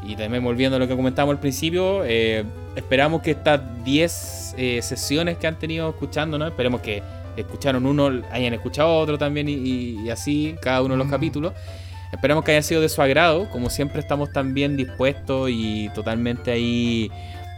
y 0.02 0.16
también 0.16 0.42
volviendo 0.42 0.76
a 0.76 0.78
lo 0.78 0.88
que 0.88 0.96
comentábamos 0.96 1.34
al 1.34 1.40
principio, 1.40 2.02
eh, 2.04 2.44
esperamos 2.76 3.22
que 3.22 3.32
estas 3.32 3.60
10 3.84 4.54
eh, 4.58 4.80
sesiones 4.82 5.36
que 5.38 5.46
han 5.46 5.58
tenido 5.58 5.88
escuchando, 5.90 6.38
¿no? 6.38 6.46
Esperemos 6.46 6.80
que 6.80 7.02
escucharon 7.36 7.86
uno, 7.86 8.10
hayan 8.32 8.52
escuchado 8.54 8.96
otro 8.98 9.16
también 9.18 9.48
y, 9.48 9.52
y- 9.52 10.00
y 10.04 10.10
así 10.10 10.56
cada 10.62 10.82
uno 10.82 10.94
de 10.94 10.98
los 10.98 11.06
Mm. 11.06 11.10
capítulos. 11.10 11.52
Esperamos 12.12 12.44
que 12.44 12.50
haya 12.52 12.62
sido 12.62 12.80
de 12.80 12.88
su 12.88 13.00
agrado. 13.02 13.48
Como 13.50 13.70
siempre 13.70 14.00
estamos 14.00 14.32
también 14.32 14.76
dispuestos 14.76 15.48
y 15.50 15.88
totalmente 15.94 16.50
ahí 16.50 17.08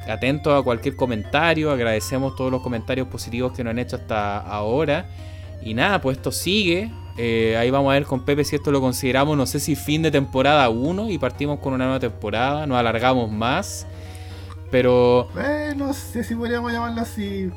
atentos 0.06 0.52
a 0.60 0.62
cualquier 0.62 0.94
comentario. 0.94 1.70
Agradecemos 1.70 2.36
todos 2.36 2.50
los 2.50 2.60
comentarios 2.60 3.08
positivos 3.08 3.52
que 3.52 3.64
nos 3.64 3.70
han 3.70 3.78
hecho 3.78 3.96
hasta 3.96 4.38
ahora. 4.38 5.06
Y 5.62 5.72
nada, 5.74 6.00
pues 6.02 6.18
esto 6.18 6.30
sigue. 6.32 6.90
Eh, 7.18 7.56
ahí 7.58 7.70
vamos 7.70 7.90
a 7.90 7.94
ver 7.94 8.04
con 8.06 8.20
Pepe 8.24 8.44
si 8.44 8.56
esto 8.56 8.70
lo 8.70 8.80
consideramos, 8.80 9.36
no 9.36 9.44
sé 9.46 9.60
si 9.60 9.76
fin 9.76 10.02
de 10.02 10.10
temporada 10.10 10.68
1 10.70 11.10
y 11.10 11.18
partimos 11.18 11.58
con 11.60 11.72
una 11.74 11.84
nueva 11.84 12.00
temporada. 12.00 12.66
Nos 12.66 12.78
alargamos 12.78 13.30
más. 13.30 13.86
Pero, 14.70 15.28
Eh, 15.38 15.74
no 15.76 15.92
sé 15.92 16.24
si 16.24 16.34
podríamos 16.34 16.72
llamarlo 16.72 17.02
así. 17.02 17.50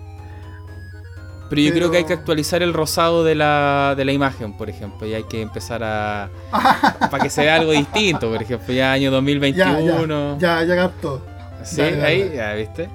pero 1.50 1.62
yo 1.62 1.72
creo 1.74 1.92
que 1.92 1.98
hay 1.98 2.04
que 2.04 2.08
Pero- 2.10 2.20
actualizar 2.20 2.62
el 2.64 2.74
rosado 2.74 3.24
de 3.24 3.36
la, 3.36 3.94
de 3.96 4.04
la 4.04 4.12
imagen, 4.12 4.52
por 4.58 4.70
ejemplo. 4.70 5.08
Y 5.08 5.14
hay 5.14 5.24
que 5.24 5.42
empezar 5.42 5.82
a... 5.84 6.30
para 7.12 7.24
que 7.24 7.30
se 7.30 7.42
vea 7.44 7.56
algo 7.56 7.72
distinto, 7.72 8.30
por 8.30 8.42
ejemplo. 8.42 8.74
Ya 8.74 8.92
año 8.92 9.04
Ya, 9.10 9.12
2021. 9.12 10.38
ya, 10.40 10.62
ya, 10.62 10.66
ya 10.66 10.76
captó. 10.76 11.26
Sí, 11.64 11.78
Dale, 11.78 11.92
dale, 11.98 12.08
ahí, 12.08 12.20
dale. 12.24 12.36
ya, 12.36 12.54
¿viste? 12.56 12.90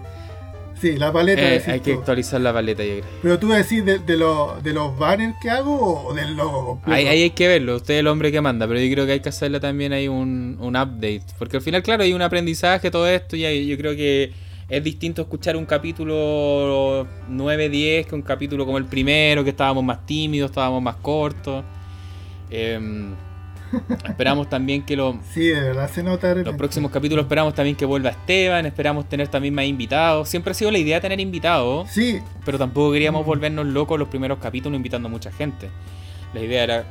Sí, 0.80 0.96
la 0.96 1.12
paleta. 1.12 1.42
Eh, 1.42 1.62
hay 1.66 1.80
que 1.80 1.92
tú. 1.92 1.98
actualizar 2.00 2.40
la 2.40 2.52
paleta, 2.52 2.82
yo 2.82 3.00
creo. 3.00 3.04
Pero 3.22 3.38
tú 3.38 3.48
decís 3.50 3.84
de, 3.84 3.98
de, 3.98 4.16
los- 4.16 4.62
de 4.62 4.72
los 4.72 4.98
banners 4.98 5.34
que 5.42 5.50
hago 5.50 6.06
o 6.06 6.14
del 6.14 6.34
logo 6.36 6.64
completo. 6.66 6.92
Ahí, 6.96 7.06
ahí 7.06 7.22
hay 7.22 7.30
que 7.30 7.48
verlo, 7.48 7.76
usted 7.76 7.94
es 7.94 8.00
el 8.00 8.06
hombre 8.06 8.32
que 8.32 8.40
manda, 8.40 8.66
pero 8.66 8.80
yo 8.80 8.90
creo 8.92 9.04
que 9.06 9.12
hay 9.12 9.20
que 9.20 9.28
hacerle 9.28 9.60
también 9.60 9.92
ahí 9.92 10.08
un, 10.08 10.56
un 10.58 10.76
update. 10.76 11.22
Porque 11.38 11.58
al 11.58 11.62
final, 11.62 11.82
claro, 11.82 12.02
hay 12.02 12.12
un 12.14 12.22
aprendizaje, 12.22 12.90
todo 12.90 13.06
esto, 13.06 13.36
y 13.36 13.44
ahí 13.44 13.66
yo 13.66 13.76
creo 13.76 13.94
que 13.94 14.32
es 14.70 14.82
distinto 14.84 15.22
escuchar 15.22 15.56
un 15.56 15.66
capítulo 15.66 17.06
9-10 17.28 18.06
que 18.06 18.14
un 18.14 18.22
capítulo 18.22 18.64
como 18.64 18.78
el 18.78 18.86
primero, 18.86 19.44
que 19.44 19.50
estábamos 19.50 19.84
más 19.84 20.06
tímidos, 20.06 20.50
estábamos 20.50 20.80
más 20.82 20.96
cortos. 20.96 21.62
Em, 22.50 23.14
esperamos 24.08 24.48
también 24.48 24.82
que 24.82 24.96
lo- 24.96 25.18
Sí, 25.32 25.42
de 25.46 25.60
verdad 25.60 25.90
se 25.90 26.02
nota 26.02 26.28
de 26.28 26.34
los 26.34 26.44
repente. 26.44 26.58
próximos 26.58 26.90
capítulos 26.90 27.24
esperamos 27.24 27.54
también 27.54 27.76
que 27.76 27.84
vuelva 27.84 28.10
Esteban, 28.10 28.66
esperamos 28.66 29.08
tener 29.08 29.28
también 29.28 29.54
más 29.54 29.64
invitados. 29.66 30.28
Siempre 30.28 30.50
ha 30.52 30.54
sido 30.54 30.70
la 30.70 30.78
idea 30.78 31.00
tener 31.00 31.20
invitados. 31.20 31.88
Sí, 31.90 32.20
Pero 32.44 32.58
tampoco 32.58 32.92
queríamos 32.92 33.22
Mm. 33.22 33.26
volvernos 33.26 33.66
locos 33.66 33.98
los 33.98 34.08
primeros 34.08 34.38
capítulos 34.38 34.76
invitando 34.76 35.08
a 35.08 35.10
mucha 35.10 35.30
gente. 35.30 35.68
La 36.34 36.40
idea 36.40 36.64
era 36.64 36.84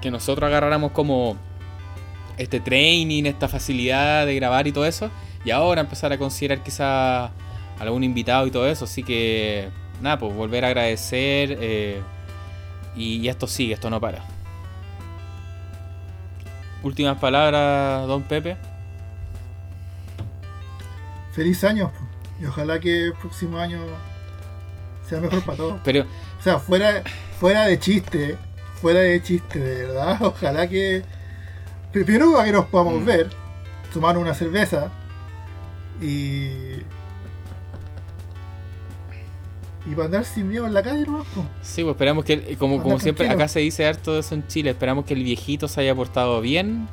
que 0.00 0.10
nosotros 0.10 0.48
agarráramos 0.48 0.92
como 0.92 1.36
este 2.36 2.60
training, 2.60 3.24
esta 3.24 3.48
facilidad 3.48 4.24
de 4.26 4.34
grabar 4.36 4.66
y 4.66 4.72
todo 4.72 4.86
eso. 4.86 5.10
Y 5.44 5.50
ahora 5.50 5.80
empezar 5.80 6.12
a 6.12 6.18
considerar 6.18 6.62
quizá 6.62 7.30
algún 7.78 8.02
invitado 8.04 8.46
y 8.46 8.50
todo 8.50 8.68
eso. 8.68 8.84
Así 8.84 9.02
que 9.02 9.68
nada, 10.00 10.18
pues 10.18 10.34
volver 10.34 10.64
a 10.64 10.68
agradecer. 10.68 11.56
eh, 11.60 12.00
y, 12.96 13.16
y 13.18 13.28
esto 13.28 13.46
sigue, 13.46 13.74
esto 13.74 13.90
no 13.90 14.00
para. 14.00 14.24
Últimas 16.82 17.18
palabras, 17.18 18.06
don 18.06 18.22
Pepe. 18.22 18.56
feliz 21.32 21.62
año. 21.64 21.92
Y 22.40 22.46
ojalá 22.46 22.78
que 22.80 23.06
el 23.06 23.12
próximo 23.14 23.58
año 23.58 23.80
sea 25.08 25.20
mejor 25.20 25.42
para 25.44 25.56
todos. 25.56 25.80
Pero 25.84 26.02
O 26.38 26.42
sea, 26.42 26.58
fuera, 26.58 27.02
fuera 27.40 27.64
de 27.66 27.78
chiste, 27.78 28.36
fuera 28.80 29.00
de 29.00 29.22
chiste, 29.22 29.58
de 29.58 29.86
verdad. 29.86 30.18
Ojalá 30.22 30.68
que. 30.68 31.02
Primero 31.92 32.32
para 32.32 32.44
que 32.44 32.52
nos 32.52 32.66
podamos 32.66 33.00
Mm. 33.02 33.04
ver, 33.04 33.30
tomar 33.92 34.18
una 34.18 34.34
cerveza 34.34 34.90
y. 36.00 36.82
Y 39.90 39.94
para 39.94 40.06
andar 40.06 40.24
sin 40.24 40.48
miedo 40.48 40.66
en 40.66 40.74
la 40.74 40.82
calle, 40.82 41.04
¿no? 41.06 41.18
Po. 41.34 41.44
Sí, 41.62 41.82
pues 41.82 41.94
esperamos 41.94 42.24
que, 42.24 42.34
eh, 42.34 42.56
como, 42.58 42.82
como 42.82 42.98
siempre, 43.00 43.24
tranquilo. 43.26 43.44
acá 43.44 43.48
se 43.48 43.60
dice 43.60 43.86
harto 43.86 44.12
de 44.14 44.20
eso 44.20 44.34
en 44.34 44.46
Chile, 44.46 44.70
esperamos 44.70 45.04
que 45.04 45.14
el 45.14 45.24
viejito 45.24 45.66
se 45.68 45.80
haya 45.80 45.94
portado 45.94 46.40
bien 46.40 46.88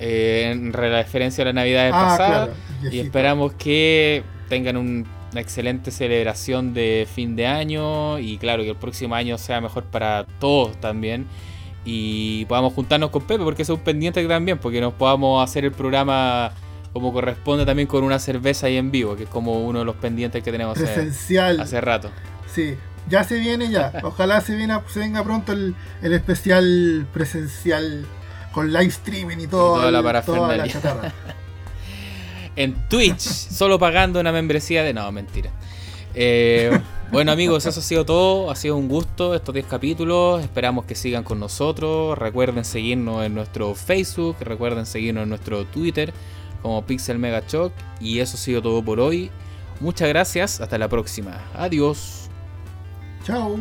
eh, 0.00 0.50
en 0.52 0.72
referencia 0.72 1.42
a 1.42 1.46
la 1.46 1.52
Navidad 1.52 1.90
Ah, 1.92 2.02
pasada 2.04 2.46
claro. 2.80 2.94
y 2.94 3.00
esperamos 3.00 3.52
que 3.54 4.22
tengan 4.48 4.76
un- 4.76 5.06
una 5.32 5.40
excelente 5.42 5.90
celebración 5.90 6.72
de 6.72 7.06
fin 7.12 7.36
de 7.36 7.46
año 7.46 8.18
y 8.18 8.38
claro, 8.38 8.62
que 8.62 8.70
el 8.70 8.76
próximo 8.76 9.14
año 9.14 9.36
sea 9.36 9.60
mejor 9.60 9.84
para 9.84 10.24
todos 10.38 10.80
también 10.80 11.26
y 11.84 12.44
podamos 12.46 12.72
juntarnos 12.72 13.10
con 13.10 13.22
Pepe 13.26 13.44
porque 13.44 13.62
eso 13.62 13.74
es 13.74 13.78
un 13.78 13.84
pendiente 13.84 14.24
también, 14.26 14.56
porque 14.58 14.80
nos 14.80 14.94
podamos 14.94 15.42
hacer 15.44 15.64
el 15.66 15.72
programa 15.72 16.52
como 16.92 17.12
corresponde 17.12 17.66
también 17.66 17.86
con 17.86 18.04
una 18.04 18.18
cerveza 18.18 18.66
ahí 18.66 18.76
en 18.76 18.90
vivo, 18.90 19.16
que 19.16 19.24
es 19.24 19.28
como 19.28 19.64
uno 19.66 19.80
de 19.80 19.84
los 19.84 19.96
pendientes 19.96 20.42
que 20.42 20.50
tenemos 20.50 20.78
Presencial. 20.78 21.60
hace 21.60 21.80
rato. 21.80 22.10
Sí, 22.52 22.74
ya 23.08 23.24
se 23.24 23.38
viene 23.38 23.70
ya. 23.70 23.92
Ojalá 24.02 24.40
se, 24.40 24.56
viene, 24.56 24.78
se 24.88 25.00
venga 25.00 25.22
pronto 25.22 25.52
el, 25.52 25.74
el 26.02 26.12
especial 26.12 27.06
presencial 27.12 28.06
con 28.52 28.72
live 28.72 28.86
streaming 28.86 29.38
y 29.38 29.46
todo. 29.46 29.76
toda 29.76 29.90
la 29.90 29.98
toda 29.98 30.02
parafernalia. 30.02 30.80
la 30.82 31.14
en 32.56 32.74
Twitch, 32.88 33.20
solo 33.20 33.78
pagando 33.78 34.20
una 34.20 34.32
membresía 34.32 34.82
de... 34.82 34.94
No, 34.94 35.10
mentira. 35.12 35.50
Eh, 36.14 36.76
bueno 37.12 37.30
amigos, 37.30 37.64
eso 37.66 37.78
ha 37.78 37.82
sido 37.82 38.04
todo. 38.04 38.50
Ha 38.50 38.56
sido 38.56 38.76
un 38.76 38.88
gusto 38.88 39.34
estos 39.34 39.54
10 39.54 39.66
capítulos. 39.66 40.42
Esperamos 40.42 40.84
que 40.84 40.94
sigan 40.94 41.22
con 41.22 41.38
nosotros. 41.38 42.18
Recuerden 42.18 42.64
seguirnos 42.64 43.24
en 43.24 43.34
nuestro 43.34 43.74
Facebook. 43.74 44.36
Recuerden 44.40 44.86
seguirnos 44.86 45.22
en 45.24 45.28
nuestro 45.28 45.64
Twitter 45.66 46.12
como 46.62 46.84
Pixel 46.84 47.18
Mega 47.18 47.42
Shock. 47.46 47.72
Y 48.00 48.20
eso 48.20 48.36
ha 48.36 48.40
sido 48.40 48.62
todo 48.62 48.82
por 48.82 49.00
hoy. 49.00 49.30
Muchas 49.80 50.08
gracias. 50.08 50.60
Hasta 50.60 50.78
la 50.78 50.88
próxima. 50.88 51.40
Adiós. 51.54 52.28
Chao. 53.24 53.58